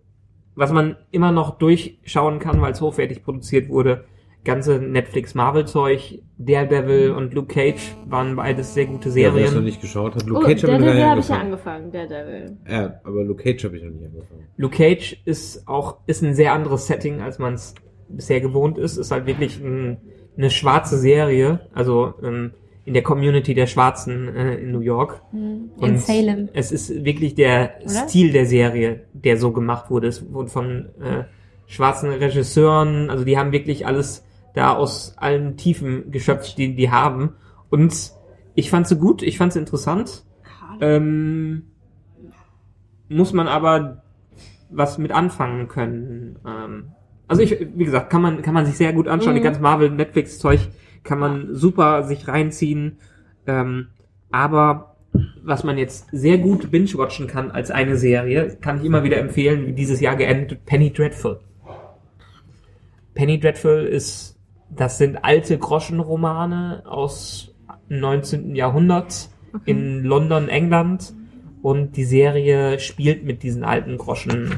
was 0.54 0.72
man 0.72 0.96
immer 1.10 1.32
noch 1.32 1.58
durchschauen 1.58 2.38
kann, 2.40 2.60
weil 2.60 2.72
es 2.72 2.80
hochwertig 2.80 3.22
produziert 3.24 3.68
wurde, 3.68 4.04
ganze 4.44 4.78
Netflix 4.78 5.34
Marvel 5.34 5.66
Zeug, 5.66 6.20
Daredevil 6.38 7.10
und 7.10 7.34
Luke 7.34 7.52
Cage 7.52 7.96
waren 8.06 8.36
beides 8.36 8.72
sehr 8.74 8.86
gute 8.86 9.08
Ja, 9.10 9.14
wer 9.14 9.26
es 9.26 9.34
noch 9.36 9.46
Serien. 9.48 9.64
nicht 9.64 9.80
geschaut 9.80 10.14
hat. 10.14 10.26
Luke 10.26 10.40
Oh, 10.40 10.46
Cage 10.46 10.62
habe 10.64 10.72
ich 10.72 10.78
noch 10.78 10.86
Daredevil 10.86 10.94
nicht 10.94 11.04
habe 11.10 11.20
ich 11.20 11.28
ja 11.28 11.36
angefangen. 11.36 11.84
angefangen. 11.84 12.08
Daredevil. 12.10 12.56
Ja, 12.68 13.00
aber 13.04 13.24
Luke 13.24 13.42
Cage 13.42 13.64
habe 13.64 13.76
ich 13.76 13.82
noch 13.82 13.90
nicht 13.90 14.04
angefangen. 14.04 14.46
Luke 14.56 14.76
Cage 14.76 15.20
ist 15.24 15.66
auch 15.68 15.98
ist 16.06 16.22
ein 16.22 16.34
sehr 16.34 16.52
anderes 16.52 16.86
Setting, 16.86 17.20
als 17.20 17.38
man 17.38 17.54
es 17.54 17.74
bisher 18.08 18.40
gewohnt 18.40 18.78
ist. 18.78 18.96
Ist 18.96 19.10
halt 19.10 19.26
wirklich 19.26 19.60
ein, 19.60 19.98
eine 20.36 20.50
schwarze 20.50 20.98
Serie, 20.98 21.60
also 21.72 22.14
ähm, 22.22 22.52
in 22.88 22.94
der 22.94 23.02
Community 23.02 23.52
der 23.54 23.66
Schwarzen 23.66 24.34
äh, 24.34 24.54
in 24.56 24.72
New 24.72 24.80
York. 24.80 25.20
In 25.32 25.70
Und 25.76 26.00
Salem. 26.00 26.48
Es 26.54 26.72
ist 26.72 27.04
wirklich 27.04 27.34
der 27.34 27.74
Oder? 27.82 28.08
Stil 28.08 28.32
der 28.32 28.46
Serie, 28.46 29.04
der 29.12 29.36
so 29.36 29.52
gemacht 29.52 29.90
wurde. 29.90 30.08
Es 30.08 30.32
wurde 30.32 30.48
von 30.48 30.86
äh, 31.00 31.24
schwarzen 31.66 32.08
Regisseuren, 32.10 33.10
also 33.10 33.24
die 33.24 33.36
haben 33.38 33.52
wirklich 33.52 33.86
alles 33.86 34.24
da 34.54 34.74
aus 34.74 35.14
allen 35.18 35.56
Tiefen 35.58 36.10
geschöpft, 36.10 36.56
die 36.56 36.74
die 36.74 36.90
haben. 36.90 37.34
Und 37.70 38.12
ich 38.54 38.70
fand 38.70 38.88
sie 38.88 38.96
gut, 38.96 39.22
ich 39.22 39.36
fand 39.36 39.52
sie 39.52 39.58
interessant. 39.58 40.24
Ähm, 40.80 41.64
muss 43.08 43.32
man 43.32 43.48
aber 43.48 44.02
was 44.70 44.98
mit 44.98 45.12
anfangen 45.12 45.68
können. 45.68 46.38
Ähm, 46.46 46.88
also 47.26 47.42
ich, 47.42 47.54
wie 47.74 47.84
gesagt, 47.84 48.08
kann 48.10 48.22
man 48.22 48.40
kann 48.42 48.54
man 48.54 48.64
sich 48.66 48.76
sehr 48.76 48.92
gut 48.94 49.08
anschauen. 49.08 49.34
Die 49.34 49.40
Mhm. 49.40 49.44
ganze 49.44 49.60
Marvel 49.60 49.90
Netflix 49.90 50.38
Zeug 50.38 50.60
kann 51.04 51.18
man 51.18 51.54
super 51.54 52.04
sich 52.04 52.28
reinziehen. 52.28 52.98
Ähm, 53.46 53.88
aber 54.30 54.96
was 55.42 55.64
man 55.64 55.78
jetzt 55.78 56.06
sehr 56.12 56.38
gut 56.38 56.70
binge-watchen 56.70 57.26
kann 57.26 57.50
als 57.50 57.70
eine 57.70 57.96
Serie, 57.96 58.56
kann 58.60 58.78
ich 58.78 58.84
immer 58.84 59.02
wieder 59.04 59.18
empfehlen, 59.18 59.66
wie 59.66 59.72
dieses 59.72 60.00
Jahr 60.00 60.16
geendet, 60.16 60.64
Penny 60.66 60.92
Dreadful. 60.92 61.40
Penny 63.14 63.40
Dreadful 63.40 63.84
ist, 63.84 64.38
das 64.70 64.98
sind 64.98 65.24
alte 65.24 65.58
Groschenromane 65.58 66.82
aus 66.86 67.54
19. 67.88 68.54
Jahrhundert 68.54 69.30
in 69.64 70.04
London, 70.04 70.48
England. 70.48 71.14
Und 71.62 71.96
die 71.96 72.04
Serie 72.04 72.78
spielt 72.78 73.24
mit 73.24 73.42
diesen 73.42 73.64
alten 73.64 73.98
Groschen 73.98 74.54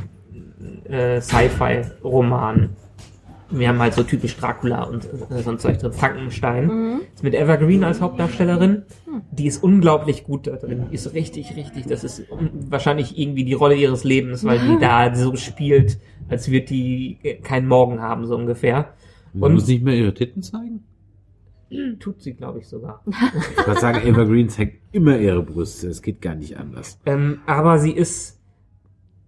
äh, 0.85 1.21
Sci-Fi-Romanen. 1.21 2.77
Wir 3.51 3.69
haben 3.69 3.79
halt 3.81 3.95
so 3.95 4.03
typisch 4.03 4.37
Dracula 4.37 4.85
und 4.85 5.05
äh, 5.31 5.43
so 5.43 5.51
ein 5.51 5.59
Zeug 5.59 5.79
drin. 5.79 5.93
Frankenstein. 5.93 7.01
Ist 7.15 7.23
mit 7.25 7.35
Evergreen 7.35 7.85
als 7.85 8.01
Hauptdarstellerin. 8.01 8.83
Die 9.33 9.47
ist 9.47 9.63
unglaublich 9.63 10.25
gut 10.25 10.47
da 10.47 10.57
drin. 10.57 10.87
Die 10.91 10.95
ist 10.95 11.13
richtig, 11.15 11.57
richtig. 11.57 11.87
Das 11.87 12.05
ist 12.05 12.25
wahrscheinlich 12.69 13.19
irgendwie 13.19 13.45
die 13.45 13.53
Rolle 13.55 13.75
ihres 13.75 14.05
Lebens, 14.05 14.45
weil 14.45 14.59
die 14.59 14.79
da 14.81 15.15
so 15.15 15.35
spielt, 15.37 15.99
als 16.29 16.51
wird 16.51 16.71
die 16.71 17.19
äh, 17.23 17.35
keinen 17.37 17.67
Morgen 17.69 18.01
haben, 18.01 18.25
so 18.27 18.37
ungefähr. 18.37 18.95
Man 19.33 19.51
Und- 19.51 19.55
muss 19.55 19.67
nicht 19.67 19.83
mehr 19.85 19.95
ihre 19.95 20.15
Titten 20.15 20.43
zeigen? 20.43 20.85
Tut 22.01 22.21
sie, 22.23 22.35
glaube 22.35 22.59
ich, 22.61 22.67
sogar. 22.69 23.03
Ich 23.61 23.67
würde 23.67 23.81
sagen, 23.81 24.07
Evergreen 24.07 24.49
zeigt 24.49 24.79
immer 24.93 25.19
ihre 25.19 25.43
Brüste. 25.43 25.89
Es 25.89 26.03
geht 26.03 26.21
gar 26.21 26.35
nicht 26.35 26.57
anders. 26.57 26.99
Ähm, 27.07 27.39
aber 27.47 27.79
sie 27.79 27.93
ist, 27.93 28.40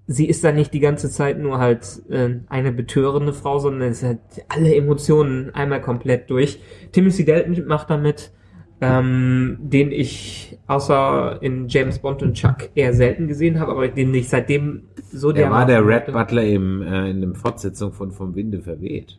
sie 0.07 0.29
ist 0.29 0.45
da 0.45 0.53
nicht 0.53 0.75
die 0.75 0.81
ganze 0.81 1.11
Zeit 1.11 1.39
nur 1.39 1.59
halt 1.59 2.03
äh, 2.09 2.41
eine 2.49 2.73
betörende 2.73 3.33
Frau, 3.33 3.59
sondern 3.59 3.89
es 3.89 4.03
hat 4.03 4.19
alle 4.49 4.75
Emotionen 4.75 5.51
einmal 5.55 5.81
komplett 5.81 6.31
durch. 6.31 6.61
Timothy 6.93 7.25
Dalton 7.25 7.67
macht 7.67 7.91
damit, 7.91 8.33
ähm, 8.81 9.59
den 9.61 9.93
ich 9.93 10.59
außer 10.67 11.39
in 11.41 11.69
James 11.69 12.01
Bond 12.01 12.23
und 12.23 12.35
Chuck 12.35 12.71
eher 12.75 12.93
selten 12.95 13.29
gesehen 13.29 13.61
habe, 13.61 13.71
aber 13.71 13.89
den 13.89 14.13
ich 14.15 14.29
seitdem 14.29 14.89
so 15.13 15.31
Der 15.31 15.51
war 15.51 15.67
der 15.67 15.87
Red 15.87 16.07
Butler. 16.07 16.25
Butler 16.25 16.45
im, 16.45 16.83
äh, 16.83 17.11
in 17.11 17.21
der 17.21 17.35
Fortsetzung 17.35 17.93
von 17.93 18.11
Vom 18.11 18.35
Winde 18.35 18.61
verweht. 18.61 19.19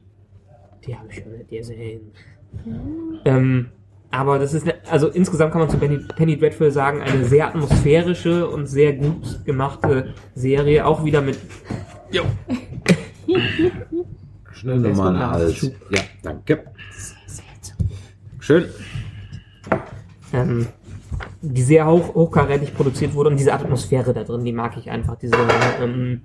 Die 0.85 0.95
habe 0.95 1.07
ich 1.10 1.23
schon 1.23 1.31
nicht 1.31 1.49
gesehen. 1.49 2.11
Ähm, 3.23 3.68
aber 4.14 4.38
das 4.38 4.53
ist, 4.53 4.65
ne, 4.68 4.76
also 4.91 5.07
insgesamt 5.07 5.52
kann 5.53 5.61
man 5.61 5.69
zu 5.72 5.77
Penny, 5.77 5.98
Penny 6.15 6.38
Dreadful 6.38 6.69
sagen, 6.69 7.02
eine 7.02 7.26
sehr 7.26 7.48
atmosphärische 7.48 8.48
und 8.48 8.68
sehr 8.68 8.94
gut 8.94 9.44
gemachte 9.44 10.14
Serie, 10.35 10.85
auch 10.85 11.03
wieder 11.03 11.22
mit 11.22 11.40
Schnell 14.52 14.81
Der 14.84 14.91
ist 14.91 14.98
nochmal 14.98 15.14
gut 15.14 15.22
eine 15.22 15.31
nach 15.31 15.31
Alt. 15.31 15.56
Schub. 15.56 15.73
Ja, 15.90 16.02
danke. 16.22 16.64
Schön. 18.40 18.65
ähm, 20.31 20.68
die 21.41 21.64
sehr 21.64 21.88
hoch, 21.88 22.14
hochkarätig 22.14 22.76
produziert 22.76 23.15
wurde 23.15 23.31
und 23.31 23.38
diese 23.38 23.53
Atmosphäre 23.53 24.14
da 24.14 24.23
drin, 24.23 24.45
die 24.45 24.53
mag 24.53 24.77
ich 24.77 24.91
einfach. 24.91 25.15
Diese, 25.15 25.35
ähm, 25.81 26.22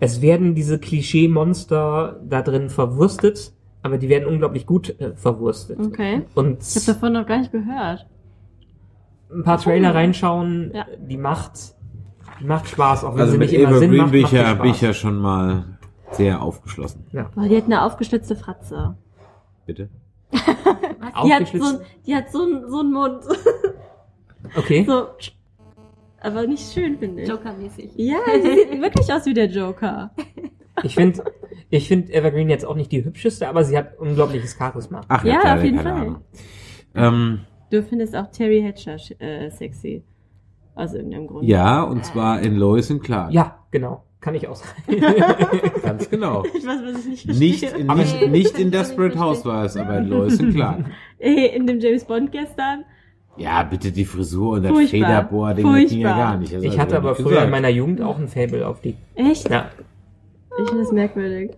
es 0.00 0.20
werden 0.22 0.56
diese 0.56 0.80
Klischee-Monster 0.80 2.20
da 2.28 2.42
drin 2.42 2.68
verwurstet, 2.68 3.52
aber 3.86 3.98
die 3.98 4.08
werden 4.08 4.26
unglaublich 4.28 4.66
gut 4.66 4.98
äh, 5.00 5.14
verwurstet. 5.14 5.78
Okay. 5.80 6.22
Und 6.34 6.62
Ich 6.62 6.76
habe 6.76 6.86
davon 6.86 7.12
noch 7.14 7.26
gar 7.26 7.38
nicht 7.38 7.52
gehört. 7.52 8.06
ein 9.32 9.42
paar 9.42 9.58
Trailer 9.58 9.94
reinschauen, 9.94 10.70
Ja. 10.74 10.86
die 10.98 11.16
macht, 11.16 11.52
die 12.40 12.44
macht 12.44 12.68
Spaß, 12.68 13.04
auch 13.04 13.14
wenn 13.14 13.20
Also 13.20 13.32
sie 13.32 13.38
mit 13.38 13.50
nicht 13.50 13.60
immer 13.60 13.78
Sinn 13.78 13.90
Evergreen 13.94 14.02
macht, 14.02 14.12
bin 14.12 14.22
macht 14.22 14.32
ja, 14.32 14.54
bin 14.54 14.70
ich 14.70 14.80
ja 14.82 14.92
schon 14.92 15.16
mal 15.18 15.64
sehr 16.12 16.42
aufgeschlossen. 16.42 17.04
Boah, 17.34 17.48
die 17.48 17.56
hat 17.56 17.64
eine 17.64 17.82
aufgeschlitzte 17.82 18.36
Fratze. 18.36 18.96
Bitte? 19.66 19.88
Die 21.24 21.32
hat 21.32 21.48
so, 21.48 21.80
die 22.06 22.14
hat 22.14 22.30
so, 22.30 22.42
einen- 22.42 22.68
so 22.68 22.80
einen 22.80 22.92
Mund. 22.92 23.22
Okay. 24.56 24.84
so. 24.86 25.06
Aber 26.20 26.46
nicht 26.46 26.72
schön, 26.72 26.98
finde 26.98 27.22
ich. 27.22 27.28
Joker-mäßig. 27.28 27.90
Ja, 27.96 28.18
die 28.36 28.42
sieht 28.42 28.80
wirklich 28.82 29.12
aus 29.12 29.24
wie 29.26 29.34
der 29.34 29.46
Joker. 29.46 30.10
Ich 30.82 30.94
finde 30.94 31.24
ich 31.70 31.88
find 31.88 32.10
Evergreen 32.10 32.48
jetzt 32.50 32.64
auch 32.66 32.74
nicht 32.76 32.92
die 32.92 33.04
hübscheste, 33.04 33.48
aber 33.48 33.64
sie 33.64 33.76
hat 33.76 33.98
unglaubliches 33.98 34.56
Charisma. 34.58 35.00
Ach 35.08 35.24
Ja, 35.24 35.40
klar, 35.40 35.56
auf 35.58 35.64
jeden 35.64 35.80
Fall. 35.80 36.16
Ähm, 36.94 37.40
Du 37.70 37.82
findest 37.82 38.14
auch 38.14 38.30
Terry 38.30 38.62
Hatcher 38.62 38.96
äh, 39.18 39.50
sexy. 39.50 40.04
Aus 40.76 40.92
irgendeinem 40.94 41.26
Grund. 41.26 41.48
ja, 41.48 41.82
und 41.82 42.04
zwar 42.04 42.40
in 42.42 42.54
Lois 42.56 42.90
und 42.90 43.02
Clark. 43.02 43.32
Ja, 43.32 43.58
genau. 43.70 44.04
Kann 44.20 44.34
ich 44.34 44.46
auch 44.46 44.56
sein. 44.56 44.68
Ganz 45.82 46.10
genau. 46.10 46.44
Ich 46.54 46.66
weiß, 46.66 46.80
was 46.94 47.06
ich 47.06 47.26
nicht 47.26 47.38
Nicht, 47.40 47.60
verstehe. 47.68 47.80
in- 47.86 47.96
nicht, 47.96 48.28
nicht 48.30 48.58
in 48.58 48.70
Desperate 48.70 49.18
Housewives, 49.18 49.76
aber 49.76 49.98
in 49.98 50.08
Lois 50.08 50.38
und 50.38 50.52
Clark. 50.54 50.84
Ey, 51.18 51.46
in 51.56 51.66
dem 51.66 51.80
James 51.80 52.04
Bond 52.04 52.30
gestern. 52.32 52.84
Ja, 53.38 53.62
bitte 53.62 53.90
die 53.92 54.04
Frisur 54.04 54.52
und 54.56 54.62
das. 54.64 54.90
Federbohr-Ding, 54.90 55.66
das 55.66 55.90
ging 55.90 56.00
ja 56.00 56.16
gar 56.16 56.36
nicht. 56.38 56.54
Das 56.54 56.62
Ich 56.62 56.78
hatte 56.78 56.92
ja 56.92 56.98
aber 56.98 57.10
nicht 57.10 57.20
früher 57.22 57.28
gesagt. 57.30 57.44
in 57.46 57.50
meiner 57.52 57.68
Jugend 57.68 58.00
auch 58.02 58.18
ein 58.18 58.28
Fable 58.28 58.66
auf 58.66 58.80
die. 58.80 58.96
Echt? 59.14 59.48
Ja. 59.50 59.70
Ich 60.58 60.68
finde 60.68 60.82
das 60.84 60.92
merkwürdig. 60.92 61.52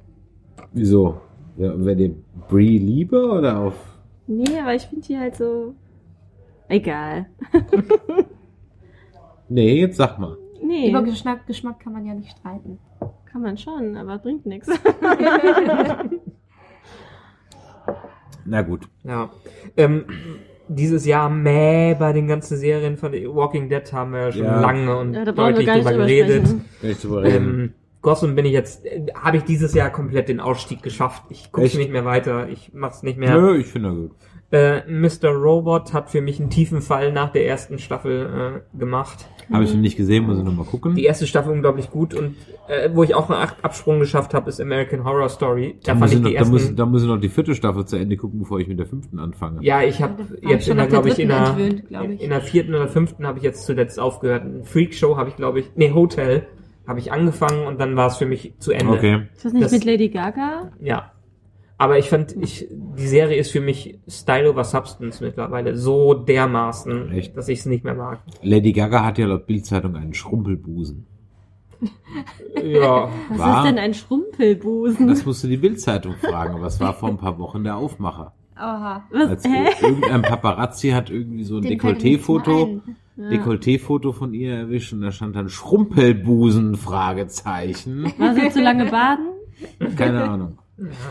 Wieso? 0.72 1.20
Ja, 1.56 1.72
wenn 1.76 1.98
ihr 1.98 2.14
Brie 2.48 2.78
lieber 2.78 3.38
oder 3.38 3.58
auf... 3.58 3.74
Nee, 4.26 4.58
aber 4.60 4.74
ich 4.74 4.82
finde 4.82 5.06
die 5.06 5.16
halt 5.18 5.36
so. 5.36 5.74
Egal. 6.68 7.26
Nee, 9.50 9.80
jetzt 9.80 9.96
sag 9.96 10.18
mal. 10.18 10.36
Nee, 10.62 10.90
Über 10.90 11.02
Geschmack, 11.02 11.46
Geschmack 11.46 11.80
kann 11.80 11.94
man 11.94 12.04
ja 12.04 12.12
nicht 12.12 12.36
streiten. 12.36 12.78
kann 13.32 13.40
man 13.40 13.56
schon, 13.56 13.96
aber 13.96 14.18
bringt 14.18 14.44
nichts. 14.44 14.68
Na 18.44 18.60
gut. 18.62 18.88
Ja. 19.04 19.30
Ähm, 19.76 20.04
dieses 20.68 21.06
Jahr 21.06 21.30
mäh 21.30 21.94
bei 21.98 22.12
den 22.12 22.26
ganzen 22.28 22.56
Serien 22.58 22.96
von 22.98 23.12
The 23.12 23.26
Walking 23.26 23.68
Dead 23.70 23.90
haben 23.92 24.12
wir 24.12 24.32
schon 24.32 24.44
Ja. 24.44 24.60
lange 24.60 24.98
und 24.98 25.14
Ja, 25.14 25.24
da 25.24 25.32
brauchen 25.32 25.56
wir 25.56 25.64
deutlich 25.64 25.66
gar 25.66 25.76
nicht 25.76 25.88
drüber 27.02 27.22
geredet. 27.22 27.34
Ähm, 27.34 27.72
Gotham 28.02 28.34
bin 28.36 28.44
ich 28.44 28.52
jetzt, 28.52 28.84
äh, 28.86 29.06
habe 29.14 29.38
ich 29.38 29.44
dieses 29.44 29.74
Jahr 29.74 29.90
komplett 29.90 30.28
den 30.28 30.40
Ausstieg 30.40 30.82
geschafft. 30.82 31.22
Ich 31.30 31.50
gucke 31.52 31.66
Echt? 31.66 31.76
nicht 31.78 31.90
mehr 31.90 32.04
weiter, 32.04 32.48
ich 32.48 32.70
mach's 32.74 33.02
nicht 33.02 33.18
mehr. 33.18 33.34
Nö, 33.38 33.56
ich 33.56 33.66
finde 33.66 33.92
gut. 33.92 34.10
Äh, 34.50 34.80
Mr. 34.90 35.28
Robot 35.28 35.92
hat 35.92 36.08
für 36.08 36.22
mich 36.22 36.40
einen 36.40 36.48
tiefen 36.48 36.80
Fall 36.80 37.12
nach 37.12 37.32
der 37.32 37.46
ersten 37.46 37.78
Staffel 37.78 38.62
äh, 38.74 38.78
gemacht. 38.78 39.28
Habe 39.52 39.64
ich 39.64 39.74
noch 39.74 39.80
nicht 39.80 39.96
gesehen, 39.98 40.24
muss 40.24 40.38
ich 40.38 40.44
nochmal 40.44 40.64
gucken. 40.64 40.94
Die 40.94 41.04
erste 41.04 41.26
Staffel 41.26 41.52
unglaublich 41.52 41.90
gut 41.90 42.14
und 42.14 42.34
äh, 42.66 42.88
wo 42.94 43.02
ich 43.02 43.14
auch 43.14 43.28
einen 43.28 43.42
Ab- 43.42 43.56
Absprung 43.60 43.98
geschafft 43.98 44.32
habe, 44.32 44.48
ist 44.48 44.58
American 44.58 45.04
Horror 45.04 45.28
Story. 45.28 45.78
Da, 45.84 45.92
Da 45.92 45.98
fand 45.98 46.00
muss, 46.00 46.10
ich 46.12 46.16
ich 46.16 46.22
noch, 46.22 46.30
die 46.30 46.36
da, 46.36 46.44
muss, 46.46 46.60
ersten. 46.62 46.76
da 46.76 46.86
muss 46.86 47.02
ich 47.02 47.08
noch 47.08 47.20
die 47.20 47.28
vierte 47.28 47.54
Staffel 47.54 47.84
zu 47.84 47.96
Ende 47.96 48.16
gucken, 48.16 48.38
bevor 48.38 48.58
ich 48.58 48.68
mit 48.68 48.78
der 48.78 48.86
fünften 48.86 49.18
anfange. 49.18 49.58
ja, 49.62 49.82
ich 49.82 50.00
habe 50.02 50.22
ich 50.40 50.48
jetzt 50.48 50.68
in 50.68 50.78
der, 50.78 50.86
glaube 50.86 51.08
ich, 51.10 51.18
in 51.18 51.28
der, 51.28 51.44
dritten 51.44 51.60
entwöhnt, 51.60 51.88
glaub 51.88 52.08
ich. 52.08 52.22
in 52.22 52.30
der 52.30 52.40
vierten 52.40 52.74
oder 52.74 52.88
fünften 52.88 53.26
habe 53.26 53.36
ich 53.38 53.44
jetzt 53.44 53.64
zuletzt 53.66 54.00
aufgehört. 54.00 54.44
Ein 54.44 54.64
Freak 54.64 54.94
Show 54.94 55.18
habe 55.18 55.28
ich, 55.28 55.36
glaube 55.36 55.60
ich, 55.60 55.70
nee, 55.76 55.92
Hotel 55.92 56.46
habe 56.88 56.98
ich 56.98 57.12
angefangen 57.12 57.66
und 57.66 57.78
dann 57.78 57.94
war 57.94 58.08
es 58.08 58.16
für 58.16 58.26
mich 58.26 58.54
zu 58.58 58.72
Ende. 58.72 58.94
Okay. 58.94 59.22
Ist 59.36 59.44
das 59.44 59.52
nicht 59.52 59.64
Das- 59.66 59.72
mit 59.72 59.84
Lady 59.84 60.08
Gaga? 60.08 60.72
Ja. 60.80 61.12
Aber 61.80 61.96
ich 61.96 62.08
fand, 62.08 62.34
ich, 62.42 62.66
die 62.72 63.06
Serie 63.06 63.36
ist 63.38 63.52
für 63.52 63.60
mich 63.60 64.00
Style 64.08 64.50
over 64.50 64.64
Substance 64.64 65.22
mittlerweile 65.22 65.76
so 65.76 66.12
dermaßen, 66.14 67.12
Echt? 67.12 67.36
dass 67.36 67.48
ich 67.48 67.60
es 67.60 67.66
nicht 67.66 67.84
mehr 67.84 67.94
mag. 67.94 68.18
Lady 68.42 68.72
Gaga 68.72 69.04
hat 69.04 69.16
ja 69.18 69.26
laut 69.26 69.46
Bildzeitung 69.46 69.94
einen 69.94 70.12
Schrumpelbusen. 70.14 71.06
Ja. 72.64 73.08
Was 73.28 73.38
War- 73.38 73.58
ist 73.64 73.70
denn 73.70 73.78
ein 73.78 73.94
Schrumpelbusen? 73.94 75.06
Das 75.06 75.24
musst 75.24 75.44
du 75.44 75.48
die 75.48 75.56
Bildzeitung 75.56 76.14
fragen, 76.16 76.54
aber 76.56 76.66
es 76.66 76.80
war 76.80 76.92
vor 76.94 77.08
ein 77.10 77.16
paar 77.18 77.38
Wochen 77.38 77.62
der 77.62 77.76
Aufmacher. 77.76 78.32
Aha. 78.56 79.04
Was? 79.12 79.28
Als 79.28 79.44
Hä? 79.44 79.68
irgendein 79.82 80.22
Paparazzi 80.22 80.90
hat 80.90 81.10
irgendwie 81.10 81.44
so 81.44 81.58
ein 81.58 81.62
Dekolleté-Foto, 81.62 82.80
ein. 83.18 83.30
Dekolleté-Foto 83.30 84.12
von 84.12 84.34
ihr 84.34 84.54
erwischt 84.54 84.92
und 84.92 85.00
da 85.00 85.12
stand 85.12 85.36
dann 85.36 85.48
Schrumpelbusen, 85.48 86.76
Fragezeichen. 86.76 88.12
War 88.18 88.34
sie 88.34 88.50
zu 88.50 88.60
lange 88.60 88.86
baden? 88.86 89.28
Keine 89.96 90.24
Ahnung. 90.28 90.58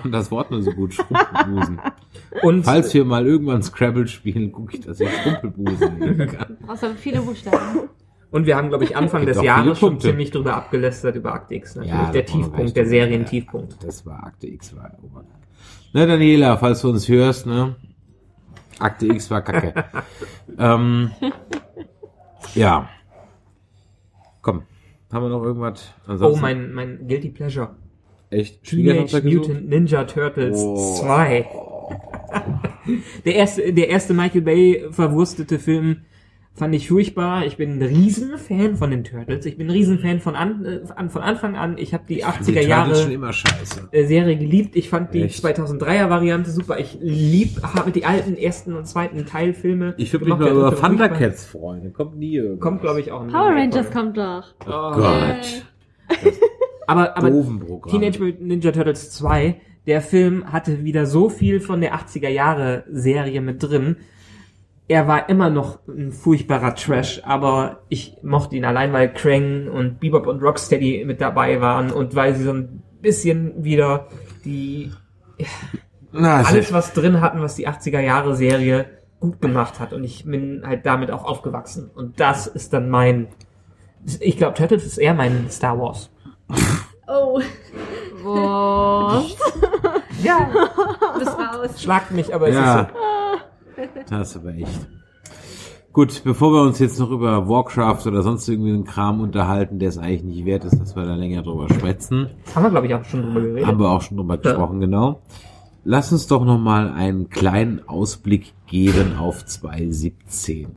Und 0.04 0.12
das 0.12 0.32
Wort 0.32 0.52
nur 0.52 0.62
so 0.62 0.72
gut, 0.72 0.94
Schrumpelbusen. 0.94 1.80
Und 2.42 2.64
Falls 2.64 2.94
wir 2.94 3.04
mal 3.04 3.26
irgendwann 3.26 3.62
Scrabble 3.62 4.08
spielen, 4.08 4.52
gucke 4.52 4.78
ich, 4.78 4.86
dass 4.86 5.00
ich 5.00 5.10
Schrumpelbusen 5.10 6.00
nehmen 6.00 6.28
kann. 6.28 6.58
Aber 6.66 6.78
viele 6.96 7.22
Buchstaben. 7.22 7.90
Und 8.30 8.46
wir 8.46 8.58
haben, 8.58 8.70
glaube 8.70 8.84
ich, 8.84 8.96
Anfang 8.96 9.22
Gibt 9.26 9.36
des 9.36 9.44
Jahres 9.44 9.80
schon 9.80 10.00
ziemlich 10.00 10.32
drüber 10.32 10.56
abgelästert 10.56 11.16
über 11.16 11.34
Akte 11.34 11.56
X. 11.56 11.76
Natürlich 11.76 11.94
Ja, 11.94 12.12
der 12.12 12.26
Tiefpunkt, 12.26 12.76
der 12.76 12.86
Serientiefpunkt. 12.86 13.84
Das 13.84 14.06
war 14.06 14.26
Akte 14.26 14.48
X, 14.48 14.76
war 14.76 14.92
Obergang. 15.02 15.32
Ne, 15.94 16.06
Daniela, 16.06 16.58
falls 16.58 16.82
du 16.82 16.90
uns 16.90 17.08
hörst, 17.08 17.46
ne? 17.46 17.76
Akte 18.80 19.08
X 19.08 19.32
war 19.32 19.42
kacke. 19.42 19.74
ähm, 20.60 21.12
ja. 22.56 22.90
Komm, 24.42 24.64
haben 25.12 25.24
wir 25.24 25.30
noch 25.30 25.44
irgendwas? 25.44 25.94
Oh, 26.08 26.12
Ansonsten, 26.12 26.42
mein, 26.42 26.74
mein 26.74 27.08
Guilty 27.08 27.30
Pleasure. 27.30 27.76
echt 28.30 28.64
Teenage? 28.64 29.22
Mutant 29.24 29.70
Ninja 29.70 30.04
Turtles 30.06 30.58
Oh. 30.60 30.96
2. 31.02 31.48
der 33.26 33.36
erste, 33.36 33.74
der 33.74 33.90
erste 33.90 34.14
Michael 34.14 34.42
Bay 34.42 34.88
verwurstete 34.92 35.60
Film 35.60 36.02
fand 36.58 36.74
ich 36.74 36.88
furchtbar. 36.88 37.46
Ich 37.46 37.58
bin 37.58 37.78
ein 37.78 37.82
Riesenfan 37.82 38.76
von 38.76 38.90
den 38.90 39.04
Turtles. 39.04 39.46
Ich 39.46 39.58
bin 39.58 39.68
ein 39.68 39.72
Riesenfan 39.72 40.20
von, 40.20 40.36
an, 40.36 40.66
äh, 40.66 40.80
an, 40.96 41.10
von 41.10 41.22
Anfang 41.22 41.56
an. 41.56 41.78
Ich 41.78 41.94
habe 41.94 42.04
die 42.10 42.16
Die 42.16 42.26
80er 42.26 42.36
Turtles 42.44 42.56
schon 42.62 42.68
Jahre 42.70 43.14
immer 43.14 43.32
scheiße. 43.32 43.90
äh, 43.92 44.06
Serie 44.06 44.38
geliebt. 44.38 44.76
Ich 44.76 44.90
fand 44.90 45.14
die 45.14 45.24
Echt? 45.24 45.46
2003er 45.46 46.10
Variante 46.10 46.50
super. 46.50 46.80
Ich 46.80 46.98
lieb, 47.00 47.62
habe 47.62 47.92
die 47.92 48.06
alten 48.06 48.36
ersten 48.36 48.74
und 48.74 48.88
zweiten 48.88 49.26
Teilfilme. 49.26 49.94
Ich 49.98 50.12
würde 50.12 50.26
mich 50.26 50.38
mal 50.38 50.50
über. 50.52 50.76
Thundercats 50.76 51.46
freuen. 51.46 51.94
Kommt 51.94 52.18
nie 52.18 52.36
irgendwas. 52.36 52.60
Kommt, 52.62 52.82
glaube 52.82 53.00
ich, 53.02 53.12
auch 53.12 53.22
ein 53.22 53.28
Power 53.28 53.52
Rangers 53.52 53.92
kommt 53.92 54.18
doch. 54.18 54.44
Oh, 54.66 54.92
Gott. 54.96 55.66
Aber, 56.88 57.18
aber. 57.18 57.30
Teenage 57.90 58.20
Mutant 58.20 58.42
Ninja 58.42 58.72
Turtles 58.72 59.12
2, 59.12 59.60
der 59.86 60.02
Film 60.02 60.52
hatte 60.52 60.84
wieder 60.84 61.06
so 61.06 61.30
viel 61.30 61.60
von 61.60 61.82
der 61.82 61.96
80er 61.96 62.30
Jahre 62.30 62.86
Serie 62.90 63.42
mit 63.42 63.62
drin. 63.62 63.98
Er 64.90 65.08
war 65.08 65.28
immer 65.30 65.50
noch 65.50 65.80
ein 65.88 66.12
furchtbarer 66.12 66.76
Trash, 66.76 67.22
aber 67.26 67.80
ich 67.90 68.18
mochte 68.24 68.56
ihn 68.56 68.64
allein, 68.64 68.94
weil 68.94 69.14
Krang 69.14 69.68
und 69.68 70.00
Bebop 70.00 70.28
und 70.28 70.42
Rocksteady 70.42 71.04
mit 71.06 71.20
dabei 71.20 71.60
waren 71.60 71.92
und 71.92 72.16
weil 72.16 72.36
sie 72.36 72.44
so 72.44 72.54
ein 72.54 72.84
bisschen 73.02 73.64
wieder 73.64 74.08
die 74.46 74.92
Na, 76.14 76.38
also, 76.38 76.52
alles 76.52 76.72
was 76.72 76.94
drin 76.94 77.20
hatten, 77.20 77.42
was 77.42 77.56
die 77.56 77.68
80er 77.68 78.00
Jahre 78.00 78.36
Serie 78.36 78.86
gut 79.20 79.42
gemacht 79.42 79.80
hat 79.80 79.94
und 79.94 80.04
ich 80.04 80.26
bin 80.26 80.64
halt 80.66 80.86
damit 80.86 81.12
auch 81.12 81.26
aufgewachsen 81.26 81.90
und 81.94 82.20
das 82.20 82.48
ist 82.48 82.72
dann 82.72 82.90
mein 82.90 83.28
ich 84.20 84.38
glaube 84.38 84.54
Turtles 84.54 84.86
ist 84.86 85.00
eher 85.00 85.14
mein 85.14 85.50
Star 85.50 85.78
Wars. 85.78 86.10
Oh, 87.08 87.42
Boah. 88.22 89.24
Ja, 90.22 90.50
bist 91.18 91.32
raus. 91.32 91.82
schlagt 91.82 92.12
mich, 92.12 92.34
aber 92.34 92.50
es 92.50 92.56
ja. 92.56 92.82
ist 92.82 92.90
so. 92.90 92.96
Das 94.10 94.30
ist 94.32 94.36
aber 94.38 94.54
echt. 94.56 94.88
Gut, 95.94 96.22
bevor 96.24 96.52
wir 96.54 96.62
uns 96.62 96.78
jetzt 96.78 97.00
noch 97.00 97.10
über 97.10 97.50
Warcraft 97.50 98.06
oder 98.06 98.22
sonst 98.22 98.48
irgendwie 98.48 98.70
einen 98.72 98.84
Kram 98.84 99.20
unterhalten, 99.20 99.80
der 99.80 99.90
es 99.90 99.98
eigentlich 99.98 100.24
nicht 100.24 100.46
wert 100.46 100.64
ist, 100.64 100.80
dass 100.80 100.96
wir 100.96 101.06
da 101.06 101.16
länger 101.16 101.42
drüber 101.42 101.68
schwätzen, 101.74 102.30
Haben 102.54 102.64
wir, 102.66 102.70
glaube 102.70 102.88
ich, 102.88 102.94
auch 102.94 103.04
schon 103.04 103.24
drüber 103.24 103.42
geredet. 103.42 103.66
haben 103.66 103.80
wir 103.80 103.90
auch 103.90 104.02
schon 104.02 104.18
drüber 104.18 104.38
gesprochen, 104.38 104.80
genau. 104.80 105.22
Lass 105.84 106.12
uns 106.12 106.28
doch 106.28 106.46
noch 106.46 106.60
mal 106.60 106.92
einen 106.92 107.30
kleinen 107.30 107.82
Ausblick 107.88 108.54
geben 108.68 109.16
auf 109.18 109.44
2017. 109.46 110.68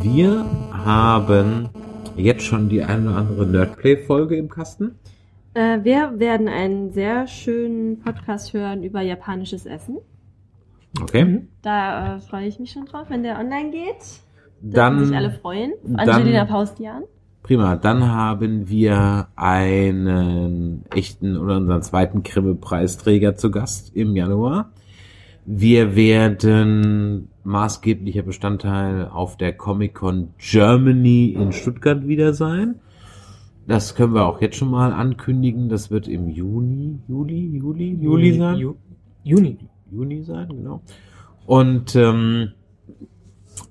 Wir 0.00 0.46
haben 0.72 1.68
jetzt 2.16 2.44
schon 2.44 2.68
die 2.68 2.82
eine 2.82 3.10
oder 3.10 3.16
andere 3.18 3.46
Nerdplay-Folge 3.46 4.36
im 4.36 4.48
Kasten. 4.48 4.94
Äh, 5.54 5.80
wir 5.82 6.18
werden 6.18 6.48
einen 6.48 6.90
sehr 6.92 7.26
schönen 7.26 8.00
Podcast 8.00 8.52
hören 8.54 8.82
über 8.82 9.02
japanisches 9.02 9.66
Essen. 9.66 9.98
Okay. 11.02 11.46
Da 11.62 12.16
äh, 12.16 12.20
freue 12.20 12.46
ich 12.46 12.58
mich 12.58 12.70
schon 12.72 12.86
drauf, 12.86 13.06
wenn 13.08 13.22
der 13.22 13.38
online 13.38 13.70
geht. 13.70 14.20
Dann 14.60 15.04
sich 15.04 15.16
alle 15.16 15.30
freuen. 15.30 15.72
dann- 15.84 16.08
Angelina 16.08 16.44
Paustian. 16.44 17.02
Prima, 17.42 17.76
dann 17.76 18.06
haben 18.10 18.68
wir 18.68 19.28
einen 19.36 20.82
echten 20.94 21.36
oder 21.36 21.56
unseren 21.56 21.80
zweiten 21.82 22.22
Grimme-Preisträger 22.22 23.36
zu 23.36 23.50
Gast 23.50 23.94
im 23.96 24.14
Januar. 24.16 24.72
Wir 25.46 25.96
werden 25.96 27.28
maßgeblicher 27.44 28.22
Bestandteil 28.22 29.08
auf 29.08 29.38
der 29.38 29.54
Comic-Con 29.56 30.30
Germany 30.36 31.28
in 31.38 31.52
Stuttgart 31.52 32.06
wieder 32.06 32.34
sein. 32.34 32.74
Das 33.66 33.94
können 33.94 34.12
wir 34.14 34.26
auch 34.26 34.42
jetzt 34.42 34.56
schon 34.56 34.70
mal 34.70 34.92
ankündigen. 34.92 35.68
Das 35.70 35.90
wird 35.90 36.06
im 36.08 36.28
Juni, 36.28 36.98
Juli, 37.08 37.56
Juli, 37.56 37.94
Juli 38.00 38.32
sein. 38.34 38.58
Ju 38.58 38.74
Juni. 39.22 39.56
Juni 39.90 40.22
sein, 40.22 40.48
genau. 40.48 40.82
Und 41.46 41.96
ähm, 41.96 42.52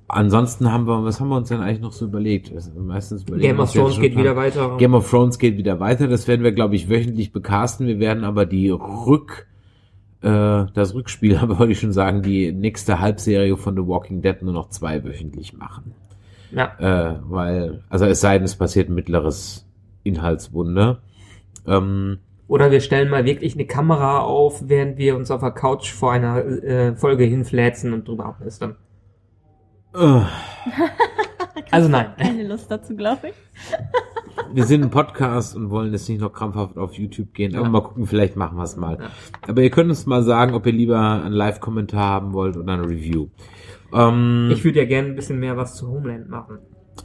ansonsten 0.07 0.71
haben 0.71 0.87
wir, 0.87 1.03
was 1.03 1.19
haben 1.19 1.29
wir 1.29 1.37
uns 1.37 1.49
denn 1.49 1.61
eigentlich 1.61 1.81
noch 1.81 1.91
so 1.91 2.05
überlegt? 2.05 2.51
Also 2.53 2.71
meistens 2.79 3.23
überlegen 3.23 3.49
Game 3.49 3.59
of 3.59 3.71
Thrones 3.71 3.99
geht 3.99 4.15
dran. 4.15 4.23
wieder 4.23 4.35
weiter. 4.35 4.77
Game 4.77 4.93
of 4.93 5.09
Thrones 5.09 5.37
geht 5.37 5.57
wieder 5.57 5.79
weiter. 5.79 6.07
Das 6.07 6.27
werden 6.27 6.43
wir, 6.43 6.51
glaube 6.51 6.75
ich, 6.75 6.89
wöchentlich 6.89 7.31
bekasten. 7.31 7.87
Wir 7.87 7.99
werden 7.99 8.23
aber 8.23 8.45
die 8.45 8.69
Rück, 8.69 9.47
äh, 10.21 10.65
das 10.73 10.93
Rückspiel, 10.93 11.37
aber 11.41 11.59
wollte 11.59 11.73
ich 11.73 11.79
schon 11.79 11.93
sagen, 11.93 12.21
die 12.21 12.51
nächste 12.51 12.99
Halbserie 12.99 13.57
von 13.57 13.75
The 13.75 13.85
Walking 13.87 14.21
Dead 14.21 14.41
nur 14.41 14.53
noch 14.53 14.69
zweiwöchentlich 14.69 15.53
machen. 15.53 15.93
ja. 16.51 16.73
Äh, 16.79 17.19
weil, 17.23 17.83
also 17.89 18.05
es 18.05 18.21
sei 18.21 18.37
denn, 18.37 18.45
es 18.45 18.55
passiert 18.55 18.89
ein 18.89 18.95
mittleres 18.95 19.65
Inhaltswunder. 20.03 20.99
Ähm, 21.65 22.19
Oder 22.47 22.71
wir 22.71 22.79
stellen 22.79 23.09
mal 23.09 23.25
wirklich 23.25 23.55
eine 23.55 23.65
Kamera 23.65 24.19
auf, 24.21 24.63
während 24.69 24.97
wir 24.97 25.15
uns 25.17 25.31
auf 25.31 25.41
der 25.41 25.51
Couch 25.51 25.91
vor 25.91 26.11
einer 26.13 26.37
äh, 26.45 26.95
Folge 26.95 27.25
hinfläzen 27.25 27.91
und 27.93 28.07
drüber 28.07 28.25
ablästern. 28.25 28.75
äh, 29.93 30.21
Also 31.71 31.89
nein. 31.89 32.07
Keine 32.17 32.47
Lust 32.47 32.71
dazu, 32.71 32.95
glaube 32.95 33.29
ich. 33.29 33.35
wir 34.53 34.63
sind 34.63 34.83
ein 34.83 34.89
Podcast 34.89 35.55
und 35.57 35.69
wollen 35.71 35.91
jetzt 35.91 36.07
nicht 36.07 36.21
noch 36.21 36.31
krampfhaft 36.31 36.77
auf 36.77 36.93
YouTube 36.93 37.33
gehen, 37.33 37.53
aber 37.55 37.65
Ja. 37.65 37.69
mal 37.69 37.81
gucken, 37.81 38.05
vielleicht 38.07 38.37
machen 38.37 38.55
wir 38.57 38.63
es 38.63 38.77
mal. 38.77 38.97
Ja. 39.01 39.09
Aber 39.49 39.61
ihr 39.61 39.69
könnt 39.69 39.89
uns 39.89 40.05
mal 40.05 40.23
sagen, 40.23 40.53
ob 40.53 40.65
ihr 40.67 40.71
lieber 40.73 40.97
einen 40.99 41.33
Live-Kommentar 41.33 42.05
haben 42.07 42.31
wollt 42.33 42.55
oder 42.55 42.73
eine 42.73 42.83
Review. 42.87 43.27
Ähm, 43.93 44.49
Ich 44.53 44.63
würde 44.63 44.79
ja 44.79 44.85
gerne 44.85 45.09
ein 45.09 45.15
bisschen 45.15 45.39
mehr 45.39 45.57
was 45.57 45.75
zu 45.75 45.89
Homeland 45.89 46.29
machen. 46.29 46.59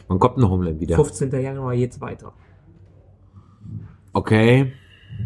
wann 0.06 0.18
kommt 0.20 0.36
ein 0.38 0.48
Homeland 0.48 0.78
wieder? 0.80 0.94
15. 0.94 1.32
Januar 1.40 1.74
geht's 1.74 2.00
weiter. 2.00 2.32
Okay. 4.12 4.72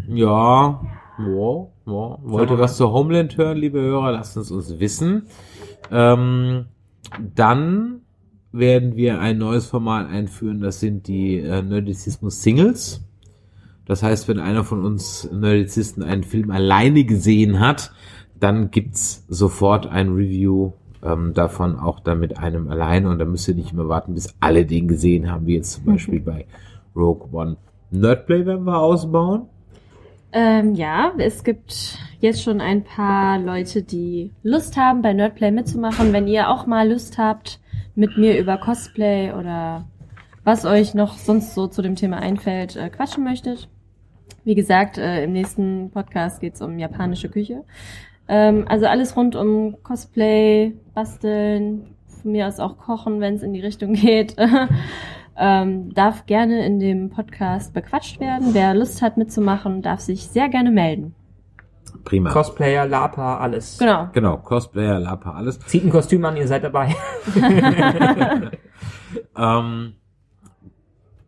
Ja. 0.08 0.80
Ja, 1.18 1.66
ja. 1.86 2.18
Wollt 2.22 2.50
ihr 2.50 2.58
was 2.58 2.76
zu 2.76 2.92
Homeland 2.92 3.36
hören, 3.38 3.56
liebe 3.56 3.80
Hörer? 3.80 4.12
Lasst 4.12 4.36
es 4.36 4.50
uns 4.50 4.78
wissen. 4.78 5.26
Ähm, 5.90 6.66
dann 7.34 8.00
werden 8.52 8.96
wir 8.96 9.20
ein 9.20 9.38
neues 9.38 9.66
Format 9.66 10.08
einführen. 10.08 10.60
Das 10.60 10.80
sind 10.80 11.08
die 11.08 11.38
äh, 11.38 11.62
Nerdizismus 11.62 12.42
Singles. 12.42 13.02
Das 13.86 14.02
heißt, 14.02 14.28
wenn 14.28 14.40
einer 14.40 14.64
von 14.64 14.84
uns 14.84 15.30
Nerdizisten 15.32 16.02
einen 16.02 16.24
Film 16.24 16.50
alleine 16.50 17.04
gesehen 17.04 17.60
hat, 17.60 17.92
dann 18.38 18.70
gibt's 18.70 19.24
sofort 19.28 19.86
ein 19.86 20.12
Review 20.12 20.72
ähm, 21.02 21.32
davon, 21.34 21.76
auch 21.76 22.00
dann 22.00 22.20
mit 22.20 22.38
einem 22.38 22.68
alleine. 22.68 23.08
Und 23.08 23.18
dann 23.18 23.30
müsst 23.30 23.48
ihr 23.48 23.54
nicht 23.54 23.72
immer 23.72 23.88
warten, 23.88 24.14
bis 24.14 24.34
alle 24.40 24.66
den 24.66 24.88
gesehen 24.88 25.30
haben, 25.30 25.46
wie 25.46 25.54
jetzt 25.54 25.72
zum 25.72 25.84
Beispiel 25.84 26.20
bei 26.20 26.46
Rogue 26.94 27.28
One. 27.32 27.56
Nerdplay 27.90 28.44
werden 28.44 28.64
wir 28.64 28.78
ausbauen. 28.78 29.48
Ähm, 30.32 30.74
ja, 30.74 31.12
es 31.18 31.44
gibt 31.44 31.98
jetzt 32.20 32.42
schon 32.42 32.60
ein 32.60 32.84
paar 32.84 33.38
Leute, 33.38 33.82
die 33.82 34.32
Lust 34.42 34.76
haben, 34.76 35.02
bei 35.02 35.12
Nerdplay 35.12 35.50
mitzumachen. 35.50 36.12
Wenn 36.12 36.26
ihr 36.26 36.50
auch 36.50 36.66
mal 36.66 36.90
Lust 36.90 37.18
habt, 37.18 37.60
mit 37.94 38.18
mir 38.18 38.38
über 38.38 38.58
Cosplay 38.58 39.32
oder 39.32 39.86
was 40.44 40.64
euch 40.64 40.94
noch 40.94 41.16
sonst 41.16 41.54
so 41.54 41.66
zu 41.66 41.82
dem 41.82 41.96
Thema 41.96 42.18
einfällt, 42.18 42.76
äh, 42.76 42.90
quatschen 42.90 43.24
möchtet. 43.24 43.68
Wie 44.44 44.54
gesagt, 44.54 44.98
äh, 44.98 45.24
im 45.24 45.32
nächsten 45.32 45.90
Podcast 45.90 46.40
geht's 46.40 46.62
um 46.62 46.78
japanische 46.78 47.28
Küche. 47.28 47.64
Ähm, 48.28 48.64
also 48.68 48.86
alles 48.86 49.16
rund 49.16 49.34
um 49.34 49.82
Cosplay, 49.82 50.74
Basteln, 50.94 51.96
von 52.22 52.32
mir 52.32 52.46
aus 52.46 52.60
auch 52.60 52.78
Kochen, 52.78 53.20
wenn 53.20 53.34
es 53.34 53.42
in 53.42 53.52
die 53.54 53.60
Richtung 53.60 53.94
geht. 53.94 54.36
ähm, 55.38 55.92
darf 55.94 56.26
gerne 56.26 56.64
in 56.66 56.78
dem 56.78 57.10
Podcast 57.10 57.74
bequatscht 57.74 58.20
werden. 58.20 58.48
Wer 58.52 58.74
Lust 58.74 59.02
hat 59.02 59.16
mitzumachen, 59.16 59.82
darf 59.82 60.00
sich 60.00 60.26
sehr 60.28 60.48
gerne 60.48 60.70
melden. 60.70 61.14
Prima. 62.04 62.30
Cosplayer, 62.30 62.86
Lapa, 62.86 63.38
alles. 63.38 63.78
Genau. 63.78 64.08
genau, 64.12 64.36
Cosplayer, 64.36 65.00
Lapa, 65.00 65.32
alles. 65.32 65.58
Zieht 65.60 65.84
ein 65.84 65.90
Kostüm 65.90 66.24
an, 66.24 66.36
ihr 66.36 66.46
seid 66.46 66.64
dabei. 66.64 66.94
Ähm, 69.36 69.94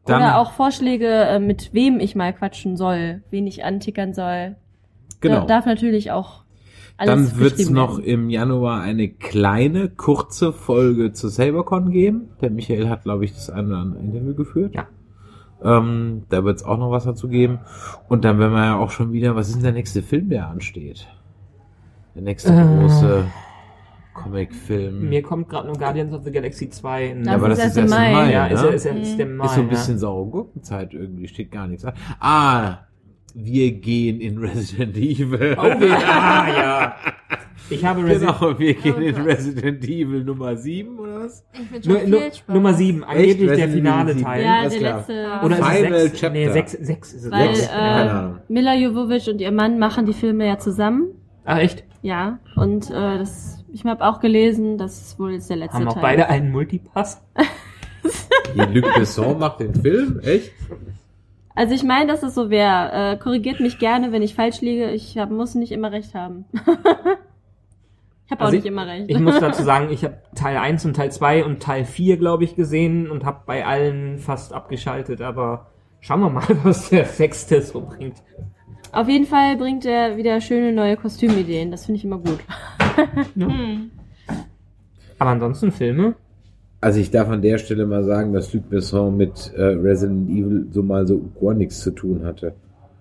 dann, 0.04 0.22
Oder 0.22 0.38
auch 0.38 0.52
Vorschläge, 0.52 1.06
äh, 1.06 1.38
mit 1.38 1.74
wem 1.74 2.00
ich 2.00 2.14
mal 2.14 2.32
quatschen 2.32 2.76
soll, 2.76 3.22
wen 3.30 3.46
ich 3.46 3.64
antickern 3.64 4.14
soll. 4.14 4.56
genau. 5.20 5.40
Da, 5.40 5.46
darf 5.46 5.66
natürlich 5.66 6.10
auch 6.10 6.44
alles 6.98 7.30
Dann 7.30 7.38
wird's 7.40 7.56
beschrieben 7.56 7.74
noch 7.74 7.98
im 7.98 8.28
Januar 8.28 8.80
eine 8.82 9.08
kleine, 9.08 9.88
kurze 9.88 10.52
Folge 10.52 11.12
zu 11.12 11.28
SaberCon 11.28 11.90
geben. 11.90 12.30
Der 12.40 12.50
Michael 12.50 12.88
hat, 12.88 13.04
glaube 13.04 13.24
ich, 13.24 13.32
das 13.34 13.50
eine 13.50 13.68
oder 13.68 13.76
andere 13.78 14.02
Interview 14.02 14.34
geführt. 14.34 14.74
Ja. 14.74 14.86
Ähm, 15.62 16.24
da 16.28 16.44
wird's 16.44 16.62
auch 16.64 16.76
noch 16.78 16.90
was 16.90 17.04
dazu 17.04 17.28
geben. 17.28 17.60
Und 18.08 18.24
dann 18.24 18.38
werden 18.38 18.52
wir 18.52 18.64
ja 18.64 18.76
auch 18.78 18.90
schon 18.90 19.12
wieder, 19.12 19.34
was 19.36 19.48
ist 19.48 19.56
denn 19.56 19.62
der 19.64 19.72
nächste 19.72 20.02
Film, 20.02 20.28
der 20.28 20.48
ansteht? 20.48 21.08
Der 22.14 22.22
nächste 22.22 22.52
Äh. 22.52 22.64
große 22.80 23.24
Comic-Film. 24.14 25.08
Mir 25.08 25.22
kommt 25.22 25.48
gerade 25.48 25.68
nur 25.68 25.76
Guardians 25.76 26.12
of 26.12 26.24
the 26.24 26.32
Galaxy 26.32 26.68
2 26.68 27.06
in 27.06 27.24
Das 27.24 27.34
aber 27.34 27.50
ist 27.50 27.58
das 27.58 27.66
ist 27.68 27.76
im 27.76 27.82
erst 27.84 27.94
im 27.94 27.98
Mai. 28.00 28.12
Mai, 28.12 28.32
Ja, 28.32 28.46
ist, 28.46 28.62
ne? 28.62 28.68
ist, 28.70 28.86
ist, 28.86 28.96
ist 28.96 29.18
der 29.18 29.26
Mai, 29.26 29.44
ist 29.44 29.54
so 29.54 29.60
ein 29.60 29.66
ja. 29.66 29.70
bisschen 29.70 29.98
saure 29.98 30.30
Gurkenzeit 30.30 30.94
irgendwie, 30.94 31.28
steht 31.28 31.52
gar 31.52 31.68
nichts 31.68 31.84
an. 31.84 31.94
Ah, 32.18 32.78
wir 33.34 33.72
gehen 33.72 34.20
in 34.20 34.38
Resident 34.38 34.96
Evil. 34.96 35.56
Oh, 35.58 35.62
wir, 35.80 35.96
ah, 36.08 36.48
ja. 36.48 36.96
Ich 37.70 37.84
habe 37.84 38.02
Resident 38.02 38.38
Genau, 38.40 38.58
wir 38.58 38.74
gehen 38.74 38.94
Oh 38.96 39.00
in. 39.00 39.16
Resident 39.16 39.84
Evil 39.84 40.24
Nummer 40.24 40.56
7 40.56 40.98
oder 40.98 41.20
was? 41.24 41.44
Ich 41.52 41.82
bin 41.88 42.10
Nu, 42.10 42.18
nu, 42.18 42.54
Nummer 42.54 42.72
7, 42.74 43.04
angeblich 43.04 43.36
der 43.36 43.50
Resident 43.50 43.72
finale 43.74 44.10
Evil 44.12 44.22
Teil. 44.22 44.44
Ja, 44.44 44.58
alles 44.60 44.72
der 44.72 44.80
klar. 44.80 44.96
letzte. 44.98 45.46
Oder 45.46 45.56
Final 45.56 45.92
ist 45.92 45.94
es 45.94 46.02
6? 46.10 46.20
Chapter. 46.20 46.38
Nee, 46.38 46.52
6, 46.52 46.72
6 46.72 47.12
ist 47.12 47.24
es. 47.24 47.30
Weil 47.30 47.54
Sechs. 47.54 47.68
keine 47.68 48.08
äh, 48.08 48.10
Ahnung. 48.10 48.38
Mila 48.48 48.74
Jovovich 48.74 49.28
und 49.28 49.40
ihr 49.40 49.52
Mann 49.52 49.78
machen 49.78 50.06
die 50.06 50.14
Filme 50.14 50.46
ja 50.46 50.58
zusammen. 50.58 51.08
Ah, 51.44 51.58
echt? 51.58 51.84
Ja. 52.02 52.38
Und 52.56 52.90
äh, 52.90 53.18
das, 53.18 53.64
ich 53.72 53.84
habe 53.84 54.04
auch 54.06 54.20
gelesen, 54.20 54.78
das 54.78 55.00
ist 55.02 55.18
wohl 55.18 55.32
jetzt 55.32 55.50
der 55.50 55.58
letzte 55.58 55.78
Haben 55.78 55.88
auch 55.88 55.94
Teil. 55.94 56.02
beide 56.02 56.28
einen 56.28 56.50
Multipass? 56.50 57.22
Die 58.54 58.78
Luc 58.78 58.94
Besson 58.94 59.38
macht 59.38 59.60
den 59.60 59.74
Film, 59.74 60.20
echt? 60.20 60.52
Also 61.58 61.74
ich 61.74 61.82
meine, 61.82 62.06
dass 62.06 62.22
es 62.22 62.36
so 62.36 62.50
wäre. 62.50 62.92
Äh, 62.92 63.16
korrigiert 63.16 63.58
mich 63.58 63.80
gerne, 63.80 64.12
wenn 64.12 64.22
ich 64.22 64.36
falsch 64.36 64.60
liege. 64.60 64.92
Ich 64.92 65.18
hab, 65.18 65.30
muss 65.30 65.56
nicht 65.56 65.72
immer 65.72 65.90
recht 65.90 66.14
haben. 66.14 66.44
ich 66.54 68.30
habe 68.30 68.42
auch 68.42 68.46
Also 68.46 68.54
nicht 68.58 68.66
immer 68.66 68.86
recht. 68.86 69.10
Ich 69.10 69.18
muss 69.18 69.40
dazu 69.40 69.64
sagen, 69.64 69.90
ich 69.90 70.04
habe 70.04 70.18
Teil 70.36 70.56
1 70.56 70.84
und 70.84 70.94
Teil 70.94 71.10
2 71.10 71.44
und 71.44 71.60
Teil 71.60 71.84
4, 71.84 72.16
glaube 72.16 72.44
ich, 72.44 72.54
gesehen 72.54 73.10
und 73.10 73.24
habe 73.24 73.40
bei 73.44 73.66
allen 73.66 74.20
fast 74.20 74.52
abgeschaltet, 74.52 75.20
aber 75.20 75.66
schauen 75.98 76.20
wir 76.20 76.30
mal, 76.30 76.46
was 76.62 76.90
der 76.90 77.06
sechste 77.06 77.60
so 77.60 77.80
bringt. 77.80 78.22
Auf 78.92 79.08
jeden 79.08 79.26
Fall 79.26 79.56
bringt 79.56 79.84
er 79.84 80.16
wieder 80.16 80.40
schöne 80.40 80.70
neue 80.70 80.96
Kostümideen. 80.96 81.72
Das 81.72 81.86
finde 81.86 81.98
ich 81.98 82.04
immer 82.04 82.18
gut. 82.18 82.38
Aber 85.18 85.30
ansonsten 85.30 85.72
Filme? 85.72 86.14
Also 86.80 87.00
ich 87.00 87.10
darf 87.10 87.28
an 87.28 87.42
der 87.42 87.58
Stelle 87.58 87.86
mal 87.86 88.04
sagen, 88.04 88.32
dass 88.32 88.52
Luc 88.54 88.68
Besson 88.70 89.16
mit 89.16 89.52
äh, 89.56 89.62
Resident 89.62 90.30
Evil 90.30 90.66
so 90.70 90.82
mal 90.82 91.06
so 91.06 91.20
gar 91.40 91.54
nichts 91.54 91.80
zu 91.80 91.90
tun 91.90 92.24
hatte. 92.24 92.54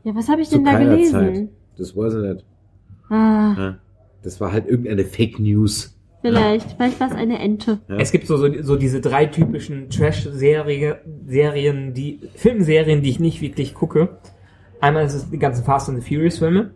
Ja, 0.03 0.15
was 0.15 0.27
habe 0.29 0.41
ich 0.41 0.49
Zu 0.49 0.55
denn 0.55 0.65
da 0.65 0.71
keiner 0.73 0.89
gelesen? 0.91 1.11
Zeit. 1.11 1.47
Das 1.77 1.95
weiß 1.95 2.13
ich 2.15 2.21
nicht. 2.33 2.45
Ah, 3.09 3.53
Ja. 3.57 3.77
Das 4.23 4.41
war 4.41 4.51
halt 4.51 4.67
irgendeine 4.67 5.05
Fake 5.05 5.39
News. 5.39 5.95
vielleicht. 6.21 6.71
Vielleicht 6.71 6.99
war 6.99 7.07
es 7.09 7.15
eine 7.15 7.39
Ente. 7.39 7.79
Ja. 7.87 7.97
Es 7.97 8.11
gibt 8.11 8.25
so, 8.25 8.35
so, 8.37 8.49
so 8.63 8.75
diese 8.75 8.99
drei 8.99 9.27
typischen 9.27 9.89
Trash-Serien, 9.89 10.95
Serien, 11.27 11.93
die, 11.93 12.19
Filmserien, 12.35 13.03
die 13.03 13.09
ich 13.11 13.19
nicht 13.19 13.41
wirklich 13.41 13.73
gucke. 13.75 14.17
Einmal 14.81 15.05
ist 15.05 15.13
es 15.13 15.29
die 15.29 15.37
ganzen 15.37 15.63
Fast 15.63 15.87
and 15.89 16.01
the 16.01 16.07
Furious 16.15 16.39
Filme, 16.39 16.71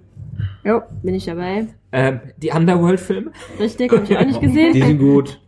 Jo, 0.64 0.82
bin 1.04 1.16
ich 1.16 1.26
dabei. 1.26 1.68
ähm, 1.92 2.20
die 2.38 2.52
Underworld-Filme, 2.52 3.32
Richtig, 3.60 3.92
habe 3.92 4.04
ich 4.04 4.18
auch 4.18 4.26
nicht 4.26 4.40
gesehen. 4.42 4.74
Die 4.74 4.82
sind 4.84 5.00
gut. 5.00 5.42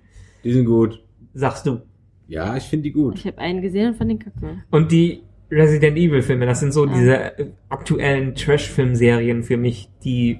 Die 0.44 0.52
sind 0.52 0.66
gut. 0.66 1.00
Sagst 1.34 1.66
du. 1.66 1.82
Ja, 2.28 2.56
ich 2.56 2.64
finde 2.64 2.84
die 2.84 2.92
gut. 2.92 3.16
Ich 3.16 3.28
habe 3.28 3.38
einen 3.40 3.62
gesehen 3.62 3.90
und 3.90 3.96
fand 3.98 4.12
den 4.12 4.20
kacke. 4.20 4.64
Und 4.72 4.92
die 4.92 5.22
Resident 5.52 5.98
Evil-Filme, 5.98 6.46
das 6.46 6.60
sind 6.62 6.72
so 6.74 6.86
Ja. 6.86 6.94
diese 6.94 7.16
äh, 7.40 7.48
aktuellen 7.70 8.34
Trash-Film-Serien 8.36 9.44
für 9.44 9.58
mich, 9.58 9.90
die 10.04 10.40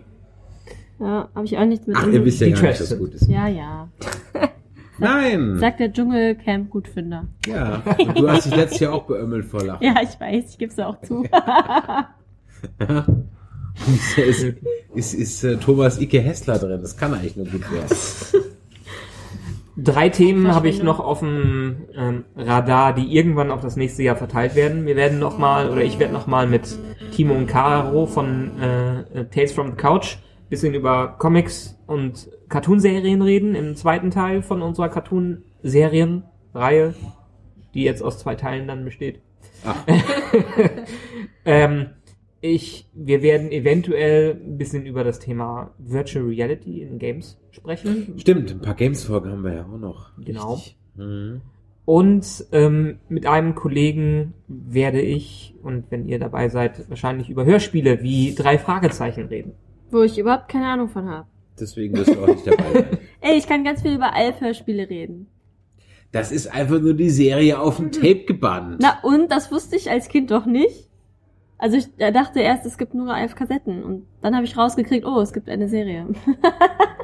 Ja, 1.00 1.30
habe 1.36 1.46
ich 1.46 1.58
auch 1.58 1.66
nichts 1.66 1.86
mit. 1.88 1.96
Ach, 1.98 2.08
ihr 2.08 2.24
wisst 2.24 2.42
ja 2.42 2.50
gar 2.50 2.62
nicht, 2.70 2.80
dass 2.80 2.98
gut 2.98 3.14
ist. 3.14 3.28
Ja, 3.28 3.48
ja. 3.48 3.90
Nein! 5.00 5.58
Sagt 5.58 5.80
der 5.80 5.92
Dschungelcamp-Gutfinder. 5.92 7.28
Ja. 7.48 7.82
Und 7.98 8.20
du 8.20 8.30
hast 8.30 8.46
dich 8.46 8.56
letztes 8.56 8.80
Jahr 8.80 8.94
auch 8.94 9.04
beömmelt 9.06 9.46
vor 9.46 9.64
Lachen. 9.64 9.84
Ja, 9.86 9.96
ich 10.02 10.20
weiß, 10.20 10.52
ich 10.52 10.58
gebe 10.58 10.72
es 10.72 10.80
auch 10.80 11.02
zu. 11.02 11.26
ist, 14.18 14.44
ist, 14.94 15.14
ist 15.14 15.44
äh, 15.44 15.58
Thomas 15.58 16.00
Icke 16.00 16.22
Hessler 16.22 16.60
drin. 16.60 16.80
Das 16.82 16.96
kann 16.96 17.14
eigentlich 17.14 17.36
nur 17.36 17.48
gut 17.48 17.70
werden. 17.72 17.88
Drei 19.76 20.10
Themen 20.10 20.54
habe 20.54 20.70
ich 20.70 20.84
noch 20.84 21.00
auf 21.00 21.20
dem 21.20 21.88
ähm, 21.96 22.26
Radar, 22.36 22.94
die 22.94 23.16
irgendwann 23.16 23.50
auf 23.50 23.62
das 23.62 23.76
nächste 23.76 24.04
Jahr 24.04 24.16
verteilt 24.16 24.56
werden. 24.56 24.86
Wir 24.86 24.96
werden 24.96 25.20
noch 25.20 25.38
mal 25.38 25.70
oder 25.70 25.84
ich 25.84 25.98
werde 25.98 26.14
noch 26.14 26.28
mal 26.28 26.46
mit 26.46 26.78
Timo 27.12 27.34
und 27.34 27.48
Caro 27.48 28.06
von 28.06 28.52
äh, 28.62 29.00
äh, 29.00 29.26
Tales 29.26 29.52
from 29.52 29.72
the 29.72 29.78
Couch 29.78 30.18
bisschen 30.54 30.76
über 30.76 31.16
Comics 31.18 31.76
und 31.88 32.30
Cartoonserien 32.48 33.24
reden 33.24 33.56
im 33.56 33.76
zweiten 33.76 34.12
Teil 34.12 34.44
von 34.44 34.62
unserer 34.62 34.90
Cartoon-Serien-Reihe, 34.90 36.94
die 37.74 37.84
jetzt 37.84 38.04
aus 38.04 38.20
zwei 38.20 38.36
Teilen 38.36 38.68
dann 38.68 38.86
besteht. 38.86 39.20
Ach. 39.66 39.84
ähm, 41.46 41.88
ich, 42.44 42.90
wir 42.94 43.22
werden 43.22 43.54
eventuell 43.54 44.36
ein 44.36 44.58
bisschen 44.58 44.86
über 44.86 45.06
das 45.06 45.20
Thema 45.20 45.72
Virtual 45.78 46.26
Reality 46.26 46.82
in 46.82 47.00
Games 47.00 47.40
sprechen. 47.52 48.16
Stimmt, 48.18 48.52
ein 48.52 48.60
paar 48.60 48.74
Games-Folgen 48.74 49.32
haben 49.32 49.44
wir 49.46 49.54
ja 49.54 49.66
auch 49.66 49.78
noch. 49.78 50.12
Genau. 50.18 50.62
Mhm. 50.96 51.42
Und 51.86 52.46
ähm, 52.52 53.00
mit 53.08 53.26
einem 53.28 53.56
Kollegen 53.56 54.34
werde 54.50 55.00
ich, 55.00 55.56
und 55.64 55.86
wenn 55.90 56.06
ihr 56.10 56.20
dabei 56.20 56.50
seid, 56.50 56.90
wahrscheinlich 56.90 57.30
über 57.30 57.46
Hörspiele 57.46 58.04
wie 58.04 58.36
drei 58.36 58.58
Fragezeichen 58.58 59.28
reden. 59.28 59.54
Wo 59.90 60.02
ich 60.02 60.18
überhaupt 60.18 60.50
keine 60.50 60.68
Ahnung 60.68 60.90
von 60.90 61.08
habe. 61.08 61.28
Deswegen 61.58 61.96
wirst 61.96 62.14
du 62.14 62.22
auch 62.22 62.28
nicht 62.28 62.46
dabei 62.46 62.74
sein. 62.74 62.98
Ey, 63.22 63.38
ich 63.38 63.48
kann 63.48 63.64
ganz 63.64 63.84
viel 63.84 63.96
über 63.96 64.14
Alf-Hörspiele 64.14 64.90
reden. 64.90 65.28
Das 66.12 66.34
ist 66.34 66.48
einfach 66.48 66.82
nur 66.82 66.94
die 66.94 67.10
Serie 67.10 67.58
auf 67.58 67.78
dem 67.78 67.94
Tape 67.94 68.26
gebannt. 68.26 68.80
Na 68.82 69.00
und, 69.02 69.32
das 69.32 69.50
wusste 69.50 69.78
ich 69.78 69.90
als 69.90 70.10
Kind 70.10 70.30
doch 70.30 70.46
nicht. 70.46 70.90
Also 71.58 71.78
ich 71.78 71.88
dachte 72.14 72.40
erst, 72.42 72.66
es 72.66 72.78
gibt 72.78 72.94
nur 72.94 73.16
elf 73.16 73.36
Kassetten. 73.36 73.84
Und 73.84 74.06
dann 74.22 74.36
habe 74.36 74.44
ich 74.46 74.58
rausgekriegt, 74.58 75.06
oh, 75.06 75.22
es 75.22 75.32
gibt 75.34 75.50
eine 75.50 75.68
Serie. 75.70 76.08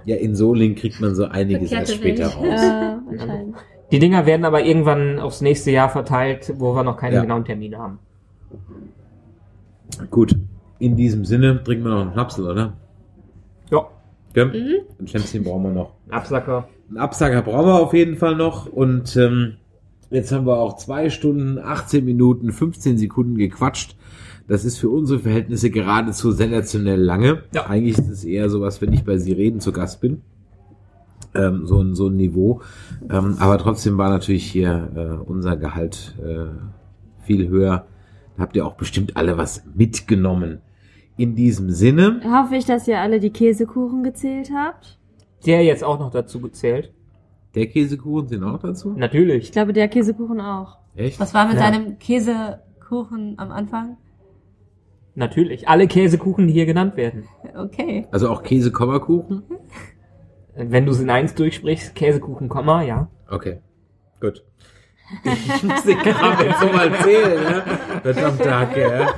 Ja, 0.05 0.15
in 0.15 0.33
Soling 0.33 0.75
kriegt 0.75 1.01
man 1.01 1.13
so 1.13 1.25
einiges 1.25 1.71
erst 1.71 1.93
später 1.93 2.27
raus. 2.29 2.45
äh, 2.45 2.95
anscheinend. 3.11 3.55
Die 3.91 3.99
Dinger 3.99 4.25
werden 4.25 4.45
aber 4.45 4.63
irgendwann 4.63 5.19
aufs 5.19 5.41
nächste 5.41 5.71
Jahr 5.71 5.89
verteilt, 5.89 6.53
wo 6.57 6.73
wir 6.73 6.83
noch 6.83 6.95
keine 6.97 7.15
Ja. 7.15 7.21
genauen 7.21 7.43
Termine 7.43 7.77
haben. 7.77 7.99
Gut. 10.09 10.35
In 10.79 10.95
diesem 10.95 11.25
Sinne 11.25 11.61
trinken 11.63 11.83
wir 11.83 11.89
noch 11.91 12.01
einen 12.01 12.13
Schnapsel, 12.13 12.49
oder? 12.49 12.73
Ja, 13.69 13.85
Gell? 14.33 14.85
Ein 14.99 15.07
Schnäpschen 15.07 15.43
brauchen 15.43 15.63
wir 15.63 15.71
noch. 15.71 15.91
Absacker. 16.09 16.69
Einen 16.87 16.97
Absager 16.97 17.41
brauchen 17.41 17.65
wir 17.67 17.79
auf 17.81 17.93
jeden 17.93 18.15
Fall 18.15 18.35
noch. 18.35 18.67
Und 18.67 19.15
ähm, 19.17 19.57
jetzt 20.09 20.31
haben 20.31 20.45
wir 20.47 20.57
auch 20.57 20.77
zwei 20.77 21.09
Stunden, 21.09 21.59
18 21.59 22.05
Minuten, 22.05 22.51
15 22.51 22.97
Sekunden 22.97 23.35
gequatscht. 23.37 23.95
Das 24.49 24.65
ist 24.65 24.77
für 24.79 24.89
unsere 24.89 25.19
Verhältnisse 25.19 25.69
geradezu 25.69 26.31
sensationell 26.31 26.99
lange. 26.99 27.43
Ja. 27.53 27.67
Eigentlich 27.67 27.97
ist 27.99 28.09
es 28.09 28.23
eher 28.25 28.49
sowas, 28.49 28.81
wenn 28.81 28.91
ich 28.91 29.05
bei 29.05 29.17
Sie 29.17 29.31
reden 29.31 29.59
zu 29.59 29.71
Gast 29.71 30.01
bin. 30.01 30.21
Ähm, 31.35 31.67
so, 31.67 31.79
ein, 31.81 31.93
so 31.93 32.07
ein 32.07 32.15
Niveau. 32.15 32.61
Ähm, 33.09 33.37
aber 33.39 33.59
trotzdem 33.59 33.97
war 33.99 34.09
natürlich 34.09 34.43
hier 34.51 34.89
äh, 34.95 35.29
unser 35.29 35.55
Gehalt 35.55 36.15
äh, 36.25 36.47
viel 37.23 37.47
höher. 37.47 37.85
Da 38.35 38.43
habt 38.43 38.55
ihr 38.55 38.65
auch 38.65 38.73
bestimmt 38.73 39.15
alle 39.15 39.37
was 39.37 39.63
mitgenommen. 39.75 40.59
In 41.15 41.35
diesem 41.35 41.69
Sinne, 41.69 42.21
Hoffe 42.23 42.55
ich, 42.55 42.65
dass 42.65 42.87
ihr 42.87 42.99
alle 42.99 43.19
die 43.19 43.29
Käsekuchen 43.29 44.03
gezählt 44.03 44.49
habt. 44.55 44.97
Der 45.45 45.63
jetzt 45.63 45.83
auch 45.83 45.99
noch 45.99 46.09
dazu 46.11 46.39
gezählt. 46.41 46.91
der 47.55 47.67
Käsekuchen 47.67 48.27
sind 48.29 48.43
auch 48.43 48.59
dazu? 48.59 48.93
Ich 48.93 48.97
Natürlich. 48.97 49.51
glaube, 49.51 49.73
der 49.73 49.87
Käsekuchen 49.89 50.39
auch. 50.41 50.77
Echt? 50.95 51.19
Was 51.19 51.33
war 51.33 51.47
mit 51.47 51.57
Ja. 51.57 51.69
deinem 51.69 51.99
Käsekuchen 51.99 53.35
am 53.37 53.51
Anfang? 53.51 53.97
Natürlich. 55.19 55.67
Alle 55.67 55.85
Käsekuchen, 55.87 56.47
die 56.47 56.53
hier 56.53 56.65
genannt 56.65 56.95
werden. 56.95 57.25
Okay. 57.53 58.07
Also 58.09 58.29
auch 58.29 58.41
Käse-Kommakuchen? 58.41 59.43
Wenn 60.55 60.85
du 60.85 60.93
es 60.93 61.01
in 61.01 61.09
eins 61.09 61.35
durchsprichst, 61.35 61.93
Käsekuchen, 61.93 62.47
Komma, 62.47 62.83
ja. 62.83 63.09
Okay, 63.29 63.57
gut. 64.21 64.45
Ich 65.25 65.63
muss 65.63 65.83
den 65.83 65.97
Kram 65.97 66.37
jetzt 66.41 66.61
so 66.61 66.67
mal 66.67 66.89
zählen, 67.03 67.43
ne? 67.43 67.63
Verdammte 68.01 68.59
Hacke, 68.59 68.81
ja. 68.81 69.13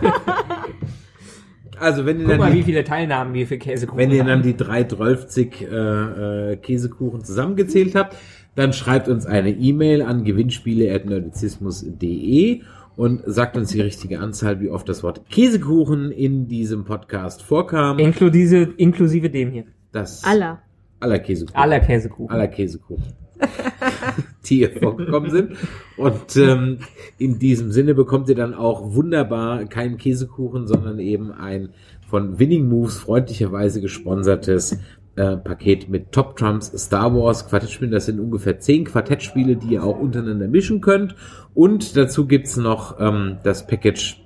Also 1.78 2.08
wenn 2.08 2.18
ihr 2.18 2.24
Guck 2.26 2.32
dann 2.32 2.40
mal, 2.40 2.52
wie 2.52 2.58
die, 2.58 2.64
viele 2.64 2.84
Teilnahmen 2.84 3.36
wir 3.36 3.46
für 3.46 3.60
Käsekuchen 3.60 4.00
wenn 4.00 4.10
ihr 4.12 4.22
haben. 4.22 4.28
dann 4.28 4.42
die 4.42 4.56
3,12 4.56 5.66
äh, 5.66 6.54
äh, 6.54 6.58
Käsekuchen 6.58 7.24
zusammengezählt 7.24 7.94
habt, 7.94 8.18
dann 8.56 8.74
schreibt 8.74 9.08
uns 9.08 9.28
eine 9.28 9.52
E-Mail 9.52 10.02
an 10.02 10.24
gewinnspiele.nerdizismus.de 10.24 12.64
und 12.96 13.22
sagt 13.26 13.58
uns 13.58 13.72
die 13.72 13.82
richtige 13.82 14.20
Anzahl, 14.20 14.60
wie 14.60 14.70
oft 14.70 14.88
das 14.90 15.04
Wort 15.04 15.30
Käsekuchen 15.30 16.12
in 16.12 16.48
diesem 16.48 16.84
Podcast 16.86 17.42
vorkam. 17.42 18.00
Inklusive, 18.00 18.74
inklusive 18.78 19.30
dem 19.30 19.52
hier. 19.52 19.66
Das 19.92 20.24
Aller. 20.24 20.62
aller 21.00 21.20
Käsekuchen. 21.20 21.60
Aller 21.60 21.80
Käsekuchen. 21.80 22.30
aller 22.30 22.48
Käsekuchen, 22.48 23.14
die 24.46 24.58
hier 24.58 24.72
vorgekommen 24.72 25.30
sind. 25.32 25.58
Und 25.98 26.36
ähm, 26.38 26.80
in 27.18 27.40
diesem 27.40 27.72
Sinne 27.72 27.94
bekommt 27.94 28.30
ihr 28.30 28.36
dann 28.36 28.54
auch 28.54 28.94
wunderbar 28.94 29.66
keinen 29.66 29.98
Käsekuchen, 29.98 30.68
sondern 30.68 31.00
eben 31.00 31.32
ein 31.32 31.70
von 32.08 32.40
Winning 32.40 32.68
Moves 32.68 32.98
freundlicherweise 32.98 33.80
gesponsertes 33.80 34.78
äh, 35.16 35.38
Paket 35.38 35.90
mit 35.90 36.12
Top 36.12 36.38
Trumps 36.38 36.72
Star 36.78 37.14
Wars 37.14 37.48
Quartettspielen. 37.48 37.92
Das 37.92 38.06
sind 38.06 38.20
ungefähr 38.20 38.60
zehn 38.60 38.86
Quartettspiele, 38.86 39.56
die 39.56 39.74
ihr 39.74 39.84
auch 39.84 40.00
untereinander 40.00 40.48
mischen 40.48 40.82
könnt. 40.82 41.16
Und 41.54 41.98
dazu 41.98 42.28
gibt's 42.28 42.58
noch 42.58 43.00
ähm, 43.00 43.38
das 43.44 43.68
Package 43.68 44.22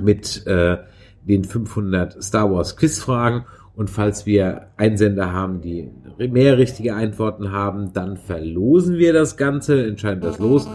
mit 0.00 0.46
äh, 0.46 0.78
den 1.24 1.44
500 1.44 2.22
Star 2.22 2.52
Wars 2.52 2.76
Quizfragen. 2.76 3.44
Und 3.74 3.90
falls 3.90 4.24
wir 4.24 4.68
Einsender 4.78 5.32
haben, 5.32 5.60
die 5.60 5.90
mehr 6.16 6.56
richtige 6.56 6.94
Antworten 6.94 7.52
haben, 7.52 7.92
dann 7.92 8.16
verlosen 8.16 8.96
wir 8.96 9.12
das 9.12 9.36
Ganze, 9.36 9.86
entscheiden 9.86 10.22
das 10.22 10.38
los. 10.38 10.66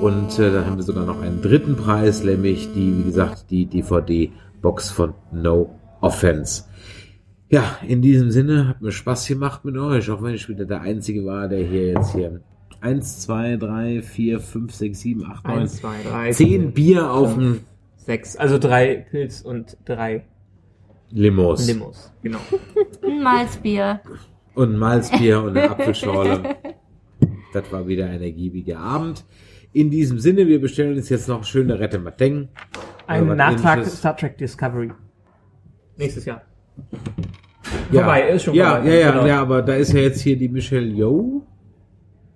Und 0.00 0.38
äh, 0.38 0.50
dann 0.50 0.66
haben 0.66 0.76
wir 0.76 0.82
sogar 0.82 1.04
noch 1.04 1.20
einen 1.20 1.40
dritten 1.40 1.76
Preis, 1.76 2.24
nämlich 2.24 2.72
die, 2.72 2.98
wie 2.98 3.02
gesagt, 3.04 3.50
die 3.50 3.66
DVD-Box 3.66 4.90
von 4.90 5.14
No 5.30 5.70
Offense. 6.00 6.64
Ja, 7.50 7.78
in 7.86 8.02
diesem 8.02 8.30
Sinne 8.30 8.68
hat 8.68 8.82
mir 8.82 8.92
Spaß 8.92 9.26
gemacht 9.26 9.64
mit 9.64 9.76
euch, 9.76 10.10
auch 10.10 10.22
wenn 10.22 10.34
ich 10.34 10.48
wieder 10.48 10.66
der 10.66 10.82
Einzige 10.82 11.24
war, 11.24 11.48
der 11.48 11.64
hier 11.64 11.92
jetzt 11.92 12.12
hier 12.12 12.40
1, 12.80 13.20
2, 13.20 13.56
3, 13.56 14.02
4, 14.02 14.40
5, 14.40 14.74
6, 14.74 15.00
7, 15.00 15.24
8, 15.24 15.46
9, 15.46 15.58
Eins, 15.58 15.76
zwei, 15.76 15.96
drei, 16.02 16.30
10 16.30 16.46
vier, 16.46 16.70
Bier 16.70 17.10
auf 17.10 17.34
dem 17.34 17.60
sechs. 18.08 18.36
Also 18.36 18.58
drei 18.58 19.06
Pilz 19.10 19.42
und 19.42 19.76
drei 19.84 20.24
Limos. 21.10 21.66
Limos. 21.66 22.12
Genau. 22.22 22.38
Ein 23.02 23.22
Malzbier. 23.22 24.00
Und 24.54 24.72
ein 24.72 24.78
Malzbier 24.78 25.40
und 25.40 25.56
eine 25.56 25.70
Apfelschorle. 25.70 26.56
Das 27.52 27.70
war 27.70 27.86
wieder 27.86 28.06
ein 28.06 28.20
ergiebiger 28.20 28.78
Abend. 28.78 29.24
In 29.72 29.88
diesem 29.88 30.18
Sinne, 30.18 30.48
wir 30.48 30.60
bestellen 30.60 30.96
uns 30.96 31.08
jetzt 31.08 31.28
noch 31.28 31.44
schöne 31.44 31.78
Rette 31.78 32.00
Mateng. 32.00 32.48
Ein 33.06 33.36
Nachtrag 33.36 33.78
ähnliches. 33.78 33.98
Star 33.98 34.16
Trek 34.16 34.36
Discovery. 34.36 34.90
Nächstes 35.96 36.24
Jahr. 36.24 36.42
Ja, 37.92 38.00
Vorbei, 38.02 38.28
ist 38.30 38.42
schon 38.44 38.54
ja, 38.54 38.76
vorbei. 38.76 38.88
ja, 38.88 38.94
ja, 38.94 39.10
Genau. 39.12 39.26
ja, 39.26 39.40
aber 39.42 39.62
da 39.62 39.74
ist 39.74 39.92
ja 39.92 40.00
jetzt 40.00 40.20
hier 40.20 40.36
die 40.38 40.48
Michelle 40.48 40.86
Yeoh. 40.86 41.42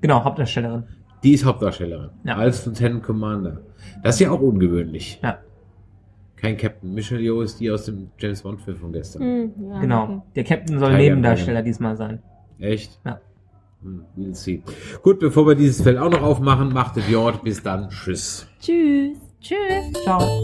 Genau, 0.00 0.24
Hauptdarstellerin. 0.24 0.84
Die 1.22 1.32
ist 1.34 1.44
Hauptdarstellerin. 1.44 2.10
Ja. 2.24 2.36
Als 2.36 2.66
Lieutenant 2.66 3.02
Commander. 3.02 3.60
Das 4.02 4.16
ist 4.16 4.20
ja 4.20 4.30
auch 4.30 4.40
ungewöhnlich. 4.40 5.20
Ja, 5.22 5.38
Kein 6.36 6.56
Captain. 6.56 6.92
Michelle 6.92 7.20
Yeoh 7.22 7.42
ist 7.42 7.60
die 7.60 7.70
aus 7.70 7.84
dem 7.84 8.10
James 8.18 8.42
Bond 8.42 8.60
Film 8.60 8.76
von 8.76 8.92
gestern. 8.92 9.22
Hm, 9.22 9.52
ja, 9.70 9.80
genau. 9.80 10.02
okay. 10.04 10.20
Der 10.36 10.44
Captain 10.44 10.78
soll 10.78 10.88
Tiger 10.90 10.98
Nebendarsteller 11.02 11.62
diesmal 11.62 11.96
sein. 11.96 12.18
Echt? 12.58 12.98
Ja. 13.04 13.20
Hm, 13.82 14.04
We'll 14.16 14.34
see. 14.34 14.62
Gut, 15.02 15.20
bevor 15.20 15.46
wir 15.46 15.54
dieses 15.54 15.82
Feld 15.82 15.98
auch 15.98 16.10
noch 16.10 16.22
aufmachen, 16.22 16.72
macht 16.72 16.96
es 16.96 17.08
Jord. 17.08 17.42
Bis 17.44 17.62
dann. 17.62 17.88
Tschüss. 17.90 18.46
Tschüss. 18.60 19.18
Tschüss. 19.40 20.02
Ciao. 20.04 20.42